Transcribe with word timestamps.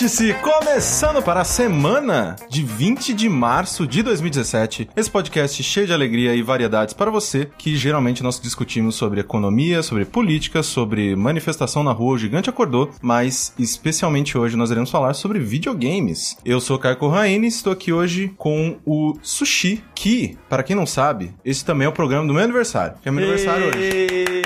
Vórtice 0.00 0.32
começando 0.40 1.22
para 1.22 1.42
a 1.42 1.44
semana 1.44 2.34
de 2.48 2.62
20 2.62 3.12
de 3.12 3.28
março 3.28 3.86
de 3.86 4.02
2017. 4.02 4.88
Esse 4.96 5.10
podcast 5.10 5.62
cheio 5.62 5.86
de 5.86 5.92
alegria 5.92 6.34
e 6.34 6.40
variedades 6.42 6.94
para 6.94 7.10
você, 7.10 7.50
que 7.58 7.76
geralmente 7.76 8.22
nós 8.22 8.40
discutimos 8.40 8.94
sobre 8.94 9.20
economia, 9.20 9.82
sobre 9.82 10.06
política, 10.06 10.62
sobre 10.62 11.14
manifestação 11.14 11.82
na 11.82 11.92
rua, 11.92 12.14
o 12.14 12.18
gigante 12.18 12.48
acordou, 12.48 12.90
mas 13.02 13.52
especialmente 13.58 14.38
hoje 14.38 14.56
nós 14.56 14.70
iremos 14.70 14.90
falar 14.90 15.12
sobre 15.12 15.38
videogames. 15.38 16.34
Eu 16.46 16.62
sou 16.62 16.78
Caio 16.78 16.96
Corraine, 16.96 17.46
estou 17.46 17.70
aqui 17.70 17.92
hoje 17.92 18.32
com 18.38 18.78
o 18.86 19.18
Sushi, 19.20 19.84
que, 19.94 20.38
para 20.48 20.62
quem 20.62 20.74
não 20.74 20.86
sabe, 20.86 21.34
esse 21.44 21.62
também 21.62 21.84
é 21.84 21.88
o 21.90 21.92
programa 21.92 22.26
do 22.26 22.32
meu 22.32 22.42
aniversário, 22.42 22.94
que 23.02 23.08
é 23.10 23.12
meu 23.12 23.22
aniversário 23.22 23.66
hoje. 23.66 24.39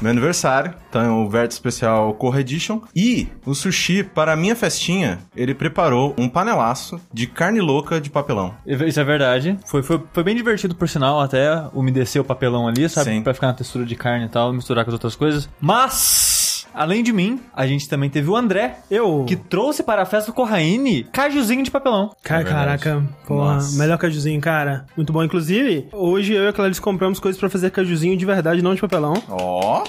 Meu 0.00 0.10
aniversário, 0.10 0.74
então 0.88 1.02
é 1.02 1.10
o 1.10 1.28
Vértice 1.28 1.58
Especial 1.58 2.14
Core 2.14 2.40
Edition. 2.40 2.80
E 2.96 3.28
o 3.44 3.54
Sushi, 3.54 4.02
para 4.02 4.32
a 4.32 4.36
minha 4.36 4.56
festinha, 4.56 5.18
ele 5.36 5.54
preparou 5.54 6.14
um 6.16 6.28
panelaço 6.28 7.00
de 7.12 7.26
carne 7.26 7.60
louca 7.60 8.00
de 8.00 8.08
papelão. 8.08 8.54
Isso 8.66 8.98
é 8.98 9.04
verdade. 9.04 9.58
Foi, 9.66 9.82
foi, 9.82 10.02
foi 10.12 10.24
bem 10.24 10.34
divertido, 10.34 10.74
por 10.74 10.88
sinal, 10.88 11.20
até 11.20 11.64
umedecer 11.74 12.20
o 12.20 12.24
papelão 12.24 12.66
ali, 12.66 12.88
sabe? 12.88 13.10
Sim. 13.10 13.22
Pra 13.22 13.34
ficar 13.34 13.48
na 13.48 13.54
textura 13.54 13.84
de 13.84 13.94
carne 13.94 14.24
e 14.26 14.28
tal, 14.28 14.52
misturar 14.52 14.84
com 14.84 14.90
as 14.90 14.94
outras 14.94 15.14
coisas. 15.14 15.48
Mas... 15.60 16.29
Além 16.74 17.02
de 17.02 17.12
mim, 17.12 17.40
a 17.54 17.66
gente 17.66 17.88
também 17.88 18.08
teve 18.10 18.28
o 18.30 18.36
André, 18.36 18.78
Eu. 18.90 19.24
que 19.26 19.36
trouxe 19.36 19.82
para 19.82 20.02
a 20.02 20.06
festa 20.06 20.30
do 20.30 20.34
Corraine 20.34 21.04
cajuzinho 21.04 21.62
de 21.62 21.70
papelão. 21.70 22.10
Cara, 22.22 22.40
É 22.42 22.44
caraca, 22.44 23.02
porra, 23.26 23.54
Nossa. 23.54 23.78
melhor 23.78 23.98
cajuzinho, 23.98 24.40
cara. 24.40 24.86
Muito 24.96 25.12
bom. 25.12 25.22
Inclusive, 25.22 25.88
hoje 25.92 26.32
eu 26.34 26.44
e 26.44 26.48
a 26.48 26.52
Clarice 26.52 26.80
compramos 26.80 27.18
coisas 27.20 27.38
pra 27.38 27.48
fazer 27.50 27.70
cajuzinho 27.70 28.16
de 28.16 28.24
verdade, 28.26 28.62
não 28.62 28.74
de 28.74 28.80
papelão. 28.80 29.14
Ó, 29.28 29.84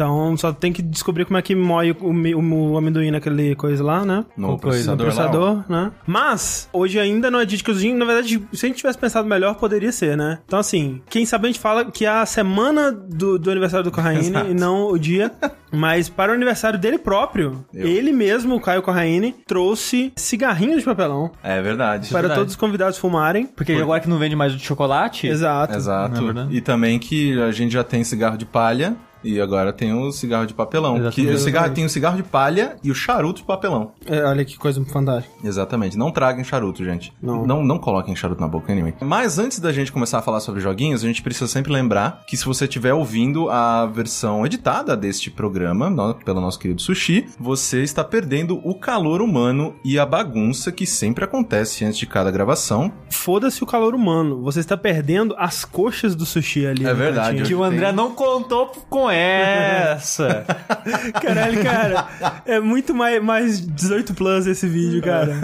Então 0.00 0.34
só 0.34 0.50
tem 0.50 0.72
que 0.72 0.80
descobrir 0.80 1.26
como 1.26 1.36
é 1.36 1.42
que 1.42 1.54
moe 1.54 1.90
o, 1.92 2.06
o, 2.08 2.70
o 2.72 2.78
amendoim 2.78 3.10
naquele 3.10 3.54
coisa 3.54 3.84
lá, 3.84 4.02
né? 4.02 4.24
no 4.34 4.48
Qual 4.48 4.58
coisa? 4.58 4.92
No 4.92 4.96
processador, 4.96 5.48
lá, 5.48 5.62
processador, 5.62 5.64
né? 5.68 5.92
Mas, 6.06 6.70
hoje 6.72 6.98
ainda 6.98 7.30
não 7.30 7.38
é 7.38 7.46
cajuzinho. 7.46 7.98
Na 7.98 8.06
verdade, 8.06 8.42
se 8.52 8.64
a 8.64 8.68
gente 8.68 8.78
tivesse 8.78 8.96
pensado 8.96 9.28
melhor, 9.28 9.56
poderia 9.56 9.92
ser, 9.92 10.16
né? 10.16 10.38
Então, 10.46 10.58
assim, 10.58 11.02
quem 11.10 11.26
sabe 11.26 11.46
a 11.46 11.50
gente 11.50 11.60
fala 11.60 11.84
que 11.84 12.06
é 12.06 12.08
a 12.08 12.24
semana 12.24 12.90
do, 12.90 13.38
do 13.38 13.50
aniversário 13.50 13.84
do 13.84 13.90
Corraine 13.90 14.32
e 14.50 14.54
não 14.54 14.88
o 14.88 14.98
dia. 14.98 15.30
Mas 15.70 16.08
para 16.08 16.32
o 16.32 16.34
aniversário 16.34 16.78
dele 16.78 16.98
próprio, 16.98 17.64
Eu. 17.72 17.86
ele 17.86 18.10
mesmo, 18.10 18.56
o 18.56 18.60
Caio 18.60 18.82
Corraine, 18.82 19.36
trouxe 19.46 20.12
cigarrinhos 20.16 20.78
de 20.78 20.84
papelão 20.84 21.30
É 21.44 21.60
verdade. 21.62 22.08
para 22.08 22.22
verdade. 22.22 22.40
todos 22.40 22.54
os 22.54 22.58
convidados 22.58 22.98
fumarem. 22.98 23.46
Porque 23.46 23.74
agora 23.74 24.00
que 24.00 24.08
não 24.08 24.18
vende 24.18 24.34
mais 24.34 24.54
o 24.54 24.56
de 24.56 24.64
chocolate... 24.64 25.28
Exato. 25.28 25.76
Exato. 25.76 26.20
É 26.30 26.46
e 26.50 26.60
também 26.60 26.98
que 26.98 27.40
a 27.40 27.52
gente 27.52 27.72
já 27.72 27.84
tem 27.84 28.02
cigarro 28.02 28.36
de 28.36 28.46
palha 28.46 28.96
e 29.22 29.40
agora 29.40 29.72
tem 29.72 29.92
o 29.92 30.10
cigarro 30.12 30.46
de 30.46 30.54
papelão. 30.54 30.96
Exatamente. 30.96 31.28
Que 31.28 31.34
o 31.34 31.38
cigarro 31.38 31.74
tem 31.74 31.84
o 31.84 31.88
cigarro 31.88 32.16
de 32.16 32.22
palha 32.22 32.76
e 32.82 32.90
o 32.90 32.94
charuto 32.94 33.40
de 33.40 33.46
papelão. 33.46 33.92
É, 34.06 34.22
olha 34.24 34.44
que 34.44 34.56
coisa 34.56 34.84
fantástica. 34.84 35.34
Exatamente. 35.44 35.96
Não 35.98 36.10
traguem 36.10 36.44
charuto, 36.44 36.84
gente. 36.84 37.12
Não. 37.22 37.46
não. 37.46 37.64
Não 37.64 37.78
coloquem 37.78 38.14
charuto 38.16 38.40
na 38.40 38.48
boca, 38.48 38.72
anyway. 38.72 38.94
Mas 39.00 39.38
antes 39.38 39.58
da 39.60 39.72
gente 39.72 39.92
começar 39.92 40.18
a 40.18 40.22
falar 40.22 40.40
sobre 40.40 40.60
joguinhos, 40.60 41.02
a 41.04 41.06
gente 41.06 41.22
precisa 41.22 41.46
sempre 41.46 41.72
lembrar 41.72 42.22
que 42.26 42.36
se 42.36 42.44
você 42.44 42.64
estiver 42.64 42.92
ouvindo 42.94 43.48
a 43.50 43.86
versão 43.86 44.44
editada 44.46 44.96
deste 44.96 45.30
programa, 45.30 45.88
no- 45.90 46.14
pelo 46.14 46.40
nosso 46.40 46.58
querido 46.58 46.80
Sushi, 46.80 47.26
você 47.38 47.82
está 47.82 48.02
perdendo 48.04 48.60
o 48.64 48.74
calor 48.74 49.20
humano 49.22 49.74
e 49.84 49.98
a 49.98 50.06
bagunça 50.06 50.72
que 50.72 50.86
sempre 50.86 51.24
acontece 51.24 51.84
antes 51.84 51.98
de 51.98 52.06
cada 52.06 52.30
gravação. 52.30 52.92
Foda-se 53.10 53.62
o 53.62 53.66
calor 53.66 53.94
humano. 53.94 54.42
Você 54.42 54.60
está 54.60 54.76
perdendo 54.76 55.34
as 55.38 55.64
coxas 55.64 56.14
do 56.14 56.24
sushi 56.26 56.66
ali. 56.66 56.84
É 56.86 56.94
verdade. 56.94 57.42
Que 57.42 57.54
o 57.54 57.62
André 57.62 57.86
Tem- 57.86 57.94
não 57.96 58.12
contou 58.14 58.66
com 58.88 59.09
essa. 59.10 60.44
Caralho, 61.20 61.62
cara. 61.62 62.06
É 62.44 62.60
muito 62.60 62.94
mais, 62.94 63.22
mais 63.22 63.60
18 63.60 64.14
plus 64.14 64.46
esse 64.46 64.66
vídeo, 64.66 65.02
cara. 65.02 65.34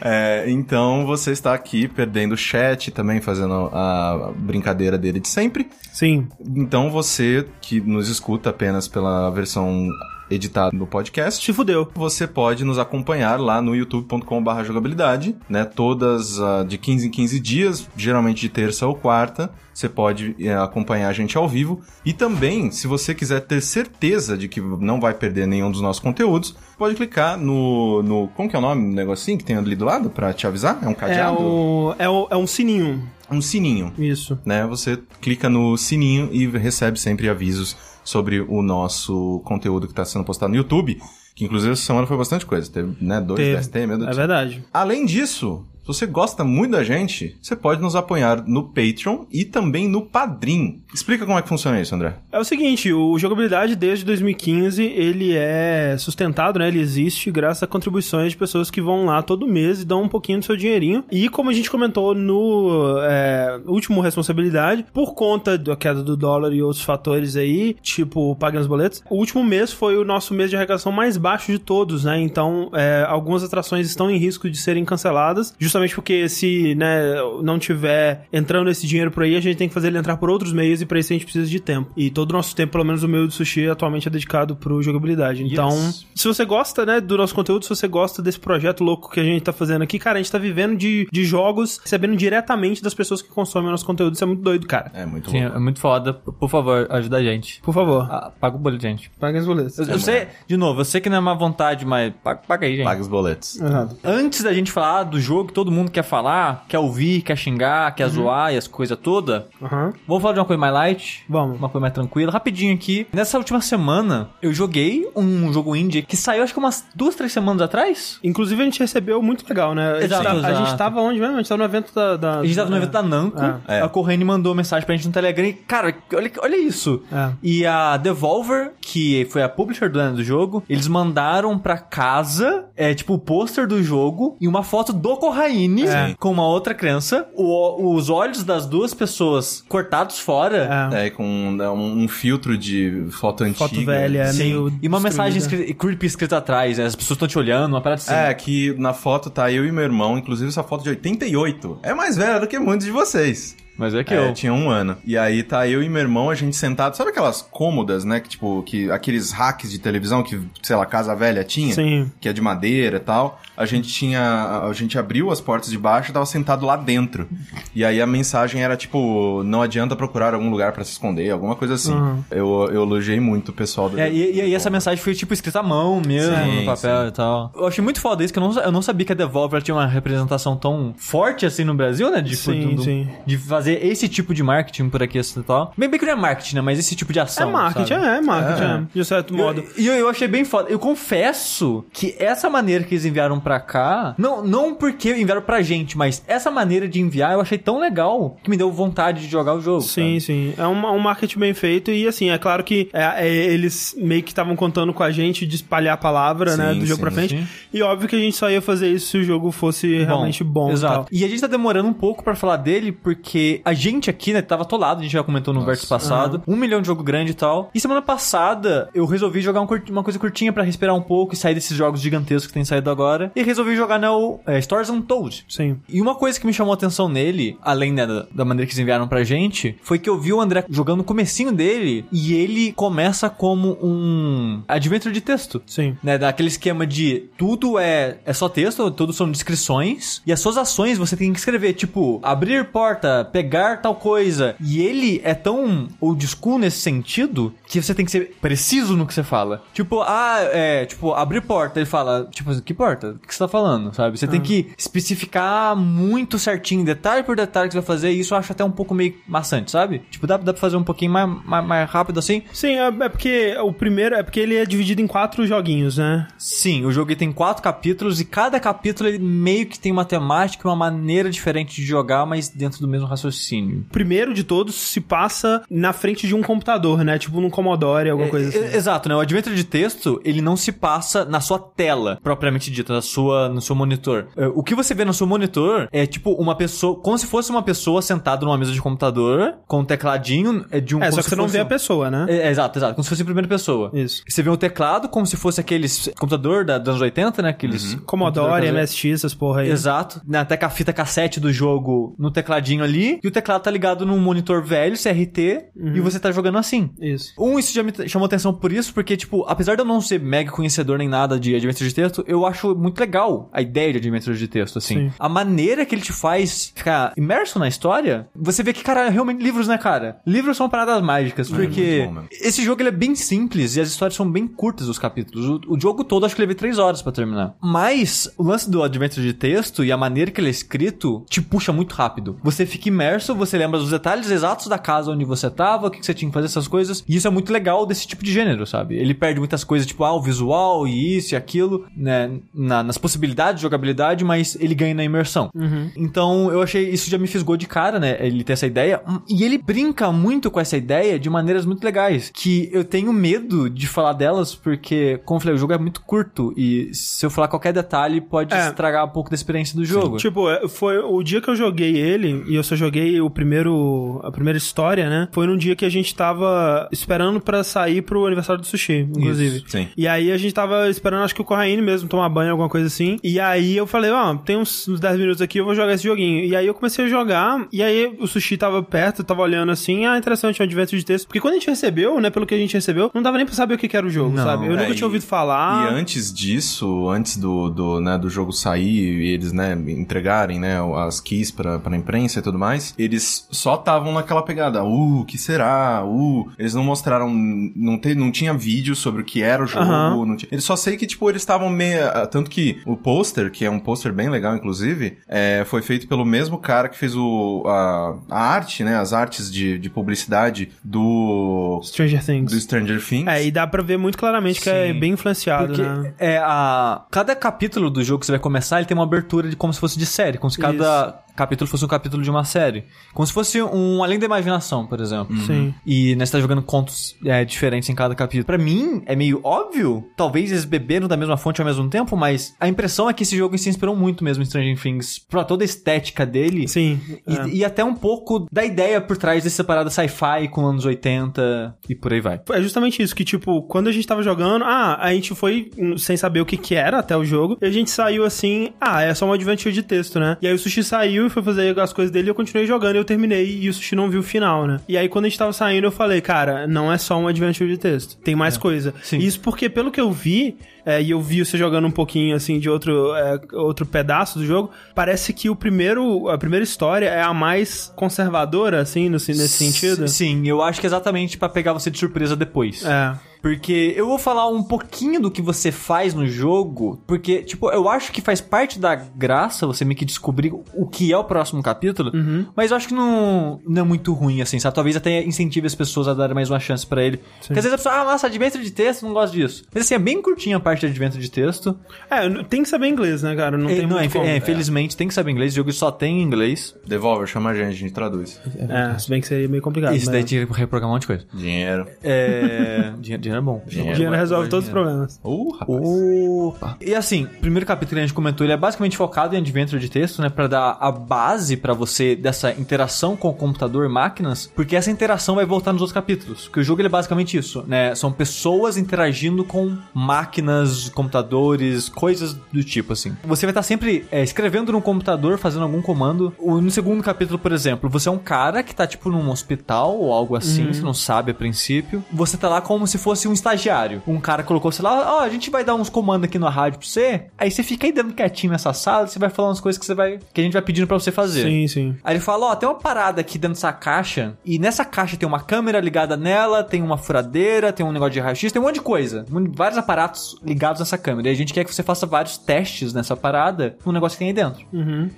É, 0.00 0.44
então 0.48 1.06
você 1.06 1.32
está 1.32 1.54
aqui 1.54 1.88
perdendo 1.88 2.32
o 2.32 2.36
chat 2.36 2.90
também, 2.90 3.20
fazendo 3.20 3.70
a 3.72 4.32
brincadeira 4.36 4.98
dele 4.98 5.20
de 5.20 5.28
sempre. 5.28 5.68
Sim. 5.92 6.28
Então 6.56 6.90
você 6.90 7.46
que 7.60 7.80
nos 7.80 8.08
escuta 8.08 8.50
apenas 8.50 8.88
pela 8.88 9.30
versão 9.30 9.88
editada 10.30 10.76
do 10.76 10.86
podcast, 10.86 11.44
Se 11.44 11.52
fudeu. 11.52 11.90
você 11.94 12.26
pode 12.26 12.64
nos 12.64 12.78
acompanhar 12.78 13.40
lá 13.40 13.60
no 13.62 13.74
youtube.com.br 13.74 14.62
jogabilidade, 14.64 15.36
né? 15.48 15.64
Todas 15.64 16.40
ah, 16.40 16.64
de 16.66 16.76
15 16.78 17.06
em 17.06 17.10
15 17.10 17.40
dias, 17.40 17.88
geralmente 17.96 18.40
de 18.40 18.48
terça 18.48 18.86
ou 18.86 18.94
quarta. 18.94 19.50
Você 19.72 19.88
pode 19.88 20.34
eh, 20.40 20.52
acompanhar 20.56 21.08
a 21.08 21.12
gente 21.12 21.38
ao 21.38 21.48
vivo. 21.48 21.80
E 22.04 22.12
também, 22.12 22.68
se 22.72 22.88
você 22.88 23.14
quiser 23.14 23.40
ter 23.42 23.60
certeza 23.62 24.36
de 24.36 24.48
que 24.48 24.60
não 24.60 25.00
vai 25.00 25.14
perder 25.14 25.46
nenhum 25.46 25.70
dos 25.70 25.80
nossos 25.80 26.00
conteúdos, 26.02 26.56
pode 26.76 26.96
clicar 26.96 27.38
no. 27.38 28.02
no 28.02 28.26
como 28.34 28.48
que 28.48 28.56
é 28.56 28.58
o 28.58 28.62
nome 28.62 28.88
do 28.90 28.94
negocinho 28.96 29.38
que 29.38 29.44
tem 29.44 29.56
ali 29.56 29.76
do 29.76 29.84
lado 29.84 30.10
pra 30.10 30.32
te 30.32 30.48
avisar? 30.48 30.80
É 30.82 30.88
um 30.88 30.90
É, 30.90 30.94
cadeado? 30.94 31.38
o, 31.40 31.94
é, 31.96 32.08
o, 32.08 32.26
é 32.28 32.36
um 32.36 32.46
sininho. 32.46 33.00
Um 33.30 33.40
sininho 33.40 33.92
Isso. 33.96 34.36
né? 34.44 34.66
Você 34.66 34.98
clica 35.20 35.48
no 35.48 35.76
sininho 35.76 36.28
e 36.32 36.46
recebe 36.48 36.98
sempre 36.98 37.28
avisos 37.28 37.76
sobre 38.08 38.40
o 38.40 38.62
nosso 38.62 39.42
conteúdo 39.44 39.86
que 39.86 39.92
está 39.92 40.02
sendo 40.02 40.24
postado 40.24 40.50
no 40.50 40.56
YouTube. 40.56 40.98
Que 41.34 41.44
inclusive 41.44 41.74
essa 41.74 41.82
semana 41.82 42.06
foi 42.06 42.16
bastante 42.16 42.46
coisa. 42.46 42.70
Teve, 42.72 42.96
né? 43.00 43.20
Dois 43.20 43.38
Teve. 43.38 43.58
DST, 43.58 43.86
meu 43.86 43.98
Deus 43.98 44.10
É 44.10 44.14
verdade. 44.14 44.64
Além 44.72 45.04
disso, 45.04 45.66
você 45.88 46.06
gosta 46.06 46.44
muito 46.44 46.72
da 46.72 46.84
gente, 46.84 47.36
você 47.40 47.56
pode 47.56 47.80
nos 47.80 47.96
apoiar 47.96 48.44
no 48.46 48.64
Patreon 48.64 49.24
e 49.32 49.44
também 49.44 49.88
no 49.88 50.02
Padrim. 50.02 50.82
Explica 50.94 51.26
como 51.26 51.38
é 51.38 51.42
que 51.42 51.48
funciona 51.48 51.80
isso, 51.80 51.94
André. 51.94 52.16
É 52.30 52.38
o 52.38 52.44
seguinte, 52.44 52.92
o 52.92 53.18
Jogabilidade 53.18 53.74
desde 53.74 54.04
2015, 54.04 54.82
ele 54.84 55.34
é 55.34 55.96
sustentado, 55.98 56.58
né? 56.58 56.68
Ele 56.68 56.80
existe 56.80 57.30
graças 57.30 57.62
a 57.62 57.66
contribuições 57.66 58.32
de 58.32 58.38
pessoas 58.38 58.70
que 58.70 58.80
vão 58.80 59.06
lá 59.06 59.22
todo 59.22 59.46
mês 59.46 59.82
e 59.82 59.84
dão 59.84 60.02
um 60.02 60.08
pouquinho 60.08 60.38
do 60.38 60.44
seu 60.44 60.56
dinheirinho. 60.56 61.04
E 61.10 61.28
como 61.28 61.50
a 61.50 61.52
gente 61.52 61.70
comentou 61.70 62.14
no 62.14 62.98
é, 63.02 63.60
último 63.66 64.00
Responsabilidade, 64.00 64.84
por 64.92 65.14
conta 65.14 65.58
da 65.58 65.76
queda 65.76 66.02
do 66.02 66.16
dólar 66.16 66.52
e 66.52 66.62
outros 66.62 66.84
fatores 66.84 67.36
aí, 67.36 67.76
tipo 67.82 68.36
paguem 68.36 68.60
os 68.60 68.66
boletos, 68.66 69.02
o 69.10 69.16
último 69.16 69.42
mês 69.42 69.72
foi 69.72 69.96
o 69.96 70.04
nosso 70.04 70.34
mês 70.34 70.50
de 70.50 70.56
arrecadação 70.56 70.92
mais 70.92 71.16
baixo 71.16 71.50
de 71.50 71.58
todos, 71.58 72.04
né? 72.04 72.20
Então, 72.20 72.70
é, 72.72 73.04
algumas 73.08 73.42
atrações 73.42 73.86
estão 73.86 74.10
em 74.10 74.16
risco 74.16 74.48
de 74.50 74.58
serem 74.58 74.84
canceladas, 74.84 75.54
justamente 75.58 75.77
porque 75.94 76.28
se 76.28 76.74
né, 76.74 77.14
não 77.42 77.58
tiver 77.58 78.26
entrando 78.32 78.70
esse 78.70 78.86
dinheiro 78.86 79.10
por 79.10 79.22
aí, 79.22 79.36
a 79.36 79.40
gente 79.40 79.56
tem 79.56 79.68
que 79.68 79.74
fazer 79.74 79.88
ele 79.88 79.98
entrar 79.98 80.16
por 80.16 80.30
outros 80.30 80.52
meios 80.52 80.80
e 80.82 80.86
pra 80.86 80.98
isso 80.98 81.12
a 81.12 81.14
gente 81.14 81.24
precisa 81.24 81.46
de 81.48 81.60
tempo. 81.60 81.90
E 81.96 82.10
todo 82.10 82.30
o 82.30 82.32
nosso 82.34 82.54
tempo, 82.54 82.72
pelo 82.72 82.84
menos 82.84 83.02
o 83.02 83.08
meu 83.08 83.26
do 83.26 83.32
sushi, 83.32 83.68
atualmente 83.68 84.08
é 84.08 84.10
dedicado 84.10 84.56
pro 84.56 84.82
jogabilidade. 84.82 85.42
Então, 85.44 85.68
Yes. 85.70 86.06
se 86.14 86.26
você 86.26 86.44
gosta, 86.44 86.84
né, 86.86 87.00
do 87.00 87.16
nosso 87.16 87.34
conteúdo, 87.34 87.64
se 87.64 87.68
você 87.68 87.86
gosta 87.88 88.22
desse 88.22 88.38
projeto 88.38 88.82
louco 88.82 89.10
que 89.10 89.20
a 89.20 89.24
gente 89.24 89.42
tá 89.42 89.52
fazendo 89.52 89.82
aqui, 89.82 89.98
cara, 89.98 90.18
a 90.18 90.22
gente 90.22 90.30
tá 90.32 90.38
vivendo 90.38 90.76
de, 90.76 91.06
de 91.12 91.24
jogos, 91.24 91.78
recebendo 91.82 92.16
diretamente 92.16 92.82
das 92.82 92.94
pessoas 92.94 93.22
que 93.22 93.28
consomem 93.28 93.68
o 93.68 93.70
nosso 93.72 93.84
conteúdo. 93.86 94.14
Isso 94.14 94.24
é 94.24 94.26
muito 94.26 94.42
doido, 94.42 94.66
cara. 94.66 94.90
É 94.94 95.04
muito 95.06 95.30
Sim, 95.30 95.42
louco. 95.42 95.56
é 95.56 95.60
muito 95.60 95.80
foda. 95.80 96.12
Por 96.14 96.48
favor, 96.48 96.86
ajuda 96.90 97.16
a 97.18 97.22
gente. 97.22 97.60
Por 97.62 97.72
favor, 97.74 98.06
Ah, 98.10 98.32
paga 98.40 98.56
o 98.56 98.58
boleto, 98.58 98.82
gente. 98.82 99.10
paguem 99.18 99.40
os 99.40 99.46
boletos. 99.46 99.78
Eu, 99.78 99.86
eu 99.86 99.98
sei, 99.98 100.28
de 100.46 100.56
novo, 100.56 100.80
eu 100.80 100.84
sei 100.84 101.00
que 101.00 101.08
não 101.08 101.16
é 101.18 101.20
má 101.20 101.34
vontade, 101.34 101.84
mas 101.84 102.12
paga, 102.22 102.40
paga 102.46 102.66
aí, 102.66 102.76
gente. 102.76 102.84
Paga 102.84 103.00
os 103.00 103.08
boletos. 103.08 103.56
Exato. 103.60 103.96
Antes 104.04 104.42
da 104.42 104.52
gente 104.52 104.70
falar 104.72 105.04
do 105.04 105.20
jogo 105.20 105.48
que 105.48 105.52
todo 105.68 105.74
mundo 105.74 105.90
quer 105.90 106.02
falar, 106.02 106.64
quer 106.66 106.78
ouvir, 106.78 107.20
quer 107.20 107.36
xingar, 107.36 107.94
quer 107.94 108.08
zoar 108.08 108.54
e 108.54 108.56
as 108.56 108.66
coisas 108.66 108.96
todas, 108.98 109.42
Aham. 109.62 109.92
vamos 110.06 110.22
falar 110.22 110.32
de 110.34 110.40
uma 110.40 110.46
coisa 110.46 110.58
mais 110.60 110.72
light? 110.72 111.24
Vamos. 111.28 111.58
Uma 111.58 111.68
coisa 111.68 111.82
mais 111.82 111.92
tranquila. 111.92 112.32
Rapidinho 112.32 112.74
aqui. 112.74 113.06
Nessa 113.12 113.36
última 113.36 113.60
semana, 113.60 114.30
eu 114.40 114.52
joguei 114.52 115.06
um 115.14 115.52
jogo 115.52 115.76
indie 115.76 116.02
que 116.02 116.16
saiu 116.16 116.42
acho 116.42 116.52
que 116.54 116.58
umas 116.58 116.86
duas, 116.94 117.14
três 117.14 117.32
semanas 117.32 117.60
atrás. 117.62 118.18
Inclusive, 118.24 118.62
a 118.62 118.64
gente 118.64 118.80
recebeu 118.80 119.20
muito 119.22 119.44
legal, 119.46 119.74
né? 119.74 119.90
A 119.92 119.94
gente, 120.00 120.04
Exato, 120.06 120.22
tá- 120.24 120.30
a 120.32 120.36
exato. 120.38 120.56
gente 120.66 120.76
tava 120.78 121.00
onde 121.02 121.20
mesmo? 121.20 121.34
A 121.34 121.38
gente 121.38 121.48
tava 121.48 121.58
no 121.58 121.64
evento 121.64 121.94
da... 121.94 122.16
da 122.16 122.40
A 122.40 122.44
gente 122.46 122.56
tava 122.56 122.70
no 122.70 122.76
evento 122.76 122.90
da 122.92 123.02
Namco, 123.02 123.38
É. 123.68 123.80
a 123.82 123.88
Corrêne 123.88 124.24
mandou 124.24 124.54
mensagem 124.54 124.86
pra 124.86 124.94
gente 124.96 125.06
no 125.06 125.12
Telegram 125.12 125.44
e, 125.46 125.52
cara, 125.52 125.94
olha, 126.14 126.30
olha 126.42 126.56
isso. 126.56 127.02
É. 127.12 127.30
E 127.42 127.66
a 127.66 127.96
Devolver, 127.98 128.72
que 128.80 129.26
foi 129.30 129.42
a 129.42 129.48
publisher 129.48 129.90
do 129.90 129.98
do 129.98 130.22
jogo, 130.24 130.62
eles 130.68 130.86
mandaram 130.88 131.58
pra 131.58 131.76
casa, 131.76 132.66
é, 132.76 132.94
tipo, 132.94 133.14
o 133.14 133.18
pôster 133.18 133.66
do 133.66 133.82
jogo 133.82 134.36
e 134.40 134.46
uma 134.46 134.62
foto 134.62 134.92
do 134.92 135.16
Corraine 135.16 135.57
É. 135.88 136.14
com 136.18 136.30
uma 136.30 136.46
outra 136.46 136.74
criança. 136.74 137.26
O- 137.34 137.94
os 137.94 138.08
olhos 138.10 138.44
das 138.44 138.66
duas 138.66 138.92
pessoas 138.94 139.64
cortados 139.68 140.18
fora. 140.18 140.90
É. 140.92 141.06
É, 141.06 141.10
com 141.10 141.52
né, 141.56 141.68
um, 141.68 142.02
um 142.04 142.08
filtro 142.08 142.56
de 142.56 143.06
foto 143.10 143.44
antiga. 143.44 143.58
Foto 143.68 143.84
velha, 143.84 144.32
Sim. 144.32 144.38
meio 144.38 144.54
E 144.54 144.60
uma 144.60 144.68
destruída. 144.68 145.00
mensagem 145.00 145.38
escri- 145.38 145.74
creepy 145.74 146.06
escrita 146.06 146.36
atrás, 146.38 146.78
né? 146.78 146.84
As 146.86 146.94
pessoas 146.96 147.16
estão 147.16 147.28
te 147.28 147.38
olhando, 147.38 147.72
uma 147.72 147.80
parada 147.80 148.00
assim. 148.00 148.12
É, 148.14 148.32
que 148.34 148.74
na 148.78 148.92
foto 148.92 149.30
tá 149.30 149.50
eu 149.50 149.66
e 149.66 149.72
meu 149.72 149.84
irmão, 149.84 150.16
inclusive 150.18 150.48
essa 150.48 150.62
foto 150.62 150.82
de 150.84 150.90
88. 150.90 151.78
É 151.82 151.94
mais 151.94 152.16
velha 152.16 152.38
do 152.40 152.46
que 152.46 152.58
muitos 152.58 152.86
de 152.86 152.92
vocês. 152.92 153.56
Mas 153.76 153.94
é 153.94 154.02
que 154.02 154.12
É, 154.12 154.28
eu. 154.28 154.34
tinha 154.34 154.52
um 154.52 154.68
ano. 154.68 154.96
E 155.04 155.16
aí 155.16 155.40
tá 155.44 155.68
eu 155.68 155.80
e 155.80 155.88
meu 155.88 156.00
irmão, 156.02 156.30
a 156.30 156.34
gente 156.34 156.56
sentado. 156.56 156.96
Sabe 156.96 157.10
aquelas 157.10 157.42
cômodas, 157.42 158.04
né? 158.04 158.18
Que 158.18 158.28
tipo, 158.28 158.60
que, 158.64 158.90
aqueles 158.90 159.30
hacks 159.30 159.70
de 159.70 159.78
televisão 159.78 160.20
que, 160.24 160.40
sei 160.60 160.74
lá, 160.74 160.84
Casa 160.84 161.14
Velha 161.14 161.44
tinha? 161.44 161.72
Sim. 161.72 162.10
Que 162.20 162.28
é 162.28 162.32
de 162.32 162.40
madeira 162.40 162.96
e 162.96 163.00
tal. 163.00 163.40
A 163.58 163.66
gente 163.66 163.88
tinha. 163.88 164.62
A 164.68 164.72
gente 164.72 164.96
abriu 164.98 165.30
as 165.30 165.40
portas 165.40 165.70
de 165.70 165.76
baixo 165.78 166.10
e 166.10 166.14
tava 166.14 166.24
sentado 166.26 166.64
lá 166.64 166.76
dentro. 166.76 167.28
E 167.74 167.84
aí 167.84 168.00
a 168.00 168.06
mensagem 168.06 168.62
era 168.62 168.76
tipo: 168.76 169.42
não 169.44 169.60
adianta 169.62 169.96
procurar 169.96 170.32
algum 170.34 170.48
lugar 170.50 170.72
pra 170.72 170.84
se 170.84 170.92
esconder, 170.92 171.30
alguma 171.30 171.56
coisa 171.56 171.74
assim. 171.74 171.92
Uhum. 171.92 172.22
Eu, 172.30 172.68
eu 172.72 172.82
elogiei 172.84 173.18
muito 173.18 173.48
o 173.48 173.52
pessoal 173.52 173.88
do. 173.88 173.98
É, 173.98 174.10
e, 174.10 174.36
e 174.36 174.40
aí 174.40 174.54
essa 174.54 174.70
mensagem 174.70 175.02
foi, 175.02 175.14
tipo, 175.14 175.34
escrita 175.34 175.58
à 175.58 175.62
mão 175.62 176.00
mesmo, 176.06 176.34
Sim, 176.36 176.60
no 176.60 176.66
papel 176.66 177.02
sim. 177.02 177.08
e 177.08 177.10
tal. 177.12 177.52
Eu 177.56 177.66
achei 177.66 177.82
muito 177.82 178.00
foda 178.00 178.22
isso, 178.22 178.32
que 178.32 178.38
eu 178.38 178.42
não, 178.48 178.60
eu 178.62 178.70
não 178.72 178.80
sabia 178.82 179.04
que 179.04 179.12
a 179.12 179.16
Devolver 179.16 179.60
tinha 179.62 179.74
uma 179.74 179.86
representação 179.86 180.56
tão 180.56 180.94
forte 180.96 181.44
assim 181.44 181.64
no 181.64 181.74
Brasil, 181.74 182.10
né? 182.10 182.20
De, 182.20 182.36
Sim, 182.36 182.76
do- 182.76 182.82
sim. 182.84 183.08
de 183.26 183.36
fazer 183.36 183.84
esse 183.84 184.08
tipo 184.08 184.32
de 184.32 184.42
marketing 184.42 184.88
por 184.88 185.02
aqui 185.02 185.18
e 185.18 185.42
tal. 185.42 185.72
Bem, 185.76 185.88
bem 185.88 185.98
que 185.98 186.06
não 186.06 186.12
é 186.12 186.16
marketing, 186.16 186.54
né? 186.56 186.60
Mas 186.62 186.78
esse 186.78 186.94
tipo 186.94 187.12
de 187.12 187.18
É 187.18 187.22
ação, 187.22 187.50
marketing, 187.50 187.88
sabe? 187.94 188.06
é, 188.06 188.16
é 188.16 188.20
marketing, 188.20 188.62
É. 188.62 188.66
é. 188.76 188.82
De 188.94 189.04
certo 189.04 189.34
modo. 189.34 189.64
E 189.76 189.86
eu, 189.86 189.94
eu 189.94 190.08
achei 190.08 190.28
bem 190.28 190.44
foda. 190.44 190.70
Eu 190.70 190.78
confesso 190.78 191.84
que 191.92 192.14
essa 192.18 192.48
maneira 192.48 192.84
que 192.84 192.94
eles 192.94 193.04
enviaram 193.04 193.40
pra 193.40 193.47
cá, 193.60 194.14
não, 194.18 194.44
não 194.44 194.74
porque 194.74 195.10
enviaram 195.10 195.42
pra 195.42 195.62
gente, 195.62 195.96
mas 195.96 196.22
essa 196.26 196.50
maneira 196.50 196.88
de 196.88 197.00
enviar 197.00 197.32
eu 197.32 197.40
achei 197.40 197.56
tão 197.56 197.78
legal 197.78 198.36
que 198.42 198.50
me 198.50 198.56
deu 198.56 198.70
vontade 198.70 199.20
de 199.22 199.28
jogar 199.28 199.54
o 199.54 199.60
jogo. 199.60 199.82
Sim, 199.82 200.20
sim. 200.20 200.54
É 200.58 200.66
um, 200.66 200.86
um 200.86 200.98
marketing 200.98 201.38
bem 201.38 201.54
feito 201.54 201.90
e, 201.90 202.06
assim, 202.06 202.30
é 202.30 202.38
claro 202.38 202.64
que 202.64 202.90
é, 202.92 203.26
é, 203.26 203.28
eles 203.28 203.94
meio 203.96 204.22
que 204.22 204.30
estavam 204.30 204.56
contando 204.56 204.92
com 204.92 205.02
a 205.02 205.10
gente 205.10 205.46
de 205.46 205.56
espalhar 205.56 205.94
a 205.94 205.96
palavra, 205.96 206.56
né, 206.56 206.72
Sim, 206.72 206.80
do 206.80 206.86
jogo 206.86 206.96
sim, 206.96 207.02
pra 207.02 207.10
frente. 207.10 207.38
sim. 207.38 207.46
E 207.72 207.82
óbvio 207.82 208.08
que 208.08 208.16
a 208.16 208.18
gente 208.18 208.36
só 208.36 208.50
ia 208.50 208.60
fazer 208.60 208.88
isso 208.88 209.08
se 209.08 209.18
o 209.18 209.24
jogo 209.24 209.50
fosse 209.50 210.04
realmente 210.04 210.42
bom 210.42 210.70
e 210.70 210.72
Exato. 210.72 210.94
tal. 210.94 211.06
E 211.12 211.24
a 211.24 211.28
gente 211.28 211.40
tá 211.40 211.46
demorando 211.46 211.88
um 211.88 211.92
pouco 211.92 212.24
pra 212.24 212.34
falar 212.34 212.56
dele, 212.56 212.92
porque 212.92 213.60
a 213.64 213.72
gente 213.72 214.10
aqui, 214.10 214.32
né, 214.32 214.42
tava 214.42 214.62
atolado, 214.62 215.00
a 215.00 215.02
gente 215.02 215.12
já 215.12 215.22
comentou 215.22 215.54
no 215.54 215.64
verso 215.64 215.86
passado, 215.88 216.42
um 216.46 216.56
milhão 216.56 216.80
de 216.80 216.86
jogo 216.86 217.02
grande 217.02 217.32
e 217.32 217.34
tal. 217.34 217.70
E 217.74 217.80
semana 217.80 218.02
passada, 218.02 218.88
eu 218.94 219.06
resolvi 219.06 219.40
jogar 219.40 219.60
um 219.60 219.68
uma 219.90 220.02
coisa 220.02 220.18
curtinha 220.18 220.52
pra 220.52 220.62
respirar 220.62 220.94
um 220.94 221.02
pouco 221.02 221.34
e 221.34 221.36
sair 221.36 221.54
desses 221.54 221.76
jogos 221.76 222.00
gigantescos 222.00 222.46
que 222.46 222.52
tem 222.52 222.64
saído 222.64 222.90
agora. 222.90 223.30
E 223.38 223.42
resolvi 223.44 223.76
jogar 223.76 224.00
no 224.00 224.40
é, 224.44 224.58
Stars 224.58 224.90
Untold. 224.90 225.44
Sim. 225.48 225.78
E 225.88 226.02
uma 226.02 226.16
coisa 226.16 226.40
que 226.40 226.46
me 226.46 226.52
chamou 226.52 226.72
a 226.72 226.74
atenção 226.74 227.08
nele, 227.08 227.56
além 227.62 227.92
né, 227.92 228.04
da, 228.04 228.26
da 228.32 228.44
maneira 228.44 228.66
que 228.66 228.72
eles 228.72 228.80
enviaram 228.80 229.06
pra 229.06 229.22
gente, 229.22 229.76
foi 229.80 229.96
que 229.96 230.10
eu 230.10 230.18
vi 230.18 230.32
o 230.32 230.40
André 230.40 230.64
jogando 230.68 231.00
o 231.02 231.04
comecinho 231.04 231.52
dele 231.52 232.04
e 232.10 232.34
ele 232.34 232.72
começa 232.72 233.30
como 233.30 233.78
um 233.80 234.62
adventure 234.66 235.14
de 235.14 235.20
texto. 235.20 235.62
Sim. 235.66 235.96
Né, 236.02 236.18
daquele 236.18 236.48
esquema 236.48 236.84
de 236.84 237.28
tudo 237.38 237.78
é, 237.78 238.18
é 238.26 238.32
só 238.32 238.48
texto, 238.48 238.90
tudo 238.90 239.12
são 239.12 239.30
descrições, 239.30 240.20
e 240.26 240.32
as 240.32 240.40
suas 240.40 240.56
ações 240.56 240.98
você 240.98 241.16
tem 241.16 241.32
que 241.32 241.38
escrever, 241.38 241.74
tipo, 241.74 242.18
abrir 242.24 242.64
porta, 242.64 243.24
pegar 243.24 243.76
tal 243.76 243.94
coisa. 243.94 244.56
E 244.60 244.82
ele 244.82 245.20
é 245.22 245.34
tão 245.34 245.86
old 246.00 246.26
school 246.26 246.58
nesse 246.58 246.78
sentido 246.78 247.54
que 247.68 247.80
você 247.80 247.94
tem 247.94 248.04
que 248.04 248.10
ser 248.10 248.36
preciso 248.40 248.96
no 248.96 249.06
que 249.06 249.14
você 249.14 249.22
fala. 249.22 249.62
Tipo, 249.72 250.02
ah, 250.02 250.38
é, 250.52 250.86
tipo, 250.86 251.12
abrir 251.12 251.42
porta. 251.42 251.78
Ele 251.78 251.86
fala, 251.86 252.28
tipo, 252.32 252.60
que 252.62 252.74
porta? 252.74 253.16
Que 253.26 253.32
você 253.34 253.38
tá 253.38 253.48
falando, 253.48 253.94
sabe? 253.94 254.18
Você 254.18 254.26
tem 254.26 254.40
que 254.40 254.68
especificar 254.76 255.76
muito 255.76 256.38
certinho, 256.38 256.84
detalhe 256.84 257.22
por 257.22 257.36
detalhe 257.36 257.68
que 257.68 257.72
você 257.74 257.80
vai 257.80 257.86
fazer, 257.86 258.12
e 258.12 258.20
isso 258.20 258.34
eu 258.34 258.38
acho 258.38 258.52
até 258.52 258.64
um 258.64 258.70
pouco 258.70 258.94
meio 258.94 259.14
maçante, 259.26 259.70
sabe? 259.70 260.02
Tipo, 260.10 260.26
dá, 260.26 260.36
dá 260.36 260.52
pra 260.52 260.60
fazer 260.60 260.76
um 260.76 260.84
pouquinho 260.84 261.12
mais, 261.12 261.28
mais, 261.44 261.66
mais 261.66 261.90
rápido 261.90 262.18
assim? 262.18 262.42
Sim, 262.52 262.74
é, 262.78 262.86
é 262.88 263.08
porque 263.08 263.56
o 263.62 263.72
primeiro 263.72 264.14
é 264.14 264.22
porque 264.22 264.40
ele 264.40 264.56
é 264.56 264.64
dividido 264.64 265.00
em 265.00 265.06
quatro 265.06 265.46
joguinhos, 265.46 265.98
né? 265.98 266.26
Sim, 266.38 266.84
o 266.84 266.92
jogo 266.92 267.14
tem 267.16 267.32
quatro 267.32 267.62
capítulos 267.62 268.20
e 268.20 268.24
cada 268.24 268.60
capítulo 268.60 269.08
ele 269.08 269.18
meio 269.18 269.66
que 269.66 269.78
tem 269.78 269.90
uma 269.90 270.04
temática 270.04 270.68
uma 270.68 270.76
maneira 270.76 271.30
diferente 271.30 271.74
de 271.76 271.84
jogar, 271.86 272.26
mas 272.26 272.48
dentro 272.48 272.80
do 272.80 272.88
mesmo 272.88 273.06
raciocínio. 273.06 273.84
O 273.88 273.92
primeiro 273.92 274.34
de 274.34 274.44
todos 274.44 274.74
se 274.74 275.00
passa 275.00 275.62
na 275.70 275.92
frente 275.92 276.26
de 276.26 276.34
um 276.34 276.42
computador, 276.42 277.02
né? 277.04 277.18
Tipo 277.18 277.40
num 277.40 277.50
Commodore, 277.50 278.10
alguma 278.10 278.28
coisa 278.28 278.46
É, 278.46 278.48
assim. 278.64 278.74
é, 278.74 278.76
Exato, 278.76 279.08
né? 279.08 279.14
O 279.14 279.20
adventure 279.20 279.54
de 279.54 279.64
texto, 279.64 280.20
ele 280.24 280.40
não 280.42 280.56
se 280.56 280.70
passa 280.72 281.24
na 281.24 281.40
sua 281.40 281.58
tela, 281.58 282.18
propriamente 282.22 282.70
dita, 282.70 282.92
na 282.92 283.02
sua, 283.08 283.48
no 283.48 283.60
seu 283.60 283.74
monitor. 283.74 284.26
É, 284.36 284.46
O 284.48 284.62
que 284.62 284.74
você 284.74 284.94
vê 284.94 285.04
no 285.04 285.12
seu 285.14 285.26
monitor 285.26 285.88
é 285.92 286.06
tipo 286.06 286.32
uma 286.32 286.54
pessoa, 286.54 286.96
como 287.00 287.16
se 287.18 287.26
fosse 287.26 287.50
uma 287.50 287.62
pessoa 287.62 288.00
sentada 288.02 288.44
numa 288.44 288.56
mesa 288.58 288.72
de 288.72 288.80
computador, 288.80 289.54
com 289.66 289.80
um 289.80 289.84
tecladinho 289.84 290.64
é 290.70 290.80
de 290.80 290.94
um... 290.96 291.02
É, 291.02 291.10
só 291.10 291.22
que 291.22 291.28
você 291.30 291.36
não 291.36 291.44
fosse 291.44 291.56
vê 291.56 291.60
a 291.60 291.64
pessoa, 291.66 292.10
né? 292.10 292.26
É, 292.28 292.36
é, 292.48 292.50
exato, 292.50 292.78
exato, 292.78 292.94
como 292.94 293.02
se 293.04 293.08
fosse 293.10 293.22
em 293.22 293.24
primeira 293.24 293.48
pessoa. 293.48 293.90
Isso. 293.94 294.22
Você 294.28 294.42
vê 294.42 294.50
um 294.50 294.56
teclado 294.56 295.08
como 295.08 295.26
se 295.26 295.36
fosse 295.36 295.60
aqueles 295.60 296.10
computador 296.18 296.64
da, 296.64 296.78
dos 296.78 296.88
anos 296.88 297.00
80, 297.02 297.42
né? 297.42 297.48
Aqueles... 297.50 297.94
Commodore, 298.06 298.46
computador- 298.62 298.80
MSX, 298.82 299.04
essas 299.14 299.34
porra 299.34 299.62
aí. 299.62 299.70
Exato. 299.70 300.20
né, 300.26 300.38
Até 300.38 300.56
com 300.56 300.66
a 300.66 300.70
fita 300.70 300.92
cassete 300.92 301.40
do 301.40 301.52
jogo 301.52 302.14
no 302.18 302.30
tecladinho 302.30 302.82
ali. 302.84 303.18
E 303.22 303.28
o 303.28 303.30
teclado 303.30 303.62
tá 303.62 303.70
ligado 303.70 304.04
num 304.06 304.18
monitor 304.18 304.62
velho, 304.62 304.96
CRT, 304.96 305.68
e 305.94 306.00
você 306.00 306.18
tá 306.18 306.30
jogando 306.30 306.58
assim. 306.58 306.90
Isso. 307.00 307.32
Um, 307.38 307.58
isso 307.58 307.72
já 307.74 307.82
me 307.82 307.92
chamou 308.08 308.26
atenção 308.26 308.52
por 308.52 308.72
isso, 308.72 308.92
porque, 308.92 309.16
tipo, 309.16 309.44
apesar 309.48 309.74
de 309.74 309.82
eu 309.82 309.86
não 309.86 310.00
ser 310.00 310.20
mega 310.20 310.50
conhecedor 310.50 310.98
nem 310.98 311.08
nada 311.08 311.38
de 311.38 311.54
adventure 311.54 311.88
de 311.88 311.94
texto, 311.94 312.24
eu 312.26 312.44
acho 312.46 312.74
muito 312.74 312.97
legal 313.00 313.48
a 313.52 313.60
ideia 313.62 313.92
de 313.92 313.98
adventure 313.98 314.36
de 314.36 314.48
texto, 314.48 314.78
assim. 314.78 314.94
Sim. 315.08 315.12
A 315.18 315.28
maneira 315.28 315.84
que 315.84 315.94
ele 315.94 316.02
te 316.02 316.12
faz 316.12 316.72
ficar 316.74 317.12
imerso 317.16 317.58
na 317.58 317.68
história, 317.68 318.28
você 318.34 318.62
vê 318.62 318.72
que, 318.72 318.82
cara, 318.82 319.08
realmente 319.08 319.42
livros, 319.42 319.68
né, 319.68 319.78
cara? 319.78 320.20
Livros 320.26 320.56
são 320.56 320.68
paradas 320.68 321.02
mágicas, 321.02 321.48
porque 321.48 321.98
muito 321.98 322.06
bom 322.08 322.12
mesmo. 322.20 322.28
esse 322.32 322.62
jogo 322.64 322.80
ele 322.82 322.88
é 322.88 322.92
bem 322.92 323.14
simples 323.14 323.76
e 323.76 323.80
as 323.80 323.88
histórias 323.88 324.14
são 324.16 324.30
bem 324.30 324.46
curtas, 324.46 324.88
os 324.88 324.98
capítulos. 324.98 325.48
O, 325.48 325.74
o 325.74 325.80
jogo 325.80 326.04
todo 326.04 326.24
acho 326.26 326.34
que 326.34 326.40
levei 326.40 326.54
três 326.56 326.78
horas 326.78 327.02
pra 327.02 327.12
terminar. 327.12 327.54
Mas 327.62 328.32
o 328.36 328.42
lance 328.42 328.70
do 328.70 328.82
adventure 328.82 329.24
de 329.26 329.32
texto 329.32 329.84
e 329.84 329.92
a 329.92 329.96
maneira 329.96 330.30
que 330.30 330.40
ele 330.40 330.48
é 330.48 330.50
escrito 330.50 331.24
te 331.28 331.40
puxa 331.40 331.72
muito 331.72 331.94
rápido. 331.94 332.38
Você 332.42 332.66
fica 332.66 332.88
imerso, 332.88 333.34
você 333.34 333.56
lembra 333.58 333.78
dos 333.78 333.90
detalhes 333.90 334.30
exatos 334.30 334.66
da 334.66 334.78
casa 334.78 335.10
onde 335.10 335.24
você 335.24 335.50
tava, 335.50 335.86
o 335.86 335.90
que, 335.90 335.98
que 336.00 336.06
você 336.06 336.14
tinha 336.14 336.28
que 336.28 336.34
fazer, 336.34 336.46
essas 336.46 336.68
coisas. 336.68 337.04
E 337.08 337.16
isso 337.16 337.26
é 337.26 337.30
muito 337.30 337.52
legal 337.52 337.86
desse 337.86 338.06
tipo 338.06 338.24
de 338.24 338.32
gênero, 338.32 338.66
sabe? 338.66 338.96
Ele 338.96 339.14
perde 339.14 339.38
muitas 339.38 339.64
coisas, 339.64 339.86
tipo, 339.86 340.04
ah, 340.04 340.14
o 340.14 340.22
visual 340.22 340.86
e 340.86 341.16
isso 341.16 341.34
e 341.34 341.36
aquilo, 341.36 341.86
né? 341.96 342.30
na- 342.54 342.82
nas 342.88 342.98
possibilidades 342.98 343.56
de 343.56 343.62
jogabilidade, 343.62 344.24
mas 344.24 344.56
ele 344.60 344.74
ganha 344.74 344.94
na 344.94 345.04
imersão. 345.04 345.50
Então 345.96 346.50
eu 346.50 346.62
achei 346.62 346.88
isso 346.90 347.08
já 347.10 347.18
me 347.18 347.26
fisgou 347.26 347.56
de 347.56 347.66
cara, 347.66 347.98
né? 348.00 348.16
Ele 348.20 348.42
ter 348.42 348.54
essa 348.54 348.66
ideia. 348.66 349.00
E 349.28 349.44
ele 349.44 349.58
brinca 349.58 350.10
muito 350.10 350.50
com 350.50 350.58
essa 350.58 350.76
ideia 350.76 351.18
de 351.18 351.28
maneiras 351.30 351.64
muito 351.66 351.84
legais. 351.84 352.30
Que 352.34 352.68
eu 352.72 352.82
tenho 352.84 353.12
medo 353.12 353.68
de 353.70 353.86
falar 353.86 354.12
delas, 354.12 354.54
porque, 354.54 355.20
como 355.24 355.36
eu 355.38 355.42
falei, 355.42 355.54
o 355.54 355.58
jogo 355.58 355.72
é 355.72 355.78
muito 355.78 356.00
curto. 356.02 356.52
E 356.56 356.90
se 356.94 357.24
eu 357.24 357.30
falar 357.30 357.48
qualquer 357.48 357.72
detalhe, 357.72 358.20
pode 358.20 358.54
É. 358.54 358.68
estragar 358.68 359.04
um 359.04 359.10
pouco 359.10 359.30
da 359.30 359.34
experiência 359.34 359.76
do 359.76 359.84
jogo. 359.84 360.16
Tipo, 360.16 360.48
é, 360.50 360.66
foi 360.68 360.98
o 360.98 361.22
dia 361.22 361.40
que 361.40 361.48
eu 361.48 361.56
joguei 361.56 361.96
ele, 361.96 362.44
e 362.48 362.54
eu 362.54 362.62
só 362.62 362.74
joguei 362.74 363.20
o 363.20 363.28
primeiro, 363.30 364.20
a 364.24 364.30
primeira 364.30 364.56
história, 364.56 365.08
né? 365.08 365.28
Foi 365.32 365.46
num 365.46 365.56
dia 365.56 365.76
que 365.76 365.84
a 365.84 365.88
gente 365.90 366.14
tava 366.14 366.88
esperando 366.90 367.40
pra 367.40 367.62
sair 367.62 368.02
pro 368.02 368.26
aniversário 368.26 368.60
do 368.60 368.66
sushi, 368.66 369.06
inclusive. 369.16 369.64
sim. 369.66 369.88
E 369.96 370.06
aí 370.06 370.30
a 370.32 370.36
gente 370.36 370.54
tava 370.54 370.88
esperando, 370.88 371.22
acho 371.24 371.34
que 371.34 371.40
o 371.42 371.44
Corraine 371.44 371.82
mesmo, 371.82 372.08
tomar 372.08 372.28
banho, 372.28 372.50
alguma 372.50 372.68
coisa 372.68 372.77
assim. 372.86 373.18
E 373.22 373.38
aí 373.40 373.76
eu 373.76 373.86
falei, 373.86 374.10
ó, 374.10 374.34
tem 374.36 374.56
uns, 374.56 374.86
uns 374.88 375.00
10 375.00 375.18
minutos 375.18 375.42
aqui, 375.42 375.58
eu 375.58 375.64
vou 375.64 375.74
jogar 375.74 375.92
esse 375.92 376.04
joguinho. 376.04 376.44
E 376.44 376.54
aí 376.56 376.66
eu 376.66 376.74
comecei 376.74 377.04
a 377.04 377.08
jogar, 377.08 377.66
e 377.72 377.82
aí 377.82 378.14
o 378.18 378.26
sushi 378.26 378.56
tava 378.56 378.82
perto, 378.82 379.24
tava 379.24 379.42
olhando 379.42 379.70
assim, 379.72 380.06
ah, 380.06 380.16
interessante, 380.18 380.60
um 380.60 380.64
adventure 380.64 380.98
de 380.98 381.04
texto. 381.04 381.26
Porque 381.26 381.40
quando 381.40 381.54
a 381.54 381.58
gente 381.58 381.68
recebeu, 381.68 382.20
né, 382.20 382.30
pelo 382.30 382.46
que 382.46 382.54
a 382.54 382.58
gente 382.58 382.74
recebeu, 382.74 383.10
não 383.14 383.22
dava 383.22 383.36
nem 383.36 383.46
pra 383.46 383.54
saber 383.54 383.74
o 383.74 383.78
que 383.78 383.88
que 383.88 383.96
era 383.96 384.06
o 384.06 384.10
jogo, 384.10 384.36
Não, 384.36 384.44
sabe? 384.44 384.66
Eu 384.66 384.74
É, 384.74 384.76
nunca 384.82 384.94
tinha 384.94 385.06
ouvido 385.06 385.24
falar. 385.24 385.90
E 385.92 385.94
antes 385.94 386.32
disso, 386.32 387.08
antes 387.08 387.36
do, 387.36 387.68
do, 387.70 388.00
né, 388.00 388.18
do 388.18 388.28
jogo 388.30 388.52
sair 388.52 389.22
e 389.22 389.28
eles, 389.28 389.52
né, 389.52 389.72
entregarem, 389.88 390.58
né, 390.58 390.76
as 391.06 391.20
keys 391.20 391.50
pra, 391.50 391.78
pra 391.78 391.96
imprensa 391.96 392.38
e 392.38 392.42
tudo 392.42 392.58
mais, 392.58 392.94
eles 392.98 393.46
só 393.50 393.74
estavam 393.74 394.12
naquela 394.12 394.42
pegada, 394.42 394.82
uh, 394.84 395.20
o 395.20 395.24
que 395.24 395.38
será? 395.38 396.02
Uh, 396.04 396.50
eles 396.58 396.74
não 396.74 396.84
mostraram, 396.84 397.30
não, 397.30 397.98
te, 397.98 398.14
não 398.14 398.30
tinha 398.30 398.52
vídeo 398.54 398.94
sobre 398.94 399.22
o 399.22 399.24
que 399.24 399.42
era 399.42 399.62
o 399.62 399.66
jogo, 399.66 399.86
não 400.26 400.36
tinha, 400.36 400.48
eles 400.50 400.64
só 400.64 400.76
sei 400.76 400.96
que, 400.96 401.06
tipo, 401.06 401.28
eles 401.28 401.42
estavam 401.42 401.68
meio, 401.70 402.00
tanto 402.30 402.50
que 402.50 402.67
o 402.84 402.96
pôster, 402.96 403.50
que 403.50 403.64
é 403.64 403.70
um 403.70 403.78
pôster 403.78 404.12
bem 404.12 404.28
legal, 404.28 404.54
inclusive, 404.56 405.18
é, 405.28 405.64
foi 405.66 405.82
feito 405.82 406.06
pelo 406.08 406.24
mesmo 406.24 406.58
cara 406.58 406.88
que 406.88 406.96
fez 406.96 407.14
o, 407.16 407.64
a, 407.66 408.16
a 408.30 408.40
arte, 408.40 408.84
né, 408.84 408.96
as 408.96 409.12
artes 409.12 409.50
de, 409.50 409.78
de 409.78 409.90
publicidade 409.90 410.70
do, 410.82 411.80
Stranger 411.82 412.24
Things. 412.24 412.52
do 412.52 412.60
Stranger 412.60 413.04
Things. 413.04 413.28
É, 413.28 413.44
e 413.44 413.50
dá 413.50 413.66
pra 413.66 413.82
ver 413.82 413.96
muito 413.96 414.18
claramente 414.18 414.60
que 414.60 414.70
é 414.70 414.92
Sim. 414.92 414.98
bem 414.98 415.12
influenciado, 415.12 415.68
Porque 415.68 415.82
né? 415.82 416.14
é 416.18 416.38
a. 416.38 417.04
Cada 417.10 417.34
capítulo 417.34 417.90
do 417.90 418.02
jogo 418.02 418.20
que 418.20 418.26
você 418.26 418.32
vai 418.32 418.40
começar, 418.40 418.78
ele 418.78 418.86
tem 418.86 418.96
uma 418.96 419.04
abertura 419.04 419.48
de 419.48 419.56
como 419.56 419.72
se 419.72 419.80
fosse 419.80 419.98
de 419.98 420.06
série, 420.06 420.38
como 420.38 420.50
se 420.50 420.58
cada 420.58 421.22
capítulo 421.38 421.70
fosse 421.70 421.84
um 421.84 421.88
capítulo 421.88 422.22
de 422.22 422.30
uma 422.30 422.44
série. 422.44 422.84
Como 423.14 423.24
se 423.24 423.32
fosse 423.32 423.62
um 423.62 424.02
Além 424.02 424.18
da 424.18 424.26
Imaginação, 424.26 424.84
por 424.86 425.00
exemplo. 425.00 425.36
Sim. 425.46 425.72
E 425.86 426.16
né, 426.16 426.26
você 426.26 426.32
tá 426.32 426.40
jogando 426.40 426.62
contos 426.62 427.16
é, 427.24 427.44
diferentes 427.44 427.88
em 427.88 427.94
cada 427.94 428.14
capítulo. 428.14 428.44
Pra 428.44 428.58
mim, 428.58 429.02
é 429.06 429.14
meio 429.14 429.40
óbvio. 429.44 430.04
Talvez 430.16 430.50
eles 430.50 430.64
beberam 430.64 431.06
da 431.06 431.16
mesma 431.16 431.36
fonte 431.36 431.60
ao 431.60 431.66
mesmo 431.66 431.88
tempo, 431.88 432.16
mas 432.16 432.54
a 432.58 432.68
impressão 432.68 433.08
é 433.08 433.12
que 433.12 433.22
esse 433.22 433.36
jogo 433.36 433.56
se 433.56 433.68
inspirou 433.68 433.94
muito 433.94 434.24
mesmo 434.24 434.42
em 434.42 434.46
Stranger 434.46 434.80
Things. 434.80 435.18
Pra 435.18 435.44
toda 435.44 435.62
a 435.62 435.66
estética 435.66 436.26
dele. 436.26 436.66
Sim. 436.66 437.00
E, 437.26 437.36
é. 437.36 437.48
e 437.48 437.64
até 437.64 437.84
um 437.84 437.94
pouco 437.94 438.46
da 438.50 438.64
ideia 438.64 439.00
por 439.00 439.16
trás 439.16 439.44
dessa 439.44 439.62
parada 439.62 439.90
sci-fi 439.90 440.48
com 440.50 440.66
anos 440.66 440.84
80 440.84 441.76
e 441.88 441.94
por 441.94 442.12
aí 442.12 442.20
vai. 442.20 442.40
É 442.50 442.60
justamente 442.60 443.02
isso, 443.02 443.14
que 443.14 443.24
tipo, 443.24 443.62
quando 443.62 443.88
a 443.88 443.92
gente 443.92 444.06
tava 444.06 444.22
jogando, 444.22 444.64
ah, 444.64 444.98
a 445.00 445.12
gente 445.14 445.34
foi 445.34 445.70
hum, 445.78 445.96
sem 445.96 446.16
saber 446.16 446.40
o 446.40 446.46
que 446.46 446.56
que 446.56 446.74
era 446.74 446.98
até 446.98 447.16
o 447.16 447.24
jogo, 447.24 447.56
e 447.60 447.66
a 447.66 447.70
gente 447.70 447.90
saiu 447.90 448.24
assim, 448.24 448.70
ah, 448.80 449.02
é 449.02 449.14
só 449.14 449.26
um 449.26 449.32
adventure 449.32 449.72
de 449.72 449.82
texto, 449.82 450.18
né? 450.18 450.36
E 450.40 450.46
aí 450.46 450.54
o 450.54 450.58
Sushi 450.58 450.82
saiu 450.82 451.27
e 451.28 451.30
foi 451.30 451.42
fazer 451.42 451.78
as 451.78 451.92
coisas 451.92 452.10
dele 452.10 452.28
e 452.28 452.30
eu 452.30 452.34
continuei 452.34 452.66
jogando 452.66 452.96
e 452.96 452.98
eu 452.98 453.04
terminei 453.04 453.60
e 453.60 453.68
o 453.68 453.72
Sushi 453.72 453.94
não 453.94 454.10
viu 454.10 454.20
o 454.20 454.22
final, 454.22 454.66
né? 454.66 454.80
E 454.88 454.98
aí 454.98 455.08
quando 455.08 455.26
a 455.26 455.28
gente 455.28 455.38
tava 455.38 455.52
saindo 455.52 455.86
eu 455.86 455.92
falei, 455.92 456.20
cara, 456.20 456.66
não 456.66 456.92
é 456.92 456.98
só 456.98 457.16
um 457.18 457.28
adventure 457.28 457.68
de 457.68 457.78
texto, 457.78 458.16
tem 458.18 458.34
mais 458.34 458.56
coisa. 458.56 458.92
Sim. 459.02 459.18
Isso 459.18 459.40
porque 459.40 459.68
pelo 459.68 459.90
que 459.90 460.00
eu 460.00 460.10
vi, 460.10 460.56
é, 460.84 461.02
e 461.02 461.10
eu 461.10 461.20
vi 461.20 461.44
você 461.44 461.56
jogando 461.58 461.86
um 461.86 461.90
pouquinho 461.90 462.34
assim 462.36 462.58
de 462.58 462.68
outro, 462.68 463.14
é, 463.14 463.40
outro 463.52 463.86
pedaço 463.86 464.38
do 464.38 464.46
jogo, 464.46 464.70
parece 464.94 465.32
que 465.32 465.50
o 465.50 465.56
primeiro, 465.56 466.28
a 466.28 466.38
primeira 466.38 466.64
história 466.64 467.06
é 467.06 467.22
a 467.22 467.34
mais 467.34 467.92
conservadora, 467.96 468.80
assim, 468.80 469.08
no, 469.08 469.12
nesse 469.12 469.48
sentido. 469.48 470.08
Sim, 470.08 470.46
eu 470.46 470.62
acho 470.62 470.80
que 470.80 470.86
é 470.86 470.88
exatamente 470.88 471.36
pra 471.36 471.48
pegar 471.48 471.72
você 471.72 471.90
de 471.90 471.98
surpresa 471.98 472.34
depois. 472.34 472.84
É. 472.84 473.16
Porque 473.40 473.94
eu 473.96 474.06
vou 474.06 474.18
falar 474.18 474.48
um 474.48 474.62
pouquinho 474.62 475.20
do 475.20 475.30
que 475.30 475.40
você 475.40 475.70
faz 475.70 476.14
no 476.14 476.26
jogo, 476.26 477.00
porque, 477.06 477.42
tipo, 477.42 477.70
eu 477.70 477.88
acho 477.88 478.12
que 478.12 478.20
faz 478.20 478.40
parte 478.40 478.78
da 478.78 478.94
graça 478.94 479.66
você 479.66 479.84
meio 479.84 479.96
que 479.96 480.04
descobrir 480.04 480.52
o 480.52 480.86
que 480.86 481.12
é 481.12 481.16
o 481.16 481.24
próximo 481.24 481.62
capítulo, 481.62 482.10
mas 482.56 482.70
eu 482.70 482.76
acho 482.76 482.88
que 482.88 482.94
não, 482.94 483.60
não 483.66 483.82
é 483.82 483.84
muito 483.84 484.12
ruim, 484.12 484.40
assim, 484.40 484.58
sabe? 484.58 484.74
Talvez 484.74 484.96
até 484.96 485.22
incentive 485.24 485.66
as 485.66 485.74
pessoas 485.74 486.08
a 486.08 486.14
darem 486.14 486.34
mais 486.34 486.50
uma 486.50 486.58
chance 486.58 486.86
pra 486.86 487.02
ele. 487.02 487.18
Porque 487.40 487.58
às 487.58 487.64
vezes 487.64 487.72
a 487.72 487.76
pessoa, 487.76 487.94
ah, 487.94 488.04
nossa, 488.04 488.26
advento 488.26 488.58
de 488.58 488.70
texto, 488.70 489.06
não 489.06 489.12
gosto 489.12 489.32
disso. 489.34 489.64
Mas 489.72 489.84
assim, 489.84 489.94
é 489.94 489.98
bem 489.98 490.20
curtinha 490.20 490.56
a 490.56 490.60
parte 490.60 490.77
de 490.80 490.86
advento 490.86 491.18
de 491.18 491.30
texto. 491.30 491.76
É, 492.10 492.28
tem 492.44 492.62
que 492.62 492.68
saber 492.68 492.88
inglês, 492.88 493.22
né, 493.22 493.34
cara? 493.34 493.56
Não 493.58 493.68
É, 493.70 493.74
tem 493.76 493.86
não, 493.86 493.98
muito 493.98 494.18
é, 494.18 494.36
infelizmente 494.36 494.96
tem 494.96 495.08
que 495.08 495.14
saber 495.14 495.30
inglês, 495.30 495.52
o 495.52 495.56
jogo 495.56 495.72
só 495.72 495.90
tem 495.90 496.20
em 496.20 496.22
inglês. 496.22 496.74
Devolver, 496.86 497.26
chama 497.26 497.50
a 497.50 497.54
gente, 497.54 497.66
a 497.68 497.70
gente 497.72 497.92
traduz. 497.92 498.40
É, 498.68 498.98
se 498.98 499.08
bem 499.08 499.20
que 499.20 499.26
seria 499.26 499.48
meio 499.48 499.62
complicado. 499.62 499.94
Isso 499.94 500.06
mas- 500.06 500.12
daí 500.12 500.24
tinha 500.24 500.46
que 500.46 500.52
reprogramar 500.52 500.92
um 500.92 500.94
monte 500.96 501.02
de 501.02 501.06
coisa. 501.08 501.24
Dinheiro. 501.32 501.86
É. 502.02 502.92
dinheiro, 502.98 503.22
dinheiro 503.22 503.42
é 503.42 503.44
bom. 503.44 503.62
Dinheiro. 503.66 503.94
Dinheiro 503.94 504.16
resolve 504.16 504.48
todos 504.48 504.66
os 504.66 504.70
dinheiro. 504.72 504.88
problemas. 504.88 505.20
Uh, 505.24 505.52
rapaz. 505.52 505.80
Opa. 505.82 506.76
E 506.80 506.94
assim, 506.94 507.24
o 507.24 507.40
primeiro 507.40 507.66
capítulo 507.66 507.96
que 507.96 508.00
a 508.00 508.06
gente 508.06 508.14
comentou, 508.14 508.44
ele 508.46 508.52
é 508.52 508.56
basicamente 508.56 508.96
focado 508.96 509.34
em 509.34 509.38
adventure 509.38 509.80
de 509.80 509.88
texto, 509.90 510.22
né, 510.22 510.28
Pra 510.28 510.46
dar 510.46 510.76
a 510.80 510.90
base 510.92 511.56
pra 511.56 511.72
você 511.74 512.14
dessa 512.14 512.52
interação 512.52 513.16
com 513.16 513.28
o 513.28 513.34
computador 513.34 513.86
e 513.86 513.88
máquinas, 513.88 514.46
porque 514.54 514.76
essa 514.76 514.90
interação 514.90 515.34
vai 515.34 515.44
voltar 515.44 515.72
nos 515.72 515.80
outros 515.82 515.92
capítulos, 515.94 516.44
porque 516.44 516.60
o 516.60 516.62
jogo 516.62 516.80
ele 516.80 516.86
é 516.86 516.90
basicamente 516.90 517.36
isso, 517.36 517.64
né? 517.66 517.94
São 517.94 518.12
pessoas 518.12 518.76
interagindo 518.76 519.44
com 519.44 519.76
máquinas, 519.92 520.57
computadores, 520.94 521.88
coisas 521.88 522.34
do 522.52 522.62
tipo 522.62 522.92
assim. 522.92 523.16
Você 523.24 523.46
vai 523.46 523.50
estar 523.50 523.62
sempre 523.62 524.06
é, 524.10 524.22
escrevendo 524.22 524.72
no 524.72 524.80
computador, 524.80 525.38
fazendo 525.38 525.62
algum 525.62 525.82
comando. 525.82 526.32
No 526.38 526.70
segundo 526.70 527.02
capítulo, 527.02 527.38
por 527.38 527.52
exemplo, 527.52 527.88
você 527.88 528.08
é 528.08 528.12
um 528.12 528.18
cara 528.18 528.62
que 528.62 528.74
tá 528.74 528.86
tipo 528.86 529.10
num 529.10 529.30
hospital 529.30 529.96
ou 529.98 530.12
algo 530.12 530.36
assim, 530.36 530.66
você 530.66 530.82
não 530.82 530.94
sabe 530.94 531.32
a 531.32 531.34
princípio. 531.34 532.04
Você 532.12 532.36
tá 532.36 532.48
lá 532.48 532.60
como 532.60 532.86
se 532.86 532.98
fosse 532.98 533.28
um 533.28 533.32
estagiário. 533.32 534.02
Um 534.06 534.20
cara 534.20 534.42
colocou, 534.42 534.72
sei 534.72 534.82
lá, 534.82 535.16
ó, 535.16 535.20
a 535.20 535.28
gente 535.28 535.50
vai 535.50 535.64
dar 535.64 535.74
uns 535.74 535.88
comandos 535.88 536.24
aqui 536.24 536.38
na 536.38 536.50
rádio 536.50 536.78
pra 536.78 536.88
você. 536.88 537.26
Aí 537.36 537.50
você 537.50 537.62
fica 537.62 537.86
aí 537.86 537.92
dando 537.92 538.14
quietinho 538.14 538.52
nessa 538.52 538.72
sala, 538.72 539.06
você 539.06 539.18
vai 539.18 539.30
falar 539.30 539.48
umas 539.48 539.60
coisas 539.60 539.78
que 539.78 539.86
você 539.86 539.94
vai 539.94 540.18
que 540.32 540.40
a 540.40 540.44
gente 540.44 540.52
vai 540.52 540.62
pedindo 540.62 540.86
pra 540.86 540.98
você 540.98 541.10
fazer. 541.10 541.42
Sim, 541.42 541.68
sim. 541.68 541.96
Aí 542.02 542.14
ele 542.14 542.20
fala, 542.20 542.46
ó, 542.46 542.56
tem 542.56 542.68
uma 542.68 542.74
parada 542.74 543.20
aqui 543.20 543.38
dentro 543.38 543.54
dessa 543.54 543.72
caixa, 543.72 544.36
e 544.44 544.58
nessa 544.58 544.84
caixa 544.84 545.16
tem 545.16 545.28
uma 545.28 545.40
câmera 545.40 545.80
ligada 545.80 546.16
nela, 546.16 546.62
tem 546.62 546.82
uma 546.82 546.96
furadeira, 546.96 547.72
tem 547.72 547.84
um 547.84 547.92
negócio 547.92 548.12
de 548.12 548.20
raio-x, 548.20 548.52
tem 548.52 548.60
um 548.60 548.64
monte 548.64 548.74
de 548.74 548.80
coisa. 548.80 549.24
Vários 549.54 549.78
aparatos 549.78 550.38
ligados 550.48 550.80
nessa 550.80 550.98
câmera. 550.98 551.28
E 551.28 551.32
a 551.32 551.34
gente 551.34 551.52
quer 551.52 551.64
que 551.64 551.74
você 551.74 551.82
faça 551.82 552.06
vários 552.06 552.36
testes 552.38 552.92
nessa 552.92 553.16
parada 553.16 553.76
no 553.84 553.92
negócio 553.92 554.16
que 554.16 554.20
tem 554.24 554.28
aí 554.28 554.34
dentro. 554.34 554.64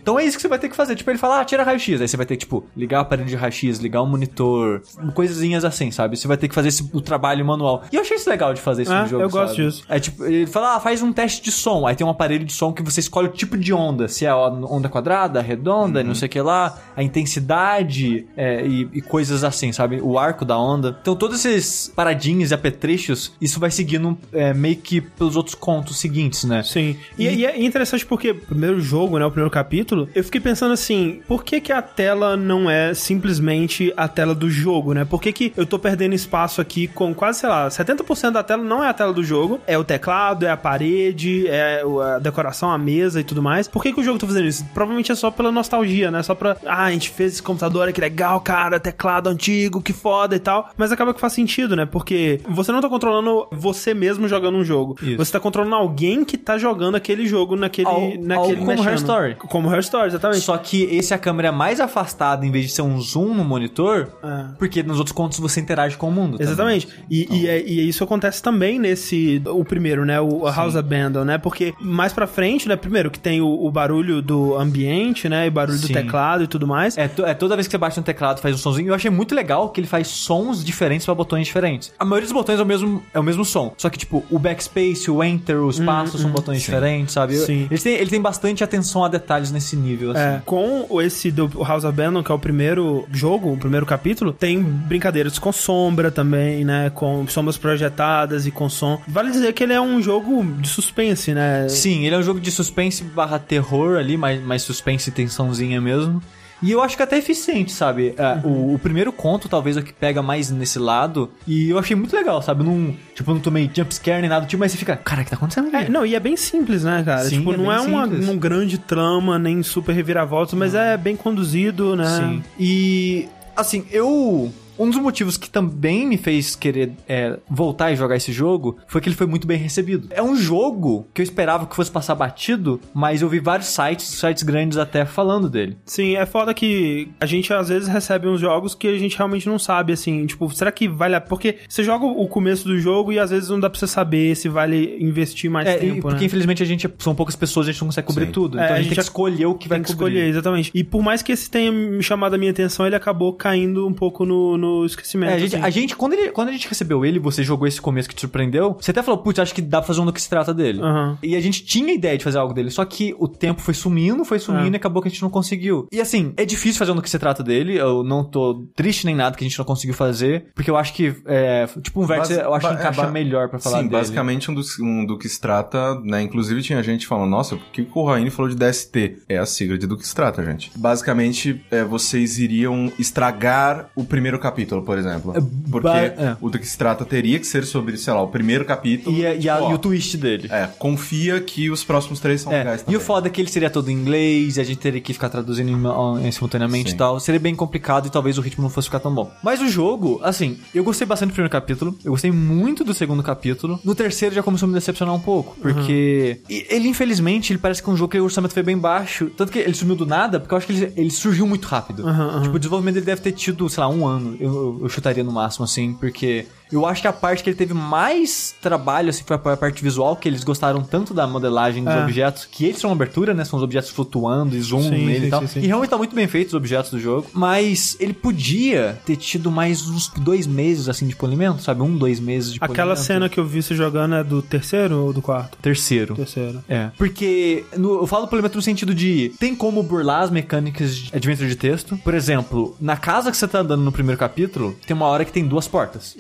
Então 0.03 0.19
é 0.19 0.25
isso 0.25 0.37
que 0.37 0.43
você 0.43 0.49
vai 0.49 0.59
ter 0.59 0.69
que 0.69 0.77
fazer. 0.77 0.95
Tipo, 0.97 1.11
ele 1.11 1.19
fala, 1.19 1.41
ah, 1.41 1.45
tira 1.45 1.63
raio-x. 1.63 2.01
Aí 2.01 2.09
você 2.09 2.17
vai 2.17 2.27
ter 2.27 2.37
que, 2.37 2.41
tipo, 2.41 2.65
ligar 2.77 2.99
o 2.99 3.03
aparelho 3.03 3.29
de 3.29 3.37
raio-x, 3.37 3.79
ligar 3.79 4.03
o 4.03 4.07
monitor, 4.07 4.83
coisinhas 5.15 5.65
assim, 5.65 5.91
sabe? 5.91 6.17
Você 6.17 6.27
vai 6.29 6.37
ter 6.37 6.49
que 6.49 6.55
fazer 6.55 6.69
esse, 6.69 6.89
o 6.93 7.01
trabalho 7.01 7.45
manual. 7.45 7.85
E 7.93 7.97
eu 7.97 8.03
achei 8.03 8.17
isso 8.17 8.29
legal 8.29 8.53
de 8.53 8.61
fazer 8.61 8.83
isso 8.83 8.93
É, 8.93 9.03
no 9.03 9.09
jogo, 9.09 9.23
eu 9.23 9.31
gosto 9.31 9.57
sabe? 9.57 9.69
disso. 9.69 9.85
É 9.89 10.01
tipo, 10.01 10.25
ele 10.25 10.47
fala, 10.47 10.77
ah, 10.77 10.81
faz 10.81 11.03
um 11.03 11.13
teste 11.13 11.43
de 11.43 11.53
som. 11.53 11.87
Aí 11.87 11.95
tem 11.95 12.07
um 12.07 12.11
aparelho 12.11 12.45
de 12.45 12.53
som 12.53 12.73
que 12.73 12.83
você 12.83 13.01
escolhe 13.01 13.29
o 13.29 13.33
tipo 13.33 13.57
de 13.57 13.73
onda. 13.73 14.09
Se 14.09 14.27
é 14.27 14.35
onda 14.35 14.89
quadrada, 14.89 15.41
redonda, 15.41 16.03
não 16.03 16.15
sei 16.15 16.27
o 16.27 16.31
que 16.31 16.41
lá. 16.41 16.79
A 16.97 17.03
intensidade 17.45 18.27
é, 18.37 18.67
e, 18.67 18.89
e 18.93 19.01
coisas 19.01 19.45
assim, 19.45 19.73
sabe? 19.73 20.01
O 20.01 20.19
arco 20.19 20.45
da 20.45 20.59
onda. 20.59 20.97
Então 21.01 21.15
todos 21.17 21.45
esses 21.45 21.89
paradinhos 21.95 22.51
e 22.51 22.55
apetrechos, 22.55 23.33
isso 23.41 23.61
vai 23.61 23.71
seguindo 23.71 24.17
é, 24.33 24.53
meio 24.55 24.77
que 24.77 25.01
pelos 25.21 25.37
outros 25.37 25.55
contos 25.55 25.99
seguintes, 25.99 26.45
né? 26.45 26.63
Sim. 26.63 26.97
E, 27.19 27.29
e 27.29 27.45
é 27.45 27.63
interessante 27.63 28.07
porque 28.07 28.31
o 28.31 28.35
primeiro 28.35 28.81
jogo, 28.81 29.19
né, 29.19 29.27
o 29.27 29.31
primeiro 29.31 29.51
capítulo, 29.51 30.09
eu 30.15 30.25
fiquei 30.25 30.41
pensando 30.41 30.73
assim, 30.73 31.21
por 31.29 31.45
que 31.45 31.61
que 31.61 31.71
a 31.71 31.83
tela 31.83 32.39
não 32.39 32.71
é 32.71 32.95
simplesmente 32.95 33.93
a 33.99 34.09
tela 34.09 34.35
do 34.35 34.49
jogo, 34.49 34.95
né? 34.95 35.05
Por 35.05 35.21
que 35.21 35.31
que 35.31 35.53
eu 35.59 35.67
tô 35.67 35.79
perdendo 35.79 36.15
espaço 36.15 36.63
aqui 36.63 36.87
com 36.87 37.13
quase, 37.15 37.41
sei 37.41 37.51
lá, 37.51 37.69
70% 37.69 38.31
da 38.31 38.43
tela 38.43 38.65
não 38.65 38.83
é 38.83 38.89
a 38.89 38.95
tela 38.95 39.13
do 39.13 39.23
jogo, 39.23 39.61
é 39.67 39.77
o 39.77 39.85
teclado, 39.85 40.47
é 40.47 40.51
a 40.51 40.57
parede, 40.57 41.47
é 41.49 41.83
a 42.15 42.19
decoração, 42.19 42.71
a 42.71 42.79
mesa 42.79 43.21
e 43.21 43.25
tudo 43.25 43.43
mais. 43.43 43.69
Por 43.69 43.83
que 43.83 43.93
que 43.93 44.01
o 44.01 44.05
jogo 44.05 44.19
tá 44.19 44.27
fazendo 44.27 44.49
isso? 44.49 44.65
Provavelmente 44.73 45.13
é 45.13 45.15
só 45.15 45.31
pela 45.31 45.53
nostalgia, 45.53 46.11
né? 46.11 46.23
Só 46.23 46.35
pra, 46.35 46.57
ah, 46.65 46.85
a 46.85 46.93
gente 46.93 47.11
fez 47.11 47.35
esse 47.35 47.43
computador, 47.43 47.93
que 47.93 48.01
legal, 48.01 48.41
cara, 48.41 48.81
teclado 48.81 49.29
antigo, 49.29 49.83
que 49.83 49.93
foda 49.93 50.35
e 50.35 50.39
tal. 50.39 50.71
Mas 50.79 50.91
acaba 50.91 51.13
que 51.13 51.21
faz 51.21 51.35
sentido, 51.35 51.77
né? 51.77 51.85
Porque 51.85 52.41
você 52.49 52.73
não 52.73 52.81
tá 52.81 52.89
controlando 52.89 53.47
você 53.53 53.93
mesmo 53.93 54.27
jogando 54.27 54.57
um 54.57 54.65
jogo. 54.65 54.97
Isso. 55.03 55.10
Você 55.17 55.33
tá 55.33 55.41
controlando 55.41 55.75
alguém 55.75 56.25
que 56.25 56.37
tá 56.37 56.57
jogando 56.59 56.95
aquele 56.95 57.27
jogo 57.27 57.57
naquele. 57.57 57.89
Al- 57.89 58.13
naquele 58.21 58.57
como 58.57 58.67
mexendo. 58.69 58.89
Her 58.89 58.95
Story. 58.95 59.35
Como 59.37 59.73
Her 59.73 59.81
Story, 59.81 60.09
exatamente. 60.09 60.41
Só 60.43 60.57
que 60.59 60.85
esse 60.85 61.13
é 61.13 61.17
a 61.17 61.19
câmera 61.19 61.51
mais 61.53 61.81
afastada 61.81 62.45
em 62.47 62.51
vez 62.51 62.67
de 62.67 62.73
ser 62.73 62.83
um 62.83 63.01
zoom 63.01 63.35
no 63.35 63.45
monitor, 63.45 64.09
É. 64.23 64.47
porque 64.59 64.83
nos 64.83 64.99
outros 64.99 65.13
contos 65.13 65.39
você 65.39 65.61
interage 65.61 65.97
com 65.97 66.09
o 66.09 66.13
mundo. 66.13 66.37
Exatamente. 66.41 66.89
E, 67.11 67.27
e, 67.31 67.47
é- 67.49 67.63
e 67.63 67.89
isso 67.89 68.03
acontece 68.05 68.43
também 68.43 68.79
nesse. 68.79 69.43
O 69.47 69.65
primeiro, 69.65 70.05
né? 70.05 70.21
O 70.21 70.45
House 70.49 70.77
Abandon, 70.77 71.25
né? 71.25 71.39
Porque 71.39 71.75
mais 71.81 72.13
pra 72.13 72.27
frente, 72.27 72.69
né? 72.69 72.77
Primeiro 72.77 73.11
que 73.11 73.19
tem 73.19 73.41
o, 73.41 73.49
o 73.49 73.71
barulho 73.71 74.21
do 74.23 74.57
ambiente, 74.57 75.29
né? 75.29 75.47
E 75.47 75.51
barulho 75.51 75.79
do 75.79 75.87
Sim. 75.87 75.93
teclado 75.93 76.45
e 76.45 76.47
tudo 76.47 76.67
mais. 76.67 76.97
É, 76.99 77.11
é 77.27 77.35
toda 77.35 77.55
vez 77.57 77.67
que 77.67 77.71
você 77.73 77.79
bate 77.79 77.97
no 77.99 78.03
teclado 78.03 78.41
faz 78.41 78.55
um 78.55 78.59
sonzinho. 78.59 78.89
Eu 78.89 78.95
achei 78.95 79.11
muito 79.11 79.35
legal 79.35 79.69
que 79.71 79.81
ele 79.81 79.87
faz 79.87 80.09
sons 80.09 80.65
diferentes 80.65 81.05
pra 81.07 81.15
botões 81.15 81.47
diferentes. 81.47 81.93
A 81.99 82.05
maioria 82.05 82.27
dos 82.27 82.33
botões 82.33 82.59
é 82.59 82.63
o 82.63 82.67
mesmo, 82.67 83.03
é 83.15 83.21
o 83.21 83.23
mesmo 83.23 83.45
som. 83.45 83.73
Só 83.77 83.89
que, 83.89 83.99
tipo, 83.99 84.25
o 84.31 84.39
backspace, 84.39 85.00
o 85.09 85.23
enter, 85.23 85.57
os 85.63 85.79
passos 85.79 86.21
são 86.21 86.31
botões 86.31 86.61
diferentes, 86.61 87.15
sabe? 87.15 87.37
Sim. 87.37 87.69
Ele, 87.71 87.81
tem, 87.81 87.95
ele 87.95 88.11
tem 88.11 88.21
bastante 88.21 88.65
atenção 88.65 89.05
a 89.05 89.09
detalhes 89.09 89.53
nesse 89.53 89.77
nível, 89.77 90.11
assim. 90.11 90.21
É, 90.21 90.43
com 90.45 91.01
esse 91.01 91.31
do 91.31 91.49
House 91.63 91.85
of 91.85 91.89
Abandon, 91.89 92.25
que 92.25 92.33
é 92.33 92.35
o 92.35 92.39
primeiro 92.39 93.07
jogo, 93.13 93.53
o 93.53 93.57
primeiro 93.57 93.87
capítulo, 93.87 94.33
tem 94.33 94.61
brincadeiras 94.61 95.39
com 95.39 95.53
sombra 95.53 96.11
também, 96.11 96.65
né? 96.65 96.91
Com 96.91 97.27
sombras 97.29 97.57
projetadas 97.57 98.47
e 98.47 98.51
com 98.51 98.69
som. 98.69 99.01
Vale 99.07 99.31
dizer 99.31 99.53
que 99.53 99.63
ele 99.63 99.73
é 99.73 99.81
um 99.81 100.03
jogo 100.03 100.45
de 100.59 100.69
suspense, 100.69 101.33
né? 101.33 101.69
Sim, 101.69 102.05
ele 102.05 102.15
é 102.15 102.19
um 102.19 102.23
jogo 102.23 102.41
de 102.41 102.51
suspense 102.51 103.05
barra 103.05 103.39
terror 103.39 103.99
ali, 103.99 104.17
mais, 104.17 104.43
mais 104.43 104.63
suspense 104.63 105.11
e 105.11 105.13
tensãozinha 105.13 105.81
mesmo. 105.81 106.21
E 106.63 106.71
eu 106.71 106.83
acho 106.83 106.97
que 106.97 107.03
até 107.03 107.19
eficiente, 107.19 107.73
sabe? 107.73 108.15
É, 108.17 108.47
o, 108.47 108.75
o 108.75 108.79
primeiro 108.79 109.13
conto 109.13 109.49
talvez 109.49 109.77
é 109.77 109.81
o 109.81 109.83
que 109.83 109.93
pega 109.93 110.23
mais 110.23 110.51
nesse 110.51 110.79
lado. 110.79 111.31
E 111.47 111.71
eu 111.71 111.79
achei 111.79 111.97
muito 111.97 112.15
legal, 112.15 112.43
sabe? 112.43 112.63
Não, 112.63 112.95
tipo, 113.15 113.33
não 113.33 113.41
tomei 113.41 113.71
jumpscare 113.73 114.21
nem 114.21 114.29
nada 114.29 114.45
do 114.45 114.49
tipo, 114.49 114.61
mas 114.61 114.73
você 114.73 114.79
fica, 114.79 114.97
cara, 114.97 115.23
o 115.23 115.25
que 115.25 115.31
tá 115.31 115.37
acontecendo 115.37 115.69
aqui? 115.69 115.87
É, 115.87 115.89
não, 115.89 116.05
e 116.05 116.15
é 116.15 116.21
bem 116.21 116.37
simples, 116.37 116.85
né, 116.85 117.03
cara? 117.05 117.25
Sim, 117.25 117.39
tipo, 117.39 117.53
é 117.53 117.57
não 117.57 117.73
é 117.73 117.81
uma, 117.81 118.05
um 118.05 118.37
grande 118.39 118.79
trama, 118.79 119.39
nem 119.39 119.63
super 119.63 119.95
reviravolta, 119.95 120.55
mas 120.57 120.75
é 120.75 120.97
bem 120.97 121.17
conduzido, 121.17 121.97
né? 121.97 122.19
Sim. 122.19 122.43
E, 122.59 123.29
assim, 123.57 123.85
eu. 123.91 124.53
Um 124.81 124.89
dos 124.91 124.99
motivos 124.99 125.37
que 125.37 125.51
também 125.51 126.07
me 126.07 126.17
fez 126.17 126.57
querer 126.57 126.93
é, 127.09 127.39
voltar 127.49 127.93
e 127.93 127.97
jogar 127.97 128.17
esse 128.17 128.33
jogo 128.33 128.79
foi 128.87 129.01
que 129.01 129.09
ele 129.09 129.17
foi 129.17 129.27
muito 129.27 129.47
bem 129.47 129.59
recebido. 129.59 130.09
É 130.11 130.23
um 130.23 130.35
jogo 130.35 131.07
que 131.13 131.21
eu 131.21 131.23
esperava 131.23 131.67
que 131.67 131.77
fosse 131.77 131.91
passar 131.91 132.15
batido, 132.15 132.81
mas 132.95 133.21
eu 133.23 133.29
vi 133.29 133.39
vários 133.41 133.69
sites, 133.69 134.07
sites 134.07 134.43
grandes 134.43 134.79
até 134.79 135.05
falando 135.05 135.49
dele. 135.51 135.77
Sim, 135.85 136.17
é 136.17 136.25
foda 136.25 136.55
que 136.55 137.09
a 137.21 137.27
gente 137.27 137.53
às 137.53 137.69
vezes 137.69 137.89
recebe 137.89 138.27
uns 138.27 138.41
jogos 138.41 138.75
que 138.75 138.89
a 138.89 138.99
gente 138.99 139.17
realmente 139.17 139.47
não 139.49 139.59
sabe, 139.59 139.93
assim, 139.93 140.25
tipo, 140.27 140.51
será 140.55 140.73
que 140.73 140.89
vale 140.89 141.15
a... 141.15 141.21
Porque 141.21 141.57
você 141.69 141.85
joga 141.85 142.07
o 142.07 142.27
começo 142.27 142.67
do 142.67 142.79
jogo 142.79 143.13
e 143.13 143.19
às 143.19 143.31
vezes 143.31 143.51
não 143.51 143.61
dá 143.61 143.69
pra 143.69 143.79
você 143.79 143.87
saber 143.87 144.35
se 144.35 144.49
vale 144.49 144.97
investir 145.01 145.51
mais 145.51 145.69
É, 145.69 145.77
e- 145.77 145.81
tempo, 145.81 146.03
porque 146.03 146.21
né? 146.21 146.25
infelizmente 146.25 146.63
a 146.63 146.67
gente 146.67 146.89
são 146.99 147.15
poucas 147.15 147.37
pessoas, 147.37 147.69
a 147.69 147.73
gente 147.73 147.81
não 147.83 147.89
consegue 147.89 148.07
cobrir 148.07 148.27
Sim. 148.27 148.33
tudo. 148.33 148.59
É, 148.59 148.65
Então 148.65 148.75
a 148.77 148.79
a 148.79 148.83
gente 148.83 148.85
gente 148.89 148.95
tem 148.97 149.03
que 149.05 149.09
escolher 149.09 149.47
o 149.47 149.55
que 149.55 149.69
vai 149.69 149.79
que 149.81 149.87
cobrir. 149.93 150.07
escolher, 150.15 150.29
exatamente. 150.29 150.71
E 150.75 150.83
por 150.83 151.03
mais 151.03 151.21
que 151.23 151.33
esse 151.33 151.51
tenha 151.51 151.71
me 151.71 152.03
chamado 152.03 152.35
a 152.35 152.39
minha 152.39 152.51
atenção, 152.51 152.87
ele 152.87 152.97
acabou 152.97 153.35
caindo 153.35 153.87
um 153.87 153.93
pouco 153.93 154.25
no, 154.25 154.57
no 154.57 154.70
esquecimento. 154.85 155.31
É, 155.31 155.35
a 155.35 155.39
gente, 155.39 155.57
assim. 155.57 155.65
a 155.65 155.71
gente 155.71 155.97
quando, 155.97 156.13
ele, 156.15 156.31
quando 156.31 156.49
a 156.49 156.53
gente 156.53 156.69
recebeu 156.69 157.05
ele, 157.05 157.19
você 157.19 157.43
jogou 157.43 157.67
esse 157.67 157.81
começo 157.81 158.09
que 158.09 158.15
te 158.15 158.21
surpreendeu, 158.23 158.77
você 158.81 158.91
até 158.91 159.03
falou, 159.03 159.21
putz, 159.23 159.39
acho 159.39 159.55
que 159.55 159.63
dá 159.63 159.79
pra 159.79 159.87
fazer 159.89 160.01
um 160.01 160.07
do 160.07 160.13
que 160.13 160.21
se 160.23 160.29
trata 160.29 160.53
dele. 160.55 160.81
Aham. 160.81 161.19
E 161.23 161.35
a 161.37 161.41
gente 161.41 161.65
tinha 161.65 161.93
ideia 161.93 162.17
de 162.17 162.25
fazer 162.25 162.39
algo 162.39 162.53
dele, 162.55 162.71
só 162.71 162.85
que 162.85 163.15
o 163.19 163.29
tempo 163.29 163.61
foi 163.61 163.75
sumindo, 163.75 164.25
foi 164.25 164.39
sumindo 164.39 164.69
É. 164.69 164.71
e 164.73 164.77
acabou 164.77 165.03
que 165.03 165.09
a 165.09 165.11
gente 165.11 165.23
não 165.23 165.31
conseguiu. 165.31 165.87
E 165.93 166.01
assim, 166.01 166.33
é 166.37 166.45
difícil 166.45 166.79
fazer 166.79 166.93
um 166.93 166.97
do 166.97 167.03
que 167.03 167.11
se 167.11 167.19
trata 167.19 167.43
dele, 167.43 167.77
eu 167.77 168.03
não 168.03 168.25
tô 168.25 168.67
triste 168.75 169.07
nem 169.07 169.15
nada 169.15 169.37
que 169.37 169.45
a 169.45 169.49
gente 169.49 169.59
não 169.59 169.65
conseguiu 169.65 169.95
fazer, 169.95 170.47
porque 170.55 170.71
eu 170.71 170.77
acho 170.77 170.93
que, 170.95 171.15
é, 171.27 171.67
tipo, 171.83 172.03
um 172.03 172.07
vértice, 172.07 172.35
eu 172.35 172.55
acho 172.55 172.67
que 172.69 172.75
ba- 172.75 172.81
acabar 172.81 173.03
acha- 173.05 173.11
melhor 173.13 173.49
pra 173.49 173.59
falar 173.59 173.77
Sim, 173.79 173.83
dele. 173.85 173.97
basicamente 173.97 174.51
um, 174.51 174.55
dos, 174.55 174.79
um 174.79 175.05
do 175.05 175.19
que 175.19 175.29
se 175.29 175.41
trata, 175.41 176.01
né? 176.01 176.23
Inclusive 176.23 176.63
tinha 176.63 176.83
gente 176.83 177.07
falando, 177.07 177.31
nossa, 177.31 177.57
por 177.57 177.67
que 177.73 177.85
que 177.85 177.91
o 177.99 178.05
Raine 178.05 178.31
falou 178.31 178.51
de 178.51 178.57
DST? 178.57 179.19
É 179.29 179.39
a 179.39 179.47
sigla 179.47 179.77
de 179.79 179.87
do 179.87 179.97
que 179.97 180.07
se 180.07 180.15
trata, 180.15 180.43
gente. 180.45 180.71
Basicamente, 180.77 181.65
é, 181.71 181.83
vocês 181.85 182.39
iriam 182.39 182.93
estragar 182.99 183.91
o 183.95 184.05
primeiro 184.05 184.39
capítulo, 184.39 184.50
por 184.83 184.99
exemplo. 184.99 185.33
Porque 185.71 185.89
ba- 185.89 185.99
é. 185.99 186.37
o 186.41 186.49
do 186.51 186.59
que 186.59 186.67
se 186.67 186.77
trata 186.77 187.05
teria 187.05 187.39
que 187.39 187.47
ser 187.47 187.65
sobre, 187.65 187.97
sei 187.97 188.13
lá, 188.13 188.23
o 188.23 188.29
primeiro 188.29 188.65
capítulo. 188.65 189.17
E, 189.17 189.27
a- 189.27 189.35
e, 189.35 189.49
a- 189.49 189.55
Tipo, 189.55 189.67
ó, 189.67 189.71
e 189.71 189.75
o 189.75 189.79
twist 189.79 190.17
dele. 190.17 190.49
É, 190.51 190.69
confia 190.79 191.41
que 191.41 191.71
os 191.71 191.85
próximos 191.85 192.21
três 192.21 192.41
são 192.41 192.53
É, 192.53 192.59
legais 192.59 192.81
e 192.83 192.85
também. 192.85 192.99
o 192.99 193.01
foda 193.01 193.29
é 193.29 193.31
que 193.31 193.41
ele 193.41 193.51
seria 193.51 193.71
todo 193.71 193.91
em 193.91 193.95
inglês, 193.95 194.57
e 194.57 194.61
a 194.61 194.65
gente 194.65 194.79
teria 194.79 195.01
que 195.01 195.13
ficar 195.13 195.29
traduzindo 195.29 195.69
em, 195.71 196.27
em- 196.27 196.33
simultaneamente 196.33 196.91
Sim. 196.91 196.95
e 196.95 196.99
tal. 196.99 197.19
Seria 197.21 197.41
bem 197.41 197.55
complicado 197.55 198.07
e 198.07 198.11
talvez 198.11 198.39
o 198.39 198.41
ritmo 198.41 198.63
não 198.63 198.71
fosse 198.71 198.89
ficar 198.89 199.01
tão 199.01 199.15
bom. 199.15 199.31
Mas 199.43 199.61
o 199.61 199.69
jogo, 199.69 200.21
assim, 200.23 200.59
eu 200.75 200.83
gostei 200.85 201.07
bastante 201.07 201.31
do 201.31 201.35
primeiro 201.35 201.51
capítulo, 201.53 201.97
eu 202.05 202.13
gostei 202.13 202.31
muito 202.31 202.85
do 202.85 202.95
segundo 202.95 203.23
capítulo. 203.23 203.79
No 203.85 203.95
terceiro 203.95 204.35
já 204.35 204.43
começou 204.43 204.67
a 204.67 204.69
me 204.69 204.75
decepcionar 204.75 205.15
um 205.15 205.21
pouco, 205.21 205.57
porque 205.61 206.41
e- 206.49 206.67
ele, 206.71 206.89
infelizmente, 206.89 207.53
ele 207.53 207.59
parece 207.59 207.83
que 207.83 207.89
é 207.89 207.93
um 207.93 207.97
jogo 207.97 208.11
que 208.13 208.19
o 208.21 208.25
orçamento 208.25 208.53
foi 208.55 208.63
bem 208.63 208.77
baixo. 208.79 209.31
Tanto 209.37 209.53
que 209.53 209.59
ele 209.59 209.75
sumiu 209.75 209.97
do 209.97 210.07
nada, 210.07 210.39
porque 210.41 210.53
eu 210.55 210.59
acho 210.59 210.67
que 210.67 210.73
ele, 210.73 210.93
ele 210.97 211.11
surgiu 211.11 211.47
muito 211.47 211.67
rápido. 211.67 212.03
Tipo, 212.43 212.57
o 212.57 212.59
desenvolvimento 212.59 212.95
dele 212.95 213.07
deve 213.07 213.21
ter 213.21 213.33
tido, 213.33 213.69
sei 213.69 213.81
lá, 213.83 213.89
um 213.89 214.07
ano. 214.07 214.37
Eu, 214.41 214.79
eu- 214.81 214.89
chutaria 214.89 215.23
no 215.23 215.33
máximo, 215.33 215.65
assim, 215.65 215.93
porque 215.95 216.47
eu 216.73 216.87
acho 216.87 217.03
que 217.03 217.09
a 217.09 217.13
parte 217.13 217.43
que 217.43 217.51
ele 217.51 217.57
teve 217.57 217.75
mais 217.75 218.55
trabalho, 218.61 219.11
assim, 219.11 219.23
foi 219.27 219.37
a 219.53 219.57
parte 219.57 219.83
visual, 219.83 220.17
que 220.17 220.29
eles 220.29 220.45
gostaram 220.45 220.83
tanto 220.83 221.13
da 221.13 221.27
modelagem 221.27 221.85
dos 221.85 221.93
É. 221.95 222.03
objetos, 222.03 222.45
que 222.51 222.65
eles 222.65 222.79
são 222.79 222.91
abertura, 222.93 223.35
né? 223.35 223.45
São 223.45 223.57
os 223.59 223.63
objetos 223.63 223.91
flutuando 223.91 224.57
e 224.57 224.61
zoom 224.61 224.83
Sim, 224.83 224.91
nele 225.07 225.21
sim, 225.21 225.27
e 225.27 225.31
tal. 225.31 225.47
sim. 225.49 225.61
E 225.61 225.67
realmente 225.67 225.91
tá 225.91 225.99
muito 225.99 226.15
bem 226.15 226.27
feito 226.29 226.49
os 226.49 226.55
objetos 226.55 226.91
do 226.91 226.99
jogo. 227.01 227.27
Mas 227.33 227.97
ele 228.01 228.13
podia 228.13 228.99
ter 229.05 229.17
tido 229.17 229.51
mais 229.51 229.89
uns 229.89 230.09
dois 230.09 230.47
meses, 230.47 230.89
assim, 230.89 231.07
de 231.07 231.17
polimento, 231.17 231.63
sabe? 231.63 231.83
Um, 231.83 231.97
dois 231.97 232.21
meses 232.21 232.53
de 232.55 232.59
Aquela 232.61 232.77
polimento. 232.95 233.01
cena 233.01 233.29
que 233.29 233.39
eu 233.39 233.45
vi 233.47 233.63
você 233.63 233.75
jogando 233.75 234.15
é 234.15 234.25
do 234.25 234.41
terceiro 234.43 235.05
ou 235.05 235.13
do 235.13 235.21
quarto? 235.23 235.59
Terceiro. 235.61 236.15
Terceiro. 236.15 236.63
É. 236.69 236.91
Porque 236.97 237.65
no- 237.77 238.01
eu 238.01 238.07
falo 238.07 238.27
polimento 238.29 238.57
no 238.57 238.63
sentido 238.63 238.95
de 238.95 239.33
tem 239.39 239.55
como 239.55 239.83
burlar 239.83 240.23
as 240.23 240.31
mecânicas 240.31 240.95
de 240.97 241.15
adventure 241.15 241.49
de 241.49 241.57
texto. 241.57 241.97
Por 241.99 242.15
exemplo, 242.15 242.77
na 242.81 242.97
casa 242.97 243.31
que 243.31 243.37
você 243.37 243.47
tá 243.49 243.61
andando 243.61 243.83
no 243.83 243.93
primeiro 243.93 244.19
capítulo, 244.19 244.77
tem 244.87 244.95
uma 244.97 245.07
hora 245.07 245.25
que 245.25 245.33
tem 245.33 245.47
duas 245.47 245.67
portas. 245.69 246.17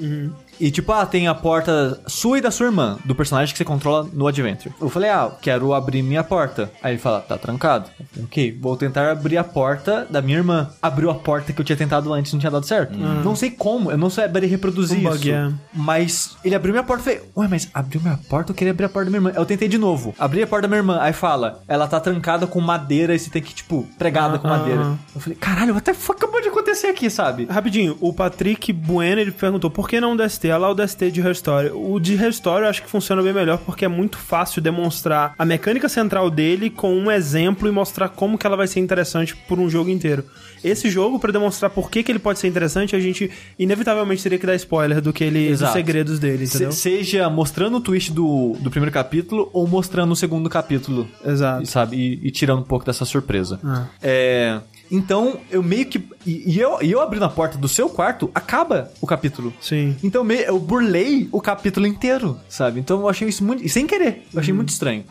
E 0.60 0.70
tipo, 0.70 0.92
ah, 0.92 1.06
tem 1.06 1.26
a 1.26 1.34
porta 1.34 2.00
sua 2.06 2.38
e 2.38 2.40
da 2.40 2.50
sua 2.50 2.66
irmã, 2.66 2.98
do 3.04 3.14
personagem 3.14 3.52
que 3.52 3.58
você 3.58 3.64
controla 3.64 4.06
no 4.12 4.26
Adventure. 4.26 4.74
Eu 4.80 4.88
falei, 4.90 5.08
ah, 5.10 5.30
quero 5.40 5.72
abrir 5.72 6.02
minha 6.02 6.22
porta. 6.22 6.70
Aí 6.82 6.92
ele 6.92 7.00
fala, 7.00 7.20
tá 7.20 7.38
trancado. 7.38 7.86
Falei, 8.12 8.24
ok, 8.24 8.58
vou 8.60 8.76
tentar 8.76 9.10
abrir 9.10 9.38
a 9.38 9.44
porta 9.44 10.06
da 10.10 10.20
minha 10.20 10.36
irmã. 10.38 10.68
Abriu 10.82 11.10
a 11.10 11.14
porta 11.14 11.52
que 11.52 11.60
eu 11.60 11.64
tinha 11.64 11.76
tentado 11.76 12.12
antes, 12.12 12.32
não 12.32 12.38
tinha 12.40 12.50
dado 12.50 12.66
certo. 12.66 12.94
Não 12.96 13.34
sei 13.34 13.50
como, 13.50 13.90
eu 13.90 13.96
não 13.98 14.10
saberia 14.10 14.48
reproduzir 14.48 14.98
Um 14.98 15.14
isso. 15.14 15.30
é. 15.30 15.50
Mas 15.72 16.36
ele 16.44 16.54
abriu 16.54 16.72
minha 16.72 16.84
porta 16.84 17.02
e 17.02 17.04
falei, 17.14 17.30
ué, 17.36 17.48
mas 17.48 17.68
abriu 17.72 18.00
minha 18.00 18.18
porta? 18.28 18.50
Eu 18.52 18.54
queria 18.54 18.72
abrir 18.72 18.84
a 18.84 18.88
porta 18.88 19.10
da 19.10 19.18
minha 19.18 19.30
irmã. 19.30 19.38
Eu 19.40 19.46
tentei 19.46 19.68
de 19.68 19.78
novo. 19.78 20.14
Abri 20.18 20.42
a 20.42 20.46
porta 20.46 20.62
da 20.62 20.68
minha 20.68 20.78
irmã. 20.80 20.98
Aí 21.00 21.12
fala, 21.12 21.62
ela 21.66 21.86
tá 21.88 21.98
trancada 22.00 22.46
com 22.46 22.60
madeira 22.60 23.14
e 23.14 23.18
você 23.18 23.30
tem 23.30 23.40
que, 23.40 23.54
tipo, 23.54 23.86
pregada 23.98 24.38
com 24.38 24.46
Ah, 24.46 24.58
madeira. 24.58 24.82
ah. 24.82 24.96
Eu 25.14 25.20
falei, 25.20 25.38
caralho, 25.38 25.72
what 25.74 25.84
the 25.84 25.94
fuck 25.94 26.18
acabou 26.22 26.40
de 26.42 26.48
acontecer 26.48 26.88
aqui, 26.88 27.08
sabe? 27.08 27.46
Rapidinho, 27.46 27.96
o 28.00 28.12
Patrick 28.12 28.72
Bueno, 28.72 29.20
ele 29.20 29.30
perguntou 29.32 29.70
por 29.70 29.88
que 29.88 30.00
não 30.00 30.16
DST? 30.16 30.49
Lá 30.58 30.70
o 30.70 30.74
DST 30.74 31.10
de 31.10 31.20
Restore. 31.20 31.70
O 31.74 31.98
de 32.00 32.14
Restore 32.14 32.64
eu 32.64 32.68
acho 32.70 32.82
que 32.82 32.88
funciona 32.90 33.22
bem 33.22 33.32
melhor 33.32 33.58
porque 33.58 33.84
é 33.84 33.88
muito 33.88 34.18
fácil 34.18 34.60
demonstrar 34.62 35.34
a 35.38 35.44
mecânica 35.44 35.88
central 35.88 36.30
dele 36.30 36.70
com 36.70 36.94
um 36.94 37.10
exemplo 37.10 37.68
e 37.68 37.70
mostrar 37.72 38.08
como 38.08 38.36
que 38.38 38.46
ela 38.46 38.56
vai 38.56 38.66
ser 38.66 38.80
interessante 38.80 39.34
por 39.48 39.58
um 39.58 39.68
jogo 39.68 39.90
inteiro. 39.90 40.24
Esse 40.62 40.90
jogo, 40.90 41.18
pra 41.18 41.32
demonstrar 41.32 41.70
por 41.70 41.90
que, 41.90 42.02
que 42.02 42.12
ele 42.12 42.18
pode 42.18 42.38
ser 42.38 42.46
interessante, 42.48 42.94
a 42.94 43.00
gente 43.00 43.30
inevitavelmente 43.58 44.22
teria 44.22 44.38
que 44.38 44.46
dar 44.46 44.54
spoiler 44.56 45.00
do 45.00 45.12
que 45.12 45.24
ele, 45.24 45.50
dos 45.56 45.70
segredos 45.70 46.18
dele, 46.18 46.46
Se- 46.46 46.56
entendeu? 46.56 46.72
seja 46.72 47.30
mostrando 47.30 47.78
o 47.78 47.80
twist 47.80 48.12
do, 48.12 48.56
do 48.60 48.70
primeiro 48.70 48.92
capítulo 48.92 49.48
ou 49.52 49.66
mostrando 49.66 50.12
o 50.12 50.16
segundo 50.16 50.48
capítulo. 50.50 51.08
Exato. 51.24 51.66
Sabe? 51.66 51.96
E, 51.96 52.28
e 52.28 52.30
tirando 52.30 52.60
um 52.60 52.64
pouco 52.64 52.84
dessa 52.84 53.04
surpresa. 53.04 53.58
Ah. 53.64 53.86
É. 54.02 54.60
Então, 54.90 55.38
eu 55.50 55.62
meio 55.62 55.86
que. 55.86 55.98
E, 56.26 56.54
e 56.54 56.58
eu, 56.60 56.78
e 56.82 56.90
eu 56.90 57.00
abrindo 57.00 57.24
a 57.24 57.28
porta 57.28 57.56
do 57.56 57.68
seu 57.68 57.88
quarto, 57.88 58.30
acaba 58.34 58.90
o 59.00 59.06
capítulo. 59.06 59.52
Sim. 59.60 59.96
Então 60.02 60.24
me- 60.24 60.42
eu 60.42 60.58
burlei 60.58 61.28
o 61.30 61.40
capítulo 61.40 61.86
inteiro, 61.86 62.38
sabe? 62.48 62.80
Então 62.80 63.00
eu 63.00 63.08
achei 63.08 63.28
isso 63.28 63.44
muito. 63.44 63.64
E 63.64 63.68
sem 63.68 63.86
querer, 63.86 64.08
eu 64.32 64.34
Uhum. 64.34 64.40
achei 64.40 64.52
muito 64.54 64.68
estranho. 64.70 65.04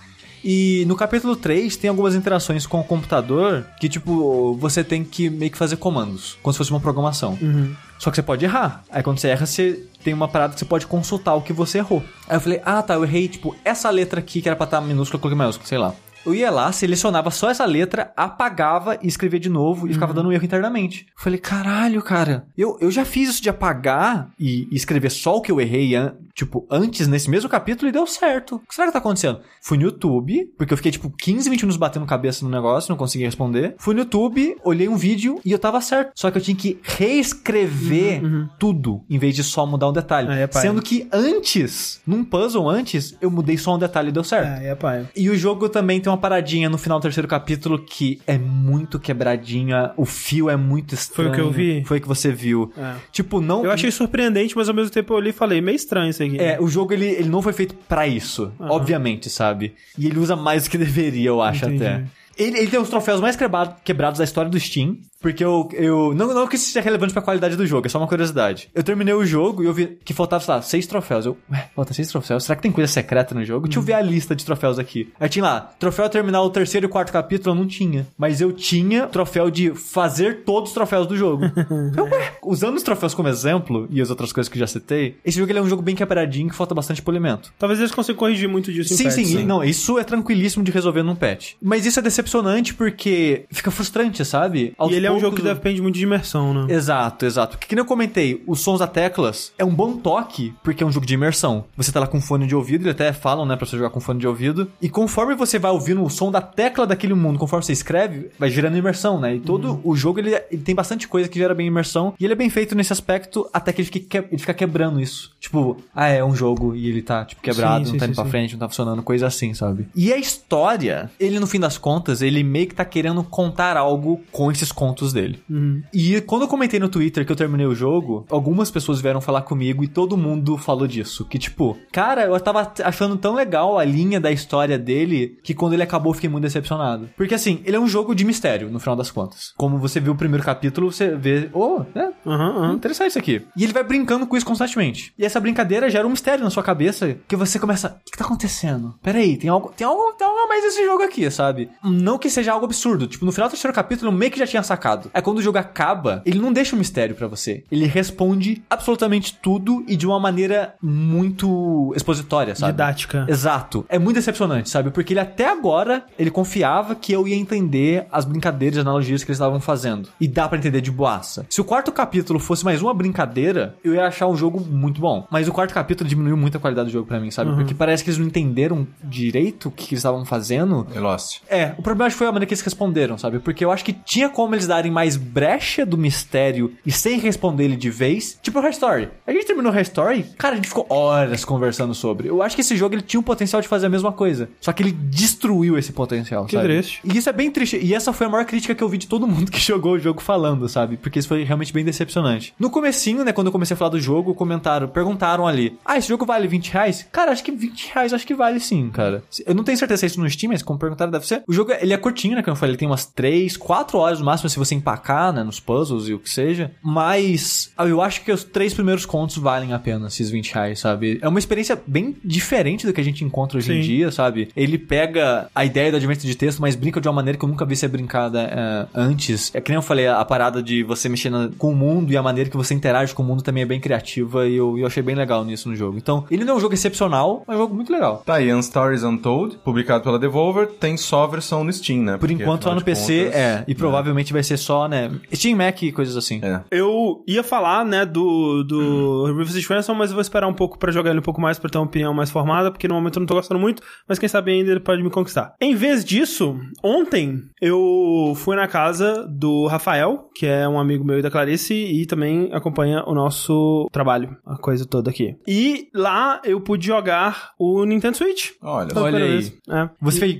E 0.43 0.85
no 0.87 0.95
capítulo 0.95 1.35
3 1.35 1.75
tem 1.75 1.89
algumas 1.89 2.15
interações 2.15 2.65
com 2.65 2.79
o 2.79 2.83
computador 2.83 3.65
que, 3.79 3.89
tipo, 3.89 4.53
você 4.55 4.83
tem 4.85 5.03
que 5.03 5.29
meio 5.29 5.51
que 5.51 5.57
fazer 5.57 5.75
comandos, 5.75 6.37
como 6.41 6.53
se 6.53 6.57
fosse 6.57 6.71
uma 6.71 6.79
programação. 6.79 7.37
Uhum. 7.41 7.75
Só 7.97 8.09
que 8.09 8.15
você 8.15 8.21
pode 8.23 8.45
errar. 8.45 8.83
Aí 8.89 9.03
quando 9.03 9.17
você 9.19 9.27
erra, 9.27 9.45
você 9.45 9.83
tem 10.01 10.13
uma 10.13 10.29
parada 10.29 10.53
que 10.53 10.59
você 10.59 10.65
pode 10.65 10.87
consultar 10.87 11.33
o 11.35 11.41
que 11.41 11.51
você 11.51 11.79
errou. 11.79 12.01
Aí 12.27 12.37
eu 12.37 12.41
falei, 12.41 12.61
ah 12.63 12.81
tá, 12.81 12.93
eu 12.93 13.03
errei, 13.03 13.27
tipo, 13.27 13.53
essa 13.65 13.89
letra 13.89 14.21
aqui 14.21 14.41
que 14.41 14.47
era 14.47 14.55
pra 14.55 14.63
estar 14.63 14.79
minúscula, 14.79 15.17
eu 15.17 15.21
coloquei 15.21 15.37
maiúscula, 15.37 15.67
sei 15.67 15.77
lá. 15.77 15.93
Eu 16.25 16.35
ia 16.35 16.51
lá, 16.51 16.71
selecionava 16.71 17.31
só 17.31 17.49
essa 17.49 17.65
letra, 17.65 18.11
apagava 18.15 18.97
e 19.01 19.07
escrevia 19.07 19.39
de 19.39 19.49
novo 19.49 19.87
e 19.87 19.93
ficava 19.93 20.13
dando 20.13 20.29
um 20.29 20.31
erro 20.31 20.43
internamente. 20.45 21.05
Eu 21.07 21.23
falei, 21.23 21.39
caralho, 21.39 22.01
cara, 22.01 22.45
eu, 22.57 22.77
eu 22.81 22.91
já 22.91 23.05
fiz 23.05 23.29
isso 23.29 23.41
de 23.41 23.49
apagar 23.49 24.29
e, 24.39 24.67
e 24.71 24.75
escrever 24.75 25.09
só 25.09 25.37
o 25.37 25.41
que 25.41 25.51
eu 25.51 25.59
errei, 25.61 25.95
an- 25.95 26.13
tipo, 26.35 26.65
antes 26.69 27.07
nesse 27.07 27.29
mesmo 27.29 27.49
capítulo 27.49 27.89
e 27.89 27.91
deu 27.91 28.05
certo. 28.05 28.55
O 28.57 28.59
que 28.59 28.75
será 28.75 28.87
que 28.87 28.93
tá 28.93 28.99
acontecendo? 28.99 29.39
Fui 29.61 29.77
no 29.77 29.83
YouTube, 29.83 30.45
porque 30.57 30.73
eu 30.73 30.77
fiquei, 30.77 30.91
tipo, 30.91 31.09
15, 31.09 31.49
20 31.49 31.61
minutos 31.61 31.77
batendo 31.77 32.05
cabeça 32.05 32.43
no 32.45 32.51
negócio, 32.51 32.89
não 32.91 32.97
conseguia 32.97 33.27
responder. 33.27 33.75
Fui 33.77 33.93
no 33.93 34.01
YouTube, 34.01 34.55
olhei 34.63 34.87
um 34.89 34.97
vídeo 34.97 35.39
e 35.43 35.51
eu 35.51 35.59
tava 35.59 35.81
certo. 35.81 36.11
Só 36.15 36.29
que 36.29 36.37
eu 36.37 36.41
tinha 36.41 36.55
que 36.55 36.79
reescrever 36.83 38.21
tudo, 38.57 39.01
em 39.09 39.17
vez 39.17 39.35
de 39.35 39.43
só 39.43 39.65
mudar 39.65 39.89
um 39.89 39.93
detalhe. 39.93 40.29
Aí 40.29 40.41
é. 40.41 40.49
Sendo 40.51 40.81
que 40.81 41.07
antes, 41.11 42.01
num 42.05 42.23
puzzle 42.23 42.69
antes, 42.69 43.15
eu 43.21 43.29
mudei 43.31 43.57
só 43.57 43.75
um 43.75 43.79
detalhe 43.79 44.09
e 44.09 44.11
deu 44.11 44.23
certo. 44.23 44.61
É, 44.61 44.69
é 44.69 44.75
pai. 44.75 45.07
E 45.15 45.29
o 45.29 45.37
jogo 45.37 45.69
também 45.69 45.99
tem 45.99 46.08
uma 46.09 46.17
paradinha 46.17 46.69
no 46.69 46.77
final 46.77 46.99
do 46.99 47.03
terceiro 47.03 47.27
capítulo 47.27 47.79
que 47.79 48.19
é 48.27 48.37
muito 48.37 48.99
quebradinha, 48.99 49.91
o 49.97 50.05
fio 50.05 50.49
é 50.49 50.55
muito 50.55 50.93
estranho. 50.95 51.29
Foi 51.29 51.39
o 51.39 51.41
que 51.43 51.47
eu 51.47 51.51
vi? 51.51 51.83
Foi 51.85 51.97
o 51.97 52.01
que 52.01 52.07
você 52.07 52.31
viu. 52.31 52.71
É. 52.77 52.95
Tipo, 53.11 53.39
não. 53.41 53.63
Eu 53.63 53.71
achei 53.71 53.91
surpreendente, 53.91 54.55
mas 54.57 54.67
ao 54.69 54.75
mesmo 54.75 54.91
tempo 54.91 55.13
eu 55.13 55.17
olhei 55.17 55.29
e 55.31 55.33
falei, 55.33 55.61
meio 55.61 55.75
estranho 55.75 56.09
isso 56.09 56.23
aqui. 56.23 56.37
É, 56.39 56.57
o 56.59 56.67
jogo 56.67 56.93
ele, 56.93 57.05
ele 57.05 57.29
não 57.29 57.41
foi 57.41 57.53
feito 57.53 57.75
pra 57.87 58.07
isso, 58.07 58.51
obviamente, 58.59 59.29
sabe? 59.29 59.73
E 59.97 60.05
ele 60.07 60.19
usa 60.19 60.35
mais 60.35 60.63
do 60.63 60.69
que 60.69 60.77
deveria, 60.77 61.29
eu 61.29 61.41
acho 61.41 61.65
Entendi. 61.65 61.83
até. 61.85 62.03
Ele, 62.37 62.57
ele 62.57 62.67
tem 62.67 62.79
os 62.79 62.87
troféus 62.89 63.19
mais 63.19 63.35
quebrado- 63.35 63.75
quebrados 63.83 64.17
da 64.19 64.23
história 64.23 64.49
do 64.49 64.57
Steam. 64.57 64.95
Porque 65.21 65.43
eu. 65.43 65.67
eu 65.73 66.13
não, 66.15 66.33
não 66.33 66.47
que 66.47 66.55
isso 66.55 66.65
seja 66.65 66.81
relevante 66.81 67.11
pra 67.11 67.21
qualidade 67.21 67.55
do 67.55 67.67
jogo, 67.67 67.87
é 67.87 67.89
só 67.89 67.97
uma 67.97 68.07
curiosidade. 68.07 68.69
Eu 68.73 68.83
terminei 68.83 69.13
o 69.13 69.25
jogo 69.25 69.61
e 69.61 69.65
eu 69.65 69.73
vi 69.73 69.97
que 70.03 70.13
faltava, 70.13 70.43
sei 70.43 70.53
lá, 70.53 70.61
seis 70.61 70.87
troféus. 70.87 71.25
Eu, 71.25 71.37
ué, 71.51 71.69
falta 71.75 71.93
seis 71.93 72.07
troféus? 72.07 72.45
Será 72.45 72.55
que 72.55 72.61
tem 72.61 72.71
coisa 72.71 72.91
secreta 72.91 73.35
no 73.35 73.43
jogo? 73.43 73.67
Deixa 73.67 73.79
eu 73.79 73.83
ver 73.83 73.93
a 73.93 74.01
lista 74.01 74.33
de 74.33 74.45
troféus 74.45 74.79
aqui. 74.79 75.11
Aí 75.19 75.27
tinha 75.27 75.43
lá, 75.43 75.71
troféu 75.77 76.09
terminar 76.09 76.41
o 76.41 76.49
terceiro 76.49 76.85
e 76.85 76.89
quarto 76.89 77.11
capítulo, 77.11 77.53
eu 77.53 77.59
não 77.59 77.67
tinha. 77.67 78.07
Mas 78.17 78.39
eu 78.39 78.53
tinha 78.53 79.07
troféu 79.07 79.51
de 79.51 79.73
fazer 79.75 80.43
todos 80.45 80.69
os 80.69 80.73
troféus 80.73 81.05
do 81.05 81.17
jogo. 81.17 81.43
eu, 81.97 82.05
ué, 82.05 82.33
usando 82.41 82.77
os 82.77 82.83
troféus 82.83 83.13
como 83.13 83.27
exemplo 83.27 83.87
e 83.89 84.01
as 84.01 84.09
outras 84.09 84.31
coisas 84.31 84.49
que 84.49 84.57
eu 84.57 84.61
já 84.61 84.67
citei, 84.67 85.17
esse 85.25 85.37
jogo 85.37 85.51
ele 85.51 85.59
é 85.59 85.61
um 85.61 85.69
jogo 85.69 85.81
bem 85.81 85.95
quebradinho 85.95 86.49
que 86.49 86.55
falta 86.55 86.73
bastante 86.73 87.01
polimento. 87.01 87.51
Talvez 87.59 87.79
eles 87.79 87.91
consigam 87.91 88.19
corrigir 88.19 88.47
muito 88.47 88.71
disso 88.71 88.93
em 88.93 88.97
Sim, 88.97 89.03
patch, 89.03 89.13
sim, 89.15 89.43
Não, 89.43 89.61
isso 89.63 89.99
é 89.99 90.03
tranquilíssimo 90.05 90.63
de 90.63 90.71
resolver 90.71 91.03
num 91.03 91.15
patch. 91.15 91.53
Mas 91.61 91.85
isso 91.85 91.99
é 91.99 92.01
decepcionante 92.01 92.73
porque 92.73 93.43
fica 93.51 93.69
frustrante, 93.69 94.23
sabe? 94.23 94.73
Aos 94.77 94.91
E 94.91 94.95
ele 94.95 95.08
é 95.09 95.11
um 95.13 95.19
jogo 95.19 95.35
que 95.35 95.41
depende 95.41 95.81
muito 95.81 95.95
de 95.95 96.03
imersão, 96.03 96.53
né? 96.53 96.73
Exato, 96.73 97.25
exato. 97.25 97.57
Porque, 97.57 97.67
que 97.67 97.75
nem 97.75 97.81
eu 97.81 97.87
comentei, 97.87 98.43
os 98.47 98.61
sons 98.61 98.79
da 98.79 98.87
teclas 98.87 99.51
é 99.57 99.65
um 99.65 99.73
bom 99.73 99.97
toque, 99.97 100.53
porque 100.63 100.83
é 100.83 100.85
um 100.85 100.91
jogo 100.91 101.05
de 101.05 101.13
imersão. 101.13 101.65
Você 101.75 101.91
tá 101.91 101.99
lá 101.99 102.07
com 102.07 102.21
fone 102.21 102.47
de 102.47 102.55
ouvido, 102.55 102.83
eles 102.83 102.93
até 102.93 103.11
falam, 103.13 103.45
né, 103.45 103.55
pra 103.55 103.65
você 103.65 103.77
jogar 103.77 103.89
com 103.89 103.99
fone 103.99 104.19
de 104.19 104.27
ouvido. 104.27 104.71
E 104.81 104.89
conforme 104.89 105.35
você 105.35 105.59
vai 105.59 105.71
ouvindo 105.71 106.03
o 106.03 106.09
som 106.09 106.31
da 106.31 106.41
tecla 106.41 106.85
daquele 106.85 107.13
mundo, 107.13 107.39
conforme 107.39 107.63
você 107.63 107.73
escreve, 107.73 108.29
vai 108.37 108.49
gerando 108.49 108.77
imersão, 108.77 109.19
né? 109.19 109.35
E 109.35 109.39
todo 109.39 109.79
o 109.83 109.95
jogo, 109.95 110.19
ele, 110.19 110.35
ele 110.51 110.61
tem 110.61 110.75
bastante 110.75 111.07
coisa 111.07 111.29
que 111.29 111.37
gera 111.39 111.53
bem 111.53 111.67
imersão. 111.67 112.13
E 112.19 112.25
ele 112.25 112.33
é 112.33 112.35
bem 112.35 112.49
feito 112.49 112.75
nesse 112.75 112.93
aspecto, 112.93 113.49
até 113.53 113.71
que 113.71 113.81
ele 113.81 113.89
fica, 113.89 114.17
ele 114.17 114.37
fica 114.37 114.53
quebrando 114.53 114.99
isso. 114.99 115.31
Tipo, 115.39 115.77
ah, 115.95 116.07
é 116.07 116.23
um 116.23 116.35
jogo 116.35 116.75
e 116.75 116.89
ele 116.89 117.01
tá, 117.01 117.25
tipo, 117.25 117.41
quebrado, 117.41 117.85
Sim, 117.85 117.85
não 117.85 117.91
sim, 117.93 117.97
tá 117.97 118.05
indo 118.05 118.15
sim, 118.15 118.21
pra 118.21 118.29
frente, 118.29 118.53
não 118.53 118.59
tá 118.59 118.67
funcionando, 118.67 119.01
coisa 119.03 119.27
assim, 119.27 119.53
sabe? 119.53 119.87
E 119.95 120.11
a 120.11 120.17
história, 120.17 121.09
ele 121.19 121.39
no 121.39 121.47
fim 121.47 121.59
das 121.59 121.77
contas, 121.77 122.21
ele 122.21 122.43
meio 122.43 122.67
que 122.67 122.75
tá 122.75 122.85
querendo 122.85 123.23
contar 123.23 123.77
algo 123.77 124.21
com 124.31 124.51
esses 124.51 124.71
contos 124.71 124.98
dele. 125.13 125.41
Uhum. 125.49 125.81
E 125.93 126.19
quando 126.21 126.43
eu 126.43 126.47
comentei 126.47 126.79
no 126.79 126.89
Twitter 126.89 127.25
que 127.25 127.31
eu 127.31 127.35
terminei 127.35 127.65
o 127.65 127.75
jogo, 127.75 128.25
algumas 128.29 128.69
pessoas 128.69 129.01
vieram 129.01 129.21
falar 129.21 129.41
comigo 129.43 129.83
e 129.83 129.87
todo 129.87 130.17
mundo 130.17 130.57
falou 130.57 130.87
disso. 130.87 131.25
Que 131.25 131.39
tipo, 131.39 131.77
cara, 131.91 132.25
eu 132.25 132.39
tava 132.39 132.71
achando 132.83 133.17
tão 133.17 133.33
legal 133.33 133.77
a 133.77 133.85
linha 133.85 134.19
da 134.19 134.31
história 134.31 134.77
dele 134.77 135.37
que 135.43 135.53
quando 135.53 135.73
ele 135.73 135.83
acabou 135.83 136.11
eu 136.11 136.15
fiquei 136.15 136.29
muito 136.29 136.43
decepcionado. 136.43 137.09
Porque 137.15 137.35
assim, 137.35 137.61
ele 137.63 137.77
é 137.77 137.79
um 137.79 137.87
jogo 137.87 138.13
de 138.13 138.25
mistério, 138.25 138.69
no 138.69 138.79
final 138.79 138.95
das 138.95 139.09
contas. 139.11 139.53
Como 139.55 139.77
você 139.77 139.99
viu 139.99 140.13
o 140.13 140.17
primeiro 140.17 140.43
capítulo, 140.43 140.91
você 140.91 141.15
vê, 141.15 141.49
oh, 141.53 141.81
é, 141.95 142.09
Aham, 142.25 142.57
aham. 142.57 142.73
interessante 142.73 143.11
isso 143.11 143.19
aqui. 143.19 143.41
E 143.55 143.63
ele 143.63 143.73
vai 143.73 143.83
brincando 143.83 144.27
com 144.27 144.35
isso 144.35 144.45
constantemente. 144.45 145.13
E 145.17 145.25
essa 145.25 145.39
brincadeira 145.39 145.89
gera 145.89 146.05
um 146.05 146.11
mistério 146.11 146.43
na 146.43 146.49
sua 146.49 146.63
cabeça 146.63 147.17
que 147.27 147.35
você 147.35 147.57
começa, 147.57 147.99
o 148.05 148.11
que, 148.11 148.17
tá 148.17 148.25
acontecendo? 148.25 148.95
Peraí, 149.01 149.37
tem 149.37 149.49
algo, 149.49 149.71
tem 149.75 149.87
algo, 149.87 150.13
tem 150.13 150.27
algo 150.27 150.39
a 150.39 150.47
mais 150.47 150.63
nesse 150.63 150.83
jogo 150.83 151.03
aqui, 151.03 151.29
sabe? 151.31 151.69
Não 151.83 152.09
Não 152.09 152.17
que 152.17 152.29
seja 152.29 152.51
algo 152.53 152.65
absurdo. 152.65 153.05
Tipo, 153.05 153.23
no 153.23 153.31
final 153.31 153.47
do 153.47 153.51
terceiro 153.51 153.73
capítulo, 153.73 154.11
eu 154.11 154.15
meio 154.15 154.31
que 154.31 154.39
já 154.39 154.47
tinha 154.47 154.63
sacado. 154.63 154.88
É 155.13 155.21
quando 155.21 155.37
o 155.37 155.41
jogo 155.41 155.57
acaba, 155.57 156.21
ele 156.25 156.39
não 156.39 156.51
deixa 156.51 156.75
um 156.75 156.79
mistério 156.79 157.15
pra 157.15 157.27
você. 157.27 157.63
Ele 157.71 157.85
responde 157.85 158.61
absolutamente 158.69 159.37
tudo 159.41 159.83
e 159.87 159.95
de 159.95 160.07
uma 160.07 160.19
maneira 160.19 160.75
muito 160.81 161.93
expositória, 161.95 162.55
sabe? 162.55 162.71
Didática. 162.71 163.25
Exato. 163.27 163.85
É 163.89 163.99
muito 163.99 164.15
decepcionante, 164.15 164.69
sabe? 164.69 164.91
Porque 164.91 165.13
ele 165.13 165.19
até 165.19 165.49
agora, 165.49 166.05
ele 166.17 166.31
confiava 166.31 166.95
que 166.95 167.11
eu 167.11 167.27
ia 167.27 167.35
entender 167.35 168.07
as 168.11 168.25
brincadeiras 168.25 168.77
e 168.77 168.81
analogias 168.81 169.23
que 169.23 169.31
eles 169.31 169.37
estavam 169.37 169.59
fazendo. 169.59 170.09
E 170.19 170.27
dá 170.27 170.47
pra 170.47 170.57
entender 170.57 170.81
de 170.81 170.91
boaça. 170.91 171.45
Se 171.49 171.61
o 171.61 171.63
quarto 171.63 171.91
capítulo 171.91 172.39
fosse 172.39 172.63
mais 172.63 172.81
uma 172.81 172.93
brincadeira, 172.93 173.75
eu 173.83 173.93
ia 173.93 174.07
achar 174.07 174.27
um 174.27 174.35
jogo 174.35 174.59
muito 174.59 174.99
bom. 175.01 175.27
Mas 175.29 175.47
o 175.47 175.51
quarto 175.51 175.73
capítulo 175.73 176.09
diminuiu 176.09 176.37
muito 176.37 176.57
a 176.57 176.59
qualidade 176.59 176.89
do 176.89 176.93
jogo 176.93 177.07
pra 177.07 177.19
mim, 177.19 177.31
sabe? 177.31 177.53
Porque 177.53 177.73
parece 177.73 178.03
que 178.03 178.09
eles 178.09 178.17
não 178.17 178.27
entenderam 178.27 178.87
direito 179.03 179.69
o 179.69 179.71
que, 179.71 179.87
que 179.87 179.93
eles 179.93 179.99
estavam 179.99 180.25
fazendo. 180.25 180.87
É 180.95 180.99
Lost. 180.99 181.41
É, 181.49 181.73
o 181.77 181.81
problema 181.81 182.07
acho 182.07 182.15
que 182.15 182.19
foi 182.19 182.27
a 182.27 182.31
maneira 182.31 182.47
que 182.47 182.53
eles 182.53 182.63
responderam, 182.63 183.17
sabe? 183.17 183.39
Porque 183.39 183.63
eu 183.63 183.71
acho 183.71 183.83
que 183.83 183.93
tinha 183.93 184.29
como 184.29 184.55
eles 184.55 184.67
darem 184.67 184.78
mais 184.89 185.17
brecha 185.17 185.85
do 185.85 185.97
mistério 185.97 186.73
e 186.85 186.91
sem 186.91 187.19
responder 187.19 187.65
ele 187.65 187.75
de 187.75 187.89
vez. 187.89 188.37
Tipo 188.41 188.59
o 188.59 188.63
Her 188.63 188.69
Story. 188.71 189.09
A 189.25 189.31
gente 189.31 189.45
terminou 189.45 189.71
o 189.71 189.75
Her 189.75 189.81
Story, 189.81 190.23
cara, 190.37 190.53
a 190.53 190.55
gente 190.55 190.67
ficou 190.67 190.85
horas 190.89 191.43
conversando 191.43 191.93
sobre. 191.93 192.27
Eu 192.29 192.41
acho 192.41 192.55
que 192.55 192.61
esse 192.61 192.77
jogo 192.77 192.95
ele 192.95 193.01
tinha 193.01 193.19
o 193.19 193.23
potencial 193.23 193.61
de 193.61 193.67
fazer 193.67 193.87
a 193.87 193.89
mesma 193.89 194.11
coisa. 194.11 194.49
Só 194.61 194.71
que 194.71 194.83
ele 194.83 194.91
destruiu 194.91 195.77
esse 195.77 195.91
potencial, 195.91 196.45
Que 196.45 196.55
sabe? 196.55 196.67
triste. 196.67 197.01
E 197.03 197.17
isso 197.17 197.29
é 197.29 197.33
bem 197.33 197.51
triste. 197.51 197.77
E 197.81 197.93
essa 197.93 198.13
foi 198.13 198.27
a 198.27 198.29
maior 198.29 198.45
crítica 198.45 198.73
que 198.75 198.83
eu 198.83 198.89
vi 198.89 198.97
de 198.97 199.07
todo 199.07 199.27
mundo 199.27 199.51
que 199.51 199.59
jogou 199.65 199.93
o 199.93 199.99
jogo 199.99 200.21
falando, 200.21 200.67
sabe? 200.69 200.97
Porque 200.97 201.19
isso 201.19 201.27
foi 201.27 201.43
realmente 201.43 201.73
bem 201.73 201.83
decepcionante. 201.83 202.53
No 202.59 202.69
comecinho, 202.69 203.23
né, 203.23 203.31
quando 203.31 203.47
eu 203.47 203.51
comecei 203.51 203.73
a 203.73 203.77
falar 203.77 203.91
do 203.91 203.99
jogo, 203.99 204.33
comentaram, 204.35 204.87
perguntaram 204.87 205.47
ali: 205.47 205.77
Ah, 205.85 205.97
esse 205.97 206.07
jogo 206.07 206.25
vale 206.25 206.47
20 206.47 206.71
reais? 206.71 207.07
Cara, 207.11 207.31
acho 207.31 207.43
que 207.43 207.51
20 207.51 207.91
reais 207.93 208.13
acho 208.13 208.25
que 208.27 208.33
vale 208.35 208.59
sim, 208.59 208.89
cara. 208.89 209.23
Eu 209.45 209.55
não 209.55 209.63
tenho 209.63 209.77
certeza 209.77 209.99
se 209.99 210.05
é 210.05 210.07
isso 210.07 210.19
no 210.19 210.29
Steam, 210.29 210.51
mas 210.51 210.61
como 210.61 210.79
perguntaram, 210.79 211.11
deve 211.11 211.27
ser. 211.27 211.43
O 211.47 211.53
jogo, 211.53 211.71
ele 211.79 211.93
é 211.93 211.97
curtinho, 211.97 212.35
né, 212.35 212.41
como 212.43 212.53
eu 212.53 212.59
falei, 212.59 212.71
ele 212.71 212.77
tem 212.77 212.87
umas 212.87 213.05
3, 213.05 213.57
4 213.57 213.97
horas 213.97 214.19
no 214.19 214.25
máximo 214.25 214.49
se 214.49 214.57
você 214.57 214.68
empacar, 214.75 215.31
né, 215.33 215.43
nos 215.43 215.59
puzzles 215.59 216.07
e 216.07 216.13
o 216.13 216.19
que 216.19 216.29
seja. 216.29 216.71
Mas 216.83 217.71
eu 217.79 218.01
acho 218.01 218.23
que 218.23 218.31
os 218.31 218.43
três 218.43 218.73
primeiros 218.73 219.05
contos 219.05 219.37
valem 219.37 219.73
a 219.73 219.79
pena 219.79 220.07
esses 220.07 220.29
20 220.29 220.53
reais, 220.53 220.79
sabe? 220.79 221.19
É 221.21 221.27
uma 221.27 221.39
experiência 221.39 221.79
bem 221.87 222.15
diferente 222.23 222.85
do 222.85 222.93
que 222.93 223.01
a 223.01 223.03
gente 223.03 223.23
encontra 223.23 223.57
hoje 223.57 223.71
em 223.71 223.81
Sim. 223.81 223.87
dia, 223.87 224.11
sabe? 224.11 224.49
Ele 224.55 224.77
pega 224.77 225.49
a 225.53 225.65
ideia 225.65 225.91
do 225.91 225.97
advento 225.97 226.25
de 226.25 226.35
texto, 226.35 226.59
mas 226.59 226.75
brinca 226.75 226.99
de 227.01 227.07
uma 227.07 227.13
maneira 227.13 227.37
que 227.37 227.45
eu 227.45 227.49
nunca 227.49 227.65
vi 227.65 227.75
ser 227.75 227.87
brincada 227.87 228.41
é, 228.41 228.87
antes. 228.93 229.51
É 229.53 229.61
que 229.61 229.71
nem 229.71 229.75
eu 229.77 229.81
falei, 229.81 230.07
a 230.07 230.23
parada 230.25 230.61
de 230.61 230.83
você 230.83 231.07
mexer 231.09 231.29
na- 231.29 231.49
com 231.57 231.71
o 231.71 231.75
mundo 231.75 232.11
e 232.11 232.17
a 232.17 232.21
maneira 232.23 232.49
que 232.49 232.57
você 232.57 232.73
interage 232.73 233.13
com 233.13 233.23
o 233.23 233.25
mundo 233.25 233.41
também 233.43 233.63
é 233.63 233.65
bem 233.65 233.79
criativa 233.79 234.47
e 234.47 234.55
eu, 234.55 234.77
eu 234.77 234.85
achei 234.85 235.01
bem 235.01 235.15
legal 235.15 235.43
nisso 235.45 235.69
no 235.69 235.75
jogo. 235.75 235.97
Então, 235.97 236.25
ele 236.29 236.43
não 236.45 236.53
é 236.53 236.57
um 236.57 236.59
jogo 236.59 236.73
excepcional, 236.73 237.43
mas 237.47 237.55
é 237.55 237.57
um 237.59 237.63
jogo 237.63 237.75
muito 237.75 237.91
legal. 237.91 238.21
Tá 238.25 238.35
aí, 238.35 238.49
Stories 238.61 239.03
Untold, 239.03 239.57
publicado 239.63 240.03
pela 240.03 240.19
Devolver, 240.19 240.67
tem 240.67 240.97
só 240.97 241.23
a 241.23 241.27
versão 241.27 241.63
no 241.63 241.71
Steam, 241.71 242.01
né? 242.03 242.11
Por 242.13 242.19
Porque, 242.27 242.33
enquanto, 242.33 242.65
lá 242.67 242.75
no 242.75 242.81
PC, 242.83 243.25
contas, 243.25 243.35
é. 243.39 243.63
E 243.67 243.73
provavelmente 243.75 244.33
vai 244.33 244.43
ser 244.43 244.57
só, 244.59 244.87
né? 244.87 245.11
Steam 245.33 245.57
Mac 245.57 245.81
e 245.81 245.91
coisas 245.91 246.15
assim. 246.15 246.39
É. 246.43 246.61
Eu 246.71 247.23
ia 247.27 247.43
falar, 247.43 247.85
né, 247.85 248.05
do, 248.05 248.63
do 248.63 249.25
Revisited 249.25 249.67
Ransom, 249.67 249.93
mas 249.93 250.09
eu 250.09 250.15
vou 250.15 250.21
esperar 250.21 250.47
um 250.47 250.53
pouco 250.53 250.77
pra 250.77 250.91
jogar 250.91 251.11
ele 251.11 251.19
um 251.19 251.23
pouco 251.23 251.41
mais, 251.41 251.57
pra 251.59 251.69
ter 251.69 251.77
uma 251.77 251.85
opinião 251.85 252.13
mais 252.13 252.29
formada, 252.29 252.71
porque 252.71 252.87
no 252.87 252.95
momento 252.95 253.17
eu 253.17 253.21
não 253.21 253.27
tô 253.27 253.35
gostando 253.35 253.59
muito, 253.59 253.81
mas 254.07 254.19
quem 254.19 254.29
sabe 254.29 254.51
ainda 254.51 254.71
ele 254.71 254.79
pode 254.79 255.01
me 255.01 255.09
conquistar. 255.09 255.53
Em 255.59 255.75
vez 255.75 256.03
disso, 256.03 256.59
ontem 256.83 257.43
eu 257.61 258.33
fui 258.35 258.55
na 258.55 258.67
casa 258.67 259.27
do 259.27 259.67
Rafael, 259.67 260.29
que 260.35 260.45
é 260.45 260.67
um 260.67 260.79
amigo 260.79 261.03
meu 261.03 261.19
e 261.19 261.21
da 261.21 261.31
Clarice, 261.31 261.73
e 261.73 262.05
também 262.05 262.49
acompanha 262.53 263.03
o 263.05 263.13
nosso 263.13 263.87
trabalho, 263.91 264.37
a 264.45 264.57
coisa 264.57 264.85
toda 264.85 265.09
aqui. 265.09 265.35
E 265.47 265.89
lá 265.93 266.41
eu 266.43 266.59
pude 266.61 266.85
jogar 266.85 267.51
o 267.57 267.85
Nintendo 267.85 268.17
Switch. 268.17 268.51
Olha, 268.61 268.87
Pela 268.89 269.05
Olha 269.05 269.23
aí. 269.23 269.53
É. 269.69 269.89
Você 270.01 270.19
fez. 270.19 270.37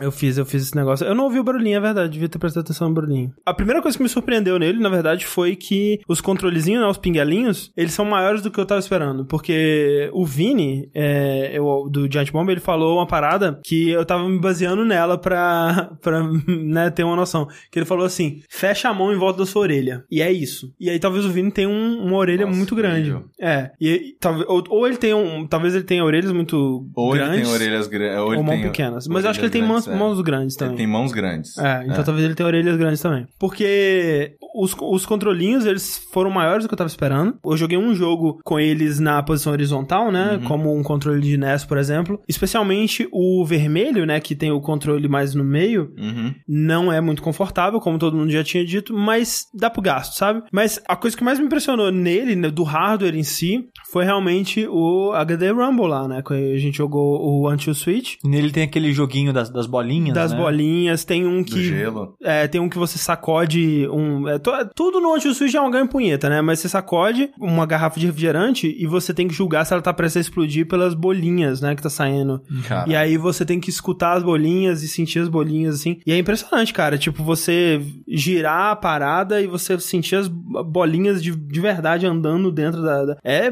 Eu 0.00 0.10
fiz, 0.10 0.38
eu 0.38 0.46
fiz 0.46 0.62
esse 0.62 0.74
negócio. 0.74 1.06
Eu 1.06 1.14
não 1.14 1.24
ouvi 1.24 1.38
o 1.38 1.44
barulhinho, 1.44 1.76
é 1.76 1.80
verdade. 1.80 2.12
Devia 2.12 2.28
ter 2.28 2.38
prestado 2.38 2.62
atenção 2.64 2.88
no 2.88 2.94
barulhinho. 2.94 3.30
A 3.44 3.52
primeira 3.52 3.82
coisa 3.82 3.94
que 3.96 4.02
me 4.02 4.08
surpreendeu 4.08 4.58
nele, 4.58 4.78
na 4.80 4.88
verdade, 4.88 5.26
foi 5.26 5.54
que 5.54 6.00
os 6.08 6.18
controlezinhos, 6.20 6.80
né, 6.82 6.88
os 6.88 6.96
pinguelinhos, 6.96 7.70
eles 7.76 7.92
são 7.92 8.06
maiores 8.06 8.40
do 8.40 8.50
que 8.50 8.58
eu 8.58 8.64
tava 8.64 8.80
esperando. 8.80 9.26
Porque 9.26 10.08
o 10.14 10.24
Vini, 10.24 10.88
é, 10.94 11.50
eu- 11.52 11.88
do 11.90 12.10
Giant 12.10 12.30
Bomb, 12.32 12.48
ele 12.50 12.60
falou 12.60 12.96
uma 12.96 13.06
parada 13.06 13.60
que 13.62 13.90
eu 13.90 14.02
tava 14.06 14.26
me 14.26 14.38
baseando 14.40 14.82
nela 14.82 15.18
pra, 15.18 15.90
pra 16.00 16.22
né, 16.48 16.88
ter 16.90 17.04
uma 17.04 17.14
noção. 17.16 17.46
Que 17.70 17.78
ele 17.78 17.86
falou 17.86 18.06
assim, 18.06 18.40
fecha 18.48 18.88
a 18.88 18.94
mão 18.94 19.12
em 19.12 19.18
volta 19.18 19.40
da 19.40 19.46
sua 19.46 19.60
orelha. 19.62 20.04
E 20.10 20.22
é 20.22 20.32
isso. 20.32 20.72
E 20.80 20.88
aí 20.88 20.98
talvez 20.98 21.26
o 21.26 21.30
Vini 21.30 21.50
tenha 21.52 21.68
um- 21.68 22.02
uma 22.02 22.16
orelha 22.16 22.46
Nossa, 22.46 22.56
muito 22.56 22.74
grande. 22.74 23.14
É. 23.38 23.70
E, 23.78 24.16
talvez, 24.18 24.48
ou, 24.48 24.64
ou 24.70 24.86
ele 24.86 24.96
tenha 24.96 25.18
um, 25.18 25.46
talvez 25.46 25.74
ele 25.74 25.84
tenha 25.84 26.02
orelhas 26.02 26.32
muito 26.32 26.86
ou 26.94 27.14
ele 27.14 27.24
grandes. 27.24 27.42
tem 27.42 27.54
orelhas 27.54 27.86
grandes, 27.88 28.18
ou, 28.18 28.24
Ou 28.28 28.32
ele 28.32 28.42
mãos 28.42 28.54
tem 28.54 28.62
pequenas. 28.62 29.06
Mas 29.06 29.24
eu 29.24 29.30
acho 29.30 29.38
que 29.38 29.44
ele 29.44 29.52
tem 29.52 29.60
orelhas 29.60 29.81
mãos, 29.86 29.86
grandes, 29.86 29.88
é. 29.88 30.04
mãos 30.04 30.20
grandes 30.20 30.56
também. 30.56 30.74
Ele 30.74 30.78
tem 30.78 30.86
mãos 30.86 31.12
grandes. 31.12 31.58
É, 31.58 31.84
então 31.86 32.04
talvez 32.04 32.24
ele 32.24 32.34
tenha 32.34 32.46
orelhas 32.46 32.76
grandes 32.76 33.00
também. 33.00 33.26
Porque 33.38 34.36
os, 34.54 34.74
os 34.80 35.06
controlinhos, 35.06 35.64
eles 35.64 35.98
foram 36.12 36.30
maiores 36.30 36.64
do 36.64 36.68
que 36.68 36.74
eu 36.74 36.78
tava 36.78 36.88
esperando. 36.88 37.36
Eu 37.44 37.56
joguei 37.56 37.78
um 37.78 37.94
jogo 37.94 38.40
com 38.44 38.58
eles 38.58 38.98
na 38.98 39.22
posição 39.22 39.52
horizontal, 39.52 40.10
né? 40.10 40.40
Como 40.46 40.76
um 40.76 40.82
controle 40.82 41.20
de 41.20 41.36
NES, 41.36 41.64
por 41.64 41.78
exemplo. 41.78 42.20
Especialmente 42.28 43.08
o 43.12 43.44
vermelho, 43.44 44.04
né? 44.06 44.20
Que 44.20 44.34
tem 44.34 44.50
o 44.50 44.60
controle 44.60 45.08
mais 45.08 45.34
no 45.34 45.44
meio. 45.44 45.92
Uhum. 45.98 46.34
Não 46.46 46.92
é 46.92 47.00
muito 47.00 47.22
confortável, 47.22 47.80
como 47.80 47.98
todo 47.98 48.16
mundo 48.16 48.30
já 48.30 48.44
tinha 48.44 48.64
dito, 48.64 48.94
mas 48.94 49.46
dá 49.54 49.70
pro 49.70 49.82
gasto, 49.82 50.14
sabe? 50.16 50.42
Mas 50.52 50.80
a 50.86 50.96
coisa 50.96 51.16
que 51.16 51.24
mais 51.24 51.38
me 51.38 51.46
impressionou 51.46 51.90
nele, 51.90 52.36
né, 52.36 52.50
do 52.50 52.62
hardware 52.62 53.16
em 53.16 53.22
si, 53.22 53.68
foi 53.90 54.04
realmente 54.04 54.66
o 54.68 55.12
HD 55.12 55.50
Rumble 55.50 55.86
lá, 55.86 56.06
né? 56.06 56.22
Que 56.22 56.34
a 56.34 56.58
gente 56.58 56.76
jogou 56.76 57.20
o 57.20 57.50
Until 57.50 57.74
Switch. 57.74 58.16
Nele 58.24 58.50
tem 58.50 58.64
aquele 58.64 58.92
joguinho 58.92 59.32
das, 59.32 59.50
das 59.50 59.66
bolinhas. 59.72 60.14
Das 60.14 60.32
né? 60.32 60.38
bolinhas, 60.38 61.04
tem 61.04 61.26
um 61.26 61.42
Do 61.42 61.44
que. 61.52 61.64
gelo. 61.64 62.14
É, 62.22 62.46
tem 62.46 62.60
um 62.60 62.68
que 62.68 62.78
você 62.78 62.98
sacode 62.98 63.88
um. 63.90 64.28
é, 64.28 64.38
to- 64.38 64.52
tudo 64.76 65.00
no 65.00 65.14
Anti 65.14 65.32
Switch 65.34 65.54
é 65.54 65.60
uma 65.60 65.70
ganho 65.70 65.88
punheta, 65.88 66.28
né? 66.28 66.40
Mas 66.42 66.60
você 66.60 66.68
sacode 66.68 67.30
uma 67.40 67.64
garrafa 67.66 67.98
de 67.98 68.06
refrigerante 68.06 68.74
e 68.78 68.86
você 68.86 69.12
tem 69.14 69.26
que 69.26 69.34
julgar 69.34 69.64
se 69.64 69.72
ela 69.72 69.82
tá 69.82 69.92
prestes 69.92 70.18
a 70.18 70.20
explodir 70.20 70.66
pelas 70.68 70.94
bolinhas, 70.94 71.60
né? 71.60 71.74
Que 71.74 71.82
tá 71.82 71.90
saindo. 71.90 72.42
Cara. 72.68 72.88
E 72.88 72.94
aí 72.94 73.16
você 73.16 73.44
tem 73.44 73.58
que 73.58 73.70
escutar 73.70 74.12
as 74.12 74.22
bolinhas 74.22 74.82
e 74.82 74.88
sentir 74.88 75.20
as 75.20 75.28
bolinhas, 75.28 75.76
assim. 75.76 75.98
E 76.06 76.12
é 76.12 76.18
impressionante, 76.18 76.72
cara. 76.72 76.98
Tipo, 76.98 77.22
você 77.24 77.80
girar 78.06 78.72
a 78.72 78.76
parada 78.76 79.40
e 79.40 79.46
você 79.46 79.78
sentir 79.80 80.16
as 80.16 80.28
bolinhas 80.28 81.22
de, 81.22 81.34
de 81.34 81.60
verdade 81.60 82.06
andando 82.06 82.50
dentro 82.52 82.82
da. 82.82 83.04
da- 83.04 83.16
É, 83.24 83.50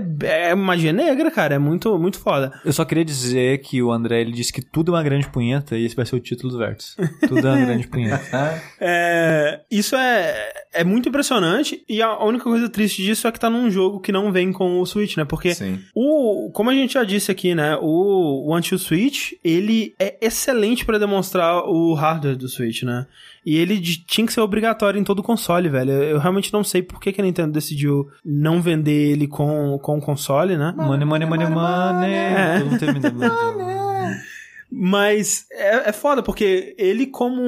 é 0.51 0.55
magia 0.55 0.93
negra, 0.93 1.31
cara. 1.31 1.55
É 1.55 1.59
muito, 1.59 1.99
muito 1.99 2.19
foda. 2.19 2.53
Eu 2.65 2.73
só 2.73 2.85
queria 2.85 3.05
dizer 3.05 3.59
que 3.63 3.83
o 3.83 3.91
André 3.91 4.21
ele 4.21 4.33
disse 4.33 4.53
que 4.53 4.63
tudo 4.63 4.93
é 4.93 4.97
uma 4.97 5.03
grande 5.03 5.29
punheta 5.29 5.77
e 5.77 5.85
esse 5.85 5.97
vai 5.97 6.05
ser 6.11 6.17
o 6.17 6.21
título 6.21 6.53
do 6.53 6.59
Vértice. 6.59 6.97
tudo 7.27 7.47
é 7.47 7.51
uma 7.53 7.65
grande 7.65 7.87
punheta. 7.89 8.63
É, 8.83 9.61
isso 9.71 9.95
é, 9.95 10.53
é 10.73 10.83
muito 10.85 11.09
impressionante 11.09 11.85
e 11.89 12.01
a 12.01 12.19
única 12.25 12.45
coisa 12.45 12.69
triste 12.69 13.03
disso 13.03 13.27
é 13.29 13.33
que 13.33 13.39
tá 13.39 13.51
num 13.51 13.71
jogo 13.71 14.01
que 14.01 14.11
não 14.11 14.33
vem 14.33 14.53
com 14.53 14.81
o 14.81 14.87
Switch, 14.87 15.17
né? 15.17 15.25
Porque 15.25 15.55
Sim. 15.55 15.79
o, 15.95 16.51
como 16.53 16.71
a 16.71 16.75
gente 16.75 16.95
já 16.95 17.05
disse 17.05 17.31
aqui, 17.31 17.55
né? 17.55 17.77
O, 17.81 18.49
o 18.49 18.55
Anti-Switch, 18.55 19.33
ele 19.45 19.95
é 19.99 20.17
excelente 20.21 20.85
pra 20.85 20.97
demonstrar 20.99 21.63
o 21.67 21.93
hardware 21.95 22.37
do 22.37 22.49
Switch, 22.49 22.83
né? 22.83 23.07
E 23.45 23.57
ele 23.57 23.79
de- 23.79 24.05
tinha 24.05 24.27
que 24.27 24.33
ser 24.33 24.41
obrigatório 24.41 24.99
em 24.99 25.05
todo 25.05 25.23
console, 25.23 25.69
velho. 25.69 25.93
Eu 25.93 26.19
realmente 26.19 26.53
não 26.53 26.65
sei 26.65 26.83
por 26.83 27.01
que, 27.01 27.13
que 27.13 27.21
a 27.21 27.25
Nintendo 27.25 27.53
decidiu 27.53 28.09
não 28.25 28.61
vender 28.63 29.13
ele 29.13 29.27
com, 29.27 29.79
com 29.83 29.99
o 29.99 30.01
console, 30.01 30.57
né? 30.57 30.75
Money, 30.77 31.05
money, 31.07 31.29
money, 31.29 31.47
money. 31.49 32.13
É. 32.13 32.59
Todo 32.59 32.71
mundo 32.71 32.79
termina. 32.79 33.80
Mas 34.71 35.47
é, 35.51 35.89
é 35.89 35.93
foda, 35.93 36.23
porque 36.23 36.75
ele, 36.79 37.07
como 37.07 37.43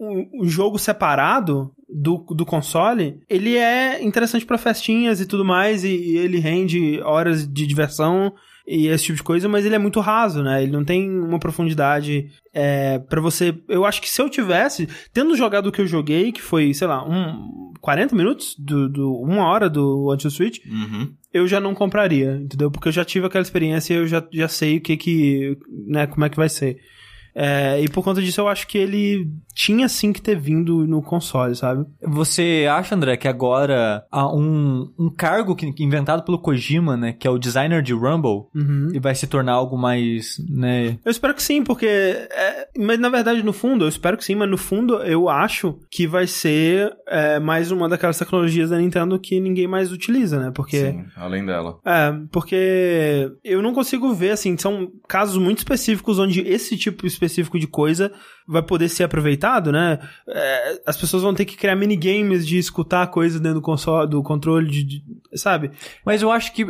um, 0.00 0.30
um 0.42 0.48
jogo 0.48 0.78
separado 0.78 1.72
do, 1.88 2.18
do 2.30 2.44
console, 2.44 3.20
ele 3.28 3.56
é 3.56 4.02
interessante 4.02 4.44
pra 4.44 4.58
festinhas 4.58 5.20
e 5.20 5.26
tudo 5.26 5.44
mais, 5.44 5.84
e, 5.84 5.88
e 5.88 6.18
ele 6.18 6.38
rende 6.38 7.00
horas 7.02 7.46
de 7.46 7.66
diversão 7.66 8.32
e 8.66 8.88
esse 8.88 9.04
tipo 9.04 9.16
de 9.16 9.22
coisa, 9.22 9.48
mas 9.48 9.64
ele 9.64 9.74
é 9.74 9.78
muito 9.78 10.00
raso, 10.00 10.42
né? 10.42 10.62
Ele 10.62 10.72
não 10.72 10.84
tem 10.84 11.08
uma 11.08 11.38
profundidade 11.38 12.28
é, 12.52 12.98
para 12.98 13.20
você. 13.20 13.54
Eu 13.68 13.84
acho 13.84 14.00
que 14.02 14.10
se 14.10 14.20
eu 14.20 14.28
tivesse, 14.28 14.88
tendo 15.12 15.36
jogado 15.36 15.68
o 15.68 15.72
que 15.72 15.80
eu 15.80 15.86
joguei, 15.86 16.32
que 16.32 16.42
foi, 16.42 16.74
sei 16.74 16.86
lá, 16.88 17.06
um 17.08 17.72
40 17.80 18.16
minutos, 18.16 18.56
do, 18.58 18.88
do 18.88 19.12
uma 19.14 19.46
hora 19.46 19.70
do 19.70 20.10
Anti-Switch, 20.10 20.58
Uhum. 20.66 21.12
eu 21.32 21.46
já 21.46 21.60
não 21.60 21.74
compraria, 21.74 22.36
entendeu? 22.42 22.70
Porque 22.70 22.88
eu 22.88 22.92
já 22.92 23.04
tive 23.04 23.26
aquela 23.26 23.42
experiência 23.42 23.94
e 23.94 23.96
eu 23.98 24.06
já, 24.06 24.26
já 24.32 24.48
sei 24.48 24.78
o 24.78 24.80
que 24.80 24.96
que, 24.96 25.56
né, 25.86 26.06
como 26.06 26.24
é 26.24 26.28
que 26.28 26.36
vai 26.36 26.48
ser. 26.48 26.78
É, 27.38 27.78
e 27.82 27.88
por 27.88 28.02
conta 28.02 28.22
disso 28.22 28.40
eu 28.40 28.48
acho 28.48 28.66
que 28.66 28.78
ele 28.78 29.28
tinha 29.54 29.88
sim 29.90 30.10
que 30.12 30.22
ter 30.22 30.38
vindo 30.38 30.86
no 30.86 31.02
console, 31.02 31.54
sabe? 31.54 31.84
Você 32.02 32.66
acha, 32.70 32.94
André, 32.94 33.16
que 33.18 33.28
agora 33.28 34.04
há 34.10 34.26
um, 34.34 34.90
um 34.98 35.10
cargo 35.10 35.54
que, 35.54 35.70
inventado 35.82 36.22
pelo 36.24 36.38
Kojima, 36.38 36.96
né? 36.96 37.12
Que 37.12 37.26
é 37.26 37.30
o 37.30 37.38
designer 37.38 37.82
de 37.82 37.92
Rumble, 37.92 38.46
Uhum. 38.54 38.88
e 38.94 38.98
vai 38.98 39.14
se 39.14 39.26
tornar 39.26 39.52
algo 39.52 39.76
mais, 39.76 40.36
né? 40.48 40.98
Eu 41.04 41.10
espero 41.10 41.34
que 41.34 41.42
sim, 41.42 41.62
porque. 41.62 41.86
é, 41.86 42.68
mas 42.78 42.98
na 42.98 43.08
verdade, 43.10 43.42
no 43.42 43.52
fundo, 43.52 43.84
eu 43.84 43.88
espero 43.88 44.16
que 44.16 44.24
sim, 44.24 44.34
mas 44.34 44.48
no 44.48 44.56
fundo 44.56 44.94
eu 45.02 45.28
acho 45.28 45.78
que 45.90 46.06
vai 46.06 46.26
ser 46.26 46.90
é, 47.06 47.38
mais 47.38 47.70
uma 47.70 47.86
daquelas 47.88 48.18
tecnologias 48.18 48.70
da 48.70 48.78
Nintendo 48.78 49.18
que 49.18 49.38
ninguém 49.40 49.66
mais 49.66 49.92
utiliza, 49.92 50.38
né? 50.40 50.50
Porque. 50.54 50.78
Sim, 50.92 51.04
além 51.16 51.44
dela. 51.44 51.78
É, 51.84 52.12
porque 52.32 53.30
eu 53.44 53.60
não 53.60 53.74
consigo 53.74 54.14
ver, 54.14 54.30
assim, 54.30 54.56
são 54.56 54.88
casos 55.06 55.36
muito 55.36 55.58
específicos 55.58 56.18
onde 56.18 56.40
esse 56.40 56.76
tipo 56.76 57.06
específico 57.06 57.25
específico 57.26 57.58
de 57.58 57.66
coisa 57.66 58.12
vai 58.48 58.62
poder 58.62 58.88
ser 58.88 59.04
aproveitado, 59.04 59.72
né? 59.72 59.98
É, 60.28 60.80
as 60.86 60.96
pessoas 60.96 61.22
vão 61.22 61.34
ter 61.34 61.44
que 61.44 61.56
criar 61.56 61.74
minigames 61.76 62.46
de 62.46 62.58
escutar 62.58 63.06
coisa 63.08 63.38
dentro 63.40 63.56
do 63.60 63.62
console, 63.62 64.08
do 64.08 64.22
controle, 64.22 64.70
de, 64.70 64.84
de- 64.84 65.04
sabe? 65.34 65.70
Mas 66.04 66.22
eu 66.22 66.30
acho 66.30 66.52
que. 66.52 66.66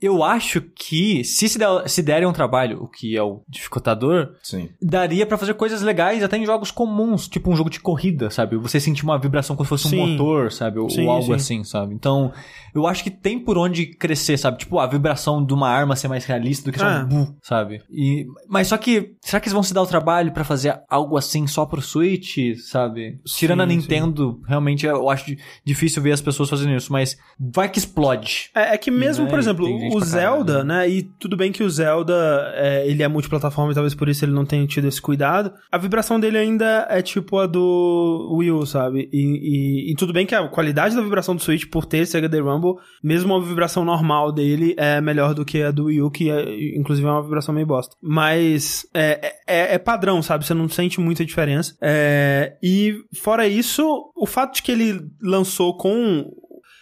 Eu 0.00 0.24
acho 0.24 0.60
que 0.60 1.22
se 1.24 1.48
se, 1.48 1.58
der, 1.58 1.88
se 1.88 2.02
derem 2.02 2.26
um 2.26 2.32
trabalho, 2.32 2.82
o 2.82 2.88
que 2.88 3.16
é 3.16 3.22
o 3.22 3.42
dificultador, 3.48 4.34
Sim. 4.42 4.68
daria 4.80 5.24
pra 5.26 5.38
fazer 5.38 5.54
coisas 5.54 5.80
legais 5.82 6.22
até 6.22 6.36
em 6.36 6.44
jogos 6.46 6.70
comuns, 6.70 7.28
tipo 7.28 7.50
um 7.50 7.56
jogo 7.56 7.70
de 7.70 7.80
corrida, 7.80 8.30
sabe? 8.30 8.56
Você 8.56 8.80
sentir 8.80 9.04
uma 9.04 9.18
vibração 9.18 9.54
como 9.56 9.64
se 9.64 9.68
fosse 9.70 9.88
Sim. 9.88 10.00
um 10.00 10.06
motor, 10.08 10.50
sabe? 10.52 10.78
Ou, 10.78 10.90
Sim, 10.90 11.04
ou 11.06 11.10
algo 11.12 11.26
sim. 11.26 11.32
assim, 11.34 11.64
sabe? 11.64 11.94
Então, 11.94 12.32
eu 12.74 12.86
acho 12.86 13.02
que 13.04 13.10
tem 13.10 13.38
por 13.38 13.56
onde 13.56 13.86
crescer, 13.86 14.36
sabe? 14.36 14.58
Tipo, 14.58 14.78
a 14.78 14.86
vibração 14.86 15.44
de 15.44 15.54
uma 15.54 15.68
arma 15.68 15.94
ser 15.96 16.08
mais 16.08 16.24
realista 16.24 16.70
do 16.70 16.72
que 16.72 16.78
só 16.78 16.86
Ah. 16.86 17.04
um 17.04 17.06
bu, 17.08 17.36
sabe? 17.42 17.82
E, 17.90 18.26
mas 18.48 18.66
só 18.68 18.76
que, 18.76 19.14
será 19.20 19.40
que 19.40 19.46
eles 19.46 19.52
vão 19.54 19.62
se 19.62 19.72
dar 19.72 19.82
o 19.82 19.86
trabalho 19.86 20.32
pra 20.32 20.44
fazer 20.44 20.80
algo 20.88 21.11
assim 21.16 21.46
só 21.46 21.64
pro 21.66 21.80
Switch, 21.82 22.36
sabe? 22.58 23.18
Tirando 23.24 23.62
a 23.62 23.68
Sim, 23.68 23.76
Nintendo, 23.76 24.40
realmente 24.46 24.86
eu 24.86 25.08
acho 25.10 25.26
di- 25.26 25.38
difícil 25.64 26.02
ver 26.02 26.12
as 26.12 26.20
pessoas 26.20 26.48
fazendo 26.50 26.74
isso, 26.74 26.92
mas 26.92 27.16
vai 27.38 27.68
que 27.68 27.78
explode. 27.78 28.50
É, 28.54 28.74
é 28.74 28.78
que 28.78 28.90
mesmo, 28.90 29.24
Né, 29.24 29.30
por 29.30 29.38
exemplo, 29.38 29.66
o 29.94 30.00
Zelda, 30.00 30.52
caralho. 30.64 30.68
né? 30.68 30.88
E 30.88 31.02
tudo 31.02 31.36
bem 31.36 31.52
que 31.52 31.62
o 31.62 31.70
Zelda, 31.70 32.52
é, 32.56 32.86
ele 32.88 33.02
é 33.02 33.08
multiplataforma 33.08 33.72
e 33.72 33.74
talvez 33.74 33.94
por 33.94 34.08
isso 34.08 34.24
ele 34.24 34.32
não 34.32 34.44
tenha 34.44 34.66
tido 34.66 34.86
esse 34.88 35.00
cuidado. 35.00 35.52
A 35.70 35.78
vibração 35.78 36.18
dele 36.18 36.38
ainda 36.38 36.86
é 36.90 37.02
tipo 37.02 37.38
a 37.38 37.46
do 37.46 38.34
Wii 38.38 38.50
U, 38.52 38.66
sabe? 38.66 39.08
E, 39.12 39.88
e- 39.88 39.92
e 39.92 39.94
tudo 39.96 40.12
bem 40.12 40.26
que 40.26 40.34
a 40.34 40.48
qualidade 40.48 40.94
da 40.96 41.02
vibração 41.02 41.34
do 41.36 41.42
Switch, 41.42 41.66
por 41.66 41.84
ter 41.84 41.98
esse 41.98 42.16
HD 42.16 42.40
Rumble, 42.40 42.74
mesmo 43.02 43.34
a 43.34 43.40
vibração 43.40 43.84
normal 43.84 44.32
dele 44.32 44.74
é 44.76 45.00
melhor 45.00 45.34
do 45.34 45.44
que 45.44 45.62
a 45.62 45.70
do 45.70 45.84
Wii 45.86 46.02
U, 46.02 46.10
que 46.10 46.30
é, 46.30 46.76
inclusive 46.76 47.06
é 47.06 47.10
uma 47.10 47.22
vibração 47.22 47.54
meio 47.54 47.66
bosta. 47.66 47.96
Mas 48.02 48.86
é, 48.94 49.34
é, 49.46 49.74
é 49.74 49.78
padrão, 49.78 50.22
sabe? 50.22 50.46
Você 50.46 50.54
não 50.54 50.68
sente 50.68 51.00
muita 51.02 51.24
diferença. 51.24 51.76
É, 51.80 52.56
e 52.62 52.94
fora 53.14 53.46
isso, 53.46 54.12
o 54.16 54.26
fato 54.26 54.54
de 54.54 54.62
que 54.62 54.72
ele 54.72 55.10
lançou 55.20 55.76
com 55.76 56.30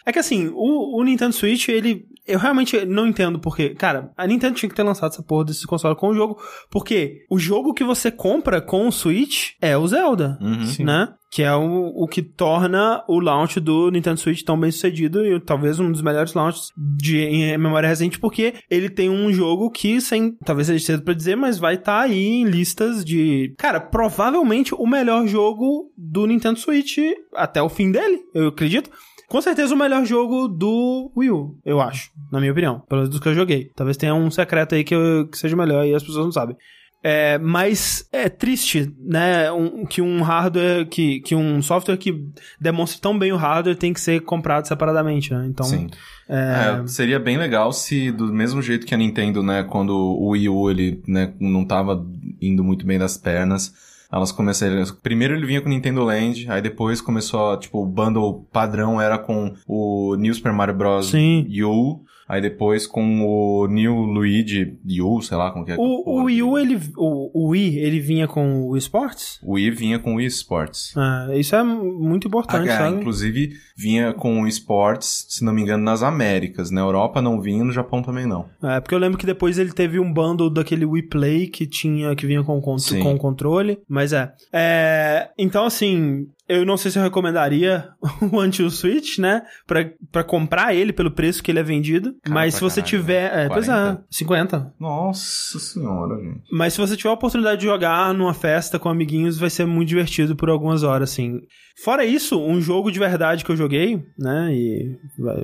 é 0.05 0.13
que 0.13 0.19
assim, 0.19 0.49
o, 0.55 0.99
o 0.99 1.05
Nintendo 1.05 1.35
Switch, 1.35 1.69
ele. 1.69 2.07
Eu 2.31 2.39
realmente 2.39 2.85
não 2.85 3.07
entendo 3.07 3.39
porque. 3.39 3.71
Cara, 3.71 4.11
a 4.17 4.27
Nintendo 4.27 4.55
tinha 4.55 4.69
que 4.69 4.75
ter 4.75 4.83
lançado 4.83 5.13
essa 5.13 5.23
porra 5.23 5.45
desse 5.45 5.67
console 5.67 5.97
com 5.97 6.09
o 6.09 6.15
jogo. 6.15 6.39
Porque 6.71 7.25
o 7.31 7.39
jogo 7.39 7.75
que 7.75 7.85
você 7.85 8.11
compra 8.11 8.61
com 8.61 8.87
o 8.87 8.93
Switch 8.93 9.53
é 9.61 9.77
o 9.77 9.87
Zelda. 9.87 10.39
Uhum. 10.41 10.67
Sim. 10.67 10.85
Né? 10.85 11.09
Que 11.33 11.45
é 11.45 11.55
o, 11.55 11.93
o 11.95 12.09
que 12.09 12.23
torna 12.23 13.05
o 13.09 13.21
launch 13.21 13.61
do 13.61 13.89
Nintendo 13.91 14.19
Switch 14.19 14.43
tão 14.43 14.59
bem 14.59 14.73
sucedido 14.73 15.25
e 15.25 15.39
talvez 15.39 15.79
um 15.79 15.93
dos 15.93 16.03
melhores 16.03 16.35
launches 16.35 16.73
de 16.77 17.19
em 17.19 17.57
memória 17.57 17.89
recente, 17.89 18.19
porque 18.19 18.55
ele 18.69 18.91
tem 18.91 19.09
um 19.09 19.33
jogo 19.33 19.71
que, 19.71 20.01
sem. 20.01 20.37
Talvez 20.45 20.67
seja 20.67 20.85
cedo 20.85 21.03
pra 21.05 21.15
dizer, 21.15 21.37
mas 21.37 21.57
vai 21.57 21.75
estar 21.75 22.01
aí 22.01 22.27
em 22.27 22.45
listas 22.45 23.05
de. 23.05 23.55
Cara, 23.59 23.81
provavelmente 23.81 24.75
o 24.75 24.87
melhor 24.87 25.27
jogo 25.29 25.93
do 25.97 26.27
Nintendo 26.27 26.59
Switch 26.59 26.99
até 27.35 27.63
o 27.63 27.69
fim 27.69 27.93
dele, 27.93 28.21
eu 28.35 28.49
acredito. 28.49 28.91
Com 29.31 29.41
certeza 29.41 29.73
o 29.73 29.79
melhor 29.79 30.05
jogo 30.05 30.49
do 30.49 31.13
Wii 31.17 31.31
U, 31.31 31.57
eu 31.65 31.81
acho, 31.81 32.11
na 32.33 32.41
minha 32.41 32.51
opinião. 32.51 32.81
Pelo 32.89 33.03
menos 33.03 33.11
dos 33.11 33.21
que 33.21 33.29
eu 33.29 33.35
joguei. 33.35 33.71
Talvez 33.77 33.97
tenha 33.97 34.13
um 34.13 34.29
secreto 34.29 34.75
aí 34.75 34.83
que, 34.83 34.93
eu- 34.93 35.29
que 35.29 35.39
seja 35.39 35.55
melhor 35.57 35.87
e 35.87 35.95
as 35.95 36.03
pessoas 36.03 36.25
não 36.25 36.33
sabem. 36.33 36.57
É, 37.03 37.39
mas 37.39 38.07
é 38.13 38.29
triste, 38.29 38.93
né, 38.99 39.51
um- 39.53 39.87
que 39.87 40.03
um 40.03 40.21
hardware, 40.21 40.85
que, 40.87 41.21
que 41.21 41.35
um 41.37 41.63
software 41.63 41.97
que 41.97 42.13
demonstre 42.61 43.01
tão 43.01 43.17
bem 43.17 43.31
o 43.33 43.37
hardware 43.37 43.77
tem 43.77 43.93
que 43.93 44.01
ser 44.01 44.21
comprado 44.21 44.67
separadamente, 44.67 45.33
né? 45.33 45.47
Então, 45.49 45.65
Sim. 45.65 45.87
é, 46.29 46.81
É, 46.83 46.87
seria 46.89 47.21
bem 47.21 47.39
legal 47.39 47.73
se, 47.73 48.11
do 48.11 48.27
mesmo 48.33 48.61
jeito 48.61 48.85
que 48.85 48.95
a 48.95 48.99
Nintendo, 48.99 49.43
né, 49.45 49.63
quando 49.63 49.91
o 49.97 50.31
Wii 50.31 50.49
U, 50.49 50.69
ele, 50.71 51.01
né, 51.07 51.33
não 51.41 51.65
tava 51.65 52.05
indo 52.43 52.65
muito 52.65 52.85
bem 52.85 52.99
das 52.99 53.17
pernas, 53.17 53.73
elas 54.13 54.33
começaram... 54.33 54.83
Primeiro 55.03 55.35
ele 55.35 55.47
vinha 55.47 55.61
com 55.61 55.69
o 55.69 55.71
Nintendo 55.71 56.03
Land, 56.03 56.51
aí 56.51 56.61
depois 56.61 57.01
começou, 57.01 57.53
a, 57.53 57.57
tipo, 57.57 57.83
o 57.83 57.87
bundle 57.87 58.47
padrão 58.53 59.01
era 59.01 59.19
com 59.19 59.55
o 59.67 60.17
New 60.17 60.35
Super 60.35 60.53
Mario 60.53 60.75
Bros. 60.75 61.11
Sim. 61.11 61.47
U, 61.65 62.03
aí 62.31 62.41
depois 62.41 62.87
com 62.87 63.03
o 63.27 63.67
New 63.67 63.95
Luigi 63.95 64.79
U, 65.03 65.21
sei 65.21 65.37
lá 65.37 65.51
como 65.51 65.65
que 65.65 65.73
é. 65.73 65.75
que 65.77 65.81
o, 65.81 66.03
o 66.07 66.23
Wii 66.25 66.43
U, 66.43 66.55
que- 66.55 66.61
ele, 66.61 66.81
o, 66.97 67.31
o 67.47 67.49
Wii, 67.49 67.79
ele 67.79 68.01
vinha 68.01 68.29
com 68.29 68.63
o 68.63 68.69
Wii 68.71 68.79
Sports? 68.79 69.39
O 69.43 69.55
Wii 69.55 69.71
vinha 69.73 69.99
com 69.99 70.13
o 70.15 70.17
Wii 70.17 70.27
Sports. 70.29 70.93
Ah, 70.97 71.29
isso 71.35 71.55
é 71.57 71.63
muito 71.65 72.29
importante, 72.29 72.69
Ah, 72.69 72.79
sabe? 72.79 72.97
inclusive 72.99 73.51
vinha 73.77 74.13
com 74.13 74.43
o 74.43 74.47
Sports, 74.49 75.27
se 75.29 75.45
não 75.45 75.53
me 75.53 75.63
engano, 75.63 75.83
nas 75.83 76.03
Américas. 76.03 76.71
Na 76.71 76.81
Europa 76.81 77.21
não 77.21 77.41
vinha, 77.41 77.65
no 77.65 77.73
Japão 77.73 78.03
também 78.03 78.27
não. 78.27 78.47
É, 78.63 78.81
porque 78.81 78.95
eu 78.95 78.99
lembro 78.99 79.19
que 79.19 79.27
depois 79.27 79.59
ele 79.59 79.73
teve 79.73 79.99
um 79.99 80.13
bundle 80.13 80.49
daquele 80.51 80.85
Wii 80.85 81.09
Play 81.09 81.47
que 81.49 81.67
tinha, 81.67 82.15
que 82.15 82.27
vinha 82.27 82.43
com, 82.45 82.79
Sim. 82.79 83.01
com 83.03 83.19
controle, 83.19 83.79
mas 83.89 84.13
é. 84.13 84.33
É, 84.53 85.31
Então, 85.39 85.65
assim, 85.65 86.27
eu 86.51 86.67
não 86.67 86.77
sei 86.77 86.91
se 86.91 86.99
eu 86.99 87.03
recomendaria 87.03 87.89
o 88.33 88.41
Anti-Switch, 88.41 89.19
né, 89.19 89.43
pra, 89.67 89.89
pra 90.11 90.25
comprar 90.25 90.75
ele 90.75 90.93
pelo 90.93 91.11
preço 91.11 91.43
que 91.43 91.51
ele 91.51 91.61
é 91.61 91.63
vendido, 91.63 92.15
mas 92.29 92.55
se 92.55 92.61
você 92.61 92.81
caralho, 92.81 92.91
tiver... 92.99 93.37
né? 93.37 93.45
É, 93.45 93.49
pois 93.49 93.69
é, 93.69 93.73
40? 93.73 94.05
50. 94.11 94.75
Nossa 94.81 95.59
senhora, 95.59 96.17
gente. 96.17 96.43
Mas 96.53 96.73
se 96.73 96.81
você 96.81 96.97
tiver 96.97 97.11
a 97.11 97.15
oportunidade 97.15 97.61
de 97.61 97.67
jogar 97.67 98.13
numa 98.13 98.35
festa 98.35 98.79
com 98.79 98.89
amiguinhos, 98.89 99.39
vai 99.39 99.51
ser 99.51 99.65
muito 99.65 99.89
divertido 99.89 100.35
por 100.35 100.51
algumas 100.51 100.83
horas, 100.83 101.11
assim. 101.11 101.41
Fora 101.83 102.05
isso, 102.05 102.41
um 102.41 102.61
jogo 102.61 102.91
de 102.91 102.99
verdade 102.99 103.45
que 103.45 103.51
eu 103.51 103.57
joguei, 103.57 104.03
né, 104.19 104.53
e 104.53 104.99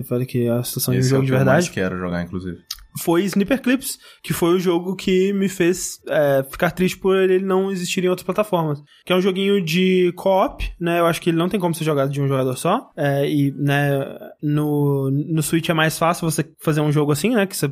falei 0.09 0.27
que 0.27 0.49
a 0.49 0.63
situação 0.63 0.93
de 0.93 0.99
um 0.99 1.01
Esse 1.01 1.09
é 1.09 1.11
jogo 1.11 1.23
o 1.23 1.25
de 1.25 1.31
que 1.31 1.35
eu 1.35 1.39
verdade... 1.39 1.57
mais 1.57 1.69
quero 1.69 1.97
jogar, 1.99 2.23
inclusive. 2.23 2.59
Foi 2.99 3.25
Sniper 3.25 3.61
Clips, 3.61 3.99
que 4.23 4.33
foi 4.33 4.55
o 4.55 4.59
jogo 4.59 4.97
que 4.97 5.33
me 5.33 5.49
fez 5.49 6.01
é, 6.09 6.45
ficar 6.51 6.71
triste 6.71 6.99
por 6.99 7.17
ele 7.17 7.45
não 7.45 7.71
existir 7.71 8.05
em 8.05 8.09
outras 8.09 8.25
plataformas. 8.25 8.83
Que 9.05 9.13
é 9.13 9.17
um 9.17 9.21
joguinho 9.21 9.63
de 9.65 10.13
co-op, 10.17 10.65
né? 10.81 11.01
Eu 11.01 11.07
acho 11.07 11.21
que 11.21 11.31
ele 11.31 11.37
não 11.37 11.49
tem 11.49 11.61
como 11.61 11.75
ser 11.75 11.85
jogado 11.85 12.11
de 12.11 12.21
um 12.21 12.29
jogador 12.29 12.57
só. 12.57 12.91
É, 12.97 13.29
e, 13.29 13.53
né, 13.53 14.01
no, 14.43 15.11
no 15.11 15.43
Switch 15.43 15.69
é 15.69 15.75
mais 15.75 15.99
fácil 15.99 16.31
você 16.31 16.45
fazer 16.61 16.81
um 16.81 16.93
jogo 16.93 17.13
assim, 17.13 17.31
né? 17.31 17.47
Que 17.47 17.57
você, 17.57 17.71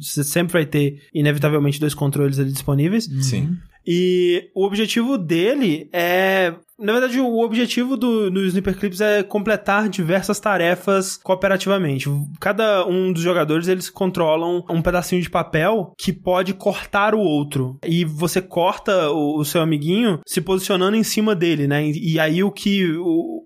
você 0.00 0.24
sempre 0.24 0.52
vai 0.52 0.66
ter, 0.66 1.00
inevitavelmente, 1.14 1.80
dois 1.80 1.94
controles 1.94 2.38
ali 2.38 2.52
disponíveis. 2.52 3.04
Sim. 3.22 3.56
E 3.86 4.50
o 4.54 4.66
objetivo 4.66 5.16
dele 5.16 5.88
é. 5.92 6.54
Na 6.78 6.92
verdade, 6.92 7.18
o 7.18 7.38
objetivo 7.38 7.96
do, 7.96 8.30
do 8.30 8.44
Sniper 8.44 8.76
Clips 8.76 9.00
é 9.00 9.22
completar 9.22 9.88
diversas 9.88 10.38
tarefas 10.38 11.16
cooperativamente. 11.16 12.08
Cada 12.38 12.86
um 12.86 13.12
dos 13.12 13.22
jogadores, 13.22 13.66
eles 13.66 13.88
controlam 13.88 14.62
um 14.68 14.82
pedacinho 14.82 15.22
de 15.22 15.30
papel 15.30 15.94
que 15.98 16.12
pode 16.12 16.52
cortar 16.52 17.14
o 17.14 17.20
outro. 17.20 17.78
E 17.84 18.04
você 18.04 18.42
corta 18.42 19.10
o, 19.10 19.38
o 19.38 19.44
seu 19.44 19.62
amiguinho 19.62 20.20
se 20.26 20.40
posicionando 20.40 20.96
em 20.96 21.02
cima 21.02 21.34
dele, 21.34 21.66
né? 21.66 21.86
E, 21.86 22.14
e 22.14 22.20
aí 22.20 22.42
o 22.42 22.50
que... 22.50 22.86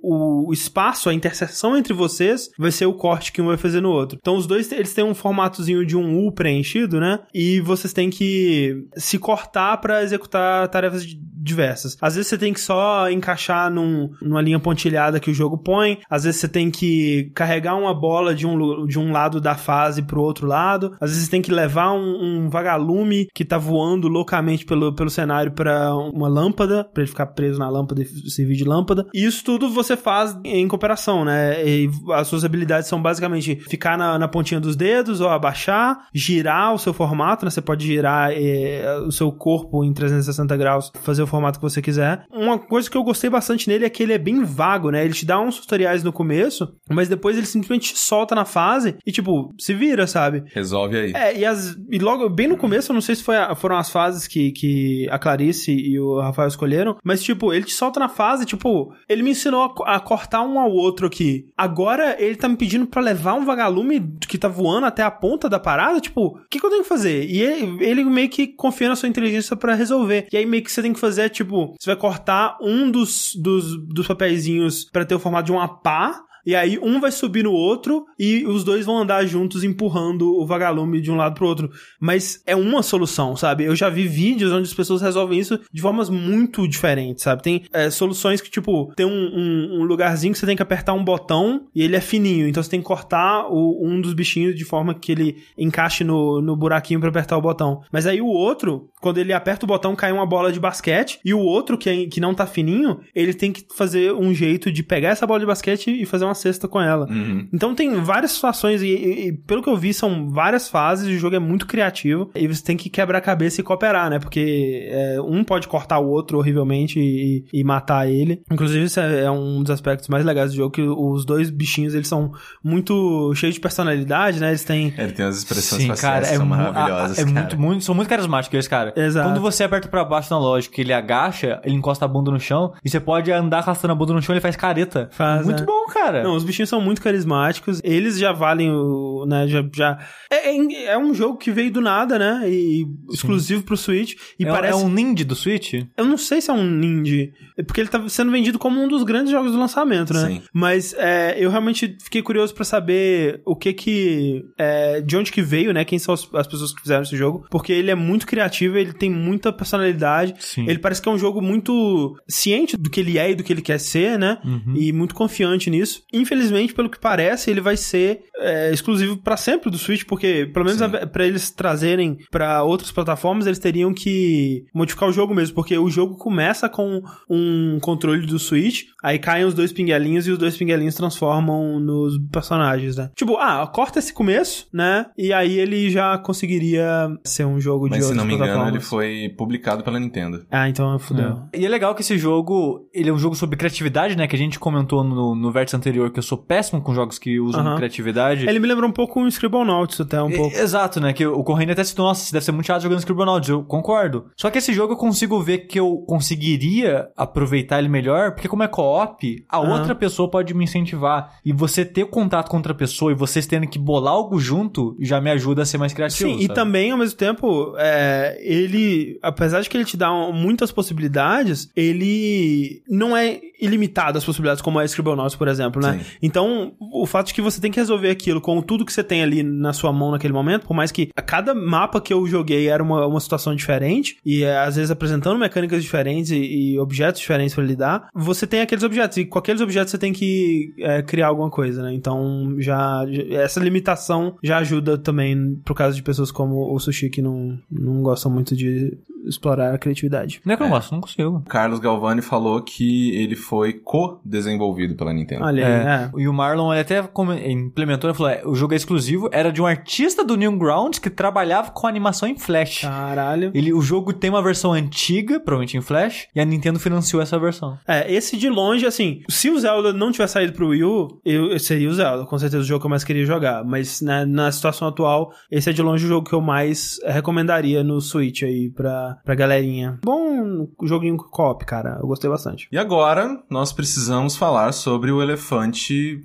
o 0.03 0.53
espaço, 0.53 1.09
a 1.09 1.15
interseção 1.15 1.77
entre 1.77 1.93
vocês 1.93 2.51
vai 2.59 2.71
ser 2.71 2.87
o 2.87 2.95
corte 2.95 3.33
que 3.33 3.43
um 3.43 3.47
vai 3.47 3.57
fazer 3.57 3.81
no 3.81 3.91
outro. 3.91 4.19
Então 4.21 4.37
os 4.37 4.47
dois, 4.47 4.71
eles 4.73 4.95
têm 4.95 5.05
um 5.05 5.15
formatozinho 5.15 5.85
de 5.85 5.97
um 5.97 6.27
U 6.27 6.33
preenchido, 6.33 7.01
né? 7.01 7.21
E 7.35 7.61
vocês 7.61 7.93
têm 7.93 8.11
que 8.11 8.87
se 8.97 9.19
cortar 9.19 9.77
para 9.79 10.03
executar 10.03 10.69
tarefas 10.69 11.05
di- 11.05 11.21
diversas. 11.21 11.97
Às 12.01 12.15
vezes 12.17 12.29
você 12.29 12.39
tem 12.39 12.53
que 12.53 12.61
só 12.61 13.11
encaixar 13.11 13.71
num, 13.71 14.11
numa 14.21 14.43
linha 14.43 14.59
pontilhada 14.59 15.21
que 15.21 15.31
o 15.31 15.35
jogo 15.35 15.59
põe. 15.59 15.99
Às 16.09 16.25
vezes 16.25 16.41
você 16.41 16.49
tem 16.49 16.71
que 16.71 17.31
carregar 17.35 17.77
uma 17.77 17.95
bola 17.95 18.35
de 18.35 18.47
um, 18.47 18.87
de 18.87 18.99
um 18.99 19.13
lado 19.13 19.41
da 19.41 19.55
fase 19.55 20.03
pro 20.03 20.23
outro 20.23 20.47
lado. 20.47 20.97
Às 21.01 21.11
vezes 21.11 21.25
você 21.25 21.31
tem 21.31 21.43
que 21.43 21.53
levar 21.53 21.93
um, 21.93 22.45
um 22.45 22.51
vagalume 22.51 23.27
que 23.35 23.45
tá 23.45 23.59
voando 23.59 24.09
loucamente 24.09 24.65
pelo, 24.65 24.95
pelo 24.95 25.11
cenário 25.11 25.53
para 25.53 25.95
uma 25.95 26.29
lâmpada, 26.29 26.85
para 26.85 27.03
ele 27.03 27.11
ficar 27.11 27.27
preso 27.27 27.59
na 27.59 27.69
lâmpada 27.69 28.03
e 28.03 28.31
servir 28.31 28.57
de 28.57 28.65
lâmpada. 28.65 29.07
E 29.15 29.25
isso 29.25 29.45
tudo 29.45 29.71
você 29.71 29.90
faz 29.97 30.37
em 30.45 30.67
cooperação, 30.69 31.25
né? 31.25 31.65
E 31.67 31.91
as 32.13 32.27
suas 32.29 32.45
habilidades 32.45 32.89
são 32.89 33.01
basicamente 33.01 33.57
ficar 33.57 33.97
na, 33.99 34.19
na 34.19 34.29
pontinha 34.29 34.61
dos 34.61 34.77
dedos 34.77 35.21
ou 35.21 35.29
abaixar, 35.29 36.07
girar 36.15 36.75
o 36.75 36.79
seu 36.79 36.93
formato, 36.93 37.45
né? 37.45 37.51
Você 37.51 37.61
pode 37.63 37.87
girar 37.87 38.31
eh, 38.33 38.85
o 39.07 39.11
seu 39.13 39.31
corpo 39.33 39.85
em 39.85 39.93
360 39.93 40.57
graus, 40.57 40.93
fazer 41.03 41.23
o 41.23 41.27
formato 41.27 41.59
que 41.59 41.63
você 41.63 41.81
quiser. 41.83 42.25
Uma 42.31 42.59
coisa 42.59 42.91
que 42.91 42.97
eu 42.97 43.03
gostei 43.05 43.31
bastante 43.31 43.69
nele 43.69 43.85
é 43.85 43.91
que 43.91 44.03
ele 44.03 44.13
é 44.13 44.19
bem 44.19 44.43
vago, 44.45 44.91
né? 44.91 45.05
Ele 45.05 45.15
te 45.15 45.25
dá 45.27 45.41
uns 45.41 45.59
tutoriais 45.61 46.03
no 46.03 46.13
começo, 46.13 46.69
mas 46.91 47.09
depois 47.09 47.37
ele 47.37 47.47
simplesmente 47.47 47.93
te 47.95 47.99
solta 47.99 48.35
na 48.35 48.45
fase 48.45 48.97
e, 49.07 49.13
tipo, 49.13 49.53
se 49.59 49.75
vira, 49.75 50.07
sabe? 50.07 50.43
Resolve 50.55 50.97
aí. 50.97 51.13
É, 51.15 51.39
e, 51.39 51.45
as, 51.45 51.77
e 51.91 51.99
logo, 51.99 52.29
bem 52.29 52.49
no 52.49 52.57
começo, 52.57 52.91
eu 52.91 52.95
não 52.95 53.01
sei 53.01 53.15
se 53.15 53.31
a- 53.31 53.55
foram 53.55 53.77
as 53.77 53.91
fases 53.91 54.27
que, 54.27 54.53
que 54.53 55.09
a 55.11 55.19
Clarice 55.19 55.73
e 55.73 55.99
o 55.99 56.21
Rafael 56.21 56.49
escolheram, 56.49 56.97
mas, 57.05 57.23
tipo, 57.23 57.53
ele 57.53 57.65
te 57.65 57.73
solta 57.73 58.01
na 58.01 58.09
fase, 58.09 58.45
tipo, 58.45 58.93
ele 59.09 59.23
me 59.23 59.31
ensinou 59.31 59.65
a, 59.65 59.75
a 59.85 60.01
cortar 60.01 60.43
um 60.43 60.59
ao 60.59 60.71
outro 60.71 61.07
aqui. 61.07 61.49
Agora, 61.57 62.17
ele 62.19 62.37
tá 62.37 62.49
me 62.49 62.57
pedindo 62.57 62.87
pra 62.87 63.03
levar 63.03 63.35
um 63.35 63.45
vagalume 63.45 64.17
que 64.29 64.39
tá 64.39 64.49
voando 64.49 64.87
até 64.87 65.03
a 65.03 65.11
ponta 65.11 65.49
da 65.49 65.59
parada, 65.59 66.01
tipo, 66.01 66.27
o 66.27 66.49
que, 66.51 66.59
que 66.59 66.67
eu 66.67 66.71
tenho 66.71 66.83
que 66.83 66.89
fazer? 66.89 67.25
E 67.25 67.41
ele, 67.41 67.85
ele 67.85 68.05
meio 68.05 68.29
que 68.29 68.47
confia 68.47 68.89
na 68.89 68.97
sua 68.97 69.09
inteligência 69.09 69.57
pra 69.57 69.75
resolver. 69.75 70.27
E 70.33 70.37
aí, 70.37 70.47
meio 70.47 70.63
que 70.63 70.71
você 70.71 70.83
tem 70.83 70.93
que 70.93 71.01
fazer, 71.01 71.29
tipo, 71.31 71.75
você 71.79 71.91
vai 71.91 71.97
cortar 71.97 72.59
um 72.61 72.91
dos, 72.91 73.33
dos, 73.35 73.77
dos 73.87 74.07
papeizinhos 74.07 74.85
pra 74.85 75.05
ter 75.05 75.15
o 75.15 75.19
formato 75.19 75.47
de 75.47 75.53
uma 75.53 75.69
pá, 75.69 76.23
e 76.45 76.55
aí 76.55 76.79
um 76.79 77.01
vai 77.01 77.11
subir 77.11 77.45
no 77.45 77.53
outro 77.53 78.07
e 78.19 78.45
os 78.47 78.65
dois 78.65 78.87
vão 78.87 78.99
andar 78.99 79.25
juntos 79.27 79.65
empurrando 79.65 80.35
o 80.35 80.47
vagalume 80.47 81.01
de 81.01 81.11
um 81.11 81.17
lado 81.17 81.35
pro 81.35 81.47
outro. 81.47 81.71
Mas 81.99 82.43
é 82.47 82.57
uma 82.57 82.83
solução, 82.83 83.37
sabe? 83.37 83.65
Eu 83.65 83.77
já 83.77 83.89
vi 83.89 84.07
vídeos 84.07 84.53
onde 84.53 84.69
as 84.69 84.75
pessoas 84.75 85.03
resolvem 85.03 85.39
isso 85.39 85.61
de 85.73 85.83
formas 85.83 86.09
muito 86.09 86.67
diferentes, 86.67 87.25
sabe? 87.25 87.43
Tem 87.43 87.65
é, 87.73 87.91
soluções 87.91 88.41
que, 88.41 88.51
tipo, 88.51 88.93
tem 88.95 89.07
um, 89.07 89.11
um, 89.11 89.81
um, 89.81 89.85
lugarzinho 89.85 90.33
que 90.33 90.39
você 90.39 90.47
tem 90.47 90.57
que 90.57 90.63
apertar 90.63 90.93
um 90.93 91.05
botão 91.05 91.67
e 91.75 91.83
ele 91.83 91.97
é 91.97 92.01
fininho, 92.01 92.49
então 92.49 92.63
você 92.63 92.71
tem 92.71 92.81
que 92.81 92.87
cortar 92.87 93.47
o, 93.49 93.87
um 93.87 94.01
dos 94.01 94.15
bichinhos 94.15 94.55
de 94.55 94.65
forma 94.65 94.95
que 94.95 95.13
ele 95.13 95.43
encaixe 95.57 96.05
no, 96.05 96.41
no 96.41 96.57
buraquinho 96.57 97.01
para 97.01 97.09
apertar 97.09 97.37
o 97.37 97.43
botão. 97.43 97.83
Mas 97.93 98.07
aí 98.07 98.21
o 98.21 98.27
outro, 98.27 98.89
quando 99.01 99.19
ele 99.19 99.33
aperta 99.33 99.65
o 99.65 99.69
botão, 99.69 99.95
cai 99.95 100.13
uma 100.13 100.27
bola 100.27 100.53
de 100.53 100.61
basquete 100.61 101.21
e 101.25 101.35
o 101.35 101.41
outro, 101.41 101.77
que, 101.77 101.89
é, 101.89 102.07
que 102.07 102.21
não 102.21 102.35
tá 102.35 102.47
fininho, 102.47 103.01
ele 103.15 103.35
tem 103.35 103.53
que 103.53 103.65
fazer 103.75 104.13
um 104.13 104.33
jeito 104.33 104.71
de 104.71 104.83
pegar 104.83 105.11
essa 105.11 105.27
bola 105.27 105.41
de 105.41 105.47
basquete 105.47 105.91
e 105.91 106.07
fazer 106.07 106.25
uma 106.31 106.35
cesta 106.35 106.69
com 106.69 106.81
ela. 106.81 107.07
Uhum. 107.11 107.49
Então 107.53 107.75
tem 107.75 107.95
várias 108.03 108.33
situações 108.33 108.83
e, 108.83 108.87
e, 108.87 109.29
e, 109.29 109.33
pelo 109.33 109.63
que 109.63 109.69
eu 109.69 109.77
vi, 109.77 109.93
são 109.93 110.31
várias 110.31 110.69
fases, 110.69 111.09
o 111.09 111.19
jogo 111.19 111.37
é 111.37 111.39
muito 111.39 111.67
criativo 111.67 112.31
e 112.35 112.47
você 112.47 112.63
tem 112.63 112.77
que 112.77 112.89
quebrar 112.89 113.19
a 113.19 113.21
cabeça 113.21 113.61
e 113.61 113.65
cooperar, 113.65 114.09
né? 114.09 114.19
Porque 114.19 114.89
é, 114.91 115.21
um 115.21 115.43
pode 115.43 115.67
cortar 115.67 115.99
o 115.99 116.09
outro 116.09 116.39
horrivelmente 116.39 116.99
e, 117.01 117.45
e, 117.53 117.65
matar 117.65 118.09
ele. 118.09 118.43
Inclusive, 118.51 118.85
isso 118.85 119.01
é, 119.01 119.25
é, 119.25 119.31
um 119.31 119.63
dos 119.63 119.71
aspectos 119.71 120.09
mais 120.09 120.25
legais 120.25 120.53
do 120.53 120.57
jogo, 120.57 120.71
que 120.71 120.83
os 120.83 121.25
dois 121.25 121.51
bichinhos, 121.51 121.95
eles 121.95 122.09
são 122.09 122.33
muito 122.63 123.33
cheios 123.35 123.55
de 123.55 123.61
personalidade, 123.61 124.41
né? 124.41 124.49
Eles 124.49 124.65
têm... 124.65 124.95
Ele 124.97 125.13
tem 125.13 125.27
as 125.27 125.39
expressões 125.39 125.83
Sim, 125.83 125.89
faciais 125.89 126.25
cara, 126.25 126.35
é 126.35 126.37
são 126.37 126.47
maravilhosas, 126.47 127.19
a- 127.19 127.23
é 127.23 127.25
cara. 127.25 127.41
muito, 127.41 127.61
muito, 127.61 127.85
são 127.85 127.95
muito 127.95 128.09
carismáticos 128.09 128.61
eles, 128.61 128.69
cara. 128.69 128.93
Exato. 128.95 129.29
Quando 129.29 129.41
você 129.41 129.65
aperta 129.65 129.89
pra 129.89 130.05
baixo 130.05 130.33
na 130.33 130.39
lógica, 130.39 130.81
ele 130.81 130.93
agacha, 130.93 131.61
ele 131.65 131.75
encosta 131.75 132.05
a 132.05 132.09
bunda 132.09 132.31
no 132.31 132.39
chão, 132.39 132.73
e 132.85 132.89
você 132.91 133.01
pode 133.01 133.33
andar 133.33 133.59
arrastando 133.59 133.93
a 133.93 133.97
bunda 133.97 134.13
no 134.13 134.23
chão, 134.23 134.35
ele 134.35 134.41
faz 134.41 134.57
careta. 134.57 135.09
Faz, 135.13 135.45
muito 135.45 135.63
é. 135.63 135.67
bom, 135.67 135.87
cara. 135.87 136.20
Não, 136.23 136.35
os 136.35 136.45
bichinhos 136.45 136.69
são 136.69 136.81
muito 136.81 137.01
carismáticos. 137.01 137.81
Eles 137.83 138.19
já 138.19 138.33
valem 138.33 138.71
o. 138.71 139.27
Né, 139.27 139.47
já, 139.49 139.65
já... 139.75 139.99
É, 140.31 140.51
é, 140.51 140.85
é 140.87 140.99
um 140.99 141.13
jogo 141.13 141.37
que 141.37 141.51
veio 141.51 141.71
do 141.71 141.81
nada, 141.81 142.19
né? 142.19 142.49
E 142.49 142.87
exclusivo 143.13 143.63
pro 143.63 143.77
Switch. 143.77 144.15
E 144.39 144.45
é, 144.45 144.49
parece. 144.49 144.75
é 144.75 144.85
um 144.85 144.89
ninja 144.89 145.25
do 145.25 145.35
Switch? 145.35 145.75
Eu 145.97 146.05
não 146.05 146.17
sei 146.17 146.41
se 146.41 146.51
é 146.51 146.53
um 146.53 146.83
indie. 146.83 147.33
É 147.57 147.63
porque 147.63 147.81
ele 147.81 147.89
tá 147.89 148.09
sendo 148.09 148.31
vendido 148.31 148.59
como 148.59 148.83
um 148.83 148.89
dos 148.89 149.03
grandes 149.03 149.31
jogos 149.31 149.53
do 149.53 149.59
lançamento, 149.59 150.13
né? 150.15 150.27
Sim. 150.27 150.43
Mas 150.53 150.95
é, 150.95 151.37
eu 151.39 151.51
realmente 151.51 151.97
fiquei 152.03 152.23
curioso 152.23 152.55
pra 152.55 152.65
saber 152.65 153.43
o 153.45 153.57
que 153.57 153.73
que. 153.73 154.45
é, 154.59 155.01
de 155.01 155.17
onde 155.17 155.33
que 155.33 155.43
veio, 155.43 155.73
né? 155.73 155.85
Quem 155.85 155.99
são 155.99 156.15
as, 156.15 156.29
as 156.35 156.47
pessoas 156.47 156.73
que 156.73 156.81
fizeram 156.81 157.03
esse 157.03 157.17
jogo. 157.17 157.47
Porque 157.51 157.73
ele 157.73 157.91
é 157.91 157.95
muito 157.95 158.27
criativo, 158.27 158.79
ele 158.79 158.93
tem 158.93 159.11
muita 159.11 159.53
personalidade. 159.53 160.35
Sim. 160.39 160.69
Ele 160.69 160.79
parece 160.79 161.03
que 161.03 161.09
é 161.09 161.13
um 161.13 161.19
jogo 161.19 161.41
muito 161.41 162.17
ciente 162.29 162.77
do 162.77 162.91
que 162.91 163.01
ele 163.01 163.19
é 163.19 163.31
e 163.31 163.35
do 163.35 163.43
que 163.43 163.53
ele 163.53 163.63
quer 163.63 163.79
ser, 163.79 164.19
né? 164.19 164.39
Uhum. 164.45 164.75
E 164.77 164.93
muito 164.93 165.15
confiante 165.15 165.71
nisso. 165.71 166.03
Infelizmente, 166.13 166.75
pelo 166.75 166.91
que 166.91 166.99
parece, 166.99 167.51
ele 167.51 167.61
vai 167.61 167.77
ser 167.77 168.21
é, 168.43 168.73
exclusivo 168.73 169.17
pra 169.19 169.37
sempre 169.37 169.71
do 169.71 169.77
Switch, 169.79 170.05
porque 170.07 170.49
pelo 170.53 170.65
menos 170.65 170.79
Sim. 170.81 170.87
a- 170.97 171.07
pra 171.07 171.27
eles 171.27 171.51
trazerem 171.51 172.17
pra 172.31 172.63
outras 172.63 172.91
plataformas, 172.91 173.47
eles 173.47 173.59
teriam 173.59 173.93
que 173.93 174.65
modificar 174.75 175.09
o 175.09 175.13
jogo 175.13 175.35
mesmo, 175.35 175.55
porque 175.55 175.77
o 175.77 175.91
jogo 175.91 176.17
começa 176.17 176.69
com 176.69 177.03
um 177.29 177.79
controle 177.81 178.27
do 178.27 178.39
Switch, 178.39 178.85
aí 179.03 179.19
caem 179.19 179.45
os 179.45 179.53
dois 179.55 179.73
pinguelinhos 179.73 180.27
e 180.27 180.31
os 180.31 180.39
dois 180.39 180.57
pinguelinhos 180.57 180.95
transformam 180.95 181.79
nos 181.79 182.19
personagens, 182.33 182.97
né? 182.97 183.11
Tipo, 183.15 183.37
ah, 183.37 183.67
corta 183.67 183.99
esse 183.99 184.13
começo, 184.13 184.67
né? 184.73 185.07
E 185.19 185.33
aí 185.33 185.59
ele 185.59 185.91
já 185.91 186.17
conseguiria 186.19 187.09
ser 187.25 187.45
um 187.45 187.61
jogo 187.61 187.87
de 187.87 187.91
Mas 187.97 188.05
se 188.05 188.11
outras 188.11 188.17
não 188.17 188.25
me 188.27 188.35
engano, 188.35 188.53
plataformas. 188.53 188.75
ele 188.75 188.85
foi 189.29 189.35
publicado 189.37 189.85
pela 189.85 190.01
Nintendo. 190.01 190.47
Ah, 190.51 190.69
então 190.69 190.99
fudeu. 190.99 191.43
E 191.55 191.65
é 191.65 191.69
legal 191.69 191.95
que 191.95 192.01
esse 192.01 192.17
jogo, 192.17 192.89
ele 192.93 193.11
é 193.11 193.13
um 193.13 193.19
jogo 193.19 193.35
sobre 193.35 193.57
criatividade, 193.59 194.17
né? 194.17 194.27
Que 194.27 194.35
a 194.37 194.39
gente 194.39 194.59
comentou 194.59 195.05
no, 195.05 195.35
no 195.35 195.53
vértice 195.53 195.77
anterior 195.77 196.00
que 196.09 196.21
eu 196.21 196.23
sou 196.23 196.39
péssimo 196.39 196.81
com 196.81 196.95
jogos 196.95 197.19
que 197.19 197.41
usam 197.41 197.61
Aham. 197.63 197.77
criatividade. 197.77 198.49
Ele 198.49 198.61
me 198.61 198.69
lembrou 198.69 198.89
um 198.89 198.93
pouco 198.93 199.21
um 199.21 199.27
Scribblenauts 199.27 200.01
até, 200.01 200.23
um 200.23 200.31
E- 200.31 200.37
pouco. 200.37 200.57
Exato, 200.57 201.01
né? 201.01 201.13
Que 201.13 201.27
o 201.27 201.43
Corrêa 201.43 201.73
até 201.73 201.83
citou, 201.83 202.07
nossa, 202.07 202.25
você 202.25 202.33
deve 202.33 202.45
ser 202.45 202.53
muito 202.53 202.67
chato 202.67 202.83
jogando 202.83 203.01
Scribblenauts. 203.01 203.49
Eu 203.49 203.65
concordo. 203.65 204.27
Só 204.37 204.49
que 204.51 204.59
esse 204.59 204.73
jogo 204.73 204.93
eu 204.93 204.97
consigo 204.97 205.41
ver 205.43 205.67
que 205.67 205.81
eu 205.81 205.99
conseguiria 206.07 207.09
aproveitar 207.17 207.79
ele 207.81 207.89
melhor, 207.89 208.33
porque 208.33 208.49
como 208.49 208.63
é 208.63 208.69
co-op, 208.69 209.45
a 209.49 209.59
Aham. 209.59 209.73
outra 209.73 209.95
pessoa 209.95 210.31
pode 210.31 210.55
me 210.55 210.65
incentivar. 210.65 211.35
E 211.45 211.53
você 211.53 211.85
ter 211.85 212.07
contato 212.07 212.49
com 212.49 212.57
outra 212.57 212.73
pessoa 212.75 213.11
e 213.11 213.15
vocês 213.15 213.47
tendo 213.47 213.67
que 213.67 213.79
bolar 213.79 214.13
algo 214.15 214.39
junto, 214.39 214.97
já 215.01 215.21
me 215.21 215.31
ajuda 215.31 215.63
a 215.63 215.67
ser 215.67 215.79
mais 215.79 215.93
criativo. 215.93 216.31
Sim, 216.31 216.37
e 216.39 216.43
sabe? 216.43 216.55
também, 216.55 216.93
ao 216.93 216.99
mesmo 216.99 217.17
tempo, 217.17 217.75
é, 217.79 218.39
ele, 218.41 219.19
apesar 219.23 219.61
de 219.61 219.69
que 219.69 219.77
ele 219.77 219.85
te 219.85 219.97
dá 219.97 220.11
muitas 220.33 220.71
possibilidades, 220.73 221.69
ele 221.77 222.83
não 222.89 223.17
é 223.17 223.41
ilimitado 223.61 224.17
as 224.19 224.25
possibilidades, 224.25 224.63
como 224.63 224.81
é 224.81 224.85
Scribblenauts, 224.85 225.37
por 225.37 225.49
exemplo, 225.49 225.83
né? 225.83 225.90
Sim. 225.95 226.01
Então, 226.23 226.73
o 226.81 227.07
fato 227.07 227.29
de 227.29 227.35
que 227.35 227.43
você 227.43 227.61
tem 227.61 227.71
que 227.71 227.79
resolver 227.81 228.11
aquilo 228.11 228.41
com 228.41 228.61
tudo 228.63 228.85
que 228.85 228.93
você 228.93 229.03
tem 229.05 229.23
ali 229.23 229.43
na 229.43 229.73
sua 229.73 229.93
mão 229.93 230.11
naquele 230.11 230.33
momento, 230.33 230.67
por 230.67 230.75
mais 230.75 230.91
que 230.93 231.11
a 231.17 231.23
cada 231.23 231.55
mapa 231.55 232.01
que 232.01 232.13
eu 232.13 232.27
joguei 232.27 232.69
era 232.69 232.83
uma, 232.83 233.07
uma 233.07 233.21
situação 233.21 233.55
diferente, 233.55 234.17
e 234.25 234.43
é, 234.43 234.59
às 234.59 234.77
vezes 234.77 234.91
apresentando 234.91 235.39
mecânicas 235.39 235.83
diferentes 235.83 236.31
e, 236.31 236.73
e 236.73 236.79
objetos 236.79 237.21
diferentes 237.21 237.55
pra 237.55 237.65
lidar, 237.65 238.09
você 238.15 238.47
tem 238.47 238.61
aqueles 238.61 238.85
objetos, 238.85 239.17
e 239.19 239.25
com 239.25 239.39
aqueles 239.39 239.61
objetos 239.61 239.91
você 239.91 239.99
tem 239.99 240.13
que 240.13 240.75
é, 240.79 241.03
criar 241.03 241.29
alguma 241.29 241.51
coisa, 241.51 241.83
né? 241.83 241.93
Então, 241.95 242.55
já, 242.59 243.05
já- 243.09 243.41
essa 243.43 243.61
limitação 243.61 244.37
já 244.43 244.59
ajuda 244.59 244.97
também 244.99 245.57
pro 245.65 245.75
caso 245.75 245.97
de 245.97 246.03
pessoas 246.03 246.31
como 246.31 246.73
o 246.75 246.79
Sushi 246.79 247.09
que 247.11 247.23
não, 247.23 247.59
não 247.71 248.03
gostam 248.03 248.31
muito 248.31 248.57
de 248.57 248.97
explorar 249.27 249.75
a 249.75 249.79
criatividade. 249.79 250.41
Não 250.45 250.55
é 250.55 250.57
que 250.57 250.63
eu 250.63 250.67
não 250.69 250.75
gosto, 250.75 250.93
não 250.93 251.01
consigo. 251.01 251.43
Carlos 251.49 251.79
Galvani 251.79 252.23
falou 252.23 252.63
que 252.63 253.15
ele 253.15 253.37
foi 253.37 253.75
co-desenvolvido 253.75 254.95
pela 254.95 255.13
Nintendo. 255.13 255.45
Olha 255.45 255.67
aí, 255.67 255.73
É. 255.73 255.80
é. 255.81 256.11
E 256.17 256.29
o 256.29 256.33
Marlon 256.33 256.73
ele 256.73 256.81
até 256.81 257.03
implementou, 257.47 258.11
ele 258.11 258.17
falou: 258.17 258.33
é, 258.33 258.43
o 258.45 258.55
jogo 258.55 258.75
é 258.75 258.77
exclusivo, 258.77 259.29
era 259.33 259.53
de 259.53 259.61
um 259.61 259.67
artista 259.67 260.25
do 260.25 260.37
Newgrounds 260.37 260.99
que 260.99 261.11
trabalhava 261.11 261.71
com 261.71 261.87
animação 261.87 262.29
em 262.29 262.39
Flash. 262.39 262.83
Caralho. 262.83 263.51
Ele, 263.55 263.73
o 263.73 263.81
jogo 263.81 264.13
tem 264.13 264.31
uma 264.31 264.43
versão 264.43 264.73
antiga, 264.73 265.41
provavelmente 265.41 265.77
em 265.77 265.81
Flash, 265.81 266.29
e 266.35 266.41
a 266.41 266.45
Nintendo 266.45 266.79
financiou 266.79 267.23
essa 267.23 267.39
versão. 267.39 267.79
É, 267.87 268.13
esse 268.13 268.37
de 268.37 268.49
longe, 268.49 268.87
assim, 268.87 269.23
se 269.29 269.51
o 269.51 269.59
Zelda 269.59 269.93
não 269.93 270.13
tivesse 270.13 270.35
saído 270.35 270.53
pro 270.53 270.69
Wii 270.69 270.85
U, 270.85 271.21
eu, 271.25 271.53
eu 271.53 271.59
seria 271.59 271.89
o 271.89 271.95
Zelda, 271.95 272.25
com 272.25 272.39
certeza 272.39 272.63
o 272.63 272.67
jogo 272.67 272.81
que 272.81 272.87
eu 272.87 272.91
mais 272.91 273.05
queria 273.05 273.25
jogar. 273.25 273.65
Mas 273.65 274.01
né, 274.01 274.25
na 274.25 274.51
situação 274.51 274.89
atual, 274.89 275.33
esse 275.51 275.71
é 275.71 275.73
de 275.73 275.83
longe 275.83 276.05
o 276.05 276.09
jogo 276.09 276.29
que 276.29 276.35
eu 276.35 276.41
mais 276.41 276.99
recomendaria 277.05 277.83
no 277.83 278.01
Switch 278.01 278.43
aí 278.43 278.71
pra, 278.71 279.19
pra 279.25 279.35
galerinha. 279.35 279.99
Bom 280.05 280.69
joguinho 280.83 281.17
co-op, 281.17 281.65
cara. 281.65 281.99
Eu 282.01 282.07
gostei 282.07 282.29
bastante. 282.31 282.69
E 282.71 282.79
agora, 282.79 283.43
nós 283.51 283.73
precisamos 283.73 284.37
falar 284.37 284.73
sobre 284.73 285.11
o 285.11 285.23
elefante 285.23 285.70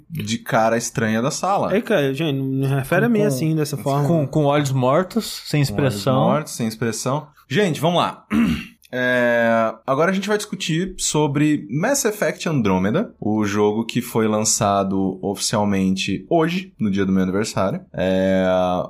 de 0.09 0.37
cara 0.39 0.77
estranha 0.77 1.21
da 1.21 1.31
sala. 1.31 1.71
Aí, 1.71 1.81
cara, 1.81 2.13
gente, 2.13 2.37
não 2.37 2.45
me 2.45 2.67
refere 2.67 3.05
a 3.05 3.09
mim 3.09 3.21
assim, 3.21 3.55
dessa 3.55 3.77
forma. 3.77 4.07
Com, 4.07 4.27
com 4.27 4.45
olhos 4.45 4.71
mortos, 4.71 5.41
sem 5.45 5.63
Com 5.65 5.73
olhos 5.73 5.93
expressão. 5.93 6.15
mortos, 6.21 6.53
sem 6.53 6.67
expressão. 6.67 7.27
Gente, 7.47 7.79
vamos 7.79 7.99
lá. 7.99 8.25
É, 8.97 9.75
agora 9.85 10.09
a 10.09 10.13
gente 10.13 10.29
vai 10.29 10.37
discutir 10.37 10.95
sobre 10.97 11.67
Mass 11.69 12.05
Effect 12.05 12.47
Andromeda, 12.47 13.13
o 13.19 13.43
jogo 13.43 13.85
que 13.85 14.01
foi 14.01 14.25
lançado 14.25 15.19
oficialmente 15.21 16.25
hoje, 16.29 16.73
no 16.79 16.89
dia 16.89 17.05
do 17.05 17.11
meu 17.11 17.23
aniversário. 17.23 17.81
É, 17.91 18.45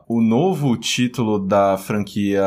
o 0.08 0.22
novo 0.22 0.78
título 0.78 1.39
da 1.39 1.76
franquia 1.76 2.44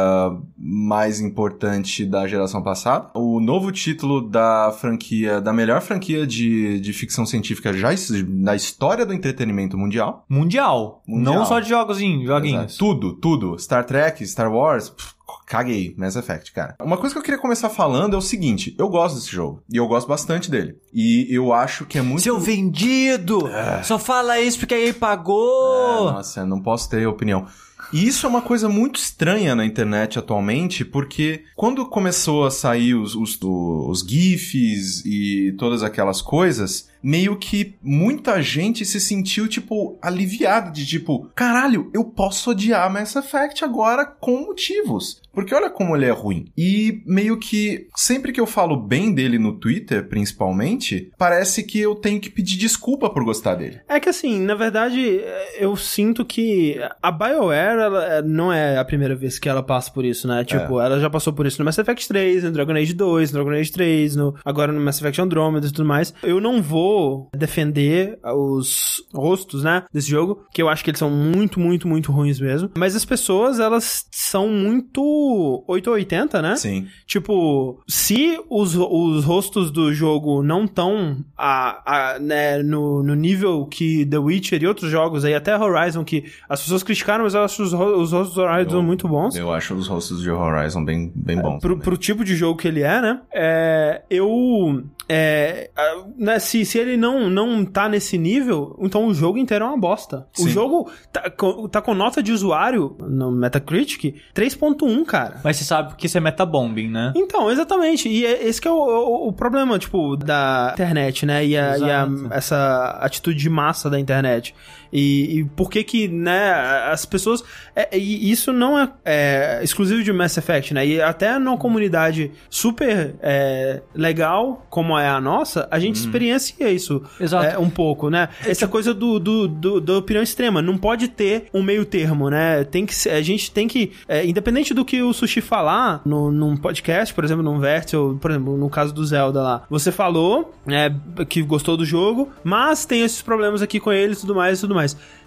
mais 0.57 1.21
importante 1.21 2.07
da 2.07 2.29
geração 2.29 2.63
passada. 2.63 3.11
O 3.15 3.41
novo 3.41 3.73
título 3.73 4.21
da 4.21 4.73
franquia, 4.79 5.41
da 5.41 5.53
melhor 5.53 5.81
franquia 5.81 6.25
de, 6.25 6.79
de 6.79 6.93
ficção 6.93 7.27
científica 7.27 7.73
já 7.73 7.89
na 8.29 8.55
história 8.55 9.05
do 9.05 9.13
entretenimento 9.13 9.77
mundial. 9.77 10.25
Mundial. 10.29 11.03
Mundial. 11.09 11.35
Não 11.35 11.45
só 11.45 11.59
de 11.59 11.71
jogozinhos, 11.71 12.27
joguinhos. 12.27 12.65
Exato. 12.65 12.79
Tudo, 12.79 13.13
tudo. 13.15 13.59
Star 13.59 13.85
Trek, 13.85 14.25
Star 14.27 14.53
Wars, 14.53 14.91
pff, 14.91 15.18
caguei, 15.49 15.95
Mass 15.97 16.15
Effect, 16.15 16.53
cara. 16.53 16.77
Uma 16.81 16.97
coisa 16.97 17.15
que 17.15 17.19
eu 17.19 17.23
queria 17.23 17.41
começar 17.41 17.71
falando 17.71 18.15
é 18.15 18.19
o 18.19 18.23
seguinte, 18.23 18.75
eu 18.79 18.89
gosto 18.89 19.17
desse 19.17 19.33
jogo, 19.33 19.63
e 19.73 19.77
eu 19.77 19.89
gosto 19.89 20.07
bastante 20.07 20.51
dele. 20.51 20.77
E 20.93 21.27
eu 21.31 21.53
acho 21.53 21.87
que 21.87 21.99
é 21.99 22.03
muito... 22.03 22.23
Seu 22.23 22.39
vendido! 22.39 23.49
Só 23.83 23.99
fala 23.99 24.39
isso 24.41 24.59
porque 24.59 24.75
aí 24.75 24.89
É, 24.91 24.93
pagou! 24.93 26.13
nossa, 26.13 26.41
eu 26.41 26.47
não 26.47 26.61
posso 26.61 26.89
ter 26.91 27.07
opinião. 27.07 27.47
E 27.93 28.07
isso 28.07 28.27
é 28.27 28.29
uma 28.29 28.43
coisa 28.43 28.69
muito 28.69 28.97
estranha 28.97 29.55
na 29.55 29.65
internet 29.65 30.19
atualmente, 30.19 30.85
porque 30.85 31.45
quando 31.57 31.87
começou 31.87 32.45
a 32.45 32.51
sair 32.51 32.95
os, 32.95 33.15
os, 33.15 33.39
os 33.43 34.01
GIFs 34.01 35.03
e 35.07 35.55
todas 35.59 35.83
aquelas 35.83 36.21
coisas, 36.21 36.89
meio 37.03 37.37
que 37.37 37.75
muita 37.83 38.43
gente 38.43 38.85
se 38.85 39.01
sentiu, 39.01 39.49
tipo, 39.49 39.99
aliviada 40.03 40.71
de 40.71 40.87
tipo, 40.87 41.31
caralho, 41.35 41.91
eu 41.93 42.05
posso 42.05 42.51
odiar 42.51 42.93
Mass 42.93 43.17
Effect 43.17 43.65
agora 43.65 44.05
com 44.05 44.47
motivos. 44.47 45.21
Porque 45.33 45.55
olha 45.55 45.71
como 45.71 45.95
ele 45.95 46.07
é 46.07 46.11
ruim. 46.11 46.47
E 46.57 47.01
meio 47.07 47.39
que 47.39 47.87
sempre 47.95 48.33
que 48.33 48.41
eu 48.41 48.47
falo 48.47 48.77
bem 48.77 49.13
dele 49.13 49.39
no 49.39 49.53
Twitter, 49.53 50.09
principalmente, 50.09 51.13
parece 51.17 51.63
que 51.63 51.79
eu 51.79 51.95
tenho 51.95 52.21
que 52.21 52.29
pedir 52.29 52.57
desculpa 52.57 53.09
por 53.09 53.23
gostar 53.25 53.55
dele. 53.55 53.81
É 53.89 54.01
que 54.01 54.09
assim, 54.09 54.41
na 54.41 54.57
verdade, 54.57 55.21
eu 55.57 55.77
sinto 55.77 56.25
que 56.25 56.81
a 57.01 57.13
BioWare 57.13 57.79
é, 57.79 58.23
não 58.23 58.53
é 58.53 58.79
a 58.79 58.85
primeira 58.85 59.15
vez 59.15 59.39
que 59.39 59.49
ela 59.49 59.63
passa 59.63 59.93
por 59.93 60.05
isso, 60.05 60.27
né? 60.27 60.45
Tipo, 60.45 60.81
ela 60.81 60.99
já 60.99 61.09
passou 61.09 61.33
por 61.33 61.47
isso 61.47 61.61
no 61.61 61.65
Mass 61.65 61.79
Effect 61.79 62.09
3, 62.09 62.43
no 62.43 62.51
Dragon 62.51 62.73
Age 62.73 62.95
2, 62.95 63.31
no 63.31 63.39
Dragon 63.39 63.61
Age 63.61 63.71
3, 63.71 64.17
no, 64.17 64.35
agora 64.45 64.73
no 64.73 64.81
Mass 64.81 64.99
Effect 64.99 65.21
Andromeda 65.21 65.69
e 65.69 65.71
tudo 65.71 65.87
mais. 65.87 66.13
Eu 66.21 66.41
não 66.41 66.61
vou 66.61 66.88
defender 67.37 68.19
os 68.25 69.03
rostos, 69.15 69.63
né, 69.63 69.85
desse 69.93 70.11
jogo, 70.11 70.45
que 70.53 70.63
eu 70.63 70.69
acho 70.69 70.83
que 70.85 70.91
eles 70.91 70.99
são 70.99 71.11
muito, 71.11 71.59
muito, 71.61 71.87
muito 71.89 72.13
ruins 72.13 72.41
mesmo. 72.41 72.71
Mas 72.77 72.95
as 72.97 73.05
pessoas, 73.05 73.59
elas 73.61 74.07
são 74.11 74.49
muito 74.49 75.65
880, 75.67 76.43
né? 76.43 76.57
Sim. 76.57 76.87
Tipo, 77.07 77.81
se 77.89 78.39
os, 78.51 78.75
os 78.77 79.25
rostos 79.25 79.71
do 79.71 79.93
jogo 79.93 80.43
não 80.43 80.65
estão 80.65 81.25
a, 81.37 82.15
a, 82.15 82.19
né, 82.19 82.63
no, 82.63 83.03
no 83.03 83.15
nível 83.15 83.67
que 83.67 84.05
The 84.07 84.19
Witcher 84.19 84.63
e 84.63 84.67
outros 84.67 84.91
jogos 84.91 85.25
aí, 85.25 85.35
até 85.35 85.57
Horizon, 85.57 86.05
que 86.05 86.25
as 86.49 86.61
pessoas 86.63 86.83
criticaram, 86.83 87.25
mas 87.25 87.35
eu 87.35 87.43
acho 87.43 87.63
os, 87.63 87.73
os 87.73 88.13
rostos 88.13 88.35
do 88.35 88.43
Horizon 88.43 88.77
Eu- 88.79 88.83
muito 88.83 89.09
bons. 89.09 89.35
Eu 89.37 89.53
acho 89.53 89.75
os 89.75 89.87
rostos 89.87 90.23
de 90.23 90.31
Horizon 90.31 90.85
bem, 90.85 91.13
bem 91.15 91.41
bons. 91.41 91.61
Pro, 91.61 91.71
também. 91.71 91.85
pro 91.85 91.97
tipo 91.97 92.25
de 92.25 92.37
jogo 92.37 92.59
que 92.59 92.69
ele 92.69 92.83
é, 92.83 93.01
né? 93.01 93.21
É, 93.33 94.03
eu. 94.11 94.83
É, 95.09 95.71
né, 96.19 96.39
se, 96.39 96.65
se 96.67 96.78
ele 96.79 96.97
não, 96.97 97.29
não 97.31 97.65
tá 97.65 97.89
nesse 97.89 98.17
nível, 98.19 98.77
então 98.81 99.07
o 99.07 99.15
jogo 99.15 99.39
inteiro 99.39 99.65
é 99.65 99.69
uma 99.69 99.79
bosta. 99.79 100.27
O 100.39 100.43
Sim. 100.43 100.49
jogo 100.51 100.91
tá, 101.13 101.29
com- 101.31 101.69
tá 101.69 101.81
com 101.83 101.95
nota 101.95 102.23
de 102.23 102.33
usuário 102.33 102.97
no 103.01 103.31
Metacritic 103.31 104.17
3.1, 104.35 105.05
cara. 105.05 105.41
Mas 105.45 105.57
você 105.57 105.65
sabe 105.65 105.95
que 105.97 106.07
isso 106.07 106.17
é 106.17 106.21
metabombing, 106.21 106.89
né? 106.89 107.13
Então, 107.17 107.51
exatamente. 107.51 108.09
E 108.09 108.25
é, 108.25 108.47
esse 108.47 108.61
que 108.61 108.69
é 108.69 108.71
o, 108.71 108.75
o- 108.77 109.29
o 109.29 109.33
problema, 109.33 109.79
tipo, 109.79 110.17
da 110.17 110.71
internet, 110.75 111.27
né? 111.27 111.45
E, 111.45 111.57
a, 111.57 111.79
e 111.79 111.91
a- 111.91 112.09
essa 112.31 112.99
atitude 113.01 113.39
de 113.39 113.51
massa 113.51 113.89
da 113.91 113.99
internet. 113.99 114.55
E, 114.93 115.41
e 115.41 115.45
por 115.45 115.71
que 115.71 115.83
que, 115.85 116.09
né, 116.09 116.53
as 116.91 117.05
pessoas... 117.05 117.43
é- 117.75 117.97
e 117.99 118.31
isso 118.31 118.53
não 118.53 118.79
é, 118.79 118.89
é, 119.05 119.61
exclusivo 119.63 120.03
de 120.03 120.13
Mass 120.13 120.37
Effect, 120.37 120.73
né? 120.75 120.87
E 120.87 121.01
até 121.01 121.39
numa 121.39 121.57
comunidade 121.57 122.31
super 122.51 123.15
é, 123.21 123.83
legal, 123.95 124.67
como 124.71 124.99
é 124.99 125.09
a 125.09 125.21
nossa, 125.21 125.69
a 125.71 125.79
gente 125.79 125.97
experiencia 125.97 126.71
isso 126.71 127.03
Exato. 127.21 127.47
é, 127.47 127.59
um 127.59 127.71
pouco, 127.71 128.09
né? 128.11 128.29
Essa 128.47 128.67
coisa 128.69 128.93
do, 128.95 129.19
do, 129.19 129.49
do- 129.49 129.81
da 129.81 129.99
opinião 129.99 130.23
extrema. 130.23 130.61
Não 130.63 130.77
pode 130.79 131.09
ter 131.09 131.47
um 131.53 131.63
meio 131.63 131.85
termo, 131.85 132.31
né? 132.31 132.65
Tem 132.65 132.85
que 132.87 132.95
ser- 132.95 133.11
a 133.11 133.23
gente 133.23 133.51
tem 133.51 133.67
que, 133.69 133.93
é, 134.09 134.25
independente 134.27 134.73
do 134.75 134.85
que 134.85 135.03
o 135.03 135.13
Sushi 135.13 135.41
falar 135.41 136.01
no, 136.05 136.31
num 136.31 136.57
podcast, 136.57 137.13
por 137.15 137.25
exemplo, 137.25 137.43
num 137.43 137.59
Vertical, 137.59 138.17
por 138.21 138.31
exemplo, 138.31 138.57
no 138.57 138.69
caso 138.71 138.93
do 138.95 139.05
Zelda 139.05 139.43
lá, 139.43 139.63
você 139.69 139.91
falou 139.93 140.55
né, 140.67 140.95
que 141.29 141.43
gostou 141.43 141.77
do 141.77 141.85
jogo, 141.85 142.31
mas 142.45 142.85
tem 142.87 143.03
esses 143.03 143.21
problemas 143.23 143.63
aqui 143.63 143.81
com 143.81 143.93
ele 143.93 144.13
e 144.13 144.17
tudo 144.17 144.35
mais 144.35 144.59
e 144.59 144.61
tudo 144.63 144.75
mais. 144.75 144.78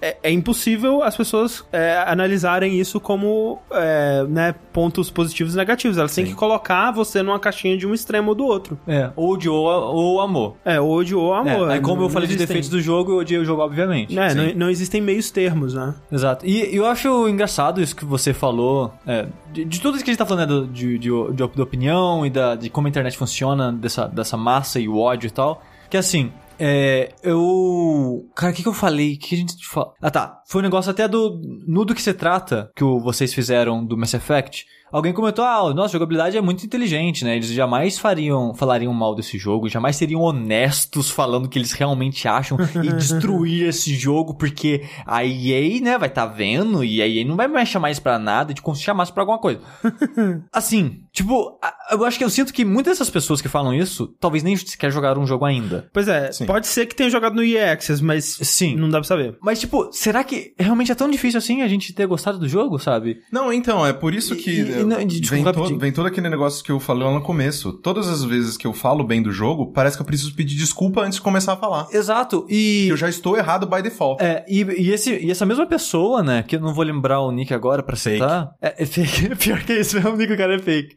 É, 0.01 0.17
é 0.23 0.31
impossível 0.31 1.03
as 1.03 1.15
pessoas 1.15 1.63
é, 1.71 2.03
analisarem 2.07 2.79
isso 2.79 2.99
como 2.99 3.59
é, 3.71 4.23
né, 4.27 4.55
pontos 4.73 5.09
positivos 5.11 5.53
e 5.53 5.57
negativos. 5.57 5.97
Elas 5.97 6.13
têm 6.13 6.25
Sim. 6.25 6.31
que 6.31 6.37
colocar 6.37 6.91
você 6.91 7.21
numa 7.21 7.39
caixinha 7.39 7.77
de 7.77 7.85
um 7.85 7.93
extremo 7.93 8.29
ou 8.29 8.35
do 8.35 8.45
outro. 8.45 8.79
É, 8.87 9.11
ou 9.15 9.33
odiou 9.33 9.65
ou 9.65 10.21
amor. 10.21 10.55
É, 10.65 10.79
ódio 10.79 11.19
ou 11.19 11.33
amor. 11.33 11.69
É, 11.69 11.73
aí 11.73 11.81
como 11.81 11.97
Não- 11.97 12.03
eu 12.03 12.09
falei 12.09 12.27
de 12.27 12.35
defeitos 12.35 12.69
do 12.69 12.81
jogo, 12.81 13.11
eu 13.11 13.17
odiei 13.17 13.39
o 13.39 13.45
jogo, 13.45 13.61
obviamente. 13.61 14.17
É, 14.17 14.33
não, 14.33 14.53
não 14.55 14.69
existem 14.69 15.01
meios 15.01 15.29
termos, 15.31 15.73
né? 15.73 15.93
Exato. 16.11 16.45
E 16.45 16.75
eu 16.75 16.85
acho 16.85 17.27
engraçado 17.27 17.81
isso 17.81 17.95
que 17.95 18.05
você 18.05 18.33
falou. 18.33 18.93
é, 19.05 19.27
de, 19.51 19.65
de 19.65 19.81
tudo 19.81 19.95
isso 19.95 20.03
que 20.03 20.09
a 20.09 20.13
gente 20.13 20.19
tá 20.19 20.25
falando, 20.25 20.61
né, 20.63 20.69
de, 20.71 20.97
de, 20.97 21.09
de, 21.33 21.61
opinião 21.61 22.25
e 22.25 22.29
da, 22.29 22.55
de 22.55 22.69
como 22.69 22.87
a 22.87 22.89
internet 22.89 23.17
funciona, 23.17 23.71
dessa, 23.71 24.07
dessa 24.07 24.37
massa 24.37 24.79
e 24.79 24.87
o 24.87 24.97
ódio 24.97 25.27
e 25.27 25.31
tal. 25.31 25.61
Que 25.89 25.97
assim. 25.97 26.31
É, 26.63 27.11
eu. 27.23 28.29
Cara, 28.35 28.53
o 28.53 28.55
que, 28.55 28.61
que 28.61 28.69
eu 28.69 28.73
falei? 28.73 29.15
O 29.15 29.17
que 29.17 29.33
a 29.33 29.37
gente 29.39 29.67
fala? 29.67 29.93
Ah, 29.99 30.11
tá. 30.11 30.43
Foi 30.47 30.61
um 30.61 30.63
negócio 30.63 30.91
até 30.91 31.07
do. 31.07 31.41
No 31.67 31.83
do 31.83 31.95
que 31.95 32.01
se 32.01 32.13
trata, 32.13 32.69
que 32.75 32.83
vocês 32.83 33.33
fizeram 33.33 33.83
do 33.83 33.97
Mass 33.97 34.13
Effect. 34.13 34.67
Alguém 34.91 35.13
comentou, 35.13 35.45
ah, 35.45 35.73
nossa, 35.73 35.93
jogabilidade 35.93 36.37
é 36.37 36.41
muito 36.41 36.65
inteligente, 36.65 37.23
né? 37.23 37.35
Eles 37.35 37.47
jamais 37.49 37.97
fariam, 37.97 38.53
falariam 38.53 38.93
mal 38.93 39.15
desse 39.15 39.37
jogo, 39.37 39.69
jamais 39.69 39.95
seriam 39.95 40.21
honestos 40.21 41.09
falando 41.09 41.47
que 41.47 41.57
eles 41.57 41.71
realmente 41.71 42.27
acham 42.27 42.57
e 42.83 42.91
destruir 42.93 43.67
esse 43.67 43.93
jogo, 43.95 44.33
porque 44.35 44.83
a 45.05 45.23
EA, 45.25 45.79
né, 45.81 45.97
vai 45.97 46.09
tá 46.09 46.25
vendo 46.25 46.83
e 46.83 47.01
a 47.01 47.07
EA 47.07 47.25
não 47.25 47.35
vai 47.35 47.47
mais 47.47 47.69
chamar 47.69 47.91
isso 47.91 48.01
pra 48.01 48.19
nada, 48.19 48.53
de 48.53 48.61
como 48.61 48.75
se 48.75 48.83
chamasse 48.83 49.11
pra 49.13 49.23
alguma 49.23 49.39
coisa. 49.39 49.61
assim, 50.51 51.01
tipo, 51.11 51.57
eu 51.91 52.03
acho 52.05 52.17
que 52.17 52.23
eu 52.23 52.29
sinto 52.29 52.53
que 52.53 52.65
muitas 52.65 52.91
dessas 52.97 53.09
pessoas 53.09 53.41
que 53.41 53.47
falam 53.47 53.73
isso, 53.73 54.07
talvez 54.19 54.43
nem 54.43 54.55
sequer 54.55 54.91
jogaram 54.91 55.21
um 55.21 55.27
jogo 55.27 55.45
ainda. 55.45 55.89
Pois 55.93 56.07
é, 56.07 56.31
Sim. 56.31 56.45
pode 56.45 56.67
ser 56.67 56.85
que 56.85 56.95
tenha 56.95 57.09
jogado 57.09 57.35
no 57.35 57.43
EA 57.43 57.73
Access, 57.73 58.03
mas 58.03 58.25
Sim. 58.41 58.75
não 58.75 58.89
dá 58.89 58.99
pra 58.99 59.07
saber. 59.07 59.37
Mas, 59.41 59.59
tipo, 59.59 59.89
será 59.91 60.23
que 60.23 60.53
realmente 60.59 60.91
é 60.91 60.95
tão 60.95 61.09
difícil 61.09 61.37
assim 61.37 61.61
a 61.61 61.67
gente 61.67 61.93
ter 61.93 62.05
gostado 62.07 62.37
do 62.39 62.47
jogo, 62.47 62.77
sabe? 62.79 63.21
Não, 63.31 63.51
então, 63.53 63.85
é 63.85 63.93
por 63.93 64.13
isso 64.13 64.33
E- 64.33 64.37
que 64.37 64.49
e- 64.51 64.80
não, 64.85 64.97
de- 64.97 65.05
vem, 65.05 65.21
desculpa, 65.21 65.51
to- 65.53 65.59
rapidinho. 65.59 65.79
vem 65.79 65.91
todo 65.91 66.05
aquele 66.05 66.29
negócio 66.29 66.63
que 66.63 66.71
eu 66.71 66.79
falei 66.79 67.03
lá 67.03 67.13
no 67.13 67.21
começo. 67.21 67.73
Todas 67.73 68.07
as 68.07 68.23
vezes 68.23 68.57
que 68.57 68.65
eu 68.67 68.73
falo 68.73 69.03
bem 69.03 69.21
do 69.21 69.31
jogo, 69.31 69.71
parece 69.71 69.95
que 69.97 70.01
eu 70.01 70.05
preciso 70.05 70.35
pedir 70.35 70.55
desculpa 70.55 71.01
antes 71.01 71.15
de 71.15 71.21
começar 71.21 71.53
a 71.53 71.57
falar. 71.57 71.87
Exato, 71.91 72.45
e... 72.49 72.87
Eu 72.89 72.97
já 72.97 73.09
estou 73.09 73.37
errado 73.37 73.67
by 73.67 73.81
default. 73.81 74.21
É, 74.23 74.45
e, 74.47 74.61
e, 74.63 74.91
esse, 74.91 75.13
e 75.17 75.31
essa 75.31 75.45
mesma 75.45 75.65
pessoa, 75.65 76.21
né, 76.23 76.43
que 76.43 76.55
eu 76.55 76.59
não 76.59 76.73
vou 76.73 76.83
lembrar 76.83 77.19
o 77.21 77.31
nick 77.31 77.53
agora 77.53 77.81
pra 77.83 77.95
Fake. 77.95 78.17
citar. 78.17 78.51
É, 78.61 78.83
é 78.83 78.85
fake. 78.85 79.35
Pior 79.41 79.59
que 79.63 79.73
isso, 79.73 79.95
mesmo 79.95 80.11
o 80.11 80.17
nick 80.17 80.31
do 80.31 80.37
cara 80.37 80.55
é 80.55 80.59
fake. 80.59 80.95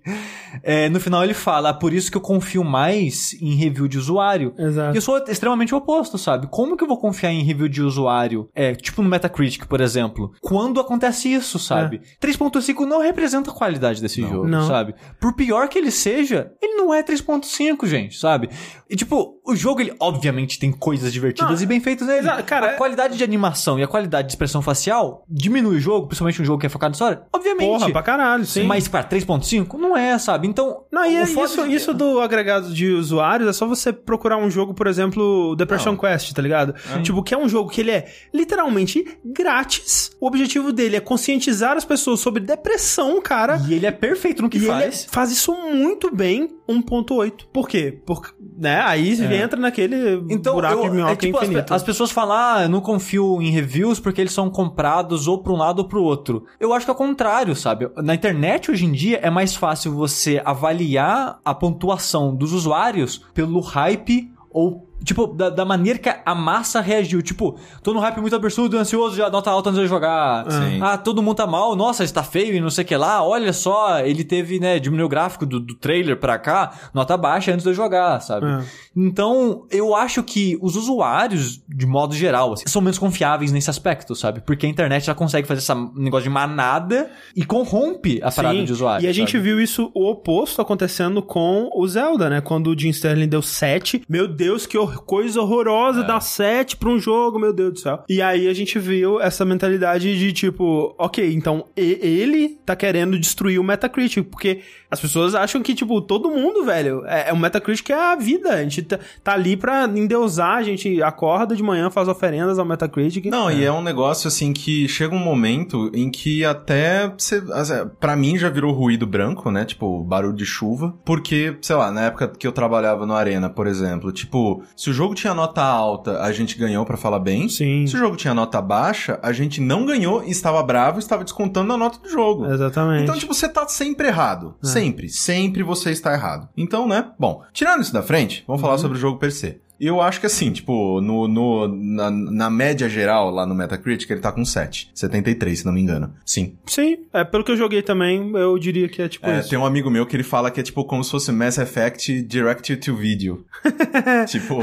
É, 0.63 0.89
no 0.89 1.01
final 1.01 1.25
ele 1.25 1.35
fala, 1.35 1.71
"Ah, 1.71 1.75
por 1.75 1.93
isso 1.93 2.11
que 2.11 2.17
eu 2.17 2.21
confio 2.21 2.63
mais 2.63 3.35
em 3.41 3.55
review 3.55 3.89
de 3.89 3.99
usuário. 3.99 4.55
Exato. 4.59 4.95
E 4.95 4.99
eu 4.99 5.03
sou 5.03 5.19
extremamente 5.29 5.75
o 5.75 5.79
oposto, 5.79 6.17
sabe? 6.17 6.47
Como 6.49 6.77
que 6.77 6.85
eu 6.85 6.89
vou 6.89 6.97
confiar 6.99 7.33
em 7.33 7.43
review 7.43 7.69
de 7.69 7.83
usuário? 7.83 8.49
É, 8.55 8.75
tipo 8.75 9.03
no 9.03 9.09
Metacritic, 9.09 9.67
por 9.67 9.81
exemplo. 9.81 10.33
Quando 10.41 10.81
acontece 10.81 11.33
isso, 11.33 11.59
sabe? 11.59 12.01
3.5 12.21 12.81
não 12.87 13.01
representa 13.03 13.51
a 13.51 13.55
qualidade 13.75 14.01
desse 14.01 14.21
Não. 14.21 14.29
jogo, 14.31 14.49
Não. 14.49 14.67
sabe? 14.67 14.95
Por 15.21 15.33
pior 15.35 15.69
que 15.69 15.79
ele 15.79 15.91
seja, 15.91 16.53
ele 16.63 16.75
não 16.75 16.93
é 16.93 17.03
3.5, 17.03 17.87
gente, 17.87 18.19
sabe? 18.19 18.49
E 18.89 18.97
tipo, 18.97 19.41
o 19.45 19.57
jogo, 19.57 19.81
ele 19.81 19.95
obviamente 19.99 20.59
tem 20.59 20.71
coisas 20.71 21.13
divertidas 21.13 21.57
Não, 21.57 21.63
e 21.63 21.67
bem 21.67 21.81
feitas 21.81 22.07
nele. 22.07 22.21
exato, 22.21 22.45
cara, 22.45 22.71
a 22.71 22.75
qualidade 22.75 23.17
de 23.17 23.25
animação 23.25 23.79
e 23.79 23.83
a 23.83 23.89
qualidade 23.89 24.29
de 24.29 24.33
expressão 24.33 24.63
facial 24.63 25.25
diminui 25.29 25.77
o 25.77 25.81
jogo, 25.81 26.07
principalmente 26.07 26.41
um 26.41 26.45
jogo 26.45 26.59
que 26.61 26.67
é 26.67 26.69
focado 26.69 26.93
em 26.93 26.95
história? 26.95 27.23
Obviamente. 27.33 27.67
Porra, 27.69 27.91
pra 27.91 28.03
caralho, 28.03 28.45
sim. 28.47 28.65
Mas 28.65 28.87
para 28.89 29.03
3.5 29.05 29.75
não 29.79 29.97
é, 29.97 30.19
sabe? 30.19 30.47
Então, 30.47 30.85
Não, 30.93 31.05
e 31.05 31.17
é 31.17 31.23
isso, 31.23 31.65
de- 31.67 31.75
isso 31.75 31.93
do 31.95 32.21
agregado 32.21 32.73
de 32.73 32.93
usuários 32.93 33.49
é 33.49 33.53
só 33.53 33.67
você 33.67 33.93
procurar 33.93 34.37
um 34.37 34.51
jogo, 34.51 34.75
por 34.75 34.87
exemplo, 34.87 35.55
Depression 35.57 35.93
Não. 35.93 35.99
Quest, 35.99 36.33
tá 36.33 36.43
ligado? 36.43 36.75
Tipo, 37.03 37.23
que 37.23 37.35
é 37.35 37.39
um 37.39 37.49
jogo 37.49 37.71
que 37.71 37.81
ele 37.81 37.91
é 37.91 38.07
literalmente 38.33 39.19
grátis. 39.25 40.11
O 40.21 40.27
objetivo 40.27 40.73
dele 40.73 40.97
é 40.97 41.01
conscientizar 41.01 41.77
as 41.77 41.85
pessoas 41.85 42.21
sobre 42.21 42.43
depressão, 42.43 43.21
cara. 43.21 43.57
E 43.69 43.75
ele 43.75 43.87
é 43.87 43.91
perfeito 43.91 44.43
no 44.43 44.49
que 44.49 44.59
E 44.59 44.61
faz. 44.67 45.03
ele 45.03 45.11
faz 45.11 45.31
isso 45.31 45.53
muito 45.53 46.15
bem, 46.15 46.49
1.8. 46.69 47.45
Por 47.53 47.69
quê? 47.69 48.01
Porque, 48.05 48.31
né, 48.59 48.81
aí 48.83 49.13
entra 49.35 49.59
naquele 49.59 50.23
Então, 50.31 50.55
buraco 50.55 50.81
eu, 50.85 50.91
de 50.91 50.91
minhoca 50.97 51.13
é 51.13 51.17
tipo, 51.17 51.37
as, 51.39 51.45
infinito. 51.45 51.67
pe- 51.69 51.75
as 51.75 51.83
pessoas 51.83 52.11
falam, 52.11 52.37
ah, 52.37 52.63
eu 52.65 52.69
não 52.69 52.81
confio 52.81 53.41
em 53.41 53.51
reviews 53.51 53.99
porque 54.01 54.21
eles 54.21 54.33
são 54.33 54.51
comprados 54.51 55.27
ou 55.29 55.43
pra 55.43 55.53
um 55.53 55.57
lado 55.57 55.81
ou 55.81 55.89
pro 55.89 56.03
outro. 56.03 56.45
Eu 56.59 56.73
acho 56.73 56.85
que 56.87 56.91
é 56.91 56.95
o 56.95 56.97
contrário, 56.97 57.55
sabe? 57.55 57.89
Na 57.97 58.15
internet, 58.15 58.71
hoje 58.71 58.85
em 58.85 58.93
dia, 58.93 59.19
é 59.23 59.31
mais 59.31 59.55
fácil 59.55 59.93
você 59.93 60.41
avaliar 60.45 61.39
a 61.45 61.55
pontuação 61.55 62.35
dos 62.35 62.53
usuários 62.53 63.19
pelo 63.35 63.61
hype 63.61 64.31
ou... 64.51 64.84
Tipo, 65.03 65.27
da, 65.27 65.51
da 65.51 65.65
maneira 65.65 65.99
que 65.99 66.09
a 66.09 66.35
massa 66.35 66.81
reagiu. 66.81 67.23
Tipo, 67.23 67.59
tô 67.83 67.93
num 67.93 68.01
hype 68.01 68.21
muito 68.21 68.37
absurdo, 68.37 68.79
ansioso, 68.79 69.17
já 69.17 69.29
nota 69.29 69.51
alta 69.51 69.71
antes 69.71 69.79
de 69.79 69.85
eu 69.85 69.89
jogar. 69.89 70.51
Sim. 70.51 70.81
Ah, 70.81 70.97
todo 70.97 71.23
mundo 71.23 71.37
tá 71.37 71.47
mal, 71.47 71.75
nossa, 71.77 72.05
está 72.05 72.23
feio 72.23 72.55
e 72.55 72.61
não 72.61 72.71
sei 72.71 72.85
o 72.85 72.87
que 72.87 72.97
lá. 72.97 73.23
Olha 73.23 73.53
só, 73.53 74.01
ele 74.01 74.25
teve, 74.25 74.59
né, 74.59 74.79
diminuiu 74.79 75.07
o 75.07 75.09
gráfico 75.09 75.45
do, 75.45 75.61
do 75.61 75.75
trailer 75.75 76.17
pra 76.19 76.39
cá, 76.39 76.73
nota 76.95 77.17
baixa 77.17 77.53
antes 77.53 77.65
de 77.65 77.71
eu 77.71 77.75
jogar, 77.75 78.21
sabe? 78.21 78.47
É. 78.47 78.65
Então, 78.97 79.67
eu 79.71 79.95
acho 79.95 80.23
que 80.23 80.59
os 80.63 80.77
usuários, 80.77 81.61
de 81.69 81.87
modo 81.87 82.15
geral, 82.15 82.53
assim, 82.53 82.65
são 82.67 82.81
menos 82.81 82.99
confiáveis 82.99 83.53
nesse 83.53 83.69
aspecto, 83.69 84.15
sabe? 84.15 84.41
Porque 84.41 84.67
a 84.67 84.69
internet 84.69 85.05
já 85.05 85.15
consegue 85.15 85.47
fazer 85.47 85.61
esse 85.61 85.75
negócio 85.97 86.25
de 86.25 86.31
manada 86.31 87.11
e 87.35 87.45
corrompe 87.45 88.21
a 88.23 88.31
parada 88.31 88.59
Sim, 88.59 88.65
de 88.65 88.73
usuário. 88.73 89.05
E 89.05 89.09
a 89.09 89.13
gente 89.13 89.33
sabe? 89.33 89.45
viu 89.45 89.61
isso, 89.61 89.91
o 89.95 90.09
oposto 90.09 90.63
acontecendo 90.63 91.23
com 91.23 91.69
o 91.75 91.87
Zelda, 91.87 92.31
né? 92.31 92.41
Quando 92.41 92.69
o 92.69 92.79
Jim 92.79 92.91
Sterling 92.91 93.29
deu 93.29 93.43
7. 93.43 94.03
Meu 94.09 94.29
Deus, 94.29 94.67
que 94.67 94.77
coisa 94.87 95.41
horrorosa 95.41 96.01
É. 96.01 96.07
dar 96.07 96.21
7 96.21 96.77
pra 96.77 96.89
um 96.89 96.99
jogo, 96.99 97.39
meu 97.39 97.53
Deus 97.53 97.73
do 97.75 97.79
céu. 97.79 98.03
E 98.09 98.21
aí 98.23 98.49
a 98.49 98.55
gente 98.55 98.79
viu 98.79 99.21
essa 99.21 99.45
mentalidade 99.45 100.19
de 100.19 100.33
tipo, 100.33 100.95
ok, 100.99 101.33
então 101.33 101.65
ele 101.77 102.59
tá 102.65 102.75
querendo 102.77 103.19
destruir 103.19 103.59
o 103.59 103.65
Metacritic, 103.65 104.25
porque 104.29 104.61
as 104.91 105.01
pessoas 105.01 105.35
acham 105.35 105.61
que, 105.63 105.75
tipo, 105.75 106.01
todo 106.01 106.31
mundo, 106.31 106.65
velho, 106.65 107.03
é, 107.07 107.31
é 107.31 107.33
o 107.33 107.37
Metacritic 107.37 107.91
é 107.91 107.95
a 107.95 108.15
vida. 108.17 108.51
A 108.51 108.63
gente 108.63 108.83
tá, 108.83 108.99
tá 109.23 109.33
ali 109.33 109.57
pra 109.57 109.85
endeusar, 109.87 110.57
a 110.59 110.63
gente 110.63 111.03
acorda 111.03 111.57
de 111.57 111.63
manhã, 111.63 111.91
faz 111.91 112.07
oferendas 112.09 112.59
ao 112.59 112.65
Metacritic. 112.65 113.27
Não, 113.27 113.51
e 113.51 113.65
é 113.65 113.73
um 113.73 113.83
negócio 113.83 114.29
assim 114.29 114.53
que 114.53 114.87
chega 114.89 115.15
um 115.15 115.19
momento 115.19 115.91
em 115.95 116.11
que 116.11 116.45
até 116.45 117.09
você, 117.09 117.43
assim, 117.53 117.75
pra 117.99 118.15
mim 118.15 118.39
já 118.39 118.49
virou 118.49 118.73
ruído 118.73 119.07
branco, 119.07 119.51
né? 119.51 119.65
Tipo, 119.65 120.03
barulho 120.05 120.35
de 120.35 120.45
chuva, 120.45 120.95
porque, 121.05 121.57
sei 121.61 121.77
lá, 121.77 121.91
na 121.91 122.03
época 122.07 122.29
que 122.29 122.47
eu 122.47 122.53
trabalhava 122.53 123.05
no 123.05 123.15
Arena, 123.15 123.51
por 123.51 123.67
exemplo, 123.67 124.13
tipo, 124.13 124.63
Se 124.77 124.91
o 124.91 124.93
jogo 124.93 125.15
tinha 125.15 125.33
nota 125.33 125.63
alta, 125.63 126.21
a 126.21 126.33
gente 126.33 126.59
ganhou 126.59 126.85
pra 126.85 126.97
falar 126.97 127.21
bem. 127.21 127.49
Sim. 127.49 127.87
Se 127.87 127.95
o 127.95 127.99
jogo 127.99 128.17
tinha 128.17 128.35
nota 128.35 128.61
baixa, 128.61 129.19
a 129.23 129.33
gente 129.33 129.61
não 129.61 129.87
ganhou 129.87 130.25
e 130.25 130.31
estava 130.31 130.63
bravo 130.63 130.99
e 130.99 131.01
estava 131.01 131.23
descontando 131.23 131.73
a 131.73 131.77
nota 131.77 131.99
do 131.99 132.09
jogo. 132.09 132.47
Exatamente. 132.47 133.05
Então, 133.05 133.17
tipo, 133.17 133.33
você 133.33 133.49
tá 133.49 133.67
sempre 133.69 134.09
errado. 134.09 134.57
Sempre. 134.63 135.09
Sempre 135.09 135.63
você 135.63 135.91
está 135.91 136.13
errado. 136.13 136.49
Então, 136.57 136.89
né? 136.89 137.13
Bom, 137.19 137.43
tirando 137.53 137.83
isso 137.83 137.93
da 137.93 138.03
frente, 138.03 138.45
vamos 138.47 138.61
falar 138.61 138.79
sobre 138.79 138.97
o 138.97 139.01
jogo 139.01 139.19
per 139.19 139.31
se. 139.33 139.61
Eu 139.81 140.01
acho 140.01 140.21
que 140.21 140.27
assim, 140.27 140.53
tipo, 140.53 141.01
no, 141.01 141.27
no, 141.27 141.67
na, 141.69 142.11
na 142.11 142.49
média 142.51 142.89
geral, 142.89 143.31
lá 143.31 143.45
no 143.45 143.55
Metacritic, 143.55 144.09
ele 144.11 144.21
tá 144.21 144.31
com 144.31 144.45
7. 144.45 144.91
73, 144.95 145.59
se 145.59 145.67
não 145.67 145.73
me 145.73 145.81
engano. 145.81 146.15
Sim. 146.25 146.57
Sim, 146.67 146.99
é, 147.13 147.25
pelo 147.25 147.43
que 147.45 147.51
eu 147.51 147.57
joguei 147.57 147.83
também, 147.83 148.31
eu 148.37 148.57
diria 148.59 148.89
que 148.89 149.03
é 149.03 149.09
tipo 149.09 149.27
É, 149.27 149.41
isso. 149.41 149.49
tem 149.51 149.59
um 149.59 149.67
amigo 149.67 149.91
meu 149.91 150.07
que 150.07 150.15
ele 150.17 150.23
fala 150.23 150.51
que 150.51 150.61
é 150.61 150.63
tipo 150.63 150.85
como 150.85 151.03
se 151.03 151.11
fosse 151.11 151.33
Mass 151.33 151.59
Effect 151.59 152.23
Direct 152.23 152.77
to 152.77 152.97
Video. 152.97 153.45
tipo. 154.29 154.59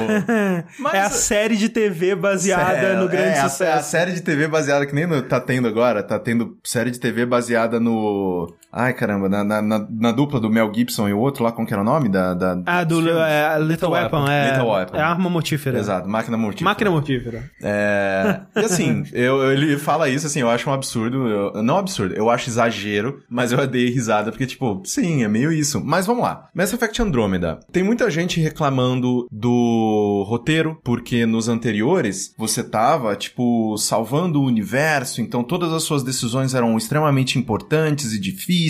Mas- 0.79 0.93
É 0.93 0.99
a 1.01 1.09
série 1.09 1.55
de 1.57 1.69
TV 1.69 2.15
baseada 2.15 2.77
É, 2.77 2.95
no 2.95 3.07
grande 3.07 3.37
é, 3.37 3.39
a- 3.41 3.49
sucesso. 3.49 3.79
A, 3.79 3.81
série 3.83 4.13
de 4.13 4.21
TV 4.21 4.47
baseada 4.47 4.85
que 4.85 4.93
nem 4.95 5.05
no- 5.07 5.21
tá 5.21 5.39
tendo 5.39 5.67
agora, 5.67 6.01
tá 6.03 6.17
tendo 6.19 6.57
série 6.63 6.91
de 6.91 6.99
TV 6.99 7.25
baseada 7.25 7.79
no. 7.79 8.53
Ai, 8.71 8.93
caramba, 8.93 9.27
na, 9.27 9.43
na, 9.43 9.61
na- 9.61 9.87
na 9.89 10.11
dupla 10.11 10.39
do 10.39 10.49
Mel 10.49 10.71
Gibson 10.73 11.09
e 11.09 11.13
o 11.13 11.19
outro 11.19 11.43
lá, 11.43 11.51
como 11.51 11.67
que 11.67 11.73
era 11.73 11.81
o 11.81 11.85
nome? 11.85 12.07
Da, 12.09 12.33
da, 12.33 12.61
Ah, 12.65 12.83
do 12.83 12.99
é, 12.99 13.57
Little, 13.59 13.89
Weapon, 13.91 14.21
Weapon. 14.23 14.31
é, 14.31 14.51
Little 14.51 14.69
Weapon. 14.71 14.97
é 14.97 15.01
arma 15.01 15.29
mortífera. 15.29 15.77
Exato, 15.79 16.07
máquina 16.07 16.37
mortífera. 16.37 16.69
Máquina 16.69 16.89
mortífera. 16.91 17.43
É, 17.61 18.41
e 18.55 18.59
assim, 18.59 19.03
eu, 19.13 19.51
ele 19.51 19.77
fala 19.77 20.07
isso, 20.09 20.25
assim, 20.27 20.39
eu 20.41 20.49
acho 20.49 20.69
um 20.69 20.73
absurdo. 20.73 21.27
eu- 21.27 21.63
não 21.63 21.77
absurdo, 21.77 22.15
eu 22.15 22.29
acho 22.29 22.49
exagero, 22.49 23.21
mas 23.29 23.51
eu 23.51 23.67
dei 23.67 23.89
risada 23.89 24.31
porque, 24.31 24.45
tipo, 24.45 24.81
sim, 24.85 25.23
é 25.23 25.27
meio 25.27 25.51
isso. 25.51 25.81
Mas 25.83 26.05
vamos 26.05 26.23
lá. 26.23 26.47
Mass 26.53 26.71
Effect 26.73 27.01
Andromeda. 27.01 27.59
Tem 27.71 27.83
muita 27.83 28.09
gente 28.09 28.39
reclamando 28.39 29.27
do 29.31 30.23
roteiro, 30.27 30.79
porque 30.83 31.25
nos 31.25 31.47
anteriores 31.49 32.33
você 32.37 32.63
tava, 32.63 33.15
tipo, 33.15 33.75
salvando 33.77 34.41
o 34.41 34.45
universo, 34.45 35.21
então 35.21 35.43
todas 35.43 35.73
as 35.73 35.83
suas 35.83 36.03
decisões 36.03 36.53
eram 36.53 36.77
extremamente 36.77 37.37
importantes 37.37 38.13
e 38.13 38.19
difíceis, 38.19 38.60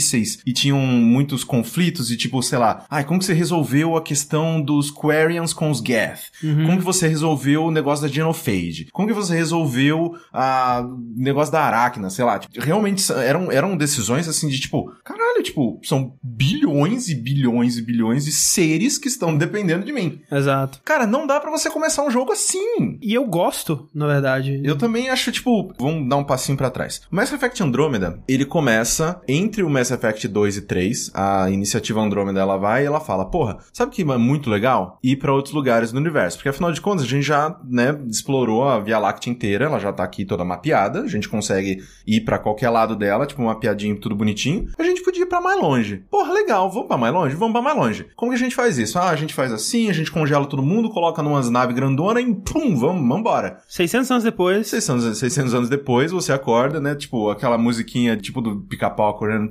e 0.45 0.53
tinham 0.53 0.79
muitos 0.79 1.43
conflitos, 1.43 2.11
e 2.11 2.17
tipo, 2.17 2.41
sei 2.41 2.57
lá, 2.57 2.85
ai, 2.89 3.03
como 3.03 3.19
que 3.19 3.25
você 3.25 3.33
resolveu 3.33 3.95
a 3.95 4.01
questão 4.01 4.61
dos 4.61 4.91
Quarians 4.91 5.53
com 5.53 5.69
os 5.69 5.79
Geth? 5.79 6.31
Como 6.41 6.77
que 6.77 6.83
você 6.83 7.07
resolveu 7.07 7.65
o 7.65 7.71
negócio 7.71 8.07
da 8.07 8.13
Genophage? 8.13 8.87
Como 8.91 9.07
que 9.07 9.13
você 9.13 9.35
resolveu 9.35 10.15
a 10.33 10.81
o 10.81 11.23
negócio 11.23 11.51
da 11.51 11.61
Aracna, 11.61 12.09
sei 12.09 12.25
lá? 12.25 12.39
Tipo, 12.39 12.63
realmente 12.63 13.11
eram, 13.11 13.51
eram 13.51 13.77
decisões 13.77 14.27
assim 14.27 14.47
de 14.47 14.59
tipo, 14.59 14.91
caralho, 15.03 15.43
tipo, 15.43 15.79
são 15.83 16.13
bilhões 16.23 17.09
e 17.09 17.15
bilhões 17.15 17.77
e 17.77 17.81
bilhões 17.81 18.25
de 18.25 18.31
seres 18.31 18.97
que 18.97 19.07
estão 19.07 19.35
dependendo 19.35 19.85
de 19.85 19.93
mim. 19.93 20.21
Exato. 20.31 20.79
Cara, 20.83 21.05
não 21.05 21.27
dá 21.27 21.39
pra 21.39 21.51
você 21.51 21.69
começar 21.69 22.03
um 22.03 22.11
jogo 22.11 22.31
assim. 22.31 22.97
E 23.01 23.13
eu 23.13 23.25
gosto, 23.25 23.89
na 23.93 24.07
verdade. 24.07 24.61
Eu 24.63 24.77
também 24.77 25.09
acho, 25.09 25.31
tipo, 25.31 25.73
vamos 25.79 26.07
dar 26.09 26.17
um 26.17 26.23
passinho 26.23 26.57
pra 26.57 26.69
trás. 26.69 27.01
O 27.11 27.15
Mass 27.15 27.31
Effect 27.31 27.61
Andromeda, 27.61 28.19
ele 28.27 28.45
começa 28.45 29.21
entre 29.27 29.63
o 29.63 29.69
Mass 29.81 29.89
Effect 29.89 30.27
2 30.27 30.57
e 30.57 30.61
3, 30.61 31.11
a 31.15 31.49
iniciativa 31.49 31.99
Andromeda, 31.99 32.39
ela 32.39 32.55
vai 32.55 32.83
e 32.83 32.85
ela 32.85 32.99
fala, 32.99 33.25
porra, 33.25 33.57
sabe 33.73 33.91
que 33.91 34.03
é 34.03 34.17
muito 34.17 34.47
legal? 34.47 34.99
Ir 35.03 35.15
pra 35.15 35.33
outros 35.33 35.55
lugares 35.55 35.91
do 35.91 35.97
universo, 35.97 36.37
porque 36.37 36.49
afinal 36.49 36.71
de 36.71 36.79
contas 36.79 37.03
a 37.03 37.07
gente 37.07 37.23
já, 37.23 37.59
né, 37.67 37.99
explorou 38.07 38.63
a 38.63 38.79
Via 38.79 38.99
Láctea 38.99 39.31
inteira, 39.31 39.65
ela 39.65 39.79
já 39.79 39.91
tá 39.91 40.03
aqui 40.03 40.23
toda 40.23 40.45
mapeada, 40.45 41.01
a 41.01 41.07
gente 41.07 41.27
consegue 41.27 41.81
ir 42.05 42.21
pra 42.21 42.37
qualquer 42.37 42.69
lado 42.69 42.95
dela, 42.95 43.25
tipo, 43.25 43.41
mapeadinho, 43.41 43.99
tudo 43.99 44.15
bonitinho. 44.15 44.67
A 44.77 44.83
gente 44.83 45.01
podia 45.01 45.23
ir 45.23 45.25
pra 45.25 45.41
mais 45.41 45.59
longe. 45.59 46.03
Porra, 46.11 46.31
legal, 46.31 46.69
vamos 46.69 46.87
pra 46.87 46.97
mais 46.97 47.13
longe? 47.13 47.35
Vamos 47.35 47.53
pra 47.53 47.61
mais 47.61 47.75
longe. 47.75 48.05
Como 48.15 48.31
que 48.31 48.37
a 48.37 48.39
gente 48.39 48.55
faz 48.55 48.77
isso? 48.77 48.99
Ah, 48.99 49.09
a 49.09 49.15
gente 49.15 49.33
faz 49.33 49.51
assim, 49.51 49.89
a 49.89 49.93
gente 49.93 50.11
congela 50.11 50.45
todo 50.45 50.61
mundo, 50.61 50.91
coloca 50.91 51.23
numas 51.23 51.49
naves 51.49 51.75
grandona 51.75 52.21
e 52.21 52.35
pum, 52.35 52.77
vamos, 52.77 53.07
vambora. 53.07 53.57
600 53.67 54.11
anos 54.11 54.23
depois. 54.23 54.67
600, 54.67 55.17
600 55.17 55.53
anos 55.55 55.69
depois, 55.69 56.11
você 56.11 56.31
acorda, 56.31 56.79
né? 56.79 56.93
Tipo, 56.93 57.31
aquela 57.31 57.57
musiquinha 57.57 58.15
tipo 58.15 58.41
do 58.41 58.57
pica-pau 58.61 59.09
acordando. 59.09 59.41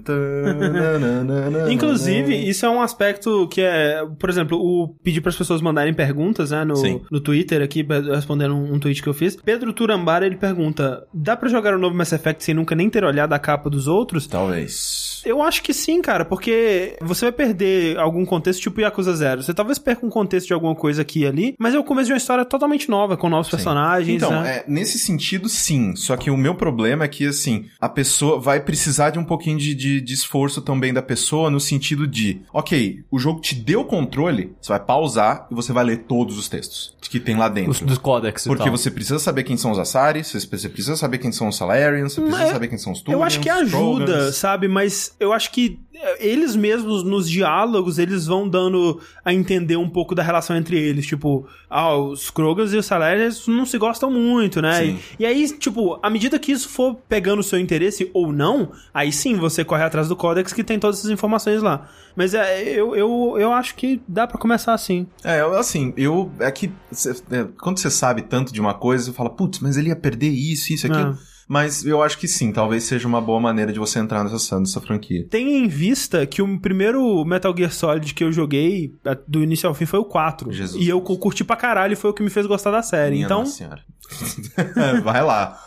Inclusive, 1.70 2.34
isso 2.48 2.66
é 2.66 2.70
um 2.70 2.80
aspecto 2.82 3.48
que 3.48 3.60
é, 3.60 4.04
por 4.18 4.28
exemplo, 4.30 4.58
o 4.58 4.88
pedir 5.02 5.20
para 5.20 5.30
as 5.30 5.36
pessoas 5.36 5.60
mandarem 5.60 5.94
perguntas, 5.94 6.50
né, 6.50 6.64
no, 6.64 6.76
Sim. 6.76 7.00
no 7.10 7.20
Twitter 7.20 7.62
aqui, 7.62 7.86
respondendo 8.12 8.54
um, 8.54 8.74
um 8.74 8.78
tweet 8.78 9.02
que 9.02 9.08
eu 9.08 9.14
fiz. 9.14 9.36
Pedro 9.36 9.72
Turambara, 9.72 10.26
ele 10.26 10.36
pergunta: 10.36 11.04
"Dá 11.12 11.36
pra 11.36 11.48
jogar 11.48 11.74
o 11.74 11.78
novo 11.78 11.94
Mass 11.96 12.12
Effect 12.12 12.42
sem 12.44 12.54
nunca 12.54 12.74
nem 12.74 12.88
ter 12.88 13.04
olhado 13.04 13.32
a 13.32 13.38
capa 13.38 13.68
dos 13.70 13.86
outros?" 13.86 14.26
Talvez. 14.26 15.22
Eu 15.24 15.42
acho 15.42 15.62
que 15.62 15.74
sim, 15.74 16.00
cara, 16.00 16.24
porque 16.24 16.96
você 17.00 17.26
vai 17.26 17.32
perder 17.32 17.98
algum 17.98 18.24
contexto, 18.24 18.60
tipo 18.62 18.80
Yakuza 18.80 19.14
Zero. 19.14 19.42
Você 19.42 19.52
talvez 19.52 19.78
perca 19.78 20.04
um 20.06 20.10
contexto 20.10 20.46
de 20.48 20.54
alguma 20.54 20.74
coisa 20.74 21.02
aqui 21.02 21.20
e 21.20 21.26
ali, 21.26 21.54
mas 21.58 21.74
é 21.74 21.78
o 21.78 21.84
começo 21.84 22.06
de 22.06 22.12
uma 22.12 22.18
história 22.18 22.44
totalmente 22.44 22.88
nova, 22.88 23.16
com 23.16 23.28
novos 23.28 23.50
personagens, 23.50 24.22
Então, 24.22 24.42
né? 24.42 24.58
é, 24.58 24.64
nesse 24.66 24.98
sentido, 24.98 25.48
sim. 25.48 25.94
Só 25.96 26.16
que 26.16 26.30
o 26.30 26.36
meu 26.36 26.54
problema 26.54 27.04
é 27.04 27.08
que, 27.08 27.26
assim, 27.26 27.66
a 27.78 27.88
pessoa 27.88 28.40
vai 28.40 28.60
precisar 28.60 29.10
de 29.10 29.18
um 29.18 29.24
pouquinho 29.24 29.58
de, 29.58 29.74
de, 29.74 30.00
de 30.10 30.14
esforço 30.14 30.60
também 30.60 30.92
da 30.92 31.00
pessoa, 31.00 31.48
no 31.48 31.60
sentido 31.60 32.04
de, 32.04 32.40
ok, 32.52 33.04
o 33.10 33.18
jogo 33.18 33.40
te 33.40 33.54
deu 33.54 33.82
o 33.82 33.84
controle, 33.84 34.52
você 34.60 34.72
vai 34.72 34.80
pausar 34.80 35.46
e 35.50 35.54
você 35.54 35.72
vai 35.72 35.84
ler 35.84 35.98
todos 35.98 36.36
os 36.36 36.48
textos 36.48 36.96
que 37.08 37.18
tem 37.18 37.36
lá 37.36 37.48
dentro. 37.48 37.72
Os, 37.72 37.80
dos 37.80 37.98
códex 37.98 38.46
e 38.46 38.48
Porque 38.48 38.64
tal. 38.64 38.76
você 38.76 38.88
precisa 38.88 39.18
saber 39.18 39.42
quem 39.42 39.56
são 39.56 39.72
os 39.72 39.78
Asari, 39.80 40.22
você 40.22 40.68
precisa 40.68 40.96
saber 40.96 41.18
quem 41.18 41.32
são 41.32 41.48
os 41.48 41.56
Salarians, 41.56 42.12
você 42.12 42.20
precisa 42.20 42.42
Mas 42.44 42.52
saber 42.52 42.68
quem 42.68 42.78
são 42.78 42.92
os 42.92 43.00
Eu 43.00 43.04
Turians, 43.04 43.22
acho 43.24 43.40
que 43.40 43.48
ajuda, 43.50 44.04
Strogans. 44.04 44.36
sabe? 44.36 44.68
Mas 44.68 45.14
eu 45.18 45.32
acho 45.32 45.50
que 45.50 45.80
é, 45.92 46.24
eles 46.28 46.54
mesmos, 46.54 47.02
nos 47.02 47.28
diálogos, 47.28 47.98
eles 47.98 48.26
vão 48.26 48.48
dando 48.48 49.00
a 49.24 49.34
entender 49.34 49.76
um 49.76 49.88
pouco 49.88 50.14
da 50.14 50.22
relação 50.22 50.56
entre 50.56 50.78
eles. 50.78 51.04
Tipo, 51.04 51.46
ah, 51.68 51.96
os 51.96 52.30
Krogans 52.30 52.72
e 52.72 52.76
os 52.76 52.86
Salarians 52.86 53.46
não 53.48 53.66
se 53.66 53.76
gostam 53.76 54.10
muito, 54.10 54.62
né? 54.62 54.86
E, 54.86 54.98
e 55.18 55.26
aí, 55.26 55.48
tipo, 55.58 55.98
à 56.02 56.08
medida 56.08 56.38
que 56.38 56.52
isso 56.52 56.68
for 56.68 56.94
pegando 57.08 57.40
o 57.40 57.44
seu 57.44 57.58
interesse 57.58 58.08
ou 58.14 58.32
não, 58.32 58.70
aí 58.94 59.10
sim 59.10 59.34
você 59.36 59.64
corre 59.64 59.82
atrás 59.82 59.99
do 60.08 60.16
Codex 60.16 60.52
que 60.52 60.64
tem 60.64 60.78
todas 60.78 60.98
essas 60.98 61.10
informações 61.10 61.62
lá. 61.62 61.88
Mas 62.16 62.34
é, 62.34 62.62
eu, 62.70 62.94
eu, 62.96 63.36
eu 63.38 63.52
acho 63.52 63.74
que 63.74 64.00
dá 64.06 64.26
pra 64.26 64.38
começar 64.38 64.74
assim. 64.74 65.06
É, 65.24 65.40
assim, 65.40 65.92
eu. 65.96 66.30
É 66.40 66.50
que. 66.50 66.72
cê- 66.90 67.14
é, 67.30 67.44
quando 67.60 67.78
você 67.78 67.90
sabe 67.90 68.22
tanto 68.22 68.52
de 68.52 68.60
uma 68.60 68.74
coisa, 68.74 69.04
você 69.04 69.12
fala, 69.12 69.30
putz, 69.30 69.58
mas 69.60 69.76
ele 69.76 69.88
ia 69.88 69.96
perder 69.96 70.28
isso, 70.30 70.72
isso, 70.72 70.86
aquilo. 70.86 71.12
É. 71.12 71.30
Mas 71.48 71.84
eu 71.84 72.00
acho 72.00 72.16
que 72.16 72.28
sim, 72.28 72.52
talvez 72.52 72.84
seja 72.84 73.08
uma 73.08 73.20
boa 73.20 73.40
maneira 73.40 73.72
de 73.72 73.78
você 73.80 73.98
entrar 73.98 74.22
nessa, 74.22 74.60
nessa 74.60 74.80
franquia. 74.80 75.26
Tenha 75.28 75.58
em 75.58 75.66
vista 75.66 76.24
que 76.24 76.40
o 76.40 76.60
primeiro 76.60 77.24
Metal 77.24 77.52
Gear 77.56 77.72
Solid 77.72 78.14
que 78.14 78.22
eu 78.22 78.30
joguei, 78.30 78.94
do 79.26 79.42
início 79.42 79.68
ao 79.68 79.74
fim, 79.74 79.84
foi 79.84 79.98
o 79.98 80.04
4. 80.04 80.52
Jesus 80.52 80.80
e 80.80 80.88
eu 80.88 81.00
curti 81.00 81.42
pra 81.42 81.56
caralho 81.56 81.94
e 81.94 81.96
foi 81.96 82.08
o 82.10 82.14
que 82.14 82.22
me 82.22 82.30
fez 82.30 82.46
gostar 82.46 82.70
da 82.70 82.82
série. 82.84 83.16
Minha 83.16 83.24
então, 83.24 83.40
Nossa 83.40 83.56
Senhora. 83.56 83.82
Vai 85.02 85.22
lá. 85.22 85.58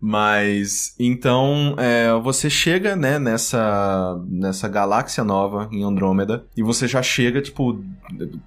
Mas, 0.00 0.94
então, 0.98 1.74
é, 1.76 2.12
você 2.20 2.48
chega, 2.48 2.94
né, 2.94 3.18
nessa, 3.18 4.20
nessa 4.28 4.68
galáxia 4.68 5.24
nova 5.24 5.68
em 5.72 5.82
Andrômeda, 5.82 6.44
e 6.56 6.62
você 6.62 6.86
já 6.86 7.02
chega, 7.02 7.42
tipo, 7.42 7.82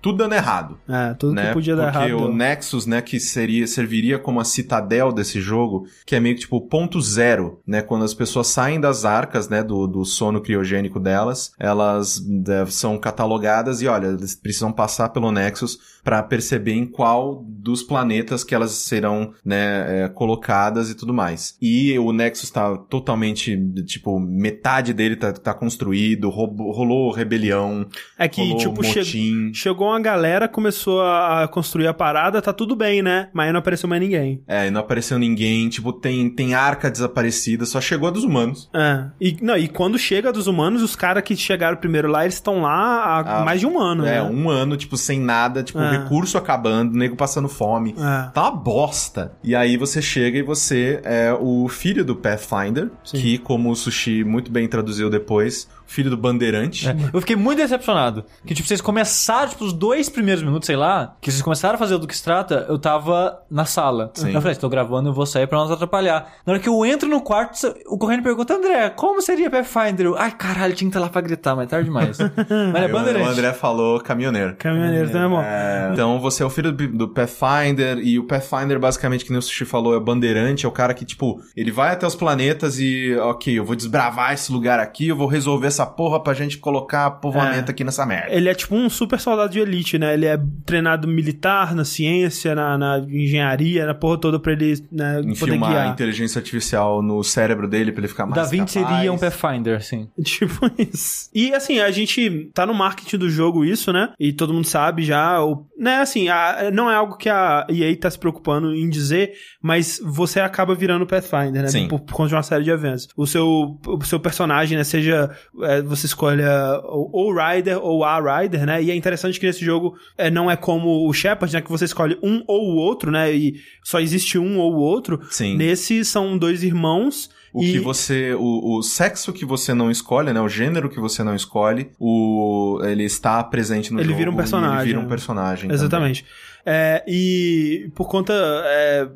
tudo 0.02 0.18
dando 0.20 0.34
errado. 0.34 0.78
é, 0.88 1.14
tudo 1.14 1.34
né? 1.34 1.48
que 1.48 1.54
podia 1.54 1.76
dar 1.76 1.92
Porque 1.92 2.10
errado. 2.10 2.24
o 2.24 2.28
deu. 2.28 2.34
Nexus, 2.34 2.86
né, 2.86 3.02
que 3.02 3.20
seria, 3.20 3.68
serviria 3.68 4.18
como 4.18 4.40
a 4.40 4.46
citadel 4.46 5.12
desse 5.12 5.42
jogo, 5.42 5.86
que 6.06 6.16
é 6.16 6.20
meio 6.20 6.36
que 6.36 6.42
tipo 6.42 6.62
ponto 6.62 7.02
zero, 7.02 7.60
né? 7.66 7.82
Quando 7.82 8.04
as 8.04 8.14
pessoas 8.14 8.48
saem 8.48 8.80
das 8.80 9.06
arcas, 9.06 9.50
né, 9.50 9.64
do, 9.64 9.88
do 9.88 10.06
sono 10.06 10.42
criogênico 10.42 11.00
delas, 11.00 11.52
elas 11.60 12.24
né, 12.26 12.66
são 12.68 12.98
catalogadas 12.98 13.82
e 13.82 13.88
olha, 13.88 14.08
eles 14.08 14.36
precisam 14.36 14.72
passar 14.72 15.10
pelo 15.10 15.32
Nexus 15.32 15.78
para 16.04 16.22
perceber 16.24 16.74
em 16.74 16.86
qual 16.86 17.44
dos 17.48 17.84
planetas 17.84 18.44
que 18.44 18.56
elas 18.56 18.72
serão, 18.72 19.34
né, 19.44 20.04
é, 20.04 20.08
colocadas 20.10 20.90
e 20.90 20.96
tudo 20.96 21.14
mais. 21.14 21.58
E 21.62 21.98
o 21.98 22.12
Nexus 22.12 22.50
tá 22.52 22.78
totalmente, 22.78 23.58
tipo, 23.86 24.20
metade 24.20 24.94
dele 24.94 25.16
tá, 25.16 25.34
tá 25.34 25.54
construído, 25.54 26.30
roubou- 26.30 26.72
rolou 26.72 27.12
rebelião, 27.12 27.86
É 28.18 28.28
que, 28.28 28.42
rolou 28.42 28.58
tipo, 28.58 28.84
che- 28.84 29.00
motim. 29.00 29.52
chegou 29.54 29.88
uma 29.88 30.00
galera, 30.00 30.48
começou 30.48 31.02
a 31.02 31.22
a 31.44 31.48
construir 31.48 31.88
a 31.88 31.94
parada, 31.94 32.42
tá 32.42 32.52
tudo 32.54 32.76
bem, 32.76 33.02
né? 33.02 33.30
Mas 33.34 33.48
aí 33.48 33.54
não 33.54 33.60
apareceu 33.60 33.88
mais 33.90 34.02
ninguém. 34.02 34.44
É, 34.48 34.68
e 34.68 34.72
não 34.72 34.82
apareceu 34.82 35.18
ninguém, 35.18 35.70
tipo, 35.70 35.92
tem, 35.94 36.30
tem 36.30 36.54
arca 36.54 36.92
desaparecida, 36.92 37.66
só 37.66 37.80
chegou 37.82 38.08
a 38.10 38.12
dos 38.12 38.24
humanos. 38.24 38.70
É. 38.74 39.06
E, 39.20 39.38
não, 39.42 39.58
e 39.58 39.68
quando 39.68 39.98
chega 39.98 40.32
dos 40.32 40.48
humanos, 40.48 40.82
os 40.82 40.96
caras 40.96 41.24
que 41.24 41.36
chegaram 41.36 41.78
primeiro 41.78 42.08
lá, 42.10 42.24
eles 42.24 42.36
estão 42.36 42.62
lá 42.62 42.74
há 42.74 43.42
Ah, 43.42 43.46
mais 43.46 43.60
de 43.60 43.66
um 43.66 43.80
ano, 43.80 44.06
é, 44.06 44.16
né? 44.16 44.24
um 44.24 44.50
ano, 44.50 44.76
tipo, 44.78 44.98
sem 44.98 45.20
nada, 45.20 45.64
tipo, 45.64 45.80
É. 45.80 45.98
recurso 46.00 46.38
acabando, 46.38 46.98
nego 46.98 47.16
passando 47.16 47.48
fome. 47.48 47.96
É. 47.98 48.30
Tá 48.32 48.42
uma 48.50 48.52
bosta. 48.52 49.31
E 49.44 49.56
aí 49.56 49.78
você 49.78 50.02
chega 50.02 50.38
e 50.38 50.42
você 50.42 51.00
é 51.04 51.34
o 51.34 51.68
filho 51.68 52.06
do 52.06 52.16
Pathfinder, 52.16 52.90
Sim. 53.04 53.18
que, 53.18 53.38
como 53.38 53.72
o 53.72 53.76
Sushi 53.76 54.24
muito 54.24 54.52
bem 54.52 54.68
traduziu 54.68 55.10
depois, 55.10 55.68
filho 55.92 56.10
do 56.10 56.18
Bandeirante. 56.18 56.88
É, 56.88 56.96
Eu 57.14 57.20
fiquei 57.20 57.36
muito 57.36 57.58
decepcionado. 57.60 58.24
Que, 58.46 58.54
tipo, 58.54 58.68
vocês 58.68 58.80
começaram, 58.82 59.50
tipo, 59.50 59.66
os 59.66 59.74
dois 59.74 60.08
primeiros 60.10 60.42
minutos, 60.44 60.66
sei 60.66 60.76
lá, 60.76 61.16
que 61.20 61.30
vocês 61.30 61.42
começaram 61.42 61.76
a 61.76 61.78
fazer 61.78 61.96
o 61.96 62.00
do 62.00 62.08
que 62.08 62.16
se 62.16 62.24
trata, 62.24 62.66
eu 62.70 62.80
tava 62.80 63.40
na 63.50 63.66
sala. 63.66 64.12
Sim. 64.14 64.34
Eu 64.34 64.42
falei, 64.42 64.56
tô 64.56 64.70
gravando, 64.70 65.10
eu 65.10 65.14
vou 65.14 65.26
sair 65.26 65.48
pra 65.48 65.58
não 65.58 65.66
nos 65.66 65.74
atrapalhar. 65.74 66.34
Na 66.46 66.54
hora 66.54 66.62
que 66.62 66.70
eu 66.70 66.86
entro 66.86 67.10
no 67.10 67.22
quarto, 67.22 67.56
o 67.88 67.98
correndo 67.98 68.24
pergunta, 68.24 68.54
André, 68.56 68.90
como 68.92 69.22
seria 69.22 69.50
Pathfinder? 69.50 70.06
Eu, 70.06 70.18
Ai, 70.18 70.32
caralho, 70.32 70.74
tinha 70.74 70.90
que 70.90 70.96
estar 70.96 71.00
lá 71.00 71.10
pra 71.10 71.22
gritar, 71.22 71.56
mas 71.56 71.66
é 71.66 71.70
tarde 71.70 71.86
demais. 71.86 72.18
mas 72.72 72.84
é 72.84 72.88
bandeirante. 72.88 73.28
O 73.28 73.30
André 73.32 73.54
falou 73.54 74.00
caminhoneiro. 74.00 74.56
Caminhoneiro 74.56 75.10
também 75.10 75.26
é 75.26 75.30
bom. 75.30 75.42
É, 75.42 75.90
então 75.92 76.20
você 76.20 76.44
é 76.44 76.46
o 76.46 76.50
filho 76.50 76.72
do, 76.72 76.88
do 76.88 77.10
Pathfinder, 77.10 77.98
e 78.00 78.18
o 78.18 78.24
Pathfinder, 78.24 78.80
basicamente, 78.80 79.26
que 79.26 79.32
nem 79.32 79.40
o 79.40 79.42
Sushi 79.42 79.66
falou, 79.66 79.94
é 79.94 79.98
o 79.98 80.02
bandeirante, 80.02 80.66
é 80.66 80.70
o 80.70 80.72
cara 80.72 80.94
que, 80.94 81.04
tipo, 81.04 81.42
ele 81.56 81.72
vai 81.72 81.92
até 81.92 82.06
os 82.06 82.16
planetas 82.16 82.80
e, 82.80 83.16
ok, 83.16 83.58
eu 83.58 83.66
vou 83.66 83.76
desbravar 83.76 84.34
esse 84.34 84.52
lugar 84.52 84.80
aqui, 84.80 85.08
eu 85.08 85.16
vou 85.16 85.28
resolver 85.28 85.68
essa 85.68 85.81
porra 85.86 86.20
pra 86.22 86.34
gente 86.34 86.58
colocar 86.58 87.10
povoamento 87.12 87.70
É. 87.70 87.74
aqui 87.74 87.84
nessa 87.84 88.06
merda. 88.06 88.34
Ele 88.34 88.50
é 88.50 88.54
tipo 88.54 88.76
um 88.76 88.90
super 88.90 89.20
soldado 89.20 89.52
de 89.52 89.60
elite, 89.60 89.98
né? 89.98 90.14
Ele 90.14 90.26
é 90.26 90.40
treinado 90.66 91.08
militar, 91.08 91.74
na 91.76 91.84
ciência, 91.86 92.54
na, 92.56 92.78
na 92.78 93.00
engenharia, 93.00 93.86
na 93.86 93.94
porra 93.94 94.18
toda 94.20 94.40
pra 94.40 94.52
ele 94.54 94.84
né, 94.92 95.22
poder 95.40 95.54
uma 95.54 95.70
guiar. 95.70 95.88
inteligência 95.94 96.40
artificial 96.40 97.02
no 97.02 97.24
cérebro 97.24 97.68
dele 97.68 97.92
pra 97.92 98.02
ele 98.02 98.08
ficar 98.08 98.26
mais 98.26 98.36
Da 98.36 98.44
Vinci 98.50 98.80
capaz. 98.80 98.96
seria 98.98 99.12
um 99.14 99.18
Pathfinder, 99.18 99.84
sim. 99.84 100.08
Tipo 100.24 100.70
isso. 100.78 101.30
E 101.34 101.54
assim, 101.54 101.80
a 101.80 101.92
gente 101.92 102.50
tá 102.54 102.66
no 102.66 102.74
marketing 102.74 103.18
do 103.18 103.30
jogo 103.30 103.64
isso, 103.64 103.92
né? 103.94 104.14
E 104.20 104.34
todo 104.34 104.54
mundo 104.54 104.66
sabe 104.68 105.04
já, 105.04 105.42
o, 105.44 105.66
né, 105.78 105.98
assim, 105.98 106.30
a- 106.30 106.70
não 106.74 106.90
é 106.90 106.96
algo 106.96 107.18
que 107.18 107.30
a 107.30 107.66
EA 107.70 107.96
tá 107.98 108.10
se 108.10 108.18
preocupando 108.20 108.74
em 108.74 108.90
dizer, 108.90 109.34
mas 109.62 110.00
você 110.04 110.40
acaba 110.40 110.74
virando 110.76 111.06
Pathfinder, 111.06 111.62
né? 111.64 111.68
Sim. 111.68 111.88
Por, 111.88 112.00
por 112.00 112.14
conta 112.16 112.30
de 112.30 112.36
uma 112.36 112.44
série 112.44 112.64
de 112.64 112.70
eventos. 112.72 113.08
O 113.16 113.26
seu, 113.28 113.80
o 113.86 114.04
seu 114.04 114.20
personagem, 114.20 114.78
né, 114.78 114.84
seja, 114.84 115.30
é, 115.64 115.71
você 115.82 116.08
escolha 116.08 116.50
ou 116.84 117.32
o 117.32 117.34
Rider 117.34 117.78
ou 117.78 118.04
a 118.04 118.42
Rider, 118.42 118.66
né? 118.66 118.82
E 118.82 118.90
é 118.90 118.96
interessante 118.96 119.40
que 119.40 119.46
nesse 119.46 119.64
jogo 119.64 119.96
é, 120.18 120.32
não 120.32 120.50
é 120.50 120.56
como 120.56 121.08
o 121.08 121.14
Shepard, 121.14 121.54
né? 121.54 121.62
Que 121.62 121.70
você 121.70 121.86
escolhe 121.86 122.18
um 122.24 122.44
ou 122.48 122.72
o 122.72 122.76
outro, 122.78 123.12
né? 123.12 123.32
E 123.32 123.62
só 123.84 124.00
existe 124.00 124.40
um 124.40 124.58
ou 124.58 124.74
o 124.74 124.80
outro. 124.80 125.22
Sim. 125.30 125.56
Nesse 125.56 126.04
são 126.04 126.38
dois 126.38 126.64
irmãos. 126.64 127.30
O 127.54 127.64
e... 127.64 127.74
que 127.74 127.80
você. 127.80 128.34
O, 128.34 128.78
o 128.78 128.82
sexo 128.82 129.32
que 129.32 129.46
você 129.46 129.74
não 129.74 129.92
escolhe, 129.92 130.34
né? 130.34 130.42
O 130.42 130.50
gênero 130.50 130.90
que 130.90 131.00
você 131.00 131.24
não 131.24 131.36
escolhe, 131.36 131.92
o, 132.00 132.80
ele 132.84 133.04
está 133.04 133.44
presente 133.44 133.94
no 133.94 134.00
Ele 134.00 134.08
jogo. 134.08 134.18
vira 134.18 134.32
um 134.32 134.36
personagem. 134.36 134.80
Ele 134.80 134.88
vira 134.88 135.00
um 135.00 135.08
personagem. 135.08 135.72
Exatamente. 135.72 136.26
É, 136.66 137.04
e 137.08 137.90
por 137.96 138.08
conta, 138.08 138.34
é, 138.34 139.08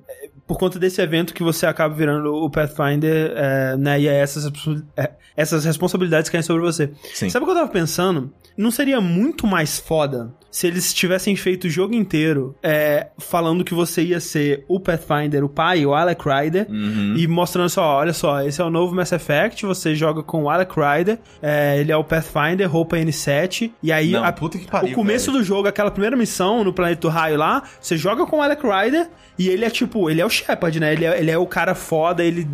por 0.48 0.58
conta 0.58 0.78
desse 0.78 1.02
evento 1.02 1.34
que 1.34 1.44
você 1.44 1.66
acaba 1.66 1.94
virando 1.94 2.34
o 2.34 2.50
Pathfinder, 2.50 3.34
é, 3.36 3.78
né? 3.78 4.00
E 4.00 4.08
é 4.08 4.16
essas, 4.16 4.52
é, 4.96 5.12
essas 5.36 5.66
responsabilidades 5.66 6.30
caem 6.30 6.44
sobre 6.44 6.62
você. 6.62 6.92
Sim. 7.14 7.30
Sabe 7.30 7.44
o 7.44 7.48
que 7.48 7.52
eu 7.52 7.58
tava 7.58 7.72
pensando? 7.72 8.32
Não 8.58 8.72
seria 8.72 9.02
muito 9.02 9.46
mais 9.46 9.80
foda 9.80 10.34
se 10.50 10.66
eles 10.68 10.94
tivessem 10.94 11.36
feito 11.36 11.66
o 11.66 11.70
jogo 11.70 11.94
inteiro 11.94 12.56
é, 12.64 13.08
falando 13.18 13.62
que 13.66 13.74
você 13.74 14.02
ia 14.02 14.22
ser 14.22 14.64
o 14.70 14.80
Pathfinder, 14.80 15.44
o 15.44 15.50
pai, 15.50 15.86
o 15.86 15.94
Alec 15.94 16.22
Ryder, 16.26 16.66
Uhum. 16.70 17.16
e 17.18 17.28
mostrando 17.28 17.68
só, 17.70 17.98
olha 17.98 18.14
só, 18.14 18.42
esse 18.42 18.62
é 18.62 18.64
o 18.64 18.70
novo 18.70 18.96
Mass 18.96 19.12
Effect, 19.12 19.66
você 19.66 19.94
joga 19.94 20.24
com 20.24 20.44
o 20.44 20.50
Alec 20.50 20.72
Ryder, 20.74 21.20
é, 21.42 21.78
ele 21.78 21.92
é 21.92 21.98
o 21.98 22.06
Pathfinder, 22.06 22.72
roupa 22.72 22.96
N7, 22.96 23.72
e 23.84 23.92
aí 23.92 24.12
Não, 24.12 24.24
a- 24.24 24.32
pariu, 24.32 24.92
o 24.92 24.96
começo 24.96 25.30
velho. 25.30 25.40
do 25.40 25.46
jogo, 25.46 25.68
aquela 25.68 25.92
primeira 25.92 26.16
missão 26.16 26.64
no 26.64 26.72
planeta 26.72 27.02
do 27.02 27.10
raio 27.10 27.36
lá, 27.38 27.62
você 27.82 27.98
joga 27.98 28.26
com 28.26 28.38
o 28.38 28.42
Alec 28.42 28.62
Ryder 28.66 29.10
e 29.38 29.50
ele 29.50 29.66
é 29.66 29.70
tipo, 29.70 30.10
ele 30.10 30.22
é 30.22 30.26
o 30.26 30.30
Shepard, 30.30 30.80
né? 30.80 30.94
Ele 30.94 31.04
é, 31.04 31.20
ele 31.20 31.32
é 31.32 31.38
o 31.38 31.46
cara 31.46 31.76
foda, 31.76 32.24
ele, 32.24 32.48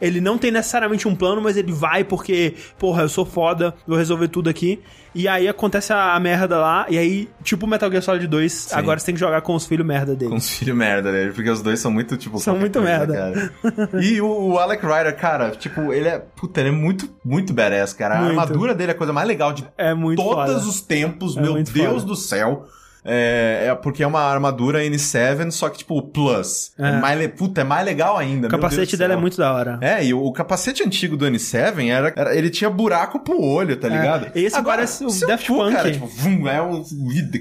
ele 0.00 0.22
não 0.22 0.38
tem 0.38 0.50
necessariamente 0.50 1.06
um 1.06 1.14
plano, 1.14 1.42
mas 1.42 1.58
ele 1.58 1.70
vai 1.70 2.02
porque, 2.02 2.54
porra, 2.78 3.02
eu 3.02 3.08
sou 3.10 3.26
foda, 3.26 3.74
vou 3.86 3.98
resolver 3.98 4.28
tudo 4.28 4.48
aqui. 4.48 4.80
E 5.14 5.28
aí 5.28 5.41
acontece 5.48 5.92
a, 5.92 6.14
a 6.14 6.20
merda 6.20 6.58
lá, 6.58 6.86
e 6.88 6.96
aí, 6.98 7.28
tipo 7.42 7.66
Metal 7.66 7.90
Gear 7.90 8.02
Solid 8.02 8.26
2, 8.26 8.72
agora 8.72 8.98
você 8.98 9.06
tem 9.06 9.14
que 9.14 9.20
jogar 9.20 9.40
com 9.42 9.54
os 9.54 9.66
filhos 9.66 9.86
merda 9.86 10.14
dele. 10.14 10.30
Com 10.30 10.36
os 10.36 10.50
filhos 10.50 10.76
merda 10.76 11.10
dele, 11.12 11.32
porque 11.32 11.50
os 11.50 11.62
dois 11.62 11.78
são 11.80 11.90
muito, 11.90 12.16
tipo... 12.16 12.38
São 12.38 12.56
muito 12.56 12.78
coisa, 12.80 12.98
merda. 13.06 13.14
cara. 13.62 14.02
E 14.02 14.20
o, 14.20 14.26
o 14.52 14.58
Alec 14.58 14.84
Ryder, 14.84 15.16
cara, 15.16 15.50
tipo, 15.50 15.92
ele 15.92 16.08
é... 16.08 16.18
Puta, 16.18 16.60
ele 16.60 16.68
é 16.70 16.72
muito, 16.72 17.08
muito 17.24 17.52
badass, 17.52 17.92
cara. 17.92 18.16
Muito. 18.20 18.38
A 18.38 18.42
armadura 18.42 18.74
dele 18.74 18.92
é 18.92 18.94
a 18.94 18.98
coisa 18.98 19.12
mais 19.12 19.26
legal 19.28 19.52
de 19.52 19.66
É 19.76 19.94
muito 19.94 20.22
todos 20.22 20.34
foda. 20.34 20.56
os 20.58 20.80
tempos, 20.80 21.36
É 21.36 21.40
meu 21.40 21.54
Deus 21.62 21.92
foda. 21.94 22.04
do 22.06 22.16
céu. 22.16 22.66
É, 23.04 23.66
é 23.68 23.74
porque 23.74 24.02
é 24.02 24.06
uma 24.06 24.20
armadura 24.20 24.82
N7, 24.84 25.50
só 25.50 25.68
que, 25.68 25.78
tipo, 25.78 26.00
plus. 26.02 26.72
É. 26.78 26.88
É. 26.88 27.00
mais, 27.00 27.26
puta, 27.32 27.60
é 27.62 27.64
mais 27.64 27.84
legal 27.84 28.16
ainda. 28.16 28.46
O 28.46 28.50
capacete 28.50 28.96
dela 28.96 29.14
é 29.14 29.16
muito 29.16 29.36
da 29.36 29.52
hora. 29.52 29.78
É, 29.80 30.04
e 30.04 30.14
o, 30.14 30.22
o 30.22 30.32
capacete 30.32 30.82
antigo 30.82 31.16
do 31.16 31.26
N7 31.26 31.88
era, 31.90 32.12
era- 32.16 32.36
ele 32.36 32.50
tinha 32.50 32.70
buraco 32.70 33.20
pro 33.20 33.40
olho, 33.40 33.76
tá 33.76 33.88
ligado? 33.88 34.30
esse 34.34 34.62
parece 34.62 35.04
o 35.04 35.26
Daft 35.26 35.46
cu, 35.48 35.54
Punk. 35.56 35.72
Cara, 35.74 35.90
tipo, 35.92 36.06
vum, 36.06 36.48
é 36.48 36.62
um 36.62 36.82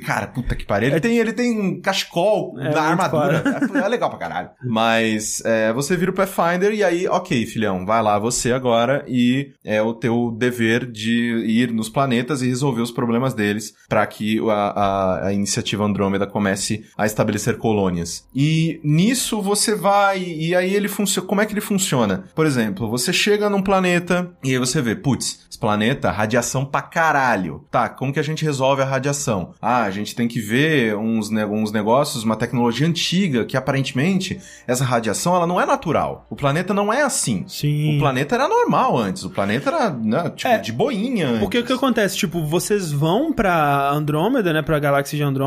cara, 0.06 0.28
puta 0.28 0.56
que 0.56 0.66
pariu. 0.66 0.90
Ele 0.90 1.00
tem, 1.00 1.18
ele 1.18 1.34
tem 1.34 1.60
um 1.60 1.82
cachecol 1.82 2.56
É 2.60 2.64
na 2.64 2.68
muito 2.70 2.78
armadura. 2.80 3.44
É, 3.74 3.78
é 3.86 3.88
legal 3.88 4.10
pra 4.10 4.20
caralho. 4.20 4.50
Mas 4.64 5.42
é, 5.46 5.72
você 5.74 5.96
vira 5.96 6.12
o 6.12 6.14
Pathfinder 6.14 6.74
e 6.74 6.84
aí, 6.84 7.08
ok, 7.08 7.46
filhão, 7.46 7.86
vai 7.86 8.02
lá 8.02 8.18
você 8.18 8.52
agora 8.52 9.04
e 9.08 9.52
é 9.64 9.82
o 9.82 9.94
teu 9.94 10.34
dever 10.38 10.90
de 10.90 11.44
ir 11.46 11.72
nos 11.72 11.90
planetas 11.90 12.42
e 12.42 12.48
resolver 12.48 12.82
os 12.82 12.92
problemas 12.92 13.34
deles 13.34 13.74
pra 13.88 14.06
que 14.08 14.40
a, 14.50 14.54
a, 14.54 15.28
a 15.28 15.34
iniciativa 15.52 15.84
Andrômeda 15.84 16.26
comece 16.26 16.86
a 16.98 17.06
estabelecer 17.06 17.58
colônias. 17.58 18.26
E 18.34 18.80
nisso 18.84 19.42
você 19.42 19.76
vai 19.76 20.20
e 20.24 20.56
aí 20.56 20.74
ele 20.74 20.88
funciona. 20.88 21.28
Como 21.28 21.42
é 21.42 21.46
que 21.46 21.54
ele 21.54 21.62
funciona? 21.62 22.24
Por 22.34 22.46
exemplo, 22.46 22.90
você 22.90 23.12
chega 23.12 23.50
num 23.50 23.62
planeta 23.62 24.32
e 24.44 24.52
aí 24.52 24.58
você 24.58 24.82
vê, 24.82 24.96
putz, 24.96 25.46
esse 25.50 25.60
planeta, 25.60 26.10
radiação 26.10 26.64
pra 26.66 26.82
caralho. 26.82 27.66
Tá, 27.70 27.90
como 27.90 28.14
que 28.14 28.20
a 28.20 28.24
gente 28.24 28.46
resolve 28.46 28.82
a 28.82 28.86
radiação? 28.86 29.54
Ah, 29.62 29.84
a 29.84 29.92
gente 29.92 30.16
tem 30.16 30.28
que 30.28 30.40
ver 30.40 30.96
uns, 30.96 31.30
ne 31.30 31.44
uns 31.46 31.72
negócios, 31.72 32.24
uma 32.24 32.36
tecnologia 32.36 32.88
antiga 32.88 33.44
que 33.46 33.58
aparentemente 33.58 34.40
essa 34.66 34.84
radiação 34.86 35.36
ela 35.36 35.46
não 35.46 35.60
é 35.60 35.66
natural. 35.66 36.26
O 36.30 36.36
planeta 36.36 36.74
não 36.74 36.92
é 36.94 37.02
assim. 37.02 37.44
Sim. 37.48 37.98
O 37.98 38.00
planeta 38.00 38.36
era 38.36 38.48
normal 38.48 38.98
antes. 38.98 39.24
O 39.24 39.30
planeta 39.30 39.70
era, 39.70 39.90
né, 39.92 40.30
tipo, 40.36 40.48
É, 40.50 40.58
de 40.58 40.72
boinha. 40.72 41.28
antes. 41.28 41.40
Porque 41.42 41.60
o 41.60 41.66
que 41.66 41.74
acontece? 41.74 42.16
Tipo, 42.18 42.46
vocês 42.46 42.92
vão 42.92 43.34
pra 43.34 43.90
Andrômeda, 43.92 44.54
né? 44.54 44.62
Pra 44.62 44.80
galáxia 44.80 45.18
de 45.18 45.24
Andrômeda, 45.24 45.41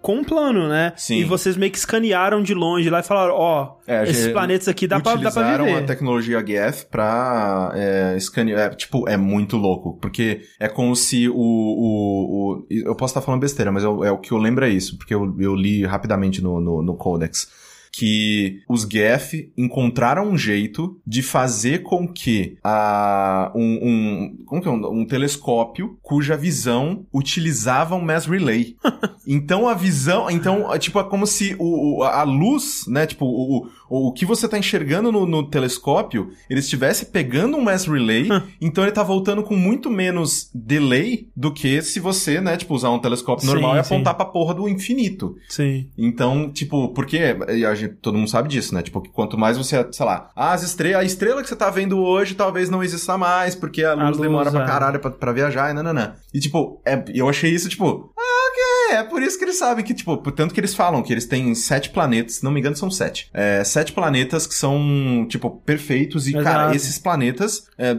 com 0.00 0.16
um 0.16 0.24
plano, 0.24 0.68
né? 0.68 0.92
Sim. 0.96 1.16
E 1.18 1.24
vocês 1.24 1.56
meio 1.56 1.70
que 1.72 1.78
escanearam 1.78 2.42
de 2.42 2.54
longe 2.54 2.88
lá 2.90 3.00
e 3.00 3.02
falaram: 3.02 3.34
ó, 3.34 3.76
É, 3.86 4.02
esses 4.04 4.28
planetas 4.32 4.68
aqui 4.68 4.86
dá 4.86 5.00
pra, 5.00 5.12
dá 5.14 5.18
pra 5.20 5.28
utilizaram 5.30 5.64
viver. 5.64 5.78
a 5.78 5.86
tecnologia 5.86 6.40
GF 6.42 6.86
pra 6.90 7.72
é, 7.74 8.14
escanear. 8.16 8.60
É, 8.60 8.68
tipo, 8.70 9.08
é 9.08 9.16
muito 9.16 9.56
louco. 9.56 9.98
Porque 10.00 10.42
é 10.58 10.68
como 10.68 10.94
se 10.96 11.28
o. 11.28 11.34
o, 11.34 12.52
o- 12.58 12.66
eu 12.70 12.94
posso 12.94 13.12
estar 13.12 13.20
falando 13.20 13.40
besteira, 13.40 13.70
mas 13.72 13.82
eu- 13.84 14.04
é 14.04 14.10
o 14.12 14.18
que 14.18 14.32
eu 14.32 14.38
lembro 14.38 14.64
é 14.64 14.68
isso. 14.68 14.96
Porque 14.98 15.14
eu, 15.14 15.34
eu 15.38 15.54
li 15.54 15.84
rapidamente 15.84 16.42
no, 16.42 16.60
no, 16.60 16.82
no 16.82 16.94
Codex. 16.94 17.48
Que 17.92 18.60
os 18.68 18.84
GF 18.84 19.52
encontraram 19.56 20.28
um 20.30 20.38
jeito 20.38 20.98
de 21.06 21.22
fazer 21.22 21.82
com 21.82 22.06
que 22.06 22.56
a, 22.62 23.50
um, 23.54 23.78
um, 23.82 24.36
como 24.46 24.62
que 24.62 24.68
é? 24.68 24.70
um, 24.70 25.00
um 25.00 25.04
telescópio 25.04 25.98
cuja 26.02 26.36
visão 26.36 27.04
utilizava 27.12 27.94
um 27.96 28.00
mass 28.00 28.26
relay. 28.26 28.76
Então 29.26 29.68
a 29.68 29.74
visão, 29.74 30.28
então, 30.28 30.72
é 30.74 30.78
tipo, 30.78 30.98
é 30.98 31.04
como 31.04 31.24
se 31.24 31.54
o- 31.58 32.02
a 32.02 32.22
luz, 32.24 32.84
né, 32.88 33.06
tipo, 33.06 33.24
o, 33.26 33.68
o, 33.90 34.08
o 34.08 34.12
que 34.12 34.24
você 34.24 34.48
tá 34.48 34.56
enxergando 34.58 35.10
no, 35.12 35.26
no 35.26 35.42
telescópio, 35.50 36.30
ele 36.48 36.60
estivesse 36.60 37.06
pegando 37.06 37.56
um 37.56 37.60
mass 37.62 37.84
relay, 37.86 38.28
então 38.60 38.84
ele 38.84 38.92
tá 38.92 39.02
voltando 39.02 39.42
com 39.42 39.56
muito 39.56 39.90
menos 39.90 40.48
delay 40.54 41.28
do 41.36 41.52
que 41.52 41.82
se 41.82 41.98
você, 42.00 42.40
né, 42.40 42.56
tipo, 42.56 42.74
usar 42.74 42.90
um 42.90 42.98
telescópio 42.98 43.44
Sim, 43.46 43.52
normal 43.52 43.76
e 43.76 43.84
sim. 43.84 43.94
apontar 43.94 44.14
pra 44.14 44.24
porra 44.24 44.54
do 44.54 44.68
infinito. 44.68 45.36
Sim. 45.48 45.88
Então, 45.98 46.50
tipo, 46.50 46.88
porque 46.94 47.18
a 47.68 47.74
gente- 47.74 47.94
todo 47.96 48.16
mundo 48.16 48.30
sabe 48.30 48.48
disso, 48.48 48.74
né? 48.74 48.82
Tipo, 48.82 49.00
que 49.00 49.10
quanto 49.10 49.36
mais 49.36 49.58
você, 49.58 49.86
sei 49.92 50.06
lá, 50.06 50.30
ah, 50.36 50.52
as 50.52 50.62
estrelas, 50.62 51.02
a 51.02 51.04
estrela 51.04 51.42
que 51.42 51.48
você 51.48 51.56
tá 51.56 51.68
vendo 51.70 51.98
hoje 51.98 52.34
talvez 52.34 52.70
não 52.70 52.82
exista 52.82 53.18
mais, 53.18 53.54
porque 53.54 53.82
a 53.82 53.94
luz, 53.94 54.08
luz, 54.10 54.20
demora 54.20 54.50
pra 54.50 54.62
é. 54.62 54.66
caralho 54.66 55.00
pra, 55.00 55.10
pra 55.10 55.32
viajar 55.32 55.70
e 55.70 55.74
nananã. 55.74 56.14
E 56.32 56.38
tipo, 56.38 56.80
é, 56.86 57.02
eu 57.12 57.28
achei 57.28 57.50
isso, 57.50 57.68
tipo, 57.68 58.12
ok, 58.90 58.96
é 58.98 59.02
por 59.04 59.22
isso 59.22 59.38
que 59.38 59.44
eles 59.44 59.56
sabem 59.58 59.84
que, 59.84 59.94
tipo, 59.94 60.16
tanto 60.32 60.52
que 60.54 60.60
eles 60.60 60.74
falam 60.74 61.02
que 61.02 61.12
eles 61.12 61.26
têm 61.26 61.54
sete 61.54 61.90
planetas, 61.90 62.36
se 62.36 62.44
não 62.44 62.50
me 62.50 62.60
engano 62.60 62.76
são 62.76 62.90
sete. 62.90 63.28
É, 63.32 63.62
sete 63.64 63.92
planetas 63.92 64.46
que 64.46 64.54
são, 64.54 65.26
tipo, 65.28 65.50
perfeitos 65.64 66.26
e, 66.28 66.32
cara, 66.32 66.62
Exato. 66.64 66.76
esses 66.76 66.98
planetas 66.98 67.66
é, 67.78 67.96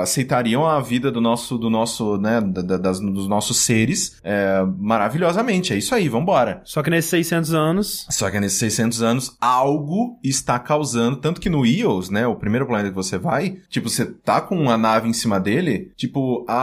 aceitariam 0.00 0.66
a 0.66 0.80
vida 0.80 1.10
do 1.10 1.20
nosso, 1.20 1.56
do 1.58 1.68
nosso, 1.70 2.16
né, 2.18 2.40
da- 2.40 2.62
da- 2.62 2.76
das- 2.78 3.00
dos 3.00 3.28
nossos 3.28 3.58
seres 3.58 4.16
é, 4.24 4.62
maravilhosamente. 4.78 5.72
É 5.72 5.76
isso 5.76 5.94
aí, 5.94 6.08
vambora. 6.08 6.60
Só 6.64 6.82
que 6.82 6.90
nesses 6.90 7.10
600 7.10 7.54
anos. 7.54 8.06
Só 8.10 8.30
que 8.30 8.38
nesses 8.40 8.58
600 8.58 9.02
anos, 9.02 9.36
algo 9.40 10.18
está 10.22 10.58
causando. 10.58 11.16
Tanto 11.16 11.40
que 11.40 11.48
no 11.50 11.64
Eos, 11.66 12.10
né? 12.10 12.26
O 12.26 12.36
primeiro 12.36 12.66
planeta 12.66 12.90
que 12.90 12.94
você 12.94 13.18
vai, 13.18 13.58
tipo, 13.68 13.88
você 13.88 14.06
tá 14.06 14.40
com 14.40 14.56
uma 14.60 14.76
nave 14.76 15.08
em 15.08 15.12
cima 15.12 15.38
dele, 15.40 15.90
tipo, 15.96 16.44
a. 16.48 16.54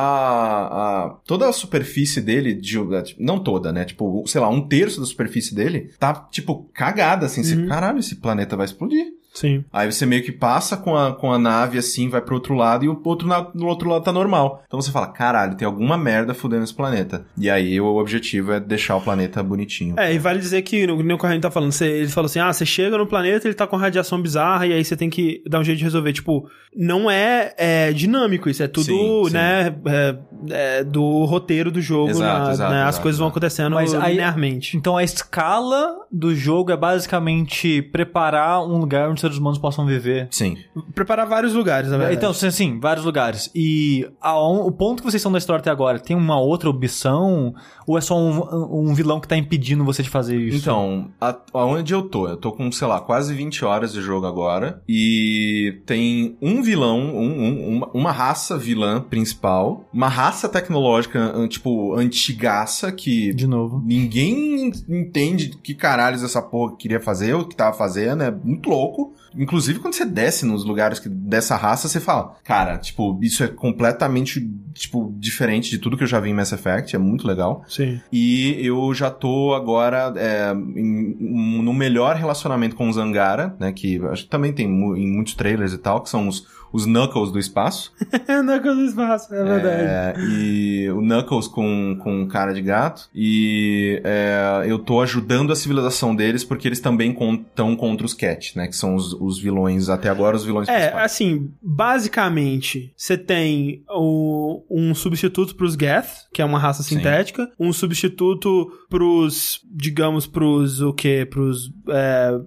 a 1.06 1.10
toda 1.26 1.48
a 1.50 1.54
superfície 1.54 2.22
dele, 2.22 2.54
de, 2.54 2.78
não 3.20 3.40
toda, 3.40 3.59
né? 3.72 3.86
Tipo, 3.86 4.24
sei 4.28 4.42
lá, 4.42 4.50
um 4.50 4.62
terço 4.62 5.00
da 5.00 5.06
superfície 5.06 5.54
dele 5.54 5.92
tá, 6.00 6.14
tipo, 6.32 6.70
cagada, 6.74 7.26
assim. 7.26 7.44
Você, 7.44 7.66
caralho, 7.66 8.00
esse 8.00 8.16
planeta 8.16 8.56
vai 8.56 8.66
explodir. 8.66 9.20
Sim. 9.34 9.64
Aí 9.72 9.92
você 9.92 10.06
meio 10.06 10.24
que 10.24 10.32
passa 10.32 10.76
com 10.76 10.96
a, 10.96 11.14
com 11.14 11.32
a 11.32 11.38
nave 11.38 11.78
assim, 11.78 12.10
vai 12.10 12.22
pro 12.22 12.36
outro 12.36 12.54
lado 12.56 12.84
e 12.84 12.90
o 12.90 13.02
outro 13.04 13.28
no 13.54 13.68
outro 13.68 13.90
lado 13.90 14.04
tá 14.04 14.12
normal. 14.12 14.64
Então 14.68 14.82
você 14.82 14.92
fala, 14.92 15.08
caralho, 15.08 15.56
tem 15.56 15.66
alguma 15.66 15.98
merda 15.98 16.34
fudendo 16.34 16.64
esse 16.64 16.74
planeta. 16.74 17.26
E 17.38 17.50
aí 17.50 17.80
o 17.80 17.96
objetivo 17.98 18.52
é 18.52 18.60
deixar 18.60 18.96
o 18.96 19.02
planeta 19.02 19.42
bonitinho. 19.44 19.96
É, 19.98 20.14
e 20.14 20.20
vale 20.20 20.40
dizer 20.40 20.62
que, 20.64 20.86
no 20.88 21.00
o 21.00 21.18
Corrêa 21.18 21.40
tá 21.40 21.52
falando, 21.52 21.72
você, 21.72 21.86
ele 21.86 22.10
falou 22.10 22.26
assim, 22.26 22.40
ah, 22.40 22.52
você 22.52 22.66
chega 22.66 22.98
no 22.98 23.08
planeta, 23.08 23.48
ele 23.48 23.56
tá 23.56 23.68
com 23.68 23.78
radiação 23.78 24.22
bizarra, 24.22 24.66
e 24.66 24.74
aí 24.74 24.84
você 24.84 24.98
tem 24.98 25.10
que 25.10 25.44
dar 25.48 25.60
um 25.60 25.64
jeito 25.64 25.78
de 25.78 25.84
resolver. 25.84 26.12
Tipo, 26.12 26.50
não 26.76 27.10
é, 27.10 27.54
é 27.58 27.94
dinâmico 27.94 28.50
isso, 28.50 28.64
é 28.64 28.68
tudo, 28.68 28.86
Sim, 28.86 29.24
sim. 29.26 29.34
né, 29.34 29.76
é, 29.88 30.18
é 30.50 30.84
do 30.84 31.26
roteiro 31.26 31.72
do 31.72 31.82
jogo, 31.82 32.10
Exato, 32.10 32.46
na- 32.46 32.52
exato, 32.52 32.72
né, 32.72 32.82
as 32.84 32.90
exato, 32.90 33.02
coisas 33.04 33.20
vão 33.20 33.28
acontecendo 33.30 33.74
Mas 33.74 33.94
aí- 33.94 34.12
linearmente. 34.12 34.78
Então 34.78 34.96
a 34.98 35.04
escala 35.04 35.98
do 36.12 36.34
jogo 36.36 36.72
é 36.72 36.78
basicamente 36.78 37.82
preparar 37.82 38.64
um 38.64 38.78
lugar 38.78 39.06
onde 39.08 39.16
os 39.16 39.22
seres 39.22 39.38
humanos 39.38 39.58
possam 39.60 39.86
viver. 39.86 40.28
Sim. 40.32 40.58
Preparar 40.94 41.28
vários 41.28 41.54
lugares, 41.54 41.90
na 41.90 41.98
verdade. 41.98 42.18
Então, 42.18 42.34
sim, 42.34 42.52
sim, 42.52 42.80
vários 42.80 43.06
lugares. 43.06 43.50
E 43.56 44.08
aon- 44.22 44.66
o 44.66 44.72
ponto 44.72 44.98
que 45.02 45.04
vocês 45.10 45.20
estão 45.20 45.32
da 45.32 45.38
história 45.38 45.60
até 45.62 45.70
agora, 45.72 46.00
tem 46.00 46.16
uma 46.16 46.40
outra 46.40 46.70
opção? 46.70 47.54
Ou 47.88 47.98
é 47.98 48.02
só 48.02 48.16
um, 48.18 48.90
um 48.90 48.94
vilão 48.94 49.20
que 49.20 49.28
tá 49.28 49.36
impedindo 49.36 49.84
você 49.84 50.04
de 50.04 50.10
fazer 50.10 50.38
isso? 50.40 50.58
Então, 50.58 51.10
a- 51.20 51.36
aonde 51.54 51.94
eu 51.94 52.04
tô? 52.04 52.28
Eu 52.28 52.38
tô 52.38 52.52
com, 52.52 52.72
sei 52.72 52.88
lá, 52.88 53.00
quase 53.02 53.34
20 53.34 53.66
horas 53.66 53.92
de 53.94 54.02
jogo 54.02 54.26
agora. 54.28 54.82
E 54.88 55.82
tem 55.86 56.38
um 56.42 56.62
vilão, 56.62 57.00
um- 57.00 57.44
um- 57.44 57.68
uma, 57.78 57.90
uma 57.94 58.12
raça 58.12 58.58
vilã 58.58 59.02
principal. 59.02 59.86
Uma 59.94 60.08
raça 60.08 60.29
tecnológica, 60.38 61.18
an- 61.20 61.48
tipo, 61.48 61.96
antigaça, 61.96 62.92
que 62.92 63.34
De 63.34 63.48
novo. 63.48 63.82
ninguém 63.86 64.72
entende 64.88 65.50
que 65.64 65.74
caralhos 65.74 66.22
essa 66.24 66.42
porra 66.42 66.76
queria 66.78 67.00
fazer, 67.00 67.34
o 67.34 67.46
que 67.48 67.56
tava 67.56 67.76
fazendo. 67.76 68.22
É 68.24 68.32
muito 68.32 68.70
louco. 68.70 69.14
Inclusive, 69.38 69.80
quando 69.80 69.94
você 69.94 70.06
desce 70.06 70.44
nos 70.46 70.66
lugares 70.66 71.00
que, 71.00 71.08
dessa 71.08 71.56
raça, 71.56 71.88
você 71.88 72.00
fala, 72.00 72.36
cara, 72.44 72.78
tipo, 72.80 73.18
isso 73.22 73.44
é 73.44 73.48
completamente, 73.48 74.42
tipo, 74.74 75.14
diferente 75.18 75.70
de 75.70 75.78
tudo 75.78 75.96
que 75.96 76.04
eu 76.04 76.08
já 76.08 76.20
vi 76.20 76.30
em 76.30 76.34
Mass 76.34 76.52
Effect. 76.52 76.96
É 76.96 77.00
muito 77.00 77.28
legal. 77.28 77.64
Sim. 77.68 78.00
E 78.12 78.58
eu 78.66 78.92
já 78.94 79.12
tô 79.12 79.54
agora 79.54 80.14
é, 80.16 80.52
em- 80.52 81.16
no 81.62 81.74
melhor 81.74 82.16
relacionamento 82.16 82.76
com 82.76 82.90
o 82.90 82.94
Zangara, 82.94 83.56
né? 83.60 83.72
Que 83.72 84.00
acho 84.08 84.24
que 84.24 84.30
também 84.30 84.52
tem 84.52 84.66
em 84.66 85.12
muitos 85.16 85.36
trailers 85.36 85.74
e 85.74 85.78
tal, 85.78 86.02
que 86.02 86.10
são 86.10 86.28
os, 86.28 86.48
os 86.72 86.86
Knuckles 86.86 87.32
do 87.32 87.40
espaço. 87.40 87.94
é 88.28 88.60
coisa 88.60 88.76
do 88.76 88.86
espaço, 88.86 89.34
é 89.34 89.44
verdade. 89.44 89.82
É, 89.82 90.14
e 90.20 90.90
o 90.92 91.02
Knuckles 91.02 91.48
com, 91.48 91.98
com 92.02 92.28
cara 92.28 92.54
de 92.54 92.62
gato. 92.62 93.10
E 93.14 94.02
é, 94.04 94.66
eu 94.68 94.80
tô 94.80 95.02
ajudando 95.02 95.52
a 95.52 95.56
civilização 95.56 96.16
deles 96.16 96.44
porque 96.44 96.68
eles 96.68 96.80
também 96.80 97.12
estão 97.12 97.76
contra 97.76 98.06
os 98.06 98.14
Cat, 98.14 98.58
né? 98.58 98.68
Que 98.68 98.76
são 98.76 98.96
os, 98.96 99.14
os 99.14 99.40
vilões, 99.40 99.90
até 99.90 100.10
agora, 100.10 100.36
os 100.36 100.46
vilões 100.46 100.68
É, 100.68 100.78
principais. 100.78 101.06
assim, 101.06 101.52
basicamente, 101.62 102.94
você 102.96 103.18
tem 103.18 103.84
o, 103.90 104.64
um 104.70 104.94
substituto 104.94 105.56
pros 105.56 105.74
Geth, 105.74 106.28
que 106.34 106.42
é 106.42 106.46
uma 106.46 106.60
raça 106.60 106.84
Sim. 106.84 106.98
sintética, 106.98 107.50
um 107.60 107.74
substituto 107.74 108.72
pros, 108.90 109.62
digamos, 109.72 110.28
pros 110.28 110.82
o 110.82 110.94
quê? 110.94 111.28
Pros 111.30 111.72
é, 111.90 112.40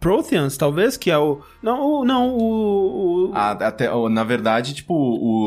Protheans, 0.00 0.56
talvez, 0.56 0.96
que 0.96 1.10
é 1.10 1.18
o... 1.18 1.40
Não, 1.62 1.80
o, 2.00 2.04
não, 2.04 2.30
o... 2.30 3.28
o- 3.28 3.32
Ah, 3.34 3.50
até, 3.52 3.88
na 4.08 4.24
verdade, 4.24 4.72
tipo, 4.74 4.94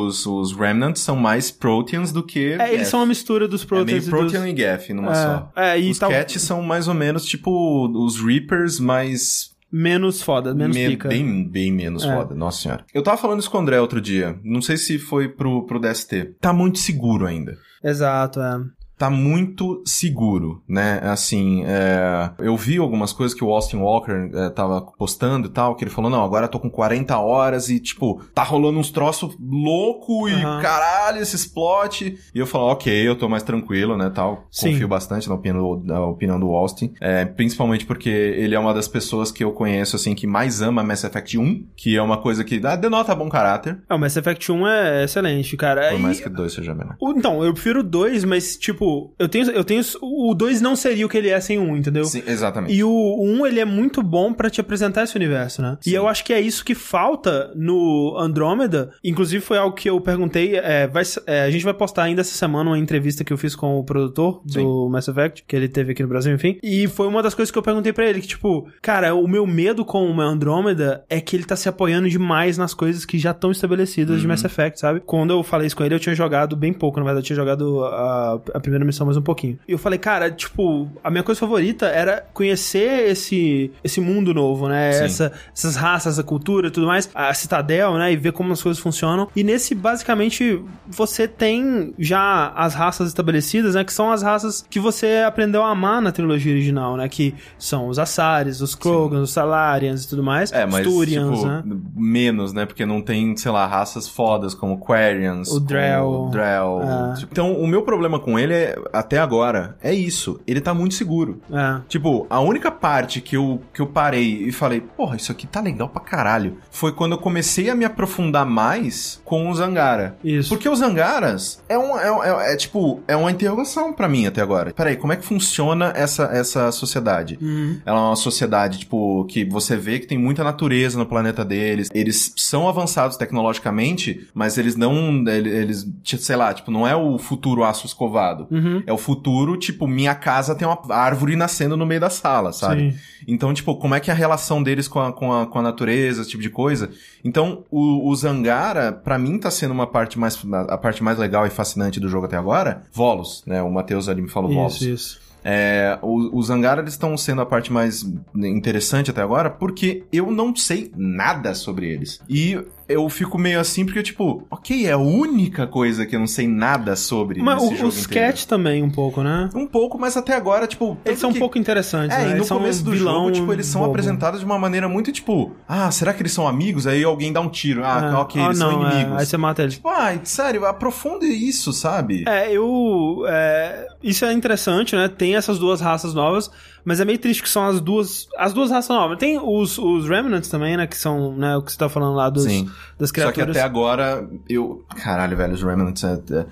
os, 0.05 0.25
os 0.27 0.53
Remnants 0.55 1.01
são 1.01 1.15
mais 1.15 1.49
Proteans 1.49 2.11
do 2.11 2.21
que. 2.23 2.53
é, 2.53 2.73
eles 2.73 2.87
são 2.87 2.99
uma 2.99 3.07
mistura 3.07 3.47
dos 3.47 3.63
É 3.63 3.65
Protheans 3.65 4.05
meio 4.05 4.07
e 4.07 4.09
Protean 4.09 4.41
dos... 4.41 4.49
e 4.51 4.55
Geth 4.55 4.89
numa 4.93 5.11
é, 5.11 5.15
só. 5.15 5.51
É, 5.55 5.79
e 5.79 5.89
os 5.89 5.97
tal, 5.97 6.11
Cat 6.11 6.39
são 6.39 6.61
mais 6.61 6.87
ou 6.87 6.93
menos 6.93 7.25
tipo 7.25 7.87
os 8.05 8.21
Reapers, 8.23 8.79
mas 8.79 9.51
menos 9.71 10.21
foda, 10.21 10.53
menos 10.53 10.77
me- 10.77 10.87
pica. 10.89 11.09
bem, 11.09 11.49
bem 11.49 11.71
menos 11.71 12.03
É. 12.03 12.15
foda. 12.15 12.35
Nossa 12.35 12.61
senhora. 12.61 12.85
Eu 12.93 13.01
tava 13.01 13.17
falando 13.17 13.39
isso 13.39 13.49
com 13.49 13.57
o 13.57 13.61
André 13.61 13.81
outro 13.81 13.99
dia. 13.99 14.39
Não 14.43 14.61
sei 14.61 14.77
se 14.77 14.99
foi 14.99 15.27
pro, 15.29 15.65
pro 15.65 15.79
DST. 15.79 16.35
Tá 16.39 16.53
muito 16.53 16.77
seguro 16.77 17.25
ainda. 17.25 17.57
Exato, 17.83 18.39
é. 18.39 18.59
Tá 19.03 19.09
muito 19.09 19.81
seguro, 19.85 20.63
né? 20.65 21.01
Assim, 21.03 21.63
é, 21.65 22.29
eu 22.39 22.55
vi 22.55 22.77
algumas 22.77 23.11
coisas 23.11 23.37
que 23.37 23.43
o 23.43 23.49
Austin 23.51 23.75
Walker 23.77 24.29
é, 24.33 24.49
tava 24.49 24.79
postando 24.97 25.47
e 25.47 25.51
tal, 25.51 25.75
que 25.75 25.83
ele 25.83 25.91
falou, 25.91 26.09
não, 26.09 26.23
agora 26.23 26.45
eu 26.45 26.49
tô 26.49 26.57
com 26.57 26.69
40 26.69 27.17
horas 27.19 27.67
e, 27.69 27.81
tipo, 27.81 28.21
tá 28.33 28.43
rolando 28.43 28.79
uns 28.79 28.91
troços 28.91 29.35
louco 29.41 30.29
e 30.29 30.33
Aham. 30.33 30.61
caralho, 30.61 31.21
esse 31.21 31.53
plot. 31.53 32.17
E 32.33 32.39
eu 32.39 32.47
falo, 32.47 32.67
ok, 32.71 32.93
eu 33.05 33.17
tô 33.17 33.27
mais 33.27 33.43
tranquilo, 33.43 33.97
né, 33.97 34.09
tal. 34.09 34.47
Sim. 34.49 34.71
Confio 34.71 34.87
bastante 34.87 35.27
na 35.27 35.35
opinião, 35.35 35.75
do- 35.79 35.83
na 35.85 35.99
opinião 36.05 36.39
do 36.39 36.47
Austin. 36.51 36.93
É, 37.01 37.25
principalmente 37.25 37.85
porque 37.85 38.07
ele 38.09 38.55
é 38.55 38.59
uma 38.59 38.73
das 38.73 38.87
pessoas 38.87 39.33
que 39.33 39.43
eu 39.43 39.51
conheço, 39.51 39.97
assim, 39.97 40.15
que 40.15 40.25
mais 40.25 40.61
ama 40.61 40.81
Mass 40.81 41.03
Effect 41.03 41.37
1, 41.37 41.65
que 41.75 41.97
é 41.97 42.01
uma 42.01 42.17
coisa 42.21 42.41
que 42.45 42.61
ah, 42.65 42.77
denota 42.77 43.13
bom 43.13 43.27
caráter. 43.27 43.81
É, 43.89 43.93
o 43.93 43.99
Mass 43.99 44.15
Effect 44.15 44.49
1 44.49 44.65
é 44.65 45.03
excelente, 45.03 45.57
cara. 45.57 45.89
Por 45.89 45.99
E- 45.99 46.01
mais 46.01 46.21
que 46.21 46.27
o 46.29 46.33
2 46.33 46.53
seja 46.53 46.73
menor. 46.73 46.95
O- 47.01 47.11
Então, 47.11 47.43
eu 47.43 47.53
prefiro 47.53 47.81
o 47.81 47.83
2, 47.83 48.23
mas, 48.23 48.55
tipo, 48.55 48.92
eu 49.19 49.27
tenho. 49.27 49.51
Eu 49.51 49.63
tenho 49.63 49.81
o 50.01 50.33
2 50.33 50.61
não 50.61 50.75
seria 50.75 51.05
o 51.05 51.09
que 51.09 51.17
ele 51.17 51.29
é 51.29 51.39
sem 51.39 51.57
o 51.57 51.63
1, 51.63 51.77
entendeu? 51.77 52.05
Sim, 52.05 52.23
exatamente. 52.25 52.73
E 52.73 52.83
o 52.83 53.17
1, 53.21 53.45
ele 53.47 53.59
é 53.59 53.65
muito 53.65 54.01
bom 54.01 54.33
pra 54.33 54.49
te 54.49 54.61
apresentar 54.61 55.03
esse 55.03 55.15
universo, 55.15 55.61
né? 55.61 55.77
E 55.85 55.89
Sim. 55.91 55.95
eu 55.95 56.07
acho 56.07 56.23
que 56.23 56.33
é 56.33 56.39
isso 56.39 56.63
que 56.63 56.75
falta 56.75 57.51
no 57.55 58.15
Andromeda. 58.17 58.91
Inclusive, 59.03 59.43
foi 59.43 59.57
algo 59.57 59.75
que 59.75 59.89
eu 59.89 59.99
perguntei. 60.01 60.55
é, 60.55 60.87
vai 60.87 61.03
é, 61.27 61.43
a 61.43 61.51
gente 61.51 61.63
vai 61.63 61.73
postar 61.73 62.03
ainda 62.03 62.21
essa 62.21 62.35
semana 62.35 62.69
uma 62.69 62.79
entrevista 62.79 63.23
que 63.23 63.31
eu 63.31 63.37
fiz 63.37 63.55
com 63.55 63.79
o 63.79 63.83
produtor 63.83 64.41
do 64.45 64.89
Mass 64.89 65.07
Effect, 65.07 65.43
que 65.47 65.55
ele 65.55 65.67
teve 65.67 65.91
aqui 65.91 66.01
no 66.01 66.09
Brasil, 66.09 66.33
enfim. 66.33 66.57
E 66.63 66.87
foi 66.87 67.07
uma 67.07 67.21
das 67.21 67.33
coisas 67.33 67.51
que 67.51 67.57
eu 67.57 67.63
perguntei 67.63 67.93
pra 67.93 68.05
ele, 68.05 68.21
que, 68.21 68.27
tipo, 68.27 68.67
cara, 68.81 69.13
o 69.13 69.27
meu 69.27 69.45
medo 69.45 69.85
com 69.85 70.09
o 70.09 70.21
Andromeda 70.21 71.03
é 71.09 71.19
que 71.19 71.35
ele 71.35 71.43
tá 71.43 71.55
se 71.55 71.67
apoiando 71.69 72.09
demais 72.09 72.57
nas 72.57 72.73
coisas 72.73 73.05
que 73.05 73.17
já 73.17 73.31
estão 73.31 73.51
estabelecidas 73.51 74.21
de 74.21 74.27
Mass 74.27 74.43
Effect, 74.43 74.79
sabe? 74.79 75.01
Quando 75.01 75.31
eu 75.31 75.43
falei 75.43 75.67
isso 75.67 75.75
com 75.75 75.83
ele, 75.83 75.95
eu 75.95 75.99
tinha 75.99 76.15
jogado 76.15 76.55
bem 76.55 76.73
pouco, 76.73 76.99
na 76.99 77.05
verdade, 77.05 77.23
eu 77.23 77.27
tinha 77.27 77.35
jogado 77.35 77.83
a, 77.83 78.41
a 78.53 78.59
primeira 78.59 78.72
missão 78.79 79.05
mais 79.05 79.17
um 79.17 79.21
pouquinho. 79.21 79.57
E 79.67 79.71
eu 79.71 79.77
falei, 79.77 79.99
cara, 79.99 80.31
tipo, 80.31 80.87
a 81.03 81.09
minha 81.09 81.23
coisa 81.23 81.39
favorita 81.39 81.85
era 81.87 82.25
conhecer 82.33 83.09
esse, 83.09 83.71
esse 83.83 83.99
mundo 84.01 84.33
novo, 84.33 84.67
né? 84.67 84.93
Sim. 84.93 85.03
Essa, 85.05 85.31
essas 85.55 85.75
raças, 85.75 86.19
a 86.19 86.23
cultura 86.23 86.67
e 86.67 86.71
tudo 86.71 86.87
mais, 86.87 87.09
a 87.13 87.33
citadel, 87.33 87.93
né? 87.95 88.11
E 88.11 88.15
ver 88.15 88.31
como 88.31 88.53
as 88.53 88.61
coisas 88.61 88.81
funcionam. 88.81 89.27
E 89.35 89.43
nesse, 89.43 89.75
basicamente, 89.75 90.61
você 90.87 91.27
tem 91.27 91.93
já 91.99 92.51
as 92.55 92.73
raças 92.73 93.07
estabelecidas, 93.07 93.75
né? 93.75 93.83
Que 93.83 93.93
são 93.93 94.11
as 94.11 94.21
raças 94.21 94.65
que 94.69 94.79
você 94.79 95.23
aprendeu 95.25 95.63
a 95.63 95.69
amar 95.69 96.01
na 96.01 96.11
trilogia 96.11 96.51
original, 96.51 96.97
né? 96.97 97.07
Que 97.07 97.33
são 97.57 97.87
os 97.87 97.99
Assares, 97.99 98.61
os 98.61 98.75
Krogans, 98.75 99.23
os 99.23 99.31
Salarians 99.31 100.03
e 100.03 100.09
tudo 100.09 100.23
mais. 100.23 100.51
É, 100.51 100.65
mas, 100.65 100.85
os 100.85 100.93
Turians, 100.93 101.39
tipo, 101.39 101.47
né? 101.47 101.63
menos, 101.95 102.53
né? 102.53 102.65
Porque 102.65 102.85
não 102.85 103.01
tem, 103.01 103.35
sei 103.37 103.51
lá, 103.51 103.65
raças 103.65 104.07
fodas 104.07 104.53
como 104.53 104.79
Quarians. 104.79 105.51
O 105.51 105.59
Drell. 105.59 106.27
O 106.27 106.29
Drell. 106.29 106.81
É. 106.81 107.15
Tipo, 107.15 107.31
Então, 107.31 107.53
o 107.53 107.67
meu 107.67 107.81
problema 107.83 108.19
com 108.19 108.37
ele, 108.37 108.53
é, 108.53 108.62
até 108.91 109.17
agora, 109.17 109.75
é 109.81 109.93
isso. 109.93 110.39
Ele 110.47 110.61
tá 110.61 110.73
muito 110.73 110.95
seguro. 110.95 111.41
É. 111.51 111.81
Tipo, 111.87 112.25
a 112.29 112.39
única 112.39 112.71
parte 112.71 113.21
que 113.21 113.35
eu, 113.37 113.61
que 113.73 113.81
eu 113.81 113.87
parei 113.87 114.43
e 114.47 114.51
falei, 114.51 114.81
porra, 114.81 115.15
isso 115.15 115.31
aqui 115.31 115.45
tá 115.47 115.61
legal 115.61 115.89
pra 115.89 116.01
caralho, 116.01 116.57
foi 116.71 116.91
quando 116.91 117.13
eu 117.13 117.17
comecei 117.17 117.69
a 117.69 117.75
me 117.75 117.85
aprofundar 117.85 118.45
mais 118.45 119.21
com 119.25 119.49
o 119.49 119.55
Zangara. 119.55 120.17
Isso. 120.23 120.49
Porque 120.49 120.67
os 120.69 120.79
Zangaras 120.79 121.63
é, 121.67 121.77
um, 121.77 121.97
é, 121.97 122.29
é- 122.49 122.53
é, 122.53 122.55
tipo, 122.57 123.01
é 123.07 123.15
uma 123.15 123.31
interrogação 123.31 123.93
pra 123.93 124.07
mim 124.07 124.25
até 124.27 124.41
agora. 124.41 124.73
Peraí, 124.73 124.95
como 124.95 125.13
é 125.13 125.15
que 125.15 125.25
funciona 125.25 125.91
essa, 125.95 126.23
essa 126.25 126.71
sociedade? 126.71 127.37
Uhum. 127.41 127.79
Ela 127.85 127.97
é 127.99 128.01
uma 128.01 128.15
sociedade, 128.15 128.79
tipo, 128.79 129.25
que 129.25 129.43
você 129.45 129.75
vê 129.75 129.99
que 129.99 130.07
tem 130.07 130.17
muita 130.17 130.43
natureza 130.43 130.97
no 130.97 131.05
planeta 131.05 131.43
deles. 131.45 131.89
Eles 131.93 132.33
são 132.37 132.67
avançados 132.67 133.17
tecnologicamente, 133.17 134.27
mas 134.33 134.57
eles 134.57 134.75
não. 134.75 135.23
ele- 135.27 135.49
Eles, 135.63 135.87
sei 136.03 136.35
lá, 136.35 136.53
tipo, 136.53 136.71
não 136.71 136.87
é 136.87 136.95
o 136.95 137.17
futuro 137.17 137.63
aço 137.63 137.85
escovado. 137.85 138.47
Uhum. 138.53 138.83
É 138.85 138.93
o 138.93 138.97
futuro, 138.97 139.57
tipo, 139.57 139.87
minha 139.87 140.13
casa 140.13 140.53
tem 140.53 140.67
uma 140.67 140.79
árvore 140.89 141.35
nascendo 141.35 141.75
no 141.75 141.85
meio 141.85 141.99
da 141.99 142.09
sala, 142.09 142.53
sabe? 142.53 142.91
Sim. 142.91 142.99
Então, 143.27 143.53
tipo, 143.53 143.75
como 143.75 143.95
é 143.95 143.99
que 143.99 144.11
é 144.11 144.13
a 144.13 144.15
relação 144.17 144.61
deles 144.61 144.87
com 144.87 144.99
a, 144.99 145.11
com 145.11 145.33
a, 145.33 145.47
com 145.47 145.57
a 145.57 145.61
natureza, 145.61 146.21
esse 146.21 146.29
tipo 146.29 146.43
de 146.43 146.51
coisa? 146.51 146.91
Então, 147.23 147.63
o, 147.71 148.07
o 148.07 148.15
Zangara, 148.15 148.91
pra 148.91 149.17
mim, 149.17 149.39
tá 149.39 149.49
sendo 149.49 149.71
uma 149.71 149.87
parte 149.87 150.19
mais, 150.19 150.39
a 150.69 150.77
parte 150.77 151.03
mais 151.03 151.17
legal 151.17 151.47
e 151.47 151.49
fascinante 151.49 151.99
do 151.99 152.07
jogo 152.07 152.27
até 152.27 152.37
agora. 152.37 152.83
Volos, 152.93 153.43
né? 153.47 153.61
O 153.63 153.71
Matheus 153.71 154.07
ali 154.07 154.21
me 154.21 154.29
falou 154.29 154.53
Volos. 154.53 154.75
Isso, 154.75 154.89
isso. 154.89 155.23
É, 155.45 155.99
os 156.01 156.47
Zangara 156.47 156.81
eles 156.81 156.93
estão 156.93 157.17
sendo 157.17 157.41
a 157.41 157.45
parte 157.45 157.71
mais 157.71 158.05
interessante 158.33 159.11
até 159.11 159.21
agora 159.21 159.49
porque 159.49 160.05
eu 160.11 160.31
não 160.31 160.55
sei 160.55 160.89
nada 160.95 161.53
sobre 161.53 161.89
eles. 161.89 162.21
E 162.29 162.57
eu 162.87 163.07
fico 163.09 163.37
meio 163.37 163.59
assim 163.59 163.85
porque, 163.85 164.03
tipo, 164.03 164.45
ok, 164.51 164.85
é 164.87 164.91
a 164.91 164.97
única 164.97 165.65
coisa 165.67 166.05
que 166.05 166.15
eu 166.15 166.19
não 166.19 166.27
sei 166.27 166.47
nada 166.47 166.95
sobre 166.95 167.41
Mas 167.41 167.61
o- 167.61 167.75
jogo 167.75 167.87
os 167.89 168.05
inteiro. 168.05 168.27
Cat 168.27 168.47
também, 168.47 168.83
um 168.83 168.89
pouco, 168.89 169.21
né? 169.23 169.49
Um 169.55 169.65
pouco, 169.67 169.97
mas 169.97 170.15
até 170.17 170.35
agora, 170.35 170.67
tipo... 170.67 170.97
Eles 171.05 171.19
são 171.19 171.29
um 171.29 171.33
que- 171.33 171.39
pouco 171.39 171.57
interessantes, 171.57 172.17
É, 172.17 172.25
né? 172.25 172.31
e 172.31 172.33
no 172.35 172.43
são 172.43 172.57
começo 172.57 172.81
um 172.81 172.85
do 172.85 172.95
jogo, 172.95 173.31
tipo, 173.31 173.51
eles 173.53 173.65
são 173.65 173.81
bobo. 173.81 173.91
apresentados 173.93 174.39
de 174.41 174.45
uma 174.45 174.57
maneira 174.59 174.87
muito, 174.89 175.11
tipo... 175.11 175.51
Ah, 175.67 175.89
será 175.91 176.13
que 176.13 176.21
eles 176.21 176.31
são 176.33 176.47
amigos? 176.47 176.85
Aí 176.87 177.03
alguém 177.03 177.31
dá 177.31 177.39
um 177.41 177.49
tiro. 177.49 177.83
Ah, 177.85 178.11
É. 178.11 178.15
ok, 178.15 178.41
Ah, 178.41 178.45
eles 178.45 178.57
são 178.57 178.71
não, 178.71 178.87
é. 178.87 178.93
inimigos. 178.93 179.17
Aí 179.19 179.25
você 179.25 179.37
mata 179.37 179.61
eles. 179.63 179.75
Tipo, 179.75 179.89
ai, 179.89 180.19
sério, 180.23 180.65
aprofunde 180.65 181.25
isso, 181.25 181.71
sabe? 181.73 182.23
É, 182.27 182.51
eu. 182.51 183.23
é, 183.27 183.87
isso 184.03 184.25
é 184.25 184.33
interessante, 184.33 184.95
né? 184.95 185.07
Tem 185.07 185.35
essas 185.35 185.57
duas 185.59 185.79
raças 185.81 186.13
novas, 186.13 186.49
Mas 186.85 186.99
é 186.99 187.05
meio 187.05 187.17
triste 187.17 187.41
que 187.41 187.49
são 187.49 187.65
as 187.65 187.79
duas. 187.79 188.27
As 188.37 188.53
duas 188.53 188.69
raças 188.71 188.89
novas. 188.89 189.17
Tem 189.17 189.39
os, 189.39 189.77
os 189.77 190.07
Remnants 190.07 190.49
também, 190.49 190.75
né? 190.75 190.85
Que 190.87 190.97
são, 190.97 191.35
né, 191.35 191.55
o 191.55 191.61
que 191.61 191.71
você 191.71 191.77
tá 191.77 191.87
falando 191.89 192.15
lá 192.15 192.29
dos, 192.29 192.43
Sim. 192.43 192.69
das 192.99 193.09
Só 193.09 193.13
que 193.13 193.21
criaturas. 193.21 193.55
até 193.55 193.61
agora, 193.65 194.27
eu. 194.49 194.83
Caralho, 194.95 195.35
velho, 195.37 195.53
os 195.53 195.63
Remnants. 195.63 196.03
É, 196.03 196.13
é- 196.31 196.45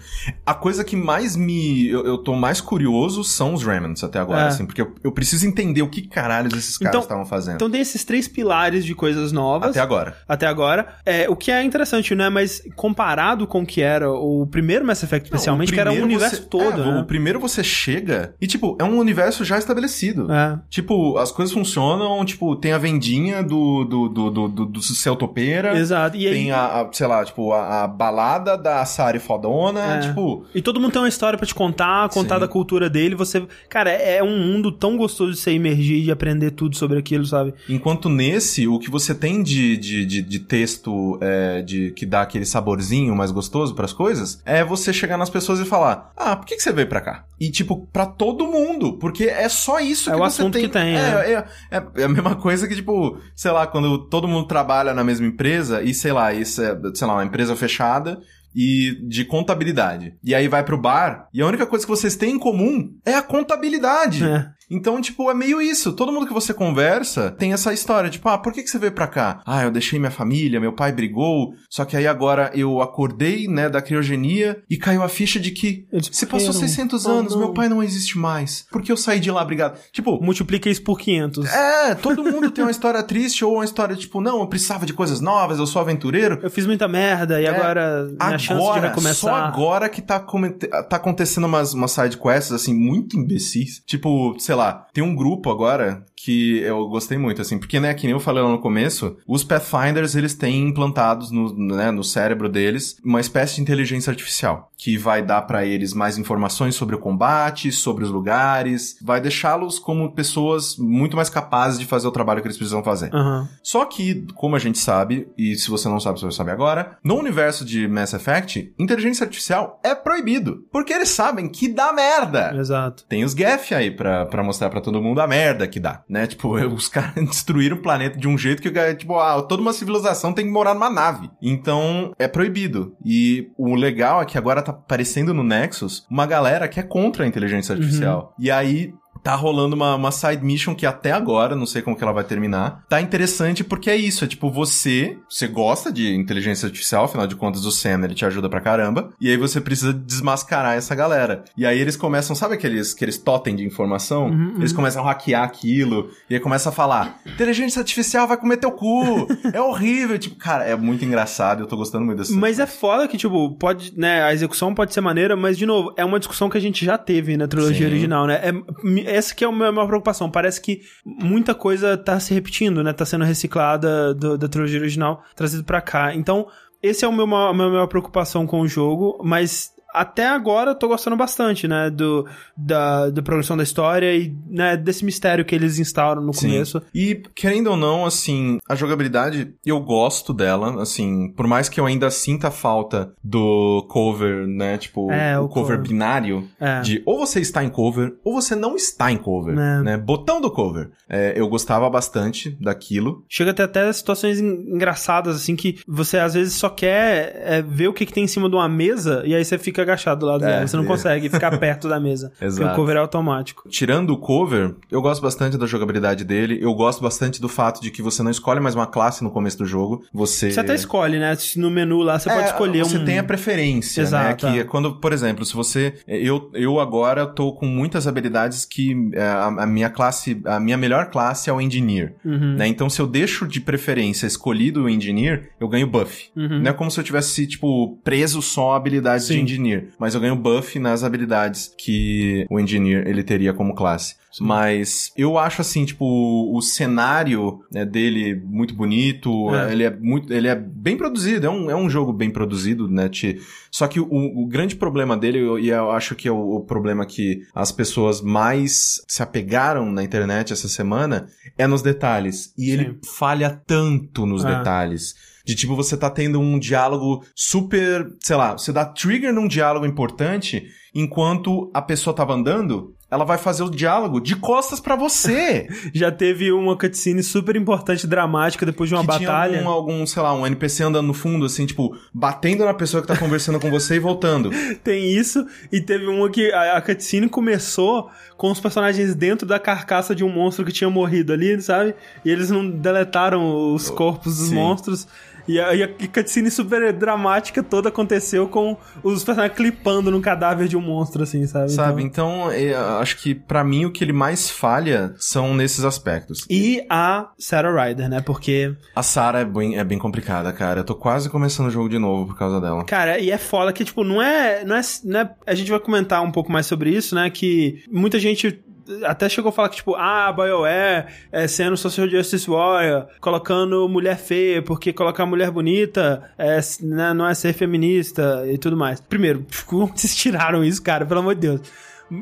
A 0.46 0.54
coisa 0.54 0.84
que 0.84 0.96
mais 0.96 1.36
me. 1.36 1.88
Eu, 1.90 2.06
eu 2.06 2.18
tô 2.18 2.34
mais 2.36 2.62
curioso 2.62 3.24
são 3.24 3.54
os 3.54 3.64
Remnants 3.64 4.04
até 4.04 4.20
agora, 4.20 4.44
É. 4.44 4.48
assim, 4.48 4.66
porque 4.66 4.82
eu, 4.82 4.94
eu 5.04 5.12
preciso 5.12 5.46
entender 5.46 5.82
o 5.82 5.90
que 5.90 6.02
caralhos 6.08 6.54
esses 6.54 6.78
caras 6.78 6.92
Então- 6.96 7.02
estavam 7.02 7.26
fazendo. 7.26 7.56
Então 7.56 7.70
tem 7.70 7.82
esses 7.82 8.04
três 8.04 8.28
pilares 8.28 8.86
de 8.86 8.96
coisas 8.96 9.32
novas. 9.32 9.72
até 9.72 9.80
agora. 9.80 10.16
até 10.28 10.48
agora. 10.48 10.96
É, 11.06 11.30
o 11.30 11.36
que 11.36 11.52
é 11.52 11.64
interessante, 11.64 12.16
né? 12.16 12.30
Mas 12.30 12.62
comparado 12.76 13.46
com 13.48 13.62
o 13.62 13.66
que 13.66 13.82
era 13.82 14.10
o 14.12 14.48
primeiro 14.48 14.86
Mass 14.86 15.04
Effect, 15.04 15.26
especialmente, 15.26 15.70
Não, 15.70 15.74
que 15.76 15.80
era 15.82 15.92
o 15.92 16.02
universo 16.04 16.38
você- 16.38 16.48
todo, 16.50 16.82
é, 16.82 16.86
né? 16.86 17.00
O 17.02 17.06
primeiro 17.06 17.40
você 17.40 17.64
chega 17.64 18.34
e, 18.40 18.48
tipo, 18.48 18.78
é 18.80 18.84
um 18.84 18.98
universo 18.98 19.44
já 19.44 19.58
estabelecido. 19.58 20.21
É. 20.30 20.60
Tipo, 20.70 21.18
as 21.18 21.32
coisas 21.32 21.54
funcionam, 21.54 22.24
tipo, 22.24 22.56
tem 22.56 22.72
a 22.74 22.78
vendinha 22.78 23.42
do, 23.44 23.84
do, 23.84 24.10
do, 24.10 24.30
do, 24.30 24.48
do, 24.48 24.66
do 24.66 24.82
Céu 24.82 25.16
Topeira. 25.16 25.78
Exato. 25.78 26.16
E 26.18 26.28
aí, 26.28 26.34
Tem 26.34 26.52
a, 26.52 26.82
a, 26.82 26.90
sei 26.94 27.08
lá, 27.08 27.24
tipo, 27.26 27.52
a, 27.54 27.84
a 27.84 27.88
balada 27.88 28.58
da 28.58 28.86
Sari 28.86 29.20
Fodona, 29.20 29.98
É. 29.98 30.00
tipo... 30.02 30.46
E 30.54 30.62
todo 30.62 30.80
mundo 30.80 30.92
tem 30.92 31.02
uma 31.02 31.08
história 31.10 31.38
pra 31.38 31.48
te 31.48 31.56
contar, 31.56 32.10
contar 32.10 32.36
Sim. 32.36 32.42
da 32.42 32.48
cultura 32.48 32.90
dele. 32.90 33.16
Você. 33.16 33.46
Cara, 33.68 33.90
é 33.92 34.12
é 34.12 34.24
um 34.24 34.38
mundo 34.38 34.72
tão 34.72 34.98
gostoso 34.98 35.32
de 35.32 35.38
você 35.40 35.52
emergir 35.52 36.00
e 36.00 36.04
de 36.04 36.12
aprender 36.12 36.52
tudo 36.52 36.76
sobre 36.76 37.00
aquilo, 37.00 37.26
sabe? 37.26 37.54
Enquanto 37.68 38.10
nesse, 38.10 38.68
o 38.68 38.78
que 38.78 38.90
você 38.90 39.16
tem 39.16 39.42
de, 39.42 39.78
de, 39.78 40.06
de, 40.06 40.22
de 40.22 40.40
texto 40.40 41.18
é, 41.22 41.62
de 41.62 41.92
que 41.92 42.06
dá 42.06 42.22
aquele 42.22 42.46
saborzinho 42.46 43.16
mais 43.16 43.32
gostoso 43.32 43.74
pras 43.74 43.94
coisas, 43.94 44.42
é 44.46 44.64
você 44.64 44.92
chegar 44.94 45.18
nas 45.18 45.30
pessoas 45.30 45.60
e 45.60 45.66
falar: 45.66 46.12
Ah, 46.16 46.36
por 46.36 46.46
que, 46.46 46.56
que 46.56 46.62
você 46.62 46.72
veio 46.72 46.88
pra 46.88 47.02
cá? 47.02 47.24
E, 47.42 47.50
tipo, 47.50 47.88
pra 47.92 48.06
todo 48.06 48.46
mundo, 48.46 49.00
porque 49.00 49.24
é 49.24 49.50
só 49.50 49.80
isso 49.80 50.12
É 50.12 50.14
que 50.14 50.20
o 50.20 50.24
você 50.24 50.42
assunto 50.42 50.54
tem. 50.54 50.62
que 50.62 50.70
tem, 50.70 50.96
é, 50.96 51.00
é, 51.34 51.46
é, 51.72 51.84
é 51.96 52.04
a 52.04 52.08
mesma 52.08 52.36
coisa 52.36 52.68
que, 52.68 52.76
tipo, 52.76 53.18
sei 53.36 53.50
lá, 53.50 53.66
quando 53.66 54.08
todo 54.10 54.28
mundo 54.28 54.48
trabalha 54.48 54.94
na 54.94 55.04
mesma 55.04 55.26
empresa 55.26 55.82
e, 55.82 55.92
sei 55.92 56.12
lá, 56.12 56.32
isso 56.32 56.62
é, 56.62 56.80
sei 56.94 57.08
lá, 57.08 57.14
uma 57.14 57.26
empresa 57.26 57.56
fechada. 57.56 58.22
E 58.54 58.98
de 59.08 59.24
contabilidade. 59.24 60.14
E 60.22 60.36
aí 60.36 60.50
vai 60.50 60.62
pro 60.62 60.78
bar, 60.78 61.30
e 61.34 61.42
a 61.42 61.48
única 61.48 61.66
coisa 61.66 61.86
que 61.86 61.90
vocês 61.90 62.18
têm 62.18 62.34
em 62.34 62.38
comum 62.38 62.94
é 63.06 63.16
a 63.16 63.22
contabilidade. 63.22 64.26
É. 64.26 64.46
Então, 64.72 65.02
tipo, 65.02 65.30
é 65.30 65.34
meio 65.34 65.62
isso. 65.62 65.94
Todo 65.94 66.12
mundo 66.12 66.26
que 66.26 66.34
você 66.34 66.54
conversa 66.54 67.30
tem 67.32 67.54
essa 67.54 67.74
história. 67.74 68.10
Tipo, 68.10 68.30
ah, 68.30 68.38
por 68.38 68.54
que, 68.54 68.64
que 68.64 68.70
você 68.70 68.80
veio 68.80 68.92
pra 68.94 69.08
cá? 69.08 69.42
Ah, 69.46 69.64
eu 69.64 69.72
deixei 69.72 70.00
minha 70.00 70.12
família, 70.12 70.60
meu 70.60 70.74
pai 70.74 70.92
brigou. 70.92 71.54
Só 71.70 71.84
que 71.86 71.96
aí 71.98 72.08
agora 72.08 72.52
eu 72.54 72.82
acordei, 72.82 73.48
né, 73.48 73.70
da 73.70 73.82
criogenia 73.82 74.62
e 74.70 74.78
caiu 74.78 75.04
a 75.04 75.10
ficha 75.10 75.40
de 75.40 75.52
que 75.52 75.86
Eles 75.92 76.10
se 76.12 76.26
passou 76.26 76.48
morreram. 76.54 76.68
600 76.68 77.06
Oh, 77.06 77.10
anos, 77.12 77.34
não. 77.34 77.40
meu 77.40 77.54
pai 77.54 77.68
não 77.68 77.84
existe 77.84 78.18
mais. 78.18 78.66
Por 78.72 78.82
que 78.82 78.92
eu 78.92 78.98
saí 78.98 79.20
de 79.20 79.30
lá 79.32 79.44
brigado? 79.44 79.78
Tipo, 79.92 80.24
Multiplica 80.24 80.70
isso 80.70 80.84
por 80.84 80.98
500. 81.00 81.46
é, 81.54 81.96
todo 81.96 82.24
mundo 82.24 82.50
tem 82.52 82.64
uma 82.64 82.72
história 82.72 83.02
triste 83.04 83.44
ou 83.44 83.56
uma 83.56 83.66
história 83.66 83.96
tipo, 83.96 84.22
não, 84.22 84.40
eu 84.40 84.48
precisava 84.48 84.86
de 84.86 84.94
coisas 84.94 85.20
novas, 85.20 85.60
eu 85.60 85.66
sou 85.68 85.82
aventureiro. 85.82 86.40
Eu 86.42 86.50
fiz 86.50 86.66
muita 86.66 86.88
merda 86.88 87.42
e 87.42 87.46
É. 87.46 87.50
agora 87.50 88.08
minha 88.10 88.38
chance 88.38 88.48
de 88.48 88.54
Agora, 88.54 88.88
recomeçar. 88.90 89.16
só 89.16 89.34
agora 89.36 89.90
que 89.90 90.02
tá, 90.02 90.20
tá 90.20 90.96
acontecendo 90.96 91.46
umas, 91.46 91.74
umas 91.74 91.92
side 91.92 92.18
quests, 92.18 92.52
assim, 92.52 92.74
muito 92.74 93.18
imbecis. 93.18 93.82
Tipo, 93.86 94.36
sei 94.40 94.56
lá, 94.56 94.61
tem 94.94 95.04
um 95.04 95.16
grupo 95.16 95.50
agora 95.50 96.06
que 96.24 96.60
eu 96.60 96.88
gostei 96.88 97.18
muito, 97.18 97.42
assim, 97.42 97.58
porque, 97.58 97.80
né, 97.80 97.94
que 97.94 98.06
nem 98.06 98.14
eu 98.14 98.20
falei 98.20 98.44
lá 98.44 98.50
no 98.50 98.60
começo, 98.60 99.18
os 99.28 99.44
Pathfinders, 99.44 100.16
eles 100.16 100.36
têm 100.36 100.68
implantados 100.68 101.32
no, 101.32 101.54
né, 101.76 101.92
no 101.92 102.04
cérebro 102.04 102.48
deles 102.50 102.98
uma 103.04 103.20
espécie 103.20 103.56
de 103.56 103.62
inteligência 103.62 104.12
artificial, 104.12 104.70
que 104.78 104.98
vai 104.98 105.22
dar 105.22 105.42
pra 105.44 105.66
eles 105.66 105.94
mais 105.94 106.18
informações 106.18 106.76
sobre 106.76 106.96
o 106.96 107.00
combate, 107.00 107.72
sobre 107.72 108.04
os 108.04 108.12
lugares, 108.12 108.98
vai 109.02 109.20
deixá-los 109.20 109.80
como 109.80 110.14
pessoas 110.14 110.78
muito 110.78 111.16
mais 111.16 111.30
capazes 111.30 111.80
de 111.80 111.86
fazer 111.86 112.08
o 112.08 112.12
trabalho 112.12 112.42
que 112.42 112.48
eles 112.48 112.58
precisam 112.58 112.84
fazer. 112.84 113.14
Aham. 113.14 113.48
Só 113.64 113.86
que, 113.86 114.26
como 114.36 114.56
a 114.56 114.60
gente 114.60 114.80
sabe, 114.80 115.28
e 115.38 115.56
se 115.56 115.70
você 115.70 115.88
não 115.90 116.00
sabe, 116.00 116.20
você 116.20 116.26
vai 116.26 116.34
saber 116.34 116.52
agora, 116.52 116.98
no 117.04 117.16
universo 117.16 117.66
de 117.66 117.88
Mass 117.88 118.14
Effect, 118.14 118.74
inteligência 118.78 119.24
artificial 119.24 119.80
é 119.84 119.96
proibido. 119.96 120.66
Porque 120.72 120.94
eles 120.94 121.10
sabem 121.10 121.50
que 121.50 121.68
dá 121.68 121.92
merda. 121.94 122.54
Exato. 122.56 123.06
Tem 123.08 123.24
os 123.24 123.34
Geth 123.34 123.74
aí 123.76 123.92
pra, 123.92 124.26
pra 124.26 124.44
mostrar 124.44 124.70
pra 124.70 124.82
todo 124.82 125.02
mundo 125.02 125.22
a 125.22 125.28
merda 125.28 125.68
que 125.68 125.80
dá, 125.80 126.04
né? 126.12 126.28
Tipo, 126.28 126.54
os 126.68 126.90
caras 126.90 127.16
destruíram 127.16 127.78
o 127.78 127.82
planeta 127.82 128.20
de 128.20 128.28
um 128.28 128.38
jeito 128.38 128.62
que, 128.62 128.96
tipo, 128.96 129.18
ah, 129.18 129.42
toda 129.42 129.62
uma 129.62 129.72
civilização 129.72 130.34
tem 130.34 130.46
que 130.46 130.52
morar 130.52 130.74
numa 130.74 130.90
nave. 130.90 131.32
Então, 131.42 132.12
é 132.20 132.28
proibido. 132.28 132.94
E 133.04 133.50
o 133.58 133.74
legal 133.74 134.22
é 134.22 134.26
que 134.26 134.38
agora 134.38 134.62
tá 134.62 134.74
aparecendo 134.74 135.34
no 135.34 135.44
Nexus 135.44 136.06
uma 136.12 136.26
galera 136.26 136.68
que 136.68 136.80
é 136.80 136.84
contra 136.84 137.24
a 137.24 137.28
inteligência 137.28 137.74
artificial. 137.74 138.36
E 138.38 138.52
aí, 138.52 138.94
Tá 139.24 139.36
rolando 139.36 139.76
uma, 139.76 139.96
uma 139.96 140.12
side 140.12 140.44
mission 140.44 140.74
que 140.74 140.86
até 140.86 141.12
agora, 141.12 141.56
não 141.56 141.66
sei 141.66 141.82
como 141.82 141.96
que 141.96 142.04
ela 142.04 142.12
vai 142.12 142.24
terminar. 142.24 142.84
Tá 142.90 143.00
interessante 143.00 143.64
porque 143.64 143.90
é 143.90 143.96
isso, 143.96 144.26
é 144.26 144.28
tipo 144.28 144.50
você, 144.50 145.18
você 145.30 145.48
gosta 145.48 145.92
de 145.92 146.16
inteligência 146.16 146.66
artificial, 146.66 147.06
afinal 147.06 147.28
de 147.28 147.36
contas 147.36 147.66
o 147.66 147.72
Sam, 147.72 148.04
ele 148.04 148.16
te 148.16 148.26
ajuda 148.26 148.50
pra 148.50 148.60
caramba, 148.60 149.10
e 149.20 149.30
aí 149.30 149.38
você 149.38 149.62
precisa 149.62 149.94
desmascarar 149.94 150.76
essa 150.76 150.96
galera. 150.96 151.44
E 151.56 151.66
aí 151.66 151.80
eles 151.80 151.96
começam, 151.96 152.36
sabe 152.36 152.56
aqueles, 152.56 152.94
aqueles 152.94 153.18
totem 153.18 153.56
de 153.56 153.64
informação? 153.64 154.28
Uhum, 154.28 154.56
Eles 154.58 154.74
começam 154.74 155.04
a 155.04 155.08
hackear 155.08 155.44
aquilo, 155.44 156.10
e 156.30 156.34
aí 156.36 156.40
começa 156.40 156.70
a 156.70 156.72
falar, 156.72 157.20
inteligência 157.26 157.80
artificial 157.80 158.28
vai 158.28 158.38
comer 158.38 158.58
teu 158.58 158.72
cu, 158.72 159.28
é 159.54 159.62
horrível, 159.62 160.18
tipo, 160.18 160.36
cara, 160.36 160.64
é 160.64 160.76
muito 160.76 161.06
engraçado, 161.06 161.62
eu 161.62 161.68
tô 161.68 161.78
gostando 161.78 162.06
muito 162.06 162.20
dessa 162.20 162.34
Mas 162.34 162.60
é 162.60 162.66
foda 162.66 163.08
que, 163.08 163.18
tipo, 163.18 163.52
pode, 163.58 163.94
né, 163.98 164.24
a 164.24 164.34
execução 164.34 164.74
pode 164.74 164.94
ser 164.94 165.02
maneira, 165.02 165.36
mas, 165.36 165.58
de 165.58 165.66
novo, 165.66 165.94
é 165.96 166.04
uma 166.04 166.18
discussão 166.18 166.50
que 166.50 166.58
a 166.58 166.62
gente 166.62 166.84
já 166.84 166.98
teve 166.98 167.38
na 167.38 167.48
trilogia 167.48 167.88
Sim. 167.88 167.94
original, 167.94 168.26
né? 168.26 168.42
É, 168.44 169.11
essa 169.12 169.34
que 169.36 169.44
é 169.44 169.48
a 169.48 169.52
minha 169.52 169.72
maior 169.72 169.88
preocupação. 169.88 170.30
Parece 170.30 170.62
que 170.62 170.82
muita 171.06 171.54
coisa 171.54 171.98
tá 171.98 172.20
se 172.20 172.34
repetindo, 172.34 172.84
né? 172.84 172.94
Tá 172.94 173.06
sendo 173.06 173.26
reciclada 173.26 174.14
do- 174.14 174.38
da 174.38 174.48
trilogia 174.48 174.80
original, 174.80 175.24
trazido 175.36 175.64
pra 175.64 175.82
cá. 175.82 176.16
Então, 176.16 176.48
esse 176.82 177.06
é 177.06 177.08
o 177.08 177.12
meu, 177.12 177.24
a 177.36 177.54
minha 177.54 177.70
maior 177.70 177.88
preocupação 177.88 178.48
com 178.48 178.62
o 178.62 178.68
jogo, 178.68 179.22
mas 179.24 179.72
até 179.94 180.28
agora 180.28 180.72
eu 180.72 180.76
tô 180.76 180.88
gostando 180.88 181.16
bastante, 181.16 181.68
né? 181.68 181.90
Do, 181.90 182.26
da, 182.56 183.10
da 183.10 183.22
progressão 183.22 183.56
da 183.58 183.64
história 183.64 184.14
e 184.16 184.36
né, 184.50 184.76
desse 184.78 185.04
mistério 185.06 185.46
que 185.46 185.54
eles 185.56 185.80
instauram 185.80 186.22
no 186.22 186.34
Sim. 186.34 186.48
começo. 186.50 186.82
E, 186.94 187.22
querendo 187.36 187.68
ou 187.72 187.78
não, 187.78 188.06
assim, 188.06 188.58
a 188.68 188.76
jogabilidade, 188.76 189.54
eu 189.66 189.80
gosto 189.80 190.34
dela, 190.34 190.82
assim, 190.82 191.32
por 191.36 191.48
mais 191.48 191.68
que 191.70 191.80
eu 191.80 191.86
ainda 191.86 192.10
sinta 192.10 192.52
falta 192.52 193.14
do 193.24 193.86
cover, 193.90 194.48
né, 194.48 194.78
tipo, 194.78 195.12
É, 195.12 195.40
o, 195.40 195.46
o 195.46 195.48
cover, 195.50 195.78
cover. 195.78 195.82
binário, 195.90 196.48
É. 196.60 196.82
de 196.82 197.02
ou 197.06 197.18
você 197.20 197.40
está 197.40 197.64
em 197.64 197.70
cover, 197.70 198.14
ou 198.24 198.34
você 198.34 198.56
não 198.56 198.76
está 198.76 199.12
em 199.12 199.18
cover, 199.18 199.58
É. 199.58 199.82
né, 199.82 199.98
botão 199.98 200.40
do 200.42 200.50
cover. 200.52 200.92
É, 201.10 201.34
eu 201.36 201.48
gostava 201.48 201.90
bastante 201.90 202.52
daquilo. 202.60 203.24
Chega 203.30 203.52
até 203.52 203.64
até 203.64 203.92
situações 203.94 204.40
en- 204.40 204.74
engraçadas, 204.76 205.36
assim, 205.36 205.56
que 205.56 205.80
você 205.88 206.18
às 206.18 206.34
vezes 206.34 206.54
só 206.54 206.70
quer 206.70 207.42
é, 207.44 207.62
ver 207.62 207.88
o 207.88 207.94
que, 207.94 208.06
que 208.06 208.14
tem 208.14 208.24
em 208.24 208.28
cima 208.28 208.50
de 208.50 208.56
uma 208.56 208.68
mesa 208.70 209.24
e 209.26 209.36
aí 209.36 209.44
você 209.44 209.58
fica 209.58 209.81
agachado 209.82 210.22
do 210.22 210.26
lado 210.28 210.44
É, 210.44 210.48
dela. 210.48 210.68
Você 210.68 210.78
não 210.78 210.84
é. 210.84 210.88
consegue 210.88 211.30
ficar 211.30 211.56
perto 211.60 211.88
da 211.90 212.00
mesa. 212.00 212.30
Porque 212.30 212.46
Exato. 212.46 212.74
o 212.74 212.76
cover 212.76 212.96
é 212.96 213.00
automático. 213.00 213.68
Tirando 213.70 214.12
o 214.12 214.18
cover, 214.18 214.76
eu 214.90 215.02
gosto 215.02 215.22
bastante 215.22 215.58
da 215.58 215.66
jogabilidade 215.66 216.24
dele, 216.24 216.60
eu 216.62 216.74
gosto 216.74 217.02
bastante 217.02 217.42
do 217.42 217.50
fato 217.50 217.82
de 217.82 217.92
que 217.92 218.02
você 218.02 218.22
não 218.24 218.32
escolhe 218.32 218.60
mais 218.60 218.76
uma 218.76 218.88
classe 218.88 219.24
no 219.24 219.32
começo 219.32 219.58
do 219.58 219.66
jogo, 219.66 220.04
você... 220.14 220.52
Você 220.52 220.60
até 220.60 220.76
escolhe, 220.76 221.18
né? 221.20 221.36
No 221.58 221.70
menu 221.70 222.00
lá 222.02 222.18
você 222.20 222.30
É, 222.30 222.34
pode 222.36 222.48
escolher 222.48 222.84
você 222.84 222.98
um. 222.98 223.06
tem 223.06 223.20
a 223.20 223.24
preferência, 223.24 224.02
Exato, 224.02 224.46
né? 224.46 224.52
Que 224.54 224.58
é. 224.60 224.62
é 224.62 224.64
quando, 224.64 224.96
por 224.96 225.14
exemplo, 225.14 225.46
se 225.46 225.54
você... 225.54 225.94
Eu, 226.08 226.50
eu 226.54 226.80
agora 226.80 227.26
tô 227.26 227.54
com 227.54 227.66
muitas 227.66 228.08
habilidades 228.08 228.66
que 228.66 229.10
é, 229.14 229.22
a, 229.24 229.46
a 229.48 229.68
minha 229.68 229.90
classe... 229.90 230.42
A 230.46 230.60
minha 230.60 230.78
melhor 230.78 231.08
classe 231.10 231.50
é 231.50 231.54
o 231.54 231.60
Engineer, 231.62 232.14
Uhum. 232.24 232.56
né? 232.56 232.68
Então, 232.68 232.90
se 232.90 233.02
eu 233.02 233.08
deixo 233.08 233.48
de 233.48 233.60
preferência 233.62 234.26
escolhido 234.26 234.84
o 234.84 234.90
Engineer, 234.90 235.50
eu 235.60 235.68
ganho 235.68 235.88
buff. 235.88 236.30
Uhum. 236.36 236.60
Não 236.62 236.70
é 236.70 236.74
como 236.74 236.90
se 236.92 237.00
eu 237.00 237.04
tivesse, 237.04 237.46
tipo, 237.48 237.98
preso 238.04 238.42
só 238.42 238.74
a 238.74 238.78
habilidades 238.78 239.28
de 239.28 239.34
Sim. 239.34 239.40
Engineer. 239.72 239.94
Mas 240.00 240.14
eu 240.16 240.22
ganho 240.22 240.36
buff 240.36 240.78
nas 240.80 241.04
habilidades 241.04 241.74
que 241.78 242.46
o 242.50 242.60
Engineer, 242.60 243.08
ele 243.08 243.24
teria 243.24 243.54
como 243.54 243.74
classe. 243.76 244.16
Mas 244.40 245.12
eu 245.18 245.38
acho 245.38 245.60
assim, 245.62 245.84
tipo, 245.84 246.06
o 246.06 246.62
cenário 246.62 247.60
né, 247.72 247.86
dele 247.86 248.42
muito 248.46 248.74
bonito, 248.74 249.54
É. 249.54 249.72
ele 249.74 249.84
é 249.84 249.90
muito, 249.94 250.32
ele 250.34 250.48
é 250.48 250.56
bem 250.56 250.96
produzido, 250.96 251.46
é 251.46 251.50
um, 251.50 251.70
é 251.70 251.76
um 251.76 251.90
jogo 251.90 252.14
bem 252.14 252.30
produzido, 252.30 252.88
né? 252.88 253.10
Te... 253.10 253.42
Só 253.70 253.88
que 253.88 254.00
o, 254.00 254.08
o 254.10 254.48
grande 254.48 254.76
problema 254.78 255.18
dele, 255.18 255.40
eu- 255.40 255.60
e 255.60 255.70
eu 255.70 255.92
acho 255.92 256.16
que 256.16 256.30
é 256.30 256.32
o, 256.32 256.56
o 256.56 256.60
problema 256.62 257.06
que 257.06 257.42
as 257.54 257.74
pessoas 257.74 258.22
mais 258.22 259.02
se 259.06 259.22
apegaram 259.22 259.92
na 259.92 260.02
internet 260.04 260.54
essa 260.54 260.70
semana, 260.70 261.28
é 261.58 261.68
nos 261.68 261.82
detalhes. 261.82 262.54
E 262.58 262.72
ele 262.72 262.86
Sim. 262.86 263.00
falha 263.18 263.50
tanto 263.68 264.26
nos 264.26 264.46
É. 264.46 264.58
detalhes. 264.58 265.14
De 265.46 265.56
tipo, 265.56 265.76
você 265.76 265.98
tá 265.98 266.10
tendo 266.10 266.40
um 266.40 266.60
diálogo 266.60 267.24
super, 267.36 268.08
sei 268.20 268.36
lá, 268.36 268.54
você 268.54 268.72
dá 268.72 268.86
trigger 268.86 269.34
num 269.34 269.48
diálogo 269.48 269.86
importante 269.86 270.64
enquanto 270.94 271.72
a 271.74 271.82
pessoa 271.82 272.14
tava 272.14 272.34
andando, 272.34 272.94
ela 273.10 273.26
vai 273.26 273.38
fazer 273.38 273.64
o 273.64 273.70
diálogo 273.70 274.20
de 274.22 274.36
costas 274.36 274.80
pra 274.80 274.96
você. 274.96 275.68
Já 275.94 276.12
teve 276.12 276.52
uma 276.52 276.78
cutscene 276.78 277.24
super 277.24 277.56
importante, 277.56 278.08
dramática, 278.08 278.66
depois 278.66 278.90
de 278.90 278.96
uma 278.96 279.02
que 279.02 279.08
batalha. 279.08 279.58
tinha 279.58 279.70
algum, 279.70 279.94
algum, 279.94 280.06
sei 280.06 280.22
lá, 280.22 280.34
um 280.34 280.46
NPC 280.46 280.84
andando 280.84 281.08
no 281.08 281.14
fundo, 281.14 281.46
assim, 281.46 281.66
tipo, 281.66 281.96
batendo 282.14 282.64
na 282.64 282.74
pessoa 282.74 283.02
que 283.02 283.08
tá 283.08 283.18
conversando 283.18 283.60
com 283.60 283.70
você 283.70 283.96
e 283.96 284.00
voltando. 284.00 284.50
Tem 284.84 285.12
isso, 285.12 285.46
e 285.72 285.82
teve 285.82 286.06
uma 286.08 286.30
que 286.30 286.52
a, 286.52 286.78
a 286.78 286.82
cutscene 286.82 287.28
começou 287.28 288.10
com 288.38 288.52
os 288.52 288.60
personagens 288.60 289.14
dentro 289.14 289.48
da 289.48 289.60
carcaça 289.60 290.16
de 290.16 290.24
um 290.24 290.30
monstro 290.30 290.66
que 290.66 290.72
tinha 290.72 290.90
morrido 290.90 291.34
ali, 291.34 291.62
sabe? 291.62 291.94
E 292.24 292.30
eles 292.30 292.50
não 292.50 292.70
deletaram 292.70 293.74
os 293.74 293.90
corpos 293.90 294.38
dos 294.38 294.48
Sim. 294.50 294.56
monstros. 294.56 295.08
E 295.48 295.60
a, 295.60 295.74
e 295.76 295.84
a 295.84 295.88
cutscene 295.88 296.50
super 296.52 296.92
dramática 296.94 297.62
toda 297.64 297.90
aconteceu 297.90 298.48
com 298.48 298.78
os 299.04 299.24
personagens 299.24 299.56
clipando 299.58 300.10
no 300.12 300.22
cadáver 300.22 300.68
de 300.68 300.78
um 300.78 300.82
monstro, 300.82 301.24
assim, 301.24 301.46
sabe? 301.48 301.72
Sabe? 301.72 302.04
Então- 302.04 302.52
Então, 302.52 303.00
acho 303.00 303.18
que 303.18 303.34
pra 303.34 303.64
mim 303.64 303.86
o 303.86 303.92
que 303.92 304.04
ele 304.04 304.14
mais 304.14 304.50
falha 304.50 305.14
são 305.18 305.54
nesses 305.56 305.84
aspectos. 305.84 306.46
E 306.50 306.86
a 306.90 307.30
Sarah 307.38 307.72
Ryder, 307.86 308.10
né? 308.10 308.22
Porque, 308.22 308.76
A 308.96 309.02
Sarah 309.04 309.40
é 309.40 309.46
bem, 309.46 309.78
é 309.78 309.84
bem 309.84 309.98
complicada, 309.98 310.52
cara. 310.54 310.82
Eu 310.82 310.84
tô 310.84 310.96
quase 310.96 311.30
começando 311.30 311.68
o 311.68 311.72
jogo 311.72 311.90
de 311.90 311.98
novo 311.98 312.28
por 312.28 312.38
causa 312.38 312.60
dela. 312.62 312.84
cara, 312.86 313.20
e 313.20 313.32
é 313.32 313.38
foda 313.38 313.74
que, 313.74 313.84
tipo, 313.84 314.04
não 314.04 314.22
é, 314.22 314.64
não 314.64 314.76
é, 314.76 314.82
não 315.04 315.20
é. 315.22 315.32
A 315.48 315.56
gente 315.56 315.72
vai 315.72 315.80
comentar 315.80 316.22
um 316.24 316.32
pouco 316.32 316.52
mais 316.52 316.66
sobre 316.66 316.90
isso, 316.92 317.16
né? 317.16 317.30
Que 317.30 317.84
muita 317.92 318.20
gente 318.20 318.64
até 319.04 319.30
chegou 319.30 319.50
a 319.50 319.52
falar 319.52 319.70
que, 319.70 319.78
tipo, 319.78 319.96
ah, 319.96 320.32
BioWare 320.32 321.08
é 321.32 321.48
sendo 321.48 321.78
Social 321.78 322.08
Justice 322.08 322.50
Warrior, 322.50 323.08
colocando 323.20 323.88
mulher 323.88 324.18
feia, 324.18 324.62
porque 324.62 324.92
colocar 324.94 325.26
mulher 325.26 325.52
bonita 325.52 326.32
é, 326.38 326.60
né, 326.82 327.14
não 327.14 327.28
é 327.28 327.34
ser 327.34 327.54
feminista 327.54 328.44
e 328.48 328.58
tudo 328.58 328.78
mais. 328.78 329.00
Primeiro, 329.00 329.46
como 329.66 329.88
vocês 329.88 330.16
tiraram 330.16 330.64
isso, 330.64 330.82
cara? 330.82 331.06
Pelo 331.06 331.20
amor 331.20 331.36
de 331.36 331.42
Deus. 331.42 331.62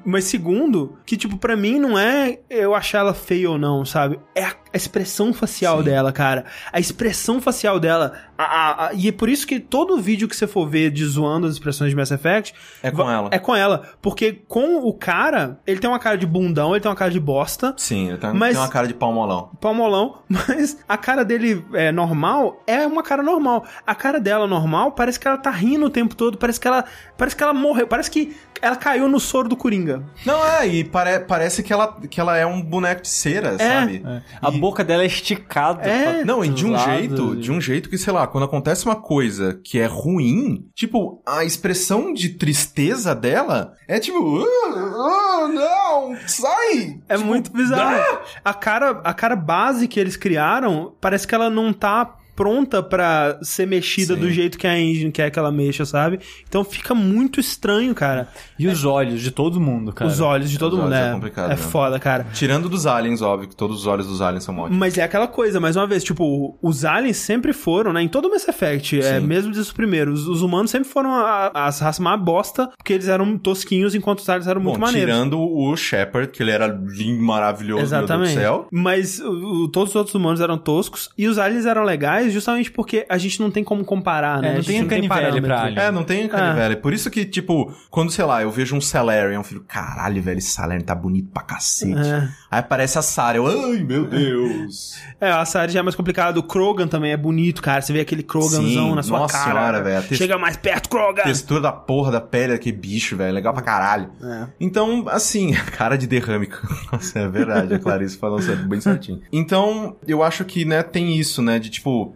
Mas 0.06 0.26
segundo, 0.26 0.98
que, 1.06 1.18
tipo, 1.18 1.38
pra 1.38 1.56
mim 1.58 1.80
não 1.80 1.98
é 1.98 2.40
eu 2.50 2.76
achar 2.76 3.00
ela 3.00 3.14
feia 3.14 3.50
ou 3.50 3.58
não, 3.58 3.84
sabe? 3.84 4.20
É 4.36 4.44
a 4.46 4.56
a 4.72 4.78
expressão 4.78 5.34
facial 5.34 5.82
dela, 5.82 6.12
cara. 6.12 6.46
A 6.72 6.80
expressão 6.80 7.42
facial 7.42 7.80
dela. 7.80 8.14
a- 8.38 8.86
a- 8.90 8.94
e 8.94 9.08
é 9.08 9.12
por 9.12 9.28
isso 9.28 9.46
que 9.48 9.60
todo 9.60 10.00
vídeo 10.00 10.28
que 10.28 10.36
você 10.36 10.46
for 10.48 10.66
ver 10.70 10.92
de 10.92 11.04
zoando 11.04 11.48
as 11.48 11.54
expressões 11.54 11.90
de 11.90 11.96
Mass 11.96 12.12
Effect. 12.12 12.54
É 12.84 12.90
com 12.92 13.10
ela. 13.10 13.30
É 13.34 13.40
com 13.40 13.54
ela. 13.56 13.90
Porque 14.02 14.32
com 14.48 14.78
o 14.88 14.94
cara, 14.94 15.60
ele 15.68 15.80
tem 15.80 15.90
uma 15.90 15.98
cara 16.00 16.18
de 16.18 16.26
bundão, 16.28 16.72
ele 16.74 16.80
tem 16.82 16.90
uma 16.90 16.96
cara 16.96 17.10
de 17.12 17.20
bosta. 17.20 17.74
Sim, 17.78 18.10
ele 18.10 18.18
tá, 18.20 18.32
Mas- 18.34 18.52
tem 18.54 18.62
uma 18.62 18.70
cara 18.70 18.88
de 18.88 18.94
palmolão. 18.94 19.50
Palmolão, 19.60 20.20
mas 20.30 20.78
a 20.88 20.96
cara 20.98 21.26
dele 21.26 21.66
é 21.74 21.92
normal, 21.92 22.62
é 22.68 22.86
uma 22.86 23.02
cara 23.04 23.24
normal. 23.24 23.66
A 23.86 23.96
cara 23.96 24.20
dela 24.22 24.46
normal, 24.48 24.92
parece 24.92 25.20
que 25.20 25.28
ela 25.28 25.38
tá 25.38 25.50
rindo 25.50 25.88
o 25.88 25.90
tempo 25.90 26.16
todo, 26.16 26.38
parece 26.38 26.60
que 26.60 26.68
ela, 26.68 26.86
parece 27.20 27.36
que 27.36 27.44
ela 27.44 27.54
morreu, 27.54 27.86
parece 27.86 28.10
que 28.10 28.36
ela 28.62 28.76
caiu 28.76 29.08
no 29.08 29.20
soro 29.20 29.48
do 29.48 29.56
Coringa. 29.56 30.04
Não, 30.26 30.44
é, 30.46 30.68
e 30.68 30.84
pare- 30.84 31.20
parece 31.20 31.62
que 31.62 31.72
ela, 31.72 32.00
que 32.10 32.20
ela 32.20 32.36
é 32.36 32.46
um 32.46 32.62
boneco 32.62 33.04
de 33.04 33.08
cera, 33.10 33.58
sabe? 33.58 34.04
É. 34.06 34.22
A 34.42 34.50
E- 34.50 34.60
boca 34.60 34.84
dela 34.84 35.04
é 35.04 35.06
esticada. 35.06 35.84
É. 35.88 36.14
pra- 36.14 36.26
Não, 36.26 36.44
e 36.44 36.50
de 36.50 36.66
um 36.66 36.72
lados. 36.72 36.86
jeito, 36.96 37.36
de 37.36 37.52
um 37.52 37.62
jeito 37.62 37.90
que, 37.90 37.98
sei 37.98 38.12
lá, 38.12 38.26
quando 38.26 38.46
acontece 38.46 38.86
uma 38.86 38.96
coisa 38.96 39.60
que 39.64 39.78
é 39.80 39.86
ruim, 39.86 40.66
tipo, 40.74 41.22
a 41.26 41.44
expressão 41.44 42.12
de 42.14 42.30
tristeza 42.30 43.14
dela 43.16 43.74
é 43.88 44.00
tipo, 44.00 44.44
ah, 44.44 44.74
ah, 44.74 45.48
não, 45.48 46.18
sai! 46.28 47.00
É 47.08 47.16
Tipo, 47.16 47.28
muito 47.28 47.52
bizarro. 47.52 48.20
A 48.44 48.54
cara, 48.54 49.02
a 49.04 49.14
cara 49.14 49.36
base 49.36 49.88
que 49.88 50.00
eles 50.00 50.16
criaram, 50.18 50.94
parece 51.00 51.28
que 51.28 51.36
ela 51.36 51.50
não 51.50 51.72
tá 51.74 52.16
pronta 52.40 52.82
pra 52.82 53.38
ser 53.42 53.68
mexida 53.68 54.14
Sim. 54.16 54.22
do 54.22 54.32
jeito 54.32 54.58
que 54.58 54.66
a 54.66 54.80
engine 54.80 55.12
quer 55.12 55.30
que 55.30 55.38
ela 55.38 55.52
mexa, 55.52 55.84
sabe? 55.84 56.22
Então 56.48 56.64
fica 56.64 56.96
muito 56.96 57.38
estranho, 57.38 57.94
cara. 57.94 58.30
E 58.58 58.66
os 58.66 58.86
olhos 58.86 59.22
de 59.22 59.30
todo 59.30 59.60
mundo, 59.60 59.92
cara. 59.92 60.10
Os 60.10 60.22
olhos 60.22 60.50
de 60.50 60.58
todo 60.58 60.74
Os 60.74 60.80
mundo. 60.80 60.94
olhos 60.94 60.98
é 61.06 61.10
É, 61.10 61.14
complicado 61.14 61.46
é 61.52 61.56
mesmo. 61.56 61.70
foda, 61.70 62.00
cara. 62.00 62.28
Tirando 62.34 62.70
dos 62.70 62.88
aliens, 62.88 63.22
óbvio, 63.22 63.50
que 63.50 63.56
todos 63.58 63.82
os 63.82 63.88
olhos 63.88 64.08
dos 64.08 64.22
aliens 64.22 64.46
são 64.46 64.58
ótimos. 64.58 64.78
Mas 64.80 64.98
é 64.98 65.04
aquela 65.04 65.28
coisa, 65.28 65.60
mais 65.60 65.76
uma 65.76 65.86
vez, 65.86 66.02
tipo, 66.02 66.58
os 66.62 66.86
aliens 66.86 67.18
sempre 67.18 67.52
foram, 67.52 67.92
né? 67.92 68.02
Em 68.02 68.08
todo 68.08 68.30
o 68.30 68.32
Mass 68.32 68.48
Effect, 68.48 69.02
é, 69.02 69.20
mesmo 69.20 69.52
desde 69.52 69.60
os 69.60 69.74
primeiros, 69.74 70.26
os 70.26 70.42
humanos 70.42 70.72
sempre 70.72 70.88
foram 70.88 71.12
a- 71.14 71.52
as 71.54 71.82
raças 71.82 72.00
mais 72.00 72.22
bosta, 72.22 72.70
porque 72.78 72.94
eles 72.94 73.10
eram 73.10 73.38
tosquinhos, 73.38 73.94
enquanto 73.96 74.20
os 74.20 74.30
aliens 74.30 74.48
eram 74.48 74.62
muito 74.62 74.80
Bom, 74.80 74.86
maneiros. 74.86 75.14
tirando 75.14 75.38
o 75.42 75.76
Shepard, 75.76 76.32
que 76.32 76.42
ele 76.42 76.52
era 76.52 76.68
lindo, 76.68 77.22
maravilhoso, 77.22 77.84
Exatamente. 77.84 78.10
meu 78.10 78.20
Deus 78.26 78.36
do 78.36 78.40
céu. 78.42 78.68
Mas 78.72 79.20
o- 79.20 79.68
todos 79.68 79.90
os 79.90 79.96
outros 79.98 80.16
humanos 80.16 80.40
eram 80.40 80.58
toscos 80.58 81.10
e 81.18 81.28
os 81.28 81.38
aliens 81.38 81.66
eram 81.66 81.84
legais 81.84 82.29
justamente 82.32 82.72
porque 82.72 83.06
a 83.10 83.18
gente 83.18 83.40
não 83.40 83.50
tem 83.52 83.64
como 83.64 83.84
comparar, 83.84 84.42
né? 84.42 84.52
É, 84.52 84.56
não 84.58 84.64
tem 84.64 84.88
canivete 84.88 85.08
parâmetro. 85.10 85.42
pra 85.48 85.62
alien. 85.64 85.80
É, 85.80 85.92
não 85.92 86.04
tem 86.04 86.28
canivete. 86.28 86.82
Por 86.82 86.94
isso 86.94 87.10
que, 87.10 87.26
tipo, 87.26 87.74
quando, 87.90 88.12
sei 88.12 88.26
lá, 88.26 88.42
eu 88.42 88.52
vejo 88.52 88.76
um 88.76 88.82
Salarian, 88.82 89.36
eu 89.36 89.44
fico, 89.44 89.64
caralho, 89.68 90.22
velho, 90.22 90.38
esse 90.38 90.52
Salarian 90.52 90.82
tá 90.82 90.96
bonito 90.96 91.30
pra 91.32 91.44
cacete. 91.44 92.00
É. 92.00 92.28
Aí 92.52 92.60
aparece 92.60 92.98
a 92.98 93.02
Sarah, 93.02 93.38
eu, 93.38 93.48
ai, 93.48 93.84
meu 93.84 94.06
Deus. 94.06 94.98
É, 95.22 95.32
a 95.32 95.46
série 95.46 95.72
já 95.72 95.80
é 95.80 95.84
mais 95.84 95.96
complicada. 95.96 96.40
O 96.40 96.44
Krogan 96.44 96.88
também 96.88 97.12
é 97.12 97.18
bonito, 97.18 97.62
cara. 97.62 97.82
Você 97.82 97.94
vê 97.94 98.00
aquele 98.02 98.24
Kroganzão 98.24 98.64
Sim, 98.90 98.96
na 98.96 99.04
sua 99.04 99.20
nossa 99.20 99.38
cara. 99.38 99.52
senhora, 99.52 99.82
velho. 99.84 100.00
A 100.00 100.02
tex- 100.02 100.18
Chega 100.18 100.38
mais 100.38 100.58
perto, 100.58 100.90
Krogan! 100.90 101.24
Textura 101.24 101.62
da 101.62 101.72
porra 101.72 102.12
da 102.12 102.22
pele 102.22 102.54
daquele 102.54 102.76
bicho, 102.78 103.16
velho, 103.16 103.34
legal 103.34 103.54
pra 103.54 103.62
caralho. 103.62 104.10
É. 104.24 104.48
Então, 104.60 105.06
assim, 105.10 105.54
cara 105.78 105.98
de 105.98 106.08
derrame. 106.08 106.50
Nossa, 106.92 107.20
é 107.20 107.28
verdade, 107.28 107.74
a 107.74 107.80
Clarice 107.80 108.18
certo, 108.42 108.68
bem 108.68 108.82
certinho. 108.82 109.22
Então, 109.32 109.96
eu 110.08 110.24
acho 110.24 110.44
que, 110.46 110.66
né, 110.66 110.82
tem 110.84 111.18
isso, 111.18 111.42
né, 111.42 111.60
de 111.60 111.70
tipo, 111.70 112.16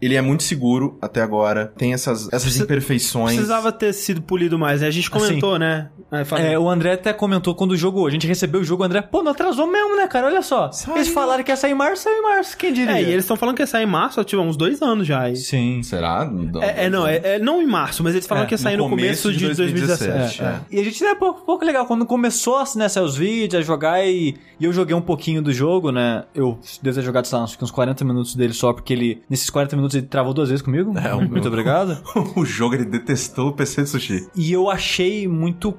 ele 0.00 0.14
é 0.14 0.20
muito 0.20 0.42
seguro 0.42 0.96
até 1.02 1.20
agora, 1.22 1.72
tem 1.76 1.92
essas, 1.92 2.28
essas 2.28 2.42
Precisa- 2.42 2.64
imperfeições. 2.64 3.34
Precisava 3.34 3.72
ter 3.72 3.92
sido 3.92 4.22
polido 4.22 4.58
mais, 4.58 4.80
né? 4.80 4.86
A 4.86 4.90
gente 4.90 5.10
comentou, 5.10 5.58
né? 5.58 5.88
É, 6.10 6.52
É, 6.54 6.58
o 6.58 6.68
André 6.70 6.92
até 6.94 7.12
comentou 7.12 7.54
quando 7.54 7.76
jogou. 7.76 8.06
A 8.06 8.10
gente 8.10 8.26
recebeu 8.26 8.60
o 8.60 8.64
jogo, 8.64 8.82
o 8.82 8.86
André, 8.86 9.02
pô, 9.02 9.22
não 9.22 9.32
atrasou 9.32 9.66
mesmo, 9.66 9.96
né, 9.96 10.06
cara? 10.06 10.26
Olha 10.28 10.40
só. 10.42 10.70
Saiu. 10.72 10.96
Eles 10.96 11.08
falaram 11.08 11.42
que 11.44 11.50
ia 11.50 11.56
sair 11.56 11.72
em 11.72 11.74
março, 11.74 12.04
saiu 12.04 12.16
em 12.18 12.22
março. 12.22 12.56
Quem 12.56 12.72
diria? 12.72 12.96
É, 12.98 13.02
e 13.02 13.06
eles 13.10 13.24
estão 13.24 13.36
falando 13.36 13.56
que 13.56 13.62
ia 13.62 13.66
sair 13.66 13.82
em 13.84 13.86
março, 13.86 14.22
tipo, 14.24 14.40
há 14.40 14.44
uns 14.44 14.56
dois 14.56 14.80
anos 14.80 15.06
já. 15.06 15.28
E- 15.28 15.36
Sim. 15.36 15.82
Será? 15.82 16.24
Não, 16.24 16.62
É, 16.62 16.84
é, 16.86 16.90
não, 16.90 17.06
é, 17.06 17.16
é 17.34 17.38
não 17.38 17.60
em 17.60 17.66
março, 17.66 18.02
mas 18.02 18.14
eles 18.14 18.26
falaram 18.26 18.44
É, 18.46 18.48
que 18.48 18.54
ia 18.54 18.58
sair 18.58 18.76
no, 18.76 18.88
começo, 18.88 19.32
de 19.32 19.52
2017. 19.54 20.42
É, 20.42 20.44
É. 20.46 20.60
E 20.70 20.80
a 20.80 20.84
gente 20.84 21.04
é 21.04 21.14
pouco, 21.14 21.42
pouco 21.44 21.64
legal. 21.64 21.84
Quando 21.86 22.06
começou 22.06 22.58
né, 22.76 22.86
a 22.86 22.88
sair 22.88 23.02
os 23.04 23.16
vídeos, 23.16 23.60
a 23.62 23.64
jogar 23.64 24.04
e, 24.06 24.36
e 24.58 24.64
eu 24.64 24.72
joguei 24.72 24.94
um 24.94 25.00
pouquinho 25.00 25.42
do 25.42 25.52
jogo, 25.52 25.90
né? 25.92 26.24
Eu 26.34 26.58
devo 26.82 26.96
ter 26.96 27.02
jogado, 27.04 27.26
sei 27.26 27.38
lá, 27.38 27.44
uns 27.44 27.70
40 27.70 28.04
minutos 28.04 28.34
dele 28.34 28.52
só, 28.52 28.72
porque 28.72 28.92
ele, 28.92 29.22
nesses 29.28 29.50
40 29.50 29.76
minutos, 29.76 29.87
ele 29.94 30.06
travou 30.06 30.32
duas 30.34 30.48
vezes 30.48 30.62
comigo. 30.62 30.92
É, 30.98 31.14
o 31.14 31.20
Muito 31.28 31.48
obrigado. 31.48 31.98
o 32.36 32.44
jogo, 32.44 32.74
ele 32.74 32.84
detestou 32.84 33.48
o 33.48 33.52
PC 33.52 33.82
de 33.82 33.88
sushi. 33.88 34.28
E 34.34 34.52
eu 34.52 34.70
achei 34.70 35.26
muito. 35.28 35.74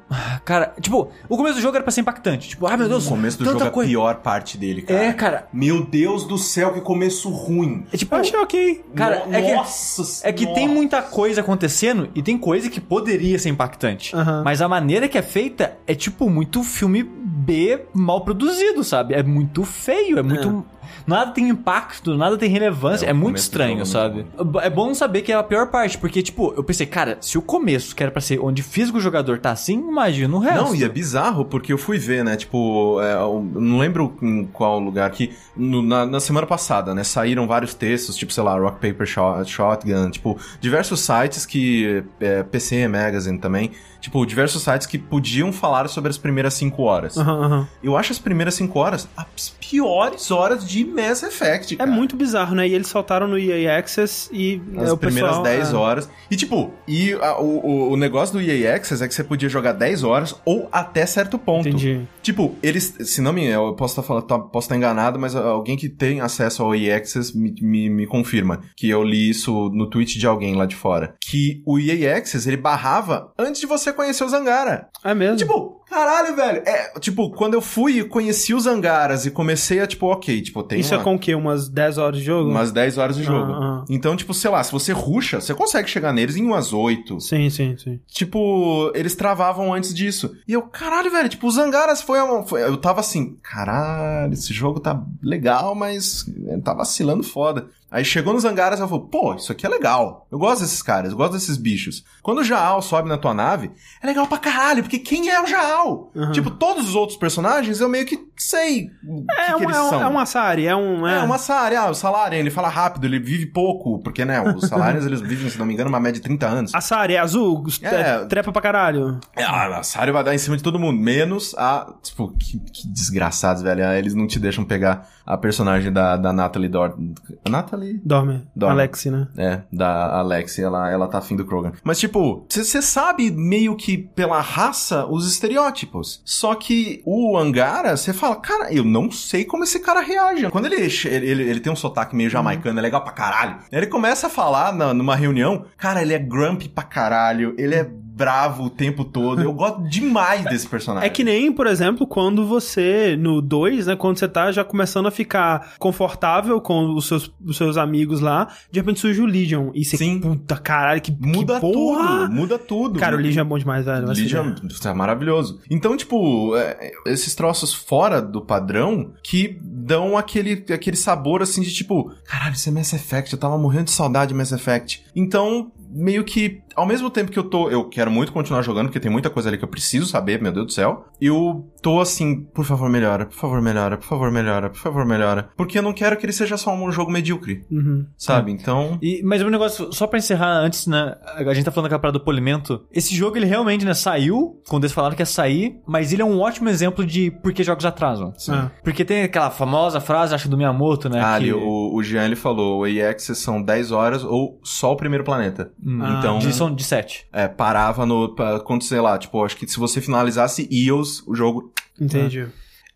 Cara, 0.45 0.73
tipo, 0.79 1.09
o 1.27 1.37
começo 1.37 1.55
do 1.55 1.61
jogo 1.61 1.75
era 1.75 1.83
pra 1.83 1.91
ser 1.91 2.01
impactante. 2.01 2.49
Tipo, 2.49 2.67
ai 2.67 2.77
meu 2.77 2.87
Deus, 2.87 3.05
O 3.05 3.09
começo 3.09 3.37
do 3.39 3.45
jogo 3.45 3.63
é 3.63 3.67
a 3.67 3.71
coisa. 3.71 3.89
pior 3.89 4.15
parte 4.17 4.57
dele, 4.57 4.81
cara. 4.81 5.03
É, 5.05 5.13
cara. 5.13 5.47
Meu 5.53 5.83
Deus 5.85 6.23
do 6.25 6.37
céu, 6.37 6.73
que 6.73 6.81
começo 6.81 7.29
ruim. 7.29 7.85
É 7.93 7.97
tipo, 7.97 8.15
Eu 8.15 8.19
achei 8.21 8.39
ok. 8.39 8.85
Cara, 8.95 9.25
No- 9.25 9.33
é 9.35 9.41
que- 9.41 9.53
Nossa 9.55 10.27
É 10.27 10.31
que 10.31 10.39
senhora. 10.43 10.55
tem 10.59 10.67
muita 10.67 11.01
coisa 11.01 11.41
acontecendo 11.41 12.09
e 12.15 12.21
tem 12.21 12.37
coisa 12.37 12.69
que 12.69 12.79
poderia 12.79 13.37
ser 13.39 13.49
impactante. 13.49 14.15
Aham. 14.15 14.43
Mas 14.43 14.61
a 14.61 14.67
maneira 14.67 15.07
que 15.07 15.17
é 15.17 15.21
feita 15.21 15.77
é, 15.87 15.93
tipo, 15.95 16.29
muito 16.29 16.63
filme 16.63 17.03
B 17.03 17.81
mal 17.93 18.21
produzido, 18.21 18.83
sabe? 18.83 19.13
É 19.13 19.23
muito 19.23 19.63
feio, 19.63 20.17
é 20.19 20.23
muito. 20.23 20.65
Nada 21.09 21.31
tem 21.31 21.49
impacto, 21.49 22.15
nada 22.15 22.37
tem 22.37 22.49
relevância. 22.49 23.05
É, 23.05 23.09
É, 23.09 23.13
muito 23.13 23.37
estranho, 23.37 23.81
é 23.81 23.85
sabe? 23.85 24.25
É 24.61 24.69
bom 24.69 24.93
saber 24.93 25.21
que 25.23 25.31
é 25.31 25.35
a 25.35 25.43
pior 25.43 25.67
parte, 25.67 25.97
porque, 25.97 26.21
tipo, 26.21 26.53
eu 26.55 26.63
pensei, 26.63 26.85
cara, 26.85 27.17
se 27.21 27.37
o 27.37 27.41
começo, 27.41 27.95
que 27.95 28.03
era 28.03 28.11
pra 28.11 28.21
ser 28.21 28.39
onde 28.39 28.61
físico 28.61 28.97
o 28.97 29.01
jogador 29.01 29.39
tá 29.39 29.51
assim, 29.51 29.79
imagina 29.79 30.35
o 30.35 30.39
resto. 30.39 30.63
Não, 30.63 30.75
e 30.75 30.83
é 30.83 30.89
bizarro, 30.89 31.43
porque 31.45 31.73
eu 31.73 31.77
fui 31.77 31.97
ver, 31.97 32.23
né? 32.23 32.35
Tipo, 32.35 33.01
é, 33.01 33.13
eu 33.15 33.45
não 33.55 33.79
lembro 33.79 34.15
em 34.21 34.45
qual 34.45 34.79
lugar 34.79 35.09
que. 35.11 35.31
no- 35.57 35.81
na, 35.81 36.05
na 36.05 36.19
semana 36.19 36.45
passada, 36.45 36.93
né? 36.93 37.03
Saíram 37.03 37.47
vários 37.47 37.73
textos, 37.73 38.15
tipo, 38.15 38.31
sei 38.31 38.43
lá, 38.43 38.57
Rock 38.57 38.79
Paper 38.87 39.05
Shot- 39.07 39.45
Shotgun, 39.49 40.09
tipo, 40.11 40.37
diversos 40.61 40.99
sites 41.01 41.45
que. 41.45 42.03
É, 42.19 42.43
PC 42.43 42.87
Magazine 42.87 43.37
também. 43.39 43.71
Tipo, 44.01 44.25
diversos 44.25 44.63
sites 44.63 44.87
que 44.87 44.97
podiam 44.97 45.51
falar 45.51 45.87
sobre 45.89 46.09
as 46.09 46.17
primeiras 46.17 46.53
cinco 46.53 46.83
horas. 46.83 47.17
Aham, 47.17 47.43
aham. 47.45 47.67
Eu 47.83 47.97
acho 47.97 48.11
as 48.11 48.19
primeiras 48.19 48.53
cinco 48.55 48.79
horas 48.79 49.07
as 49.17 49.49
piores 49.49 50.31
horas 50.31 50.67
de 50.67 50.83
Mass 50.85 51.21
Effect, 51.23 51.75
É 51.75 51.77
cara. 51.77 51.91
muito 51.91 52.15
bizarro, 52.15 52.55
né? 52.55 52.67
E 52.67 52.73
eles 52.73 52.87
soltaram 52.87 53.27
no 53.27 53.37
EA 53.37 53.77
Access 53.77 54.29
e 54.31 54.61
As 54.77 54.91
é, 54.91 54.95
primeiras 54.95 55.29
pessoal, 55.31 55.43
10 55.43 55.73
é. 55.73 55.75
horas. 55.75 56.09
E 56.31 56.35
tipo, 56.35 56.71
e 56.87 57.13
a- 57.13 57.39
o, 57.39 57.91
o- 57.91 57.97
negócio 57.97 58.33
do 58.33 58.41
EA 58.41 58.75
Access 58.75 59.03
é 59.03 59.07
que 59.07 59.13
você 59.13 59.23
podia 59.23 59.49
jogar 59.49 59.73
10 59.73 60.03
horas 60.03 60.35
ou 60.45 60.67
até 60.71 61.05
certo 61.05 61.37
ponto. 61.37 61.67
Entendi. 61.67 62.01
Tipo, 62.21 62.55
eles, 62.63 62.95
se 63.01 63.21
não 63.21 63.33
me 63.33 63.45
eu 63.45 63.73
posso 63.75 63.93
estar 63.93 64.03
falando, 64.03 64.23
tá- 64.23 64.39
posso 64.39 64.65
estar 64.65 64.75
enganado, 64.77 65.19
mas 65.19 65.35
alguém 65.35 65.75
que 65.77 65.89
tem 65.89 66.21
acesso 66.21 66.63
ao 66.63 66.73
EA 66.75 66.97
Access 66.97 67.37
me, 67.37 67.53
me, 67.61 67.89
me 67.89 68.07
confirma 68.07 68.61
que 68.75 68.89
eu 68.89 69.03
li 69.03 69.29
isso 69.29 69.69
no 69.73 69.87
tweet 69.89 70.17
de 70.17 70.25
alguém 70.27 70.55
lá 70.55 70.65
de 70.65 70.75
fora. 70.75 71.15
Que 71.21 71.61
o 71.65 71.77
EA 71.79 72.17
Access, 72.17 72.47
ele 72.47 72.57
barrava 72.57 73.31
antes 73.37 73.59
de 73.61 73.67
você 73.67 73.88
conhecer 73.93 74.23
o 74.23 74.29
Zangara. 74.29 74.87
É 75.03 75.13
mesmo? 75.13 75.37
Tipo, 75.37 75.81
caralho, 75.89 76.35
velho. 76.35 76.61
É, 76.65 76.91
tipo, 76.99 77.31
quando 77.31 77.53
eu 77.53 77.61
fui 77.61 77.99
e 77.99 78.03
conheci 78.03 78.53
os 78.53 78.67
Angaras 78.67 79.25
e 79.25 79.31
comecei 79.31 79.79
a, 79.79 79.87
tipo, 79.87 80.05
ok, 80.07 80.41
tipo, 80.41 80.61
tem 80.63 80.79
Isso 80.79 80.93
uma- 80.93 81.01
é 81.01 81.03
com 81.03 81.15
o 81.15 81.19
quê? 81.19 81.33
Umas 81.35 81.67
10 81.69 81.97
horas 81.97 82.17
de 82.19 82.23
jogo? 82.25 82.49
umas 82.49 82.71
10 82.71 82.97
horas 82.97 83.15
de 83.15 83.23
jogo. 83.23 83.51
Ah, 83.53 83.81
ah. 83.81 83.85
Então, 83.89 84.15
tipo, 84.15 84.33
sei 84.33 84.51
lá, 84.51 84.63
se 84.63 84.71
você 84.71 84.91
ruxa, 84.91 85.39
você 85.41 85.53
consegue 85.53 85.89
chegar 85.89 86.13
neles 86.13 86.35
em 86.35 86.45
umas 86.45 86.73
8. 86.73 87.19
Sim, 87.19 87.49
sim, 87.49 87.75
sim. 87.77 87.99
Tipo, 88.07 88.91
eles 88.95 89.15
travavam 89.15 89.73
antes 89.73 89.93
disso. 89.93 90.31
E 90.47 90.53
eu, 90.53 90.61
caralho, 90.63 91.09
velho, 91.11 91.29
tipo, 91.29 91.47
os 91.47 91.57
Angaras 91.57 92.01
foi, 92.01 92.19
uma- 92.21 92.43
foi- 92.45 92.61
Eu 92.63 92.77
tava 92.77 92.99
assim, 92.99 93.37
caralho, 93.41 94.33
esse 94.33 94.53
jogo 94.53 94.79
tá 94.79 95.01
legal, 95.23 95.73
mas 95.75 96.25
tá 96.63 96.73
vacilando 96.73 97.23
foda. 97.23 97.67
Aí 97.91 98.05
chegou 98.05 98.33
nos 98.33 98.45
Angaras 98.45 98.79
e 98.79 98.87
falei, 98.87 99.05
pô, 99.11 99.33
isso 99.35 99.51
aqui 99.51 99.65
é 99.65 99.69
legal. 99.69 100.27
Eu 100.31 100.37
gosto 100.37 100.61
desses 100.61 100.81
caras, 100.81 101.11
eu 101.11 101.17
gosto 101.17 101.33
desses 101.33 101.57
bichos. 101.57 102.03
Quando 102.21 102.39
o 102.39 102.43
Jaal 102.43 102.81
sobe 102.81 103.09
na 103.09 103.17
tua 103.17 103.33
nave, 103.33 103.71
é 104.01 104.05
legal 104.07 104.27
pra 104.27 104.37
caralho, 104.37 104.83
porque 104.83 104.99
quem 104.99 105.29
é 105.29 105.41
o 105.41 105.47
Jaal? 105.47 106.11
Uhum. 106.15 106.31
Tipo, 106.31 106.51
todos 106.51 106.87
os 106.89 106.95
outros 106.95 107.17
personagens 107.17 107.79
eu 107.81 107.89
meio 107.89 108.05
que 108.05 108.19
sei 108.37 108.91
o 109.03 109.25
que, 109.25 109.31
É, 109.41 109.45
que 109.47 109.55
um, 109.55 109.63
eles 109.63 109.75
é, 109.77 109.81
um, 109.81 109.89
são. 109.89 110.01
é 110.01 110.07
um 110.07 110.19
Assari, 110.19 110.65
é 110.67 110.75
um... 110.75 111.07
É, 111.07 111.19
É, 111.19 111.23
uma 111.23 111.37
Salária, 111.37 111.81
ah, 111.81 111.89
o 111.89 111.95
Salário, 111.95 112.37
ele 112.37 112.51
fala 112.51 112.69
rápido, 112.69 113.05
ele 113.05 113.19
vive 113.19 113.47
pouco, 113.47 113.99
porque, 114.03 114.23
né, 114.23 114.41
os 114.41 114.67
salários, 114.67 115.03
eles 115.07 115.21
vivem, 115.21 115.49
se 115.49 115.57
não 115.57 115.65
me 115.65 115.73
engano, 115.73 115.89
uma 115.89 115.99
média 115.99 116.19
de 116.19 116.21
30 116.21 116.47
anos. 116.47 116.75
Assari, 116.75 117.15
é 117.15 117.19
azul, 117.19 117.63
É. 117.81 118.25
trepa 118.25 118.51
pra 118.51 118.61
caralho. 118.61 119.19
É, 119.35 119.43
a 119.43 119.83
Sario 119.83 120.13
vai 120.13 120.23
dar 120.23 120.35
em 120.35 120.37
cima 120.37 120.55
de 120.57 120.63
todo 120.63 120.77
mundo, 120.79 120.99
menos 120.99 121.55
a. 121.57 121.93
Tipo, 122.03 122.33
que, 122.37 122.59
que 122.59 122.87
desgraçados, 122.87 123.61
velho. 123.61 123.83
Eles 123.93 124.13
não 124.13 124.27
te 124.27 124.39
deixam 124.39 124.63
pegar 124.63 125.07
a 125.25 125.37
personagem 125.37 125.91
da, 125.91 126.17
da 126.17 126.31
Natalie 126.33 126.69
Dor. 126.69 126.97
A 127.45 127.49
Natalie? 127.49 127.78
Dorme. 128.03 128.47
Dorme. 128.55 128.73
Alexi, 128.73 129.09
né? 129.09 129.27
É, 129.37 129.61
da 129.71 130.17
Alexia, 130.19 130.65
ela, 130.65 130.89
ela 130.91 131.07
tá 131.07 131.17
afim 131.19 131.35
do 131.35 131.45
Krogan. 131.45 131.71
Mas, 131.83 131.99
tipo, 131.99 132.45
você 132.49 132.81
sabe 132.81 133.31
meio 133.31 133.75
que 133.75 133.97
pela 133.97 134.39
raça 134.41 135.05
os 135.05 135.27
estereótipos. 135.29 136.21
Só 136.25 136.55
que 136.55 137.01
o 137.05 137.37
Angara, 137.37 137.95
você 137.97 138.13
fala, 138.13 138.35
cara, 138.35 138.71
eu 138.73 138.83
não 138.83 139.11
sei 139.11 139.45
como 139.45 139.63
esse 139.63 139.79
cara 139.79 140.01
reage. 140.01 140.49
Quando 140.49 140.65
ele, 140.65 140.75
ele, 141.05 141.43
ele 141.43 141.59
tem 141.59 141.71
um 141.71 141.75
sotaque 141.75 142.15
meio 142.15 142.29
jamaicano, 142.29 142.79
é 142.79 142.81
legal 142.81 143.03
pra 143.03 143.11
caralho. 143.13 143.57
Ele 143.71 143.87
começa 143.87 144.27
a 144.27 144.29
falar 144.29 144.73
na- 144.73 144.93
numa 144.93 145.15
reunião, 145.15 145.65
cara, 145.77 146.01
ele 146.01 146.13
é 146.13 146.19
grumpy 146.19 146.69
pra 146.69 146.83
caralho, 146.83 147.53
ele 147.57 147.75
é 147.75 147.89
bravo 148.19 148.65
o 148.65 148.69
tempo 148.69 149.05
todo. 149.05 149.41
Eu 149.41 149.53
gosto 149.55 149.81
demais 149.83 150.43
desse 150.43 150.67
personagem. 150.67 151.07
É 151.07 151.09
que 151.09 151.23
nem, 151.23 151.51
por 151.53 151.65
exemplo, 151.65 152.05
quando 152.05 152.45
você, 152.45 153.15
no 153.17 153.41
2, 153.41 153.87
né, 153.87 153.95
quando 153.95 154.19
você 154.19 154.27
tá 154.27 154.51
já 154.51 154.65
começando 154.65 155.05
a 155.05 155.11
ficar 155.11 155.75
confortável 155.79 156.59
com 156.59 156.93
os 156.93 157.07
seus, 157.07 157.33
os 157.43 157.55
seus 157.55 157.77
amigos 157.77 158.19
lá, 158.19 158.49
de 158.69 158.79
repente 158.79 158.99
surge 158.99 159.21
o 159.21 159.25
Legion. 159.25 159.71
E 159.73 159.85
você, 159.85 159.95
Sim. 159.95 160.19
puta 160.19 160.57
caralho, 160.57 161.01
que, 161.01 161.11
Muda 161.11 161.55
que 161.55 161.61
porra! 161.61 162.19
tudo, 162.19 162.33
muda 162.33 162.59
tudo. 162.59 162.99
Cara, 162.99 163.15
o 163.15 163.19
Legion 163.19 163.41
é 163.41 163.45
bom 163.45 163.57
demais, 163.57 163.85
velho. 163.85 164.07
Legion 164.07 164.55
fuder. 164.55 164.87
é 164.87 164.93
maravilhoso. 164.93 165.61
Então, 165.71 165.95
tipo, 165.95 166.57
é, 166.57 166.91
esses 167.05 167.33
troços 167.33 167.73
fora 167.73 168.21
do 168.21 168.41
padrão 168.41 169.13
que 169.23 169.57
dão 169.63 170.17
aquele, 170.17 170.65
aquele 170.73 170.97
sabor 170.97 171.41
assim 171.41 171.61
de 171.61 171.73
tipo, 171.73 172.11
caralho, 172.25 172.53
isso 172.53 172.67
é 172.67 172.71
Mass 172.71 172.91
Effect, 172.91 173.31
eu 173.31 173.39
tava 173.39 173.57
morrendo 173.57 173.85
de 173.85 173.91
saudade 173.91 174.29
de 174.29 174.35
Mass 174.35 174.51
Effect. 174.51 175.05
Então, 175.15 175.71
meio 175.89 176.23
que, 176.23 176.61
ao 176.75 176.85
mesmo 176.85 177.09
tempo 177.09 177.31
que 177.31 177.39
eu 177.39 177.43
tô, 177.43 177.69
eu 177.69 177.85
quero 177.89 178.09
muito 178.11 178.31
continuar 178.31 178.61
jogando, 178.61 178.87
porque 178.87 178.99
tem 178.99 179.11
muita 179.11 179.29
coisa 179.29 179.49
ali 179.49 179.57
que 179.57 179.63
eu 179.63 179.67
preciso 179.69 180.05
saber, 180.05 180.41
meu 180.41 180.51
Deus 180.51 180.65
do 180.67 180.71
céu. 180.71 181.05
Eu 181.19 181.67
tô 181.81 181.99
assim, 181.99 182.41
por 182.43 182.65
favor, 182.65 182.89
melhora, 182.89 183.25
por 183.25 183.35
favor, 183.35 183.61
melhora, 183.61 183.97
por 183.97 184.05
favor, 184.05 184.31
melhora, 184.31 184.69
por 184.69 184.79
favor, 184.79 185.05
melhora. 185.05 185.49
Porque 185.55 185.77
eu 185.77 185.81
não 185.83 185.93
quero 185.93 186.17
que 186.17 186.25
ele 186.25 186.33
seja 186.33 186.57
só 186.57 186.73
um 186.73 186.91
jogo 186.91 187.11
medíocre, 187.11 187.63
Uhum. 187.71 188.05
sabe? 188.17 188.51
Então. 188.51 188.97
E, 189.01 189.21
mas 189.23 189.41
um 189.41 189.49
negócio, 189.49 189.91
só 189.93 190.07
pra 190.07 190.19
encerrar 190.19 190.49
antes, 190.59 190.87
né? 190.87 191.15
A 191.35 191.53
gente 191.53 191.65
tá 191.65 191.71
falando 191.71 191.85
daquela 191.85 191.99
parada 192.01 192.19
do 192.19 192.23
polimento. 192.25 192.85
Esse 192.91 193.15
jogo, 193.15 193.37
ele 193.37 193.45
realmente, 193.45 193.85
né, 193.85 193.93
saiu, 193.93 194.61
quando 194.67 194.83
eles 194.83 194.93
falaram 194.93 195.15
que 195.15 195.21
ia 195.21 195.25
sair, 195.25 195.79
mas 195.87 196.11
ele 196.13 196.21
é 196.21 196.25
um 196.25 196.39
ótimo 196.39 196.69
exemplo 196.69 197.05
de 197.05 197.31
por 197.31 197.53
que 197.53 197.63
jogos 197.63 197.85
atrasam. 197.85 198.33
Ah. 198.49 198.69
Porque 198.83 199.03
tem 199.05 199.23
aquela 199.23 199.49
famosa 199.49 199.99
frase, 199.99 200.33
acho, 200.35 200.49
do 200.49 200.57
Miyamoto, 200.57 201.09
né? 201.09 201.19
Ah, 201.19 201.37
que... 201.37 201.49
ali, 201.49 201.53
o, 201.53 201.93
o 201.93 202.03
Jean 202.03 202.25
ele 202.25 202.35
falou, 202.35 202.79
o 202.81 202.87
EX 202.87 203.31
são 203.35 203.61
10 203.61 203.91
horas 203.91 204.23
ou 204.23 204.59
só 204.63 204.91
o 204.91 204.95
primeiro 204.95 205.23
planeta. 205.23 205.71
Hum, 205.83 205.99
então, 206.17 206.39
de, 206.39 206.53
de 206.75 206.83
7. 206.83 207.25
é, 207.33 207.47
parava 207.47 208.05
no. 208.05 208.35
pra- 208.35 208.59
Quando, 208.59 208.83
sei 208.83 208.99
lá, 208.99 209.17
tipo, 209.17 209.43
acho 209.43 209.55
que 209.57 209.67
se 209.67 209.77
você 209.79 209.99
finalizasse 210.01 210.67
EOS, 210.71 211.23
o 211.27 211.35
jogo. 211.35 211.71
Entendi. 211.99 212.47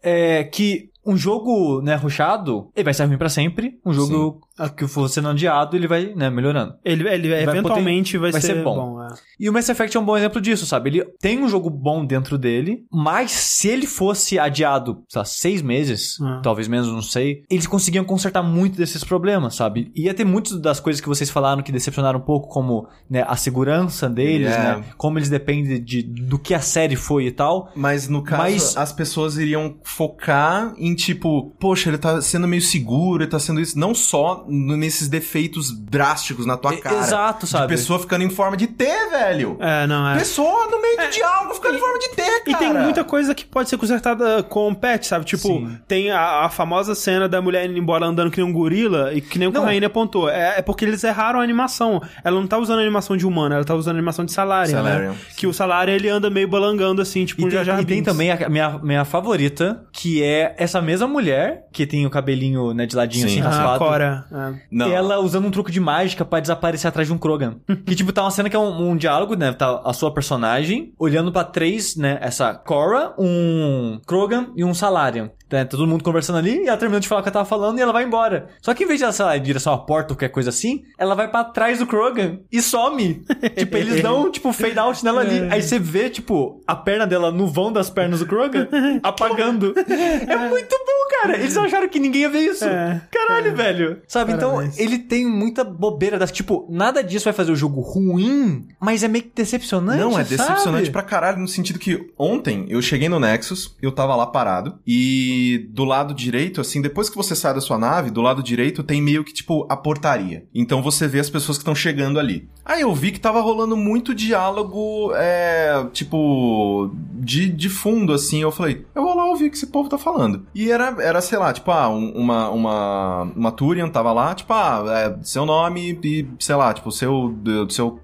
É 0.01 0.43
que 0.43 0.89
um 1.05 1.17
jogo, 1.17 1.81
né, 1.81 1.95
rushado, 1.95 2.69
ele 2.75 2.85
vai 2.85 2.93
ser 2.93 3.05
ruim 3.05 3.17
pra 3.17 3.27
sempre. 3.29 3.79
Um 3.85 3.91
jogo 3.91 4.41
que 4.75 4.87
for 4.87 5.07
sendo 5.09 5.29
adiado, 5.29 5.75
ele 5.75 5.87
vai, 5.87 6.13
né, 6.15 6.29
melhorando. 6.29 6.75
Ele, 6.85 7.07
ele 7.09 7.29
Vai 7.29 7.41
eventualmente 7.43 8.17
vai, 8.17 8.31
vai 8.31 8.39
ser, 8.41 8.47
ser 8.55 8.63
bom. 8.63 8.75
bom. 8.93 9.03
é. 9.03 9.07
E 9.39 9.49
o 9.49 9.53
Mass 9.53 9.67
Effect 9.67 9.97
é 9.97 9.99
um 9.99 10.05
bom 10.05 10.15
exemplo 10.15 10.39
disso, 10.39 10.65
sabe? 10.65 10.89
Ele 10.91 11.03
tem 11.19 11.43
um 11.43 11.49
jogo 11.49 11.69
bom 11.69 12.05
dentro 12.05 12.37
dele, 12.37 12.85
mas 12.91 13.31
se 13.31 13.67
ele 13.67 13.87
fosse 13.87 14.37
adiado, 14.37 15.03
sei 15.09 15.19
lá, 15.19 15.25
seis 15.25 15.61
meses, 15.61 16.17
Ah. 16.21 16.39
talvez 16.43 16.67
menos, 16.67 16.87
não 16.87 17.01
sei, 17.01 17.43
eles 17.49 17.65
conseguiam 17.67 18.05
consertar 18.05 18.43
muito 18.43 18.77
desses 18.77 19.03
problemas, 19.03 19.55
sabe? 19.55 19.91
Ia 19.95 20.13
ter 20.13 20.23
muitas 20.23 20.59
das 20.61 20.79
coisas 20.79 21.01
que 21.01 21.07
vocês 21.07 21.29
falaram 21.29 21.61
que 21.63 21.71
decepcionaram 21.71 22.19
um 22.19 22.23
pouco, 22.23 22.47
como 22.47 22.87
né, 23.09 23.25
a 23.27 23.35
segurança 23.35 24.07
deles, 24.09 24.51
É. 24.51 24.57
né? 24.77 24.83
Como 24.97 25.17
eles 25.17 25.29
dependem 25.29 25.83
de, 25.83 26.03
do 26.03 26.37
que 26.37 26.53
a 26.53 26.61
série 26.61 26.95
foi 26.95 27.25
e 27.25 27.31
tal. 27.31 27.71
Mas 27.75 28.07
no 28.07 28.21
caso, 28.23 28.41
Mas- 28.43 28.77
as 28.77 28.91
pessoas 28.93 29.35
iriam 29.37 29.75
focar 29.83 30.73
em 30.77 30.93
tipo, 30.95 31.51
poxa, 31.59 31.89
ele 31.89 31.97
tá 31.97 32.21
sendo 32.21 32.47
meio 32.47 32.61
seguro, 32.61 33.23
ele 33.23 33.29
tá 33.31 33.39
sendo 33.39 33.59
isso. 33.59 33.77
Não 33.77 33.93
só 33.95 34.45
nesses 34.53 35.07
defeitos 35.07 35.71
drásticos 35.71 36.45
na 36.45 36.57
tua 36.57 36.73
E- 36.75 36.77
cara. 36.77 36.97
Exato, 36.97 37.45
De 37.45 37.51
sabe? 37.51 37.67
pessoa 37.67 37.99
ficando 37.99 38.23
em 38.23 38.29
forma 38.29 38.55
de 38.55 38.67
T, 38.67 38.85
velho. 39.09 39.57
É, 39.59 39.87
não, 39.87 40.07
é. 40.09 40.17
Pessoa 40.17 40.67
no 40.69 40.81
meio 40.81 40.97
do 40.97 41.09
diálogo 41.09 41.53
ficando 41.55 41.75
em 41.75 41.79
forma 41.79 41.99
de 41.99 42.09
T, 42.09 42.21
cara. 42.21 42.41
E 42.47 42.55
tem 42.55 42.73
muita 42.73 43.03
coisa 43.03 43.33
que 43.33 43.45
pode 43.45 43.69
ser 43.69 43.77
consertada 43.77 44.43
com 44.43 44.73
patch, 44.73 45.05
sabe? 45.05 45.25
Tipo, 45.25 45.47
Sim. 45.47 45.77
tem 45.87 46.11
a, 46.11 46.45
a 46.45 46.49
famosa 46.49 46.93
cena 46.95 47.27
da 47.27 47.41
mulher 47.41 47.69
indo 47.69 47.77
embora 47.77 48.05
andando 48.05 48.29
que 48.29 48.39
nem 48.41 48.49
um 48.49 48.53
gorila 48.53 49.13
e 49.13 49.21
que 49.21 49.39
nem 49.39 49.47
o 49.47 49.51
Não. 49.51 49.61
Corraine 49.61 49.85
apontou. 49.85 50.29
É, 50.29 50.59
é 50.59 50.61
porque 50.61 50.85
eles 50.85 51.03
erraram 51.03 51.39
a 51.39 51.43
animação. 51.43 52.01
Ela 52.23 52.39
não 52.39 52.47
tá 52.47 52.57
usando 52.57 52.79
a 52.79 52.81
animação 52.81 53.17
de 53.17 53.25
humano, 53.25 53.55
ela 53.55 53.63
tá 53.63 53.73
usando 53.75 53.95
a 53.95 53.97
animação 53.97 54.25
de 54.25 54.31
Salarian, 54.31 54.77
Salarian, 54.77 55.09
né? 55.11 55.17
Que 55.35 55.47
o 55.47 55.53
Salarian, 55.53 55.95
ele 55.95 56.09
anda 56.09 56.29
meio 56.29 56.47
balangando 56.47 57.01
assim, 57.01 57.25
tipo 57.25 57.41
E 57.41 57.45
um 57.45 57.49
tem, 57.49 57.63
Jar 57.63 57.81
e 57.81 57.85
tem 57.85 58.03
também 58.03 58.31
a 58.31 58.49
minha, 58.49 58.77
minha 58.79 59.05
favorita, 59.05 59.83
que 59.91 60.21
é 60.23 60.53
essa 60.57 60.81
mesma 60.81 61.07
mulher, 61.07 61.67
que 61.71 61.85
tem 61.85 62.05
o 62.05 62.09
cabelinho 62.09 62.73
né, 62.73 62.85
de 62.85 62.95
ladinho 62.95 63.27
Sim. 63.27 63.39
assim, 63.39 63.47
Ah, 63.47 63.47
a 63.47 63.57
raspado. 63.59 63.79
Cora. 63.79 64.25
É. 64.33 64.53
Não. 64.71 64.87
Ela 64.91 65.19
usando 65.19 65.45
um 65.45 65.51
truque 65.51 65.71
de 65.71 65.79
mágica 65.79 66.25
pra 66.25 66.39
desaparecer 66.39 66.87
atrás 66.87 67.07
de 67.07 67.13
um 67.13 67.17
Krogan. 67.17 67.57
que, 67.85 67.95
tipo, 67.95 68.11
tá 68.11 68.23
uma 68.23 68.31
cena 68.31 68.49
que 68.49 68.55
é 68.55 68.59
um, 68.59 68.89
um 68.89 68.97
diálogo, 68.97 69.35
né? 69.35 69.53
Tá 69.53 69.81
a 69.85 69.93
sua 69.93 70.13
personagem 70.13 70.93
olhando 70.97 71.31
pra 71.31 71.43
três, 71.43 71.95
né? 71.95 72.17
Essa 72.21 72.53
Cora, 72.53 73.13
um 73.17 73.99
Krogan 74.05 74.47
e 74.55 74.63
um 74.63 74.73
Salarian. 74.73 75.29
Né, 75.53 75.63
todo 75.65 75.85
mundo 75.85 76.03
conversando 76.03 76.39
ali 76.39 76.63
e 76.63 76.67
ela 76.67 76.77
terminou 76.77 76.99
de 76.99 77.07
falar 77.07 77.21
o 77.21 77.23
que 77.23 77.29
ela 77.29 77.33
tava 77.35 77.45
falando 77.45 77.77
e 77.77 77.81
ela 77.83 77.93
vai 77.93 78.03
embora. 78.03 78.47
Só 78.59 78.73
que 78.73 78.85
em 78.85 78.87
vez 78.87 78.99
de 78.99 79.03
ela, 79.03 79.13
sei 79.13 79.23
lá, 79.23 79.37
em 79.37 79.41
direção 79.43 79.71
à 79.71 79.77
porta 79.77 80.11
ou 80.11 80.15
qualquer 80.15 80.29
coisa 80.29 80.49
assim, 80.49 80.81
ela 80.97 81.13
vai 81.13 81.29
pra 81.29 81.43
trás 81.43 81.77
do 81.77 81.85
Krogan 81.85 82.39
e 82.51 82.59
some. 82.59 83.23
tipo, 83.55 83.77
eles 83.77 84.01
dão, 84.01 84.31
tipo, 84.31 84.51
fade 84.51 84.79
out 84.79 85.05
nela 85.05 85.21
ali. 85.21 85.47
Aí 85.51 85.61
você 85.61 85.77
vê, 85.77 86.09
tipo, 86.09 86.59
a 86.65 86.75
perna 86.75 87.05
dela 87.05 87.31
no 87.31 87.45
vão 87.45 87.71
das 87.71 87.87
pernas 87.87 88.21
do 88.21 88.25
Krogan 88.25 88.67
apagando. 89.03 89.75
é 89.77 90.49
muito 90.49 90.71
bom, 90.71 91.21
cara. 91.21 91.37
Eles 91.37 91.55
acharam 91.55 91.87
que 91.87 91.99
ninguém 91.99 92.21
ia 92.21 92.29
ver 92.29 92.49
isso. 92.49 92.65
É. 92.65 93.03
Caralho, 93.11 93.55
velho. 93.55 94.01
Sabe? 94.07 94.33
Parabéns. 94.35 94.73
Então, 94.73 94.83
ele 94.83 94.97
tem 94.97 95.23
muita 95.23 95.63
bobeira 95.63 96.17
das. 96.17 96.31
Tipo, 96.31 96.65
nada 96.67 97.03
disso 97.03 97.25
vai 97.25 97.33
fazer 97.33 97.51
o 97.51 97.55
jogo 97.55 97.79
ruim, 97.79 98.65
mas 98.81 99.03
é 99.03 99.07
meio 99.07 99.25
que 99.25 99.31
decepcionante. 99.35 99.99
Não, 99.99 100.17
é 100.17 100.23
sabe? 100.23 100.29
decepcionante 100.29 100.89
pra 100.89 101.03
caralho, 101.03 101.37
no 101.37 101.47
sentido 101.47 101.77
que 101.77 102.11
ontem 102.17 102.65
eu 102.69 102.81
cheguei 102.81 103.07
no 103.07 103.19
Nexus, 103.19 103.75
eu 103.79 103.91
tava 103.91 104.15
lá 104.15 104.25
parado, 104.25 104.79
e 104.87 105.42
do 105.71 105.83
lado 105.85 106.13
direito, 106.13 106.59
assim, 106.61 106.81
depois 106.81 107.09
que 107.09 107.15
você 107.17 107.35
sai 107.35 107.53
da 107.53 107.61
sua 107.61 107.77
nave, 107.77 108.09
do 108.11 108.21
lado 108.21 108.41
direito 108.43 108.83
tem 108.83 109.01
meio 109.01 109.23
que, 109.23 109.33
tipo, 109.33 109.65
a 109.69 109.75
portaria. 109.77 110.45
Então 110.53 110.81
você 110.81 111.07
vê 111.07 111.19
as 111.19 111.29
pessoas 111.29 111.57
que 111.57 111.61
estão 111.61 111.75
chegando 111.75 112.19
ali. 112.19 112.47
Aí 112.65 112.81
eu 112.81 112.93
vi 112.93 113.11
que 113.11 113.19
tava 113.19 113.41
rolando 113.41 113.75
muito 113.75 114.13
diálogo, 114.15 115.11
é, 115.15 115.85
tipo, 115.91 116.91
de, 117.19 117.49
de 117.49 117.69
fundo, 117.69 118.13
assim, 118.13 118.41
eu 118.41 118.51
falei, 118.51 118.85
eu 118.95 119.03
vou 119.03 119.15
lá 119.15 119.25
ouvir 119.25 119.47
o 119.47 119.49
que 119.51 119.57
esse 119.57 119.67
povo 119.67 119.89
tá 119.89 119.97
falando. 119.97 120.45
E 120.55 120.69
era, 120.71 120.95
era 121.01 121.21
sei 121.21 121.37
lá, 121.37 121.51
tipo, 121.53 121.69
ah, 121.71 121.89
um- 121.89 122.11
uma, 122.13 122.49
uma, 122.49 123.21
uma 123.35 123.51
Turian 123.51 123.89
tava 123.89 124.11
lá, 124.11 124.33
tipo, 124.33 124.53
ah, 124.53 124.83
é, 124.87 125.23
seu 125.23 125.45
nome 125.45 125.99
e, 126.03 126.27
sei 126.39 126.55
lá, 126.55 126.73
tipo, 126.73 126.91
seu, 126.91 127.35
seu 127.69 127.99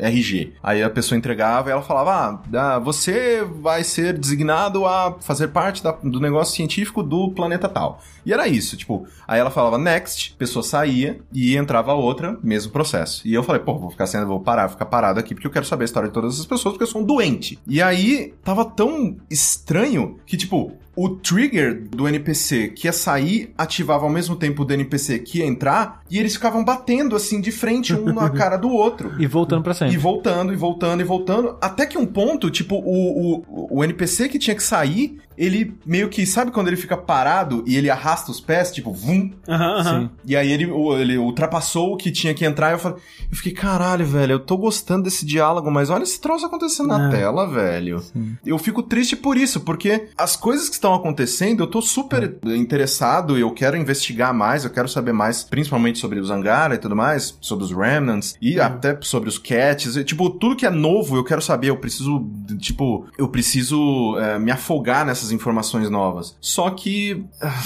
RG. 0.00 0.54
Aí 0.62 0.82
a 0.82 0.90
pessoa 0.90 1.16
entregava 1.18 1.68
e 1.68 1.72
ela 1.72 1.82
falava: 1.82 2.42
ah, 2.54 2.78
você 2.78 3.44
vai 3.44 3.84
ser 3.84 4.16
designado 4.18 4.86
a 4.86 5.16
fazer 5.20 5.48
parte 5.48 5.82
da- 5.82 5.92
do 6.02 6.20
negócio 6.20 6.54
científico 6.56 7.02
do 7.02 7.30
planeta 7.30 7.68
tal. 7.68 8.00
E 8.24 8.32
era 8.32 8.46
isso, 8.46 8.76
tipo, 8.76 9.06
aí 9.26 9.40
ela 9.40 9.50
falava 9.50 9.78
next, 9.78 10.34
pessoa 10.38 10.62
saía 10.62 11.20
e 11.32 11.56
entrava 11.56 11.94
outra, 11.94 12.38
mesmo 12.42 12.70
processo. 12.70 13.26
E 13.26 13.32
eu 13.32 13.42
falei, 13.42 13.62
pô, 13.62 13.78
vou 13.78 13.90
ficar 13.90 14.06
sendo, 14.06 14.26
vou 14.26 14.40
parar, 14.40 14.62
vou 14.66 14.72
ficar 14.72 14.86
parado 14.86 15.18
aqui 15.18 15.34
porque 15.34 15.46
eu 15.46 15.50
quero 15.50 15.64
saber 15.64 15.84
a 15.84 15.86
história 15.86 16.08
de 16.08 16.14
todas 16.14 16.34
essas 16.34 16.44
pessoas 16.46 16.74
porque 16.74 16.82
eu 16.84 16.86
sou 16.88 17.00
um 17.00 17.04
doente. 17.04 17.58
E 17.66 17.80
aí 17.80 18.34
tava 18.44 18.64
tão 18.64 19.16
estranho 19.30 20.18
que, 20.26 20.36
tipo, 20.36 20.72
o 20.94 21.08
trigger 21.08 21.88
do 21.88 22.08
NPC 22.08 22.68
que 22.68 22.86
ia 22.86 22.92
sair 22.92 23.52
ativava 23.56 24.04
ao 24.04 24.10
mesmo 24.10 24.36
tempo 24.36 24.64
do 24.64 24.72
NPC 24.72 25.20
que 25.20 25.38
ia 25.38 25.46
entrar 25.46 26.02
e 26.10 26.18
eles 26.18 26.34
ficavam 26.34 26.64
batendo 26.64 27.14
assim 27.14 27.40
de 27.40 27.52
frente 27.52 27.94
um 27.94 28.12
na 28.12 28.28
cara 28.30 28.56
do 28.56 28.68
outro. 28.68 29.14
E 29.18 29.26
voltando 29.26 29.62
pra 29.62 29.74
sempre. 29.74 29.94
E 29.94 29.98
voltando, 29.98 30.52
e 30.52 30.56
voltando, 30.56 31.00
e 31.00 31.04
voltando. 31.04 31.56
Até 31.60 31.86
que 31.86 31.96
um 31.96 32.06
ponto, 32.06 32.50
tipo, 32.50 32.76
o, 32.76 33.38
o, 33.38 33.76
o 33.78 33.84
NPC 33.84 34.28
que 34.28 34.38
tinha 34.38 34.56
que 34.56 34.62
sair, 34.62 35.20
ele 35.42 35.74
meio 35.86 36.08
que, 36.10 36.26
sabe 36.26 36.50
quando 36.50 36.68
ele 36.68 36.76
fica 36.76 36.96
parado 36.96 37.64
e 37.66 37.74
ele 37.76 37.88
arrasta 37.88 38.30
os 38.30 38.40
pés, 38.40 38.70
tipo, 38.70 38.92
vum? 38.92 39.30
Aham, 39.48 39.76
aham. 39.80 40.10
E 40.26 40.36
aí 40.36 40.52
ele, 40.52 40.66
o- 40.66 40.96
ele 40.98 41.16
ultrapassou 41.16 41.94
o 41.94 41.96
que 41.96 42.10
tinha 42.12 42.34
que 42.34 42.44
entrar 42.44 42.70
e 42.70 42.72
eu 42.74 42.78
falei, 42.78 42.98
eu 43.30 43.36
fiquei, 43.36 43.52
caralho, 43.52 44.04
velho, 44.04 44.32
eu 44.32 44.38
tô 44.40 44.58
gostando 44.58 45.04
desse 45.04 45.24
diálogo, 45.24 45.70
mas 45.70 45.88
olha 45.88 46.02
esse 46.02 46.20
troço 46.20 46.44
acontecendo 46.44 46.88
na 46.88 47.08
É. 47.08 47.10
tela, 47.10 47.48
velho. 47.48 48.02
Eu 48.44 48.58
fico 48.58 48.82
triste 48.82 49.16
por 49.16 49.36
isso, 49.38 49.60
porque 49.60 50.08
as 50.18 50.36
coisas 50.36 50.68
que 50.68 50.74
estão 50.74 50.92
acontecendo, 50.92 51.62
eu 51.62 51.66
tô 51.66 51.80
super 51.80 52.36
interessado, 52.44 53.38
eu 53.38 53.50
quero 53.52 53.76
investigar 53.76 54.34
mais, 54.34 54.64
eu 54.64 54.70
quero 54.70 54.88
saber 54.88 55.12
mais, 55.12 55.42
principalmente 55.42 55.98
sobre 55.98 56.20
os 56.20 56.30
Angara 56.30 56.74
e 56.74 56.78
tudo 56.78 56.94
mais, 56.94 57.36
sobre 57.40 57.64
os 57.64 57.72
Remnants, 57.72 58.36
e 58.42 58.60
até 58.60 58.98
sobre 59.00 59.28
os 59.28 59.38
Cats, 59.38 59.96
e, 59.96 60.04
tipo, 60.04 60.28
tudo 60.30 60.54
que 60.56 60.66
é 60.66 60.70
novo 60.70 61.16
eu 61.16 61.24
quero 61.24 61.40
saber, 61.40 61.68
eu 61.70 61.76
preciso, 61.78 62.28
tipo, 62.58 63.06
eu 63.16 63.28
preciso 63.28 64.18
é, 64.18 64.38
me 64.38 64.50
afogar 64.50 65.06
nessas 65.06 65.29
informações 65.32 65.90
novas. 65.90 66.36
Só 66.40 66.70
que 66.70 67.24
ah, 67.40 67.60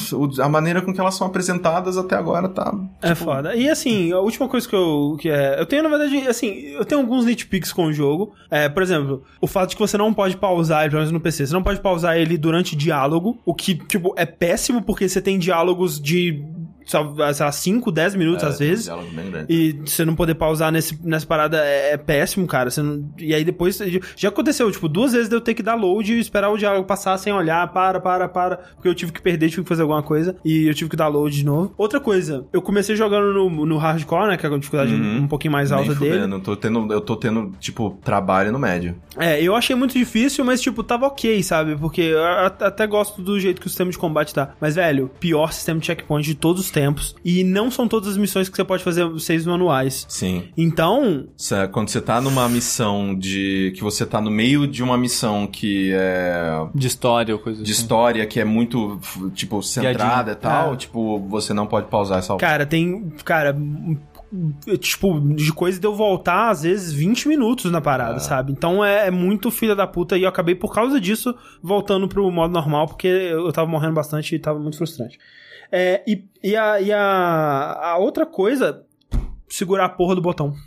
a 0.44 0.48
maneira 0.48 0.82
com 0.82 0.92
que 0.92 1.00
elas 1.00 1.14
são 1.14 1.26
apresentadas 1.26 1.96
até 1.96 2.16
agora 2.16 2.48
tá... 2.48 2.74
É 3.02 3.14
foda. 3.14 3.54
E 3.54 3.68
assim, 3.68 4.12
a 4.12 4.18
última 4.20 4.48
coisa 4.48 4.68
que 4.68 4.74
eu. 4.74 5.16
Que 5.18 5.28
é, 5.28 5.60
eu 5.60 5.66
tenho, 5.66 5.82
na 5.82 5.88
verdade, 5.88 6.28
assim, 6.28 6.48
eu 6.48 6.84
tenho 6.84 7.00
alguns 7.00 7.24
nitpicks 7.24 7.72
com 7.72 7.86
o 7.86 7.92
jogo. 7.92 8.32
É, 8.50 8.68
por 8.68 8.82
exemplo, 8.82 9.22
o 9.40 9.46
fato 9.46 9.70
de 9.70 9.76
que 9.76 9.82
você 9.82 9.96
não 9.96 10.12
pode 10.12 10.36
pausar 10.36 10.82
ele, 10.82 10.90
pelo 10.90 11.00
menos 11.00 11.12
no 11.12 11.20
PC, 11.20 11.46
você 11.46 11.52
não 11.52 11.62
pode 11.62 11.80
pausar 11.80 12.16
ele 12.16 12.36
durante 12.36 12.76
diálogo, 12.76 13.38
o 13.44 13.54
que, 13.54 13.74
tipo, 13.74 14.14
é 14.16 14.26
péssimo 14.26 14.82
porque 14.82 15.08
você 15.08 15.20
tem 15.20 15.38
diálogos 15.38 16.00
de. 16.00 16.42
Sei 16.84 17.00
lá, 17.46 17.52
5, 17.52 17.90
10 17.90 18.14
minutos 18.14 18.44
às 18.44 18.58
vezes. 18.58 18.88
E 19.48 19.78
você 19.84 20.04
não 20.04 20.14
poder 20.14 20.34
pausar 20.34 20.70
nesse, 20.72 20.98
nessa 21.06 21.26
parada 21.26 21.58
é, 21.64 21.92
é 21.92 21.96
péssimo, 21.96 22.46
cara. 22.46 22.68
Não- 22.78 23.08
e 23.18 23.34
aí 23.34 23.44
depois. 23.44 23.80
Já 24.16 24.28
aconteceu, 24.28 24.70
tipo, 24.70 24.88
duas 24.88 25.12
vezes 25.12 25.28
de 25.28 25.34
eu 25.34 25.40
ter 25.40 25.54
que 25.54 25.62
dar 25.62 25.74
load 25.74 26.12
e 26.12 26.18
esperar 26.20 26.50
o 26.50 26.56
diálogo 26.58 26.86
passar 26.86 27.16
sem 27.18 27.32
olhar, 27.32 27.66
para, 27.72 28.00
para, 28.00 28.28
para. 28.28 28.56
Porque 28.74 28.88
eu 28.88 28.94
tive 28.94 29.12
que 29.12 29.20
perder, 29.22 29.48
tive 29.50 29.62
que 29.62 29.68
fazer 29.68 29.82
alguma 29.82 30.02
coisa. 30.02 30.36
E 30.44 30.66
eu 30.66 30.74
tive 30.74 30.90
que 30.90 30.96
dar 30.96 31.08
load 31.08 31.34
de 31.34 31.44
novo. 31.44 31.72
Outra 31.76 31.98
coisa, 32.00 32.44
eu 32.52 32.60
comecei 32.62 32.94
jogando 32.96 33.32
no, 33.32 33.66
no 33.66 33.76
hardcore, 33.78 34.28
né? 34.28 34.36
Que 34.36 34.46
é 34.46 34.50
a 34.52 34.58
dificuldade 34.58 34.94
Uhum. 34.94 35.22
um 35.22 35.28
pouquinho 35.28 35.52
mais 35.52 35.72
alta 35.72 35.94
dele. 35.94 36.12
fudendo, 36.14 36.40
tô 36.40 36.56
tendo, 36.56 36.92
eu 36.92 37.00
tô 37.00 37.16
tendo, 37.16 37.52
tipo, 37.58 37.98
trabalho 38.04 38.52
no 38.52 38.58
médio. 38.58 38.94
É, 39.18 39.40
eu 39.42 39.54
achei 39.56 39.74
muito 39.74 39.94
difícil, 39.94 40.44
mas, 40.44 40.60
tipo, 40.60 40.82
tava 40.82 41.06
ok, 41.06 41.42
sabe? 41.42 41.76
Porque 41.76 42.02
eu 42.02 42.24
até 42.24 42.86
gosto 42.86 43.22
do 43.22 43.38
jeito 43.40 43.60
que 43.60 43.66
o 43.66 43.70
sistema 43.70 43.90
de 43.90 43.98
combate 43.98 44.34
tá. 44.34 44.54
Mas, 44.60 44.74
velho, 44.74 45.10
pior 45.18 45.52
sistema 45.52 45.80
de 45.80 45.86
checkpoint 45.86 46.26
de 46.26 46.34
todos 46.34 46.62
os 46.62 46.70
tempos. 46.74 47.14
E 47.24 47.42
não 47.44 47.70
são 47.70 47.88
todas 47.88 48.10
as 48.10 48.16
missões 48.18 48.48
que 48.50 48.56
você 48.56 48.64
pode 48.64 48.82
fazer 48.84 49.08
seis 49.20 49.46
manuais. 49.46 50.04
Sim. 50.08 50.48
Então, 50.56 51.28
Cê- 51.36 51.66
Quando 51.68 51.88
você 51.88 52.00
tá 52.00 52.20
numa 52.20 52.48
missão 52.48 53.14
de. 53.14 53.72
que 53.76 53.82
você 53.82 54.04
tá 54.04 54.20
no 54.20 54.30
meio 54.30 54.66
de 54.66 54.82
uma 54.82 54.98
missão 54.98 55.46
que 55.46 55.92
é. 55.94 56.66
De 56.74 56.86
história 56.86 57.34
ou 57.34 57.40
coisa 57.40 57.62
de 57.62 57.70
assim. 57.72 57.80
história, 57.80 58.26
que 58.26 58.40
é 58.40 58.44
muito, 58.44 58.98
tipo, 59.34 59.62
centrada 59.62 60.32
e 60.32 60.34
tal, 60.34 60.74
É. 60.74 60.76
tipo, 60.76 61.18
você 61.28 61.54
não 61.54 61.66
pode 61.66 61.86
pausar 61.88 62.18
essa 62.18 62.36
Cara, 62.36 62.66
tem. 62.66 63.10
Cara. 63.24 63.56
Tipo, 64.80 65.20
de 65.20 65.52
coisa 65.52 65.78
de 65.78 65.86
eu 65.86 65.94
voltar, 65.94 66.50
às 66.50 66.62
vezes, 66.64 66.92
20 66.92 67.28
minutos 67.28 67.70
na 67.70 67.80
parada, 67.80 68.18
sabe? 68.18 68.50
Então 68.50 68.84
é, 68.84 69.06
é 69.06 69.10
muito 69.10 69.48
filha 69.48 69.76
da 69.76 69.86
puta. 69.86 70.18
E 70.18 70.22
eu 70.24 70.28
acabei, 70.28 70.56
por 70.56 70.74
causa 70.74 71.00
disso, 71.00 71.32
voltando 71.62 72.08
pro 72.08 72.28
modo 72.32 72.52
normal, 72.52 72.88
porque 72.88 73.06
eu 73.06 73.52
tava 73.52 73.70
morrendo 73.70 73.94
bastante 73.94 74.34
e 74.34 74.38
tava 74.40 74.58
muito 74.58 74.76
frustrante. 74.76 75.18
É, 75.72 76.02
e 76.06 76.24
e, 76.42 76.54
a, 76.56 76.80
e 76.80 76.92
a, 76.92 77.80
a 77.92 77.98
outra 77.98 78.26
coisa, 78.26 78.84
segurar 79.48 79.86
a 79.86 79.88
porra 79.88 80.14
do 80.14 80.20
botão. 80.20 80.52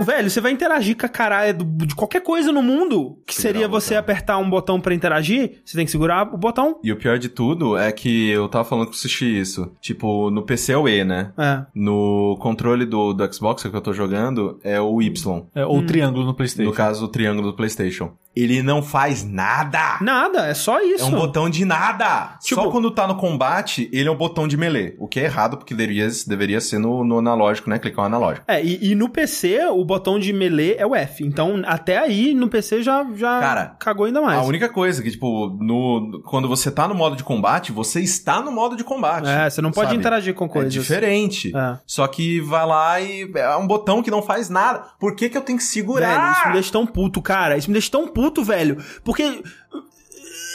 Velho, 0.00 0.28
você 0.28 0.40
vai 0.40 0.50
interagir 0.50 0.96
com 0.96 1.06
a 1.06 1.08
caralho 1.08 1.56
do- 1.58 1.86
de 1.86 1.94
qualquer 1.94 2.20
coisa 2.20 2.50
no 2.50 2.60
mundo, 2.60 3.16
que 3.24 3.32
Segurar 3.32 3.52
seria 3.52 3.66
o 3.68 3.70
você 3.70 3.94
apertar 3.94 4.38
um 4.38 4.50
botão 4.50 4.80
pra 4.80 4.92
interagir, 4.92 5.60
você 5.64 5.76
tem 5.76 5.84
que 5.84 5.90
segurar 5.92 6.34
o 6.34 6.36
botão. 6.36 6.80
E 6.82 6.90
o 6.90 6.96
pior 6.96 7.16
de 7.16 7.28
tudo 7.28 7.76
é 7.76 7.92
que 7.92 8.28
eu 8.30 8.48
tava 8.48 8.64
falando 8.64 8.86
com 8.86 8.92
o 8.92 8.96
Sushi 8.96 9.38
isso. 9.38 9.70
Tipo, 9.80 10.30
no 10.30 10.42
PC 10.42 10.72
é 10.72 10.76
o 10.76 10.88
E, 10.88 11.04
né? 11.04 11.32
É. 11.38 11.64
No 11.72 12.36
controle 12.40 12.84
do, 12.84 13.12
do 13.12 13.32
Xbox 13.32 13.62
que 13.62 13.68
eu 13.68 13.80
tô 13.80 13.92
jogando 13.92 14.58
é 14.64 14.80
o 14.80 15.00
Y. 15.00 15.46
É, 15.54 15.64
ou 15.64 15.86
triângulo 15.86 16.24
no 16.26 16.34
PlayStation. 16.34 16.68
No 16.70 16.74
caso, 16.76 17.04
o 17.04 17.08
triângulo 17.08 17.52
do 17.52 17.56
PlayStation. 17.56 18.10
Ele 18.36 18.62
não 18.62 18.82
faz 18.82 19.24
nada! 19.24 19.98
Nada, 20.00 20.46
é 20.46 20.54
só 20.54 20.80
isso. 20.80 21.04
É 21.04 21.06
um 21.06 21.10
botão 21.12 21.48
de 21.48 21.64
nada! 21.64 22.36
Tipo- 22.42 22.62
Só 22.62 22.70
quando 22.70 22.90
tá 22.90 23.06
no 23.06 23.16
combate, 23.16 23.88
ele 23.92 24.08
é 24.08 24.12
um 24.12 24.16
botão 24.16 24.48
de 24.48 24.56
melee. 24.56 24.94
O 24.98 25.06
que 25.06 25.20
é 25.20 25.24
errado, 25.24 25.56
porque 25.56 25.74
deveria, 25.74 26.08
deveria 26.26 26.60
ser 26.60 26.78
no, 26.78 27.04
no 27.04 27.18
analógico, 27.18 27.70
né? 27.70 27.78
Clicar 27.78 28.04
o 28.04 28.06
analógico. 28.06 28.44
É, 28.48 28.62
e, 28.64 28.90
e 28.90 28.94
no 28.94 29.08
PC, 29.08 29.66
o 29.66 29.84
botão 29.84 30.18
de 30.18 30.32
melee 30.32 30.74
é 30.78 30.86
o 30.86 30.94
F. 30.94 31.24
Então, 31.24 31.62
até 31.66 31.98
aí, 31.98 32.34
no 32.34 32.48
PC 32.48 32.82
já, 32.82 33.06
já 33.14 33.40
Cara, 33.40 33.76
cagou 33.78 34.06
ainda 34.06 34.20
mais. 34.20 34.38
A 34.38 34.42
única 34.42 34.68
coisa 34.68 35.02
que, 35.02 35.10
tipo, 35.10 35.56
no, 35.60 36.22
quando 36.26 36.48
você 36.48 36.70
tá 36.70 36.88
no 36.88 36.94
modo 36.94 37.16
de 37.16 37.22
combate, 37.24 37.72
você 37.72 38.00
está 38.00 38.40
no 38.40 38.50
modo 38.50 38.76
de 38.76 38.84
combate. 38.84 39.28
É, 39.28 39.48
você 39.48 39.60
não 39.62 39.70
pode 39.70 39.88
sabe? 39.88 39.98
interagir 40.00 40.34
com 40.34 40.46
É 40.46 40.48
coisas. 40.48 40.72
diferente. 40.72 41.52
É. 41.56 41.78
Só 41.86 42.06
que 42.06 42.40
vai 42.40 42.66
lá 42.66 43.00
e 43.00 43.30
é 43.34 43.56
um 43.56 43.66
botão 43.66 44.02
que 44.02 44.10
não 44.10 44.22
faz 44.22 44.48
nada. 44.50 44.84
Por 44.98 45.14
que 45.14 45.28
que 45.28 45.36
eu 45.36 45.42
tenho 45.42 45.58
que 45.58 45.64
Velho, 45.64 45.72
segurar? 45.74 46.32
isso 46.38 46.46
me 46.48 46.52
deixa 46.54 46.72
tão 46.72 46.86
puto, 46.86 47.22
cara. 47.22 47.56
Isso 47.56 47.68
me 47.68 47.72
deixa 47.74 47.90
tão 47.90 48.06
puto, 48.08 48.23
velho. 48.44 48.82
Porque 49.02 49.42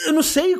eu 0.06 0.12
não 0.12 0.22
sei 0.22 0.56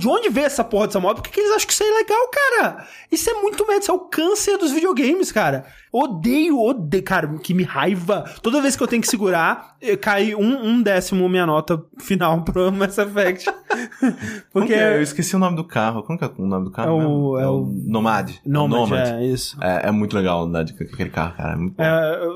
de 0.00 0.08
onde 0.08 0.28
veio 0.30 0.46
essa 0.46 0.64
porra 0.64 0.86
dessa 0.86 1.00
moda. 1.00 1.16
Por 1.16 1.22
que, 1.24 1.30
que 1.30 1.40
eles 1.40 1.52
acham 1.52 1.66
que 1.66 1.72
isso 1.72 1.82
é 1.82 1.86
legal, 1.86 2.28
cara? 2.28 2.86
Isso 3.12 3.28
é 3.30 3.34
muito 3.34 3.66
merda. 3.66 3.82
Isso 3.82 3.90
é 3.90 3.94
o 3.94 4.00
câncer 4.00 4.56
dos 4.58 4.72
videogames, 4.72 5.30
cara. 5.30 5.64
Odeio, 5.92 6.58
odeio. 6.60 7.02
Cara, 7.02 7.28
que 7.42 7.52
me 7.52 7.62
raiva. 7.64 8.24
Toda 8.42 8.62
vez 8.62 8.76
que 8.76 8.82
eu 8.82 8.86
tenho 8.86 9.02
que 9.02 9.08
segurar, 9.08 9.76
eh, 9.82 9.96
cai 9.96 10.34
um, 10.34 10.64
um 10.66 10.82
décimo 10.82 11.28
minha 11.28 11.44
nota 11.46 11.82
final 11.98 12.42
pro 12.44 12.70
Mass 12.72 12.96
Effect. 12.98 13.50
Porque 14.52 14.68
que 14.68 14.74
é? 14.74 14.96
Eu 14.96 15.02
esqueci 15.02 15.34
o 15.34 15.38
nome 15.38 15.56
do 15.56 15.64
carro. 15.64 16.02
Como 16.04 16.18
que 16.18 16.24
é 16.24 16.30
o 16.38 16.46
nome 16.46 16.64
do 16.66 16.70
carro? 16.70 16.88
É 16.88 16.92
o- 16.92 16.98
mesmo? 16.98 17.38
é 17.38 17.48
o- 17.48 17.66
Nomad. 17.86 18.30
Nomad, 18.46 18.80
Nomad. 18.80 19.08
é 19.08 19.26
isso. 19.26 19.56
É, 19.62 19.88
é 19.88 19.90
muito 19.90 20.16
legal 20.16 20.42
andar 20.44 20.62
de 20.64 20.72
aquele 20.72 21.10
carro, 21.10 21.34
cara. 21.36 21.58
É. 21.78 21.90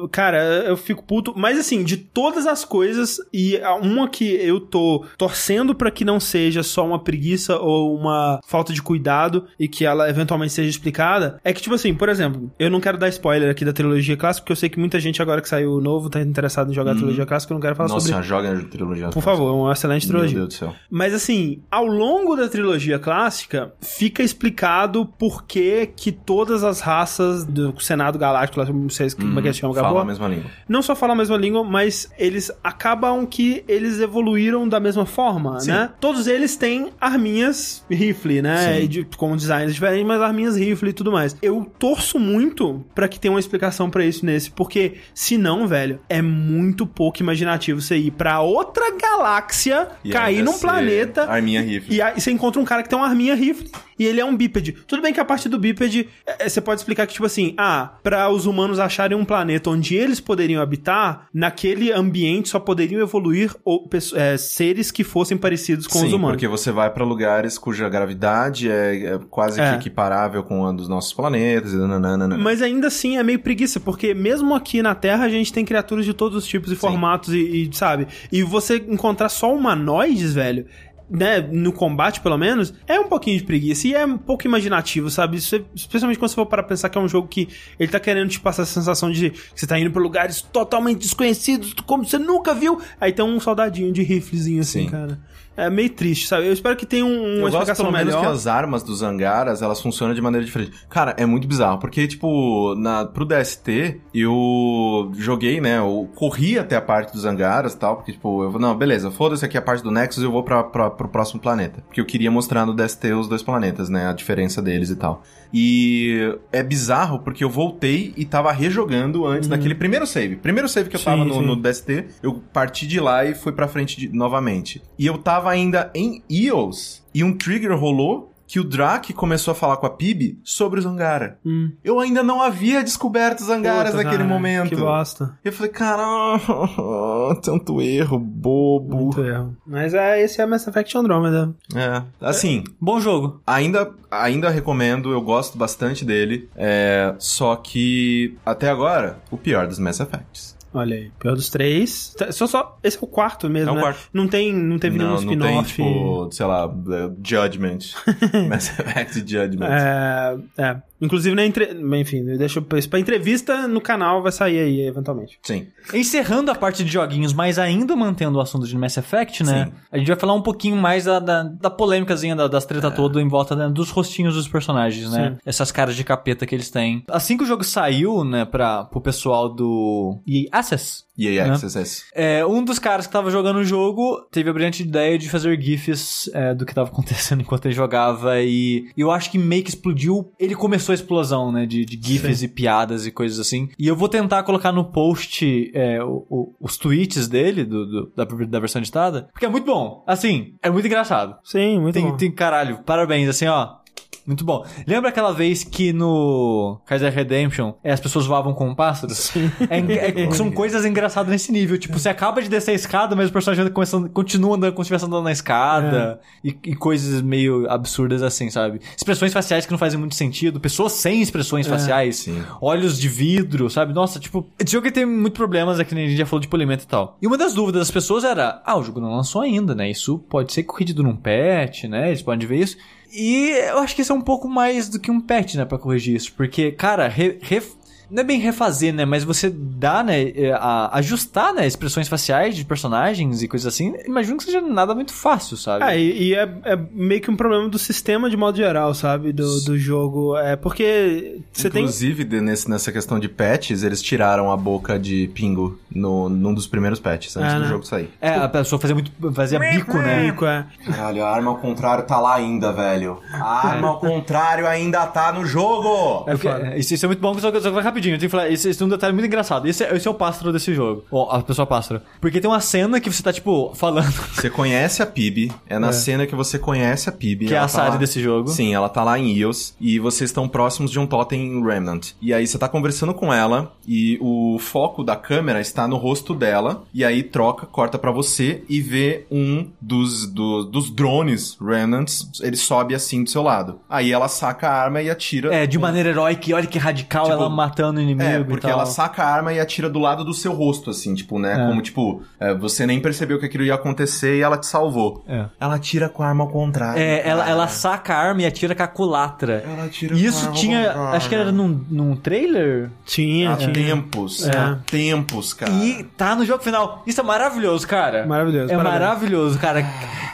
É, 0.05 0.09
cara, 0.11 0.39
eu 0.67 0.77
fico 0.77 1.03
puto. 1.05 1.33
Mas 1.37 1.59
assim, 1.59 1.83
de 1.85 1.97
todas 1.97 2.47
as 2.47 2.65
coisas, 2.65 3.19
e 3.33 3.59
uma 3.83 4.09
que 4.09 4.25
eu 4.25 4.61
tô 4.61 5.05
torcendo 5.17 5.75
pra 5.75 5.91
que 5.91 6.05
não 6.05 6.19
seja 6.19 6.63
só 6.63 6.85
uma 6.85 6.99
preguiça 7.15 7.57
ou 7.59 7.97
uma 7.97 8.41
falta 8.45 8.73
de 8.73 8.83
cuidado 8.83 9.45
e 9.59 9.69
que 9.69 9.85
ela 9.85 10.09
eventualmente 10.11 10.53
seja 10.53 10.69
explicada, 10.69 11.41
é 11.45 11.53
que, 11.53 11.63
tipo 11.63 11.75
assim, 11.75 11.95
por 11.95 12.09
exemplo, 12.09 12.51
eu 12.59 12.69
não 12.71 12.81
quero 12.81 12.99
dar 12.99 13.09
spoiler 13.09 13.51
aqui 13.51 13.65
da 13.65 13.73
trilogia 13.73 14.17
clássica, 14.17 14.43
porque 14.43 14.53
eu 14.53 14.57
sei 14.57 14.69
que 14.69 14.79
muita 14.79 14.99
gente 14.99 15.23
agora 15.23 15.41
que 15.41 15.49
saiu 15.49 15.81
novo 15.81 16.11
tá 16.11 16.21
interessado 16.21 16.71
em 16.71 16.75
jogar 16.75 16.93
a 16.93 16.95
trilogia 16.97 17.25
clássica, 17.25 17.53
eu 17.53 17.55
não 17.57 17.63
quero 17.63 17.77
falar 17.77 17.89
Nossa, 17.89 18.09
sobre. 18.09 18.25
senhora, 18.25 18.45
joga 18.53 18.59
a 18.67 18.69
trilogia. 18.69 19.09
Por 19.11 19.23
favor, 19.23 19.49
é 19.49 19.53
uma 19.53 19.73
excelente 19.73 20.07
Meu 20.09 20.13
trilogia. 20.15 20.39
Deus 20.39 20.49
do 20.49 20.55
céu. 20.55 20.75
Mas 20.91 21.15
assim, 21.15 21.63
ao 21.71 21.87
longo 21.87 22.35
da 22.35 22.49
trilogia 22.49 22.99
clássica, 22.99 23.73
fica 23.81 24.23
explicado 24.23 25.07
por 25.07 25.45
que 25.45 25.87
que 25.87 26.11
todas 26.11 26.65
as 26.65 26.81
raças 26.81 27.45
do 27.45 27.75
Senado 27.81 28.19
Galáctico, 28.19 28.61
lá, 28.61 28.67
não 28.73 28.89
sei 28.89 29.11
como 29.11 29.39
é 29.39 29.43
que 29.43 29.53
se 29.53 29.61
chama, 29.61 29.75
Fala 29.75 29.87
Gabor, 29.89 30.03
a 30.03 30.05
mesma 30.05 30.29
língua. 30.29 30.51
não 30.69 30.83
só 30.83 30.97
falam 30.97 31.15
a 31.15 31.19
mesma 31.19 31.37
língua, 31.37 31.63
mas 31.63 32.11
eles 32.19 32.51
acabam 32.63 33.25
que 33.27 33.65
eles 33.69 34.01
evoluíram 34.01 34.69
da 34.69 34.81
mesma 34.81 35.07
forma, 35.07 35.61
Sim. 35.61 35.71
né? 35.71 35.91
Todos 36.01 36.27
eles 36.27 36.57
têm 36.57 36.91
arminhas 37.05 37.85
rifle, 37.91 38.43
né? 38.43 38.83
E 38.83 38.89
de- 38.89 39.05
com 39.17 39.37
designs 39.37 39.73
diferentes, 39.75 40.07
mas 40.07 40.21
arminhas 40.21 40.57
rifle 40.57 40.91
e 40.91 40.93
tudo 40.93 41.13
mais. 41.13 41.37
Eu 41.43 41.71
torço 41.79 42.19
muito 42.19 42.85
pra 42.95 43.07
que 43.09 43.19
tenha 43.21 43.33
uma 43.33 43.41
explicação 43.41 43.89
pra 43.91 44.05
isso 44.05 44.25
nesse, 44.25 44.51
porque 44.51 44.95
senão, 45.15 45.67
velho, 45.67 46.01
é 46.09 46.21
muito 46.23 46.87
pouco 46.87 47.21
imaginativo 47.23 47.81
você 47.81 47.97
ir 47.97 48.11
pra 48.11 48.41
outra 48.41 48.85
galáxia, 48.97 49.89
E 50.05 50.11
cair 50.11 50.43
num 50.43 50.59
planeta 50.59 51.25
Arminha 51.31 51.61
rifle. 51.63 51.95
e 51.97 52.03
aí 52.03 52.21
você 52.21 52.31
encontra 52.31 52.61
um 52.61 52.65
cara 52.65 52.83
que 52.83 52.89
tem 52.89 52.99
uma 52.99 53.07
arminha 53.09 53.35
rifle 53.35 53.71
e 53.99 54.05
ele 54.05 54.21
é 54.21 54.25
um 54.25 54.37
bípede. 54.37 54.73
Tudo 54.87 55.03
bem 55.03 55.13
que 55.13 55.21
a 55.21 55.25
parte 55.25 55.49
do 55.49 55.59
bípede, 55.59 56.09
é, 56.27 56.49
você 56.49 56.61
pode 56.61 56.81
explicar 56.81 57.07
que, 57.07 57.13
tipo 57.15 57.27
assim, 57.27 57.55
ah, 57.57 57.95
pra 58.03 58.29
os 58.31 58.47
humanos 58.47 58.79
acharem 58.79 59.17
um 59.17 59.25
planeta 59.25 59.71
onde 59.71 59.95
eles 59.95 60.21
poderiam 60.21 60.63
habitar, 60.63 61.27
naquele 61.33 61.93
ambiente 61.93 62.49
só 62.49 62.59
poderiam 62.59 63.01
evoluir 63.01 63.55
ou, 63.65 63.89
é, 64.15 64.37
seres 64.37 64.91
que 64.91 65.05
fossem 65.05 65.37
parecidos 65.37 65.87
com 65.87 65.99
Sim, 65.99 66.07
os 66.07 66.13
humanos. 66.13 66.33
porque 66.37 66.49
você 66.49 66.71
vai 66.73 66.91
pra 66.91 67.05
lugares 67.05 67.59
cuja 67.59 67.89
gravidade 67.89 68.71
é, 68.71 69.15
é 69.15 69.19
quase 69.31 69.61
É. 69.61 69.71
que 69.71 69.77
equiparável 69.77 70.43
com 70.43 70.67
a 70.67 70.73
dos 70.73 70.89
nossos 70.89 71.13
planetas 71.13 71.73
nananana. 71.73 72.37
Mas 72.37 72.61
ainda 72.63 72.89
assim 72.89 73.17
é 73.17 73.23
meio 73.23 73.39
preguiça, 73.39 73.79
porque 73.81 74.15
mesmo 74.15 74.55
aqui 74.55 74.83
na 74.83 74.95
Terra 74.95 75.25
a 75.25 75.29
gente 75.29 75.53
tem 75.53 75.65
criaturas 75.65 76.05
de 76.05 76.15
todos 76.15 76.37
os 76.39 76.47
tipos 76.47 76.71
e 76.73 76.77
formatos 76.77 77.33
e, 77.35 77.39
e, 77.39 77.71
sabe? 77.77 78.07
E 78.33 78.43
você 78.43 78.77
encontrar 78.89 79.29
só 79.29 79.55
humanoides, 79.55 80.35
velho, 80.35 80.67
né, 81.09 81.41
no 81.41 81.73
combate 81.73 82.21
pelo 82.21 82.39
menos, 82.39 82.73
é 82.87 82.99
um 82.99 83.09
pouquinho 83.09 83.39
de 83.39 83.45
preguiça 83.45 83.87
e 83.87 83.95
é 83.95 84.05
um 84.05 84.19
pouco 84.19 84.47
imaginativo, 84.47 85.11
sabe? 85.11 85.37
Especialmente 85.37 86.19
quando 86.19 86.31
você 86.31 86.35
for 86.35 86.47
para 86.47 86.63
pensar 86.63 86.89
que 86.89 86.99
é 86.99 87.01
um 87.01 87.09
jogo 87.09 87.29
que 87.29 87.49
ele 87.79 87.91
tá 87.91 88.01
querendo 88.01 88.31
te 88.31 88.41
passar 88.41 88.63
a 88.63 88.67
sensação 88.67 89.11
de 89.11 89.31
que 89.31 89.39
você 89.55 89.67
tá 89.67 89.79
indo 89.79 89.91
pra 89.91 90.03
lugares 90.03 90.43
totalmente 90.43 90.99
desconhecidos, 91.01 91.75
como 91.87 92.05
você 92.05 92.19
nunca 92.19 92.55
viu. 92.55 92.81
Aí 93.01 93.13
tem 93.13 93.25
um 93.25 93.39
soldadinho 93.39 93.93
de 93.93 94.03
riflezinho 94.03 94.61
assim, 94.61 94.85
Sim. 94.85 94.91
cara. 94.91 95.19
É 95.57 95.71
meio 95.71 95.91
triste, 95.91 96.27
sabe? 96.27 96.47
Eu 96.47 96.53
espero 96.53 96.77
que 96.77 96.85
tenha 96.85 97.05
um, 97.05 97.09
uma 97.09 97.17
Eu 97.17 97.41
gosto 97.43 97.55
explicação 97.55 97.87
pelo 97.87 97.97
menos 97.97 98.15
melhor. 98.15 98.27
que 98.27 98.33
as 98.33 98.47
armas 98.47 98.83
dos 98.83 99.03
Angaras, 99.03 99.63
elas 99.63 99.81
funcionam 99.81 100.15
de 100.15 100.21
maneira 100.21 100.45
diferente. 100.45 100.73
Cara, 100.89 101.15
é 101.17 101.25
muito 101.25 101.47
bizarro, 101.47 101.79
porque, 101.79 102.07
tipo, 102.09 102.75
na, 102.77 103.05
pro 103.05 103.25
DST, 103.25 104.01
eu 104.13 105.13
joguei, 105.15 105.61
né, 105.61 105.79
eu 105.79 106.09
corri 106.15 106.59
até 106.59 106.77
a 106.77 106.83
parte 106.83 107.13
dos 107.13 107.25
Angaras 107.25 107.75
e 107.75 107.79
tal, 107.79 107.97
porque, 107.97 108.13
tipo, 108.13 108.43
eu 108.43 108.59
não, 108.59 108.77
beleza, 108.77 109.11
foda-se 109.11 109.45
aqui 109.45 109.57
a 109.57 109.63
parte 109.63 109.83
do 109.83 109.91
Nexus, 109.91 110.23
eu 110.23 110.33
vou 110.33 110.43
pra, 110.43 110.65
pra, 110.65 110.91
pro 110.91 111.09
próximo 111.09 111.41
planeta. 111.41 111.83
Porque 111.87 112.01
eu 112.01 112.07
queria 112.07 112.31
mostrar 112.31 112.67
no 112.67 112.75
DST 112.75 113.13
os 113.13 113.29
dois 113.29 113.43
planetas, 113.43 113.89
né, 113.89 114.09
a 114.09 114.13
diferença 114.13 114.61
deles 114.61 114.91
e 114.91 114.97
tal. 114.97 115.23
E 115.57 116.37
é 116.51 116.65
bizarro, 116.65 117.21
porque 117.21 117.45
eu 117.45 117.49
voltei 117.49 118.13
e 118.17 118.25
tava 118.25 118.51
rejogando 118.51 119.25
antes 119.25 119.49
daquele 119.49 119.77
primeiro 119.77 120.05
save. 120.05 120.35
Primeiro 120.35 120.69
save 120.69 120.91
que 120.91 120.97
eu 120.97 120.99
Sim, 120.99 121.05
tava 121.05 121.25
no, 121.25 121.41
no 121.41 121.55
DST, 121.55 122.07
eu 122.25 122.43
parti 122.53 122.89
de 122.89 122.99
lá 122.99 123.25
e 123.25 123.37
fui 123.37 123.53
pra 123.53 123.69
frente 123.69 123.97
de- 123.97 124.09
novamente. 124.09 124.83
E 124.99 125.07
eu 125.07 125.17
tava 125.17 125.49
ainda 125.51 125.93
em 125.95 126.25
EOS, 126.29 127.05
e 127.15 127.23
um 127.23 127.33
trigger 127.33 127.79
rolou 127.79 128.34
que 128.47 128.61
o 128.61 128.65
Drak 128.65 129.13
começou 129.13 129.53
a 129.53 129.55
falar 129.55 129.77
com 129.77 129.87
a 129.87 129.91
Pib 129.91 130.39
sobre 130.43 130.81
os 130.81 130.87
Angara. 130.87 131.39
Hum. 131.45 131.73
Eu 131.83 131.99
ainda 132.01 132.23
não 132.23 132.43
havia 132.43 132.83
descoberto 132.83 133.41
os 133.41 133.49
Angaras 133.49 133.93
Puta, 133.93 134.05
naquele 134.05 134.23
cara, 134.23 134.29
momento. 134.29 134.69
Que 134.69 134.77
bosta. 134.77 135.39
Eu 135.45 135.53
falei, 135.53 135.73
cara, 135.73 136.39
tanto 137.43 137.81
erro, 137.81 138.19
bobo. 138.19 138.97
Muito 138.97 139.25
erro. 139.25 139.57
Mas 139.67 139.95
é, 139.95 140.21
esse 140.23 140.41
é 140.41 140.47
Mass 140.47 140.67
Effect 140.67 140.97
Andromeda. 140.97 141.55
É, 141.75 142.03
assim, 142.21 142.65
Bom 142.81 143.01
jogo. 143.01 143.41
Ainda, 143.47 143.91
ainda 144.11 144.51
recomendo, 144.51 145.11
eu 145.11 145.21
gosto 145.23 145.57
bastante 145.57 146.05
dele. 146.05 146.49
É, 146.55 147.15
só 147.19 147.57
que, 147.57 148.37
até 148.45 148.69
agora, 148.69 149.19
o 149.31 149.39
pior 149.39 149.67
dos 149.67 149.79
Mass 149.79 150.01
Effects. 150.01 150.54
Olha 150.75 150.97
aí, 150.97 151.11
pior 151.21 151.37
dos 151.37 151.49
três. 151.49 152.13
Tá, 152.19 152.33
Só, 152.33 152.49
só, 152.49 152.79
esse 152.83 152.97
é 152.97 153.01
o 153.01 153.07
quarto 153.07 153.49
mesmo, 153.49 153.71
É 153.71 153.73
o 153.73 153.77
né? 153.77 153.81
quarto. 153.81 154.09
Não 154.13 154.27
tem, 154.27 154.53
não 154.53 154.77
teve 154.77 154.99
nenhum 154.99 155.11
não, 155.15 155.21
não 155.21 155.29
tem, 155.29 155.61
spin-off. 155.63 155.69
tipo, 155.71 156.29
sei 156.33 156.47
lá, 156.47 156.65
é, 156.91 157.11
Judgment. 157.25 157.79
Mass 158.51 158.77
Effect 158.79 159.19
Judgment. 159.21 159.69
É, 159.71 160.37
é. 160.59 160.83
Inclusive 161.01 161.35
na 161.35 161.45
entre... 161.45 161.73
Enfim, 162.01 162.25
deixa 162.37 162.61
eu... 162.61 162.79
Isso 162.79 162.89
pra 162.89 162.99
entrevista 162.99 163.67
no 163.69 163.81
canal 163.81 164.23
vai 164.23 164.33
sair 164.33 164.59
aí, 164.59 164.81
eventualmente. 164.87 165.39
Sim. 165.43 165.67
Encerrando 165.93 166.51
a 166.51 166.55
parte 166.55 166.83
de 166.85 166.91
joguinhos, 166.91 167.33
mas 167.33 167.59
ainda 167.59 167.95
mantendo 167.97 168.39
o 168.39 168.41
assunto 168.41 168.67
de 168.67 168.77
Mass 168.77 168.97
Effect, 168.97 169.43
né? 169.45 169.67
Sim. 169.67 169.73
A 169.93 169.99
gente 169.99 170.07
vai 170.09 170.17
falar 170.17 170.35
um 170.35 170.43
pouquinho 170.43 170.77
mais 170.77 171.05
da, 171.05 171.19
da, 171.19 171.43
da 171.43 171.71
polêmicazinha, 171.71 172.35
da, 172.37 172.49
das 172.49 172.65
É. 172.65 172.67
treta 172.69 172.91
toda 172.91 173.21
em 173.21 173.29
volta 173.29 173.55
né, 173.55 173.69
dos 173.69 173.91
rostinhos 173.91 174.35
dos 174.35 174.49
personagens, 174.49 175.11
né? 175.11 175.31
Sim. 175.31 175.37
Essas 175.45 175.71
caras 175.71 175.95
de 175.97 176.05
capeta 176.05 176.47
que 176.47 176.55
eles 176.55 176.71
têm. 176.71 177.05
Assim 177.09 177.37
que 177.37 177.45
o 177.45 177.47
jogo 177.47 177.65
saiu, 177.65 178.25
né, 178.25 178.45
pra, 178.45 178.85
pro 178.85 179.01
pessoal 179.01 179.49
do 179.49 180.19
EA 180.27 180.49
Access, 180.53 181.05
EA 181.19 181.47
Né? 181.47 181.55
Access. 181.55 182.05
é, 182.15 182.45
um 182.45 182.65
dos 182.65 182.79
caras 182.79 183.07
que 183.07 183.13
tava 183.13 183.31
jogando 183.31 183.59
o 183.59 183.65
jogo 183.65 184.21
teve 184.33 184.51
a 184.51 184.53
brilhante 184.53 184.83
ideia 184.83 185.17
de 185.19 185.29
fazer 185.29 185.61
GIFs 185.61 186.29
é, 186.35 186.55
do 186.55 186.67
que 186.67 186.75
tava 186.75 186.89
acontecendo 186.95 187.41
enquanto 187.43 187.67
ele 187.67 187.75
jogava 187.75 188.41
e 188.41 188.87
eu 188.97 189.11
acho 189.11 189.31
que 189.31 189.39
meio 189.39 189.63
que 189.63 189.71
explodiu. 189.71 190.33
Ele 190.39 190.55
começou 190.55 190.84
a 190.93 190.95
explosão, 190.95 191.51
né? 191.53 191.67
De, 191.67 191.85
de 191.85 191.99
GIFs 192.01 192.43
e 192.43 192.49
piadas 192.49 193.07
e 193.07 193.11
coisas 193.11 193.39
assim. 193.39 193.69
E 193.79 193.87
eu 193.87 193.97
vou 193.97 194.09
tentar 194.09 194.43
colocar 194.43 194.73
no 194.73 194.85
post 194.85 195.71
é, 195.75 196.03
o- 196.03 196.27
o- 196.29 196.55
os 196.61 196.77
tweets 196.77 197.29
dele, 197.29 197.65
do, 197.65 197.87
do- 197.87 198.13
da, 198.17 198.25
da 198.25 198.61
versão 198.61 198.81
editada, 198.81 199.29
porque 199.33 199.47
é 199.47 199.49
muito 199.49 199.65
bom. 199.67 200.03
Assim, 200.07 200.55
é 200.63 200.71
muito 200.71 200.87
engraçado. 200.87 201.37
Sim, 201.45 201.81
muito 201.81 201.95
Tem, 201.95 202.05
bom. 202.11 202.17
tem 202.17 202.31
caralho, 202.31 202.79
parabéns, 202.85 203.29
assim, 203.29 203.47
ó. 203.47 203.77
Muito 204.27 204.45
bom. 204.45 204.65
Lembra 204.87 205.11
aquela 205.11 205.33
vez 205.33 205.63
que 205.65 205.93
no 205.93 206.79
Kaiser 206.87 207.13
Redemption 207.13 207.75
é, 207.85 207.93
as 207.93 208.01
pessoas 208.01 208.25
voavam 208.27 208.55
com 208.55 208.75
pássaros? 208.75 209.31
É, 209.69 210.23
é- 210.23 210.31
são 210.33 210.51
coisas 210.53 210.85
engraçadas 210.85 211.31
nesse 211.31 211.53
nível. 211.53 211.77
Tipo, 211.79 211.99
você 211.99 212.09
acaba 212.09 212.41
de 212.41 212.49
descer 212.49 212.71
a 212.71 212.75
escada, 212.75 213.15
mas 213.15 213.29
o 213.29 213.33
personagem 213.33 213.71
continua 214.13 214.57
andando 214.57 214.73
como 214.73 214.83
se 214.85 214.87
estivesse 214.89 215.05
andando 215.05 215.25
na 215.25 215.33
escada. 215.33 216.21
E, 216.43 216.57
e 216.65 216.75
coisas 216.75 217.21
meio 217.21 217.69
absurdas 217.71 218.23
assim, 218.23 218.49
sabe? 218.51 218.81
Expressões 218.97 219.33
faciais 219.33 219.67
que 219.67 219.73
não 219.73 219.79
fazem 219.79 219.99
muito 219.99 220.15
sentido. 220.15 220.59
Pessoas 220.59 220.93
sem 220.93 221.21
expressões 221.21 221.67
faciais. 221.67 222.17
sim. 222.17 222.43
Olhos 222.61 222.99
de 222.99 223.09
vidro, 223.09 223.69
sabe? 223.69 223.93
Nossa, 223.93 224.19
tipo, 224.19 224.47
esse 224.59 224.73
jogo 224.73 224.91
tem 224.91 225.05
muitos 225.05 225.37
problemas, 225.37 225.79
é 225.79 225.85
que 225.85 225.95
nem 225.95 226.07
a 226.07 226.09
gente 226.09 226.19
já 226.19 226.27
falou 226.27 226.41
de 226.41 226.49
polimento 226.49 226.85
e 226.85 226.87
tal. 226.87 227.19
E 227.21 227.27
uma 227.27 227.37
das 227.37 227.53
dúvidas 227.55 227.81
das 227.81 227.91
pessoas 227.91 228.25
era, 228.25 228.63
ah, 228.65 228.77
o 228.79 228.83
jogo 228.83 229.01
não 229.01 229.15
lançou 229.15 229.43
ainda, 229.43 229.75
né? 229.75 229.91
Isso 229.91 230.19
pode 230.19 230.53
ser 230.53 230.63
corrigido 230.63 231.03
num 231.03 231.15
patch, 231.17 231.85
né? 231.85 232.09
Eles 232.09 232.23
podem 232.23 232.47
ver 232.49 232.59
isso. 232.61 232.77
E 233.13 233.51
eu 233.71 233.79
acho 233.79 233.95
que 233.95 234.03
isso 234.03 234.13
é 234.13 234.17
um 234.17 234.21
pouco 234.21 234.49
mais 234.49 234.89
do 234.89 234.99
que 234.99 235.11
um 235.11 235.21
patch, 235.21 235.55
né, 235.55 235.65
pra 235.65 235.79
corrigir 235.79 236.17
isso. 236.17 236.33
Porque, 236.35 236.73
cara, 236.73 237.07
re- 237.09 237.39
ref- 237.43 237.75
não 238.11 238.21
é 238.21 238.25
bem 238.25 238.39
refazer, 238.41 238.93
né? 238.93 239.05
Mas 239.05 239.25
você 239.25 239.51
dá, 239.51 240.03
né? 240.03 240.23
é, 240.31 240.53
a- 240.53 240.91
ajustar, 240.99 241.53
né? 241.53 241.67
Expressões 241.67 242.09
faciais 242.09 242.55
de 242.57 242.65
personagens 242.65 243.43
e 243.43 243.49
coisas 243.49 243.67
assim. 243.73 243.95
Imagino 244.07 244.37
que 244.39 244.45
seja 244.45 244.61
nada 244.61 244.95
muito 244.95 245.13
fácil, 245.13 245.57
sabe? 245.57 245.85
É, 245.85 245.99
e, 245.99 246.29
e 246.31 246.35
é, 246.35 246.49
é 246.65 246.77
meio 246.93 247.21
que 247.21 247.31
um 247.31 247.37
problema 247.37 247.69
do 247.69 247.79
sistema 247.79 248.29
de 248.31 248.37
modo 248.37 248.57
geral, 248.57 248.95
sabe? 248.95 249.33
Do, 249.33 249.61
do 249.63 249.79
jogo. 249.79 250.37
É 250.37 250.57
porque 250.57 251.41
você 251.53 251.69
tem. 251.71 251.83
Inclusive, 251.83 252.25
nessa 252.41 252.93
questão 252.93 253.19
de 253.19 253.29
patches, 253.29 253.83
eles 253.83 254.01
tiraram 254.03 254.51
a 254.51 254.57
boca 254.57 254.99
de 254.99 255.29
Pingo 255.35 255.79
no, 255.95 256.29
num 256.29 256.53
dos 256.55 256.67
primeiros 256.67 257.01
patches, 257.01 257.37
antes 257.37 257.53
Ah, 257.53 257.57
do 257.57 257.63
né? 257.63 257.69
jogo 257.69 257.85
sair. 257.85 258.11
É, 258.21 258.31
a 258.35 258.49
pessoa 258.49 258.81
fazia 258.81 258.95
muito. 258.95 259.11
fazia 259.33 259.59
bico, 259.59 259.99
né? 259.99 260.23
Rico, 260.27 260.45
é. 260.47 260.67
Caralho, 260.87 261.25
a 261.25 261.31
arma 261.31 261.51
ao 261.51 261.57
contrário 261.59 262.05
tá 262.05 262.19
lá 262.21 262.35
ainda, 262.35 262.73
velho. 262.73 263.19
A 263.33 263.69
arma 263.69 263.89
ao 263.89 263.99
contrário 264.01 264.67
ainda 264.67 265.07
tá 265.07 265.33
no 265.33 265.45
jogo! 265.47 266.25
É 266.29 266.33
porque- 266.33 266.49
é, 266.49 266.79
isso, 266.79 266.95
isso 266.95 267.05
é 267.05 267.09
muito 267.09 267.21
bom, 267.21 267.37
só 267.39 267.51
que 267.51 267.61
só 267.61 267.69
que 267.69 267.75
vai 267.75 267.83
rapidinho. 267.95 268.15
Eu 268.15 268.19
tenho 268.19 268.29
que 268.31 268.37
falar, 268.37 268.51
esse, 268.51 268.69
esse 268.69 268.83
é 268.83 268.87
um 268.87 268.89
detalhe 268.89 269.13
muito 269.13 269.27
engraçado. 269.27 269.67
Esse, 269.67 269.85
é- 269.85 269.95
esse 269.97 270.07
é 270.07 270.11
o 270.11 270.15
pássaro 270.15 270.53
desse 270.53 270.75
jogo. 270.75 271.05
Ó, 271.11 271.31
a 271.31 271.43
pessoa 271.43 271.67
pássaro. 271.67 272.01
Porque 272.21 272.41
tem 272.41 272.51
uma 272.51 272.61
cena 272.61 273.01
que 273.01 273.11
você 273.11 273.23
tá, 273.23 273.33
tipo, 273.33 273.73
falando. 273.75 274.13
Você 274.35 274.51
conhece 274.51 275.03
a 275.03 275.07
Pib, 275.07 275.51
é 275.69 275.79
na 275.79 275.93
cena 275.93 276.27
que 276.27 276.35
você 276.35 276.59
conhece 276.59 277.09
a 277.09 277.13
Pib. 277.13 277.47
Que 277.47 277.55
é 277.55 277.59
a 277.59 277.63
tá 277.63 277.69
Sari 277.69 277.91
lá- 277.93 277.97
desse 277.97 278.21
jogo. 278.23 278.49
Sim, 278.49 278.75
ela 278.75 278.89
tá 278.89 279.03
lá 279.05 279.19
em 279.19 279.39
Eos 279.39 279.75
e 279.81 279.99
vocês 279.99 280.31
estão 280.31 280.49
próximos 280.49 280.91
de 280.91 280.99
um 280.99 281.07
totem 281.07 281.63
Remnant. 281.65 282.11
E 282.21 282.33
aí 282.35 282.47
você 282.47 282.59
tá 282.59 282.69
conversando 282.69 283.15
com 283.15 283.33
ela 283.33 283.73
e 283.87 284.19
o 284.21 284.59
foco 284.59 285.03
da 285.05 285.17
câmera 285.17 285.61
está 285.61 285.87
no 285.87 285.97
rosto 285.97 286.35
dela 286.35 286.83
e 286.93 287.05
aí 287.05 287.23
troca, 287.23 287.67
corta 287.67 287.99
pra 287.99 288.11
você 288.11 288.63
e 288.69 288.81
vê 288.81 289.27
um 289.31 289.69
dos, 289.81 290.27
do- 290.27 290.65
dos 290.65 290.91
drones 290.91 291.57
Remnants, 291.61 292.29
ele 292.43 292.57
sobe 292.57 292.95
assim 292.95 293.23
do 293.23 293.31
seu 293.31 293.43
lado. 293.43 293.79
Aí 293.89 294.11
ela 294.13 294.29
saca 294.29 294.69
a 294.69 294.83
arma 294.83 295.01
e 295.03 295.11
atira. 295.11 295.55
É, 295.55 295.67
de 295.67 295.79
maneira 295.79 296.09
heróica, 296.11 296.55
olha 296.55 296.67
que 296.67 296.79
radical 296.79 297.25
Tipo, 297.25 297.35
ela 297.37 297.49
matando 297.49 297.84
o 297.91 298.01
inimigo. 298.01 298.23
É, 298.31 298.41
e 298.41 298.45
porque 298.45 298.67
tal. 298.67 298.73
ela 298.79 298.87
saca 298.87 299.23
a 299.23 299.27
arma 299.29 299.53
e 299.53 299.61
atira 299.61 299.89
do 299.89 299.99
lado 299.99 300.25
do 300.25 300.33
seu 300.35 300.53
rosto, 300.53 300.91
assim, 300.91 301.15
tipo, 301.15 301.39
né? 301.39 301.55
É. 301.55 301.67
Como, 301.67 301.81
tipo, 301.83 302.23
é, 302.41 302.55
você 302.55 302.87
nem 302.87 303.01
percebeu 303.01 303.39
que 303.39 303.47
aquilo 303.47 303.65
ia 303.65 303.75
acontecer 303.75 304.37
e 304.37 304.41
ela 304.43 304.57
te 304.57 304.67
salvou. 304.67 305.25
É. 305.29 305.47
Ela 305.61 305.75
atira 305.77 306.09
com 306.09 306.23
a 306.23 306.29
arma 306.29 306.45
ao 306.45 306.51
contrário. 306.51 307.01
É, 307.01 307.27
ela, 307.29 307.41
cara. 307.43 307.51
ela 307.51 307.69
saca 307.69 308.15
a 308.15 308.19
arma 308.19 308.43
e 308.43 308.47
atira 308.47 308.75
com 308.75 308.83
a 308.83 308.87
culatra. 308.87 309.65
Ela 309.67 309.85
atira 309.87 310.15
E 310.15 310.19
com 310.21 310.25
a 310.25 310.29
isso 310.29 310.45
arma 310.47 310.57
tinha. 310.57 310.93
Acho 311.13 311.29
que 311.29 311.35
era 311.35 311.51
num, 311.53 311.85
num 311.91 312.17
trailer. 312.17 312.91
Tinha, 313.05 313.53
Há 313.53 313.57
tinha. 313.57 313.73
tempos. 313.73 314.47
É. 314.47 314.57
Há 314.57 314.79
tempos, 314.87 315.53
cara. 315.53 315.73
E 315.73 316.05
tá 316.17 316.35
no 316.35 316.45
jogo 316.45 316.63
final. 316.63 317.03
Isso 317.07 317.21
é 317.21 317.25
maravilhoso, 317.25 317.87
cara. 317.87 318.27
Maravilhoso, 318.27 318.73
É 318.73 318.77
parabéns. 318.77 319.01
maravilhoso, 319.01 319.59
cara. 319.59 319.83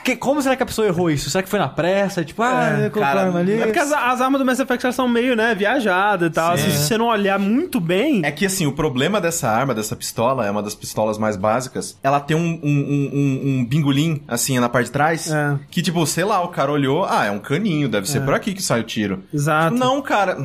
Que- 0.03 0.15
como 0.15 0.41
será 0.41 0.55
que 0.55 0.63
a 0.63 0.65
pessoa 0.65 0.87
errou 0.87 1.09
isso? 1.09 1.29
Será 1.29 1.43
que 1.43 1.49
foi 1.49 1.59
na 1.59 1.67
pressa? 1.67 2.23
Tipo, 2.23 2.41
ah, 2.43 2.71
colocou 2.91 3.01
cara, 3.01 3.21
a 3.21 3.25
arma 3.25 3.39
ali. 3.39 3.53
É 3.61 3.65
porque 3.65 3.79
as, 3.79 3.91
as 3.91 4.21
armas 4.21 4.39
do 4.39 4.45
Mass 4.45 4.59
Effect 4.59 4.93
são 4.93 5.07
meio, 5.07 5.35
né, 5.35 5.53
viajadas 5.55 6.29
e 6.29 6.31
tal. 6.31 6.57
Sim. 6.57 6.63
Assim, 6.67 6.77
se 6.77 6.83
você 6.87 6.97
não 6.97 7.07
olhar 7.07 7.37
muito 7.41 7.79
bem. 7.79 8.21
É 8.23 8.31
que 8.31 8.45
assim, 8.45 8.65
o 8.65 8.71
problema 8.71 9.19
dessa 9.19 9.49
arma, 9.49 9.73
dessa 9.73 9.95
pistola, 9.95 10.45
é 10.45 10.51
uma 10.51 10.63
das 10.63 10.75
pistolas 10.75 11.17
mais 11.17 11.35
básicas. 11.35 11.97
Ela 12.01 12.19
tem 12.19 12.37
um, 12.37 12.59
um, 12.63 13.09
um, 13.13 13.41
um- 13.59 13.65
bingolim, 13.65 14.21
assim, 14.27 14.57
na 14.59 14.69
parte 14.69 14.85
de 14.85 14.91
trás. 14.91 15.31
É. 15.31 15.57
Que, 15.69 15.81
tipo, 15.81 16.05
sei 16.05 16.23
lá, 16.23 16.41
o 16.43 16.49
cara 16.49 16.71
olhou, 16.71 17.03
ah, 17.05 17.25
é 17.25 17.31
um 17.31 17.39
caninho, 17.39 17.89
deve 17.89 18.09
ser 18.09 18.21
por 18.21 18.33
aqui 18.33 18.53
que 18.53 18.61
sai 18.63 18.79
o 18.79 18.83
tiro. 18.83 19.23
Exato. 19.33 19.75
Não, 19.75 20.01
cara. 20.01 20.37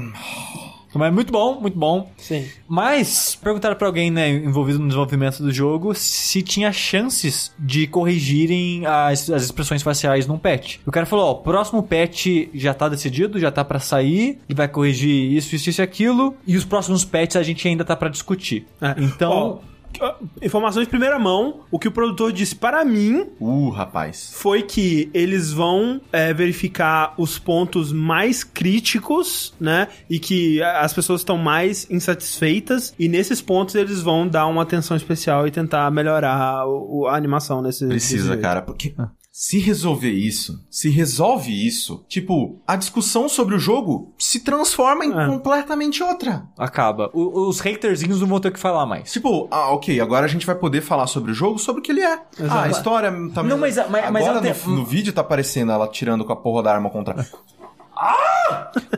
Mas 0.94 1.12
muito 1.12 1.32
bom, 1.32 1.60
muito 1.60 1.78
bom. 1.78 2.10
Sim. 2.16 2.46
Mas 2.68 3.36
perguntaram 3.42 3.76
pra 3.76 3.86
alguém, 3.86 4.10
né, 4.10 4.30
envolvido 4.30 4.78
no 4.78 4.86
desenvolvimento 4.86 5.42
do 5.42 5.52
jogo, 5.52 5.94
se 5.94 6.42
tinha 6.42 6.72
chances 6.72 7.52
de 7.58 7.86
corrigirem 7.86 8.86
as, 8.86 9.28
as 9.30 9.44
expressões 9.44 9.82
faciais 9.82 10.26
num 10.26 10.38
patch. 10.38 10.78
O 10.86 10.90
cara 10.90 11.06
falou, 11.06 11.26
ó, 11.26 11.32
o 11.32 11.36
próximo 11.36 11.82
patch 11.82 12.26
já 12.54 12.72
tá 12.72 12.88
decidido, 12.88 13.38
já 13.38 13.50
tá 13.50 13.64
pra 13.64 13.78
sair, 13.78 14.38
e 14.48 14.54
vai 14.54 14.68
corrigir 14.68 15.32
isso, 15.32 15.54
isso, 15.54 15.70
isso 15.70 15.80
e 15.80 15.84
aquilo, 15.84 16.34
e 16.46 16.56
os 16.56 16.64
próximos 16.64 17.04
patches 17.04 17.36
a 17.36 17.42
gente 17.42 17.66
ainda 17.68 17.84
tá 17.84 17.94
pra 17.96 18.08
discutir. 18.08 18.66
É. 18.80 18.94
Então... 18.98 19.60
Ó, 19.72 19.75
ó, 20.00 20.14
informações 20.42 20.84
de 20.86 20.90
primeira 20.90 21.18
mão. 21.18 21.60
O 21.70 21.78
que 21.78 21.88
o 21.88 21.92
produtor 21.92 22.32
disse 22.32 22.54
para 22.54 22.84
mim 22.84 23.26
Uh, 23.40 23.68
rapaz. 23.70 24.30
foi 24.34 24.62
que 24.62 25.10
eles 25.14 25.52
vão 25.52 26.00
é, 26.12 26.32
verificar 26.32 27.14
os 27.18 27.38
pontos 27.38 27.92
mais 27.92 28.44
críticos, 28.44 29.54
né? 29.60 29.88
E 30.08 30.18
que 30.18 30.62
as 30.62 30.92
pessoas 30.92 31.20
estão 31.20 31.36
mais 31.38 31.88
insatisfeitas. 31.90 32.94
E 32.98 33.08
nesses 33.08 33.40
pontos 33.40 33.74
eles 33.74 34.00
vão 34.02 34.26
dar 34.28 34.46
uma 34.46 34.62
atenção 34.62 34.96
especial 34.96 35.46
e 35.46 35.50
tentar 35.50 35.90
melhorar 35.90 36.66
o- 36.66 37.06
a 37.06 37.16
animação 37.16 37.62
nesse. 37.62 37.86
Precisa, 37.86 38.36
cara, 38.36 38.62
porque. 38.62 38.94
Se 39.38 39.58
resolver 39.58 40.12
isso, 40.12 40.64
se 40.70 40.88
resolve 40.88 41.52
isso, 41.52 42.02
tipo, 42.08 42.58
a 42.66 42.74
discussão 42.74 43.28
sobre 43.28 43.54
o 43.54 43.58
jogo 43.58 44.14
se 44.18 44.40
transforma 44.40 45.04
em 45.04 45.12
É. 45.12 45.26
completamente 45.26 46.02
outra. 46.02 46.46
Acaba. 46.56 47.10
O- 47.12 47.46
os 47.46 47.60
haterzinhos 47.60 48.18
não 48.18 48.26
vão 48.26 48.40
ter 48.40 48.48
o 48.48 48.52
que 48.52 48.58
falar 48.58 48.86
mais. 48.86 49.12
Tipo, 49.12 49.46
ah, 49.50 49.72
ok, 49.72 50.00
agora 50.00 50.24
a 50.24 50.28
gente 50.28 50.46
vai 50.46 50.54
poder 50.54 50.80
falar 50.80 51.06
sobre 51.06 51.32
o 51.32 51.34
jogo, 51.34 51.58
sobre 51.58 51.80
o 51.80 51.82
que 51.84 51.92
ele 51.92 52.00
é. 52.00 52.14
Ah, 52.48 52.62
a 52.62 52.70
história 52.70 53.12
tá 53.34 53.42
Não, 53.42 53.58
mas 53.58 53.76
mas- 53.76 53.90
mas 53.90 54.06
agora 54.26 54.38
ela 54.38 54.40
tem- 54.40 54.54
no, 54.72 54.76
no 54.78 54.84
vídeo 54.86 55.12
tá 55.12 55.20
aparecendo 55.20 55.70
ela 55.70 55.86
tirando 55.86 56.24
com 56.24 56.32
a 56.32 56.36
porra 56.36 56.62
da 56.62 56.72
arma 56.72 56.88
contra. 56.88 57.26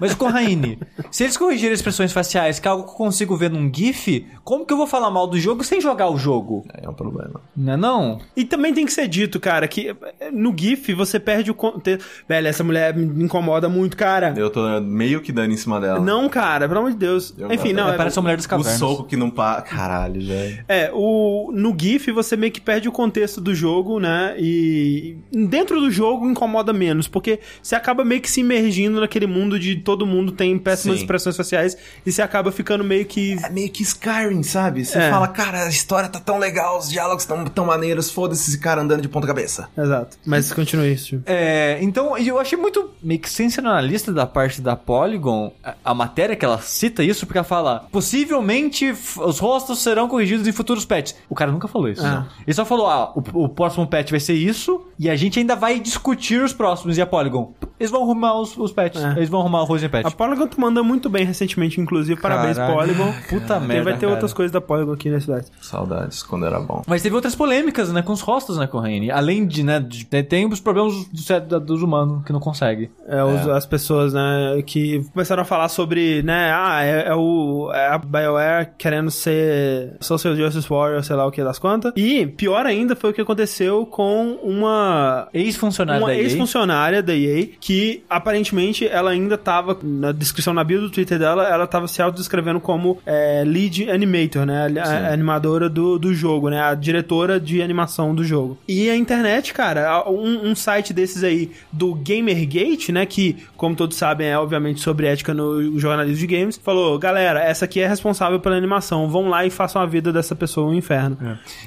Mas, 0.00 0.14
Corraine, 0.14 0.78
se 1.10 1.24
eles 1.24 1.36
corrigirem 1.36 1.74
expressões 1.74 2.12
faciais, 2.12 2.58
que 2.58 2.68
é 2.68 2.70
algo 2.70 2.84
que 2.84 2.90
eu 2.90 2.94
consigo 2.94 3.36
ver 3.36 3.50
num 3.50 3.70
GIF, 3.72 4.26
como 4.44 4.64
que 4.66 4.72
eu 4.72 4.76
vou 4.76 4.86
falar 4.86 5.10
mal 5.10 5.26
do 5.26 5.38
jogo 5.38 5.62
sem 5.64 5.80
jogar 5.80 6.08
o 6.10 6.16
jogo? 6.16 6.64
É 6.74 6.88
um 6.88 6.94
problema. 6.94 7.40
Não 7.56 7.72
é 7.72 7.76
não? 7.76 8.20
E 8.36 8.44
também 8.44 8.72
tem 8.74 8.84
que 8.86 8.92
ser 8.92 9.08
dito, 9.08 9.38
cara, 9.40 9.66
que 9.66 9.94
eh, 10.20 10.30
no 10.30 10.54
GIF 10.56 10.92
você 10.94 11.18
perde 11.18 11.50
o 11.50 11.54
contexto. 11.54 12.04
Velho, 12.28 12.46
essa 12.46 12.62
mulher 12.64 12.94
me 12.96 13.24
incomoda 13.24 13.68
muito, 13.68 13.96
cara. 13.96 14.34
Eu 14.36 14.50
tô 14.50 14.80
meio 14.80 15.20
que 15.20 15.32
dando 15.32 15.52
em 15.52 15.56
cima 15.56 15.80
dela. 15.80 16.00
Não, 16.00 16.28
cara, 16.28 16.66
pelo 16.68 16.80
amor 16.80 16.90
de 16.92 16.98
Deus. 16.98 17.34
Eu- 17.38 17.52
Enfim, 17.52 17.72
não. 17.72 17.84
Ela 17.84 17.94
é- 17.94 17.96
parece 17.96 18.18
a 18.18 18.22
mulher 18.22 18.36
dos 18.36 18.46
O 18.46 18.48
cavernas. 18.48 18.78
soco 18.78 19.04
que 19.04 19.16
não 19.16 19.30
para. 19.30 19.62
Caralho, 19.62 20.24
velho. 20.26 20.64
É, 20.68 20.90
o, 20.92 21.50
no 21.54 21.74
GIF 21.78 22.10
você 22.12 22.36
meio 22.36 22.52
que 22.52 22.60
perde 22.60 22.88
o 22.88 22.92
contexto 22.92 23.40
do 23.40 23.54
jogo, 23.54 23.98
né? 23.98 24.34
E 24.38 25.16
dentro 25.32 25.80
do 25.80 25.90
jogo 25.90 26.28
incomoda 26.28 26.72
menos, 26.72 27.08
porque 27.08 27.40
você 27.62 27.74
acaba 27.74 28.04
meio 28.04 28.20
que 28.20 28.30
se 28.30 28.40
imergindo 28.40 29.00
naquele 29.00 29.26
mundo 29.26 29.37
de 29.46 29.76
todo 29.76 30.06
mundo 30.06 30.32
tem 30.32 30.58
péssimas 30.58 30.96
Sim. 30.96 31.02
expressões 31.02 31.36
faciais 31.36 31.76
e 32.06 32.10
você 32.10 32.22
acaba 32.22 32.50
ficando 32.50 32.82
meio 32.82 33.04
que. 33.04 33.34
É 33.44 33.50
meio 33.50 33.68
que 33.70 33.82
Skyrim, 33.82 34.42
sabe? 34.42 34.86
Você 34.86 34.96
É. 34.98 35.10
fala, 35.10 35.28
cara, 35.28 35.64
a 35.64 35.68
história 35.68 36.08
tá 36.08 36.18
tão 36.18 36.38
legal, 36.38 36.78
os 36.78 36.88
diálogos 36.88 37.26
tão, 37.26 37.44
tão 37.44 37.66
maneiros, 37.66 38.10
foda-se 38.10 38.48
esse 38.48 38.58
cara 38.58 38.80
andando 38.80 39.02
de 39.02 39.08
ponta 39.08 39.26
cabeça. 39.26 39.68
Exato. 39.76 40.16
Mas 40.24 40.50
continua 40.52 40.86
isso. 40.86 41.20
É, 41.26 41.78
então, 41.82 42.16
eu 42.16 42.38
achei 42.38 42.56
muito 42.56 42.88
meio 43.02 43.20
que 43.20 43.28
sensacionalista 43.28 44.12
da 44.12 44.26
parte 44.26 44.62
da 44.62 44.74
Polygon 44.74 45.52
a, 45.62 45.74
a 45.84 45.94
matéria 45.94 46.34
que 46.34 46.44
ela 46.44 46.58
cita 46.60 47.04
isso, 47.04 47.26
porque 47.26 47.36
ela 47.38 47.44
fala: 47.44 47.86
possivelmente 47.92 48.90
os 49.16 49.38
rostos 49.38 49.80
serão 49.80 50.08
corrigidos 50.08 50.46
em 50.46 50.52
futuros 50.52 50.84
patches. 50.84 51.16
O 51.28 51.34
cara 51.34 51.50
nunca 51.52 51.68
falou 51.68 51.88
isso. 51.88 52.04
Ah. 52.04 52.26
Ele 52.46 52.54
só 52.54 52.64
falou: 52.64 52.86
ah, 52.88 53.12
o, 53.14 53.44
o 53.44 53.48
próximo 53.48 53.86
patch 53.86 54.10
vai 54.10 54.20
ser 54.20 54.34
isso, 54.34 54.86
e 54.98 55.10
a 55.10 55.16
gente 55.16 55.38
ainda 55.38 55.54
vai 55.54 55.78
discutir 55.78 56.40
os 56.42 56.52
próximos. 56.52 56.96
E 56.96 57.02
a 57.02 57.06
Polygon, 57.06 57.52
eles 57.78 57.90
vão 57.90 58.02
arrumar 58.02 58.40
os, 58.40 58.56
os 58.56 58.72
patches, 58.72 59.02
É. 59.02 59.20
eles 59.28 59.30
vão 59.30 59.40
arrumar 59.40 59.62
o 59.62 59.64
Rose 59.64 59.88
Patch. 59.88 60.06
A 60.06 60.10
Polygon 60.10 60.46
tu 60.46 60.60
manda 60.60 60.82
muito 60.82 61.08
bem 61.08 61.24
recentemente, 61.24 61.80
inclusive. 61.80 62.20
Parabéns, 62.20 62.56
Caralho. 62.56 62.74
Polygon. 62.76 63.12
Puta 63.28 63.60
merda. 63.60 63.84
vai 63.84 63.92
ter 63.94 64.00
cara. 64.00 64.12
outras 64.12 64.32
coisas 64.32 64.50
da 64.52 64.60
Polygon 64.60 64.92
aqui 64.92 65.10
na 65.10 65.20
cidade. 65.20 65.46
Saudades, 65.60 66.22
quando 66.22 66.46
era 66.46 66.58
bom. 66.60 66.82
Mas 66.86 67.02
teve 67.02 67.14
outras 67.14 67.34
polêmicas, 67.34 67.92
né, 67.92 68.02
com 68.02 68.12
os 68.12 68.20
rostos, 68.20 68.56
né, 68.58 68.66
Corraine? 68.66 69.10
Além 69.10 69.46
de, 69.46 69.62
né, 69.62 69.78
de- 69.80 70.04
tem 70.06 70.46
os 70.46 70.60
problemas 70.60 70.92
do, 70.94 71.40
do- 71.40 71.60
dos 71.60 71.82
humanos 71.82 72.24
que 72.24 72.32
não 72.32 72.40
consegue. 72.40 72.90
É, 73.06 73.22
os- 73.22 73.46
as 73.48 73.66
pessoas, 73.66 74.12
né, 74.14 74.62
que 74.66 75.04
começaram 75.12 75.42
a 75.42 75.44
falar 75.44 75.68
sobre, 75.68 76.22
né, 76.22 76.50
ah, 76.54 76.82
é, 76.82 77.08
é 77.08 77.14
o 77.14 77.70
é 77.74 77.88
a 77.88 77.98
BioWare 77.98 78.70
querendo 78.78 79.10
ser 79.10 79.96
Social 80.00 80.34
Justice 80.34 80.68
Warrior, 80.68 81.02
sei 81.04 81.16
lá 81.16 81.26
o 81.26 81.30
que 81.30 81.42
das 81.44 81.58
quantas. 81.58 81.92
E 81.96 82.26
pior 82.26 82.64
ainda 82.66 82.96
foi 82.96 83.10
o 83.10 83.12
que 83.12 83.20
aconteceu 83.20 83.84
com 83.86 84.38
uma 84.42 85.28
Ex-funcionário 85.34 86.02
uma 86.02 86.08
da 86.08 86.14
EA. 86.14 86.22
ex-funcionária 86.22 87.02
da 87.02 87.14
EA 87.14 87.46
que 87.60 88.02
aparentemente 88.08 88.86
ela 88.86 89.14
ainda 89.18 89.36
tava 89.36 89.78
na 89.82 90.12
descrição 90.12 90.54
na 90.54 90.64
bio 90.64 90.80
do 90.80 90.90
Twitter 90.90 91.18
dela, 91.18 91.46
ela 91.48 91.66
tava 91.66 91.88
se 91.88 92.00
autodescrevendo 92.00 92.60
como 92.60 92.98
é, 93.04 93.44
lead 93.46 93.90
animator, 93.90 94.46
né, 94.46 94.66
a, 94.80 95.08
a 95.08 95.12
animadora 95.12 95.68
do, 95.68 95.98
do 95.98 96.14
jogo, 96.14 96.48
né, 96.48 96.60
a 96.60 96.74
diretora 96.74 97.38
de 97.38 97.62
animação 97.62 98.14
do 98.14 98.24
jogo. 98.24 98.58
E 98.66 98.88
a 98.88 98.96
internet, 98.96 99.52
cara, 99.52 100.08
um, 100.08 100.50
um 100.50 100.54
site 100.54 100.92
desses 100.92 101.22
aí 101.22 101.50
do 101.72 101.94
Gamergate, 101.94 102.92
né, 102.92 103.06
que 103.06 103.36
como 103.56 103.74
todos 103.74 103.96
sabem 103.96 104.28
é 104.28 104.38
obviamente 104.38 104.80
sobre 104.80 105.06
ética 105.06 105.34
no 105.34 105.78
jornalismo 105.78 106.18
de 106.18 106.26
games, 106.26 106.60
falou, 106.62 106.98
galera, 106.98 107.40
essa 107.40 107.64
aqui 107.64 107.80
é 107.80 107.86
responsável 107.86 108.40
pela 108.40 108.56
animação, 108.56 109.08
vão 109.08 109.28
lá 109.28 109.44
e 109.44 109.50
façam 109.50 109.80
a 109.82 109.86
vida 109.86 110.12
dessa 110.12 110.34
pessoa 110.34 110.68
um 110.70 110.74
inferno. 110.74 111.16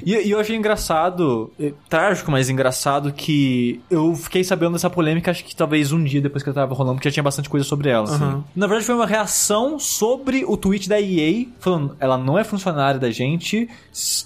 E, 0.06 0.16
e 0.16 0.32
eu 0.32 0.40
achei 0.40 0.56
engraçado, 0.56 1.52
eh, 1.60 1.74
trágico, 1.90 2.32
mas 2.32 2.50
engraçado, 2.50 3.12
que 3.12 3.82
eu 3.90 4.16
fiquei 4.16 4.44
sabendo 4.44 4.74
dessa 4.74 4.90
polêmica, 4.90 5.32
acho 5.32 5.44
que 5.44 5.56
talvez 5.56 5.92
um 5.92 6.04
dia 6.04 6.22
depois 6.22 6.44
que 6.44 6.50
ela 6.50 6.56
tava 6.56 6.74
rolando, 6.74 6.96
porque 6.96 7.10
já 7.10 7.14
tinha 7.14 7.24
bastante 7.24 7.41
coisa 7.50 7.66
sobre 7.66 7.90
ela. 7.90 8.04
assim. 8.06 8.16
Aham. 8.24 8.44
Na 8.56 8.68
verdade, 8.68 8.86
foi 8.86 8.96
uma 8.96 9.06
reação 9.06 9.78
sobre 9.80 10.44
o 10.46 10.56
tweet 10.58 10.88
da 10.90 11.00
EA, 11.00 11.46
falando, 11.60 11.96
ela 12.00 12.18
não 12.18 12.38
é 12.38 12.44
funcionária 12.44 13.00
da 13.00 13.12
gente, 13.12 13.70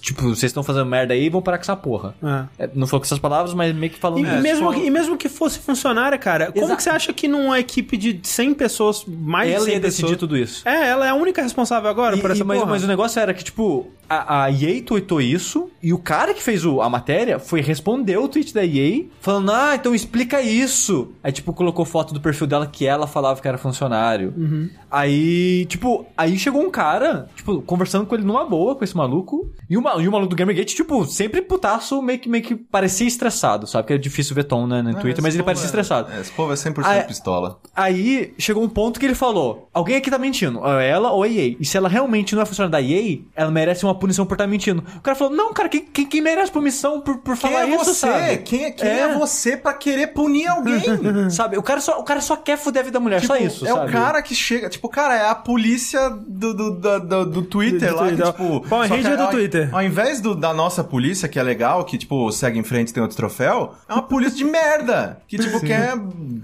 tipo, 0.01 0.21
vocês 0.23 0.43
estão 0.45 0.63
fazendo 0.63 0.85
merda 0.85 1.13
aí, 1.13 1.29
vão 1.29 1.41
parar 1.41 1.57
com 1.57 1.63
essa 1.63 1.75
porra. 1.75 2.15
É. 2.57 2.65
É, 2.65 2.69
não 2.73 2.87
falou 2.87 3.01
com 3.01 3.05
essas 3.05 3.19
palavras, 3.19 3.53
mas 3.53 3.73
meio 3.75 3.91
que 3.91 3.99
falando 3.99 4.19
E, 4.19 4.41
mesmo 4.41 4.73
e 4.73 4.89
mesmo 4.89 5.17
que 5.17 5.29
fosse 5.29 5.59
funcionária, 5.59 6.17
cara, 6.17 6.51
como 6.51 6.59
Exato. 6.65 6.77
que 6.77 6.83
você 6.83 6.89
acha 6.89 7.13
que 7.13 7.27
numa 7.27 7.59
equipe 7.59 7.97
de 7.97 8.19
100 8.23 8.53
pessoas, 8.53 9.05
mais 9.07 9.49
de 9.49 9.55
ela 9.55 9.65
100 9.65 9.73
ia 9.73 9.79
decidir 9.79 10.01
pessoas... 10.03 10.19
tudo 10.19 10.37
isso. 10.37 10.67
É, 10.67 10.89
ela 10.89 11.05
é 11.05 11.09
a 11.09 11.15
única 11.15 11.41
responsável 11.41 11.89
agora 11.89 12.15
E- 12.17 12.21
por 12.21 12.31
essa 12.31 12.41
e- 12.41 12.45
mas, 12.45 12.59
porra. 12.59 12.71
mas 12.71 12.83
o 12.83 12.87
negócio 12.87 13.19
era 13.19 13.33
que, 13.33 13.43
tipo, 13.43 13.87
a, 14.09 14.43
a 14.45 14.51
EA 14.51 14.81
tweetou 14.83 15.19
isso, 15.21 15.69
e 15.81 15.93
o 15.93 15.97
cara 15.97 16.33
que 16.33 16.41
fez 16.43 16.65
o- 16.65 16.81
a 16.81 16.89
matéria 16.89 17.39
foi 17.39 17.61
responder 17.61 18.17
o 18.17 18.27
tweet 18.27 18.53
da 18.53 18.63
EA, 18.65 19.03
falando, 19.21 19.51
ah, 19.51 19.75
então 19.75 19.93
explica 19.95 20.41
isso. 20.41 21.11
Aí, 21.23 21.31
tipo, 21.31 21.53
colocou 21.53 21.85
foto 21.85 22.13
do 22.13 22.21
perfil 22.21 22.47
dela 22.47 22.67
que 22.67 22.85
ela 22.85 23.04
falava 23.07 23.41
que 23.41 23.47
era 23.47 23.57
funcionário. 23.57 24.33
Uhum. 24.35 24.69
Aí, 24.89 25.65
tipo, 25.65 26.05
aí 26.17 26.37
chegou 26.37 26.61
um 26.61 26.69
cara, 26.71 27.27
tipo, 27.35 27.61
conversando 27.61 28.05
com 28.05 28.15
ele 28.15 28.23
numa 28.23 28.45
boa, 28.45 28.75
com 28.75 28.83
esse 28.83 28.95
maluco, 28.95 29.51
e 29.69 29.77
o, 29.77 29.81
ma- 29.81 29.95
e 30.01 30.07
o 30.07 30.11
maluco 30.11 30.29
do 30.29 30.35
Gamergate, 30.35 30.73
tipo, 30.75 31.05
sempre 31.05 31.41
putaço, 31.41 32.01
meio 32.01 32.17
que, 32.19 32.29
meio 32.29 32.43
que 32.43 32.55
parecia 32.55 33.05
estressado, 33.07 33.67
sabe? 33.67 33.87
Que 33.87 33.93
é 33.93 33.97
difícil 33.97 34.33
ver 34.33 34.45
tom 34.45 34.65
né, 34.65 34.81
no 34.81 34.93
Twitter, 34.93 35.11
esse 35.13 35.21
mas 35.21 35.35
ele 35.35 35.43
parecia 35.43 35.65
é- 35.65 35.67
estressado. 35.67 36.11
É, 36.11 36.21
esse 36.21 36.31
povo 36.31 36.53
é 36.53 36.55
100% 36.55 36.83
Ah, 36.85 36.95
é- 36.95 37.03
pistola. 37.03 37.59
Aí 37.75 38.33
chegou 38.37 38.63
um 38.63 38.69
ponto 38.69 38.99
que 38.99 39.05
ele 39.05 39.15
falou: 39.15 39.67
alguém 39.73 39.97
aqui 39.97 40.09
tá 40.09 40.17
mentindo, 40.17 40.59
ou 40.59 40.79
ela 40.79 41.11
ou 41.11 41.23
a 41.23 41.27
EA. 41.27 41.55
E 41.59 41.65
se 41.65 41.75
ela 41.77 41.89
realmente 41.89 42.33
não 42.35 42.41
é 42.41 42.45
funcionária 42.45 42.71
da 42.71 42.81
EA, 42.81 43.19
ela 43.35 43.51
merece 43.51 43.83
uma 43.85 43.95
punição 43.95 44.25
por 44.25 44.35
estar 44.35 44.47
mentindo. 44.47 44.83
O 44.97 45.01
cara 45.01 45.15
falou: 45.15 45.33
não, 45.35 45.53
cara, 45.53 45.67
quem, 45.67 45.81
quem, 45.85 46.05
quem 46.05 46.21
merece 46.21 46.51
punição 46.51 47.01
por, 47.01 47.17
por 47.17 47.37
Quem 47.37 47.51
falar 47.51 47.65
é 47.67 47.75
isso, 47.75 47.85
você? 47.85 47.93
sabe? 47.93 48.37
Quem, 48.37 48.65
é, 48.65 48.71
quem 48.71 48.87
É. 48.89 48.99
é 49.01 49.13
você 49.17 49.57
pra 49.57 49.73
querer 49.73 50.07
punir 50.07 50.47
alguém? 50.47 50.81
Sabe, 51.29 51.57
o 51.57 51.63
cara, 51.63 51.81
só, 51.81 51.99
o 51.99 52.03
cara 52.03 52.21
só 52.21 52.35
quer 52.35 52.57
fuder 52.57 52.81
a 52.81 52.85
vida 52.85 52.94
da 52.95 52.99
mulher, 52.99 53.21
Tipo, 53.21 53.33
só 53.33 53.39
isso. 53.39 53.65
é 53.65 53.69
sabe? 53.69 53.89
o 53.89 53.91
cara 53.93 54.21
que 54.21 54.33
chega. 54.33 54.69
Tipo, 54.69 54.89
cara, 54.89 55.15
é 55.15 55.29
a 55.29 55.35
polícia 55.35 56.09
do, 56.09 56.53
do, 56.53 56.71
do, 56.71 56.99
do- 56.99 57.25
do 57.25 57.41
Twitter 57.43 57.89
Do 57.89 57.95
lá. 57.95 58.09
Que, 58.09 58.15
tipo, 58.23 58.61
Power 58.67 58.87
só 58.87 58.95
que 58.95 59.01
Ranger 59.01 59.17
do 59.17 59.23
ao- 59.23 59.29
Twitter. 59.31 59.69
Ao 59.73 59.83
invés 59.83 60.19
do- 60.21 60.35
da 60.35 60.53
nossa 60.53 60.83
polícia, 60.83 61.27
que 61.29 61.37
é 61.37 61.43
legal, 61.43 61.83
que, 61.85 61.97
tipo, 61.97 62.31
segue 62.31 62.57
em 62.57 62.63
frente 62.63 62.89
e 62.89 62.93
tem 62.93 63.03
outro 63.03 63.15
troféu, 63.17 63.73
é 63.87 63.93
uma 63.93 64.03
polícia 64.03 64.37
de 64.37 64.43
merda. 64.45 65.19
Que, 65.27 65.37
tipo, 65.37 65.59
quer, 65.59 65.93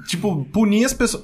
tipo, 0.07 0.45
punir 0.52 0.86
as 0.86 0.94
pessoas. 0.94 1.23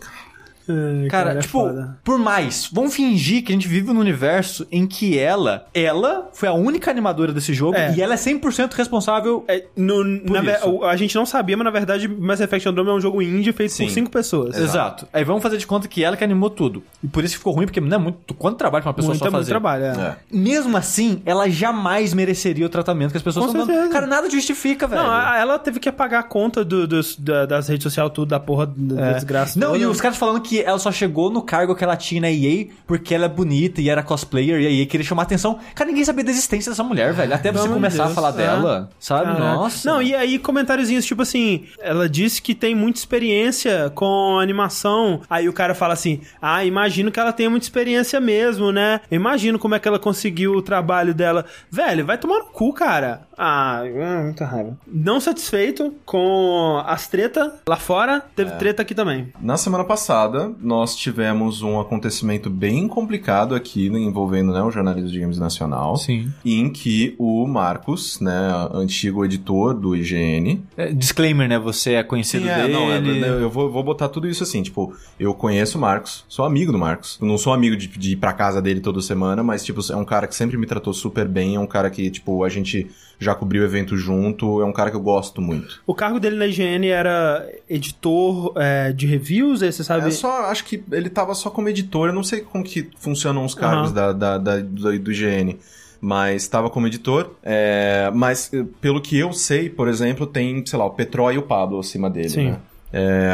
Ai, 0.69 1.07
Cara, 1.07 1.31
é 1.34 1.39
tipo, 1.39 1.60
foda. 1.60 1.98
por 2.03 2.18
mais, 2.18 2.69
vamos 2.72 2.94
fingir 2.95 3.44
que 3.44 3.52
a 3.52 3.56
gente 3.56 3.68
vive 3.68 3.91
num 3.94 3.99
universo 3.99 4.65
em 4.72 4.85
que 4.88 5.18
ela, 5.18 5.65
ela 5.73 6.30
foi 6.34 6.48
a 6.49 6.53
única 6.53 6.89
animadora 6.91 7.31
desse 7.34 7.53
jogo 7.53 7.76
É. 7.77 7.94
e 7.95 8.02
ela 8.02 8.14
é 8.14 8.18
100% 8.18 8.73
responsável. 8.73 9.44
É, 9.48 9.64
no- 9.76 10.03
na 10.03 10.41
a 10.89 10.95
gente 10.95 11.15
não 11.15 11.26
sabia, 11.26 11.56
mas 11.57 11.65
na 11.65 11.72
verdade 11.72 12.07
Mass 12.07 12.39
Effect 12.39 12.68
Andromeda 12.68 12.94
é 12.95 12.98
um 12.98 13.02
jogo 13.02 13.22
indie 13.22 13.52
feito 13.53 13.72
Sim. 13.73 13.85
por 13.85 13.91
cinco 13.91 14.10
pessoas. 14.11 14.57
Exato. 14.57 15.07
Aí 15.14 15.23
vamos 15.23 15.41
fazer 15.44 15.57
de 15.57 15.68
conta 15.68 15.88
que 15.88 16.03
ela 16.03 16.15
que 16.18 16.23
animou 16.23 16.49
tudo. 16.49 16.84
E 17.03 17.07
por 17.07 17.23
isso 17.23 17.34
que 17.34 17.38
ficou 17.39 17.53
ruim, 17.53 17.65
porque 17.65 17.80
não 17.81 17.95
é 17.95 17.99
muito. 17.99 18.34
Quanto 18.34 18.57
trabalho 18.57 18.84
pra 18.84 18.89
uma 18.89 18.94
pessoa 18.95 19.11
Muito, 19.14 19.19
só 19.19 19.26
muito 19.26 19.38
fazer? 19.38 19.49
trabalho, 19.52 19.84
é. 19.85 19.88
É. 19.88 20.15
Mesmo 20.31 20.76
assim, 20.77 21.22
ela 21.26 21.49
jamais 21.49 22.14
mereceria 22.14 22.65
o 22.65 22.69
tratamento 22.69 23.11
que 23.11 23.18
as 23.18 23.23
pessoas 23.23 23.48
estão 23.48 23.65
dando. 23.65 23.89
Cara, 23.91 24.06
nada 24.07 24.30
justifica, 24.30 24.88
velho. 24.88 25.02
Não, 25.02 25.14
ela 25.35 25.57
teve 25.60 25.80
que 25.80 25.89
apagar 25.89 26.22
a 26.22 26.23
conta 26.23 26.64
do- 26.64 26.88
dos- 26.88 27.15
da- 27.18 27.45
das 27.45 27.68
redes 27.68 27.84
sociais, 27.84 28.10
tudo, 28.14 28.30
da 28.30 28.39
porra 28.39 28.72
da 28.76 29.10
É. 29.10 29.14
desgraça. 29.14 29.60
Não, 29.60 29.69
toda. 29.72 29.80
e 29.80 29.85
os 29.85 29.99
caras 30.02 30.18
falando 30.18 30.41
que 30.41 30.56
ela 30.61 30.79
só 30.79 30.91
chegou 30.91 31.29
no 31.29 31.41
cargo 31.41 31.75
que 31.75 31.84
ela 31.84 31.95
tinha 31.95 32.21
na 32.21 32.31
EA 32.31 32.67
porque 32.85 33.13
ela 33.13 33.25
é 33.25 33.29
bonita 33.29 33.81
e 33.81 33.89
era 33.89 34.03
cosplayer 34.03 34.61
e 34.61 34.67
a 34.67 34.71
EA 34.71 34.85
queria 34.85 35.05
chamar 35.05 35.23
atenção. 35.23 35.59
Cara, 35.75 35.89
ninguém 35.89 36.05
sabia 36.05 36.23
da 36.23 36.31
existência 36.31 36.71
dessa 36.71 36.84
mulher, 36.84 37.13
velho. 37.13 37.34
Até 37.34 37.51
você 37.51 37.67
começar 37.67 38.03
a 38.03 38.05
Deus, 38.05 38.15
falar 38.15 38.29
é. 38.29 38.38
dela, 38.38 38.89
sabe? 38.99 39.25
Caraca. 39.25 39.39
Nossa. 39.39 39.89
Não, 39.89 40.01
e 40.01 40.15
aí 40.15 40.39
comentáriozinhos 40.39 41.05
tipo 41.05 41.21
assim, 41.21 41.65
ela 41.79 42.09
disse 42.09 42.41
que 42.41 42.55
tem 42.55 42.75
muita 42.75 42.99
experiência 42.99 43.91
com 43.93 44.39
animação. 44.39 45.21
Aí 45.29 45.47
o 45.47 45.53
cara 45.53 45.75
fala 45.75 45.93
assim: 45.93 46.21
"Ah, 46.41 46.63
imagino 46.65 47.11
que 47.11 47.19
ela 47.19 47.34
tenha 47.34 47.49
muita 47.49 47.65
experiência 47.65 48.19
mesmo, 48.19 48.71
né? 48.71 49.01
Imagino 49.11 49.59
como 49.59 49.75
é 49.75 49.79
que 49.79 49.88
ela 49.88 49.99
conseguiu 49.99 50.53
o 50.53 50.61
trabalho 50.61 51.13
dela". 51.13 51.45
Velho, 51.69 52.05
vai 52.05 52.17
tomar 52.17 52.39
no 52.39 52.45
cu, 52.45 52.73
cara. 52.73 53.27
Ah, 53.38 53.84
é 53.85 54.23
muita 54.23 54.45
raiva. 54.45 54.77
Não 54.88 55.19
satisfeito 55.19 55.93
com 56.05 56.81
as 56.85 57.07
treta 57.07 57.59
lá 57.68 57.76
fora, 57.76 58.23
teve 58.35 58.51
treta 58.51 58.81
aqui 58.81 58.95
também. 58.95 59.31
Na 59.39 59.57
semana 59.57 59.84
passada, 59.84 60.51
nós 60.59 60.95
tivemos 60.95 61.61
um 61.61 61.80
acontecimento 61.80 62.49
bem 62.49 62.88
complicado 62.88 63.53
aqui, 63.53 63.88
envolvendo 63.88 64.51
né, 64.51 64.61
o 64.61 64.72
jornalismo 64.72 65.09
de 65.09 65.19
games 65.19 65.38
nacional. 65.38 65.97
Sim. 65.97 66.31
Em 66.43 66.69
que 66.69 67.15
o 67.19 67.45
Marcos, 67.45 68.19
né, 68.19 68.68
antigo 68.73 69.23
editor 69.23 69.73
do 69.73 69.95
IGN. 69.95 70.64
É, 70.76 70.91
disclaimer, 70.91 71.47
né? 71.47 71.59
Você 71.59 71.93
é 71.93 72.03
conhecido 72.03 72.45
Sim, 72.45 72.49
é, 72.49 72.61
dele. 72.61 72.73
não, 72.73 72.91
é, 72.91 73.43
eu 73.43 73.49
vou, 73.49 73.72
vou 73.72 73.84
botar 73.84 74.09
tudo 74.09 74.27
isso 74.27 74.43
assim, 74.43 74.64
tipo, 74.64 74.95
eu 75.19 75.34
conheço 75.34 75.77
o 75.77 75.81
Marcos, 75.81 76.26
sou 76.27 76.43
amigo 76.43 76.72
do 76.72 76.77
Marcos. 76.77 77.19
Não 77.22 77.38
sou 77.38 77.53
amigo 77.53 77.76
de, 77.76 77.88
de 77.88 78.11
ir 78.14 78.15
pra 78.15 78.34
casa 78.34 78.61
dele 78.61 78.80
toda 78.80 79.01
semana, 79.01 79.43
mas, 79.43 79.64
tipo, 79.64 79.80
é 79.91 79.95
um 79.95 80.05
cara 80.05 80.26
que 80.27 80.35
sempre 80.35 80.57
me 80.57 80.65
tratou 80.65 80.93
super 80.93 81.27
bem, 81.27 81.55
é 81.55 81.59
um 81.59 81.68
cara 81.68 81.89
que, 81.89 82.09
tipo, 82.09 82.43
a 82.43 82.49
gente 82.49 82.88
já 83.28 83.36
cobriu 83.36 83.62
o 83.62 83.66
evento 83.66 83.95
junto, 83.98 84.62
é 84.62 84.66
um 84.66 84.72
cara 84.72 84.90
que 84.90 84.95
eu 84.95 85.02
gosto 85.02 85.41
muito. 85.41 85.82
O 85.86 85.94
cargo 85.94 86.20
dele 86.20 86.38
na 86.38 86.45
IGN 86.48 86.88
era 86.88 87.48
editor 87.70 88.54
é, 88.56 88.91
de 88.94 89.06
reviews, 89.06 89.60
você 89.60 89.84
sabe? 89.84 90.08
É 90.08 90.12
só, 90.12 90.45
acho 90.45 90.64
que 90.64 90.82
ele 90.91 91.10
tava 91.10 91.36
só 91.36 91.49
como 91.49 91.68
editor, 91.70 92.08
eu 92.10 92.14
não 92.14 92.24
sei 92.24 92.40
como 92.41 92.64
que 92.64 92.90
funcionam 92.99 93.44
os 93.44 93.54
cargos 93.54 93.91
Aham. 93.91 94.14
da, 94.14 94.14
da, 94.14 94.38
da- 94.38 94.58
do, 94.62 94.99
do 94.99 95.12
IGN. 95.12 95.58
Mas 95.99 96.44
estava 96.44 96.70
como 96.70 96.86
editor. 96.88 97.32
é, 97.44 98.10
mas 98.14 98.54
eh, 98.54 98.64
pelo 98.80 99.02
que 99.02 99.18
eu 99.18 99.34
sei, 99.34 99.68
por 99.68 99.88
exemplo, 99.88 100.28
tem, 100.28 100.64
sei 100.66 100.78
lá, 100.78 100.86
o 100.86 100.91
Petró 100.91 101.32
e 101.32 101.38
o 101.40 101.41
Pablo 101.41 101.80
acima 101.80 102.08
dele, 102.10 102.30
Sim. 102.30 102.45
né? 102.52 102.60
É, 102.94 103.32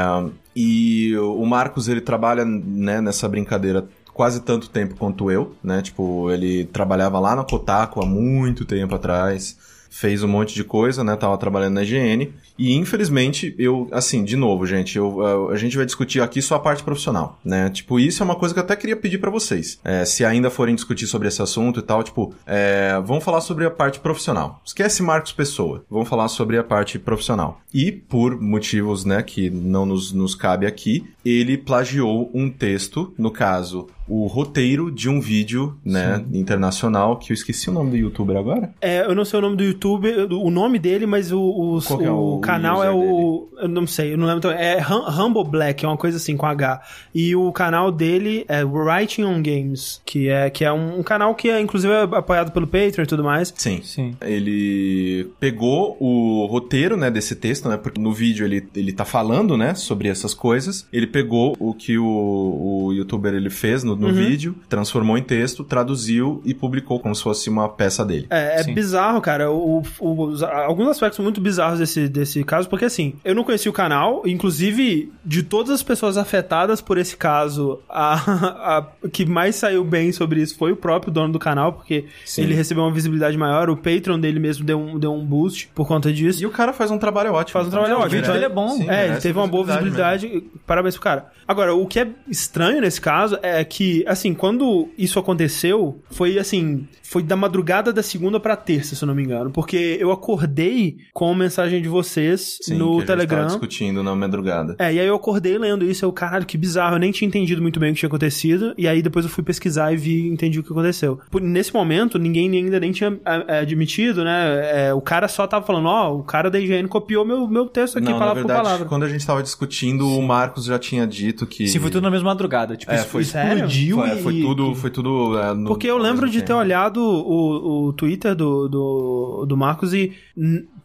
e 0.55 1.15
o 1.17 1.45
Marcos, 1.45 1.87
ele 1.87 2.01
trabalha 2.01 2.43
né, 2.45 3.01
nessa 3.01 3.27
brincadeira 3.27 3.85
quase 4.13 4.41
tanto 4.41 4.69
tempo 4.69 4.95
quanto 4.95 5.29
eu, 5.29 5.53
né? 5.63 5.81
Tipo, 5.81 6.31
ele 6.31 6.63
trabalhava 6.65 7.19
lá 7.19 7.35
na 7.35 7.43
Kotaku 7.43 8.01
há 8.01 8.05
muito 8.05 8.63
tempo 8.63 8.95
atrás, 8.95 9.57
fez 9.93 10.23
um 10.23 10.27
monte 10.27 10.55
de 10.55 10.63
coisa, 10.63 11.03
né? 11.03 11.15
Tava 11.15 11.37
trabalhando 11.37 11.75
na 11.75 11.83
IGN. 11.83 12.33
E 12.57 12.73
infelizmente, 12.73 13.53
eu, 13.59 13.87
assim, 13.91 14.23
de 14.23 14.35
novo, 14.35 14.65
gente, 14.65 14.97
eu, 14.97 15.49
a, 15.49 15.53
a 15.53 15.55
gente 15.55 15.77
vai 15.77 15.85
discutir 15.85 16.19
aqui 16.19 16.41
só 16.41 16.55
a 16.55 16.59
parte 16.59 16.83
profissional, 16.83 17.39
né? 17.45 17.69
Tipo, 17.69 17.99
isso 17.99 18.23
é 18.23 18.25
uma 18.25 18.35
coisa 18.35 18.55
que 18.55 18.59
eu 18.59 18.63
até 18.63 18.75
queria 18.75 18.95
pedir 18.95 19.19
pra 19.19 19.29
vocês. 19.29 19.79
É, 19.83 20.03
se 20.03 20.25
ainda 20.25 20.49
forem 20.49 20.73
discutir 20.73 21.05
sobre 21.05 21.27
esse 21.27 21.41
assunto 21.43 21.79
e 21.79 21.83
tal, 21.83 22.03
tipo, 22.03 22.33
é, 22.45 22.99
vamos 23.05 23.23
falar 23.23 23.41
sobre 23.41 23.65
a 23.65 23.71
parte 23.71 23.99
profissional. 23.99 24.61
Esquece 24.65 25.03
Marcos 25.03 25.31
Pessoa. 25.31 25.85
Vamos 25.89 26.09
falar 26.09 26.27
sobre 26.27 26.57
a 26.57 26.63
parte 26.63 26.97
profissional. 26.97 27.61
E, 27.71 27.91
por 27.91 28.39
motivos, 28.41 29.05
né, 29.05 29.21
que 29.21 29.49
não 29.51 29.85
nos, 29.85 30.11
nos 30.11 30.33
cabe 30.33 30.65
aqui, 30.65 31.07
ele 31.23 31.55
plagiou 31.55 32.31
um 32.33 32.49
texto, 32.49 33.13
no 33.17 33.29
caso, 33.29 33.87
o 34.07 34.27
roteiro 34.27 34.91
de 34.91 35.09
um 35.09 35.19
vídeo, 35.21 35.77
né, 35.83 36.23
internacional, 36.33 37.17
que 37.17 37.31
eu 37.31 37.33
esqueci 37.33 37.69
o 37.69 37.73
nome 37.73 37.91
do 37.91 37.97
youtuber 37.97 38.35
agora. 38.37 38.73
É, 38.81 39.05
eu 39.05 39.15
não 39.15 39.23
sei 39.25 39.39
o 39.39 39.41
nome 39.41 39.55
do 39.55 39.63
YouTube, 39.63 40.09
o 40.31 40.49
nome 40.49 40.77
dele, 40.79 41.05
mas 41.05 41.31
o, 41.31 41.39
o, 41.39 41.79
Qual 41.81 41.99
que 41.99 42.05
é 42.05 42.11
o 42.11 42.35
o 42.35 42.39
canal 42.39 42.83
é 42.83 42.91
o. 42.91 43.47
Eu 43.59 43.67
não 43.69 43.87
sei, 43.87 44.13
eu 44.13 44.17
não 44.17 44.25
lembro. 44.25 44.39
então, 44.39 44.51
É 44.51 44.81
Hum- 44.81 45.25
Humble 45.27 45.49
Black, 45.49 45.85
é 45.85 45.87
uma 45.87 45.95
coisa 45.97 46.17
assim, 46.17 46.35
com 46.35 46.45
H. 46.45 46.81
E 47.15 47.35
o 47.35 47.51
canal 47.51 47.91
dele 47.91 48.43
é 48.49 48.63
Writing 48.63 49.23
on 49.23 49.41
Games, 49.41 50.01
que 50.05 50.27
é, 50.27 50.49
que 50.49 50.65
é 50.65 50.71
um, 50.71 50.99
um 50.99 51.03
canal 51.03 51.33
que 51.35 51.49
é 51.49 51.59
inclusive 51.61 51.93
é 51.93 52.01
apoiado 52.03 52.51
pelo 52.51 52.67
Patreon 52.67 53.03
e 53.03 53.07
tudo 53.07 53.23
mais. 53.23 53.53
Sim. 53.55 53.81
Sim. 53.83 54.15
Ele 54.21 55.27
pegou 55.39 55.95
o 55.99 56.45
roteiro, 56.47 56.97
né, 56.97 57.09
desse 57.09 57.35
texto, 57.35 57.69
né, 57.69 57.77
porque 57.77 58.01
no 58.01 58.11
vídeo 58.11 58.45
ele, 58.45 58.67
ele 58.75 58.91
tá 58.91 59.05
falando, 59.05 59.55
né, 59.57 59.73
sobre 59.75 60.07
essas 60.09 60.33
coisas. 60.33 60.85
Ele 60.91 61.07
pegou 61.07 61.55
o 61.59 61.73
que 61.73 61.97
o, 61.97 62.05
o 62.05 62.93
youtuber 62.93 63.33
ele 63.33 63.49
fez 63.49 63.83
no, 63.83 63.92
no 63.95 64.07
Uhum. 64.07 64.13
vídeo, 64.13 64.55
transformou 64.69 65.17
em 65.17 65.21
texto, 65.23 65.63
traduziu 65.63 66.41
e 66.45 66.53
publicou 66.53 66.99
como 66.99 67.13
se 67.15 67.21
fosse 67.23 67.49
uma 67.49 67.67
peça 67.69 68.03
dele. 68.05 68.27
É, 68.29 68.61
é 68.61 68.63
bizarro, 68.73 69.19
cara. 69.21 69.51
O, 69.51 69.81
o- 69.99 70.23
os- 70.27 70.43
alguns 70.43 70.87
aspectos 70.89 71.19
muito 71.19 71.39
bizarros 71.41 71.79
desse, 71.79 72.07
desse 72.07 72.43
caso, 72.43 72.69
porque 72.69 72.85
assim, 72.85 73.13
eu 73.23 73.33
não 73.35 73.43
conheci 73.43 73.67
o 73.69 73.73
canal, 73.73 74.23
inclusive, 74.25 75.11
de 75.25 75.43
todas 75.43 75.71
as 75.71 75.83
pessoas 75.83 76.17
afetadas 76.17 76.81
por 76.81 76.97
esse 76.97 77.15
caso, 77.17 77.79
a, 77.89 78.13
a 79.03 79.07
que 79.09 79.25
mais 79.25 79.55
saiu 79.55 79.83
bem 79.83 80.11
sobre 80.11 80.41
isso 80.41 80.57
foi 80.57 80.71
o 80.71 80.75
próprio 80.75 81.11
dono 81.11 81.33
do 81.33 81.39
canal, 81.39 81.73
porque 81.73 82.05
Sim. 82.25 82.43
ele 82.43 82.53
recebeu 82.53 82.83
uma 82.83 82.91
visibilidade 82.91 83.37
maior, 83.37 83.69
o 83.69 83.75
Patreon 83.77 84.19
dele 84.19 84.39
mesmo 84.39 84.65
deu 84.65 84.79
um, 84.79 84.97
deu 84.99 85.13
um 85.13 85.25
boost 85.25 85.69
por 85.73 85.87
conta 85.87 86.11
disso. 86.11 86.41
E 86.43 86.45
o 86.45 86.51
cara 86.51 86.73
faz 86.73 86.91
um 86.91 86.97
trabalho 86.97 87.33
ótimo. 87.33 87.53
Faz 87.53 87.67
um 87.67 87.69
trabalho 87.71 87.91
Então, 87.93 88.01
ótimo. 88.03 88.07
O 88.07 88.21
vídeo 88.21 88.23
Então, 88.23 88.33
dele 88.33 88.45
é 88.45 88.49
bom. 88.49 88.69
sim, 88.69 88.89
é, 88.89 89.07
ele 89.07 89.17
teve 89.17 89.37
uma 89.37 89.47
boa 89.47 89.63
visibilidade 89.65 90.27
visibilidade. 90.27 90.59
Parabéns 90.65 90.95
pro 90.95 91.03
cara. 91.03 91.25
Agora, 91.47 91.73
o 91.75 91.85
que 91.87 91.99
é 91.99 92.07
estranho 92.27 92.79
nesse 92.81 92.99
caso 93.01 93.37
é 93.41 93.63
que, 93.63 93.82
assim, 94.07 94.33
quando 94.33 94.89
isso 94.97 95.17
aconteceu, 95.19 96.01
foi 96.11 96.37
assim. 96.39 96.87
Foi 97.01 97.21
da 97.21 97.35
madrugada 97.35 97.93
da 97.93 98.01
segunda 98.01 98.39
pra 98.39 98.55
terça, 98.55 98.95
se 98.95 99.03
eu 99.03 99.07
não 99.07 99.13
me 99.13 99.21
engano. 99.23 99.51
Porque 99.51 99.97
eu 99.99 100.11
acordei 100.11 100.97
com 101.13 101.31
a 101.31 101.35
mensagem 101.35 101.79
de 101.79 101.87
vocês 101.87 102.57
Sim, 102.61 102.71
que 102.75 102.81
a 102.81 102.85
no 102.85 102.91
tava 102.93 103.05
Telegram. 103.05 103.45
discutindo 103.47 104.01
na 104.01 104.15
madrugada. 104.15 104.75
É, 104.79 104.91
e 104.91 104.99
aí 104.99 105.05
eu 105.05 105.13
acordei 105.15 105.55
lendo 105.59 105.85
isso, 105.85 106.03
eu, 106.03 106.11
caralho, 106.11 106.43
que 106.45 106.57
bizarro, 106.57 106.95
eu 106.95 106.99
nem 106.99 107.11
tinha 107.11 107.27
entendido 107.27 107.61
muito 107.61 107.79
bem 107.79 107.91
o 107.91 107.93
que 107.93 107.99
tinha 107.99 108.07
acontecido, 108.07 108.73
e 108.77 108.87
aí 108.87 109.01
depois 109.01 109.25
eu 109.25 109.31
fui 109.31 109.43
pesquisar 109.43 109.93
e 109.93 109.97
vi, 109.97 110.27
entendi 110.27 110.59
o 110.59 110.63
que 110.63 110.71
aconteceu. 110.71 111.19
Por- 111.29 111.41
nesse 111.41 111.71
momento, 111.71 112.17
ninguém 112.17 112.49
ainda 112.57 112.79
nem 112.79 112.91
tinha 112.91 113.15
é, 113.47 113.59
admitido, 113.59 114.23
né, 114.23 114.87
é, 114.87 114.93
o 114.93 115.01
cara 115.01 115.27
só 115.27 115.45
tava 115.45 115.63
falando, 115.65 115.85
ó, 115.87 116.15
o 116.15 116.23
cara 116.23 116.49
da 116.49 116.59
IGN 116.59 116.87
copiou 116.87 117.23
meu, 117.23 117.47
meu 117.47 117.67
texto 117.67 117.97
aqui, 117.99 118.05
Não, 118.07 118.13
na 118.13 118.19
palavra 118.19 118.41
por 118.41 118.47
verdade, 118.47 118.65
palavra. 118.67 118.87
quando 118.87 119.03
a 119.03 119.09
gente 119.09 119.23
tava 119.25 119.43
discutindo, 119.43 120.07
o 120.07 120.21
Marcos 120.23 120.65
já 120.65 120.79
tinha 120.79 121.05
dito 121.05 121.45
que... 121.45 121.67
Sim, 121.67 121.79
foi 121.79 121.91
tudo 121.91 122.01
na 122.03 122.09
mesma 122.11 122.29
madrugada. 122.31 122.75
Tipo, 122.75 122.91
É, 122.91 122.95
isso 122.95 123.05
foi- 123.07 123.21
explodiu 123.21 123.67
Foi, 123.95 124.09
e... 124.19 124.21
foi 124.23 124.41
tudo, 124.41 124.75
foi 124.75 124.89
tudo 124.89 125.37
é, 125.37 125.53
no- 125.53 125.67
Porque 125.67 125.87
eu 125.87 125.97
lembro 125.97 126.29
de 126.29 126.39
ter 126.41 126.47
tempo. 126.47 126.59
olhado 126.59 126.97
o, 127.01 127.87
o 127.87 127.93
Twitter 127.93 128.35
do, 128.35 128.67
do, 128.69 129.45
do 129.47 129.57
Marcos 129.57 129.93
e 129.93 130.11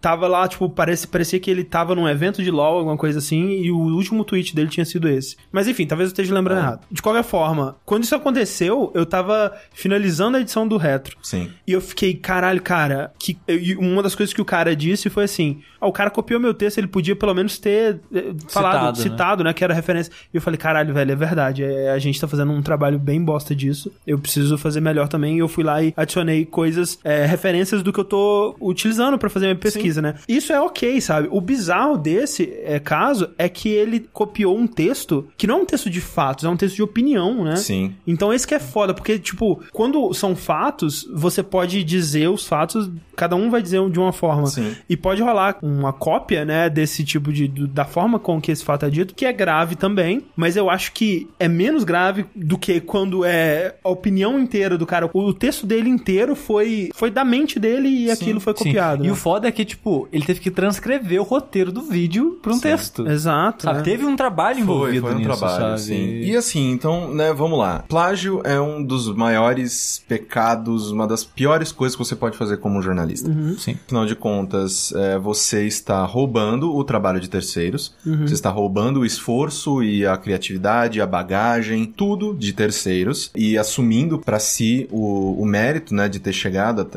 tava 0.01 0.27
lá, 0.29 0.47
tipo, 0.47 0.69
parece, 0.69 1.07
parecia 1.07 1.39
que 1.41 1.51
ele 1.51 1.65
tava 1.65 1.95
num 1.95 2.09
evento 2.09 2.43
de 2.43 2.51
LoL, 2.51 2.79
alguma 2.79 2.97
coisa 2.97 3.19
assim, 3.19 3.61
e 3.62 3.70
o 3.70 3.77
último 3.79 4.25
tweet 4.25 4.55
dele 4.55 4.69
tinha 4.69 4.85
sido 4.85 5.09
esse. 5.09 5.37
Mas 5.51 5.66
enfim, 5.69 5.87
talvez 5.87 6.09
eu 6.09 6.12
esteja 6.12 6.35
lembrando 6.35 6.59
É. 6.59 6.62
errado. 6.62 6.81
De 6.91 7.03
qualquer 7.03 7.25
forma, 7.25 7.77
quando 7.85 8.05
isso 8.05 8.15
aconteceu, 8.15 8.91
eu 8.95 9.05
tava 9.07 9.53
finalizando 9.73 10.37
a 10.37 10.41
edição 10.41 10.66
do 10.66 10.77
Retro. 10.77 11.16
Sim. 11.23 11.51
E 11.66 11.73
eu 11.73 11.81
fiquei, 11.81 12.15
caralho, 12.15 12.61
cara, 12.62 13.12
que 13.19 13.37
e 13.49 13.75
uma 13.77 14.03
das 14.03 14.15
coisas 14.15 14.33
que 14.35 14.41
o 14.41 14.45
cara 14.45 14.75
disse 14.77 15.09
foi 15.11 15.25
assim: 15.25 15.61
ah, 15.81 15.87
o 15.87 15.93
cara 15.93 16.11
copiou 16.11 16.41
meu 16.41 16.55
texto, 16.55 16.79
ele 16.79 16.87
podia 16.87 17.16
pelo 17.16 17.35
menos 17.35 17.59
ter 17.59 18.01
eh, 18.15 18.33
falado, 18.49 18.97
Citado, 18.97 18.99
né? 18.99 19.03
citado, 19.03 19.45
né? 19.45 19.53
Que 19.53 19.65
era 19.65 19.75
referência. 19.75 20.12
E 20.33 20.37
eu 20.37 20.41
falei, 20.41 20.59
caralho, 20.59 20.93
velho, 20.95 21.12
é 21.12 21.16
verdade. 21.16 21.62
é, 21.65 21.91
a 21.91 21.99
gente 21.99 22.20
tá 22.20 22.27
fazendo 22.29 22.53
um 22.53 22.62
trabalho 22.62 22.99
bem 22.99 23.23
bosta 23.23 23.55
disso. 23.55 23.91
Eu 24.07 24.19
preciso 24.19 24.57
fazer 24.59 24.81
melhor 24.81 25.09
também. 25.09 25.37
E 25.37 25.39
eu 25.39 25.49
fui 25.49 25.65
lá 25.65 25.83
e 25.83 25.93
adicionei 25.97 26.45
coisas, 26.45 26.99
eh, 27.05 27.27
referências 27.27 27.83
do 27.83 27.93
que 27.93 28.01
eu 28.01 28.05
tô 28.05 28.57
utilizando 28.61 29.19
pra 29.19 29.29
fazer 29.31 29.47
minha 29.47 29.57
pesquisa, 29.57 29.88
né? 29.97 30.15
Isso 30.28 30.52
é 30.52 30.60
ok, 30.60 31.01
sabe? 31.01 31.28
O 31.31 31.40
bizarro 31.40 31.97
desse 31.97 32.52
eh, 32.65 32.78
caso 32.78 33.31
é 33.39 33.48
que 33.48 33.69
ele 33.69 34.01
copiou 34.12 34.56
um 34.56 34.66
texto 34.66 35.28
que 35.36 35.47
não 35.47 35.59
é 35.59 35.62
um 35.62 35.66
texto 35.66 35.89
de 35.90 36.01
fatos, 36.01 36.44
é 36.44 36.48
um 36.48 36.56
texto 36.56 36.77
de 36.77 36.82
opinião, 36.82 37.44
né? 37.44 37.56
Sim. 37.56 37.94
Então 38.06 38.32
esse 38.32 38.47
que 38.47 38.55
é 38.55 38.59
foda, 38.59 38.93
porque, 38.94 39.19
tipo, 39.19 39.62
quando 39.73 40.12
são 40.15 40.35
fatos, 40.36 41.06
você 41.15 41.43
pode 41.43 41.82
dizer 41.85 42.28
os 42.28 42.47
fatos, 42.47 42.90
cada 43.16 43.36
um 43.36 43.51
vai 43.51 43.62
dizer 43.62 43.78
de 43.90 43.98
uma 43.98 44.12
forma. 44.12 44.47
Sim. 44.47 44.74
E 44.89 44.97
pode 44.97 45.23
rolar 45.23 45.56
uma 45.62 45.93
cópia, 45.93 46.44
né, 46.44 46.69
desse 46.69 47.05
tipo 47.05 47.32
de. 47.32 47.47
do- 47.48 47.69
da 47.69 47.85
forma 47.85 48.19
com 48.19 48.40
que 48.40 48.51
esse 48.51 48.65
fato 48.65 48.85
é 48.86 48.90
dito, 48.90 49.15
que 49.15 49.24
é 49.24 49.32
grave 49.32 49.77
também, 49.77 50.23
mas 50.36 50.56
eu 50.56 50.69
acho 50.70 50.93
que 50.93 51.28
é 51.39 51.47
menos 51.48 51.85
grave 51.85 52.24
do 52.35 52.59
que 52.59 52.81
quando 52.81 53.24
é 53.24 53.77
a 53.85 53.89
opinião 53.89 54.39
inteira 54.39 54.77
do 54.77 54.86
cara. 54.86 55.09
O 55.12 55.32
texto 55.32 55.66
dele 55.66 55.89
inteiro 55.89 56.35
foi, 56.35 56.90
foi 56.94 57.10
da 57.10 57.24
mente 57.24 57.59
dele 57.59 57.89
e 57.89 58.10
aquilo 58.10 58.40
foi 58.40 58.55
Sim. 58.56 58.65
copiado. 58.65 59.05
E 59.05 59.06
né? 59.06 59.12
o 59.12 59.16
foda 59.16 59.47
é 59.48 59.52
que, 59.52 59.65
tipo, 59.65 59.78
ele 60.13 60.25
teve 60.25 60.41
que 60.41 60.51
transcrever 60.51 61.21
o 61.21 61.25
roteiro 61.25 61.73
do 61.73 61.83
vídeo 61.83 62.39
pra 62.43 62.53
um 62.53 62.61
texto. 62.61 63.07
Exato. 63.07 63.65
Sabe? 63.65 63.79
né? 63.79 63.85
Teve 63.85 64.05
um 64.05 64.17
trabalho 64.17 64.57
Foi, 64.57 64.63
envolvido 64.65 65.01
foi 65.07 65.15
um 65.15 65.19
nisso, 65.19 65.39
trabalho, 65.39 65.63
sabe? 65.63 65.81
sim. 65.81 66.21
E 66.21 66.37
assim, 66.37 66.71
então, 66.71 67.13
né, 67.15 67.33
vamos 67.33 67.59
lá. 67.59 67.85
Plágio 67.89 68.41
é 68.45 68.61
um 68.61 68.83
dos 68.83 69.15
maiores 69.15 70.03
pecados, 70.09 70.91
uma 70.91 71.07
das 71.07 71.25
piores 71.25 71.73
coisas 71.73 71.97
que 71.97 72.05
você 72.05 72.17
pode 72.17 72.37
fazer 72.37 72.59
como 72.59 72.83
jornalista. 72.83 73.31
Sim. 73.59 73.77
Afinal 73.87 74.07
de 74.07 74.15
contas, 74.15 74.93
é, 74.93 75.19
você 75.19 75.67
está 75.67 76.05
roubando 76.05 76.75
o 76.75 76.85
trabalho 76.85 77.21
de 77.21 77.29
terceiros, 77.29 77.95
você 78.05 78.35
está 78.35 78.51
roubando 78.51 79.01
o 79.01 79.07
esforço 79.07 79.83
e 79.83 80.07
a 80.07 80.17
criatividade, 80.17 81.01
a 81.01 81.07
bagagem, 81.07 81.85
tudo 81.87 82.35
de 82.35 82.53
terceiros 82.53 83.31
e 83.35 83.57
assumindo 83.59 84.19
para 84.19 84.39
si 84.39 84.89
o, 84.91 85.41
o 85.41 85.47
mérito, 85.47 85.95
né, 85.95 86.09
de 86.09 86.19
ter 86.19 86.33
chegado 86.33 86.89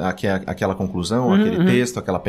àquela 0.45 0.75
conclusão, 0.75 1.33
aquele 1.33 1.65
texto, 1.65 1.97
aquela 1.97 2.19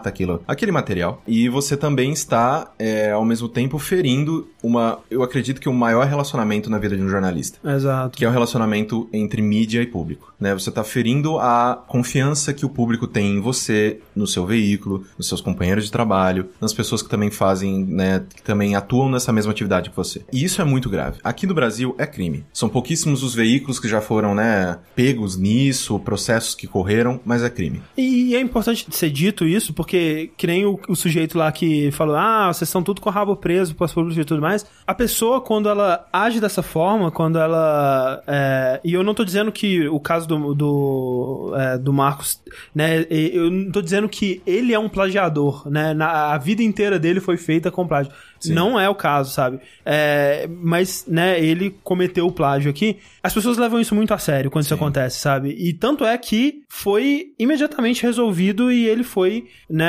pensata, 0.00 0.08
aquilo, 0.08 0.42
aquele 0.48 0.72
material. 0.72 1.22
E 1.26 1.48
você 1.48 1.76
também 1.76 2.12
está, 2.12 2.72
é, 2.78 3.10
ao 3.12 3.24
mesmo 3.24 3.48
tempo, 3.48 3.78
ferindo 3.78 4.48
uma, 4.62 4.98
eu 5.10 5.22
acredito 5.22 5.60
que 5.60 5.68
o 5.68 5.72
maior 5.72 6.06
relacionamento 6.06 6.70
na 6.70 6.78
vida 6.78 6.96
de 6.96 7.02
um 7.02 7.08
jornalista 7.08 7.58
Exato. 7.68 8.16
que 8.16 8.24
é 8.24 8.28
o 8.28 8.32
relacionamento 8.32 9.08
entre 9.12 9.42
mídia 9.42 9.82
e 9.82 9.86
público. 9.86 10.32
Né? 10.38 10.54
Você 10.54 10.70
está 10.70 10.82
ferindo 10.82 11.38
a 11.38 11.82
confiança 11.86 12.52
que 12.52 12.64
o 12.64 12.68
público 12.68 13.06
tem 13.06 13.36
em 13.36 13.40
você, 13.40 14.00
no 14.14 14.26
seu 14.26 14.46
veículo, 14.46 15.04
nos 15.16 15.28
seus 15.28 15.40
companheiros 15.40 15.84
de 15.84 15.92
trabalho, 15.92 16.48
nas 16.60 16.72
pessoas 16.72 17.02
que 17.02 17.08
também 17.08 17.30
fazem, 17.30 17.84
né, 17.84 18.22
que 18.34 18.42
também 18.42 18.74
atuam 18.74 19.10
nessa 19.10 19.32
mesma 19.32 19.52
atividade 19.52 19.90
que 19.90 19.96
você. 19.96 20.22
E 20.32 20.44
isso 20.44 20.60
é 20.60 20.64
muito 20.64 20.88
grave. 20.88 21.18
Aqui 21.22 21.46
no 21.46 21.54
Brasil 21.54 21.94
é 21.98 22.06
crime. 22.06 22.44
São 22.52 22.68
pouquíssimos 22.68 23.22
os 23.22 23.34
veículos 23.34 23.78
que 23.78 23.88
já 23.88 24.00
foram, 24.00 24.34
né, 24.34 24.78
pegos 24.94 25.36
nisso, 25.36 25.98
processos 25.98 26.54
que 26.54 26.66
correram, 26.66 27.20
mas 27.24 27.42
é 27.42 27.50
crime. 27.50 27.82
E 27.96 28.34
é 28.34 28.40
importante 28.40 28.86
ser 28.90 29.10
dito 29.10 29.46
isso, 29.46 29.72
porque 29.72 29.89
que 29.96 30.46
nem 30.46 30.64
o, 30.64 30.78
o 30.88 30.94
sujeito 30.94 31.36
lá 31.36 31.50
que 31.50 31.90
falou, 31.90 32.16
ah, 32.16 32.52
vocês 32.52 32.68
estão 32.68 32.82
tudo 32.82 33.00
com 33.00 33.08
o 33.08 33.12
rabo 33.12 33.36
preso, 33.36 33.74
pós-público 33.74 34.20
e 34.20 34.24
tudo 34.24 34.40
mais. 34.40 34.64
A 34.86 34.94
pessoa, 34.94 35.40
quando 35.40 35.68
ela 35.68 36.06
age 36.12 36.40
dessa 36.40 36.62
forma, 36.62 37.10
quando 37.10 37.38
ela... 37.38 38.22
é, 38.26 38.80
e 38.84 38.94
eu 38.94 39.02
não 39.02 39.14
tô 39.14 39.24
dizendo 39.24 39.50
que 39.50 39.88
o 39.88 39.98
caso 40.00 40.28
do, 40.28 40.54
do, 40.54 41.54
é, 41.56 41.78
do 41.78 41.92
Marcos, 41.92 42.40
né, 42.74 43.06
eu 43.10 43.50
não 43.50 43.70
tô 43.70 43.82
dizendo 43.82 44.08
que 44.08 44.42
ele 44.46 44.72
é 44.72 44.78
um 44.78 44.88
plagiador, 44.88 45.68
né, 45.68 45.94
na, 45.94 46.32
a 46.32 46.38
vida 46.38 46.62
inteira 46.62 46.98
dele 46.98 47.20
foi 47.20 47.36
feita 47.36 47.70
com 47.70 47.86
plágio. 47.86 48.12
Sim. 48.40 48.54
Não 48.54 48.80
é 48.80 48.88
o 48.88 48.94
caso, 48.94 49.30
sabe? 49.32 49.60
É, 49.84 50.48
mas, 50.62 51.04
né, 51.06 51.38
ele 51.38 51.76
cometeu 51.84 52.26
o 52.26 52.32
plágio 52.32 52.70
aqui. 52.70 52.96
As 53.22 53.34
pessoas 53.34 53.58
levam 53.58 53.78
isso 53.78 53.94
muito 53.94 54.14
a 54.14 54.18
sério 54.18 54.50
quando 54.50 54.64
isso 54.64 54.74
Sim. 54.74 54.80
acontece, 54.80 55.20
sabe? 55.20 55.50
E 55.58 55.74
tanto 55.74 56.06
é 56.06 56.16
que 56.16 56.62
foi 56.66 57.34
imediatamente 57.38 58.02
resolvido 58.02 58.72
e 58.72 58.86
ele 58.86 59.04
foi, 59.04 59.46
né, 59.68 59.79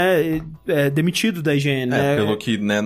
é, 0.67 0.89
demitido 0.89 1.41
da 1.41 1.55
IGN, 1.55 1.83
É, 1.83 1.85
né? 1.85 2.15
pelo 2.15 2.37
que, 2.37 2.57
né, 2.57 2.79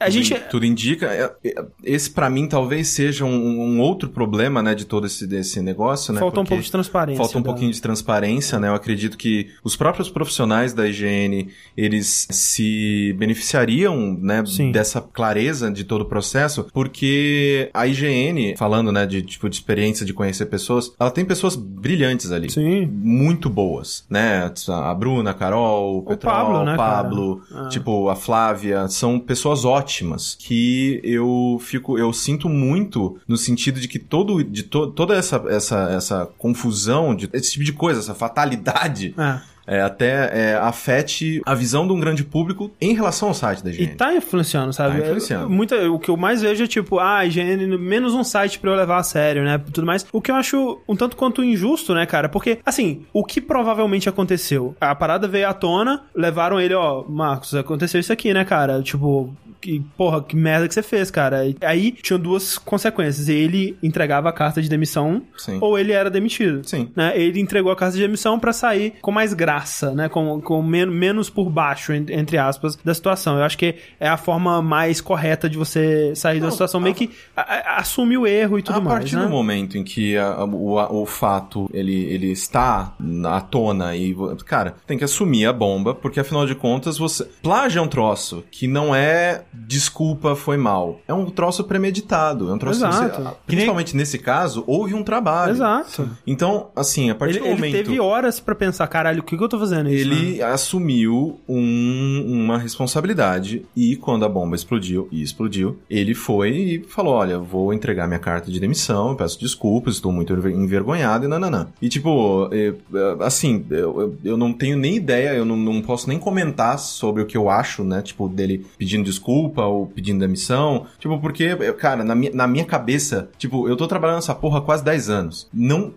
A 0.00 0.06
tudo, 0.06 0.10
gente- 0.12 0.34
tudo 0.50 0.66
indica. 0.66 1.06
é, 1.06 1.32
é, 1.44 1.64
Esse, 1.84 2.10
pra 2.10 2.28
mim, 2.28 2.46
talvez 2.48 2.88
seja 2.88 3.24
um, 3.24 3.30
um 3.30 3.80
outro 3.80 4.08
problema, 4.08 4.62
né, 4.62 4.74
de 4.74 4.84
todo 4.84 5.06
esse 5.06 5.26
desse 5.26 5.60
negócio, 5.60 6.12
né? 6.12 6.20
Falta 6.20 6.40
um 6.40 6.44
pouco 6.44 6.62
de 6.62 6.70
transparência. 6.70 7.22
Falta 7.22 7.38
um 7.38 7.42
da- 7.42 7.50
pouquinho 7.50 7.70
de 7.72 7.80
transparência, 7.80 8.58
né? 8.58 8.68
Eu 8.68 8.74
acredito 8.74 9.16
que 9.16 9.48
os 9.64 9.76
próprios 9.76 10.08
profissionais 10.10 10.72
da 10.72 10.86
IGN, 10.88 11.48
eles 11.76 12.26
se 12.30 13.14
beneficiariam, 13.18 14.18
né, 14.20 14.44
Sim. 14.46 14.72
dessa 14.72 15.00
clareza 15.00 15.70
de 15.70 15.84
todo 15.84 16.02
o 16.02 16.04
processo, 16.06 16.66
porque 16.72 17.70
a 17.72 17.86
IGN, 17.86 18.54
falando, 18.56 18.90
né, 18.92 19.06
de 19.06 19.22
tipo 19.22 19.48
de 19.48 19.56
experiência 19.56 20.04
de 20.04 20.12
conhecer 20.12 20.46
pessoas, 20.46 20.92
ela 20.98 21.10
tem 21.10 21.24
pessoas 21.24 21.54
brilhantes 21.56 22.32
ali. 22.32 22.50
Sim. 22.50 22.86
Muito 22.86 23.48
boas, 23.48 24.04
né? 24.10 24.50
A 24.68 24.94
Bruna, 24.94 25.30
a 25.30 25.34
Carol, 25.34 25.98
o 25.98 26.02
Petrol, 26.02 26.32
Pablo, 26.46 26.64
né, 26.64 26.74
o 26.74 26.76
Pablo? 26.76 27.42
Ah. 27.52 27.68
tipo, 27.68 28.08
a 28.08 28.16
Flávia, 28.16 28.88
são 28.88 29.18
pessoas 29.18 29.64
ótimas 29.64 30.36
que 30.38 31.00
eu 31.02 31.58
fico, 31.60 31.98
eu 31.98 32.12
sinto 32.12 32.48
muito 32.48 33.18
no 33.26 33.36
sentido 33.36 33.80
de 33.80 33.88
que 33.88 33.98
todo, 33.98 34.42
de 34.42 34.62
to, 34.62 34.88
toda 34.88 35.14
essa, 35.14 35.42
essa, 35.48 35.90
essa 35.90 36.26
confusão, 36.38 37.14
de, 37.14 37.28
esse 37.32 37.52
tipo 37.52 37.64
de 37.64 37.72
coisa, 37.72 38.00
essa 38.00 38.14
fatalidade, 38.14 39.14
É. 39.18 39.55
é, 39.66 39.80
até 39.80 40.52
é, 40.52 40.54
afete 40.54 41.40
a 41.44 41.54
visão 41.54 41.86
de 41.86 41.92
um 41.92 42.00
grande 42.00 42.24
público 42.24 42.70
em 42.80 42.94
relação 42.94 43.28
ao 43.28 43.34
site 43.34 43.62
da 43.64 43.70
E 43.70 43.74
IGN. 43.74 43.94
tá 43.96 44.14
influenciando, 44.14 44.72
sabe? 44.72 44.98
Tá 45.00 45.06
influenciando. 45.06 45.50
Muita, 45.50 45.90
o 45.90 45.98
que 45.98 46.08
eu 46.08 46.16
mais 46.16 46.42
vejo 46.42 46.64
é 46.64 46.66
tipo, 46.66 46.98
ah, 46.98 47.24
IGN, 47.24 47.76
menos 47.78 48.14
um 48.14 48.24
site 48.24 48.58
pra 48.58 48.70
eu 48.70 48.76
levar 48.76 48.98
a 48.98 49.02
sério, 49.02 49.42
né? 49.42 49.58
Tudo 49.72 49.86
mais. 49.86 50.06
O 50.12 50.20
que 50.20 50.30
eu 50.30 50.34
acho 50.36 50.80
um 50.88 50.94
tanto 50.96 51.16
quanto 51.16 51.42
injusto, 51.42 51.94
né, 51.94 52.06
cara? 52.06 52.28
Porque, 52.28 52.58
assim, 52.64 53.04
o 53.12 53.24
que 53.24 53.40
provavelmente 53.40 54.08
aconteceu? 54.08 54.74
A 54.80 54.94
parada 54.94 55.26
veio 55.26 55.48
à 55.48 55.54
tona, 55.54 56.02
levaram 56.14 56.60
ele, 56.60 56.74
ó, 56.74 57.04
Marcos, 57.08 57.54
aconteceu 57.54 58.00
isso 58.00 58.12
aqui, 58.12 58.32
né, 58.32 58.44
cara? 58.44 58.82
Tipo, 58.82 59.34
que, 59.60 59.82
porra, 59.96 60.22
que 60.22 60.36
merda 60.36 60.68
que 60.68 60.74
você 60.74 60.82
fez, 60.82 61.10
cara. 61.10 61.46
E 61.46 61.56
Aí 61.60 61.90
tinham 61.90 62.20
duas 62.20 62.56
consequências. 62.58 63.28
Ele 63.28 63.76
entregava 63.82 64.28
a 64.28 64.32
carta 64.32 64.62
de 64.62 64.68
demissão 64.68 65.22
Sim. 65.36 65.58
ou 65.60 65.78
ele 65.78 65.92
era 65.92 66.10
demitido. 66.10 66.62
Sim. 66.68 66.90
Né? 66.94 67.12
Ele 67.18 67.40
entregou 67.40 67.72
a 67.72 67.76
carta 67.76 67.96
de 67.96 68.02
demissão 68.02 68.38
pra 68.38 68.52
sair 68.52 68.94
com 69.00 69.10
mais 69.10 69.34
graça, 69.34 69.55
né? 69.94 70.08
Com, 70.08 70.40
com 70.40 70.62
men- 70.62 70.86
menos 70.86 71.30
por 71.30 71.48
baixo, 71.50 71.92
en- 71.92 72.06
entre 72.10 72.38
aspas, 72.38 72.76
da 72.76 72.94
situação. 72.94 73.36
Eu 73.38 73.44
acho 73.44 73.56
que 73.58 73.76
é 74.00 74.08
a 74.08 74.16
forma 74.16 74.60
mais 74.62 75.00
correta 75.00 75.48
de 75.48 75.56
você 75.56 76.14
sair 76.14 76.40
da 76.40 76.46
Não, 76.46 76.52
situação, 76.52 76.80
a- 76.80 76.82
meio 76.82 76.94
que 76.94 77.10
a- 77.36 77.40
a- 77.40 77.80
assumir 77.80 78.18
o 78.18 78.26
erro 78.26 78.58
e 78.58 78.62
tudo 78.62 78.78
a 78.78 78.80
mais, 78.80 78.98
partir 78.98 79.16
né? 79.16 79.22
do 79.22 79.28
momento 79.28 79.76
em 79.78 79.84
que 79.84 80.16
a- 80.16 80.26
a- 80.34 80.44
o, 80.44 80.78
a- 80.78 80.92
o 80.92 81.06
fato 81.06 81.68
ele, 81.72 81.94
ele 82.04 82.30
está 82.30 82.94
à 83.24 83.40
tona 83.40 83.94
e 83.96 84.14
cara 84.44 84.74
tem 84.86 84.96
que 84.98 85.04
assumir 85.04 85.46
a 85.46 85.52
bomba 85.52 85.94
porque 85.94 86.20
afinal 86.20 86.46
de 86.46 86.54
contas 86.54 86.96
você 86.98 87.24
plágio 87.42 87.78
é 87.78 87.82
um 87.82 87.88
troço 87.88 88.44
que 88.50 88.66
não 88.66 88.94
é 88.94 89.42
desculpa 89.52 90.34
foi 90.36 90.56
mal 90.56 91.00
é 91.06 91.12
um 91.14 91.26
troço 91.26 91.64
premeditado 91.64 92.50
é 92.50 92.54
um 92.54 92.58
troço 92.58 92.80
que 92.80 92.86
Exato. 92.86 93.22
você- 93.22 93.30
principalmente 93.46 93.96
nesse 93.96 94.18
caso 94.18 94.64
houve 94.66 94.94
um 94.94 95.02
trabalho 95.02 95.50
Exato. 95.52 96.08
então 96.26 96.70
assim 96.74 97.10
a 97.10 97.14
partir 97.14 97.34
Ele, 97.36 97.40
do 97.40 97.46
ele 97.46 97.54
momento 97.56 97.72
teve 97.72 98.00
horas 98.00 98.40
pra 98.40 98.54
pensar, 98.54 98.86
caralho, 98.88 99.20
o 99.20 99.22
que, 99.22 99.36
que 99.36 99.44
eu 99.46 99.50
tô 99.50 99.58
fazendo 99.58 99.88
isso? 99.90 100.08
né? 100.08 100.14
ele 100.16 100.42
assumiu 100.42 101.40
um- 101.48 102.24
uma 102.26 102.58
responsabilidade 102.58 103.64
e 103.76 103.96
quando 103.96 104.24
a 104.24 104.28
bomba 104.28 104.56
explodiu, 104.56 105.08
e 105.10 105.22
explodiu, 105.22 105.78
ele 105.88 106.14
foi 106.14 106.50
e 106.56 106.84
falou, 106.88 107.14
olha, 107.14 107.38
vou 107.38 107.72
entregar 107.72 108.06
minha 108.06 108.18
carta 108.18 108.50
de 108.50 108.58
demissão, 108.60 109.14
peço 109.14 109.38
desculpas, 109.40 109.94
estou 109.94 110.12
muito 110.12 110.32
enver- 110.32 110.52
envergonhado 110.54 111.24
e 111.24 111.28
nananã. 111.28 111.68
E 111.80 111.88
tipo, 111.88 112.48
eh, 112.52 112.74
eh, 112.94 113.16
assim, 113.20 113.64
eu, 113.70 114.16
eu- 114.24 114.36
não 114.36 114.52
tenho 114.52 114.76
nem 114.76 114.96
ideia, 114.96 115.34
eu 115.34 115.44
não, 115.44 115.56
não 115.56 115.80
posso 115.82 116.08
nem 116.08 116.18
comentar 116.18 116.78
sobre 116.78 117.22
o 117.22 117.26
que 117.26 117.36
eu 117.36 117.48
acho, 117.48 117.84
né, 117.84 118.02
tipo, 118.02 118.28
dele 118.28 118.66
pedindo 118.78 119.04
desculpa 119.04 119.62
ou 119.64 119.86
pedindo 119.86 120.20
demissão, 120.20 120.86
tipo, 120.98 121.18
porque, 121.20 121.54
cara, 121.78 122.02
na 122.04 122.14
minha, 122.14 122.32
na 122.32 122.46
minha 122.46 122.64
cabeça, 122.64 123.28
tipo, 123.38 123.68
eu 123.68 123.76
tô 123.76 123.86
trabalhando 123.86 124.16
nessa 124.16 124.34
porra 124.34 124.58
há 124.58 124.62
quase 124.62 124.84
10 124.84 125.08
anos. 125.08 125.48
Não, 125.52 125.92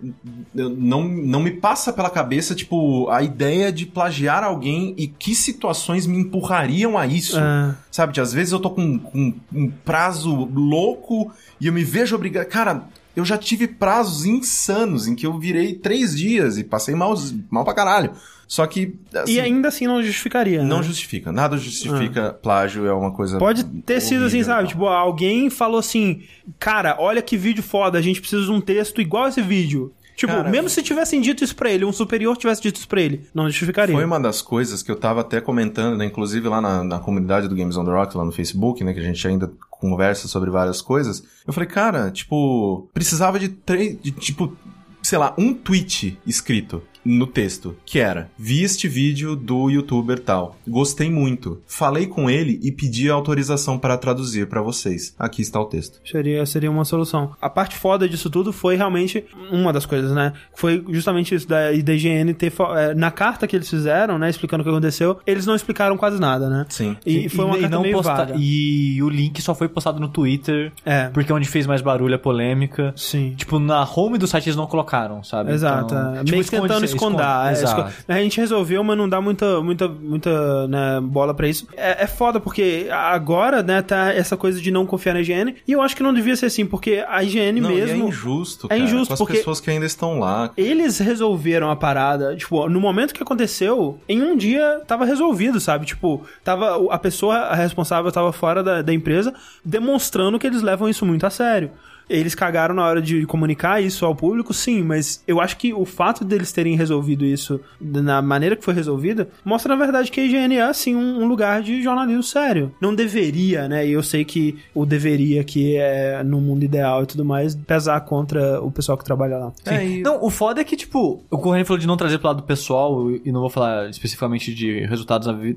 não, 0.54 1.02
não 1.06 1.40
me 1.40 1.50
passa 1.50 1.92
pela 1.92 2.10
cabeça, 2.10 2.54
tipo, 2.54 3.08
a 3.08 3.22
ideia 3.22 3.39
de 3.72 3.86
plagiar 3.86 4.44
alguém 4.44 4.94
e 4.96 5.06
que 5.06 5.34
situações 5.34 6.06
me 6.06 6.18
empurrariam 6.18 6.98
a 6.98 7.06
isso. 7.06 7.38
É. 7.38 7.74
Sabe, 7.90 8.12
de, 8.12 8.20
às 8.20 8.32
vezes 8.32 8.52
eu 8.52 8.60
tô 8.60 8.70
com, 8.70 8.98
com 8.98 9.34
um 9.52 9.70
prazo 9.84 10.32
louco 10.52 11.32
e 11.60 11.66
eu 11.66 11.72
me 11.72 11.84
vejo 11.84 12.14
obrigado. 12.14 12.46
Cara, 12.46 12.84
eu 13.14 13.24
já 13.24 13.36
tive 13.36 13.66
prazos 13.66 14.24
insanos 14.24 15.06
em 15.06 15.14
que 15.14 15.26
eu 15.26 15.38
virei 15.38 15.74
três 15.74 16.16
dias 16.16 16.58
e 16.58 16.64
passei 16.64 16.94
mal, 16.94 17.14
mal 17.50 17.64
pra 17.64 17.74
caralho. 17.74 18.12
Só 18.50 18.66
que. 18.66 18.98
assim, 19.14 19.34
E 19.34 19.40
ainda 19.40 19.68
assim 19.68 19.86
não 19.86 20.02
justificaria. 20.02 20.64
não 20.64 20.78
né? 20.78 20.82
justifica. 20.82 21.30
Nada 21.30 21.56
justifica 21.56 22.32
plágio, 22.32 22.84
é 22.84 22.92
uma 22.92 23.12
coisa. 23.12 23.38
Pode 23.38 23.62
ter 23.62 24.00
sido 24.00 24.24
assim, 24.24 24.42
sabe? 24.42 24.62
tal. 24.62 24.68
Tipo, 24.68 24.86
alguém 24.86 25.48
falou 25.48 25.78
assim: 25.78 26.22
Cara, 26.58 26.96
olha 26.98 27.22
que 27.22 27.36
vídeo 27.36 27.62
foda, 27.62 27.96
a 27.96 28.02
gente 28.02 28.20
precisa 28.20 28.42
de 28.42 28.50
um 28.50 28.60
texto 28.60 29.00
igual 29.00 29.28
esse 29.28 29.40
vídeo. 29.40 29.92
Tipo, 30.20 30.34
Cara, 30.34 30.50
mesmo 30.50 30.68
se 30.68 30.82
tivessem 30.82 31.18
dito 31.18 31.42
isso 31.42 31.56
pra 31.56 31.70
ele, 31.70 31.82
um 31.82 31.92
superior 31.94 32.36
tivesse 32.36 32.60
dito 32.60 32.76
isso 32.76 32.86
pra 32.86 33.00
ele, 33.00 33.26
não 33.32 33.46
justificaria. 33.48 33.94
Foi 33.94 34.04
uma 34.04 34.20
das 34.20 34.42
coisas 34.42 34.82
que 34.82 34.90
eu 34.90 34.96
tava 34.96 35.22
até 35.22 35.40
comentando, 35.40 35.96
né, 35.96 36.04
inclusive 36.04 36.46
lá 36.46 36.60
na, 36.60 36.84
na 36.84 36.98
comunidade 36.98 37.48
do 37.48 37.56
Games 37.56 37.74
on 37.74 37.86
the 37.86 37.90
Rocks, 37.90 38.14
lá 38.14 38.22
no 38.22 38.30
Facebook, 38.30 38.84
né, 38.84 38.92
que 38.92 39.00
a 39.00 39.02
gente 39.02 39.26
ainda 39.26 39.50
conversa 39.70 40.28
sobre 40.28 40.50
várias 40.50 40.82
coisas. 40.82 41.24
Eu 41.46 41.54
falei, 41.54 41.70
cara, 41.70 42.10
tipo, 42.10 42.86
precisava 42.92 43.38
de 43.38 43.48
três, 43.48 43.98
de, 43.98 44.10
tipo, 44.10 44.54
sei 45.02 45.16
lá, 45.16 45.34
um 45.38 45.54
tweet 45.54 46.18
escrito 46.26 46.82
no 47.04 47.26
texto, 47.26 47.76
que 47.84 47.98
era, 47.98 48.30
vi 48.38 48.62
este 48.62 48.86
vídeo 48.88 49.34
do 49.34 49.70
youtuber 49.70 50.18
tal, 50.18 50.56
gostei 50.68 51.10
muito, 51.10 51.60
falei 51.66 52.06
com 52.06 52.28
ele 52.28 52.58
e 52.62 52.70
pedi 52.70 53.08
autorização 53.08 53.78
para 53.78 53.96
traduzir 53.96 54.46
para 54.48 54.60
vocês. 54.62 55.14
Aqui 55.18 55.42
está 55.42 55.60
o 55.60 55.64
texto. 55.64 55.98
Seria, 56.04 56.44
seria 56.46 56.70
uma 56.70 56.84
solução. 56.84 57.32
A 57.40 57.48
parte 57.48 57.76
foda 57.76 58.08
disso 58.08 58.28
tudo 58.30 58.52
foi 58.52 58.76
realmente 58.76 59.24
uma 59.50 59.72
das 59.72 59.86
coisas, 59.86 60.12
né? 60.12 60.32
Foi 60.54 60.84
justamente 60.90 61.34
isso 61.34 61.48
da, 61.48 61.72
IGN 61.72 62.34
ter. 62.34 62.52
é, 62.76 62.94
na 62.94 63.10
carta 63.10 63.46
que 63.46 63.56
eles 63.56 63.68
fizeram, 63.68 64.18
né? 64.18 64.28
Explicando 64.28 64.62
o 64.62 64.64
que 64.64 64.70
aconteceu, 64.70 65.18
eles 65.26 65.46
não 65.46 65.54
explicaram 65.54 65.96
quase 65.96 66.20
nada, 66.20 66.48
né? 66.48 66.66
Sim. 66.68 66.96
E, 67.06 67.28
foi 67.28 67.44
uma 67.44 67.56
e 67.56 67.60
carta 67.62 67.76
não 67.76 67.82
meio 67.82 67.96
posta- 67.96 68.14
vaga. 68.14 68.34
E 68.36 69.02
o 69.02 69.08
link 69.08 69.40
só 69.40 69.54
foi 69.54 69.68
postado 69.68 69.98
no 70.00 70.08
Twitter, 70.08 70.72
É. 70.84 71.08
porque 71.08 71.32
é 71.32 71.34
onde 71.34 71.48
fez 71.48 71.66
mais 71.66 71.80
barulho 71.80 72.14
a 72.14 72.18
polêmica. 72.18 72.92
Sim. 72.96 73.34
Tipo, 73.36 73.58
na 73.58 73.84
home 73.84 74.18
do 74.18 74.26
site 74.26 74.46
eles 74.48 74.56
não 74.56 74.66
colocaram, 74.66 75.22
sabe? 75.24 75.52
Exato, 75.52 75.94
Então, 75.94 76.14
é. 76.14 76.18
tipo, 76.18 76.30
meio 76.30 76.44
que 76.44 76.50
esconder. 76.94 77.24
é, 77.48 77.52
esco- 77.52 77.86
A 78.08 78.14
gente 78.20 78.40
resolveu, 78.40 78.82
mas 78.84 78.96
não 78.96 79.08
dá 79.08 79.20
muita, 79.20 79.60
muita, 79.60 79.88
muita 79.88 80.68
né, 80.68 81.00
bola 81.02 81.32
pra 81.34 81.48
isso. 81.48 81.66
É, 81.76 82.04
é 82.04 82.06
foda, 82.06 82.38
porque 82.40 82.88
agora, 82.90 83.62
né, 83.62 83.82
tá 83.82 84.12
essa 84.12 84.36
coisa 84.36 84.60
de 84.60 84.70
não 84.70 84.86
confiar 84.86 85.14
na 85.14 85.20
IGN, 85.20 85.54
e 85.66 85.72
eu 85.72 85.80
acho 85.82 85.96
que 85.96 86.02
não 86.02 86.12
devia 86.14 86.36
ser 86.36 86.46
assim, 86.46 86.66
porque 86.66 87.04
a 87.08 87.22
IGN 87.22 87.60
Não, 87.60 87.70
e 87.70 87.74
mesmo. 87.74 88.04
é 88.04 88.08
injusto, 88.08 88.66
É 88.66 88.70
cara, 88.70 88.80
injusto, 88.80 89.08
com 89.08 89.12
as 89.14 89.18
porque- 89.18 89.36
pessoas 89.38 89.60
que 89.60 89.70
ainda 89.70 89.86
estão 89.86 90.18
lá. 90.18 90.50
Eles 90.56 90.98
resolveram 90.98 91.70
a 91.70 91.76
parada, 91.76 92.34
tipo, 92.36 92.68
no 92.68 92.80
momento 92.80 93.14
que 93.14 93.22
aconteceu, 93.22 93.98
em 94.08 94.22
um 94.22 94.36
dia 94.36 94.80
tava 94.86 95.04
resolvido, 95.04 95.60
sabe? 95.60 95.86
Tipo, 95.86 96.22
tava 96.44 96.86
a 96.92 96.98
pessoa 96.98 97.54
responsável 97.54 98.10
tava 98.12 98.32
fora 98.32 98.62
da, 98.62 98.82
da 98.82 98.92
empresa, 98.92 99.32
demonstrando 99.64 100.38
que 100.38 100.46
eles 100.46 100.62
levam 100.62 100.88
isso 100.88 101.04
muito 101.06 101.24
a 101.26 101.30
sério. 101.30 101.70
Eles 102.10 102.34
cagaram 102.34 102.74
na 102.74 102.84
hora 102.84 103.00
de 103.00 103.24
comunicar 103.26 103.80
isso 103.82 104.04
ao 104.04 104.14
público, 104.14 104.52
sim, 104.52 104.82
mas 104.82 105.22
eu 105.26 105.40
acho 105.40 105.56
que 105.56 105.72
o 105.72 105.84
fato 105.84 106.24
deles 106.24 106.50
terem 106.52 106.76
resolvido 106.76 107.24
isso 107.24 107.60
na 107.80 108.20
maneira 108.20 108.56
que 108.56 108.64
foi 108.64 108.74
resolvida 108.74 109.28
mostra, 109.44 109.74
na 109.76 109.82
verdade, 109.82 110.10
que 110.10 110.20
a 110.20 110.24
IGN 110.24 110.56
é, 110.56 110.62
assim, 110.62 110.94
um, 110.94 111.22
um 111.22 111.26
lugar 111.28 111.62
de 111.62 111.80
jornalismo 111.82 112.22
sério. 112.22 112.72
Não 112.80 112.94
deveria, 112.94 113.68
né? 113.68 113.86
E 113.86 113.92
eu 113.92 114.02
sei 114.02 114.24
que 114.24 114.56
o 114.74 114.84
deveria, 114.84 115.44
que 115.44 115.76
é 115.76 116.22
no 116.24 116.40
mundo 116.40 116.64
ideal 116.64 117.04
e 117.04 117.06
tudo 117.06 117.24
mais, 117.24 117.54
pesar 117.54 118.00
contra 118.00 118.60
o 118.60 118.70
pessoal 118.70 118.98
que 118.98 119.04
trabalha 119.04 119.38
lá. 119.38 119.52
Sim. 119.64 119.74
É, 119.74 119.86
e- 119.88 120.02
Não, 120.02 120.22
o 120.24 120.30
foda 120.30 120.60
é 120.60 120.64
que, 120.64 120.76
tipo, 120.76 121.22
o 121.30 121.38
Corrêa 121.38 121.64
falou 121.64 121.78
de 121.78 121.86
não 121.86 121.96
trazer 121.96 122.18
pro 122.18 122.26
lado 122.28 122.42
pessoal, 122.42 123.10
e 123.24 123.30
não 123.30 123.40
vou 123.40 123.50
falar 123.50 123.88
especificamente 123.88 124.52
de 124.52 124.80
resultados 124.86 125.26
na, 125.28 125.32
vi- 125.32 125.56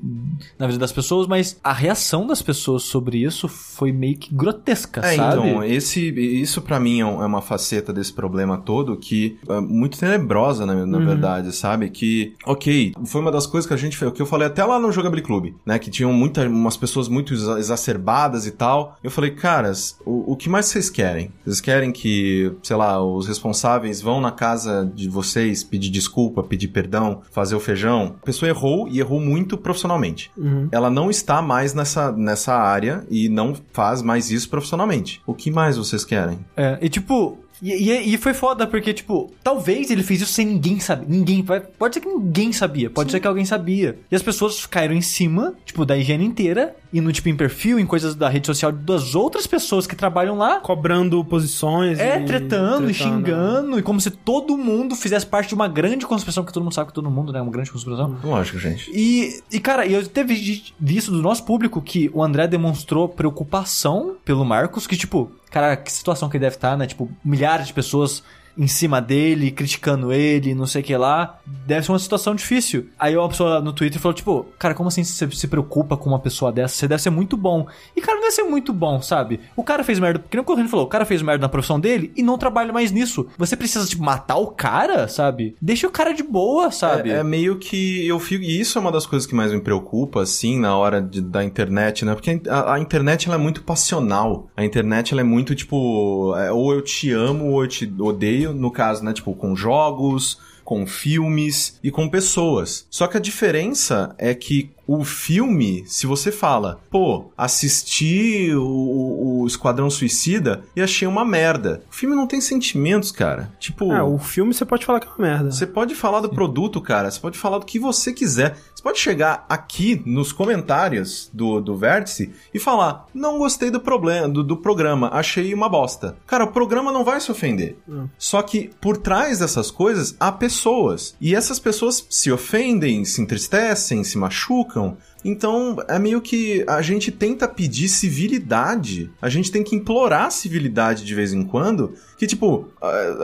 na 0.58 0.66
vida 0.66 0.78
das 0.78 0.92
pessoas, 0.92 1.26
mas 1.26 1.58
a 1.64 1.72
reação 1.72 2.26
das 2.26 2.40
pessoas 2.40 2.82
sobre 2.84 3.18
isso 3.18 3.48
foi 3.48 3.90
meio 3.92 4.16
que 4.16 4.32
grotesca, 4.34 5.00
É, 5.00 5.16
sabe? 5.16 5.48
então, 5.48 5.64
esse, 5.64 6.08
isso 6.44 6.62
para 6.62 6.78
mim 6.78 6.98
é, 7.00 7.02
é 7.02 7.06
uma 7.26 7.42
faceta 7.42 7.92
desse 7.92 8.12
problema 8.12 8.56
todo 8.58 8.96
que 8.96 9.36
é 9.48 9.60
muito 9.60 9.98
tenebrosa, 9.98 10.64
na, 10.64 10.86
na 10.86 10.98
verdade, 10.98 11.52
sabe? 11.54 11.90
Que, 11.90 12.34
ok, 12.46 12.94
foi 13.04 13.20
uma 13.20 13.32
das 13.32 13.46
coisas 13.46 13.66
que 13.66 13.74
a 13.74 13.76
gente 13.76 13.96
fez, 13.96 14.12
que 14.12 14.22
eu 14.22 14.26
falei 14.26 14.46
até 14.46 14.64
lá 14.64 14.78
no 14.78 14.92
Jogability 14.92 15.26
Club, 15.26 15.54
né? 15.66 15.78
Que 15.78 15.90
tinham 15.90 16.12
muita, 16.12 16.46
umas 16.48 16.76
pessoas 16.76 17.08
muito 17.08 17.34
exa- 17.34 17.58
exacerbadas 17.58 18.46
e 18.46 18.50
tal. 18.52 18.96
Eu 19.02 19.10
falei, 19.10 19.30
caras, 19.32 19.98
o, 20.04 20.32
o 20.32 20.36
que 20.36 20.48
mais 20.48 20.66
vocês 20.66 20.88
querem? 20.88 21.30
Vocês 21.44 21.60
querem 21.60 21.90
que, 21.92 22.52
sei 22.62 22.76
lá, 22.76 23.02
os 23.04 23.26
responsáveis 23.26 24.00
vão 24.00 24.20
na 24.20 24.30
casa 24.30 24.90
de 24.94 25.08
vocês 25.08 25.62
pedir 25.64 25.90
desculpa, 25.90 26.42
pedir 26.42 26.68
perdão, 26.68 27.22
fazer 27.30 27.54
o 27.54 27.60
feijão? 27.60 28.14
A 28.22 28.24
pessoa 28.26 28.48
errou 28.48 28.88
e 28.88 29.00
errou 29.00 29.20
muito 29.20 29.56
profissionalmente 29.56 30.30
ela 30.70 30.90
não 30.90 31.10
está 31.10 31.40
mais 31.42 31.74
nessa, 31.74 32.12
nessa 32.12 32.54
área 32.54 33.04
e 33.10 33.28
não 33.28 33.54
faz 33.72 34.02
mais 34.02 34.30
isso 34.30 34.48
profissionalmente. 34.48 35.20
O 35.26 35.34
que 35.34 35.50
mais 35.50 35.76
vocês 35.76 36.04
querem? 36.04 36.33
É, 36.56 36.78
e 36.80 36.88
tipo. 36.88 37.38
E, 37.62 37.72
e, 37.72 38.14
e 38.14 38.18
foi 38.18 38.34
foda, 38.34 38.66
porque, 38.66 38.92
tipo, 38.92 39.32
talvez 39.42 39.90
ele 39.90 40.02
fez 40.02 40.20
isso 40.20 40.32
sem 40.32 40.44
ninguém 40.44 40.80
saber. 40.80 41.06
Ninguém. 41.08 41.42
Pode 41.78 41.94
ser 41.94 42.00
que 42.00 42.08
ninguém 42.08 42.52
sabia, 42.52 42.90
pode 42.90 43.10
ser 43.10 43.20
que 43.20 43.26
alguém 43.26 43.44
sabia. 43.44 43.98
E 44.10 44.16
as 44.16 44.22
pessoas 44.22 44.66
caíram 44.66 44.94
em 44.94 45.00
cima, 45.00 45.54
tipo, 45.64 45.86
da 45.86 45.96
higiene 45.96 46.24
inteira, 46.24 46.74
indo, 46.94 47.12
tipo, 47.12 47.28
em 47.28 47.34
perfil, 47.36 47.78
em 47.78 47.84
coisas 47.84 48.14
da 48.14 48.28
rede 48.28 48.46
social 48.46 48.70
das 48.70 49.14
outras 49.16 49.46
pessoas 49.48 49.84
que 49.86 49.96
trabalham 49.96 50.38
lá. 50.38 50.60
Cobrando 50.60 51.24
posições. 51.24 51.98
É, 51.98 52.20
e- 52.20 52.24
tretando, 52.24 52.88
e 52.88 52.94
xingando, 52.94 53.78
e 53.78 53.82
como 53.82 54.00
se 54.00 54.10
todo 54.12 54.56
mundo 54.56 54.94
fizesse 54.94 55.26
parte 55.26 55.48
de 55.48 55.54
uma 55.54 55.66
grande 55.66 56.06
conspiração, 56.06 56.44
que 56.44 56.52
todo 56.52 56.62
mundo 56.62 56.72
sabe 56.74 56.88
que 56.88 56.94
todo 56.94 57.10
mundo, 57.10 57.32
né? 57.32 57.40
Uma 57.42 57.50
grande 57.50 57.70
conspiração. 57.70 58.16
Lógico, 58.22 58.58
gente. 58.58 58.90
E, 58.94 59.42
e, 59.50 59.58
cara, 59.58 59.84
eu 59.86 60.06
teve 60.06 60.34
vi- 60.34 60.72
visto 60.78 61.10
do 61.10 61.20
nosso 61.20 61.44
público 61.44 61.82
que 61.82 62.08
o 62.14 62.22
André 62.22 62.46
demonstrou 62.46 63.08
preocupação 63.08 64.16
pelo 64.24 64.44
Marcos, 64.44 64.86
que, 64.86 64.96
tipo, 64.96 65.30
cara, 65.50 65.76
que 65.76 65.90
situação 65.92 66.28
que 66.28 66.36
ele 66.36 66.44
deve 66.44 66.56
estar, 66.56 66.76
né? 66.76 66.86
Tipo, 66.86 67.10
milhares 67.24 67.66
de 67.66 67.72
pessoas 67.74 68.22
em 68.56 68.66
cima 68.66 69.00
dele, 69.00 69.50
criticando 69.50 70.12
ele, 70.12 70.54
não 70.54 70.66
sei 70.66 70.80
o 70.80 70.84
que 70.84 70.96
lá. 70.96 71.38
Deve 71.66 71.84
ser 71.86 71.92
uma 71.92 71.98
situação 71.98 72.34
difícil. 72.34 72.88
Aí 72.98 73.16
uma 73.16 73.28
pessoa 73.28 73.60
no 73.60 73.72
Twitter 73.72 74.00
falou, 74.00 74.14
tipo, 74.14 74.46
cara, 74.58 74.74
como 74.74 74.88
assim 74.88 75.02
você 75.04 75.28
se 75.30 75.48
preocupa 75.48 75.96
com 75.96 76.08
uma 76.10 76.18
pessoa 76.18 76.52
dessa? 76.52 76.74
Você 76.76 76.86
deve 76.88 77.02
ser 77.02 77.10
muito 77.10 77.36
bom. 77.36 77.66
E, 77.96 78.00
cara, 78.00 78.14
não 78.16 78.22
deve 78.22 78.34
ser 78.34 78.44
muito 78.44 78.72
bom, 78.72 79.00
sabe? 79.02 79.40
O 79.56 79.64
cara 79.64 79.82
fez 79.84 79.98
merda, 79.98 80.18
porque 80.18 80.36
nem 80.36 80.42
o 80.42 80.46
Correndo 80.46 80.68
falou, 80.68 80.84
o 80.86 80.88
cara 80.88 81.04
fez 81.04 81.20
merda 81.22 81.42
na 81.42 81.48
profissão 81.48 81.80
dele 81.80 82.12
e 82.16 82.22
não 82.22 82.38
trabalha 82.38 82.72
mais 82.72 82.90
nisso. 82.92 83.26
Você 83.38 83.56
precisa, 83.56 83.86
tipo, 83.86 84.02
matar 84.04 84.36
o 84.36 84.48
cara, 84.48 85.08
sabe? 85.08 85.56
Deixa 85.60 85.86
o 85.86 85.90
cara 85.90 86.12
de 86.12 86.22
boa, 86.22 86.70
sabe? 86.70 87.10
É, 87.10 87.14
é 87.18 87.24
meio 87.24 87.56
que 87.58 88.06
eu 88.06 88.18
fico. 88.20 88.44
E 88.44 88.60
isso 88.60 88.78
é 88.78 88.80
uma 88.80 88.92
das 88.92 89.06
coisas 89.06 89.26
que 89.26 89.34
mais 89.34 89.52
me 89.52 89.60
preocupa, 89.60 90.22
assim, 90.22 90.58
na 90.60 90.76
hora 90.76 91.00
de- 91.02 91.20
da 91.20 91.42
internet, 91.44 92.04
né? 92.04 92.14
Porque 92.14 92.40
a, 92.48 92.74
a 92.74 92.78
internet 92.80 93.26
ela 93.26 93.36
é 93.36 93.38
muito 93.38 93.62
passional. 93.62 94.48
A 94.56 94.64
internet 94.64 95.12
ela 95.12 95.20
é 95.20 95.24
muito 95.24 95.54
tipo. 95.54 96.34
é, 96.36 96.50
ou 96.52 96.72
eu 96.72 96.82
te 96.82 97.10
amo 97.10 97.50
ou 97.52 97.62
eu 97.62 97.68
te 97.68 97.92
odeio. 97.98 98.43
No 98.52 98.70
caso, 98.70 99.02
né? 99.04 99.12
Tipo, 99.12 99.34
com 99.34 99.54
jogos. 99.54 100.38
Com 100.64 100.86
filmes 100.86 101.78
e 101.84 101.90
com 101.90 102.08
pessoas. 102.08 102.86
Só 102.88 103.06
que 103.06 103.18
a 103.18 103.20
diferença 103.20 104.14
é 104.16 104.34
que 104.34 104.70
o 104.86 105.04
filme, 105.04 105.84
se 105.86 106.06
você 106.06 106.30
fala, 106.30 106.80
pô, 106.90 107.30
assisti 107.36 108.50
o, 108.54 109.42
o 109.42 109.46
Esquadrão 109.46 109.88
Suicida 109.88 110.62
e 110.76 110.82
achei 110.82 111.08
uma 111.08 111.24
merda. 111.24 111.82
O 111.90 111.94
filme 111.94 112.14
não 112.14 112.26
tem 112.26 112.40
sentimentos, 112.40 113.10
cara. 113.10 113.50
Tipo. 113.58 113.92
É, 113.92 114.02
o 114.02 114.18
filme 114.18 114.52
você 114.52 114.64
pode 114.64 114.84
falar 114.84 115.00
que 115.00 115.06
é 115.06 115.10
uma 115.10 115.18
merda. 115.18 115.50
Você 115.50 115.66
pode 115.66 115.94
falar 115.94 116.20
do 116.20 116.28
produto, 116.28 116.80
cara. 116.80 117.10
Você 117.10 117.20
pode 117.20 117.38
falar 117.38 117.58
do 117.58 117.66
que 117.66 117.78
você 117.78 118.12
quiser. 118.12 118.56
Pode 118.84 118.98
chegar 118.98 119.46
aqui 119.48 120.02
nos 120.04 120.30
comentários 120.30 121.30
do, 121.32 121.58
do 121.58 121.74
Vértice 121.74 122.34
e 122.52 122.58
falar: 122.58 123.06
Não 123.14 123.38
gostei 123.38 123.70
do, 123.70 123.80
problema, 123.80 124.28
do, 124.28 124.44
do 124.44 124.58
programa, 124.58 125.08
achei 125.10 125.54
uma 125.54 125.70
bosta. 125.70 126.18
Cara, 126.26 126.44
o 126.44 126.52
programa 126.52 126.92
não 126.92 127.02
vai 127.02 127.18
se 127.18 127.32
ofender. 127.32 127.78
Só 128.18 128.42
que 128.42 128.70
por 128.82 128.98
trás 128.98 129.38
dessas 129.38 129.70
coisas 129.70 130.14
há 130.20 130.30
pessoas. 130.30 131.16
E 131.18 131.34
essas 131.34 131.58
pessoas 131.58 132.06
se 132.10 132.30
ofendem, 132.30 133.06
se 133.06 133.22
entristecem, 133.22 134.04
se 134.04 134.18
machucam. 134.18 134.98
Então, 135.24 135.76
é 135.88 135.98
meio 135.98 136.20
que 136.20 136.64
a 136.68 136.82
gente 136.82 137.10
tenta 137.10 137.48
pedir 137.48 137.88
civilidade. 137.88 139.10
A 139.22 139.28
gente 139.28 139.50
tem 139.50 139.62
que 139.62 139.74
implorar 139.74 140.30
civilidade 140.30 141.04
de 141.04 141.14
vez 141.14 141.32
em 141.32 141.44
quando. 141.44 141.94
Que, 142.18 142.26
tipo, 142.26 142.68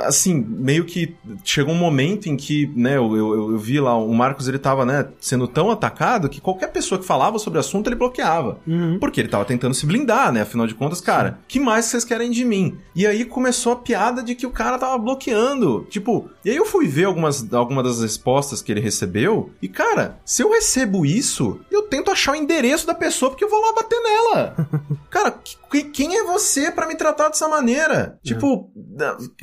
assim, 0.04 0.34
meio 0.34 0.84
que 0.84 1.14
chegou 1.44 1.74
um 1.74 1.78
momento 1.78 2.28
em 2.28 2.36
que, 2.36 2.70
né, 2.74 2.96
eu, 2.96 3.16
eu, 3.16 3.52
eu 3.52 3.58
vi 3.58 3.80
lá, 3.80 3.96
o 3.96 4.12
Marcos, 4.14 4.48
ele 4.48 4.58
tava, 4.58 4.84
né, 4.84 5.08
sendo 5.20 5.46
tão 5.46 5.70
atacado 5.70 6.28
que 6.28 6.40
qualquer 6.40 6.72
pessoa 6.72 6.98
que 6.98 7.06
falava 7.06 7.38
sobre 7.38 7.58
o 7.58 7.60
assunto, 7.60 7.88
ele 7.88 7.96
bloqueava. 7.96 8.58
Porque 8.98 9.20
ele 9.20 9.28
tava 9.28 9.44
tentando 9.44 9.74
se 9.74 9.86
blindar, 9.86 10.32
né? 10.32 10.42
Afinal 10.42 10.66
de 10.66 10.74
contas, 10.74 11.00
cara, 11.00 11.38
que 11.46 11.60
mais 11.60 11.86
vocês 11.86 12.04
querem 12.04 12.30
de 12.30 12.44
mim? 12.44 12.78
E 12.94 13.06
aí 13.06 13.24
começou 13.24 13.72
a 13.72 13.76
piada 13.76 14.22
de 14.22 14.34
que 14.34 14.46
o 14.46 14.50
cara 14.50 14.78
tava 14.78 14.98
bloqueando. 14.98 15.86
Tipo, 15.90 16.28
e 16.44 16.50
aí 16.50 16.56
eu 16.56 16.66
fui 16.66 16.86
ver 16.86 17.04
algumas, 17.04 17.52
algumas 17.52 17.84
das 17.84 18.00
respostas 18.00 18.62
que 18.62 18.72
ele 18.72 18.80
recebeu. 18.80 19.50
E, 19.60 19.68
cara, 19.68 20.18
se 20.24 20.42
eu 20.42 20.50
recebo 20.50 21.04
isso, 21.04 21.60
eu 21.70 21.82
tento 21.90 22.10
achar 22.10 22.32
o 22.32 22.36
endereço 22.36 22.86
da 22.86 22.94
pessoa 22.94 23.30
porque 23.30 23.44
eu 23.44 23.50
vou 23.50 23.60
lá 23.60 23.72
bater 23.74 24.00
nela. 24.00 24.56
cara, 25.10 25.30
que- 25.32 25.58
quem 25.70 26.16
é 26.16 26.24
você 26.24 26.70
pra 26.70 26.86
me 26.88 26.96
tratar 26.96 27.28
dessa 27.28 27.46
maneira? 27.48 28.18
Tipo, 28.24 28.70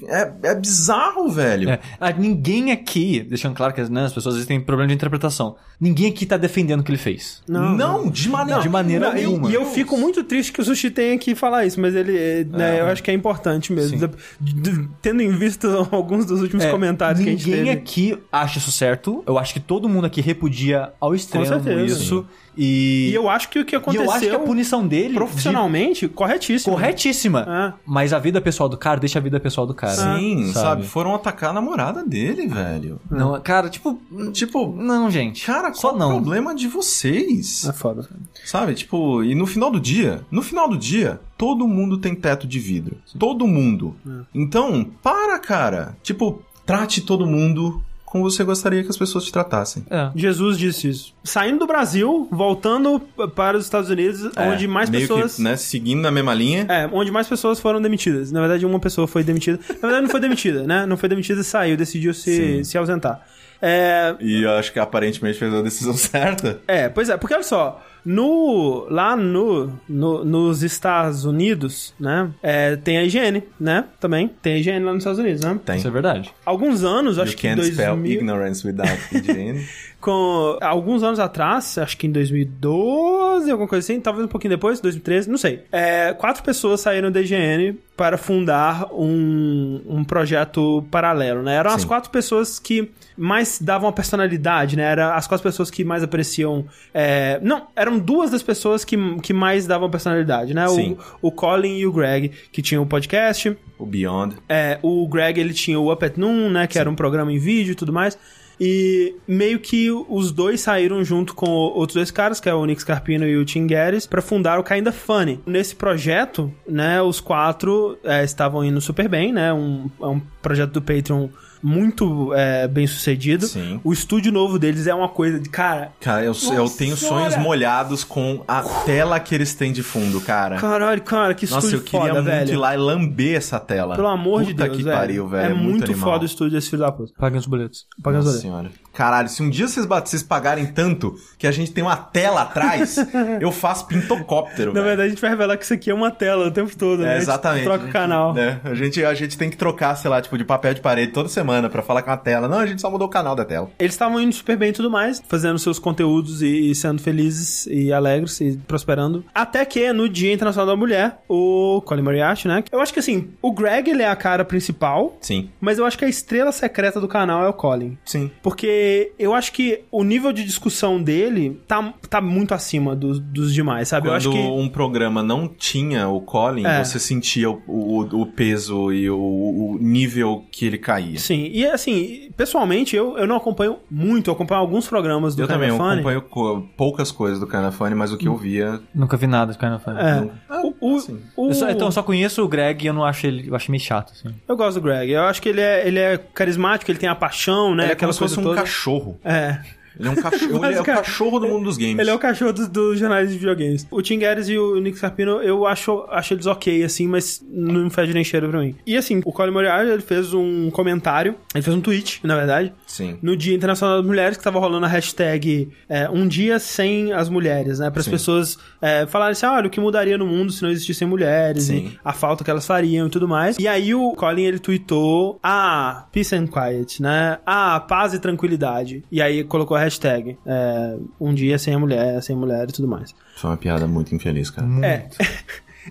é, 0.07 0.49
é 0.51 0.55
bizarro, 0.55 1.29
velho. 1.29 1.69
É, 1.69 1.79
ah, 1.99 2.11
ninguém 2.11 2.71
aqui, 2.71 3.21
deixando 3.21 3.55
claro 3.55 3.73
que 3.73 3.81
né, 3.89 4.05
as 4.05 4.13
pessoas 4.13 4.33
às 4.35 4.39
vezes 4.39 4.47
têm 4.47 4.59
problema 4.59 4.89
de 4.89 4.93
interpretação, 4.95 5.55
ninguém 5.79 6.09
aqui 6.11 6.25
tá 6.25 6.35
defendendo 6.37 6.81
o 6.81 6.83
que 6.83 6.91
ele 6.91 6.97
fez. 6.97 7.41
Não, 7.47 8.09
de 8.09 8.29
maneira, 8.29 8.61
de 8.61 8.69
maneira 8.69 9.09
Não, 9.09 9.17
e- 9.17 9.21
nenhuma. 9.25 9.49
E, 9.49 9.53
eu 9.53 9.65
fico 9.65 9.97
muito 9.97 10.23
triste 10.23 10.51
que 10.51 10.59
o 10.61 10.63
Sushi 10.65 10.91
tenha 10.91 11.17
que 11.17 11.33
falar 11.35 11.65
isso, 11.65 11.79
mas 11.79 11.95
ele, 11.95 12.17
é, 12.17 12.43
né, 12.43 12.77
É. 12.77 12.81
eu 12.81 12.85
acho 12.87 13.01
que 13.01 13.09
é 13.09 13.13
importante 13.13 13.71
mesmo. 13.71 13.97
Sim. 13.97 14.89
Tendo 15.01 15.21
em 15.21 15.31
vista 15.31 15.67
alguns 15.91 16.25
dos 16.25 16.41
últimos 16.41 16.65
É, 16.65 16.71
comentários 16.71 17.23
que 17.23 17.29
a 17.29 17.31
gente 17.31 17.45
ninguém 17.49 17.65
teve. 17.65 17.77
aqui 17.79 18.17
acha 18.31 18.57
isso 18.59 18.71
certo. 18.71 19.23
Eu 19.25 19.37
acho 19.37 19.53
que 19.53 19.59
todo 19.59 19.87
mundo 19.87 20.05
aqui 20.05 20.21
repudia 20.21 20.91
ao 20.99 21.15
extremo 21.15 21.45
certeza. 21.45 21.81
isso. 21.85 22.25
E, 22.57 23.09
E 23.11 23.13
eu 23.13 23.29
acho 23.29 23.49
que 23.49 23.59
o 23.59 23.65
que 23.65 23.75
e 23.75 23.77
aconteceu 23.77 24.05
eu 24.05 24.11
acho 24.11 24.25
que 24.27 24.35
a 24.35 24.39
punição 24.39 24.87
dele 24.87 25.13
profissionalmente, 25.13 26.07
de- 26.07 26.13
corretíssimo. 26.13 26.73
corretíssima. 26.73 27.45
É. 27.47 27.79
Mas 27.85 28.13
a 28.13 28.19
vida 28.19 28.41
pessoal 28.41 28.67
do 28.67 28.77
cara 28.77 28.99
deixa 28.99 29.19
a 29.19 29.21
vida 29.21 29.39
pessoal 29.39 29.67
do 29.67 29.73
cara. 29.73 29.93
Sim, 30.17 30.51
sabe? 30.51 30.53
sabe? 30.53 30.87
Foram 30.87 31.13
atacar 31.13 31.51
a 31.51 31.53
namorada 31.53 32.03
dele, 32.03 32.47
velho. 32.47 32.99
Não, 33.11 33.39
cara, 33.41 33.69
tipo, 33.69 33.99
Tipo, 34.33 34.73
não, 34.75 35.09
gente. 35.11 35.45
cara, 35.45 35.73
só 35.73 35.89
qual 35.89 35.95
o 35.95 35.99
não. 35.99 36.09
problema 36.21 36.55
de 36.55 36.67
vocês? 36.67 37.65
É 37.67 37.73
foda. 37.73 38.07
Sabe? 38.43 38.73
Tipo, 38.73 39.23
e 39.23 39.35
no 39.35 39.45
final 39.45 39.69
do 39.69 39.79
dia, 39.79 40.21
no 40.31 40.41
final 40.41 40.67
do 40.67 40.77
dia, 40.77 41.19
todo 41.37 41.67
mundo 41.67 41.97
tem 41.97 42.15
teto 42.15 42.47
de 42.47 42.59
vidro. 42.59 42.97
Todo 43.19 43.45
mundo. 43.47 43.95
Então, 44.33 44.85
para, 45.03 45.37
cara. 45.39 45.95
Tipo, 46.01 46.41
trate 46.65 47.01
todo 47.01 47.25
mundo 47.25 47.81
como 48.17 48.29
você 48.29 48.43
gostaria 48.43 48.83
que 48.83 48.89
as 48.89 48.97
pessoas 48.97 49.23
te 49.23 49.31
tratassem. 49.31 49.85
É. 49.89 50.09
Jesus 50.15 50.57
disse 50.57 50.89
isso. 50.89 51.13
Saindo 51.23 51.59
do 51.59 51.67
Brasil, 51.67 52.27
voltando 52.31 52.99
para 53.35 53.57
os 53.57 53.63
Estados 53.65 53.89
Unidos, 53.89 54.31
onde 54.37 54.67
mais 54.67 54.89
É, 54.89 54.91
meio 54.91 55.07
pessoas. 55.07 55.35
Que, 55.35 55.41
né, 55.43 55.55
seguindo 55.55 56.01
na 56.01 56.11
mesma 56.11 56.33
linha. 56.33 56.65
É, 56.69 56.89
onde 56.91 57.11
mais 57.11 57.27
pessoas 57.27 57.59
foram 57.59 57.81
demitidas. 57.81 58.31
Na 58.31 58.39
verdade, 58.39 58.65
uma 58.65 58.79
pessoa 58.79 59.07
foi 59.07 59.23
demitida. 59.23 59.59
Na 59.69 59.87
verdade, 59.87 60.01
não 60.03 60.09
foi 60.09 60.19
demitida, 60.19 60.63
né? 60.63 60.85
Não 60.85 60.97
foi 60.97 61.07
demitida 61.09 61.41
e 61.41 61.43
saiu, 61.43 61.77
decidiu 61.77 62.13
se, 62.13 62.35
Sim. 62.35 62.63
se 62.63 62.77
ausentar. 62.77 63.21
É, 63.61 64.15
E 64.19 64.43
eu 64.43 64.51
acho 64.51 64.71
que 64.71 64.79
aparentemente 64.79 65.37
fez 65.39 65.53
a 65.53 65.61
decisão 65.61 65.93
certa. 65.97 66.59
É, 66.67 66.89
pois 66.89 67.09
é, 67.09 67.17
porque 67.17 67.33
olha 67.33 67.43
só, 67.43 67.83
no, 68.09 68.87
lá 68.89 69.17
no, 69.17 69.69
no- 69.89 70.23
nos 70.23 70.63
Estados 70.63 71.25
Unidos, 71.25 71.93
né, 71.99 72.29
é, 72.41 72.77
tem 72.77 72.97
a 72.97 73.03
higiene, 73.03 73.43
né, 73.59 73.83
também, 73.99 74.29
tem 74.41 74.53
a 74.53 74.57
higiene 74.59 74.85
lá 74.85 74.93
nos 74.93 75.01
Estados 75.01 75.19
Unidos, 75.19 75.41
né. 75.41 75.59
Tem. 75.65 75.75
Isso 75.75 75.87
é 75.89 75.91
verdade. 75.91 76.33
Alguns 76.45 76.85
anos, 76.85 77.17
You 77.17 77.23
acho 77.23 77.35
que 77.35 77.47
em 77.47 77.55
can't 77.55 77.69
spell 77.73 77.95
2000, 77.97 78.13
ignorance 78.13 78.65
without 78.65 78.97
hygiene. 79.11 79.65
com, 79.99 80.57
alguns 80.61 81.03
anos 81.03 81.19
atrás, 81.19 81.77
acho 81.77 81.97
que 81.97 82.07
em 82.07 82.11
2012, 82.11 83.51
alguma 83.51 83.67
coisa 83.67 83.85
assim, 83.91 83.99
talvez 83.99 84.25
um 84.25 84.29
pouquinho 84.29 84.51
depois, 84.51 84.79
2013, 84.79 85.29
não 85.29 85.37
sei. 85.37 85.63
É, 85.71 86.13
quatro 86.13 86.43
pessoas 86.43 86.79
saíram 86.81 87.11
da 87.11 87.19
higiene 87.21 87.77
para 87.97 88.15
fundar 88.17 88.87
um, 88.93 89.81
um 89.87 90.03
projeto 90.03 90.85
paralelo, 90.91 91.41
né? 91.41 91.55
Eram 91.55 91.71
as 91.71 91.81
Sim. 91.81 91.87
quatro 91.87 92.11
pessoas 92.11 92.59
que 92.59 92.91
mais 93.17 93.59
davam 93.59 93.89
a 93.89 93.91
personalidade, 93.91 94.77
né? 94.77 94.83
Eram 94.83 95.13
as 95.13 95.25
quatro 95.25 95.43
pessoas 95.43 95.71
que 95.71 95.83
mais 95.83 96.03
apareciam. 96.03 96.65
é, 96.93 97.39
Não, 97.41 97.67
eram 97.75 97.96
duas 97.99 98.31
das 98.31 98.43
pessoas 98.43 98.83
que, 98.83 98.97
que 99.21 99.33
mais 99.33 99.67
davam 99.67 99.89
personalidade, 99.89 100.53
né? 100.53 100.67
Sim. 100.67 100.97
O, 101.21 101.27
o 101.27 101.31
Colin 101.31 101.77
e 101.77 101.85
o 101.85 101.91
Greg, 101.91 102.31
que 102.51 102.61
tinham 102.61 102.83
o 102.83 102.85
podcast. 102.85 103.55
o 103.77 103.85
Beyond. 103.85 104.35
É, 104.47 104.79
o 104.81 105.07
Greg, 105.07 105.39
ele 105.39 105.53
tinha 105.53 105.79
o 105.79 105.91
Up 105.91 106.03
at 106.05 106.17
Noon, 106.17 106.49
né? 106.49 106.67
Que 106.67 106.79
era 106.79 106.89
um 106.89 106.95
programa 106.95 107.31
em 107.31 107.39
vídeo 107.39 107.71
e 107.71 107.75
tudo 107.75 107.93
mais. 107.93 108.17
E 108.59 109.15
meio 109.27 109.59
que 109.59 109.91
os 109.91 110.31
dois 110.31 110.61
saíram 110.61 111.03
junto 111.03 111.35
com 111.35 111.47
outros 111.47 111.95
dois 111.95 112.09
caras, 112.09 112.39
que 112.39 112.49
é 112.49 112.53
o 112.53 112.65
Nick 112.65 112.81
Scarpino 112.81 113.25
e 113.27 113.37
o 113.37 113.45
Tim 113.45 113.67
Guedes, 113.67 114.07
pra 114.07 114.21
fundar 114.21 114.59
o 114.59 114.63
Kinda 114.63 114.91
Funny. 114.91 115.39
Nesse 115.45 115.75
projeto, 115.75 116.51
né, 116.67 116.99
os 117.01 117.19
quatro 117.19 117.97
é, 118.03 118.23
estavam 118.23 118.65
indo 118.65 118.81
super 118.81 119.07
bem, 119.07 119.31
né? 119.31 119.53
Um, 119.53 119.89
é 120.01 120.07
um 120.07 120.19
projeto 120.41 120.71
do 120.71 120.81
Patreon 120.81 121.29
muito 121.61 122.33
é, 122.33 122.67
bem 122.67 122.85
sucedido. 122.87 123.45
Sim. 123.47 123.79
O 123.83 123.91
estúdio 123.93 124.31
novo 124.31 124.57
deles 124.59 124.87
é 124.87 124.93
uma 124.93 125.09
coisa 125.09 125.39
de, 125.39 125.49
cara, 125.49 125.91
Cara, 126.01 126.21
eu, 126.23 126.33
eu 126.33 126.53
Nossa 126.57 126.77
tenho 126.77 126.95
sonhos 126.97 127.35
molhados 127.37 128.03
com 128.03 128.43
a 128.47 128.61
tela 128.85 129.19
que 129.19 129.33
eles 129.33 129.53
têm 129.53 129.71
de 129.71 129.83
fundo, 129.83 130.19
cara. 130.21 130.57
caralho, 130.57 131.01
cara, 131.01 131.33
que 131.33 131.45
Nossa, 131.49 131.67
estúdio 131.67 131.77
eu 131.77 131.83
queria 131.83 131.99
foda, 132.09 132.21
muito 132.21 132.25
velho. 132.25 132.51
ir 132.53 132.57
lá 132.57 132.73
e 132.73 132.77
lamber 132.77 133.35
essa 133.37 133.59
tela. 133.59 133.95
Pelo 133.95 134.07
amor 134.07 134.43
de 134.43 134.53
Puta 134.53 134.63
Deus, 134.65 134.77
que 134.77 134.83
velho. 134.83 134.97
pariu, 134.97 135.27
velho. 135.27 135.51
É 135.51 135.53
muito, 135.53 135.85
animal. 135.85 136.11
foda 136.11 136.23
o 136.23 136.25
estúdio 136.25 136.57
esse 136.57 136.69
filho 136.69 136.81
da 136.81 136.91
puta. 136.91 137.13
Paguem 137.17 137.39
os 137.39 137.45
boletos. 137.45 137.85
Paga 138.01 138.19
os 138.19 138.25
Nossa 138.25 138.37
boletos. 138.39 138.41
senhora. 138.41 138.87
Caralho, 138.93 139.29
se 139.29 139.43
um 139.43 139.49
dia 139.49 139.67
vocês, 139.67 139.85
vocês 139.85 140.23
pagarem 140.23 140.65
tanto 140.65 141.15
que 141.37 141.45
a 141.45 141.51
gente 141.51 141.71
tem 141.71 141.83
uma 141.83 141.95
tela 141.95 142.41
atrás, 142.41 142.97
eu 143.39 143.51
faço 143.51 143.85
pintocóptero, 143.87 144.73
Na 144.73 144.81
verdade, 144.81 145.07
a 145.07 145.09
gente 145.09 145.21
vai 145.21 145.29
revelar 145.29 145.55
que 145.57 145.63
isso 145.63 145.73
aqui 145.73 145.91
é 145.91 145.93
uma 145.93 146.09
tela 146.09 146.47
o 146.47 146.51
tempo 146.51 146.75
todo, 146.75 147.03
né? 147.03 147.09
É, 147.09 147.11
A 147.11 147.13
gente 147.13 147.23
exatamente. 147.23 147.63
Troca 147.63 147.85
o 147.85 147.91
canal. 147.91 148.33
Né? 148.33 148.59
A, 148.63 148.73
gente, 148.73 149.03
a 149.05 149.13
gente 149.13 149.37
tem 149.37 149.49
que 149.49 149.57
trocar, 149.57 149.95
sei 149.95 150.09
lá, 150.09 150.19
tipo, 150.19 150.35
de 150.37 150.43
papel 150.43 150.73
de 150.73 150.81
parede 150.81 151.11
toda 151.11 151.29
semana 151.29 151.46
pra 151.69 151.81
falar 151.81 152.01
com 152.03 152.11
a 152.11 152.17
tela. 152.17 152.47
Não, 152.47 152.59
a 152.59 152.65
gente 152.65 152.81
só 152.81 152.89
mudou 152.89 153.07
o 153.07 153.09
canal 153.11 153.35
da 153.35 153.45
tela. 153.45 153.69
Eles 153.79 153.93
estavam 153.93 154.19
indo 154.21 154.33
super 154.33 154.57
bem 154.57 154.69
e 154.69 154.73
tudo 154.73 154.89
mais, 154.91 155.21
fazendo 155.27 155.57
seus 155.59 155.79
conteúdos 155.79 156.41
e, 156.41 156.71
e 156.71 156.75
sendo 156.75 157.01
felizes 157.01 157.65
e 157.67 157.91
alegres 157.91 158.39
e 158.41 158.57
prosperando. 158.67 159.23
Até 159.33 159.63
que 159.65 159.91
no 159.93 160.07
Dia 160.09 160.33
Internacional 160.33 160.67
da 160.67 160.75
Mulher, 160.75 161.19
o 161.27 161.81
Colin 161.85 162.01
Moriarty, 162.01 162.47
né? 162.47 162.63
Eu 162.71 162.81
acho 162.81 162.93
que 162.93 162.99
assim, 162.99 163.29
o 163.41 163.51
Greg 163.51 163.89
ele 163.89 164.03
é 164.03 164.07
a 164.09 164.15
cara 164.15 164.43
principal, 164.45 165.17
Sim. 165.21 165.49
mas 165.59 165.77
eu 165.79 165.85
acho 165.85 165.97
que 165.97 166.05
a 166.05 166.09
estrela 166.09 166.51
secreta 166.51 166.99
do 166.99 167.07
canal 167.07 167.43
é 167.43 167.49
o 167.49 167.53
Colin. 167.53 167.97
Sim. 168.05 168.29
Porque 168.41 169.11
eu 169.17 169.33
acho 169.33 169.51
que 169.53 169.81
o 169.91 170.03
nível 170.03 170.31
de 170.33 170.43
discussão 170.43 171.01
dele 171.01 171.61
tá, 171.67 171.93
tá 172.09 172.21
muito 172.21 172.53
acima 172.53 172.95
dos, 172.95 173.19
dos 173.19 173.53
demais, 173.53 173.87
sabe? 173.87 174.07
eu 174.07 174.11
Quando 174.11 174.17
acho 174.17 174.31
que. 174.31 174.37
um 174.37 174.67
programa 174.69 175.21
não 175.23 175.47
tinha 175.47 176.07
o 176.07 176.21
Colin, 176.21 176.65
É. 176.65 176.83
você 176.83 176.99
sentia 176.99 177.49
o, 177.49 177.61
o, 177.67 178.21
o 178.21 178.25
peso 178.25 178.91
e 178.91 179.09
o, 179.09 179.17
o 179.17 179.77
nível 179.79 180.43
que 180.51 180.65
ele 180.65 180.77
caía. 180.77 181.19
Sim, 181.19 181.36
e 181.53 181.65
assim, 181.65 182.29
pessoalmente, 182.35 182.95
eu, 182.95 183.17
eu 183.17 183.27
não 183.27 183.35
acompanho 183.35 183.77
muito, 183.89 184.29
eu 184.29 184.33
acompanho 184.33 184.61
alguns 184.61 184.87
programas 184.87 185.35
do 185.35 185.41
Eu 185.43 185.47
também, 185.47 185.69
eu 185.69 185.75
acompanho 185.75 186.21
co- 186.21 186.67
poucas 186.75 187.11
coisas 187.11 187.39
do 187.39 187.47
Funny, 187.71 187.95
mas 187.95 188.11
o 188.11 188.17
que 188.17 188.27
eu 188.27 188.35
via... 188.35 188.79
Nunca 188.93 189.15
vi 189.17 189.27
nada 189.27 189.51
of 189.51 189.83
Funny. 189.83 189.99
É. 189.99 190.15
Não- 190.49 190.73
O, 190.81 190.95
assim. 190.97 191.19
o- 191.35 191.47
Eu 191.49 191.53
só- 191.53 191.69
então, 191.69 191.87
eu 191.87 191.91
só 191.91 192.03
conheço 192.03 192.43
o 192.43 192.47
Greg 192.47 192.83
e 192.83 192.87
eu 192.87 192.93
não 192.93 193.03
acho 193.03 193.25
ele. 193.27 193.47
Eu 193.49 193.55
acho 193.55 193.71
meio 193.71 193.81
chato, 193.81 194.11
assim. 194.13 194.33
Eu 194.47 194.55
gosto 194.57 194.79
do 194.79 194.81
Greg. 194.83 195.11
Eu 195.11 195.21
acho 195.23 195.41
que 195.41 195.49
ele 195.49 195.61
é, 195.61 195.87
ele 195.87 195.99
é 195.99 196.17
carismático, 196.17 196.89
ele 196.91 196.99
tem 196.99 197.09
a 197.09 197.15
paixão, 197.15 197.73
né? 197.75 197.83
Ele 197.83 197.91
é 197.91 197.93
aquela 197.93 198.11
como 198.11 198.13
se 198.13 198.19
fosse 198.35 198.39
um 198.39 198.43
toda. 198.43 198.55
cachorro. 198.61 199.19
É. 199.23 199.59
Ele 199.99 200.07
é 200.07 200.11
um 200.11 200.15
cachorro, 200.15 200.45
ele 200.47 200.53
é 200.53 200.57
o 200.57 200.61
Basicamente. 200.61 201.03
cachorro 201.03 201.39
do 201.39 201.47
mundo 201.47 201.65
dos 201.65 201.77
games. 201.77 201.99
Ele 201.99 202.09
é 202.09 202.13
o 202.13 202.19
cachorro 202.19 202.53
dos 202.53 202.67
do 202.67 202.95
jornais 202.95 203.31
de 203.31 203.37
videogames. 203.37 203.87
O 203.89 204.01
Tim 204.01 204.19
Guedes 204.19 204.49
e 204.49 204.57
o 204.57 204.79
Nick 204.79 204.97
Scarpino, 204.97 205.41
eu 205.41 205.65
acho, 205.65 206.05
acho 206.09 206.33
eles 206.33 206.45
ok, 206.45 206.83
assim, 206.83 207.07
mas 207.07 207.43
não 207.49 207.89
fede 207.89 208.13
nem 208.13 208.23
cheiro 208.23 208.49
pra 208.49 208.59
mim. 208.59 208.75
E 208.85 208.95
assim, 208.97 209.21
o 209.25 209.31
Colin 209.31 209.51
Moriarty, 209.51 209.91
ele 209.91 210.01
fez 210.01 210.33
um 210.33 210.69
comentário, 210.71 211.35
ele 211.53 211.63
fez 211.63 211.75
um 211.75 211.81
tweet, 211.81 212.19
na 212.23 212.35
verdade, 212.35 212.73
Sim. 212.85 213.17
no 213.21 213.35
Dia 213.35 213.55
Internacional 213.55 213.97
das 213.97 214.05
Mulheres, 214.05 214.37
que 214.37 214.43
tava 214.43 214.59
rolando 214.59 214.85
a 214.85 214.89
hashtag 214.89 215.69
é, 215.89 216.09
Um 216.09 216.27
Dia 216.27 216.59
Sem 216.59 217.11
as 217.13 217.29
Mulheres, 217.29 217.79
né? 217.79 217.89
Para 217.89 218.01
as 218.01 218.07
pessoas 218.07 218.57
é, 218.81 219.05
falarem 219.05 219.31
assim, 219.31 219.45
olha, 219.45 219.67
o 219.67 219.69
que 219.69 219.79
mudaria 219.79 220.17
no 220.17 220.25
mundo 220.25 220.51
se 220.51 220.61
não 220.61 220.69
existissem 220.69 221.07
mulheres, 221.07 221.63
Sim. 221.63 221.91
e 221.93 221.99
a 222.03 222.13
falta 222.13 222.43
que 222.43 222.49
elas 222.51 222.65
fariam 222.65 223.07
e 223.07 223.09
tudo 223.09 223.27
mais. 223.27 223.57
E 223.59 223.67
aí 223.67 223.93
o 223.93 224.13
Colin, 224.13 224.43
ele 224.43 224.59
tweetou, 224.59 225.39
ah, 225.41 226.05
peace 226.11 226.35
and 226.35 226.47
quiet, 226.47 227.01
né? 227.01 227.37
Ah, 227.45 227.79
paz 227.79 228.13
e 228.13 228.19
tranquilidade. 228.19 229.03
E 229.11 229.21
aí 229.21 229.43
colocou 229.43 229.75
a 229.75 229.79
hashtag, 229.87 230.37
é, 230.45 230.95
Um 231.19 231.33
Dia 231.33 231.57
Sem 231.57 231.73
a 231.73 231.79
Mulher, 231.79 232.21
Sem 232.21 232.35
Mulher 232.35 232.67
e 232.69 232.71
tudo 232.73 232.87
mais. 232.87 233.13
Foi 233.35 233.49
uma 233.49 233.57
piada 233.57 233.87
muito 233.87 234.13
infeliz, 234.13 234.49
cara. 234.49 234.67
É. 234.85 235.07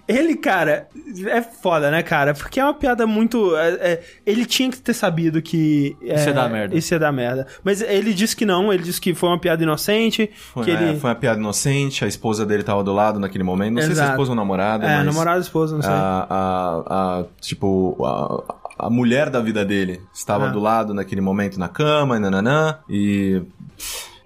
Ele, 0.06 0.36
cara, 0.36 0.88
é 1.26 1.40
foda, 1.40 1.90
né, 1.90 2.02
cara? 2.02 2.34
Porque 2.34 2.60
é 2.60 2.64
uma 2.64 2.74
piada 2.74 3.06
muito. 3.06 3.56
é, 3.56 3.68
é, 3.92 4.02
ele 4.26 4.44
tinha 4.44 4.70
que 4.70 4.76
ter 4.76 4.92
sabido 4.92 5.40
que. 5.40 5.96
é, 6.02 6.16
Isso 6.16 6.28
ia 6.28 6.34
dar 6.34 6.50
merda. 6.50 6.76
Isso 6.76 6.94
ia 6.94 6.98
dar 6.98 7.12
merda. 7.12 7.46
Mas 7.64 7.80
ele 7.80 8.12
disse 8.12 8.36
que 8.36 8.44
não, 8.44 8.70
ele 8.70 8.82
disse 8.82 9.00
que 9.00 9.14
foi 9.14 9.30
uma 9.30 9.38
piada 9.40 9.62
inocente. 9.62 10.30
Foi, 10.52 10.64
que 10.66 10.70
é, 10.70 10.74
ele. 10.74 11.00
foi 11.00 11.08
uma 11.08 11.16
piada 11.16 11.40
inocente, 11.40 12.04
a 12.04 12.08
esposa 12.08 12.44
dele 12.44 12.62
tava 12.62 12.84
do 12.84 12.92
lado 12.92 13.18
naquele 13.18 13.42
momento. 13.42 13.72
Não 13.72 13.80
sei 13.80 13.92
se 13.92 13.92
Exato. 13.92 14.10
a 14.10 14.12
esposa 14.12 14.32
ou 14.32 14.36
namorada, 14.36 14.84
é, 14.86 14.96
mas... 14.98 15.06
namorado, 15.06 15.40
esposa, 15.40 15.74
não 15.76 15.82
sei. 15.82 15.90
a, 15.90 16.26
a, 16.28 17.20
a- 17.20 17.24
tipo, 17.40 17.96
a, 18.04 18.54
a 18.86 18.90
mulher 18.90 19.30
da 19.30 19.40
vida 19.40 19.64
dele 19.64 20.02
estava 20.12 20.48
Ah. 20.48 20.50
do 20.50 20.60
lado 20.60 20.92
naquele 20.92 21.22
momento 21.22 21.58
na 21.58 21.68
cama, 21.70 22.18
e 22.18 22.20
nananã, 22.20 22.80
e... 22.86 23.40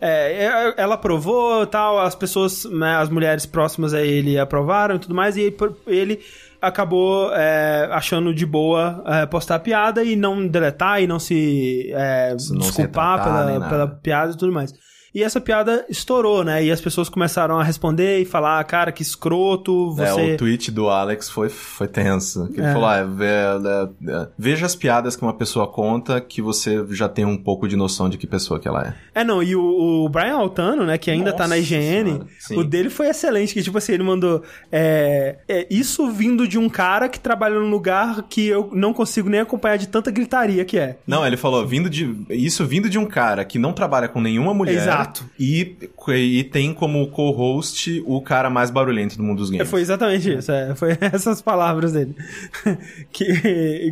É, 0.01 0.47
é, 0.47 0.75
ela 0.79 0.95
aprovou 0.95 1.67
tal, 1.67 1.99
as 1.99 2.15
pessoas, 2.15 2.65
né, 2.65 2.97
as 2.97 3.11
mulheres 3.11 3.45
próximas 3.45 3.93
a 3.93 4.01
ele 4.01 4.39
aprovaram 4.39 4.97
e 4.97 4.99
tudo 4.99 5.15
mais, 5.15 5.37
e 5.37 5.55
ele- 5.87 6.21
acabou 6.63 7.31
é, 7.35 7.89
achando 7.91 8.35
de 8.35 8.45
boa 8.45 9.03
é, 9.07 9.27
postar 9.27 9.57
a 9.57 9.59
piada 9.59 10.03
e 10.05 10.15
não 10.17 10.47
deletar 10.47 11.03
e 11.03 11.07
não 11.07 11.19
se 11.19 11.91
é, 11.95 12.33
Não 12.33 12.39
se 12.39 12.55
desculpar 12.57 13.17
retratar, 13.19 13.47
nem 13.47 13.55
pela, 13.57 13.69
pela 13.69 13.87
piada 13.89 14.33
e 14.33 14.37
tudo 14.37 14.53
mais. 14.53 14.73
E 15.15 15.23
essa 15.25 15.41
piada 15.41 15.85
estourou, 15.89 16.45
né? 16.45 16.65
E 16.65 16.71
as 16.71 16.81
pessoas 16.81 17.09
começaram 17.09 17.59
a 17.59 17.65
responder 17.65 18.21
e 18.21 18.25
falar, 18.25 18.63
cara, 18.65 18.93
que 18.93 19.03
escroto, 19.03 19.95
É, 19.99 20.07
você... 20.13 20.35
o 20.35 20.37
tweet 20.37 20.71
do 20.71 20.89
Alex 20.89 21.29
foi, 21.29 21.49
foi 21.49 21.89
tenso. 21.89 22.49
Ele 22.53 22.65
É. 22.67 22.73
falou, 22.73 22.87
ah, 22.89 23.03
ve- 23.03 23.25
é, 23.25 23.89
é, 24.13 24.29
veja 24.39 24.67
as 24.67 24.77
piadas 24.77 25.17
que 25.17 25.23
uma 25.23 25.35
pessoa 25.35 25.67
conta 25.67 26.21
que 26.21 26.41
você 26.41 26.85
já 26.91 27.09
tem 27.09 27.25
um 27.25 27.37
pouco 27.37 27.67
de 27.67 27.75
noção 27.77 28.09
de 28.09 28.17
que 28.19 28.27
pessoa 28.27 28.61
que 28.61 28.69
ela 28.69 28.95
é. 29.15 29.21
É, 29.21 29.25
não, 29.25 29.43
e 29.43 29.57
o, 29.57 30.05
o 30.05 30.09
Brian 30.09 30.37
Altano, 30.37 30.85
né, 30.87 30.97
que 30.97 31.11
ainda 31.11 31.33
tá 31.33 31.49
na 31.49 31.57
Nossa 31.57 31.75
IGN, 31.75 32.21
o 32.53 32.63
dele 32.63 32.89
foi 32.91 33.09
excelente, 33.09 33.53
que 33.53 33.63
tipo 33.63 33.79
assim, 33.79 33.93
ele 33.93 34.03
mandou, 34.05 34.43
é, 34.71 35.37
é, 35.49 35.67
isso 35.71 36.09
vindo 36.11 36.47
de 36.47 36.57
um 36.59 36.69
cara 36.69 37.09
que 37.09 37.19
trabalha 37.19 37.59
num 37.59 37.71
lugar 37.71 38.23
que 38.29 38.47
eu 38.47 38.71
não 38.73 38.93
consigo 38.93 39.29
nem 39.29 39.41
acompanhar 39.41 39.77
de 39.77 39.89
tanta 39.89 40.11
gritaria 40.11 40.65
que 40.65 40.79
é. 40.79 40.97
Não, 41.07 41.27
ele 41.27 41.37
falou, 41.37 41.67
vindo 41.67 41.91
de, 41.91 42.15
isso 42.31 42.65
vindo 42.65 42.89
de 42.89 42.99
um 42.99 43.07
cara 43.07 43.45
que 43.45 43.59
não 43.59 43.73
trabalha 43.73 44.09
com 44.09 44.21
nenhuma 44.21 44.55
mulher. 44.55 44.75
Exato. 44.77 45.00
E, 45.39 45.77
e 46.09 46.45
tem 46.45 46.73
como 46.75 47.09
co-host 47.09 48.03
o 48.07 48.21
cara 48.21 48.51
mais 48.51 48.71
barulhento 48.71 49.17
do 49.17 49.23
mundo 49.23 49.39
dos 49.39 49.51
É, 49.51 49.53
games. 49.55 49.71
Foi 49.71 49.81
exatamente 49.81 50.33
isso, 50.33 50.51
é, 50.51 50.75
foi 50.75 50.97
essas 51.01 51.41
palavras 51.43 51.93
dele, 51.93 52.15
que, 53.13 53.25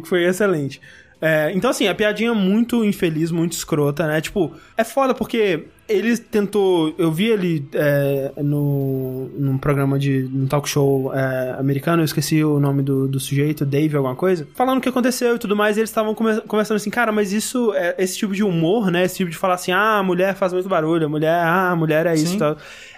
que 0.00 0.02
foi 0.04 0.24
excelente. 0.24 0.80
É, 1.20 1.50
então, 1.54 1.70
assim, 1.70 1.88
a 1.88 1.94
piadinha 1.94 2.30
é 2.30 2.34
muito 2.34 2.84
infeliz, 2.84 3.30
muito 3.30 3.52
escrota, 3.52 4.06
né? 4.06 4.20
Tipo, 4.20 4.52
é 4.76 4.84
foda 4.84 5.14
porque 5.14 5.64
ele 5.88 6.16
tentou. 6.18 6.94
Eu 6.98 7.10
vi 7.10 7.26
ele 7.26 7.66
é, 7.72 8.32
no, 8.36 9.30
num 9.38 9.56
programa 9.56 9.98
de. 9.98 10.28
num 10.30 10.46
talk 10.46 10.68
show 10.68 11.12
é, 11.14 11.56
americano, 11.58 12.02
eu 12.02 12.04
esqueci 12.04 12.44
o 12.44 12.60
nome 12.60 12.82
do, 12.82 13.08
do 13.08 13.18
sujeito, 13.18 13.64
Dave, 13.64 13.96
alguma 13.96 14.14
coisa, 14.14 14.46
falando 14.54 14.78
o 14.78 14.80
que 14.80 14.88
aconteceu 14.88 15.36
e 15.36 15.38
tudo 15.38 15.56
mais, 15.56 15.76
e 15.76 15.80
eles 15.80 15.90
estavam 15.90 16.14
conversando 16.14 16.76
assim, 16.76 16.90
cara, 16.90 17.10
mas 17.10 17.32
isso, 17.32 17.72
é, 17.74 17.94
esse 17.98 18.18
tipo 18.18 18.34
de 18.34 18.44
humor, 18.44 18.90
né? 18.90 19.04
Esse 19.04 19.16
tipo 19.16 19.30
de 19.30 19.36
falar 19.36 19.54
assim, 19.54 19.72
ah, 19.72 19.98
a 19.98 20.02
mulher 20.02 20.34
faz 20.34 20.52
muito 20.52 20.68
barulho, 20.68 21.06
a 21.06 21.08
mulher, 21.08 21.34
ah, 21.34 21.70
a 21.70 21.76
mulher 21.76 22.06
é 22.06 22.14
isso 22.14 22.34
e 22.34 22.38
tal. 22.38 22.56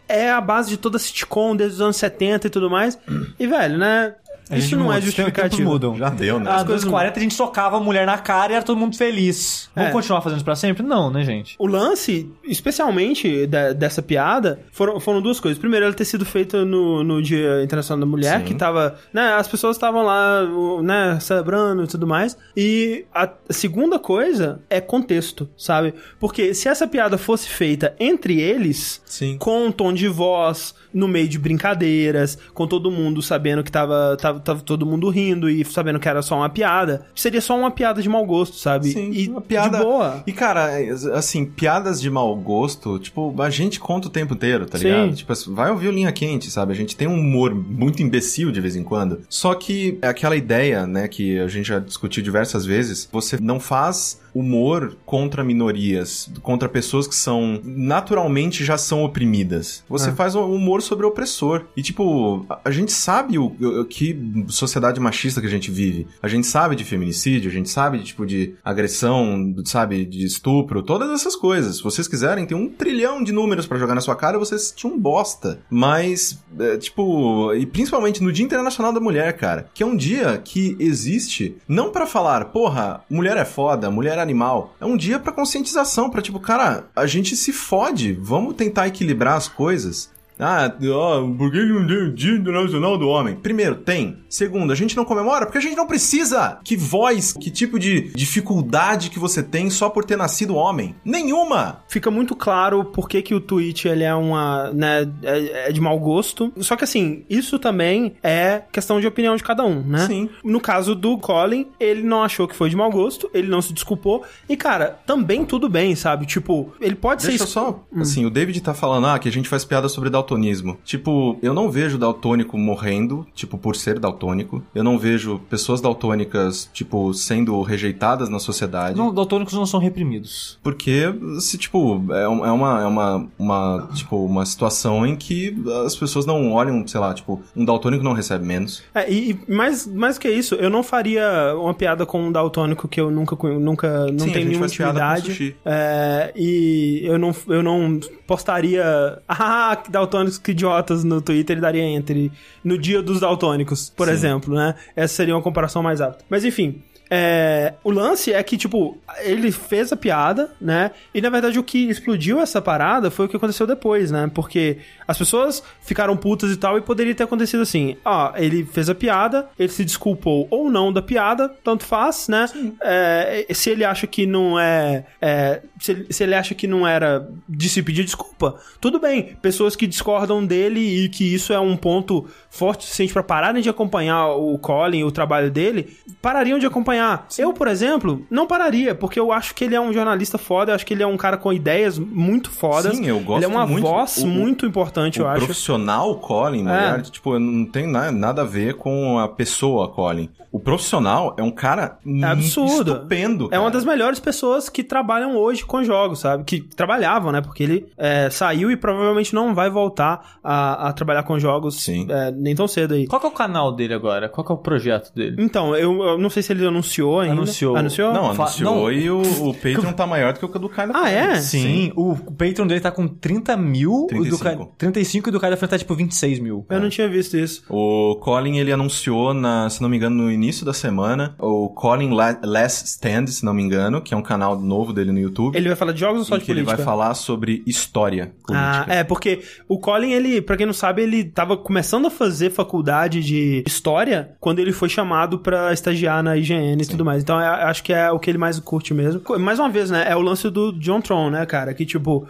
É 0.08 0.28
a 0.28 0.40
base 0.40 0.70
de 0.70 0.76
toda 0.76 0.98
sitcom 0.98 1.54
desde 1.54 1.76
os 1.76 1.80
anos 1.80 1.96
70 1.96 2.48
e 2.48 2.50
tudo 2.50 2.68
mais. 2.68 2.98
E, 3.38 3.46
velho, 3.46 3.78
né? 3.78 4.14
A 4.50 4.58
Isso 4.58 4.76
não 4.76 4.92
é 4.92 5.00
justificativo. 5.00 5.70
mudam. 5.70 5.96
Já 5.96 6.10
deu, 6.10 6.40
né? 6.40 6.50
Ah, 6.50 6.56
As 6.56 6.64
coisas 6.64 6.82
nos 6.84 6.90
40 6.90 7.18
a 7.18 7.22
gente 7.22 7.34
socava 7.34 7.76
a 7.76 7.80
mulher 7.80 8.04
na 8.04 8.18
cara 8.18 8.52
e 8.52 8.56
era 8.56 8.64
todo 8.64 8.76
mundo 8.76 8.96
feliz. 8.96 9.70
Vamos 9.76 9.90
É. 9.90 9.92
continuar 9.92 10.20
fazendo 10.22 10.38
isso 10.38 10.44
pra 10.44 10.56
sempre? 10.56 10.82
Não, 10.82 11.10
né, 11.10 11.24
gente? 11.24 11.54
O 11.58 11.66
lance, 11.66 12.28
especialmente 12.44 13.46
da- 13.46 13.72
dessa 13.72 14.02
piada, 14.02 14.60
foram, 14.72 14.98
foram 15.00 15.20
duas 15.22 15.38
coisas. 15.38 15.58
Primeiro, 15.58 15.84
ela 15.86 15.94
ter 15.94 16.04
sido 16.04 16.24
feita 16.24 16.64
no, 16.64 17.04
no 17.04 17.22
Dia 17.22 17.62
Internacional 17.62 18.00
da 18.00 18.10
Mulher, 18.10 18.38
Sim. 18.40 18.44
que 18.44 18.54
tava. 18.54 18.96
Né, 19.12 19.32
as 19.34 19.46
pessoas 19.48 19.76
estavam 19.76 20.02
lá, 20.02 20.42
né, 20.82 21.18
celebrando 21.20 21.84
e 21.84 21.86
tudo 21.86 22.06
mais. 22.06 22.36
E 22.56 23.04
a 23.14 23.28
segunda 23.50 23.98
coisa 23.98 24.60
é 24.68 24.80
contexto, 24.80 25.48
sabe? 25.56 25.94
Porque 26.18 26.54
se 26.54 26.68
essa 26.68 26.86
piada 26.86 27.16
fosse 27.18 27.48
feita 27.48 27.94
entre 28.00 28.40
eles, 28.40 29.00
Sim. 29.04 29.36
com 29.38 29.66
um 29.66 29.72
tom 29.72 29.92
de 29.92 30.08
voz, 30.08 30.74
no 30.92 31.06
meio 31.06 31.28
de 31.28 31.38
brincadeiras, 31.38 32.36
com 32.52 32.66
todo 32.66 32.90
mundo 32.90 33.22
sabendo 33.22 33.62
que 33.62 33.70
tava, 33.70 34.16
tava, 34.20 34.39
tava 34.40 34.60
todo 34.60 34.86
mundo 34.86 35.08
rindo 35.08 35.48
e 35.48 35.64
sabendo 35.64 35.98
que 35.98 36.08
era 36.08 36.22
só 36.22 36.36
uma 36.36 36.48
piada, 36.48 37.06
seria 37.14 37.40
só 37.40 37.56
uma 37.56 37.70
piada 37.70 38.02
de 38.02 38.08
mau 38.08 38.24
gosto, 38.24 38.56
sabe? 38.56 38.92
Sim, 38.92 39.10
e 39.12 39.28
uma 39.28 39.40
piada. 39.40 39.78
de 39.78 39.84
boa. 39.84 40.22
E, 40.26 40.32
cara, 40.32 40.70
assim, 41.14 41.44
piadas 41.44 42.00
de 42.00 42.10
mau 42.10 42.34
gosto, 42.36 42.98
tipo, 42.98 43.34
a 43.40 43.50
gente 43.50 43.78
conta 43.78 44.08
o 44.08 44.10
tempo 44.10 44.34
inteiro, 44.34 44.66
tá 44.66 44.78
Sim. 44.78 44.84
ligado? 44.84 45.14
Tipo, 45.14 45.32
vai 45.48 45.70
ouvir 45.70 45.88
o 45.88 45.92
Linha 45.92 46.12
Quente, 46.12 46.50
sabe? 46.50 46.72
A 46.72 46.76
gente 46.76 46.96
tem 46.96 47.08
um 47.08 47.14
humor 47.14 47.54
muito 47.54 48.02
imbecil 48.02 48.50
de 48.50 48.60
vez 48.60 48.76
em 48.76 48.82
quando. 48.82 49.20
Só 49.28 49.54
que 49.54 49.98
é 50.02 50.08
aquela 50.08 50.36
ideia, 50.36 50.86
né, 50.86 51.08
que 51.08 51.38
a 51.38 51.48
gente 51.48 51.68
já 51.68 51.78
discutiu 51.78 52.22
diversas 52.22 52.64
vezes, 52.64 53.08
você 53.10 53.38
não 53.40 53.60
faz 53.60 54.19
humor 54.34 54.96
contra 55.04 55.42
minorias, 55.44 56.30
contra 56.42 56.68
pessoas 56.68 57.06
que 57.06 57.14
são 57.14 57.60
naturalmente 57.64 58.64
já 58.64 58.76
são 58.78 59.04
oprimidas. 59.04 59.84
Você 59.88 60.10
É. 60.10 60.12
faz 60.12 60.34
um 60.34 60.44
humor 60.54 60.82
sobre 60.82 61.04
o 61.04 61.08
opressor. 61.08 61.64
E 61.76 61.82
tipo, 61.82 62.44
a, 62.64 62.70
gente 62.70 62.92
sabe 62.92 63.38
o, 63.38 63.46
o- 63.60 63.84
que 63.84 64.18
sociedade 64.48 65.00
machista 65.00 65.40
que 65.40 65.46
a 65.46 65.50
gente 65.50 65.70
vive. 65.70 66.06
A 66.22 66.28
gente 66.28 66.46
sabe 66.46 66.76
de 66.76 66.84
feminicídio, 66.84 67.50
a 67.50 67.52
gente 67.52 67.68
sabe 67.68 67.98
de 67.98 68.04
tipo 68.04 68.24
de 68.26 68.54
agressão, 68.64 69.54
sabe, 69.64 70.04
de 70.04 70.24
estupro, 70.24 70.82
todas 70.82 71.10
essas 71.10 71.36
coisas. 71.36 71.76
Se 71.76 71.82
vocês 71.82 72.08
quiserem, 72.08 72.46
tem 72.46 72.56
um 72.56 72.68
trilhão 72.68 73.22
de 73.22 73.32
números 73.32 73.66
pra 73.66 73.78
jogar 73.78 73.94
na 73.94 74.00
sua 74.00 74.16
cara, 74.16 74.38
vocês 74.38 74.72
tinham 74.74 74.98
bosta. 74.98 75.60
Mas, 75.70 76.38
é, 76.58 76.76
tipo, 76.76 77.52
e 77.54 77.66
principalmente 77.66 78.22
no 78.22 78.32
Dia 78.32 78.44
Internacional 78.44 78.92
da 78.92 79.00
Mulher, 79.00 79.36
cara, 79.36 79.68
que 79.74 79.82
é 79.82 79.86
um 79.86 79.96
dia 79.96 80.38
que 80.42 80.76
existe 80.78 81.56
não 81.68 81.90
pra 81.90 82.06
falar, 82.06 82.46
porra, 82.46 83.02
mulher 83.10 83.36
é 83.36 83.44
foda, 83.44 83.90
mulher 83.90 84.18
é 84.20 84.22
animal. 84.22 84.74
É 84.80 84.84
um 84.84 84.96
dia 84.96 85.18
pra 85.18 85.32
conscientização, 85.32 86.10
pra 86.10 86.22
tipo, 86.22 86.38
cara, 86.38 86.88
a 86.94 87.06
gente 87.06 87.36
se 87.36 87.52
fode, 87.52 88.12
vamos 88.12 88.54
tentar 88.54 88.86
equilibrar 88.86 89.36
as 89.36 89.48
coisas. 89.48 90.10
Ah, 90.40 90.72
ó, 90.92 91.22
por 91.36 91.50
que 91.50 91.62
não 91.64 91.86
tem 91.86 91.96
o 91.96 92.14
Dia 92.14 92.34
Internacional 92.34 92.96
do 92.96 93.08
Homem? 93.08 93.36
Primeiro, 93.36 93.76
tem. 93.76 94.18
Segundo, 94.28 94.72
a 94.72 94.76
gente 94.76 94.96
não 94.96 95.04
comemora 95.04 95.46
porque 95.46 95.58
a 95.58 95.60
gente 95.60 95.76
não 95.76 95.86
precisa. 95.86 96.58
Que 96.64 96.76
voz, 96.76 97.32
que 97.32 97.50
tipo 97.50 97.78
de 97.78 98.10
dificuldade 98.14 99.10
que 99.10 99.18
você 99.18 99.42
tem 99.42 99.70
só 99.70 99.88
por 99.90 100.04
ter 100.04 100.16
nascido 100.16 100.54
homem? 100.54 100.94
Nenhuma! 101.04 101.82
Fica 101.88 102.10
muito 102.10 102.34
claro 102.34 102.84
por 102.84 103.08
que, 103.08 103.22
que 103.22 103.34
o 103.34 103.40
tweet 103.40 103.86
ele 103.88 104.04
é 104.04 104.14
uma, 104.14 104.70
né, 104.72 105.08
é, 105.22 105.68
é 105.68 105.72
de 105.72 105.80
mau 105.80 105.98
gosto. 105.98 106.52
Só 106.58 106.76
que 106.76 106.84
assim, 106.84 107.24
isso 107.28 107.58
também 107.58 108.14
é 108.22 108.62
questão 108.72 109.00
de 109.00 109.06
opinião 109.06 109.36
de 109.36 109.42
cada 109.42 109.64
um, 109.64 109.82
né? 109.82 110.06
Sim. 110.06 110.30
No 110.42 110.60
caso 110.60 110.94
do 110.94 111.18
Colin, 111.18 111.66
ele 111.78 112.02
não 112.02 112.22
achou 112.22 112.48
que 112.48 112.56
foi 112.56 112.70
de 112.70 112.76
mau 112.76 112.90
gosto, 112.90 113.30
ele 113.34 113.48
não 113.48 113.60
se 113.60 113.72
desculpou. 113.72 114.24
E 114.48 114.56
cara, 114.56 114.98
também 115.06 115.44
tudo 115.44 115.68
bem, 115.68 115.94
sabe? 115.94 116.26
Tipo, 116.26 116.72
ele 116.80 116.94
pode 116.94 117.26
Deixa 117.26 117.44
ser. 117.44 117.50
só, 117.52 117.84
assim, 117.96 118.24
o 118.24 118.30
David 118.30 118.60
tá 118.60 118.74
falando, 118.74 119.06
ah, 119.06 119.18
que 119.18 119.28
a 119.28 119.32
gente 119.32 119.48
faz 119.48 119.64
piada 119.64 119.88
sobre 119.88 120.10
daltonismo. 120.30 120.78
Tipo, 120.84 121.38
eu 121.42 121.52
não 121.52 121.70
vejo 121.70 121.98
daltônico 121.98 122.56
morrendo, 122.56 123.26
tipo, 123.34 123.58
por 123.58 123.74
ser 123.76 123.98
daltônico. 123.98 124.62
Eu 124.74 124.84
não 124.84 124.98
vejo 124.98 125.40
pessoas 125.50 125.80
daltônicas, 125.80 126.70
tipo, 126.72 127.12
sendo 127.12 127.60
rejeitadas 127.62 128.28
na 128.28 128.38
sociedade. 128.38 128.96
Não, 128.96 129.12
daltônicos 129.12 129.54
não 129.54 129.66
são 129.66 129.80
reprimidos. 129.80 130.58
Porque, 130.62 131.12
se, 131.40 131.58
tipo, 131.58 132.02
é, 132.10 132.22
é 132.22 132.28
uma, 132.28 132.82
é 132.82 132.86
uma, 132.86 133.28
uma, 133.38 133.88
tipo, 133.94 134.24
uma 134.24 134.46
situação 134.46 135.06
em 135.06 135.16
que 135.16 135.56
as 135.84 135.96
pessoas 135.96 136.24
não 136.26 136.52
olham, 136.52 136.86
sei 136.86 137.00
lá, 137.00 137.12
tipo, 137.12 137.40
um 137.56 137.64
daltônico 137.64 138.04
não 138.04 138.12
recebe 138.12 138.44
menos. 138.44 138.82
É, 138.94 139.10
e, 139.10 139.32
e 139.32 139.52
mais, 139.52 139.86
mais 139.86 140.18
que 140.18 140.30
isso, 140.30 140.54
eu 140.54 140.70
não 140.70 140.82
faria 140.82 141.54
uma 141.56 141.74
piada 141.74 142.06
com 142.06 142.28
um 142.28 142.32
daltônico 142.32 142.86
que 142.86 143.00
eu 143.00 143.10
nunca, 143.10 143.36
nunca 143.58 144.06
não 144.06 144.20
Sim, 144.20 144.30
a 144.30 144.32
tenho 144.32 144.34
gente 144.34 144.46
nenhuma 144.46 144.60
faz 144.60 144.76
piada 144.76 145.00
com 145.00 145.18
intimidade. 145.18 145.56
É, 145.64 146.32
e 146.36 147.00
eu 147.04 147.18
não, 147.18 147.34
eu 147.48 147.62
não 147.62 148.00
postaria, 148.26 149.20
ah, 149.28 149.76
que 149.82 149.90
daltônicos 150.20 150.38
que 150.38 150.52
idiotas 150.52 151.04
no 151.04 151.20
Twitter 151.20 151.60
daria 151.60 151.82
entre 151.82 152.30
no 152.62 152.78
dia 152.78 153.02
dos 153.02 153.20
daltônicos, 153.20 153.90
por 153.90 154.06
Sim. 154.06 154.12
exemplo, 154.12 154.54
né? 154.54 154.74
Essa 154.94 155.14
seria 155.14 155.34
uma 155.34 155.42
comparação 155.42 155.82
mais 155.82 156.00
apta. 156.00 156.24
Mas 156.28 156.44
enfim. 156.44 156.82
É, 157.12 157.74
o 157.82 157.90
lance 157.90 158.32
é 158.32 158.40
que, 158.40 158.56
tipo, 158.56 158.96
ele 159.18 159.50
fez 159.50 159.92
a 159.92 159.96
piada, 159.96 160.52
né? 160.60 160.92
E 161.12 161.20
na 161.20 161.28
verdade 161.28 161.58
o 161.58 161.64
que 161.64 161.90
explodiu 161.90 162.38
essa 162.38 162.62
parada 162.62 163.10
foi 163.10 163.26
o 163.26 163.28
que 163.28 163.36
aconteceu 163.36 163.66
depois, 163.66 164.12
né? 164.12 164.30
Porque 164.32 164.78
as 165.08 165.18
pessoas 165.18 165.60
ficaram 165.82 166.16
putas 166.16 166.52
e 166.52 166.56
tal, 166.56 166.78
e 166.78 166.80
poderia 166.80 167.12
ter 167.12 167.24
acontecido 167.24 167.62
assim: 167.62 167.96
ó, 168.04 168.32
ele 168.36 168.64
fez 168.64 168.88
a 168.88 168.94
piada, 168.94 169.48
ele 169.58 169.72
se 169.72 169.84
desculpou 169.84 170.46
ou 170.50 170.70
não 170.70 170.92
da 170.92 171.02
piada, 171.02 171.48
tanto 171.64 171.84
faz, 171.84 172.28
né? 172.28 172.46
É, 172.80 173.44
se 173.50 173.70
ele 173.70 173.84
acha 173.84 174.06
que 174.06 174.24
não 174.24 174.58
é. 174.58 175.04
é, 175.20 175.62
se, 175.80 175.90
ele, 175.90 176.06
se 176.10 176.22
ele 176.22 176.34
acha 176.36 176.54
que 176.54 176.68
não 176.68 176.86
era 176.86 177.28
de 177.48 177.68
se 177.68 177.82
pedir 177.82 178.04
desculpa, 178.04 178.54
tudo 178.80 179.00
bem. 179.00 179.36
Pessoas 179.42 179.74
que 179.74 179.86
discordam 179.88 180.46
dele 180.46 181.04
e 181.04 181.08
que 181.08 181.34
isso 181.34 181.52
é 181.52 181.58
um 181.58 181.76
ponto 181.76 182.28
forte 182.48 182.82
o 182.82 182.84
suficiente 182.84 183.12
pra 183.12 183.22
pararem 183.24 183.60
de 183.60 183.68
acompanhar 183.68 184.28
o 184.28 184.56
Colin, 184.58 185.02
o 185.02 185.10
trabalho 185.10 185.50
dele, 185.50 185.96
parariam 186.22 186.58
de 186.58 186.66
acompanhar. 186.66 186.99
Eu, 187.38 187.52
por 187.52 187.68
exemplo, 187.68 188.24
não 188.30 188.46
pararia, 188.46 188.94
porque 188.94 189.18
eu 189.18 189.32
acho 189.32 189.54
que 189.54 189.64
ele 189.64 189.74
é 189.74 189.80
um 189.80 189.92
jornalista 189.92 190.38
foda, 190.38 190.72
eu 190.72 190.74
acho 190.76 190.84
que 190.86 190.94
ele 190.94 191.02
é 191.02 191.06
um 191.06 191.16
cara 191.16 191.36
com 191.36 191.52
ideias 191.52 191.98
muito 191.98 192.50
fodas. 192.50 192.96
Sim, 192.96 193.06
eu 193.06 193.20
gosto 193.20 193.38
Ele 193.38 193.44
é 193.46 193.48
uma 193.48 193.66
muito. 193.66 193.86
voz 193.86 194.18
O- 194.18 194.24
o- 194.24 194.28
muito 194.28 194.66
importante, 194.66 195.18
eu 195.20 195.26
o 195.26 195.28
acho. 195.28 195.44
profissional 195.44 196.14
Colin, 196.16 196.62
na 196.62 196.76
É. 196.76 196.80
verdade, 196.82 197.10
tipo, 197.10 197.38
não 197.38 197.64
tem 197.64 197.86
na- 197.86 198.10
nada 198.12 198.42
a 198.42 198.44
ver 198.44 198.74
com 198.74 199.18
a 199.18 199.28
pessoa 199.28 199.88
Colin. 199.88 200.28
O 200.52 200.58
profissional 200.58 201.34
é 201.38 201.42
um 201.44 201.50
cara 201.50 201.98
É 202.04 202.24
absurdo. 202.24 202.92
estupendo. 202.94 203.44
É 203.52 203.56
uma 203.58 203.66
cara. 203.66 203.70
das 203.70 203.84
melhores 203.84 204.18
pessoas 204.18 204.68
que 204.68 204.82
trabalham 204.82 205.36
hoje 205.36 205.64
com 205.64 205.84
jogos, 205.84 206.18
sabe? 206.18 206.42
Que 206.42 206.60
trabalhavam, 206.60 207.30
né? 207.30 207.40
Porque 207.40 207.62
ele 207.62 207.86
é, 207.96 208.28
saiu 208.30 208.68
e 208.70 208.76
provavelmente 208.76 209.32
não 209.32 209.54
vai 209.54 209.70
voltar 209.70 210.38
a, 210.42 210.88
a 210.88 210.92
trabalhar 210.92 211.22
com 211.22 211.38
jogos 211.38 211.80
Sim. 211.82 212.06
é, 212.10 212.32
nem 212.32 212.54
tão 212.56 212.66
cedo 212.66 212.94
aí. 212.94 213.06
Qual 213.06 213.20
que 213.20 213.26
é 213.26 213.28
o 213.28 213.32
canal 213.32 213.70
dele 213.72 213.94
agora? 213.94 214.28
Qual 214.28 214.44
que 214.44 214.50
é 214.50 214.54
o 214.54 214.58
projeto 214.58 215.12
dele? 215.14 215.36
Então, 215.38 215.76
eu, 215.76 216.02
eu 216.02 216.18
não 216.18 216.28
sei 216.30 216.42
se 216.42 216.52
ele 216.52 216.64
anunciou 216.90 217.20
ainda. 217.20 217.32
Anunciou. 217.34 217.76
Anunciou? 217.76 218.12
Não, 218.12 218.34
Fa- 218.34 218.44
anunciou 218.44 218.74
não. 218.76 218.92
e 218.92 219.10
o, 219.10 219.20
o 219.48 219.54
Patreon 219.54 219.92
tá 219.92 220.06
maior 220.06 220.32
do 220.32 220.38
que 220.38 220.44
o 220.44 220.58
do 220.58 220.68
Kylo 220.68 220.92
Ah, 220.94 221.10
é? 221.10 221.40
Sim, 221.40 221.92
O, 221.96 222.12
o 222.12 222.32
Patreon 222.32 222.66
dele 222.66 222.80
tá 222.80 222.90
com 222.90 223.06
30 223.06 223.56
mil. 223.56 223.92
o 223.92 224.06
do 224.06 224.06
35. 224.08 224.44
Ca- 224.66 224.72
35 224.78 225.28
e 225.28 225.32
do 225.32 225.40
cara 225.40 225.52
da 225.52 225.56
frente 225.56 225.70
tá 225.70 225.78
tipo 225.78 225.94
26 225.94 226.38
mil. 226.40 226.66
Eu 226.68 226.80
não 226.80 226.88
tinha 226.88 227.08
visto 227.08 227.36
isso. 227.36 227.62
O 227.68 228.16
Colin, 228.20 228.58
ele 228.58 228.72
anunciou, 228.72 229.32
na, 229.34 229.68
se 229.70 229.80
não 229.82 229.88
me 229.88 229.96
engano, 229.96 230.16
no 230.24 230.30
início 230.32 230.64
da 230.64 230.72
semana, 230.72 231.34
o 231.38 231.68
Colin 231.68 232.10
La- 232.14 232.38
Last 232.42 232.86
Stand, 232.86 233.26
se 233.28 233.44
não 233.44 233.54
me 233.54 233.62
engano, 233.62 234.00
que 234.00 234.14
é 234.14 234.16
um 234.16 234.22
canal 234.22 234.58
novo 234.58 234.92
dele 234.92 235.12
no 235.12 235.18
YouTube. 235.18 235.56
Ele 235.56 235.68
vai 235.68 235.76
falar 235.76 235.92
de 235.92 236.00
jogos 236.00 236.20
ou 236.20 236.24
só 236.24 236.36
de 236.36 236.44
que 236.44 236.50
ele 236.50 236.60
política? 236.62 236.76
vai 236.76 236.84
falar 236.84 237.14
sobre 237.14 237.62
história 237.66 238.32
Ah, 238.50 238.72
política. 238.84 238.94
é, 238.94 239.04
porque 239.04 239.40
o 239.68 239.78
Colin, 239.78 240.12
ele, 240.12 240.40
pra 240.40 240.56
quem 240.56 240.66
não 240.66 240.72
sabe, 240.72 241.02
ele 241.02 241.24
tava 241.24 241.56
começando 241.56 242.06
a 242.06 242.10
fazer 242.10 242.50
faculdade 242.50 243.20
de 243.22 243.62
história 243.66 244.32
quando 244.40 244.58
ele 244.58 244.72
foi 244.72 244.88
chamado 244.88 245.38
pra 245.38 245.72
estagiar 245.72 246.22
na 246.22 246.36
IGN 246.36 246.69
e 246.78 246.90
tudo 246.90 247.04
mais. 247.04 247.22
Então, 247.22 247.40
eu 247.40 247.46
acho 247.68 247.82
que 247.82 247.92
é 247.92 248.10
o 248.10 248.18
que 248.18 248.30
ele 248.30 248.38
mais 248.38 248.58
curte 248.60 248.92
mesmo. 248.94 249.20
Mais 249.38 249.58
uma 249.58 249.68
vez, 249.68 249.90
né, 249.90 250.04
é 250.08 250.16
o 250.16 250.20
lance 250.20 250.48
do 250.50 250.72
John 250.72 251.00
Tron, 251.00 251.30
né, 251.30 251.44
cara, 251.46 251.72
que 251.74 251.84
tipo, 251.86 252.26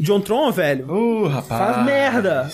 John 0.00 0.20
Tron, 0.20 0.50
velho, 0.50 0.92
Uh, 0.92 1.28
rapaz. 1.28 1.76
Faz 1.76 1.86
merda. 1.86 2.48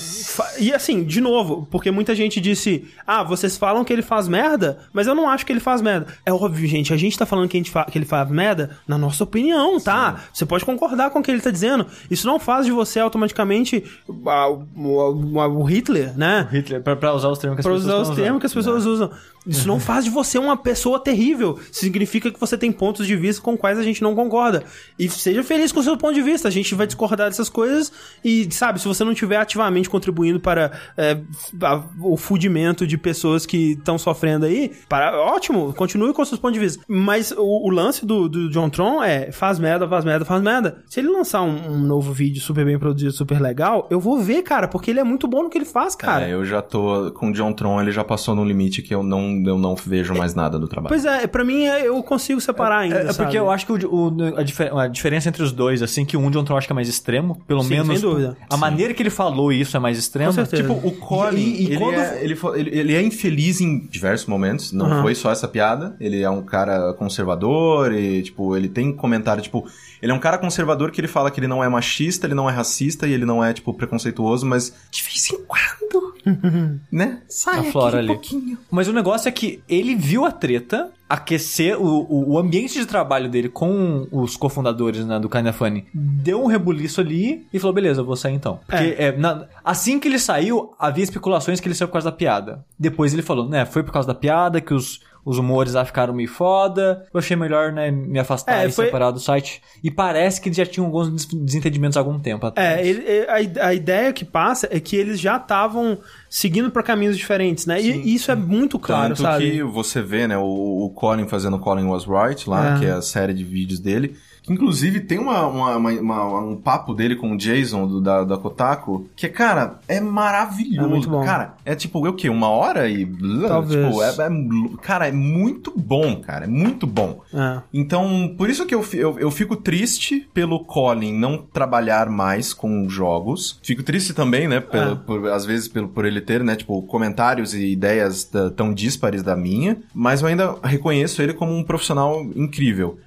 E 0.58 0.74
assim, 0.74 1.02
de 1.02 1.22
novo, 1.22 1.66
porque 1.70 1.90
muita 1.90 2.14
gente 2.14 2.38
disse: 2.38 2.84
Ah, 3.06 3.22
vocês 3.22 3.56
falam 3.56 3.82
que 3.82 3.90
ele 3.90 4.02
faz 4.02 4.28
merda, 4.28 4.80
mas 4.92 5.06
eu 5.06 5.14
não 5.14 5.26
acho 5.26 5.46
que 5.46 5.52
ele 5.52 5.58
faz 5.58 5.80
merda. 5.80 6.06
É 6.26 6.30
óbvio, 6.30 6.68
gente, 6.68 6.92
a 6.92 6.98
gente 6.98 7.16
tá 7.18 7.24
falando 7.24 7.48
que, 7.48 7.56
a 7.56 7.60
gente 7.60 7.72
que 7.90 7.96
ele 7.96 8.04
faz 8.04 8.28
merda 8.30 8.76
na 8.86 8.98
nossa 8.98 9.24
opinião, 9.24 9.80
tá? 9.80 10.20
Você 10.34 10.44
pode 10.44 10.66
concordar 10.66 11.08
com 11.08 11.20
o 11.20 11.22
que 11.22 11.30
ele 11.30 11.40
tá 11.40 11.50
dizendo. 11.50 11.86
Isso 12.10 12.26
não 12.26 12.38
faz 12.38 12.66
de 12.66 12.72
você 12.72 13.00
automaticamente 13.00 13.82
ah, 14.26 14.48
o, 14.50 14.66
o- 14.76 15.38
o- 15.38 15.60
o 15.60 15.64
Hitler, 15.64 16.12
né? 16.18 16.46
Hitler, 16.52 16.82
pra, 16.82 16.94
pra 16.94 17.14
usar 17.14 17.30
os 17.30 17.38
termos 17.38 17.56
que 17.56 17.60
as 17.60 17.64
Pra 17.66 17.72
pessoas 17.74 17.84
usar 17.94 18.00
estão 18.02 18.12
os 18.12 18.20
termos 18.20 18.40
que 18.40 18.46
as 18.46 18.52
pessoas 18.54 18.84
usam. 18.84 19.10
Isso 19.46 19.66
não 19.66 19.80
faz 19.80 20.04
de 20.04 20.10
você 20.10 20.38
uma 20.38 20.56
pessoa 20.56 20.98
terrível. 21.00 21.58
Significa 21.72 22.30
que 22.30 22.38
você 22.38 22.58
tem 22.58 22.70
pontos 22.70 23.06
de 23.06 23.16
vista 23.16 23.40
com 23.42 23.56
quais 23.56 23.78
a 23.78 23.82
gente 23.82 24.02
não 24.02 24.14
concorda. 24.14 24.64
E 24.98 25.08
seja 25.08 25.42
feliz 25.42 25.72
com 25.72 25.80
o 25.80 25.82
seu 25.82 25.96
ponto 25.96 26.14
de 26.14 26.22
vista. 26.22 26.46
A 26.46 26.50
gente 26.50 26.74
vai 26.74 26.86
discordar 26.86 27.28
dessas 27.28 27.48
coisas. 27.48 27.90
E, 28.24 28.48
sabe, 28.52 28.80
se 28.80 28.86
você 28.86 29.02
não 29.02 29.12
estiver 29.12 29.36
ativamente 29.36 29.88
contribuindo 29.88 30.38
para 30.40 30.72
é, 30.96 31.18
a- 31.62 31.82
o 32.00 32.16
fudimento 32.16 32.86
de 32.86 32.98
pessoas 32.98 33.46
que 33.46 33.72
estão 33.72 33.96
sofrendo 33.98 34.44
aí, 34.46 34.72
para, 34.88 35.18
ótimo, 35.20 35.72
continue 35.72 36.12
com 36.12 36.24
seus 36.24 36.38
pontos 36.40 36.54
de 36.58 36.64
vista. 36.64 36.82
Mas 36.86 37.32
o, 37.32 37.66
o 37.66 37.70
lance 37.70 38.04
do, 38.04 38.28
do 38.28 38.50
John 38.50 38.68
Tron 38.68 39.02
é 39.02 39.32
faz 39.32 39.58
merda, 39.58 39.88
faz 39.88 40.04
merda, 40.04 40.24
faz 40.24 40.42
merda. 40.42 40.82
Se 40.86 41.00
ele 41.00 41.08
lançar 41.08 41.42
um, 41.42 41.72
um 41.72 41.78
novo 41.78 42.12
vídeo 42.12 42.40
super 42.42 42.64
bem 42.64 42.78
produzido, 42.78 43.12
super 43.12 43.40
legal, 43.40 43.86
eu 43.90 43.98
vou 44.00 44.20
ver, 44.20 44.42
cara, 44.42 44.68
porque 44.68 44.90
ele 44.90 45.00
é 45.00 45.04
muito 45.04 45.26
bom 45.26 45.42
no 45.44 45.50
que 45.50 45.56
ele 45.58 45.64
faz, 45.64 45.94
cara. 45.94 46.28
É, 46.28 46.32
eu 46.34 46.44
já 46.44 46.60
tô 46.60 47.10
com 47.12 47.30
o 47.30 47.32
John 47.32 47.52
Tron, 47.52 47.80
ele 47.80 47.90
já 47.92 48.04
passou 48.04 48.34
num 48.34 48.44
limite 48.44 48.82
que 48.82 48.94
eu 48.94 49.02
não, 49.02 49.29
eu 49.46 49.58
não 49.58 49.74
vejo 49.74 50.14
mais 50.14 50.34
nada 50.34 50.58
do 50.58 50.66
trabalho. 50.68 50.88
Pois 50.88 51.04
é, 51.04 51.26
pra 51.26 51.44
mim 51.44 51.64
é- 51.64 51.86
eu 51.86 52.02
consigo 52.02 52.40
separar 52.40 52.78
ainda. 52.80 52.96
É, 52.96 53.00
é 53.02 53.12
sabe? 53.12 53.18
porque 53.18 53.38
eu 53.38 53.50
acho 53.50 53.66
que 53.66 53.72
o, 53.72 53.94
o- 53.94 54.36
a, 54.36 54.42
difer- 54.42 54.74
a 54.76 54.86
diferença 54.88 55.28
entre 55.28 55.42
os 55.42 55.52
dois, 55.52 55.82
assim, 55.82 56.04
que 56.04 56.16
um 56.16 56.30
John 56.30 56.44
Tron 56.44 56.56
acho 56.56 56.66
que 56.66 56.72
é 56.72 56.74
mais 56.74 56.88
extremo, 56.88 57.40
pelo 57.46 57.62
Sim, 57.62 57.70
menos. 57.70 57.98
sem 58.00 58.08
dúvida. 58.08 58.36
A 58.48 58.56
maneira 58.56 58.92
que 58.94 59.02
ele 59.02 59.10
falou 59.10 59.52
isso 59.52 59.76
é 59.76 59.80
mais 59.80 59.98
extrema. 59.98 60.30
Com 60.30 60.34
certeza. 60.34 60.62
Tipo, 60.62 60.74
o 60.86 60.92
Colin, 60.92 61.38
E- 61.40 61.62
e 61.62 61.66
ele, 61.66 61.76
quando- 61.78 61.94
é, 61.94 62.24
ele, 62.24 62.38
ele- 62.56 62.78
ele 62.78 62.94
é 62.94 63.02
infeliz 63.02 63.60
em 63.60 63.78
diversos 63.86 64.26
momentos, 64.26 64.72
não 64.72 64.86
Aham. 64.86 65.02
foi 65.02 65.14
só 65.14 65.30
essa 65.30 65.46
piada. 65.48 65.96
Ele 66.00 66.22
é 66.22 66.30
um 66.30 66.42
cara 66.42 66.92
conservador 66.94 67.92
e, 67.92 68.22
tipo, 68.22 68.56
ele 68.56 68.68
tem 68.68 68.92
comentário, 68.92 69.42
tipo... 69.42 69.66
Ele 70.02 70.10
é 70.12 70.14
um 70.14 70.18
cara 70.18 70.38
conservador 70.38 70.90
que 70.90 70.98
ele 71.00 71.08
fala 71.08 71.30
que 71.30 71.38
ele 71.38 71.46
não 71.46 71.62
é 71.62 71.68
machista, 71.68 72.26
ele 72.26 72.34
não 72.34 72.48
é 72.48 72.52
racista 72.52 73.06
e 73.06 73.12
ele 73.12 73.26
não 73.26 73.44
é, 73.44 73.52
tipo, 73.52 73.74
preconceituoso, 73.74 74.46
mas 74.46 74.72
de 74.90 75.02
vez 75.02 75.28
em 75.30 75.38
quando, 75.44 76.09
né? 76.90 77.20
Sai 77.28 77.60
Aflora 77.60 77.98
aquele 77.98 77.98
ali. 77.98 78.08
pouquinho. 78.08 78.58
Mas 78.70 78.88
o 78.88 78.92
negócio 78.92 79.28
é 79.28 79.32
que 79.32 79.62
ele 79.68 79.94
viu 79.94 80.24
a 80.24 80.30
treta 80.32 80.90
aquecer 81.08 81.76
o, 81.80 82.06
o, 82.08 82.32
o 82.34 82.38
ambiente 82.38 82.78
de 82.78 82.86
trabalho 82.86 83.28
dele 83.28 83.48
com 83.48 84.06
os 84.12 84.36
cofundadores 84.36 85.04
né, 85.04 85.18
do 85.18 85.28
Kinda 85.28 85.52
Funny. 85.52 85.84
Deu 85.92 86.40
um 86.42 86.46
rebuliço 86.46 87.00
ali 87.00 87.46
e 87.52 87.58
falou, 87.58 87.74
beleza, 87.74 88.00
eu 88.00 88.04
vou 88.04 88.14
sair 88.14 88.34
então. 88.34 88.60
Porque 88.66 88.94
é, 88.96 89.16
na- 89.16 89.46
assim 89.64 89.98
que 89.98 90.06
ele 90.06 90.20
saiu, 90.20 90.72
havia 90.78 91.02
especulações 91.02 91.58
que 91.58 91.66
ele 91.66 91.74
saiu 91.74 91.88
por 91.88 91.94
causa 91.94 92.10
da 92.12 92.16
piada. 92.16 92.64
Depois 92.78 93.12
ele 93.12 93.22
falou, 93.22 93.48
né, 93.48 93.64
foi 93.64 93.82
por 93.82 93.92
causa 93.92 94.06
da 94.06 94.14
piada 94.14 94.60
que 94.60 94.72
os, 94.72 95.00
os 95.24 95.38
humores 95.38 95.74
lá 95.74 95.84
ficaram 95.84 96.14
meio 96.14 96.28
foda. 96.28 97.06
Eu 97.12 97.18
achei 97.18 97.36
melhor, 97.36 97.72
né, 97.72 97.90
me 97.90 98.18
afastar 98.18 98.64
É, 98.64 98.66
e 98.68 98.72
foi- 98.72 98.86
separar 98.86 99.10
do 99.10 99.20
site. 99.20 99.62
E 99.82 99.90
parece 99.90 100.40
que 100.40 100.48
eles 100.48 100.56
já 100.56 100.66
tinham 100.66 100.86
alguns 100.86 101.10
des- 101.10 101.26
desentendimentos 101.26 101.96
há 101.96 102.00
algum 102.00 102.18
tempo 102.18 102.46
atrás. 102.46 102.80
É, 102.80 102.86
ele- 102.86 103.04
é, 103.06 103.26
a, 103.60 103.66
a 103.68 103.74
ideia 103.74 104.12
que 104.12 104.24
passa 104.24 104.68
é 104.70 104.80
que 104.80 104.96
eles 104.96 105.20
já 105.20 105.36
estavam 105.36 105.98
seguindo 106.28 106.70
pra 106.70 106.82
caminhos 106.82 107.16
diferentes, 107.16 107.66
né? 107.66 107.80
E 107.80 108.14
isso 108.14 108.30
é 108.30 108.34
muito 108.34 108.78
claro, 108.78 109.08
Tanto 109.14 109.22
sabe? 109.22 109.50
que 109.50 109.62
você 109.62 110.00
vê, 110.02 110.26
né, 110.26 110.38
o, 110.38 110.84
o 110.86 110.90
Colin 110.90 111.28
fazendo 111.28 111.58
Colin 111.58 111.84
Was 111.86 112.04
Right 112.06 112.48
lá, 112.48 112.76
É. 112.76 112.78
que 112.78 112.86
é 112.86 112.92
a 112.92 113.02
série 113.02 113.34
de 113.34 113.44
vídeos 113.44 113.78
dele. 113.80 114.16
Que 114.42 114.52
inclusive 114.52 115.00
tem 115.00 115.18
uma, 115.18 115.46
uma- 115.46 115.76
uma- 115.76 116.38
um 116.40 116.56
papo 116.56 116.94
dele 116.94 117.16
com 117.16 117.32
o 117.32 117.36
Jason 117.36 117.86
do, 117.86 118.00
da, 118.00 118.24
da 118.24 118.36
Kotaku, 118.38 119.08
que, 119.14 119.28
cara, 119.28 119.78
é 119.86 120.00
maravilhoso. 120.00 120.86
É 120.86 120.88
muito 120.90 121.08
bom. 121.10 121.24
Cara, 121.24 121.54
é 121.64 121.74
tipo, 121.74 122.06
o 122.06 122.12
quê? 122.14 122.28
Uma 122.30 122.48
hora 122.48 122.88
e. 122.88 123.06
Talvez. 123.46 123.86
Tipo, 123.86 124.02
é, 124.02 124.08
é- 124.10 124.76
cara, 124.82 125.08
é 125.08 125.12
muito 125.12 125.72
bom, 125.76 126.16
cara. 126.20 126.44
É 126.44 126.48
muito 126.48 126.86
bom. 126.86 127.20
É. 127.34 127.60
Então, 127.72 128.34
por 128.36 128.48
isso 128.48 128.64
que 128.66 128.74
eu, 128.74 128.84
eu, 128.94 129.18
eu 129.18 129.30
fico 129.30 129.56
triste 129.56 130.26
pelo 130.32 130.64
Colin 130.64 131.12
não 131.12 131.38
trabalhar 131.38 132.08
mais 132.08 132.52
com 132.54 132.88
jogos. 132.88 133.58
Fico 133.62 133.82
triste 133.82 134.12
também, 134.14 134.48
né? 134.48 134.60
Pelo, 134.60 134.92
Ah. 134.92 134.96
por- 134.96 135.28
às 135.28 135.44
vezes 135.44 135.68
pelo, 135.68 135.88
por 135.88 136.04
ele 136.04 136.20
ter, 136.20 136.42
né? 136.42 136.56
Tipo, 136.56 136.82
comentários 136.82 137.54
e 137.54 137.66
ideias 137.72 138.30
tão 138.56 138.72
díspares 138.72 139.22
da 139.22 139.36
minha. 139.36 139.76
Mas 139.94 140.22
eu 140.22 140.28
ainda 140.28 140.56
reconheço 140.62 141.20
ele 141.22 141.34
como 141.34 141.52
um 141.54 141.62
profissional 141.64 142.22
incrível. 142.34 142.98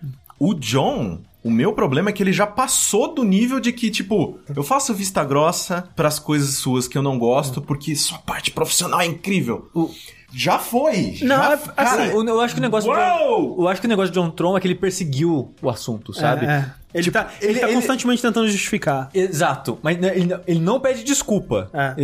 O 0.46 0.54
John. 0.54 1.22
O 1.44 1.52
meu 1.52 1.74
problema 1.74 2.10
é 2.10 2.14
que 2.14 2.24
ele 2.24 2.32
já 2.32 2.48
passou 2.48 3.14
do 3.14 3.24
nível 3.24 3.60
de 3.60 3.74
que, 3.74 3.92
tipo, 3.92 4.40
eu 4.56 4.64
faço 4.64 4.94
vista 4.94 5.24
grossa 5.26 5.90
pras 5.96 6.18
coisas 6.18 6.56
suas 6.56 6.88
que 6.88 6.98
eu 6.98 7.02
não 7.02 7.20
gosto, 7.20 7.62
porque 7.62 7.94
sua 7.98 8.18
parte 8.20 8.50
profissional 8.52 9.02
é 9.02 9.06
incrível. 9.06 9.70
Já 10.34 10.58
foi! 10.58 11.18
Não, 11.22 11.36
já, 11.36 11.54
é- 11.54 11.58
cara, 11.58 12.04
Assim, 12.06 12.14
o- 12.16 12.24
eu 12.28 12.40
acho 12.42 12.54
que 12.56 12.60
o 12.60 12.64
negócio 12.64 12.90
do 12.92 12.98
Uou! 12.98 13.62
Eu 13.62 13.68
acho 13.68 13.82
que 13.82 13.88
o 13.88 13.90
negócio 13.90 14.12
de 14.14 14.20
John 14.20 14.30
Tron 14.32 14.58
é 14.58 14.60
que 14.62 14.68
ele 14.68 14.76
perseguiu 14.76 15.54
o 15.62 15.70
assunto, 15.70 16.14
sabe? 16.14 16.46
É. 16.46 16.72
Ele, 16.94 17.04
Tipo, 17.04 17.18
tá, 17.18 17.30
ele, 17.42 17.52
ele- 17.54 17.60
tá 17.60 17.68
ele- 17.68 17.76
constantemente 17.76 18.22
tentando 18.22 18.48
justificar. 18.48 19.10
Exato, 19.14 19.80
mas 19.82 19.98
ele, 20.02 20.36
ele 20.48 20.60
não 20.60 20.80
pede 20.80 21.04
desculpa. 21.04 21.70
É. 21.74 21.96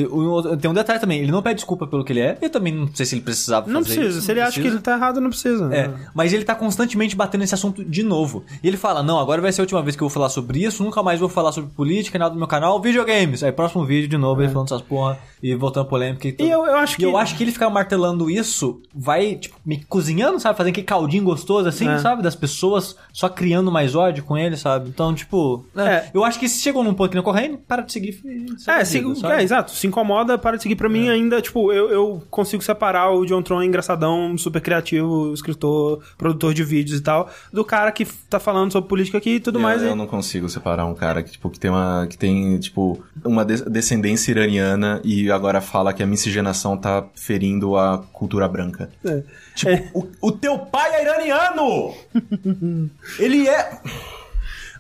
Tem 0.60 0.70
um 0.72 0.74
detalhe 0.74 1.00
também, 1.00 1.20
ele 1.22 1.32
não 1.32 1.42
pede 1.42 1.56
desculpa 1.56 1.86
pelo 1.88 2.04
que 2.04 2.12
ele 2.14 2.22
é. 2.22 2.38
Eu 2.42 2.50
também 2.50 2.74
não 2.74 2.90
sei 2.94 3.06
se 3.06 3.16
ele 3.16 3.22
precisava 3.22 3.68
Não 3.70 3.82
fazer 3.84 3.96
precisa. 3.96 4.18
isso, 4.18 4.26
Se 4.26 4.32
ele 4.32 4.40
não 4.42 4.48
acha 4.48 4.62
que 4.62 4.68
ele 4.68 4.80
tá 4.80 4.94
errado, 4.94 5.22
não 5.22 5.30
precisa. 5.30 5.74
É, 5.76 5.90
mas 6.14 6.34
ele 6.34 6.44
tá 6.44 6.56
constantemente 6.56 7.16
batendo 7.16 7.42
nesse 7.42 7.54
assunto 7.54 7.84
de 7.84 8.04
novo. 8.04 8.44
E 8.64 8.68
ele 8.68 8.78
fala: 8.78 9.04
Não, 9.04 9.20
agora 9.20 9.42
vai 9.42 9.52
ser 9.52 9.62
a 9.62 9.64
última 9.64 9.82
vez 9.82 9.96
que 9.96 10.02
eu 10.04 10.08
vou 10.08 10.14
falar 10.14 10.30
sobre 10.30 10.64
isso, 10.64 10.84
nunca 10.84 11.04
mais 11.04 11.20
vou 11.20 11.30
falar 11.30 11.52
sobre 11.52 11.70
política, 11.72 12.18
nada 12.18 12.32
do 12.34 12.38
meu 12.38 12.48
canal, 12.48 12.82
videogames. 12.82 13.44
Aí, 13.44 13.52
próximo 13.52 13.86
vídeo, 13.86 14.08
de 14.10 14.18
novo, 14.18 14.42
ele 14.42 14.50
falando 14.52 14.68
essas 14.68 14.82
porra 14.82 15.18
e 15.42 15.54
voltando 15.56 15.84
a 15.84 15.90
polêmica 15.90 16.28
e 16.28 16.32
tudo. 16.32 16.46
É. 16.46 16.50
E 16.50 16.52
eu, 16.52 16.66
eu 16.66 16.76
acho 16.78 16.94
E 16.96 16.98
que. 16.98 17.06
eu 17.06 17.18
acho 17.18 17.36
que 17.38 17.44
ele 17.44 17.52
ficar 17.52 17.70
martelando 17.70 18.30
isso 18.30 18.82
vai, 18.94 19.36
tipo, 19.36 19.56
me 19.66 19.84
cozinhando, 19.84 20.40
sabe? 20.40 20.58
Fazendo 20.58 20.72
aquele 20.72 20.86
caldinho 20.88 21.24
gostoso, 21.24 21.68
assim, 21.70 21.88
É. 21.88 21.98
sabe? 22.00 22.22
Das 22.24 22.36
pessoas 22.36 22.96
só 23.14 23.30
criando 23.30 23.72
mais 23.72 23.96
ódio 23.96 24.24
com 24.24 24.38
ele, 24.38 24.58
sabe? 24.58 24.79
Então, 24.88 25.14
tipo, 25.14 25.66
né? 25.74 25.96
É. 25.96 26.12
eu 26.14 26.24
acho 26.24 26.40
que 26.40 26.48
se 26.48 26.62
chegou 26.62 26.84
num 26.84 26.94
ponto 26.94 27.10
que 27.10 27.16
não 27.16 27.24
correndo, 27.24 27.58
para 27.58 27.82
de 27.82 27.92
seguir. 27.92 28.22
É, 28.68 28.84
se, 28.86 29.00
vida, 29.02 29.40
é, 29.40 29.44
exato. 29.44 29.72
Se 29.72 29.88
incomoda, 29.88 30.38
para 30.38 30.58
de 30.58 30.64
seguir. 30.64 30.76
Pra 30.76 30.90
mim, 30.90 31.10
ainda, 31.10 31.42
tipo, 31.42 31.72
eu, 31.72 31.90
eu 31.90 32.24
consigo 32.30 32.64
separar 32.64 33.12
o 33.12 33.26
John 33.26 33.42
Tron 33.42 33.64
engraçadão, 33.64 34.38
super 34.38 34.62
criativo, 34.62 35.34
escritor, 35.34 36.02
produtor 36.18 36.54
de 36.54 36.64
vídeos 36.64 37.00
e 37.00 37.04
tal, 37.04 37.30
do 37.52 37.64
cara 37.66 37.92
que 37.92 38.06
tá 38.30 38.40
falando 38.40 38.72
sobre 38.72 38.88
política 38.90 39.18
aqui 39.18 39.36
e 39.36 39.40
tudo 39.40 39.60
mais. 39.60 39.82
Eu 39.82 39.92
e- 39.92 39.96
não 39.96 40.08
consigo 40.08 40.48
separar 40.50 40.86
um 40.86 40.94
cara 40.96 41.22
que, 41.24 41.32
tipo, 41.32 41.50
que 41.50 41.60
tem 41.60 41.70
uma. 41.72 42.08
que 42.10 42.18
tem, 42.18 42.58
tipo, 42.60 43.04
uma 43.24 43.44
des- 43.46 43.62
descendência 43.62 44.32
iraniana 44.32 45.02
e 45.04 45.32
agora 45.32 45.62
fala 45.62 45.94
que 45.94 46.02
a 46.04 46.08
miscigenação 46.08 46.78
tá 46.78 47.06
ferindo 47.16 47.76
a 47.78 47.98
cultura 48.14 48.48
branca. 48.48 48.90
É. 49.06 49.24
Tipo, 49.56 50.00
o, 50.22 50.28
o 50.28 50.32
teu 50.32 50.58
pai 50.60 50.94
é 50.96 51.02
iraniano! 51.04 51.94
Ele 53.20 53.48
é. 53.48 53.80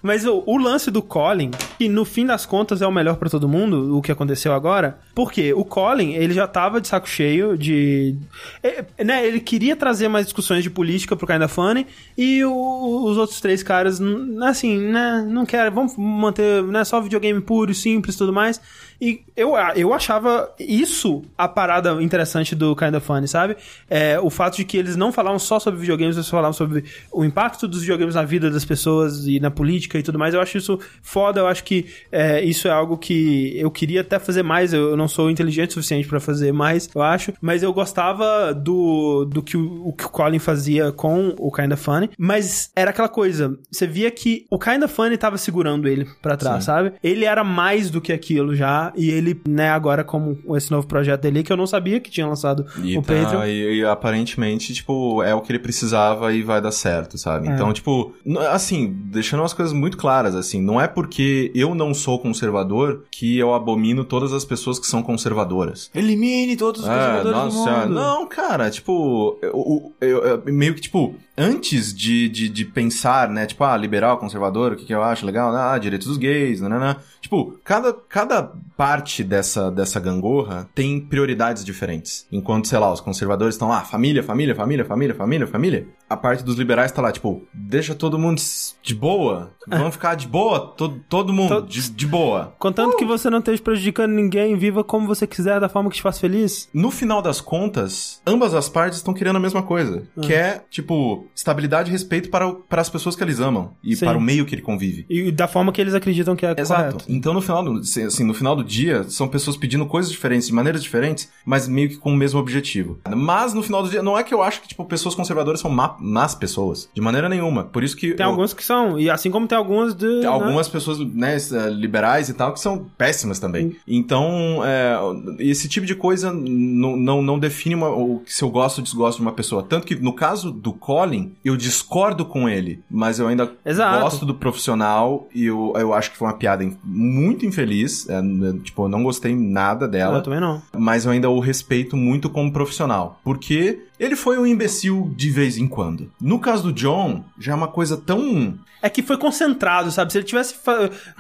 Mas 0.01 0.25
o, 0.25 0.43
o 0.45 0.57
lance 0.57 0.89
do 0.89 1.01
Colin, 1.01 1.51
que 1.77 1.89
no 1.89 2.05
fim 2.05 2.25
das 2.25 2.45
contas 2.45 2.81
é 2.81 2.87
o 2.87 2.91
melhor 2.91 3.17
pra 3.17 3.29
todo 3.29 3.47
mundo, 3.49 3.97
o 3.97 4.01
que 4.01 4.11
aconteceu 4.11 4.53
agora, 4.53 4.97
porque 5.13 5.53
o 5.53 5.65
Colin, 5.65 6.13
ele 6.13 6.33
já 6.33 6.47
tava 6.47 6.79
de 6.79 6.87
saco 6.87 7.07
cheio 7.09 7.57
de. 7.57 8.15
é, 8.63 8.85
né, 9.03 9.25
ele 9.25 9.39
queria 9.39 9.75
trazer 9.75 10.07
mais 10.07 10.25
discussões 10.25 10.63
de 10.63 10.69
política 10.69 11.15
pro 11.15 11.27
Kinda 11.27 11.47
Funny, 11.47 11.85
e 12.17 12.43
o- 12.45 13.05
os 13.09 13.17
outros 13.17 13.41
três 13.41 13.61
caras, 13.61 13.99
assim, 14.43 14.77
né, 14.77 15.25
não 15.29 15.45
querem, 15.45 15.71
vamos 15.71 15.95
manter 15.97 16.63
né, 16.63 16.83
só 16.83 17.01
videogame 17.01 17.41
puro, 17.41 17.73
simples 17.73 18.15
tudo 18.15 18.31
mais. 18.31 18.59
E 19.01 19.21
eu, 19.35 19.53
eu 19.75 19.93
achava 19.93 20.53
isso 20.59 21.23
a 21.37 21.47
parada 21.47 22.01
interessante 22.03 22.55
do 22.55 22.75
Kinda 22.75 22.99
Funny, 22.99 23.27
sabe? 23.27 23.55
É, 23.89 24.19
o 24.19 24.29
fato 24.29 24.57
de 24.57 24.65
que 24.65 24.77
eles 24.77 24.95
não 24.95 25.11
falavam 25.11 25.39
só 25.39 25.59
sobre 25.59 25.79
videogames, 25.79 26.15
eles 26.15 26.27
falavam 26.27 26.53
sobre 26.53 26.83
o 27.11 27.23
impacto 27.23 27.67
dos 27.67 27.81
videogames 27.81 28.15
na 28.15 28.23
vida 28.23 28.49
das 28.49 28.65
pessoas 28.65 29.25
e 29.25 29.39
na 29.39 29.49
política 29.49 29.97
e 29.97 30.03
tudo 30.03 30.19
mais. 30.19 30.33
Eu 30.33 30.41
acho 30.41 30.57
isso 30.57 30.79
foda, 31.01 31.39
eu 31.39 31.47
acho 31.47 31.63
que 31.63 31.87
é, 32.11 32.43
isso 32.43 32.67
é 32.67 32.71
algo 32.71 32.97
que 32.97 33.57
eu 33.57 33.71
queria 33.71 34.01
até 34.01 34.19
fazer 34.19 34.43
mais. 34.43 34.73
Eu, 34.73 34.89
eu 34.89 34.97
não 34.97 35.07
sou 35.07 35.29
inteligente 35.29 35.69
o 35.69 35.73
suficiente 35.73 36.07
pra 36.07 36.19
fazer 36.19 36.51
mais, 36.51 36.89
eu 36.93 37.01
acho. 37.01 37.33
Mas 37.41 37.63
eu 37.63 37.71
gostava 37.71 38.53
do, 38.53 39.25
do 39.25 39.41
que 39.41 39.55
o, 39.55 39.87
o 39.87 39.93
que 39.93 40.05
o 40.05 40.09
Colin 40.09 40.39
fazia 40.39 40.91
com 40.91 41.33
o 41.37 41.51
Kinda 41.51 41.77
Funny. 41.77 42.09
Mas 42.17 42.71
era 42.75 42.91
aquela 42.91 43.09
coisa, 43.09 43.57
você 43.71 43.87
via 43.87 44.11
que 44.11 44.45
o 44.49 44.59
Kinda 44.59 44.87
Funny 44.87 45.17
tava 45.17 45.37
segurando 45.37 45.87
ele 45.87 46.05
pra 46.21 46.35
trás, 46.35 46.63
Sim. 46.63 46.65
sabe? 46.65 46.93
Ele 47.03 47.25
era 47.25 47.43
mais 47.43 47.89
do 47.89 48.01
que 48.01 48.11
aquilo 48.11 48.55
já. 48.55 48.88
E 48.95 49.09
ele, 49.09 49.39
né, 49.47 49.69
agora 49.69 50.03
com 50.03 50.37
esse 50.55 50.71
novo 50.71 50.87
projeto 50.87 51.21
dele, 51.21 51.43
que 51.43 51.51
eu 51.51 51.57
não 51.57 51.67
sabia 51.67 51.99
que 51.99 52.09
tinha 52.11 52.27
lançado 52.27 52.65
E, 52.83 52.97
o 52.97 53.01
tá- 53.01 53.13
Patreon. 53.13 53.45
e, 53.45 53.79
e 53.79 53.85
aparentemente, 53.85 54.73
tipo, 54.73 55.21
é 55.23 55.33
o 55.33 55.41
que 55.41 55.51
ele 55.51 55.59
precisava 55.59 56.33
e 56.33 56.41
vai 56.43 56.61
dar 56.61 56.71
certo, 56.71 57.17
sabe? 57.17 57.47
É. 57.47 57.51
Então, 57.51 57.71
tipo, 57.73 58.13
assim, 58.51 58.93
deixando 59.05 59.43
as 59.43 59.53
coisas 59.53 59.73
muito 59.73 59.97
claras, 59.97 60.35
assim, 60.35 60.61
não 60.61 60.79
é 60.79 60.87
porque 60.87 61.51
eu 61.55 61.73
não 61.75 61.93
sou 61.93 62.19
conservador 62.19 63.03
que 63.11 63.37
eu 63.37 63.53
abomino 63.53 64.03
todas 64.03 64.33
as 64.33 64.45
pessoas 64.45 64.79
que 64.79 64.87
são 64.87 65.01
conservadoras. 65.03 65.89
Elimine 65.93 66.55
todos 66.55 66.81
os 66.81 66.87
É, 66.87 66.91
conservadores 66.91 67.53
do 67.53 67.59
nossa, 67.59 67.77
mundo. 67.87 67.93
não, 67.95 68.27
cara, 68.27 68.69
tipo, 68.69 69.37
eu, 69.41 69.93
eu- 70.01 70.23
eu- 70.23 70.43
meio 70.53 70.73
que, 70.73 70.81
tipo, 70.81 71.15
antes 71.39 71.93
de, 71.93 72.27
de, 72.27 72.49
de 72.49 72.65
pensar, 72.65 73.29
né, 73.29 73.45
tipo, 73.45 73.63
ah, 73.63 73.77
liberal, 73.77 74.17
conservador, 74.17 74.73
o 74.73 74.75
que, 74.75 74.85
que 74.85 74.93
eu 74.93 75.01
acho 75.01 75.25
legal, 75.25 75.55
ah, 75.55 75.77
direitos 75.77 76.07
dos 76.07 76.17
gays, 76.17 76.59
nananã. 76.59 76.97
Tipo, 77.21 77.57
cada, 77.63 77.93
cada 77.93 78.51
parte 78.75 79.23
dessa, 79.23 79.71
dessa 79.71 79.99
gangorra 79.99 80.69
tem 80.75 80.99
prioridades 80.99 81.63
diferentes. 81.63 82.27
Enquanto, 82.29 82.67
sei 82.67 82.77
lá, 82.77 82.91
os 82.91 82.99
conservadores 82.99 83.55
estão 83.55 83.69
lá, 83.69 83.81
família, 83.85 84.21
família, 84.21 84.53
família, 84.53 84.83
família, 84.83 85.15
família, 85.15 85.47
família. 85.47 85.87
A 86.09 86.17
parte 86.17 86.43
dos 86.43 86.55
liberais 86.57 86.91
tá 86.91 87.01
lá, 87.01 87.11
tipo, 87.11 87.43
deixa 87.53 87.93
todo 87.93 88.17
mundo 88.17 88.41
de 88.81 88.95
boa. 88.95 89.51
Vamos 89.67 89.93
ficar 89.93 90.15
de 90.15 90.27
boa, 90.27 90.59
todo, 90.75 90.99
todo 91.07 91.31
mundo, 91.31 91.49
Todo- 91.49 91.67
de, 91.67 91.91
de 91.91 92.07
boa. 92.07 92.53
Contanto 92.57 92.97
que 92.97 93.05
você 93.05 93.29
não 93.29 93.37
esteja 93.39 93.61
prejudicando 93.61 94.11
ninguém, 94.11 94.57
viva 94.57 94.83
como 94.83 95.05
você 95.05 95.27
quiser, 95.27 95.59
da 95.59 95.69
forma 95.69 95.89
que 95.89 95.97
te 95.97 96.01
faz 96.01 96.17
feliz. 96.17 96.67
No 96.73 96.89
final 96.89 97.21
das 97.21 97.39
contas, 97.39 98.21
ambas 98.25 98.53
as 98.55 98.67
partes 98.67 98.97
estão 98.97 99.13
querendo 99.13 99.35
a 99.35 99.39
mesma 99.39 99.61
coisa. 99.61 100.03
Que 100.21 100.33
é, 100.33 100.63
tipo, 100.71 101.27
estabilidade 101.35 101.89
e 101.89 101.91
respeito 101.91 102.29
para, 102.29 102.47
o- 102.47 102.55
para 102.55 102.81
as 102.81 102.89
pessoas 102.89 103.15
que 103.15 103.23
eles 103.23 103.39
amam. 103.39 103.73
E 103.83 103.95
Sim. 103.95 104.05
para 104.05 104.17
o 104.17 104.21
meio 104.21 104.45
que 104.45 104.55
ele 104.55 104.61
convive. 104.63 105.05
E 105.09 105.31
da 105.31 105.47
forma 105.47 105.71
que 105.71 105.79
eles 105.79 105.93
acreditam 105.93 106.35
que 106.35 106.45
é 106.45 106.55
Exato. 106.57 106.81
correto. 106.93 107.05
Então, 107.07 107.33
no 107.33 107.41
final, 107.41 107.63
do, 107.63 107.79
assim, 107.79 108.23
no 108.23 108.33
final 108.33 108.55
do 108.55 108.63
dia, 108.63 109.03
são 109.09 109.27
pessoas 109.27 109.55
pedindo 109.55 109.85
coisas 109.85 110.11
diferentes, 110.11 110.47
de 110.47 110.53
maneiras 110.53 110.81
diferentes, 110.81 111.29
mas 111.45 111.67
meio 111.67 111.89
que 111.89 111.97
com 111.97 112.11
o 112.11 112.15
mesmo 112.17 112.39
objetivo. 112.39 112.97
Mas, 113.15 113.53
no 113.53 113.61
final 113.61 113.83
do 113.83 113.89
dia, 113.89 114.01
não 114.01 114.17
é 114.17 114.23
que 114.23 114.33
eu 114.33 114.41
acho 114.41 114.61
que, 114.61 114.67
tipo, 114.69 114.83
pessoas 114.85 115.13
conservadoras 115.13 115.59
são 115.59 115.69
má, 115.69 115.95
más 116.01 116.35
pessoas. 116.35 116.89
De 116.93 117.01
maneira 117.01 117.27
nenhuma. 117.29 117.63
Por 117.65 117.83
isso 117.83 117.95
que... 117.95 118.13
Tem 118.13 118.25
eu- 118.25 118.31
alguns 118.31 118.53
que 118.53 118.63
são, 118.63 118.99
e 118.99 119.09
assim 119.09 119.29
como 119.31 119.47
tem 119.47 119.57
alguns 119.57 119.93
de. 119.93 120.07
Tem 120.07 120.19
né? 120.21 120.27
algumas 120.27 120.67
pessoas, 120.67 120.99
né, 120.99 121.35
eh, 121.37 121.69
liberais 121.69 122.29
e 122.29 122.33
tal, 122.33 122.53
que 122.53 122.59
são 122.59 122.85
péssimas 122.97 123.39
também. 123.39 123.75
Então, 123.87 124.61
é, 124.65 124.97
esse 125.39 125.67
tipo 125.67 125.85
de 125.85 125.95
coisa 125.95 126.31
não, 126.33 126.95
não, 126.95 127.21
não 127.21 127.39
define 127.39 127.75
uma- 127.75 127.89
o, 127.89 128.21
se 128.25 128.43
eu 128.43 128.49
gosto 128.49 128.79
ou 128.79 128.83
desgosto 128.83 129.17
de 129.17 129.21
uma 129.23 129.33
pessoa. 129.33 129.63
Tanto 129.63 129.85
que, 129.85 129.95
no 129.95 130.13
caso 130.13 130.51
do 130.51 130.71
Colin, 130.73 131.33
eu 131.43 131.55
discordo 131.57 132.25
com 132.25 132.47
ele, 132.49 132.81
mas 132.89 133.19
eu 133.19 133.27
ainda 133.27 133.51
Exato. 133.65 134.01
gosto 134.01 134.25
do 134.25 134.33
profissional 134.33 135.27
e 135.33 135.45
eu, 135.45 135.73
eu 135.75 135.93
acho 135.93 136.11
que 136.11 136.17
foi 136.17 136.27
uma 136.27 136.33
piada 136.37 136.67
muito 136.83 137.45
infeliz. 137.45 138.07
é, 138.09 138.21
tipo, 138.63 138.83
eu 138.85 138.89
não 138.89 139.03
gostei 139.03 139.35
nada 139.35 139.87
dela 139.87 140.17
Eu 140.17 140.23
também 140.23 140.39
não. 140.39 140.61
mas 140.77 141.05
eu 141.05 141.11
ainda 141.11 141.29
o 141.29 141.39
respeito 141.39 141.95
muito 141.97 142.29
como 142.29 142.51
profissional. 142.51 143.19
Porque 143.23 143.79
ele 143.99 144.15
foi 144.15 144.39
um 144.39 144.45
imbecil 144.45 145.11
de 145.15 145.29
vez 145.29 145.57
em 145.57 145.67
quando. 145.67 146.09
No 146.21 146.39
caso 146.39 146.63
do 146.63 146.73
John, 146.73 147.23
já 147.37 147.51
é 147.51 147.55
uma 147.55 147.67
coisa 147.67 147.97
tão. 147.97 148.57
É 148.81 148.89
que 148.89 149.03
foi 149.03 149.17
concentrado, 149.17 149.91
sabe? 149.91 150.09
Se 150.09 150.17
ele 150.19 150.25
tivesse 150.25 150.55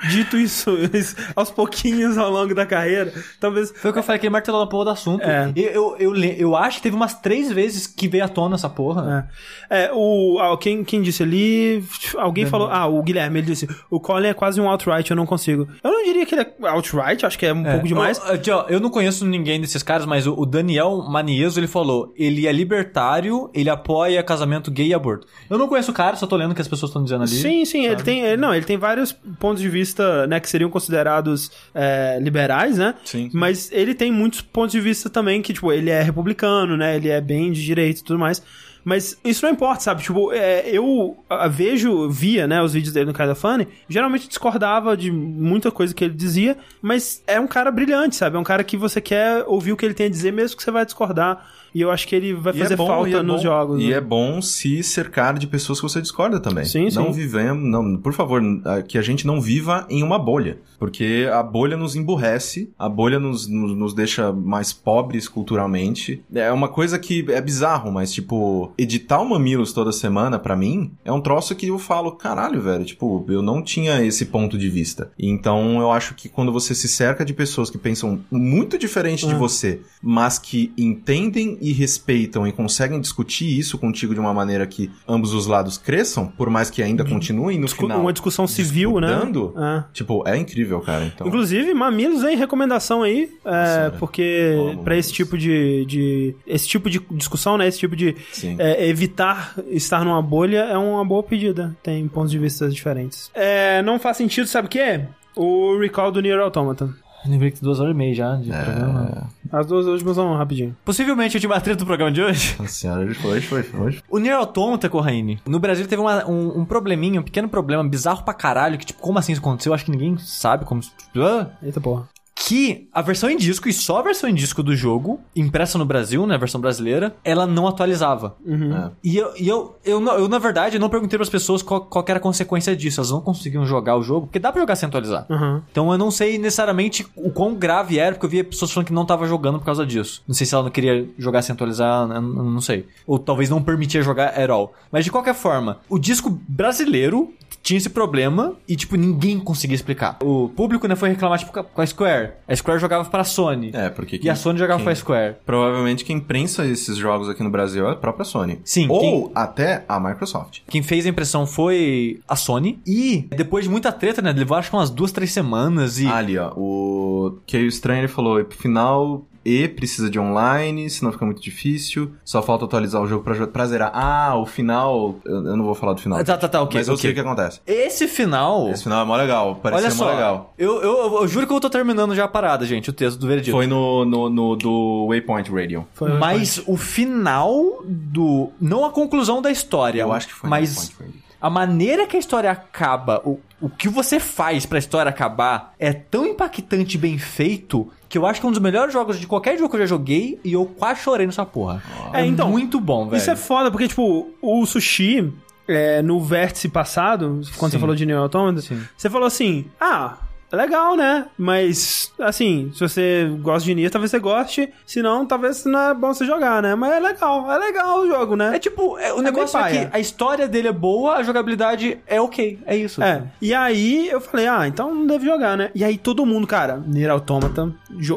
dito 0.09 0.37
isso, 0.37 0.71
isso 0.93 1.13
aos 1.35 1.51
pouquinhos 1.51 2.17
ao 2.17 2.31
longo 2.31 2.55
da 2.55 2.65
carreira, 2.65 3.13
talvez. 3.37 3.73
Foi 3.75 3.89
o 3.89 3.93
que 3.93 3.99
eu 3.99 4.03
falei, 4.03 4.17
que 4.17 4.25
ele 4.27 4.31
martelou 4.31 4.61
na 4.61 4.67
porra 4.67 4.85
do 4.85 4.91
assunto. 4.91 5.21
É. 5.23 5.51
Eu, 5.57 5.97
eu, 5.99 6.15
eu, 6.15 6.15
eu 6.15 6.55
acho 6.55 6.77
que 6.77 6.83
teve 6.83 6.95
umas 6.95 7.15
três 7.15 7.51
vezes 7.51 7.85
que 7.85 8.07
veio 8.07 8.23
à 8.23 8.29
tona 8.29 8.55
essa 8.55 8.69
porra. 8.69 9.27
É, 9.69 9.83
É, 9.83 9.91
o, 9.93 10.39
ah, 10.39 10.57
quem, 10.57 10.83
quem 10.85 11.01
disse 11.01 11.21
ali? 11.21 11.83
Alguém 12.15 12.45
falou. 12.45 12.69
Ah, 12.69 12.87
o 12.87 13.03
Guilherme, 13.03 13.39
ele 13.39 13.47
disse: 13.47 13.67
o 13.89 13.99
Colin 13.99 14.27
é 14.27 14.33
quase 14.33 14.61
um 14.61 14.69
outright, 14.69 15.09
eu 15.11 15.17
não 15.17 15.25
consigo. 15.25 15.67
Eu 15.83 15.91
não 15.91 16.03
diria 16.05 16.25
que 16.25 16.35
ele 16.35 16.41
é 16.41 16.71
outright, 16.71 17.25
acho 17.25 17.37
que 17.37 17.45
é 17.45 17.53
um 17.53 17.63
pouco 17.63 17.87
demais. 17.87 18.21
Eu, 18.25 18.39
eu, 18.45 18.65
eu 18.69 18.79
não 18.79 18.89
conheço 18.89 19.25
ninguém 19.25 19.59
desses 19.59 19.83
caras, 19.83 20.05
mas 20.05 20.25
o, 20.25 20.33
o 20.33 20.45
Daniel 20.45 21.03
Manieso, 21.09 21.59
ele 21.59 21.67
falou, 21.67 22.13
ele 22.15 22.47
é 22.47 22.53
libertário, 22.69 23.49
ele 23.53 23.69
apoia 23.69 24.21
casamento 24.21 24.69
gay 24.69 24.87
e 24.89 24.93
aborto. 24.93 25.27
Eu 25.49 25.57
não 25.57 25.67
conheço 25.67 25.89
o 25.91 25.93
cara, 25.93 26.15
só 26.15 26.27
tô 26.27 26.35
lendo 26.35 26.51
o 26.51 26.55
que 26.55 26.61
as 26.61 26.67
pessoas 26.67 26.89
estão 26.89 27.03
dizendo 27.03 27.23
ali. 27.23 27.31
Sim, 27.31 27.65
sim, 27.65 27.85
ele 27.85 28.03
tem. 28.03 28.21
ele- 28.21 28.37
Não, 28.37 28.53
ele 28.53 28.65
tem 28.65 28.77
vários 28.77 29.11
pontos 29.11 29.61
de 29.61 29.67
vista, 29.67 30.27
né, 30.27 30.39
que 30.39 30.47
seriam 30.47 30.69
considerados 30.69 31.51
é, 31.73 32.19
liberais, 32.21 32.77
né? 32.77 32.93
Sim. 33.03 33.29
Mas 33.33 33.71
ele 33.71 33.95
tem 33.95 34.11
muitos 34.11 34.41
pontos 34.41 34.71
de 34.71 34.79
vista 34.79 35.09
também 35.09 35.41
que, 35.41 35.51
tipo, 35.51 35.71
ele 35.73 35.89
é 35.89 36.01
republicano, 36.01 36.77
né? 36.77 36.95
Ele 36.95 37.09
é 37.09 37.19
bem 37.19 37.51
de 37.51 37.65
direita 37.65 37.99
e 37.99 38.03
tudo 38.03 38.19
mais. 38.19 38.41
Mas 38.83 39.19
isso 39.25 39.45
não 39.45 39.51
importa, 39.51 39.81
sabe? 39.83 40.01
Tipo, 40.01 40.31
é, 40.31 40.67
eu 40.69 41.17
ah, 41.29 41.47
vejo, 41.47 42.09
via, 42.09 42.47
né, 42.47 42.61
os 42.61 42.73
vídeos 42.73 42.93
dele 42.93 43.07
no 43.07 43.13
Kinda 43.13 43.35
Funny, 43.35 43.67
geralmente 43.89 44.27
discordava 44.27 44.95
de 44.95 45.11
muita 45.11 45.69
coisa 45.69 45.93
que 45.93 46.05
ele 46.05 46.13
dizia, 46.13 46.57
mas 46.81 47.21
é 47.27 47.39
um 47.39 47.47
cara 47.47 47.71
brilhante, 47.71 48.15
sabe? 48.15 48.37
É 48.37 48.39
um 48.39 48.43
cara 48.43 48.63
que 48.63 48.77
você 48.77 49.01
quer 49.01 49.43
ouvir 49.47 49.73
o 49.73 49.77
que 49.77 49.85
ele 49.85 49.93
tem 49.93 50.05
a 50.07 50.09
dizer, 50.09 50.31
mesmo 50.31 50.55
que 50.55 50.63
você 50.63 50.71
vai 50.71 50.85
discordar. 50.85 51.45
E 51.73 51.81
eu 51.81 51.91
acho 51.91 52.07
que 52.07 52.15
ele 52.15 52.33
vai 52.33 52.53
E 52.53 52.59
fazer 52.59 52.73
é 52.73 52.77
bom, 52.77 52.87
falta 52.87 53.17
é 53.17 53.23
nos 53.23 53.41
jogos. 53.41 53.81
E 53.81 53.87
né? 53.87 53.93
é 53.93 54.01
bom 54.01 54.41
se 54.41 54.81
cercar 54.83 55.37
de 55.37 55.47
pessoas 55.47 55.79
que 55.79 55.83
você 55.87 56.01
discorda 56.01 56.39
também. 56.39 56.65
Sim, 56.65 56.89
não 56.93 57.05
sim. 57.05 57.11
vivemos, 57.11 57.63
não, 57.63 57.97
por 57.97 58.13
favor, 58.13 58.41
que 58.87 58.97
a 58.97 59.01
gente 59.01 59.25
não 59.25 59.39
viva 59.39 59.85
em 59.89 60.03
uma 60.03 60.17
bolha. 60.17 60.59
Porque 60.79 61.27
a 61.31 61.43
bolha 61.43 61.75
nos 61.75 61.95
emburrece, 61.95 62.71
a 62.79 62.87
bolha 62.87 63.19
nos, 63.19 63.47
nos, 63.47 63.75
nos 63.77 63.93
deixa 63.93 64.31
mais 64.31 64.71
pobres 64.71 65.27
culturalmente. 65.27 66.23
É 66.33 66.51
uma 66.51 66.67
coisa 66.69 66.97
que 66.97 67.25
é 67.29 67.41
bizarro, 67.41 67.91
mas, 67.91 68.11
tipo, 68.13 68.71
editar 68.77 69.19
o 69.21 69.29
Mamilos 69.29 69.73
toda 69.73 69.91
semana, 69.91 70.39
pra 70.39 70.55
mim, 70.55 70.91
é 71.03 71.11
um 71.11 71.21
troço 71.21 71.55
que 71.55 71.67
eu 71.67 71.77
falo, 71.79 72.13
caralho, 72.13 72.61
velho, 72.61 72.85
tipo, 72.85 73.25
eu 73.27 73.41
não 73.41 73.61
tinha 73.61 74.03
esse 74.03 74.25
ponto 74.27 74.57
de 74.57 74.69
vista. 74.69 75.11
Então 75.19 75.79
eu 75.79 75.91
acho 75.91 76.15
que 76.15 76.29
quando 76.29 76.51
você 76.51 76.73
se 76.73 76.87
cerca 76.87 77.25
de 77.25 77.33
pessoas 77.33 77.69
que 77.69 77.77
pensam 77.77 78.19
muito 78.31 78.77
diferente 78.77 79.27
de 79.27 79.33
Ah. 79.33 79.37
você, 79.37 79.81
mas 80.01 80.37
que 80.39 80.71
entendem 80.77 81.57
e 81.61 81.71
respeitam 81.73 82.47
e 82.47 82.51
conseguem 82.51 82.99
discutir 83.01 83.57
isso 83.57 83.77
contigo 83.77 84.13
de 84.13 84.19
uma 84.19 84.33
maneira 84.33 84.65
que 84.67 84.89
ambos 85.07 85.33
os 85.33 85.47
lados 85.47 85.77
cresçam, 85.77 86.27
por 86.27 86.49
mais 86.49 86.69
que 86.69 86.81
ainda 86.81 87.03
continuem 87.03 87.57
no 87.57 87.65
Discu- 87.65 87.81
final. 87.83 87.99
uma 88.01 88.13
discussão 88.13 88.47
civil, 88.47 88.99
né? 88.99 89.09
É. 89.57 89.83
Tipo, 89.93 90.23
é 90.27 90.37
incrível, 90.37 90.68
cara. 90.81 91.05
Então, 91.05 91.27
Inclusive, 91.27 91.73
Mamilos 91.73 92.23
em 92.23 92.35
recomendação 92.35 93.03
aí, 93.03 93.29
é, 93.45 93.89
porque 93.97 94.55
pra 94.83 94.95
esse 94.97 95.11
tipo 95.11 95.37
de, 95.37 95.85
de- 95.85 96.35
esse 96.45 96.67
tipo 96.67 96.89
de 96.89 97.01
discussão, 97.11 97.57
né, 97.57 97.67
esse 97.67 97.79
tipo 97.79 97.95
de 97.95 98.15
é, 98.59 98.87
evitar 98.87 99.53
estar 99.69 100.03
numa 100.05 100.21
bolha 100.21 100.59
é 100.59 100.77
uma 100.77 101.03
boa 101.05 101.23
pedida. 101.23 101.75
Tem 101.81 102.07
pontos 102.07 102.31
de 102.31 102.37
vista 102.37 102.69
diferentes. 102.69 103.31
É, 103.33 103.81
não 103.81 103.97
faz 103.99 104.17
sentido, 104.17 104.47
sabe 104.47 104.67
o 104.67 104.69
quê? 104.69 105.01
O 105.35 105.77
recall 105.79 106.11
do 106.11 106.21
Nier 106.21 106.39
Automata. 106.39 106.89
Lembrei 107.25 107.51
que 107.51 107.61
duas 107.61 107.79
horas 107.79 107.93
e 107.93 107.97
meia 107.97 108.13
já 108.13 108.33
É. 108.35 108.37
de 108.37 108.49
programa. 108.49 109.29
As 109.51 109.65
duas 109.67 109.85
últimas 109.87 110.15
vão 110.15 110.35
rapidinho. 110.35 110.75
Possivelmente 110.85 111.35
a 111.35 111.37
última 111.37 111.59
treta 111.59 111.79
do 111.79 111.85
programa 111.85 112.11
de 112.11 112.21
hoje. 112.21 112.55
Nossa 112.59 112.71
senhora, 112.71 113.01
hoje 113.01 113.13
foi, 113.15 113.31
hoje 113.37 113.47
foi, 113.47 113.79
hoje. 113.79 114.03
O 114.09 114.19
Nier 114.19 114.35
Automata, 114.35 114.87
Corraine, 114.89 115.39
no 115.47 115.59
Brasil 115.59 115.87
teve 115.87 116.01
uma- 116.01 116.25
um, 116.27 116.59
um 116.59 116.65
probleminha, 116.65 117.19
um 117.19 117.23
pequeno 117.23 117.49
problema, 117.49 117.83
bizarro 117.87 118.23
pra 118.23 118.33
caralho, 118.33 118.77
que 118.77 118.85
tipo, 118.85 119.01
como 119.01 119.17
assim 119.19 119.31
isso 119.33 119.41
aconteceu? 119.41 119.73
Acho 119.73 119.85
que 119.85 119.91
ninguém 119.91 120.17
sabe 120.17 120.65
como... 120.65 120.81
Ah, 121.17 121.47
Eita 121.63 121.81
porra. 121.81 122.07
Que 122.49 122.87
a 122.91 123.01
versão 123.03 123.29
em 123.29 123.37
disco, 123.37 123.69
e 123.69 123.73
só 123.73 123.99
a 123.99 124.01
versão 124.01 124.27
em 124.27 124.33
disco 124.33 124.63
do 124.63 124.75
jogo, 124.75 125.19
impressa 125.35 125.77
no 125.77 125.85
Brasil, 125.85 126.25
né, 126.25 126.33
a 126.33 126.37
versão 126.39 126.59
brasileira, 126.59 127.15
ela 127.23 127.45
não 127.45 127.67
atualizava. 127.67 128.35
É. 128.47 128.89
E 129.03 129.17
eu, 129.17 129.31
e 129.39 129.47
eu, 129.47 129.77
eu, 129.85 129.99
não- 129.99 130.13
eu, 130.15 130.27
na 130.27 130.39
verdade, 130.39 130.79
não 130.79 130.89
perguntei 130.89 131.15
pras 131.15 131.29
pessoas 131.29 131.61
qual, 131.61 131.81
qual 131.81 132.03
era 132.07 132.17
a 132.17 132.21
consequência 132.21 132.75
disso. 132.75 132.99
Elas 132.99 133.11
não 133.11 133.21
conseguiam 133.21 133.67
jogar 133.67 133.97
o 133.97 134.01
jogo, 134.01 134.25
porque 134.25 134.39
dá 134.39 134.51
pra 134.51 134.61
jogar 134.61 134.75
sem 134.75 134.87
atualizar. 134.87 135.27
Aham. 135.29 135.61
Então 135.71 135.91
eu 135.91 135.97
não 135.99 136.09
sei 136.09 136.39
necessariamente 136.39 137.05
o 137.15 137.29
quão 137.29 137.53
grave 137.53 137.99
era, 137.99 138.15
porque 138.15 138.25
eu 138.25 138.29
via 138.31 138.43
pessoas 138.43 138.71
falando 138.71 138.87
que 138.87 138.93
não 138.93 139.05
tava 139.05 139.27
jogando 139.27 139.59
por 139.59 139.65
causa 139.65 139.85
disso. 139.85 140.23
Não 140.27 140.33
sei 140.33 140.47
se 140.47 140.55
ela 140.55 140.63
não 140.63 140.71
queria 140.71 141.07
jogar 141.19 141.43
sem 141.43 141.53
atualizar, 141.53 142.09
eu 142.09 142.19
não 142.21 142.43
não 142.49 142.61
sei. 142.61 142.87
Ou 143.05 143.19
talvez 143.19 143.47
não 143.47 143.61
permitia 143.61 144.01
jogar 144.01 144.29
at 144.29 144.49
all. 144.49 144.73
Mas 144.91 145.05
de 145.05 145.11
qualquer 145.11 145.35
forma, 145.35 145.77
o 145.87 145.99
disco 145.99 146.31
brasileiro 146.47 147.31
tinha 147.61 147.77
esse 147.77 147.89
problema 147.89 148.53
e, 148.67 148.75
tipo, 148.75 148.95
ninguém 148.95 149.37
conseguia 149.37 149.75
explicar. 149.75 150.17
O 150.23 150.47
público, 150.55 150.87
né, 150.87 150.95
foi 150.95 151.09
reclamar, 151.09 151.37
tipo, 151.39 151.51
com 151.51 151.81
a 151.81 151.85
Square. 151.85 152.31
A 152.47 152.55
Square 152.55 152.79
jogava 152.79 153.07
pra 153.09 153.23
Sony. 153.23 153.71
É, 153.73 153.89
porque... 153.89 154.19
E 154.21 154.29
a 154.29 154.35
Sony 154.35 154.57
jogava 154.59 154.79
quem- 154.79 154.85
pra 154.85 154.95
Square. 154.95 155.35
Provavelmente 155.45 156.03
quem 156.05 156.19
prensa 156.19 156.65
esses 156.65 156.97
jogos 156.97 157.29
aqui 157.29 157.43
no 157.43 157.49
Brasil 157.49 157.87
é 157.87 157.91
a 157.91 157.95
própria 157.95 158.25
Sony. 158.25 158.59
Sim, 158.63 158.87
Ou 158.89 158.99
quem- 158.99 159.31
até 159.35 159.83
a 159.87 159.99
Microsoft. 159.99 160.59
Quem 160.67 160.81
fez 160.83 161.05
a 161.05 161.09
impressão 161.09 161.45
foi 161.45 162.19
a 162.27 162.35
Sony. 162.35 162.79
E 162.85 163.27
depois 163.35 163.65
de 163.65 163.69
muita 163.69 163.91
treta, 163.91 164.21
né? 164.21 164.31
Levou 164.33 164.57
acho 164.57 164.69
que 164.69 164.75
umas 164.75 164.89
duas, 164.89 165.11
três 165.11 165.31
semanas. 165.31 165.99
E 165.99 166.07
Ali, 166.07 166.37
ó. 166.37 166.51
O 166.55 167.39
que 167.45 167.57
o 167.57 167.67
estranho 167.67 168.01
ele 168.01 168.07
falou, 168.07 168.43
final 168.49 169.25
e 169.49 169.67
precisa 169.67 170.09
de 170.09 170.19
online, 170.19 170.87
senão 170.89 171.11
fica 171.11 171.25
muito 171.25 171.41
difícil. 171.41 172.11
Só 172.23 172.41
falta 172.43 172.65
atualizar 172.65 173.01
o 173.01 173.07
jogo 173.07 173.23
pra, 173.23 173.47
pra 173.47 173.65
zerar. 173.65 173.91
Ah, 173.93 174.35
o 174.37 174.45
final. 174.45 175.15
Eu, 175.25 175.35
eu 175.45 175.57
não 175.57 175.65
vou 175.65 175.73
falar 175.73 175.93
do 175.93 176.01
final. 176.01 176.23
Tá, 176.23 176.37
tá, 176.37 176.47
tá, 176.47 176.61
ok, 176.61 176.79
Mas 176.79 176.87
eu 176.87 176.93
ok. 176.93 177.01
sei 177.01 177.11
o 177.11 177.13
que 177.15 177.19
acontece. 177.19 177.59
esse 177.65 178.07
final. 178.07 178.69
Esse 178.69 178.83
final 178.83 179.01
é 179.01 179.05
mó 179.05 179.15
legal. 179.15 179.55
Parecia 179.55 179.87
Olha 179.87 179.95
mó 179.95 180.03
só, 180.03 180.11
legal. 180.11 180.53
Eu, 180.57 180.81
eu, 180.83 181.21
eu 181.21 181.27
juro 181.27 181.47
que 181.47 181.53
eu 181.53 181.59
tô 181.59 181.69
terminando 181.69 182.13
já 182.13 182.25
a 182.25 182.27
parada, 182.27 182.65
gente, 182.65 182.89
o 182.89 182.93
texto 182.93 183.17
do 183.17 183.27
veredito. 183.27 183.55
Foi 183.55 183.65
no, 183.65 184.05
no, 184.05 184.29
no 184.29 184.55
do 184.55 185.07
Waypoint 185.09 185.51
Radio. 185.51 185.87
Foi 185.93 186.11
Mas 186.13 186.61
o 186.67 186.77
final 186.77 187.81
do. 187.85 188.49
Não 188.61 188.85
a 188.85 188.91
conclusão 188.91 189.41
da 189.41 189.49
história. 189.49 190.01
Eu 190.01 190.11
acho 190.11 190.27
que 190.27 190.33
foi 190.33 190.47
no 190.47 190.51
Mas 190.51 190.75
Waypoint 190.75 190.99
Radio. 190.99 191.21
a 191.41 191.49
maneira 191.49 192.05
que 192.05 192.15
a 192.15 192.19
história 192.19 192.51
acaba, 192.51 193.21
o, 193.25 193.39
o 193.61 193.69
que 193.69 193.89
você 193.89 194.19
faz 194.19 194.65
pra 194.65 194.79
história 194.79 195.09
acabar 195.09 195.73
é 195.77 195.91
tão 195.91 196.25
impactante 196.25 196.95
e 196.95 196.99
bem 196.99 197.17
feito 197.17 197.91
que 198.07 198.17
eu 198.17 198.25
acho 198.25 198.39
que 198.39 198.45
é 198.45 198.49
um 198.49 198.51
dos 198.51 198.61
melhores 198.61 198.93
jogos 198.93 199.19
de 199.19 199.27
qualquer 199.27 199.57
jogo 199.57 199.69
que 199.69 199.75
eu 199.75 199.81
já 199.81 199.85
joguei 199.85 200.39
e 200.43 200.53
eu 200.53 200.65
quase 200.65 201.01
chorei 201.01 201.25
nessa 201.25 201.45
porra. 201.45 201.83
É, 202.13 202.25
então, 202.25 202.49
muito 202.49 202.79
bom, 202.79 203.05
velho. 203.05 203.17
Isso 203.17 203.29
é 203.29 203.35
foda, 203.35 203.69
porque, 203.69 203.87
tipo, 203.87 204.29
o 204.41 204.65
sushi, 204.65 205.31
é, 205.67 206.01
no 206.01 206.19
vértice 206.19 206.69
passado, 206.69 207.41
quando 207.57 207.71
Sim. 207.71 207.77
você 207.77 207.79
falou 207.79 207.95
de 207.95 208.05
Nier 208.05 208.17
Automata, 208.17 208.61
Sim. 208.61 208.81
você 208.97 209.09
falou 209.09 209.27
assim, 209.27 209.65
ah, 209.79 210.17
é 210.19 210.28
legal, 210.55 210.95
né? 210.95 211.25
Mas, 211.37 212.11
assim, 212.19 212.71
se 212.73 212.79
você 212.79 213.29
gosta 213.41 213.65
de 213.65 213.75
Nier, 213.75 213.91
talvez 213.91 214.11
você 214.11 214.19
goste, 214.19 214.69
se 214.85 215.01
não, 215.01 215.25
talvez 215.25 215.65
não 215.65 215.79
é 215.79 215.93
bom 215.93 216.13
você 216.13 216.25
jogar, 216.25 216.61
né? 216.61 216.75
Mas 216.75 216.91
é 216.93 216.99
legal, 216.99 217.51
é 217.51 217.57
legal 217.57 217.99
o 217.99 218.07
jogo, 218.07 218.35
né? 218.35 218.55
É 218.55 218.59
tipo, 218.59 218.97
é, 218.97 219.13
o 219.13 219.19
É 219.19 219.23
negócio 219.23 219.59
é 219.59 219.69
que 219.71 219.95
a 219.95 219.99
história 219.99 220.47
dele 220.47 220.67
é 220.67 220.73
boa, 220.73 221.15
a 221.15 221.23
jogabilidade 221.23 221.99
é 222.07 222.19
ok. 222.19 222.59
É 222.65 222.75
isso. 222.75 223.01
É, 223.03 223.23
e 223.41 223.53
aí 223.53 224.09
eu 224.09 224.19
falei, 224.21 224.47
ah, 224.47 224.67
então 224.67 224.93
não 224.93 225.05
deve 225.05 225.25
jogar, 225.25 225.57
né? 225.57 225.71
E 225.75 225.83
aí 225.83 225.97
todo 225.97 226.25
mundo, 226.25 226.47
cara, 226.47 226.81
Nier 226.85 227.11
Automata, 227.11 227.71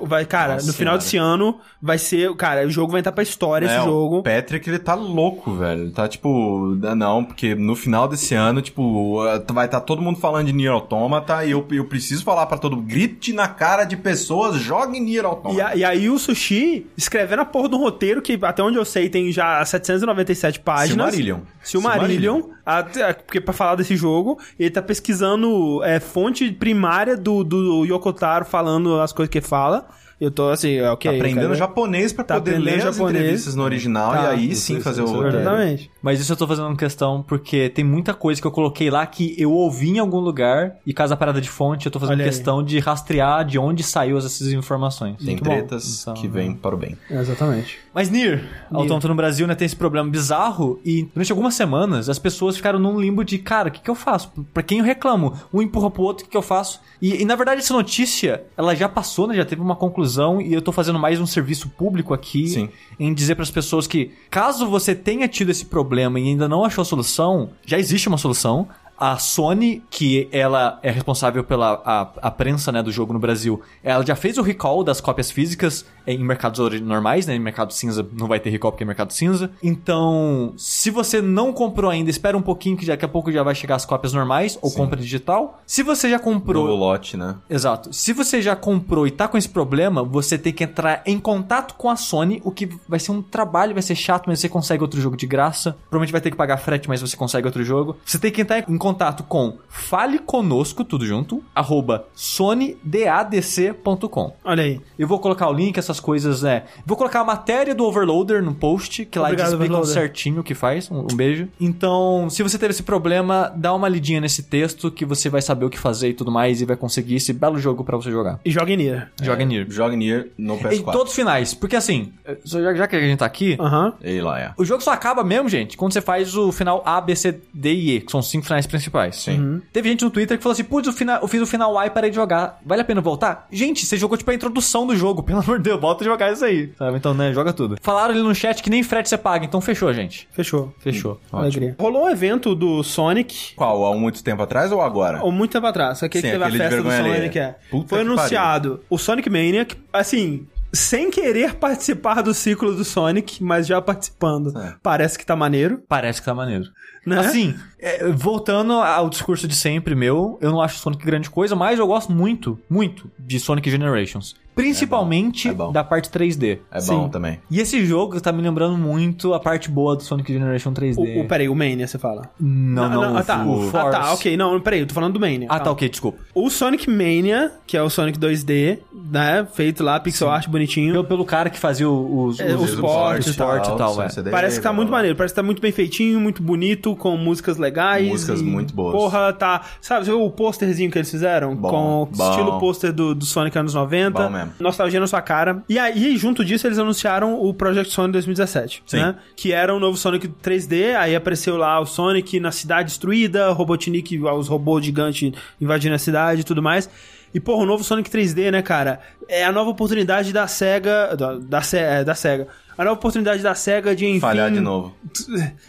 vai, 0.05 0.25
cara, 0.27 0.55
Nossa 0.55 0.67
no 0.67 0.73
final 0.73 0.99
desse 0.99 1.17
ano 1.17 1.59
vai 1.81 1.99
ser, 1.99 2.35
cara, 2.37 2.67
o 2.67 2.71
jogo 2.71 2.93
vai 2.93 3.01
entrar 3.01 3.13
pra 3.13 3.23
história, 3.23 3.67
É, 3.67 3.77
esse 3.77 3.85
jogo. 3.85 4.19
O 4.19 4.23
Patrick, 4.23 4.69
ele 4.69 4.79
tá 4.79 4.95
louco, 4.95 5.53
velho. 5.55 5.83
Ele 5.83 5.91
tá 5.91 6.07
tipo, 6.09 6.77
não, 6.97 7.25
porque 7.25 7.55
no 7.55 7.75
final 7.75 8.07
desse 8.09 8.35
ano, 8.35 8.61
tipo, 8.63 9.19
vai 9.53 9.67
estar 9.67 9.81
todo 9.81 10.03
mundo 10.03 10.19
falando 10.19 10.47
de 10.47 10.53
Nier 10.53 10.73
Automata 10.73 11.45
e 11.45 11.51
eu, 11.51 11.67
eu 11.71 11.85
preciso 11.87 12.23
falar 12.25 12.47
pra 12.47 12.59
todo 12.59 12.77
mundo, 12.77 12.87
grite 12.87 13.33
na 13.33 13.49
cara 13.49 13.85
de 13.85 13.97
pessoas, 13.97 14.57
jogue 14.57 15.01
Nier 15.01 15.25
Automata. 15.25 15.75
E, 15.77 15.81
e 15.81 15.85
aí 15.85 16.09
o 16.09 16.19
Sushi 16.19 16.87
escrevendo 16.97 17.41
a 17.41 17.45
porra 17.45 17.69
do 17.69 17.77
roteiro, 17.79 18.21
que 18.23 18.39
até 18.43 18.63
onde 18.63 18.77
eu 18.79 18.85
sei 18.85 19.09
tem 19.09 19.33
já 19.33 19.65
797 19.65 20.61
páginas. 20.61 21.13
Silmarillion. 21.15 21.39
Silmarillion. 21.63 22.43
até- 22.65 23.13
Porque 23.13 23.41
pra 23.41 23.53
falar 23.53 23.75
desse 23.77 23.97
jogo, 23.97 24.39
ele 24.59 24.71
tá 24.71 24.83
pesquisando 24.83 25.83
é, 25.85 25.99
fonte 26.01 26.51
primária 26.53 27.17
do, 27.17 27.43
do 27.45 27.85
Yoko 27.85 28.13
Taro 28.13 28.45
falando 28.45 29.01
as 29.01 29.13
coisas 29.13 29.31
que 29.31 29.39
ele 29.39 29.47
fala. 29.63 29.87
Eu 30.21 30.31
tô 30.31 30.49
assim, 30.51 30.75
é, 30.77 30.91
ok. 30.91 31.11
Tá 31.11 31.17
aprendendo 31.17 31.43
quero- 31.43 31.55
japonês 31.57 32.13
pra 32.13 32.25
Tá 32.25 32.35
poder 32.35 32.59
ler 32.59 32.77
as 32.87 32.95
japonês. 32.97 33.19
entrevistas 33.23 33.55
no 33.55 33.63
original 33.63 34.13
Tá, 34.13 34.23
e 34.23 34.27
aí 34.27 34.55
sim 34.57 34.75
isso, 34.75 34.83
fazer 34.83 35.03
isso, 35.03 35.13
o 35.13 35.17
roteiro. 35.17 35.41
Exatamente. 35.41 35.91
Mas 36.01 36.21
isso 36.21 36.33
eu 36.33 36.37
tô 36.37 36.47
fazendo 36.47 36.67
uma 36.69 36.77
questão 36.77 37.23
porque 37.27 37.69
tem 37.69 37.85
muita 37.85 38.15
coisa 38.15 38.41
que 38.41 38.47
eu 38.47 38.51
coloquei 38.53 38.91
lá 38.91 39.05
que 39.07 39.35
eu 39.39 39.53
ouvi 39.53 39.91
em 39.91 39.99
algum 39.99 40.19
lugar 40.21 40.77
e 40.87 40.93
caso 40.93 41.13
a 41.15 41.17
parada 41.17 41.41
de 41.41 41.49
fonte, 41.51 41.87
eu 41.87 41.93
tô 41.93 41.99
fazendo 41.99 42.15
Olha 42.17 42.25
aí. 42.25 42.31
questão 42.31 42.63
de 42.63 42.79
rastrear 42.79 43.45
de 43.45 43.59
onde 43.59 43.83
saiu 43.83 44.17
essas 44.19 44.41
informações. 44.53 45.17
Tem 45.19 45.27
Muito 45.29 45.45
bom. 45.45 45.51
tretas 45.51 46.03
Então, 46.03 46.15
que 46.15 46.29
vêm 46.29 46.55
para 46.55 46.75
o 46.75 46.79
bem. 46.79 46.97
Exatamente. 47.11 47.79
Mas 47.95 48.09
Nier, 48.11 48.43
Automata 48.73 49.09
no 49.09 49.15
Brasil, 49.15 49.47
né, 49.47 49.55
tem 49.55 49.67
esse 49.67 49.77
problema 49.77 50.09
bizarro 50.09 50.81
e 50.85 51.09
durante 51.15 51.31
algumas 51.33 51.55
semanas 51.55 52.09
as 52.09 52.19
pessoas 52.19 52.57
ficaram 52.57 52.79
num 52.79 52.99
limbo 53.01 53.25
de, 53.25 53.39
cara, 53.39 53.69
o 53.69 53.73
que 53.73 53.81
que 53.81 53.91
eu 53.91 53.95
faço? 53.95 54.33
Pra 54.55 54.63
quem 54.63 54.79
eu 54.79 54.85
reclamo? 54.85 55.35
Um 55.53 55.61
empurra 55.61 55.91
pro 55.91 56.03
outro, 56.03 56.23
o 56.23 56.27
que 56.27 56.31
que 56.33 56.37
eu 56.37 56.43
faço? 56.43 56.81
E, 57.01 57.21
e, 57.23 57.25
na 57.25 57.35
verdade 57.37 57.61
essa 57.61 57.75
notícia, 57.75 58.45
ela 58.57 58.75
já 58.75 58.89
passou, 58.89 59.27
né, 59.27 59.35
já 59.35 59.45
teve 59.45 59.61
uma 59.61 59.77
conclusão 59.77 60.12
e 60.41 60.53
eu 60.53 60.63
tô 60.63 60.73
fazendo 60.73 60.99
mais 60.99 61.21
um 61.21 61.27
serviço 61.27 61.69
público 61.71 62.13
aqui 62.13 62.49
Sim. 62.49 62.69
em 62.99 63.13
dizer 63.13 63.35
pras 63.35 63.51
pessoas 63.51 63.87
que, 63.87 64.13
caso 64.31 64.67
você 64.67 64.95
tenha 64.95 65.27
tido 65.29 65.51
esse 65.51 65.67
problema 65.67 66.19
e 66.21 66.29
ainda 66.29 66.49
não 66.49 66.65
achou 66.65 66.83
a 66.83 66.85
solução, 66.85 67.51
já 67.65 67.79
existe 67.79 68.09
uma 68.09 68.19
solução. 68.19 68.69
A 68.99 69.19
Sony, 69.19 69.83
que 69.91 70.29
ela 70.31 70.79
é 70.81 70.91
responsável 70.91 71.43
pela 71.43 71.83
a, 71.85 72.03
a 72.29 72.31
prensa 72.31 72.71
né, 72.71 72.83
do 72.83 72.93
jogo 72.93 73.13
no 73.13 73.19
Brasil, 73.19 73.61
ela 73.83 74.07
já 74.07 74.15
fez 74.15 74.39
o 74.39 74.43
recall 74.43 74.85
das 74.85 75.01
cópias 75.01 75.29
físicas 75.29 75.85
em 76.07 76.19
mercados 76.19 76.81
normais, 76.81 77.27
né? 77.27 77.35
Em 77.35 77.39
mercado 77.39 77.73
cinza 77.73 78.07
não 78.13 78.27
vai 78.27 78.41
ter 78.41 78.51
recall 78.51 78.73
porque 78.73 78.85
é 78.85 78.87
mercado 78.87 79.13
cinza. 79.13 79.51
Então, 79.63 80.53
se 80.57 80.91
você 80.91 81.23
não 81.23 81.53
comprou 81.53 81.91
ainda, 81.91 82.11
espera 82.11 82.37
um 82.37 82.43
pouquinho 82.43 82.77
que 82.77 82.87
daqui 82.87 83.05
a 83.05 83.09
pouco 83.09 83.33
já 83.33 83.43
vai 83.43 83.55
chegar 83.55 83.77
as 83.77 83.85
cópias 83.85 84.13
normais 84.13 84.59
ou 84.61 84.71
compra 84.71 85.01
digital. 85.01 85.61
Se 85.67 85.83
você 85.83 86.11
já 86.11 86.19
comprou 86.19 86.67
Novo 86.67 86.77
lote, 86.77 87.17
né? 87.17 87.37
Exato. 87.49 87.91
Se 87.93 88.13
você 88.13 88.43
já 88.43 88.57
comprou 88.57 89.07
e 89.07 89.11
tá 89.11 89.29
com 89.29 89.39
esse 89.39 89.49
problema, 89.49 90.03
você 90.03 90.39
tem 90.39 90.53
que 90.53 90.65
entrar 90.65 91.03
em 91.07 91.19
contato 91.19 91.75
com 91.75 91.91
a 91.91 91.97
Sony, 91.97 92.41
o 92.45 92.51
que 92.51 92.69
vai 92.89 92.99
ser 92.99 93.13
um 93.13 93.23
trabalho, 93.23 93.75
vai 93.75 93.83
ser 93.83 93.95
chato, 93.95 94.27
mas 94.27 94.41
você 94.41 94.49
consegue 94.49 94.83
outro 94.83 95.01
jogo 95.01 95.17
de 95.17 95.27
graça. 95.27 95.77
Provavelmente 95.89 96.13
vai 96.13 96.21
ter 96.21 96.31
que 96.31 96.37
pagar 96.37 96.59
frete, 96.59 96.89
mas 96.89 97.01
você 97.01 97.17
consegue 97.17 97.47
outro 97.47 97.65
jogo. 97.65 97.97
Você 98.05 98.19
tem 98.19 98.31
que 98.31 98.43
entrar 98.43 98.69
em 98.69 98.79
contato 98.79 99.25
com 99.25 99.57
Fale 99.69 100.19
Conosco, 100.19 100.85
tudo 100.85 101.07
junto, 101.07 101.43
arroba 101.55 102.07
sonydadc.com. 102.15 104.37
Olha 104.45 104.63
aí. 104.63 104.81
Eu 104.99 105.09
vou 105.09 105.19
colocar 105.19 105.49
o 105.49 105.53
link, 105.53 105.79
essas 105.93 106.01
coisas, 106.01 106.43
né? 106.43 106.65
Vou 106.85 106.97
colocar 106.97 107.21
a 107.21 107.25
matéria 107.25 107.75
do 107.75 107.85
Overloader 107.85 108.43
no 108.43 108.55
post, 108.55 109.05
que 109.05 109.19
lá 109.19 109.27
Obrigado, 109.27 109.49
eles 109.49 109.53
explicam 109.53 109.81
Overloader. 109.81 110.03
certinho 110.03 110.41
o 110.41 110.45
que 110.45 110.55
faz. 110.55 110.91
Um, 110.91 111.01
um 111.01 111.17
beijo. 111.17 111.49
Então, 111.61 112.29
se 112.31 112.43
você 112.43 112.59
teve 112.59 112.73
esse 112.73 112.83
problema, 112.83 113.53
dá 113.55 113.75
uma 113.75 113.89
lidinha 113.89 114.21
nesse 114.21 114.43
texto 114.43 114.91
que 114.91 115.05
você 115.05 115.29
vai 115.29 115.43
saber 115.43 115.65
o 115.65 115.71
que 115.71 115.79
fazer 115.79 116.09
e 116.09 116.15
tudo 116.15 116.31
mais 116.31 116.61
e 116.61 116.65
vai 116.65 116.77
conseguir 116.77 117.17
esse 117.17 117.33
belo 117.33 117.59
jogo 117.59 117.85
pra 117.85 117.97
você 117.97 118.11
jogar. 118.11 118.41
E 118.45 118.51
joga 118.51 118.73
em 118.73 118.77
Nier. 118.77 119.11
Joga 119.21 119.43
em 119.43 119.47
Nier. 119.47 119.67
Joga 119.69 119.97
Nier 119.97 120.29
no 120.39 120.59
PS4. 120.59 120.73
Em 120.73 120.83
todos 120.83 121.11
os 121.11 121.15
finais, 121.15 121.55
porque 121.55 121.77
assim, 121.77 122.13
já, 122.45 122.75
já 122.75 122.87
que 122.87 122.97
a 122.97 123.01
gente 123.01 123.19
tá 123.19 123.27
aqui, 123.27 123.57
Aham. 123.61 123.93
Ei 124.03 124.21
lá, 124.21 124.41
é. 124.41 124.53
o 124.57 124.65
jogo 124.65 124.83
só 124.83 124.93
acaba 124.93 125.23
mesmo, 125.23 125.49
gente, 125.49 125.77
quando 125.77 125.93
você 125.93 126.01
faz 126.01 126.35
o 126.37 126.51
final 126.51 126.83
A, 126.85 127.01
B, 127.01 127.15
C, 127.15 127.41
D 127.53 127.73
e 127.73 127.97
E, 127.97 128.01
que 128.01 128.11
são 128.11 128.21
os 128.21 128.31
cinco 128.31 128.47
finais 128.47 128.67
principais. 128.67 129.17
Sim. 129.17 129.61
Teve 129.73 129.89
gente 129.89 130.05
no 130.05 130.11
Twitter 130.11 130.37
que 130.37 130.43
falou 130.43 130.53
assim: 130.53 130.65
putz, 130.65 130.89
o 130.89 130.93
final, 130.93 131.21
eu 131.21 131.29
fiz 131.29 131.41
o 131.41 131.47
final 131.47 131.79
A 131.79 131.87
e 131.87 131.91
parei 131.91 132.11
de 132.11 132.17
jogar. 132.17 132.61
Vale 132.65 132.83
a 132.83 132.85
pena 132.85 133.01
voltar? 133.01 133.47
Gente, 133.51 133.85
você 133.85 133.97
jogou 133.97 134.17
tipo 134.17 134.31
a 134.31 134.35
introdução 134.35 134.87
do 134.87 134.97
jogo, 134.97 135.23
pelo 135.25 135.41
amor 135.41 135.59
de 135.59 135.65
Deus, 135.65 135.81
volta 135.83 136.05
a 136.05 136.07
jogar 136.07 136.33
isso 136.33 136.45
aí. 136.45 136.73
Sabe? 136.79 136.97
Então, 136.97 137.13
né, 137.13 137.33
joga 137.35 137.53
tudo. 137.53 137.77
Falaram 137.83 138.15
ali 138.15 138.23
no 138.23 138.35
chat 138.35 138.63
que 138.63 138.71
nem 138.71 138.83
frete 138.85 139.09
você 139.09 139.19
paga, 139.19 139.45
então 139.45 139.61
fechou, 139.61 139.93
gente. 139.93 140.29
Fechou. 140.31 140.73
Fechou. 140.79 141.21
Alegria. 141.33 141.75
Rolou 141.79 142.05
um 142.05 142.09
evento 142.09 142.55
do 142.55 142.83
Sonic. 142.85 143.55
Qual? 143.57 143.85
Há 143.85 143.97
muito 143.97 144.23
tempo 144.23 144.41
atrás 144.43 144.71
ou 144.71 144.81
agora? 144.81 145.23
Ou 145.23 145.33
muito 145.33 145.51
tempo 145.51 145.67
atrás, 145.67 146.03
aquele 146.03 146.23
Sim, 146.23 146.29
que 146.29 146.33
teve 146.33 146.45
a 146.45 146.47
aquele 146.47 146.63
de 146.63 146.69
festa 146.71 146.83
do 146.83 147.09
Sonic, 147.09 147.39
é. 147.39 147.57
Puta 147.71 147.89
Foi 147.89 147.99
que 147.99 148.05
anunciado 148.05 148.81
o 148.89 148.97
Sonic 148.97 149.29
Mania, 149.29 149.65
que, 149.65 149.77
assim, 149.93 150.47
sem 150.73 151.11
querer 151.11 151.55
participar 151.57 152.23
do 152.23 152.33
ciclo 152.33 152.75
do 152.75 152.85
Sonic, 152.85 153.43
mas 153.43 153.67
já 153.67 153.81
participando. 153.83 154.57
É. 154.59 154.75
Parece 154.83 155.19
que 155.19 155.27
tá 155.27 155.37
maneiro, 155.37 155.83
Parece 155.89 156.21
que 156.21 156.25
tá 156.25 156.35
maneiro. 156.35 156.65
Né? 157.05 157.19
Assim, 157.19 157.55
é, 157.79 158.09
voltando 158.13 158.73
ao 158.75 159.09
discurso 159.11 159.49
de 159.49 159.55
sempre 159.57 159.95
meu, 159.95 160.39
eu 160.41 160.51
não 160.51 160.61
acho 160.61 160.79
Sonic 160.79 161.05
grande 161.05 161.29
coisa, 161.31 161.55
mas 161.57 161.79
eu 161.79 161.87
gosto 161.87 162.13
muito, 162.13 162.59
muito 162.71 163.11
de 163.19 163.39
Sonic 163.41 163.71
Generations. 163.71 164.35
Principalmente 164.55 165.49
É 165.49 165.53
bom, 165.53 165.65
é 165.65 165.67
bom. 165.69 165.73
da 165.73 165.83
parte 165.83 166.11
3D. 166.11 166.59
É 166.71 166.75
bom 166.85 167.05
Sim. 167.05 167.09
também. 167.11 167.41
E 167.51 167.59
esse 167.59 167.85
jogo 167.87 168.21
tá 168.21 168.31
me 168.31 168.43
lembrando 168.43 168.77
muito 168.77 169.33
a 169.33 169.41
parte 169.41 169.71
boa 169.71 169.97
do 169.97 170.03
Sonic 170.03 170.31
Generation 170.33 170.73
3D. 170.73 170.99
O, 170.99 171.23
o, 171.23 171.27
peraí, 171.27 171.49
o 171.49 171.55
Mania, 171.55 171.87
você 171.87 171.99
fala. 171.99 172.31
Não, 172.39 172.89
não, 172.91 173.17
ah, 173.17 173.23
tá. 173.23 173.45
o 173.45 173.67
ah, 173.67 173.71
Force. 173.71 173.91
tá, 173.91 174.13
ok. 174.13 174.37
Não, 174.37 174.61
peraí, 174.61 174.81
eu 174.81 174.87
tô 174.87 174.93
falando 174.95 175.15
do 175.15 175.21
Mania. 175.21 175.47
Ah, 175.49 175.55
tá, 175.55 175.61
Calma. 175.61 175.73
ok, 175.73 175.89
desculpa. 175.89 176.19
O 176.35 176.51
Sonic 176.51 176.89
Mania, 176.89 177.51
que 177.67 177.77
é 177.79 177.83
o 177.83 177.89
Sonic 177.89 178.19
2D, 178.19 178.79
né? 179.11 179.47
Feito 179.55 179.83
lá, 179.83 179.99
pixel 179.99 180.29
art 180.31 180.47
bonitinho. 180.49 180.93
Pelo, 180.93 181.05
pelo 181.05 181.25
cara 181.25 181.49
que 181.49 181.59
fazia 181.59 181.89
o- 181.89 182.27
os, 182.27 182.39
É, 182.39 182.55
os, 182.55 182.75
os 182.75 182.81
portes 182.81 183.29
os 183.29 183.37
portes 183.37 183.71
e 183.71 183.77
tal, 183.77 183.89
Sony 183.95 183.99
velho. 184.03 184.11
CD, 184.13 184.31
Parece 184.31 184.57
que 184.59 184.63
tá 184.63 184.69
blá, 184.69 184.77
muito 184.77 184.91
maneiro, 184.91 185.17
parece 185.17 185.33
que 185.35 185.41
tá 185.41 185.43
muito 185.43 185.63
bem 185.63 185.73
feitinho, 185.73 186.21
muito 186.21 186.43
bonito, 186.43 186.92
com 186.97 187.17
músicas 187.17 187.57
legais. 187.57 188.07
Músicas 188.07 188.41
e, 188.41 188.45
muito 188.45 188.75
boas. 188.75 188.93
Porra, 188.93 189.33
tá. 189.33 189.63
Sabe, 189.81 190.05
você 190.05 190.11
viu 190.11 190.25
o 190.25 190.31
pôsterzinho 190.31 190.91
que 190.91 190.99
eles 190.99 191.11
fizeram? 191.11 191.55
Bom, 191.55 191.71
com 191.71 192.17
bom. 192.17 192.31
estilo 192.31 192.59
pôster 192.59 192.93
do, 192.93 193.15
do 193.15 193.25
Sonic 193.25 193.57
anos 193.59 193.75
90. 193.75 194.11
Bom 194.11 194.31
mesmo. 194.31 194.53
Nostalgia 194.61 195.01
na 195.01 195.07
sua 195.07 195.23
cara. 195.23 195.63
E 195.69 195.79
aí, 195.79 196.17
junto 196.17 196.45
disso, 196.45 196.67
eles 196.67 196.79
anunciaram 196.79 197.41
o 197.41 197.53
Project 197.55 197.93
Sonic 197.93 198.13
2017. 198.13 198.83
Sim. 198.87 198.97
Né? 198.99 199.17
Que 199.37 199.53
era 199.53 199.75
um 199.75 199.79
novo 199.79 199.97
Sonic 199.97 200.29
3D. 200.29 200.97
Aí 200.97 201.15
apareceu 201.15 201.57
lá 201.57 201.81
o 201.81 201.87
Sonic 201.87 202.39
na 202.41 202.51
cidade 202.51 202.89
destruída, 202.89 203.51
Robotnik, 203.51 204.19
os 204.19 204.49
robôs 204.49 204.85
gigantes 204.85 205.33
invadindo 205.61 205.95
a 205.95 205.99
cidade 205.99 206.43
e 206.43 206.45
tudo 206.45 206.63
mais. 206.63 206.89
E, 207.35 207.41
porra, 207.41 207.63
o 207.63 207.67
novo 207.67 207.83
Sonic 207.83 208.11
3D, 208.11 208.51
né, 208.51 208.61
cara? 208.61 209.01
É 209.29 209.45
a 209.45 209.53
nova 209.53 209.71
oportunidade 209.71 210.33
da 210.33 210.47
SEGA. 210.47 211.17
Da, 211.17 211.39
da, 211.39 211.63
é, 211.73 212.05
da 212.05 212.15
SEGA. 212.15 212.49
A 212.77 212.85
nova 212.85 212.95
oportunidade 212.97 213.43
da 213.43 213.55
SEGA 213.55 213.95
de, 213.95 214.07
enfim... 214.07 214.21
Falhar 214.21 214.51
de 214.51 214.61
novo. 214.61 214.95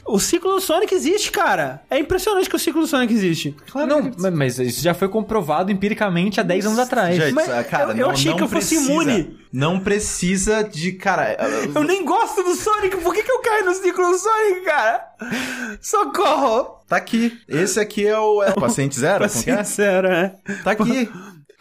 O 0.05 0.19
ciclo 0.19 0.53
do 0.53 0.61
Sonic 0.61 0.93
existe, 0.95 1.31
cara. 1.31 1.81
É 1.89 1.99
impressionante 1.99 2.49
que 2.49 2.55
o 2.55 2.59
ciclo 2.59 2.81
do 2.81 2.88
Sonic 2.88 3.13
existe. 3.13 3.55
Não, 3.75 4.11
mas- 4.17 4.34
mas 4.34 4.59
isso 4.59 4.81
já 4.81 4.93
foi 4.93 5.09
comprovado 5.09 5.71
empiricamente 5.71 6.39
há 6.39 6.43
10 6.43 6.65
anos 6.67 6.80
atrás. 6.80 7.15
Gente, 7.17 7.34
Mas 7.34 7.47
cara, 7.67 7.91
eu- 7.91 7.97
eu 7.97 8.05
não, 8.07 8.09
achei 8.11 8.31
não 8.31 8.38
que 8.38 8.43
eu 8.43 8.47
fosse 8.47 8.75
precisa- 8.75 8.91
imune. 8.91 9.38
Não 9.51 9.80
precisa 9.80 10.63
de. 10.63 10.93
Cara. 10.93 11.38
Eu 11.75 11.84
nem 11.84 12.03
gosto 12.03 12.41
do 12.41 12.55
Sonic. 12.55 12.97
Por 12.97 13.13
que, 13.13 13.21
que 13.21 13.31
eu 13.31 13.39
caio 13.41 13.65
no 13.65 13.73
ciclo 13.75 14.09
do 14.09 14.17
Sonic, 14.17 14.61
cara? 14.61 15.05
Socorro! 15.81 16.80
Tá 16.88 16.97
aqui. 16.97 17.38
Esse 17.47 17.80
aqui 17.80 18.05
é 18.07 18.17
o. 18.17 18.41
É 18.41 18.49
o 18.51 18.55
paciente 18.59 18.99
zero? 18.99 19.19
Que 19.30 19.51
é? 19.51 19.63
sincero, 19.63 20.07
é. 20.07 20.34
Tá 20.63 20.71
aqui. 20.71 21.09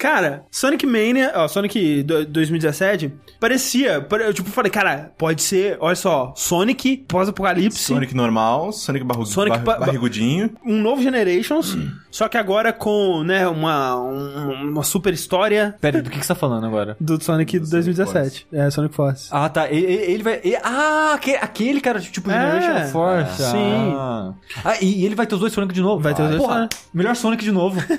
Cara, 0.03 0.45
Sonic 0.51 0.85
Mania, 0.85 1.31
ó, 1.33 1.47
Sonic 1.47 2.03
do- 2.03 2.27
2017, 2.27 3.13
parecia, 3.39 4.01
pare- 4.01 4.25
eu 4.27 4.35
tipo 4.35 4.51
falei, 4.51 4.69
cara, 4.69 5.13
pode 5.17 5.41
ser, 5.43 5.77
olha 5.79 5.95
só, 5.95 6.35
Sonic 6.37 7.05
pós-apocalipse, 7.07 7.79
Sonic 7.79 8.13
normal, 8.13 8.73
Sonic, 8.73 9.05
barru... 9.05 9.25
Sonic 9.25 9.59
bar- 9.59 9.79
ba- 9.79 9.87
barrigudinho. 9.87 10.51
um 10.67 10.77
novo 10.83 11.01
Generations, 11.01 11.79
só 12.13 12.29
que 12.29 12.37
agora 12.37 12.73
com, 12.73 13.25
né, 13.25 13.49
uma, 13.49 13.97
um- 14.01 14.71
uma 14.71 14.83
super 14.85 15.13
história 15.13 15.75
Pera, 15.81 16.01
do 16.01 16.09
que, 16.11 16.19
que 16.21 16.25
você 16.25 16.29
tá 16.33 16.39
falando 16.39 16.65
agora? 16.67 16.97
do 17.01 17.21
Sonic 17.23 17.59
2017. 17.59 18.47
É, 18.53 18.71
Sonic 18.71 18.95
Force. 18.95 19.29
Ah, 19.33 19.49
tá. 19.49 19.69
Ele, 19.69 19.87
ele 19.87 20.23
vai. 20.23 20.41
ele- 20.45 20.57
ah, 20.63 21.13
aquele, 21.15 21.37
aquele 21.39 21.81
cara, 21.81 21.99
tipo, 22.01 22.31
É, 22.31 22.35
Generation 22.61 22.93
Force. 22.93 23.43
sim. 23.43 23.95
Ah, 23.97 24.33
Ah, 24.65 24.75
e, 24.81 25.01
e 25.01 25.05
ele 25.07 25.15
vai 25.17 25.27
ter 25.27 25.35
os 25.35 25.41
dois 25.41 25.53
Sonic 25.53 25.75
de 25.75 25.81
novo. 25.81 26.01
Vai 26.03 26.15
ter 26.15 26.23
os 26.23 26.29
dois 26.29 26.41
Porra, 26.41 26.55
Sonic. 26.57 26.77
melhor 26.95 27.17
Sonic 27.17 27.43
de 27.45 27.51
novo. 27.51 27.81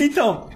Então, 0.00 0.48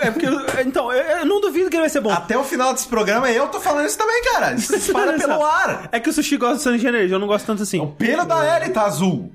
é 0.00 0.10
porque, 0.10 0.26
eu- 0.26 0.40
então, 0.64 0.90
eu, 0.92 1.18
eu 1.18 1.26
não 1.26 1.40
duvido 1.40 1.68
que 1.68 1.76
ele 1.76 1.82
vai 1.82 1.90
ser 1.90 2.00
bom. 2.00 2.10
Até 2.10 2.38
o 2.38 2.44
final 2.44 2.72
desse 2.72 2.86
programa 2.88 3.30
eu 3.30 3.48
tô 3.48 3.60
falando 3.60 3.86
isso 3.86 3.98
também, 3.98 4.22
cara. 4.32 4.54
Isso 4.54 4.92
pelo 4.92 5.44
ar. 5.44 5.88
É 5.92 6.00
que 6.00 6.08
o 6.08 6.12
Sushi 6.12 6.36
gosta 6.36 6.56
do 6.56 6.60
Sonic 6.62 6.82
Generation, 6.82 7.14
eu 7.14 7.18
não 7.18 7.26
gosto 7.26 7.44
tanto 7.46 7.62
assim. 7.64 7.80
O 7.80 7.88
pelo 7.88 8.24
da 8.24 8.56
Ellie 8.56 8.70
tá 8.70 8.84
azul. 8.86 9.32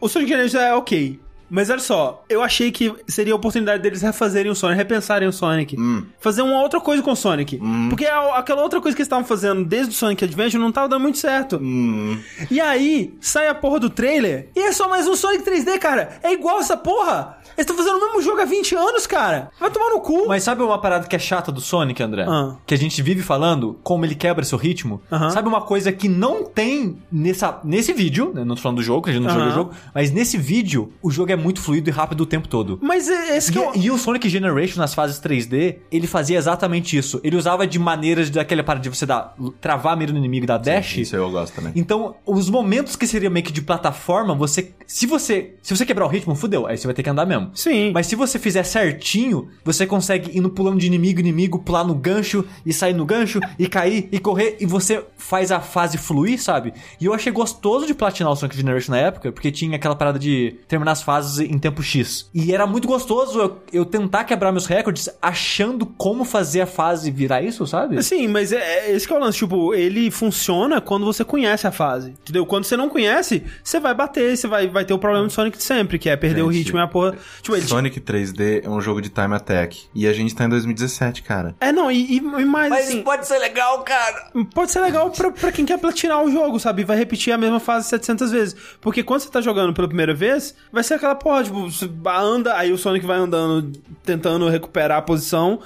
O 0.00 0.08
Sonic 0.08 0.30
Generation 0.30 0.58
é 0.58 0.74
ok. 0.74 1.20
Mas 1.50 1.70
olha 1.70 1.78
só, 1.80 2.24
eu 2.28 2.42
achei 2.42 2.70
que 2.72 2.92
seria 3.06 3.32
a 3.32 3.36
oportunidade 3.36 3.82
deles 3.82 4.02
refazerem 4.02 4.50
o 4.50 4.54
Sonic, 4.54 4.76
repensarem 4.76 5.28
o 5.28 5.32
Sonic. 5.32 5.76
Fazer 6.18 6.42
uma 6.42 6.60
outra 6.60 6.80
coisa 6.80 7.02
com 7.02 7.12
o 7.12 7.16
Sonic. 7.16 7.60
Porque 7.88 8.06
a- 8.06 8.36
aquela 8.38 8.62
outra 8.62 8.80
coisa 8.80 8.94
que 8.96 9.00
eles 9.02 9.06
estavam 9.06 9.24
fazendo 9.24 9.64
desde 9.64 9.90
o 9.92 9.94
Sonic 9.96 10.24
Adventure 10.24 10.60
não 10.62 10.72
tava 10.72 10.88
dando 10.88 11.02
muito 11.02 11.18
certo. 11.18 11.58
Hum. 11.62 12.18
E 12.50 12.60
aí, 12.60 13.14
sai 13.20 13.48
a 13.48 13.54
porra 13.54 13.78
do 13.80 13.90
trailer 13.90 14.48
e 14.56 14.60
é 14.60 14.72
só 14.72 14.88
mais 14.88 15.06
um 15.06 15.14
Sonic 15.14 15.44
3D, 15.44 15.78
cara. 15.78 16.18
É 16.22 16.32
igual 16.32 16.58
essa 16.60 16.76
porra. 16.76 17.38
Eles 17.56 17.70
estão 17.70 17.76
fazendo 17.76 17.98
o 17.98 18.06
mesmo 18.06 18.20
jogo 18.20 18.40
há 18.40 18.44
20 18.44 18.74
anos, 18.74 19.06
cara. 19.06 19.48
Vai 19.60 19.70
tomar 19.70 19.90
no 19.90 20.00
cu. 20.00 20.26
Mas 20.26 20.42
sabe 20.42 20.60
uma 20.60 20.78
parada 20.80 21.06
que 21.06 21.14
é 21.14 21.18
chata 21.20 21.52
do 21.52 21.60
Sonic, 21.60 22.02
André? 22.02 22.24
Ah. 22.28 22.56
Que 22.66 22.74
a 22.74 22.76
gente 22.76 23.00
vive 23.00 23.22
falando, 23.22 23.78
como 23.84 24.04
ele 24.04 24.16
quebra 24.16 24.44
seu 24.44 24.58
ritmo? 24.58 25.00
Aham. 25.12 25.30
Sabe 25.30 25.46
uma 25.48 25.60
coisa 25.60 25.92
que 25.92 26.08
não 26.08 26.42
tem 26.44 26.98
nessa, 27.12 27.60
nesse 27.62 27.92
vídeo, 27.92 28.32
né? 28.34 28.42
não 28.44 28.56
tô 28.56 28.62
falando 28.62 28.78
do 28.78 28.82
jogo, 28.82 29.02
que 29.02 29.10
a 29.10 29.12
gente 29.12 29.22
não 29.22 29.30
Aham. 29.30 29.38
joga 29.38 29.50
o 29.50 29.54
jogo, 29.54 29.70
mas 29.94 30.10
nesse 30.10 30.36
vídeo, 30.36 30.92
o 31.00 31.12
jogo 31.12 31.30
é 31.30 31.36
muito 31.44 31.60
fluido 31.60 31.88
e 31.88 31.92
rápido 31.92 32.22
o 32.22 32.26
tempo 32.26 32.48
todo. 32.48 32.78
Mas 32.82 33.08
é- 33.08 33.36
esse 33.36 33.52
que 33.52 33.58
eu... 33.58 33.72
E, 33.74 33.86
e 33.86 33.90
o 33.90 33.98
Sonic 33.98 34.28
Generation 34.28 34.80
nas 34.80 34.94
fases 34.94 35.20
3D, 35.20 35.76
ele 35.92 36.06
fazia 36.06 36.38
exatamente 36.38 36.96
isso. 36.96 37.20
Ele 37.22 37.36
usava 37.36 37.66
de 37.66 37.78
maneiras 37.78 38.30
daquela 38.30 38.64
parada 38.64 38.82
de 38.82 38.88
você 38.88 39.04
dar, 39.04 39.34
travar 39.60 39.92
a 39.92 39.96
mira 39.96 40.10
no 40.12 40.18
inimigo 40.18 40.44
e 40.44 40.46
dar 40.46 40.58
dash. 40.58 40.96
Isso 40.96 41.14
eu 41.14 41.30
gosto 41.30 41.54
também. 41.54 41.72
Então, 41.76 42.16
os 42.26 42.48
momentos 42.48 42.96
que 42.96 43.06
seria 43.06 43.28
meio 43.28 43.44
que 43.44 43.52
de 43.52 43.60
plataforma, 43.62 44.34
você. 44.34 44.72
Se 44.86 45.06
você. 45.06 45.54
Se 45.62 45.74
você 45.74 45.84
quebrar 45.86 46.06
o 46.06 46.08
ritmo, 46.08 46.34
fudeu. 46.34 46.66
Aí 46.66 46.76
você 46.76 46.86
vai 46.86 46.94
ter 46.94 47.02
que 47.02 47.10
andar 47.10 47.26
mesmo. 47.26 47.50
Sim. 47.54 47.92
Mas 47.92 48.06
se 48.06 48.16
você 48.16 48.38
fizer 48.38 48.62
certinho, 48.62 49.48
você 49.64 49.86
consegue 49.86 50.36
ir 50.36 50.40
no 50.40 50.50
pulando 50.50 50.78
de 50.78 50.86
inimigo, 50.86 51.20
inimigo, 51.20 51.58
pular 51.58 51.84
no 51.84 51.94
gancho 51.94 52.44
e 52.64 52.72
sair 52.72 52.94
no 52.94 53.04
gancho 53.04 53.40
e 53.58 53.66
cair 53.66 54.08
e 54.10 54.18
correr 54.18 54.56
e 54.60 54.66
você 54.66 55.04
faz 55.16 55.50
a 55.50 55.60
fase 55.60 55.98
fluir, 55.98 56.40
sabe? 56.40 56.74
E 57.00 57.06
eu 57.06 57.14
achei 57.14 57.32
gostoso 57.32 57.86
de 57.86 57.94
platinar 57.94 58.32
o 58.32 58.36
Sonic 58.36 58.56
Generation 58.56 58.92
na 58.92 58.98
época, 58.98 59.32
porque 59.32 59.50
tinha 59.50 59.76
aquela 59.76 59.96
parada 59.96 60.18
de 60.18 60.56
terminar 60.68 60.92
as 60.92 61.02
fases 61.02 61.38
em 61.38 61.58
tempo 61.58 61.82
X. 61.82 62.28
E 62.34 62.52
era 62.52 62.66
muito 62.66 62.86
gostoso 62.86 63.38
eu, 63.38 63.62
eu 63.72 63.84
tentar 63.84 64.24
quebrar 64.24 64.52
meus 64.52 64.66
recordes 64.66 65.08
achando 65.20 65.86
como 65.86 66.24
fazer 66.24 66.62
a 66.62 66.66
fase 66.66 67.10
virar 67.10 67.42
isso, 67.42 67.66
sabe? 67.66 68.02
Sim, 68.02 68.28
mas 68.28 68.52
é, 68.52 68.88
é 68.88 68.92
esse 68.92 69.06
que 69.06 69.12
é 69.12 69.16
o 69.16 69.20
lance. 69.20 69.38
Tipo, 69.38 69.74
ele 69.74 70.10
funciona 70.10 70.80
quando 70.80 71.04
você 71.04 71.24
conhece 71.24 71.66
a 71.66 71.72
fase. 71.72 72.10
Entendeu? 72.10 72.46
Quando 72.46 72.64
você 72.64 72.76
não 72.76 72.88
conhece, 72.88 73.42
você 73.62 73.80
vai 73.80 73.94
bater, 73.94 74.36
você 74.36 74.46
vai 74.46 74.66
vai 74.74 74.84
ter 74.84 74.92
o 74.92 74.98
problema 74.98 75.26
do 75.26 75.32
Sonic 75.32 75.56
de 75.56 75.62
sempre, 75.64 75.98
que 75.98 76.10
é 76.10 76.16
perder 76.16 76.42
o 76.42 76.52
Gente, 76.52 76.64
ritmo 76.64 76.78
e 76.78 76.82
a 76.82 76.86
porra. 76.86 77.16
Tipo, 77.40 77.56
ele. 77.56 77.66
Sonic 77.66 78.00
3D 78.00 78.62
é 78.64 78.68
um 78.68 78.80
jogo 78.80 79.00
de 79.00 79.08
time 79.08 79.34
attack. 79.34 79.84
E 79.94 80.06
a 80.06 80.12
gente 80.12 80.34
tá 80.34 80.44
em 80.44 80.48
2017, 80.50 81.22
cara. 81.22 81.54
É, 81.60 81.72
não, 81.72 81.90
e, 81.90 82.16
e- 82.16 82.16
e 82.18 82.44
mais 82.44 82.72
assim. 82.72 83.02
pode 83.02 83.26
ser 83.26 83.38
legal, 83.38 83.82
cara. 83.82 84.30
Pode 84.52 84.70
ser 84.72 84.80
legal 84.80 85.10
pra, 85.10 85.30
pra 85.30 85.50
quem 85.52 85.64
quer 85.64 85.78
platinar 85.78 86.22
o 86.22 86.30
jogo, 86.30 86.58
sabe? 86.60 86.84
Vai 86.84 86.96
repetir 86.98 87.32
a 87.32 87.38
mesma 87.38 87.60
fase 87.60 87.88
700 87.88 88.30
vezes. 88.30 88.56
Porque 88.80 89.02
quando 89.02 89.20
você 89.20 89.30
tá 89.30 89.40
jogando 89.40 89.72
pela 89.72 89.86
primeira 89.88 90.12
vez, 90.12 90.54
vai 90.72 90.82
ser 90.82 90.94
aquela 90.94 91.14
porra, 91.14 91.44
tipo, 91.44 91.70
você 91.70 91.88
anda, 92.06 92.56
aí 92.56 92.72
o 92.72 92.76
Sonic 92.76 93.06
vai 93.06 93.16
andando, 93.18 93.72
tentando 94.04 94.48
recuperar 94.48 94.98
a 94.98 95.02
posição, 95.02 95.60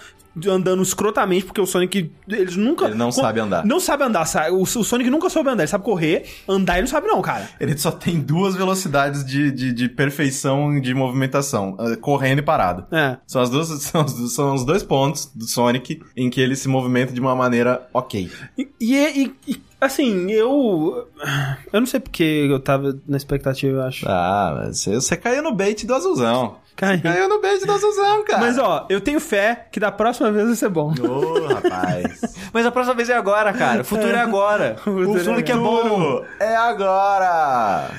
andando 0.47 0.83
escrotamente, 0.83 1.45
porque 1.47 1.61
o 1.61 1.67
Sonic, 1.67 2.11
eles 2.29 2.57
nunca... 2.57 2.87
Ele 2.87 2.95
não 2.95 3.11
sabe 3.11 3.41
andar. 3.41 3.65
Não 3.65 3.81
sabe 3.81 4.05
andar, 4.05 4.25
sabe? 4.27 4.51
O, 4.51 4.63
o 4.63 4.67
Sonic 4.67 5.09
nunca 5.11 5.29
soube 5.31 5.49
andar, 5.51 5.63
ele 5.63 5.71
sabe 5.71 5.85
correr, 5.85 6.27
andar 6.49 6.75
ele 6.75 6.83
não 6.83 6.89
sabe 6.89 7.07
não, 7.07 7.21
cara. 7.23 7.49
Ele 7.59 7.77
só 7.79 7.91
tem 7.91 8.21
duas 8.21 8.55
velocidades 8.55 9.25
de, 9.25 9.51
de, 9.51 9.73
de 9.73 9.89
perfeição 9.89 10.81
de 10.81 10.93
movimentação, 10.95 11.77
eh, 11.81 11.97
correndo 11.97 12.41
e 12.41 12.43
parado. 12.43 12.87
É. 12.95 13.17
São, 13.27 13.41
as 13.43 13.51
duas, 13.51 13.69
são, 13.83 14.05
os, 14.05 14.35
são 14.35 14.55
os 14.55 14.65
dois 14.65 14.83
pontos 14.83 15.31
do 15.35 15.47
Sonic 15.47 16.01
em 16.17 16.29
que 16.29 16.41
ele 16.41 16.55
se 16.57 16.69
movimenta 16.69 17.13
de 17.13 17.21
uma 17.21 17.35
maneira 17.35 17.89
ok. 17.93 18.31
E, 18.57 18.69
e- 18.81 19.33
e- 19.47 19.63
assim, 19.81 20.31
eu... 20.31 21.09
Eu 21.73 21.81
não 21.81 21.87
sei 21.87 22.01
porque 22.01 22.47
eu 22.51 22.59
tava 22.61 22.99
na 23.07 23.17
expectativa, 23.17 23.79
eu 23.79 23.83
acho. 23.83 24.07
Ah, 24.09 24.55
mas 24.59 24.81
você, 24.81 24.95
você 24.95 25.17
caiu 25.17 25.43
no 25.43 25.55
bait 25.55 25.87
do 25.87 25.95
azulzão. 25.95 26.57
Cai. 26.79 27.01
Caiu 27.01 27.29
no 27.29 27.41
bait 27.41 27.59
do 27.67 27.73
azulzão, 27.73 28.25
cara. 28.25 28.39
Mas 28.39 28.57
ó, 28.57 28.87
eu 28.89 29.01
tenho 29.01 29.19
fé 29.19 29.67
que 29.73 29.81
da 29.81 29.91
próxima 29.91 30.31
vez 30.31 30.47
vai 30.47 30.55
ser 30.55 30.69
bom. 30.69 30.95
Ô, 31.03 31.53
rapaz. 31.53 32.21
Mas 32.55 32.65
a 32.65 32.71
próxima 32.71 32.95
vez 32.95 33.11
é 33.11 33.17
agora, 33.17 33.53
cara. 33.53 33.83
O 33.83 33.85
futuro 33.85 34.15
é, 34.15 34.21
agora. 34.21 34.77
futuro 34.85 35.11
o 35.11 35.17
é 35.17 35.25
Sonic 35.25 35.51
é, 35.51 35.57
bom. 35.57 36.25
É 36.39 36.55
agora! 36.55 37.91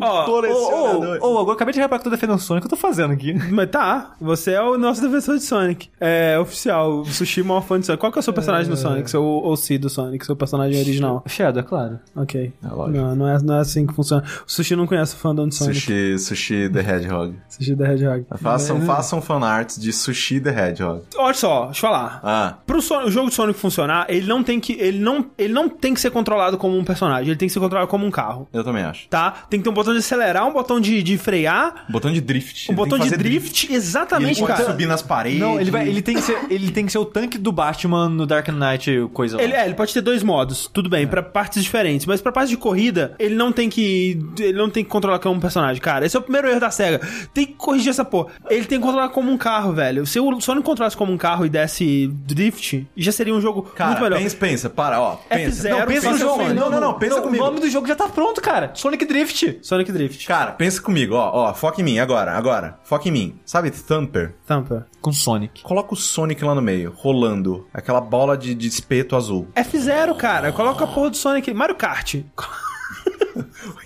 Ó, 0.00 0.24
Colecionador. 0.24 1.18
Ô, 1.22 1.26
ô, 1.26 1.34
ô, 1.34 1.38
agora 1.40 1.54
acabei 1.54 1.74
de 1.74 1.80
reparar 1.80 2.00
que 2.00 2.06
eu 2.06 2.10
tô 2.10 2.16
defendendo 2.16 2.36
o 2.36 2.40
Sonic. 2.40 2.66
O 2.66 2.68
que 2.68 2.74
eu 2.74 2.78
tô 2.78 2.82
fazendo 2.86 3.12
aqui? 3.12 3.32
Mas 3.50 3.70
tá, 3.70 4.12
você 4.20 4.52
é 4.52 4.62
o 4.62 4.76
nosso 4.78 5.00
defensor 5.02 5.36
de 5.36 5.42
Sonic. 5.44 5.88
É 6.00 6.38
oficial, 6.38 7.00
o 7.00 7.04
Sushi 7.06 7.40
é 7.40 7.42
o 7.42 7.46
maior 7.46 7.62
fã 7.62 7.78
de 7.80 7.86
Sonic. 7.86 8.00
Qual 8.00 8.12
que 8.12 8.18
é 8.18 8.20
o 8.20 8.22
seu 8.22 8.32
personagem 8.32 8.70
do 8.70 8.76
Sonic? 8.76 9.10
Seu 9.10 9.24
OC 9.24 9.78
do 9.78 9.88
Sonic, 9.90 10.24
seu 10.24 10.36
personagem 10.36 10.78
original? 10.80 11.22
Shadow, 11.26 11.60
é 11.60 11.64
claro. 11.64 11.98
Ok. 12.16 12.52
É 12.62 12.68
lógico. 12.68 12.98
não, 12.98 13.16
não 13.16 13.28
é, 13.28 13.42
não 13.42 13.54
é 13.54 13.60
assim 13.60 13.86
que 13.86 13.94
funciona. 13.94 14.22
O 14.46 14.50
Sushi 14.50 14.76
não 14.76 14.86
conhece 14.86 15.14
o 15.14 15.18
fandom 15.18 15.48
de 15.48 15.54
Sonic. 15.54 15.80
Sushi, 15.80 16.18
sushi 16.18 16.68
the 16.68 16.80
Hedgehog. 16.80 17.34
Sushi 17.48 17.74
da 17.74 17.92
Hedgehog. 17.92 18.24
Façam, 18.36 18.80
façam 18.82 19.20
fanarts 19.22 19.80
de 19.80 19.92
Sushi 19.92 20.40
the 20.40 20.50
Hedgehog. 20.50 21.02
Olha 21.16 21.34
só, 21.34 21.66
deixa 21.66 21.86
eu 21.86 21.90
falar. 21.90 22.20
Ah, 22.22 22.54
Pro 22.66 22.80
Son- 22.82 23.04
o 23.04 23.10
jogo 23.10 23.28
de 23.28 23.34
Sonic 23.34 23.58
funcionar, 23.58 24.06
ele 24.08 24.26
não 24.26 24.42
tem 24.42 24.60
que 24.60 24.72
ele 24.74 24.98
não, 24.98 25.26
ele 25.36 25.52
não 25.52 25.68
tem 25.68 25.94
que 25.94 26.00
ser 26.00 26.10
controlado 26.10 26.56
como 26.58 26.76
um 26.76 26.84
personagem, 26.84 27.28
ele 27.28 27.36
tem 27.36 27.48
que 27.48 27.52
ser 27.54 27.60
controlado 27.60 27.88
como 27.90 28.04
um 28.06 28.10
carro. 28.10 28.48
eu 28.52 28.62
também 28.64 28.82
acho. 28.84 29.08
Tá? 29.08 29.30
Tem 29.50 29.58
que 29.60 29.64
ter 29.64 29.70
um 29.70 29.74
botão 29.74 29.87
de 29.92 30.00
acelerar, 30.00 30.46
um 30.46 30.52
botão 30.52 30.80
de, 30.80 31.02
de 31.02 31.16
frear, 31.18 31.84
Botão 31.88 32.12
de 32.12 32.20
drift. 32.20 32.68
um 32.70 32.72
Ele 32.72 32.76
botão 32.76 32.98
de 32.98 33.10
drift. 33.16 33.66
Ele 33.66 33.76
Exatamente, 33.76 34.40
pode 34.40 34.52
cara. 34.52 34.64
subir 34.70 34.86
nas 34.86 35.02
paredes. 35.02 35.40
Não, 35.40 35.60
ele, 35.60 35.70
vai, 35.70 35.88
ele, 35.88 36.02
tem 36.02 36.14
que 36.16 36.22
ser, 36.22 36.38
ele 36.50 36.70
tem 36.70 36.86
que 36.86 36.92
ser 36.92 36.98
o 36.98 37.04
tanque 37.04 37.38
do 37.38 37.50
Batman 37.52 38.08
no 38.08 38.26
Dark 38.26 38.48
Knight, 38.48 39.08
coisa 39.12 39.36
lá. 39.36 39.42
Ele, 39.42 39.52
é, 39.54 39.64
ele 39.64 39.74
pode 39.74 39.92
ter 39.92 40.00
dois 40.00 40.22
modos, 40.22 40.68
tudo 40.72 40.88
bem, 40.88 41.06
pra 41.06 41.22
partes 41.22 41.62
diferentes, 41.62 42.06
mas 42.06 42.20
pra 42.20 42.32
parte 42.32 42.50
de 42.50 42.56
corrida, 42.56 43.14
ele 43.18 43.34
não 43.34 43.52
tem 43.52 43.68
que 43.68 44.18
ele 44.38 44.52
não 44.58 44.70
tem 44.70 44.82
que 44.84 44.90
controlar 44.90 45.18
como 45.18 45.36
um 45.36 45.40
personagem, 45.40 45.80
cara. 45.80 46.04
Esse 46.06 46.16
é 46.16 46.18
o 46.18 46.22
primeiro 46.22 46.48
erro 46.48 46.60
da 46.60 46.70
SEGA. 46.70 47.00
Tem 47.32 47.46
que 47.46 47.54
corrigir 47.54 47.90
essa 47.90 48.04
porra. 48.04 48.32
Ele 48.50 48.64
tem 48.64 48.78
que 48.78 48.84
controlar 48.84 49.08
como 49.10 49.30
um 49.30 49.36
carro, 49.36 49.72
velho. 49.72 50.06
Se 50.06 50.18
o 50.20 50.40
Sonic 50.40 50.64
controlasse 50.64 50.96
como 50.96 51.12
um 51.12 51.16
carro 51.18 51.46
e 51.46 51.48
desse 51.48 52.08
drift, 52.26 52.86
já 52.96 53.12
seria 53.12 53.34
um 53.34 53.40
jogo 53.40 53.62
Cara, 53.62 53.90
muito 53.90 54.02
melhor. 54.02 54.18
pensa, 54.18 54.36
pensa, 54.36 54.70
para, 54.70 55.00
ó. 55.00 55.16
Pensa. 55.28 55.68
F0, 55.68 55.70
Não, 55.78 55.86
pensa 55.86 56.06
no 56.06 56.12
pensa 56.12 56.18
jogo. 56.18 56.42
Sonic. 56.42 56.54
Não, 56.54 56.70
não, 56.70 56.80
não, 56.80 56.94
pensa 56.94 57.18
o 57.20 57.22
comigo. 57.22 57.44
nome 57.44 57.60
do 57.60 57.68
jogo 57.70 57.86
já 57.86 57.94
tá 57.94 58.08
pronto, 58.08 58.40
cara. 58.40 58.70
Sonic 58.74 59.04
Drift. 59.04 59.58
Sonic 59.62 59.77
Drift. 59.84 60.26
Cara, 60.26 60.52
pensa 60.52 60.80
comigo, 60.82 61.14
ó, 61.14 61.48
ó, 61.50 61.54
foca 61.54 61.80
em 61.80 61.84
mim 61.84 61.98
agora, 61.98 62.32
agora. 62.32 62.78
Foca 62.84 63.08
em 63.08 63.12
mim. 63.12 63.40
Sabe 63.44 63.70
Thumper? 63.70 64.34
Tampa. 64.46 64.86
Com 65.00 65.12
Sonic. 65.12 65.62
Coloca 65.62 65.94
o 65.94 65.96
Sonic 65.96 66.44
lá 66.44 66.54
no 66.54 66.62
meio, 66.62 66.92
rolando. 66.96 67.66
Aquela 67.72 68.00
bola 68.00 68.36
de, 68.36 68.54
de 68.54 68.66
espeto 68.66 69.16
azul. 69.16 69.48
F0, 69.54 70.16
cara. 70.16 70.52
Coloca 70.52 70.84
a 70.84 70.86
porra 70.86 71.10
do 71.10 71.16
Sonic. 71.16 71.52
Mario 71.54 71.76
Kart. 71.76 72.16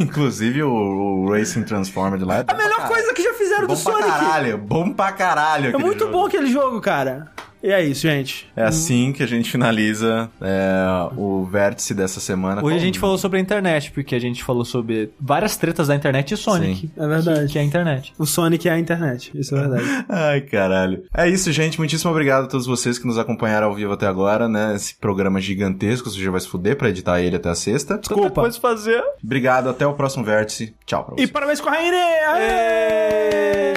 Inclusive 0.01 0.63
o, 0.63 0.71
o 0.71 1.31
Racing 1.33 1.63
Transformed 1.65 2.25
lá. 2.25 2.39
É 2.39 2.45
A 2.47 2.55
melhor 2.55 2.89
coisa 2.89 3.13
que 3.13 3.23
já 3.23 3.35
fizeram 3.35 3.67
bom 3.67 3.75
do 3.75 3.83
pra 3.83 3.93
Sonic. 3.93 4.09
caralho, 4.11 4.59
bom 4.59 4.93
pra 4.93 5.13
caralho. 5.13 5.75
É 5.75 5.79
muito 5.79 6.01
jogo. 6.01 6.13
bom 6.13 6.27
aquele 6.27 6.51
jogo, 6.51 6.81
cara. 6.81 7.31
E 7.63 7.71
é 7.71 7.85
isso, 7.85 8.03
gente. 8.03 8.51
É 8.57 8.65
assim 8.65 9.13
que 9.13 9.23
a 9.23 9.27
gente 9.27 9.51
finaliza 9.51 10.31
é, 10.41 11.09
o 11.17 11.45
vértice 11.45 11.95
dessa 11.95 12.19
semana. 12.19 12.65
Hoje 12.65 12.77
a 12.77 12.81
gente 12.81 12.99
falou 12.99 13.17
sobre 13.17 13.39
a 13.39 13.43
internet, 13.43 13.93
porque 13.93 14.15
a 14.15 14.19
gente 14.19 14.43
falou 14.43 14.65
sobre 14.65 15.11
várias 15.21 15.57
tretas 15.57 15.89
da 15.89 15.95
internet 15.95 16.33
e 16.33 16.37
Sonic. 16.37 16.81
Sim. 16.81 16.91
É 16.97 17.07
verdade. 17.07 17.47
Que, 17.47 17.53
que 17.53 17.59
é 17.59 17.63
a 17.63 17.65
internet. 17.65 18.13
O 18.19 18.27
Sonic 18.27 18.69
é 18.69 18.73
a 18.73 18.79
internet. 18.79 19.31
Isso 19.35 19.55
é 19.57 19.61
verdade. 19.61 19.85
Ai, 20.09 20.41
caralho. 20.41 21.05
É 21.17 21.29
isso, 21.29 21.51
gente. 21.53 21.79
Muitíssimo 21.79 22.11
obrigado 22.11 22.45
a 22.45 22.49
todos 22.49 22.67
vocês 22.67 22.99
que 22.99 23.07
nos 23.07 23.19
acompanharam 23.19 23.69
ao 23.69 23.75
vivo 23.75 23.93
até 23.93 24.07
agora, 24.07 24.49
né? 24.49 24.75
Esse 24.75 24.95
programa 24.97 25.41
gigantesco, 25.41 26.11
você 26.11 26.21
já 26.21 26.31
vai 26.31 26.41
se 26.41 26.49
fuder 26.49 26.77
pra 26.77 26.89
editar 26.89 27.21
ele 27.21 27.37
até 27.37 27.49
a 27.49 27.55
sexta. 27.55 27.99
Desculpa. 27.99 28.29
Depois 28.29 28.57
fazer. 28.57 29.03
Obrigado, 29.23 29.69
até 29.69 29.87
o 29.87 29.95
próximo 29.95 30.25
vértice. 30.25 30.75
Tchau 30.85 31.05
pra 31.05 31.15
E 31.15 31.19
vocês. 31.19 31.31
parabéns 31.31 31.61
com 31.61 31.69
a 31.69 31.73
Raine! 31.73 31.97
Aê! 31.97 33.73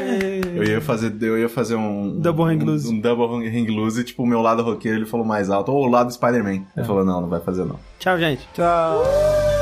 Eu 0.56 0.64
ia 0.64 0.82
fazer, 0.82 1.14
eu 1.22 1.38
ia 1.38 1.50
fazer 1.50 1.76
um... 1.76 2.20
Double 2.20 2.44
um, 2.44 2.48
hang 2.48 2.66
loose. 2.66 2.88
Um, 2.88 3.00
double 3.00 3.48
hang 3.48 3.68
loose, 3.68 3.75
e, 3.98 4.04
tipo, 4.04 4.24
o 4.24 4.28
meu 4.28 4.42
lado 4.42 4.64
roqueiro, 4.64 5.00
ele 5.00 5.06
falou 5.06 5.26
mais 5.26 5.50
alto. 5.50 5.72
Ou 5.72 5.86
o 5.86 5.90
lado 5.90 6.12
Spider-Man. 6.12 6.64
É. 6.76 6.80
Ele 6.80 6.86
falou, 6.86 7.06
não, 7.06 7.22
não 7.22 7.30
vai 7.30 7.40
fazer 7.40 7.66
não. 7.66 7.80
Tchau, 8.00 8.18
gente. 8.18 8.48
Tchau. 8.54 9.55